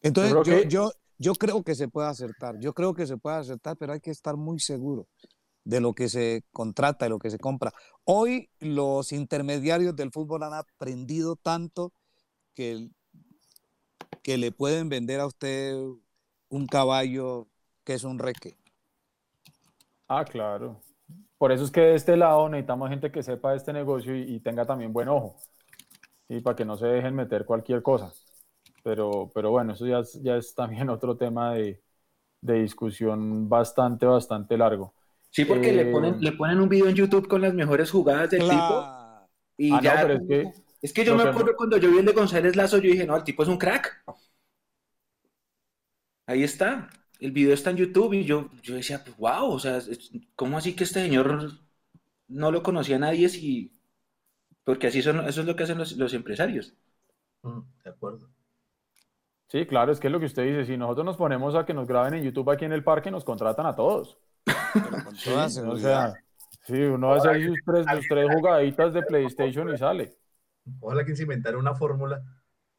Entonces, 0.00 0.34
yo, 0.44 0.62
yo, 0.68 0.92
yo, 1.18 1.34
creo 1.34 1.62
que 1.62 1.74
se 1.74 1.88
puede 1.88 2.08
acertar, 2.08 2.58
yo 2.58 2.72
creo 2.72 2.94
que 2.94 3.06
se 3.06 3.16
puede 3.16 3.36
acertar, 3.36 3.76
pero 3.76 3.92
hay 3.92 4.00
que 4.00 4.10
estar 4.10 4.36
muy 4.36 4.58
seguro 4.58 5.06
de 5.64 5.80
lo 5.80 5.94
que 5.94 6.08
se 6.08 6.44
contrata, 6.52 7.06
de 7.06 7.10
lo 7.10 7.18
que 7.18 7.30
se 7.30 7.38
compra. 7.38 7.72
Hoy 8.04 8.50
los 8.60 9.12
intermediarios 9.12 9.96
del 9.96 10.10
fútbol 10.10 10.42
han 10.42 10.54
aprendido 10.54 11.36
tanto 11.36 11.92
que 12.54 12.90
que 14.24 14.38
le 14.38 14.50
pueden 14.50 14.88
vender 14.88 15.20
a 15.20 15.26
usted 15.26 15.76
un 16.48 16.66
caballo 16.66 17.46
que 17.84 17.92
es 17.92 18.04
un 18.04 18.18
reque. 18.18 18.56
Ah, 20.08 20.24
claro. 20.24 20.80
Por 21.36 21.52
eso 21.52 21.62
es 21.62 21.70
que 21.70 21.82
de 21.82 21.94
este 21.94 22.16
lado 22.16 22.48
necesitamos 22.48 22.88
gente 22.88 23.12
que 23.12 23.22
sepa 23.22 23.54
este 23.54 23.74
negocio 23.74 24.16
y, 24.16 24.40
tenga 24.40 24.64
también 24.64 24.94
buen 24.94 25.08
ojo. 25.08 25.36
Y 26.26 26.40
para 26.40 26.56
que 26.56 26.64
no 26.64 26.78
se 26.78 26.86
dejen 26.86 27.14
meter 27.14 27.44
cualquier 27.44 27.82
cosa. 27.82 28.14
Pero, 28.84 29.32
pero 29.34 29.50
bueno, 29.50 29.72
eso 29.72 29.84
ya, 29.86 30.02
ya 30.22 30.36
es 30.36 30.54
también 30.54 30.88
otro 30.90 31.16
tema 31.16 31.54
de, 31.54 31.82
discusión 32.40 33.48
bastante, 33.48 34.06
bastante 34.06 34.56
largo. 34.56 34.94
Sí, 35.30 35.44
porque 35.44 35.72
le, 35.72 35.86
ponen, 35.86 36.14
eh, 36.14 36.18
le 36.20 36.32
ponen 36.32 36.60
un 36.60 36.68
video 36.68 36.88
en 36.88 36.94
YouTube 36.94 37.26
con 37.26 37.40
las 37.40 37.54
mejores 37.54 37.90
jugadas 37.90 38.30
del 38.30 38.42
tipo. 38.42 38.86
Y 39.56 39.72
ah, 39.72 39.80
ya, 39.82 40.02
pero 40.02 40.14
es 40.14 40.28
que 40.28 40.64
es 40.84 40.92
que 40.92 41.02
yo 41.02 41.16
me 41.16 41.22
acuerdo 41.22 41.56
cuando 41.56 41.78
yo 41.78 41.90
vi 41.90 42.00
el 42.00 42.04
de 42.04 42.12
González 42.12 42.56
Lazo, 42.56 42.76
yo 42.76 42.90
dije, 42.90 43.06
no, 43.06 43.16
el 43.16 43.24
tipo 43.24 43.42
es 43.42 43.48
un 43.48 43.56
crack. 43.56 44.04
Ahí 46.26 46.42
está. 46.42 46.90
El 47.18 47.32
video 47.32 47.54
está 47.54 47.70
en 47.70 47.78
YouTube 47.78 48.12
y 48.12 48.24
yo, 48.24 48.50
yo 48.62 48.74
decía, 48.74 49.02
pues 49.02 49.16
wow, 49.16 49.50
o 49.50 49.58
sea, 49.58 49.78
¿cómo 50.36 50.58
así 50.58 50.76
que 50.76 50.84
este 50.84 51.00
señor 51.00 51.52
no 52.28 52.50
lo 52.50 52.62
conocía 52.62 52.96
a 52.96 52.98
nadie? 52.98 53.30
Si... 53.30 53.72
Porque 54.62 54.88
así 54.88 55.00
son, 55.00 55.26
eso 55.26 55.40
es 55.40 55.46
lo 55.46 55.56
que 55.56 55.62
hacen 55.62 55.78
los, 55.78 56.12
empresarios. 56.12 56.74
Mm, 57.40 57.60
de 57.82 57.88
acuerdo. 57.90 58.28
Sí, 59.54 59.66
claro, 59.66 59.92
es 59.92 60.00
que 60.00 60.08
es 60.08 60.12
lo 60.12 60.18
que 60.18 60.26
usted 60.26 60.42
dice. 60.42 60.64
Si 60.64 60.76
nosotros 60.76 61.06
nos 61.06 61.16
ponemos 61.16 61.54
a 61.54 61.64
que 61.64 61.72
nos 61.72 61.86
graben 61.86 62.14
en 62.14 62.24
YouTube 62.24 62.50
aquí 62.50 62.64
en 62.64 62.72
el 62.72 62.82
parque, 62.82 63.12
nos 63.12 63.24
contratan 63.24 63.66
a 63.66 63.76
todos. 63.76 64.18
sí, 65.14 65.30
o 65.60 65.76
sea, 65.76 66.12
sí, 66.62 66.82
uno 66.82 67.12
hace 67.12 67.46
sus 67.46 67.58
tres, 67.64 67.86
sus 67.88 68.08
tres 68.08 68.34
jugaditas 68.34 68.92
de 68.92 69.02
PlayStation 69.02 69.72
y 69.72 69.78
sale. 69.78 70.18
Ojalá 70.80 71.04
que 71.04 71.14
se 71.14 71.22
inventara 71.22 71.56
una 71.56 71.72
fórmula 71.72 72.20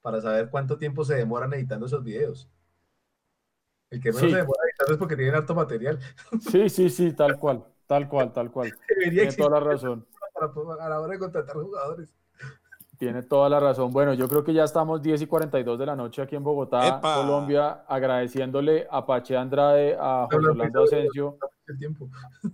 para 0.01 0.19
saber 0.19 0.49
cuánto 0.49 0.77
tiempo 0.77 1.05
se 1.05 1.15
demoran 1.15 1.53
editando 1.53 1.85
esos 1.85 2.03
videos. 2.03 2.49
El 3.89 4.01
que 4.01 4.11
menos 4.11 4.29
se 4.29 4.35
demora 4.35 4.59
editando 4.65 4.91
es 4.91 4.97
porque 4.99 5.15
tienen 5.15 5.35
harto 5.35 5.55
material. 5.55 5.97
Sí, 6.41 6.67
sí, 6.67 6.89
sí, 6.89 7.13
tal 7.13 7.39
cual, 7.39 7.63
tal 7.87 8.09
cual, 8.09 8.33
tal 8.33 8.51
cual. 8.51 8.73
Tiene 9.09 9.31
toda 9.31 9.61
la 9.61 9.65
razón. 9.65 10.05
a 10.81 10.89
la 10.89 10.99
hora 10.99 11.13
de 11.13 11.19
contratar 11.19 11.55
jugadores. 11.55 12.13
Tiene 12.97 13.23
toda 13.23 13.49
la 13.49 13.59
razón. 13.59 13.91
Bueno, 13.91 14.13
yo 14.13 14.27
creo 14.27 14.43
que 14.43 14.53
ya 14.53 14.63
estamos 14.63 15.01
10 15.01 15.23
y 15.23 15.27
42 15.27 15.79
de 15.79 15.85
la 15.85 15.95
noche 15.95 16.21
aquí 16.21 16.35
en 16.35 16.43
Bogotá, 16.43 16.99
Colombia, 17.01 17.83
agradeciéndole 17.87 18.87
a 18.89 19.05
Pache 19.05 19.35
Andrade, 19.35 19.97
a 19.99 20.27
José 20.31 20.47
Orlando 20.47 20.83
Asensio, 20.83 21.37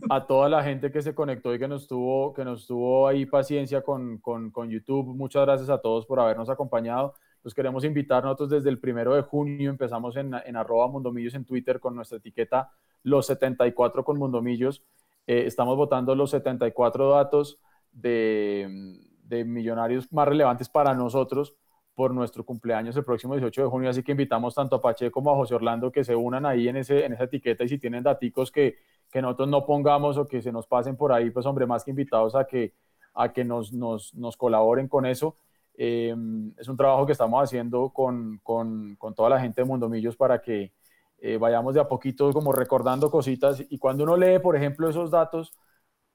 a 0.09 0.25
toda 0.25 0.49
la 0.49 0.63
gente 0.63 0.91
que 0.91 1.01
se 1.01 1.13
conectó 1.13 1.53
y 1.53 1.59
que 1.59 1.67
nos 1.67 1.87
tuvo, 1.87 2.33
que 2.33 2.45
nos 2.45 2.65
tuvo 2.65 3.07
ahí 3.07 3.25
paciencia 3.25 3.81
con, 3.81 4.17
con, 4.17 4.51
con 4.51 4.69
YouTube. 4.69 5.15
Muchas 5.15 5.45
gracias 5.45 5.69
a 5.69 5.79
todos 5.79 6.05
por 6.05 6.19
habernos 6.19 6.49
acompañado. 6.49 7.13
Los 7.43 7.53
queremos 7.53 7.83
invitar 7.83 8.23
nosotros 8.23 8.49
desde 8.49 8.69
el 8.69 8.79
primero 8.79 9.15
de 9.15 9.21
junio. 9.21 9.69
Empezamos 9.69 10.15
en, 10.15 10.33
en 10.45 10.55
arroba 10.55 10.87
Mundomillos 10.87 11.33
en 11.33 11.45
Twitter 11.45 11.79
con 11.79 11.95
nuestra 11.95 12.19
etiqueta 12.19 12.71
Los 13.03 13.27
74 13.27 14.03
con 14.03 14.17
Mundomillos. 14.17 14.83
Eh, 15.27 15.43
estamos 15.45 15.77
votando 15.77 16.15
los 16.15 16.31
74 16.31 17.09
datos 17.09 17.59
de 17.91 18.99
de 19.31 19.45
millonarios 19.45 20.11
más 20.11 20.27
relevantes 20.27 20.67
para 20.67 20.93
nosotros 20.93 21.55
por 21.95 22.13
nuestro 22.13 22.45
cumpleaños 22.45 22.95
el 22.97 23.05
próximo 23.05 23.33
18 23.33 23.63
de 23.63 23.67
junio, 23.69 23.89
así 23.89 24.03
que 24.03 24.11
invitamos 24.11 24.55
tanto 24.55 24.75
a 24.75 24.81
Pache 24.81 25.09
como 25.09 25.31
a 25.31 25.35
José 25.35 25.55
Orlando 25.55 25.91
que 25.91 26.03
se 26.03 26.15
unan 26.15 26.45
ahí 26.45 26.67
en, 26.67 26.77
ese, 26.77 27.05
en 27.05 27.13
esa 27.13 27.23
etiqueta. 27.25 27.63
Y 27.63 27.69
si 27.69 27.77
tienen 27.77 28.03
daticos 28.03 28.51
que, 28.51 28.75
que 29.09 29.21
nosotros 29.21 29.47
no 29.49 29.65
pongamos 29.65 30.17
o 30.17 30.27
que 30.27 30.41
se 30.41 30.51
nos 30.51 30.67
pasen 30.67 30.95
por 30.97 31.13
ahí, 31.13 31.31
pues 31.31 31.45
hombre, 31.45 31.65
más 31.65 31.83
que 31.83 31.91
invitados 31.91 32.35
a 32.35 32.45
que, 32.45 32.73
a 33.13 33.31
que 33.31 33.43
nos, 33.43 33.71
nos, 33.71 34.13
nos 34.13 34.35
colaboren 34.35 34.87
con 34.87 35.05
eso. 35.05 35.37
Eh, 35.75 36.13
es 36.57 36.67
un 36.67 36.75
trabajo 36.75 37.05
que 37.05 37.13
estamos 37.13 37.41
haciendo 37.41 37.89
con, 37.89 38.39
con, 38.43 38.95
con 38.97 39.13
toda 39.13 39.29
la 39.29 39.39
gente 39.39 39.61
de 39.61 39.65
Mundomillos 39.65 40.15
para 40.15 40.41
que 40.41 40.73
eh, 41.19 41.37
vayamos 41.37 41.73
de 41.73 41.81
a 41.81 41.87
poquito 41.87 42.31
como 42.33 42.51
recordando 42.51 43.09
cositas. 43.09 43.63
Y 43.69 43.77
cuando 43.77 44.03
uno 44.03 44.17
lee, 44.17 44.39
por 44.39 44.55
ejemplo, 44.55 44.89
esos 44.89 45.11
datos, 45.11 45.53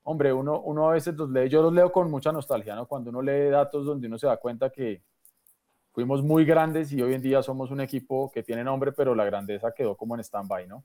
hombre, 0.07 0.33
uno, 0.33 0.60
uno 0.60 0.89
a 0.89 0.93
veces 0.93 1.17
los 1.17 1.28
lee, 1.31 1.49
yo 1.49 1.60
los 1.62 1.73
leo 1.73 1.91
con 1.91 2.09
mucha 2.09 2.31
nostalgia, 2.31 2.76
¿no? 2.76 2.86
Cuando 2.86 3.10
uno 3.10 3.20
lee 3.23 3.51
datos 3.51 3.85
donde 3.85 4.07
uno 4.07 4.17
se 4.17 4.28
da 4.28 4.36
cuenta 4.36 4.70
que 4.70 5.02
fuimos 5.93 6.23
muy 6.23 6.44
grandes 6.44 6.93
y 6.93 7.02
hoy 7.02 7.15
en 7.15 7.23
día 7.23 7.43
somos 7.43 7.73
un 7.73 7.81
equipo 7.81 8.31
que 8.31 8.44
tiene 8.44 8.62
nombre, 8.62 8.93
pero 8.93 9.17
la 9.17 9.25
grandeza 9.25 9.73
quedó 9.73 9.97
como 9.97 10.15
en 10.15 10.20
stand-by, 10.20 10.68
¿no? 10.68 10.85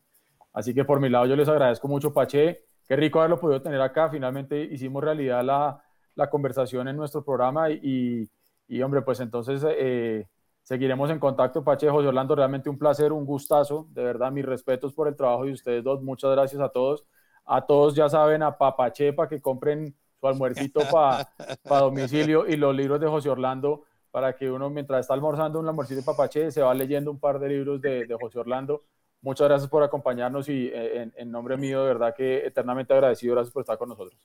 Así 0.53 0.73
que 0.73 0.83
por 0.85 0.99
mi 0.99 1.07
lado 1.07 1.27
yo 1.27 1.35
les 1.35 1.47
agradezco 1.47 1.87
mucho, 1.87 2.11
Pache. 2.11 2.65
Qué 2.87 2.95
rico 2.95 3.19
haberlo 3.19 3.39
podido 3.39 3.61
tener 3.61 3.79
acá. 3.79 4.09
Finalmente 4.09 4.59
hicimos 4.59 5.03
realidad 5.03 5.43
la, 5.43 5.83
la 6.15 6.27
conversación 6.27 6.87
en 6.87 6.97
nuestro 6.97 7.23
programa 7.23 7.69
y, 7.69 8.27
y 8.67 8.81
hombre, 8.81 9.03
pues 9.03 9.19
entonces 9.19 9.63
eh, 9.67 10.27
seguiremos 10.63 11.11
en 11.11 11.19
contacto, 11.19 11.63
Pache, 11.63 11.87
José 11.91 12.07
Orlando. 12.07 12.35
Realmente 12.35 12.71
un 12.71 12.79
placer, 12.79 13.13
un 13.13 13.25
gustazo. 13.25 13.87
De 13.91 14.03
verdad, 14.03 14.31
mis 14.31 14.45
respetos 14.45 14.93
por 14.95 15.07
el 15.07 15.15
trabajo 15.15 15.45
de 15.45 15.51
ustedes 15.51 15.83
dos. 15.83 16.01
Muchas 16.01 16.31
gracias 16.31 16.59
a 16.59 16.69
todos 16.69 17.05
a 17.45 17.65
todos 17.65 17.95
ya 17.95 18.09
saben, 18.09 18.43
a 18.43 18.57
Papache 18.57 19.13
para 19.13 19.29
que 19.29 19.41
compren 19.41 19.95
su 20.19 20.27
almuercito 20.27 20.81
para 20.91 21.81
domicilio 21.81 22.47
y 22.47 22.55
los 22.55 22.75
libros 22.75 22.99
de 22.99 23.07
José 23.07 23.29
Orlando 23.29 23.83
para 24.11 24.35
que 24.35 24.51
uno 24.51 24.69
mientras 24.69 25.01
está 25.01 25.13
almorzando 25.13 25.59
un 25.59 25.67
almuercito 25.67 26.01
de 26.01 26.05
Papache 26.05 26.51
se 26.51 26.61
va 26.61 26.73
leyendo 26.73 27.11
un 27.11 27.19
par 27.19 27.39
de 27.39 27.49
libros 27.49 27.81
de, 27.81 28.07
José 28.19 28.39
Orlando. 28.39 28.83
Muchas 29.21 29.47
gracias 29.47 29.69
por 29.69 29.83
acompañarnos 29.83 30.49
y 30.49 30.69
eh, 30.73 31.11
en, 31.15 31.31
nombre 31.31 31.55
mío, 31.55 31.81
de 31.81 31.87
verdad 31.87 32.15
que 32.15 32.45
eternamente 32.45 32.93
agradecido, 32.93 33.35
gracias 33.35 33.53
por 33.53 33.61
estar 33.61 33.77
con 33.77 33.89
nosotros. 33.89 34.19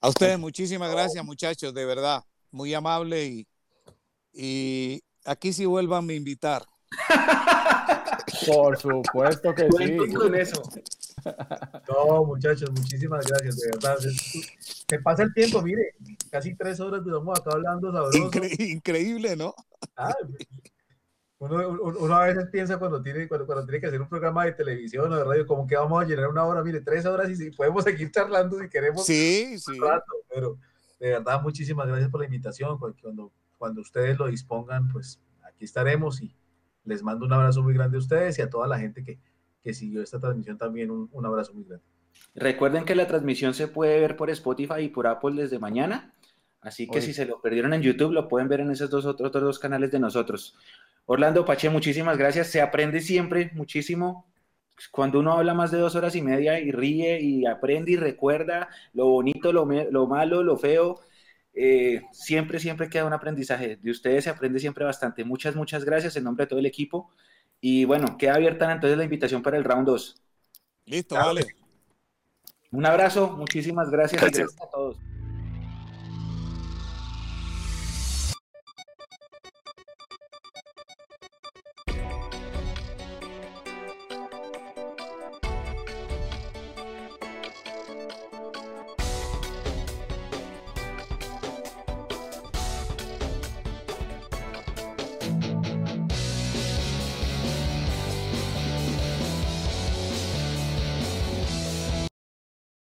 A 0.00 0.08
ustedes, 0.08 0.38
muchísimas 0.38 0.90
gracias 0.90 1.24
muchachos, 1.24 1.74
de 1.74 1.84
verdad, 1.84 2.24
muy 2.50 2.72
amable 2.74 3.26
y, 3.26 3.48
y 4.32 5.02
aquí 5.24 5.52
sí 5.52 5.66
vuelvan 5.66 6.08
a 6.08 6.14
invitar. 6.14 6.62
Por 8.46 8.78
supuesto 8.78 9.54
que 9.54 9.68
sí. 9.70 10.14
Con 10.14 10.34
eso. 10.34 10.62
No, 11.88 12.24
muchachos, 12.24 12.70
muchísimas 12.70 13.26
gracias, 13.26 13.56
de 13.56 13.70
verdad. 13.70 13.98
Se 13.98 14.98
pasa 15.00 15.22
el 15.24 15.34
tiempo, 15.34 15.62
mire, 15.62 15.94
casi 16.30 16.54
tres 16.54 16.80
horas 16.80 17.02
duramos 17.04 17.38
acá 17.38 17.50
hablando 17.52 17.92
sabroso. 17.92 18.30
increíble, 18.58 19.36
¿no? 19.36 19.54
Ah, 19.96 20.14
uno, 21.38 21.70
uno, 21.80 22.14
a 22.14 22.26
veces 22.26 22.48
piensa 22.50 22.78
cuando 22.78 23.00
tiene, 23.00 23.26
cuando, 23.26 23.46
cuando, 23.46 23.64
tiene 23.64 23.80
que 23.80 23.86
hacer 23.86 24.00
un 24.00 24.08
programa 24.08 24.44
de 24.44 24.52
televisión 24.52 25.10
o 25.10 25.16
de 25.16 25.24
radio, 25.24 25.46
como 25.46 25.66
que 25.66 25.74
vamos 25.74 26.02
a 26.02 26.06
llenar 26.06 26.28
una 26.28 26.44
hora, 26.44 26.62
mire, 26.62 26.82
tres 26.82 27.06
horas 27.06 27.30
y 27.30 27.36
si 27.36 27.50
podemos 27.50 27.82
seguir 27.82 28.10
charlando 28.10 28.58
si 28.58 28.68
queremos. 28.68 29.06
Sí, 29.06 29.58
sí. 29.58 29.78
pero, 30.28 30.58
de 30.98 31.08
verdad, 31.08 31.40
muchísimas 31.40 31.88
gracias 31.88 32.10
por 32.10 32.20
la 32.20 32.26
invitación. 32.26 32.78
Cuando, 32.78 33.32
cuando 33.56 33.80
ustedes 33.80 34.18
lo 34.18 34.26
dispongan, 34.26 34.88
pues 34.88 35.18
aquí 35.42 35.64
estaremos 35.64 36.20
y 36.20 36.36
les 36.84 37.02
mando 37.02 37.24
un 37.24 37.32
abrazo 37.32 37.62
muy 37.62 37.72
grande 37.72 37.96
a 37.96 38.00
ustedes 38.00 38.38
y 38.38 38.42
a 38.42 38.50
toda 38.50 38.66
la 38.66 38.78
gente 38.78 39.02
que, 39.02 39.18
que 39.62 39.74
siguió 39.74 40.02
esta 40.02 40.18
transmisión 40.18 40.58
también 40.58 40.90
un, 40.90 41.08
un 41.12 41.26
abrazo 41.26 41.54
muy 41.54 41.64
grande. 41.64 41.84
Recuerden 42.34 42.84
que 42.84 42.94
la 42.94 43.06
transmisión 43.06 43.54
se 43.54 43.68
puede 43.68 44.00
ver 44.00 44.16
por 44.16 44.30
Spotify 44.30 44.82
y 44.82 44.88
por 44.88 45.06
Apple 45.06 45.42
desde 45.42 45.58
mañana. 45.58 46.14
Así 46.60 46.86
que 46.86 47.00
si 47.00 47.14
se 47.14 47.24
lo 47.24 47.40
perdieron 47.40 47.72
en 47.72 47.80
YouTube, 47.80 48.12
lo 48.12 48.28
pueden 48.28 48.48
ver 48.48 48.60
en 48.60 48.70
esos 48.70 48.90
dos 48.90 49.06
otros, 49.06 49.32
dos 49.32 49.58
canales 49.58 49.90
de 49.90 49.98
nosotros. 49.98 50.56
Orlando 51.06 51.44
Pache, 51.44 51.70
muchísimas 51.70 52.18
gracias. 52.18 52.48
Se 52.48 52.60
aprende 52.60 53.00
siempre 53.00 53.50
muchísimo. 53.54 54.26
Cuando 54.90 55.20
uno 55.20 55.32
habla 55.32 55.54
más 55.54 55.70
de 55.70 55.78
dos 55.78 55.94
horas 55.94 56.14
y 56.16 56.22
media 56.22 56.60
y 56.60 56.70
ríe 56.70 57.20
y 57.20 57.46
aprende 57.46 57.92
y 57.92 57.96
recuerda 57.96 58.68
lo 58.92 59.08
bonito, 59.08 59.52
lo, 59.52 59.66
malo, 60.06 60.42
lo 60.42 60.56
feo, 60.56 61.00
eh, 61.54 62.02
siempre, 62.12 62.60
siempre 62.60 62.88
queda 62.88 63.06
un 63.06 63.12
aprendizaje. 63.12 63.76
De 63.76 63.90
ustedes 63.90 64.24
se 64.24 64.30
aprende 64.30 64.58
siempre 64.58 64.84
bastante. 64.84 65.24
Muchas, 65.24 65.56
muchas 65.56 65.84
gracias 65.84 66.16
en 66.16 66.24
nombre 66.24 66.44
de 66.44 66.50
todo 66.50 66.58
el 66.58 66.66
equipo. 66.66 67.10
Y 67.60 67.84
bueno, 67.84 68.16
queda 68.16 68.34
abierta 68.34 68.70
entonces 68.72 68.96
la 68.96 69.04
invitación 69.04 69.42
para 69.42 69.56
el 69.56 69.64
round 69.64 69.86
2. 69.86 70.22
Listo, 70.86 71.14
vale. 71.14 71.46
Un 72.72 72.86
abrazo, 72.86 73.30
muchísimas 73.36 73.90
gracias, 73.90 74.20
gracias 74.20 74.56
a 74.60 74.70
todos. 74.70 74.96